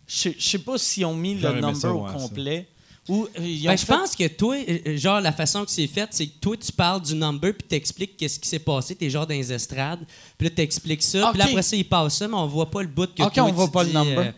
Je 0.07 0.29
je 0.37 0.43
sais 0.49 0.59
pas 0.59 0.77
s'ils 0.77 1.05
ont 1.05 1.13
mis 1.15 1.35
le 1.35 1.51
number 1.59 1.75
ça, 1.75 1.91
au 1.91 2.05
ouais, 2.05 2.13
complet. 2.13 2.69
Ou 3.09 3.23
euh, 3.25 3.27
ils 3.39 3.63
Ben, 3.65 3.77
je 3.77 3.85
fait- 3.85 3.93
pense 3.93 4.15
que 4.15 4.27
toi, 4.27 4.55
euh, 4.57 4.77
euh, 4.87 4.97
genre, 4.97 5.21
la 5.21 5.31
façon 5.31 5.63
que 5.63 5.71
c'est 5.71 5.87
fait, 5.87 6.07
c'est 6.11 6.27
que 6.27 6.39
toi, 6.41 6.55
tu 6.57 6.71
parles 6.71 7.01
du 7.01 7.15
number 7.15 7.53
puis 7.53 7.67
t'expliques 7.67 8.17
qu'est-ce 8.17 8.39
qui 8.39 8.47
s'est 8.49 8.59
passé. 8.59 8.95
T'es 8.95 9.09
genre 9.09 9.25
dans 9.25 9.33
les 9.33 9.51
estrades. 9.53 9.99
Puis 10.37 10.47
là, 10.47 10.53
t'expliques 10.55 11.03
ça. 11.03 11.29
Puis 11.31 11.39
là, 11.39 11.45
Ok. 11.45 11.51
après 11.51 11.63
ça, 11.63 11.75
il 11.75 11.87
passe 11.87 12.17
ça, 12.17 12.27
mais 12.27 12.33
on 12.35 12.47
voit 12.47 12.69
pas 12.69 12.81
le 12.81 12.87
bout 12.89 13.07
que 13.13 13.23
Ok, 13.23 13.33
toi, 13.33 13.43
on 13.43 13.51
voit 13.53 13.65
tu 13.65 13.71
pas 13.71 13.83
le 13.83 13.91
number. 13.93 14.19
euh, 14.27 14.31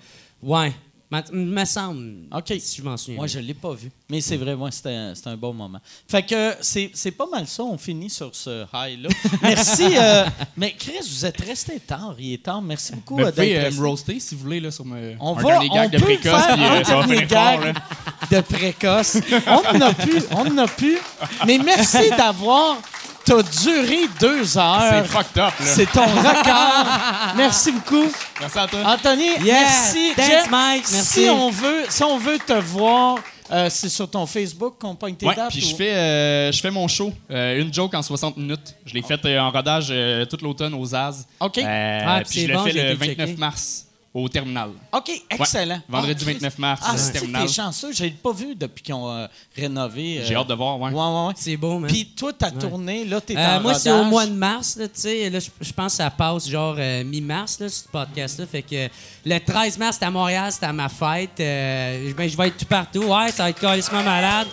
ouais. 0.43 0.73
Me, 1.11 1.21
me 1.31 1.65
semble. 1.65 2.27
OK. 2.31 2.53
Si 2.59 2.77
je 2.77 2.83
m'en 2.83 2.95
souviens. 2.95 3.15
Moi, 3.17 3.25
je 3.27 3.39
l'ai 3.39 3.55
pas 3.55 3.73
vu. 3.73 3.91
Mais 4.11 4.21
c'est 4.21 4.37
vrai, 4.37 4.55
moi, 4.55 4.69
c'était 4.69 4.93
un, 4.93 5.15
c'était 5.15 5.29
un 5.31 5.37
bon 5.37 5.53
moment. 5.53 5.79
Fait 6.07 6.21
que 6.23 6.53
c'est, 6.61 6.91
c'est 6.93 7.09
pas 7.11 7.25
mal 7.31 7.47
ça. 7.47 7.63
On 7.63 7.79
finit 7.79 8.11
sur 8.11 8.35
ce 8.35 8.65
high-là. 8.71 9.09
Merci. 9.41 9.97
euh, 9.97 10.25
mais 10.55 10.73
Chris, 10.77 10.99
vous 11.09 11.25
êtes 11.25 11.41
resté 11.41 11.79
tard. 11.79 12.15
Il 12.19 12.33
est 12.33 12.43
tard. 12.43 12.61
Merci 12.61 12.91
beaucoup 12.93 13.19
euh, 13.19 13.25
vous 13.25 13.31
pouvez 13.31 13.53
d'être 13.55 13.73
euh, 13.73 13.81
me 13.81 13.87
roaster 13.87 14.19
si 14.19 14.35
vous 14.35 14.41
voulez 14.41 14.59
là, 14.59 14.69
sur 14.69 14.85
me, 14.85 15.15
On 15.19 15.35
un 15.35 15.41
va, 15.41 15.49
dernier 15.59 15.69
on 15.71 15.89
de 15.89 15.97
peut 15.97 16.05
précoce, 16.05 16.43
faire 16.43 16.53
puis 16.55 16.63
euh, 16.63 16.83
dernier 16.83 17.27
fort. 17.27 17.59
de 18.31 18.41
précoce. 18.41 19.17
On 19.47 19.73
n'en 19.79 19.87
a 19.87 19.93
plus, 19.95 20.23
on 20.31 20.43
n'en 20.45 20.57
a 20.63 20.67
plus. 20.67 20.97
Mais 21.47 21.57
merci 21.57 22.09
d'avoir. 22.15 22.77
T'as 23.29 23.43
duré 23.43 23.99
deux 24.19 24.43
C'est 24.43 24.59
heures. 24.59 25.05
fucked 25.05 25.37
up, 25.37 25.53
là. 25.59 25.65
C'est 25.65 25.85
ton 25.91 26.05
record. 26.05 26.85
Merci 27.37 27.71
beaucoup. 27.71 28.07
Merci 28.39 28.57
à 28.59 28.67
toi. 28.67 28.79
Anthony, 28.85 29.25
Yeah, 29.43 29.61
merci. 29.61 30.13
thanks, 30.15 30.27
Jeff, 30.29 30.49
Mike, 30.49 30.85
merci. 30.91 31.23
Si 31.25 31.29
on 31.29 31.49
veut, 31.51 31.83
si 31.89 32.03
on 32.03 32.17
veut 32.17 32.39
te 32.39 32.53
voir, 32.53 33.19
euh, 33.51 33.67
c'est 33.69 33.89
sur 33.89 34.09
ton 34.09 34.25
Facebook 34.25 34.75
qu'on 34.79 34.95
pointe 34.95 35.17
tes 35.17 35.27
Ouais, 35.27 35.35
dates. 35.35 35.49
puis 35.51 35.63
ou- 35.63 35.69
je 35.69 35.75
fais, 35.75 35.93
euh, 35.93 36.51
je 36.51 36.59
fais 36.59 36.71
mon 36.71 36.87
show, 36.87 37.13
euh, 37.29 37.61
une 37.61 37.73
joke 37.73 37.93
en 37.93 38.01
60 38.01 38.37
minutes. 38.37 38.75
Je 38.85 38.93
l'ai 38.95 39.01
fait 39.03 39.23
euh, 39.25 39.39
en 39.39 39.51
rodage 39.51 39.87
euh, 39.91 40.25
tout 40.25 40.37
l'automne 40.41 40.73
aux 40.73 40.95
Az. 40.95 41.27
OK. 41.39 41.57
Euh, 41.59 41.99
Ah, 42.07 42.21
puis 42.27 42.39
c'est 42.39 42.41
je 42.41 42.47
le 42.47 42.53
bon, 42.55 42.63
fais 42.63 42.71
le 42.73 42.79
été 42.79 42.93
29 42.95 43.27
checker. 43.29 43.39
mars 43.39 43.85
au 44.13 44.27
terminal. 44.27 44.71
OK, 44.91 45.11
excellent. 45.29 45.81
Vendredi 45.87 46.25
Ah, 46.27 46.31
29 46.33 46.57
mars, 46.57 46.81
Ah, 46.83 46.97
c'est 46.97 47.11
terminal. 47.11 47.45
t'es 47.45 47.53
chanceux. 47.53 47.91
Je 47.93 48.03
l'ai 48.05 48.09
pas 48.09 48.31
vu 48.31 48.55
depuis 48.55 48.81
qu'ils 48.83 48.95
ont 48.95 49.09
euh, 49.11 49.27
rénové. 49.55 50.19
euh, 50.19 50.25
J'ai 50.25 50.35
hâte 50.35 50.47
de 50.47 50.53
voir, 50.55 50.79
ouais. 50.79 50.89
Ouais, 50.91 50.95
ouais, 50.97 51.27
ouais. 51.27 51.33
C'est 51.37 51.57
beau, 51.57 51.77
man. 51.77 51.89
Puis 51.91 52.07
toi, 52.17 52.33
ta 52.33 52.49
tournée, 52.49 53.05
là, 53.05 53.21
t'es 53.21 53.37
Euh, 53.37 53.57
en 53.57 53.61
moi, 53.61 53.73
c'est 53.75 53.91
au 53.91 54.03
mois 54.05 54.25
de 54.25 54.33
mars, 54.33 54.75
là, 54.77 54.87
tu 54.87 55.01
sais. 55.01 55.29
Là, 55.29 55.39
je 55.39 55.49
je 55.61 55.71
pense 55.73 55.93
que 55.93 55.97
ça 55.97 56.09
passe 56.09 56.49
genre 56.49 56.75
euh, 56.79 57.03
mi-mars, 57.03 57.59
là, 57.59 57.69
ce 57.69 57.87
podcast-là. 57.87 58.47
Fait 58.47 58.63
que 58.63 58.75
euh, 58.75 58.87
le 59.25 59.39
13 59.39 59.77
mars, 59.77 59.97
c'est 59.99 60.05
à 60.05 60.11
Montréal, 60.11 60.51
c'est 60.51 60.65
à 60.65 60.73
ma 60.73 60.89
fête. 60.89 61.39
Euh, 61.39 62.11
ben, 62.15 62.29
je 62.29 62.37
vais 62.37 62.47
être 62.47 62.57
tout 62.57 62.65
partout. 62.65 63.03
Ouais, 63.03 63.31
ça 63.31 63.43
va 63.43 63.49
être 63.49 63.59
carrément 63.59 64.03
malade. 64.03 64.47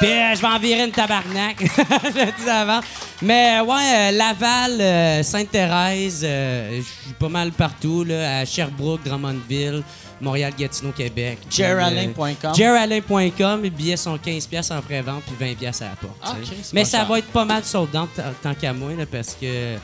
Puis 0.00 0.10
euh, 0.10 0.34
je 0.34 0.40
vais 0.40 0.46
en 0.48 0.58
virer 0.58 0.84
une 0.84 0.92
tabarnak. 0.92 1.56
je 1.64 2.48
avant. 2.48 2.80
Mais 3.22 3.60
ouais, 3.60 4.10
euh, 4.10 4.10
Laval, 4.12 5.24
Sainte-Thérèse, 5.24 6.22
je 6.22 6.80
suis 6.80 7.14
pas 7.18 7.28
mal 7.28 7.52
partout, 7.52 8.04
là, 8.04 8.38
à 8.38 8.44
Sherbrooke, 8.46 9.04
Drummondville, 9.04 9.82
Montréal, 10.20 10.52
Gatineau, 10.58 10.92
Québec. 10.92 11.38
Jeralain.com. 11.50 12.54
Jeralain.com, 12.54 13.62
les 13.62 13.70
billets 13.70 13.98
sont 13.98 14.16
15$ 14.16 14.48
piastres 14.48 14.74
en 14.74 14.80
pré-vente 14.80 15.22
puis 15.24 15.46
20$ 15.46 15.56
piastres 15.56 15.82
à 15.82 15.88
la 15.90 15.96
porte. 15.96 16.16
Ah, 16.22 16.36
Mais 16.72 16.86
ça 16.86 16.98
cher. 16.98 17.06
va 17.08 17.18
être 17.18 17.28
pas 17.28 17.44
mal 17.44 17.64
sold 17.64 17.90
tant 17.92 18.54
qu'à 18.54 18.72
moi, 18.72 18.92
là, 18.96 19.04
parce 19.10 19.34
que 19.34 19.76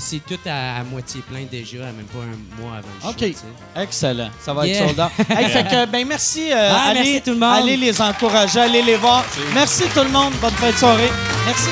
c'est 0.00 0.20
tout 0.24 0.38
à, 0.46 0.78
à 0.80 0.84
moitié 0.84 1.20
plein 1.22 1.44
déjà, 1.50 1.78
à 1.88 1.92
même 1.92 2.06
pas 2.06 2.18
un 2.20 2.62
mois 2.62 2.76
avant 2.78 2.88
le 3.02 3.08
OK. 3.10 3.32
show. 3.34 3.80
Excellent. 3.80 4.30
Ça 4.40 4.52
va 4.54 4.66
Yeah. 4.66 4.82
être 4.84 4.86
sold 4.96 5.00
out. 5.00 5.26
Hey, 5.38 5.48
fait 5.48 5.64
que, 5.64 5.86
ben, 5.86 6.06
merci. 6.06 6.52
euh, 6.52 6.70
Ah, 6.72 6.88
allez, 6.90 7.00
merci 7.00 7.22
tout 7.22 7.30
le 7.30 7.38
monde. 7.38 7.54
Allez 7.56 7.76
les 7.76 8.00
encourager, 8.00 8.60
allez 8.60 8.82
les 8.82 8.96
voir. 8.96 9.24
Merci 9.54 9.84
tout 9.94 10.02
le 10.04 10.10
monde. 10.10 10.32
Bonne 10.40 10.50
fin 10.52 10.70
de 10.70 10.76
soirée. 10.76 11.10
Merci. 11.46 11.70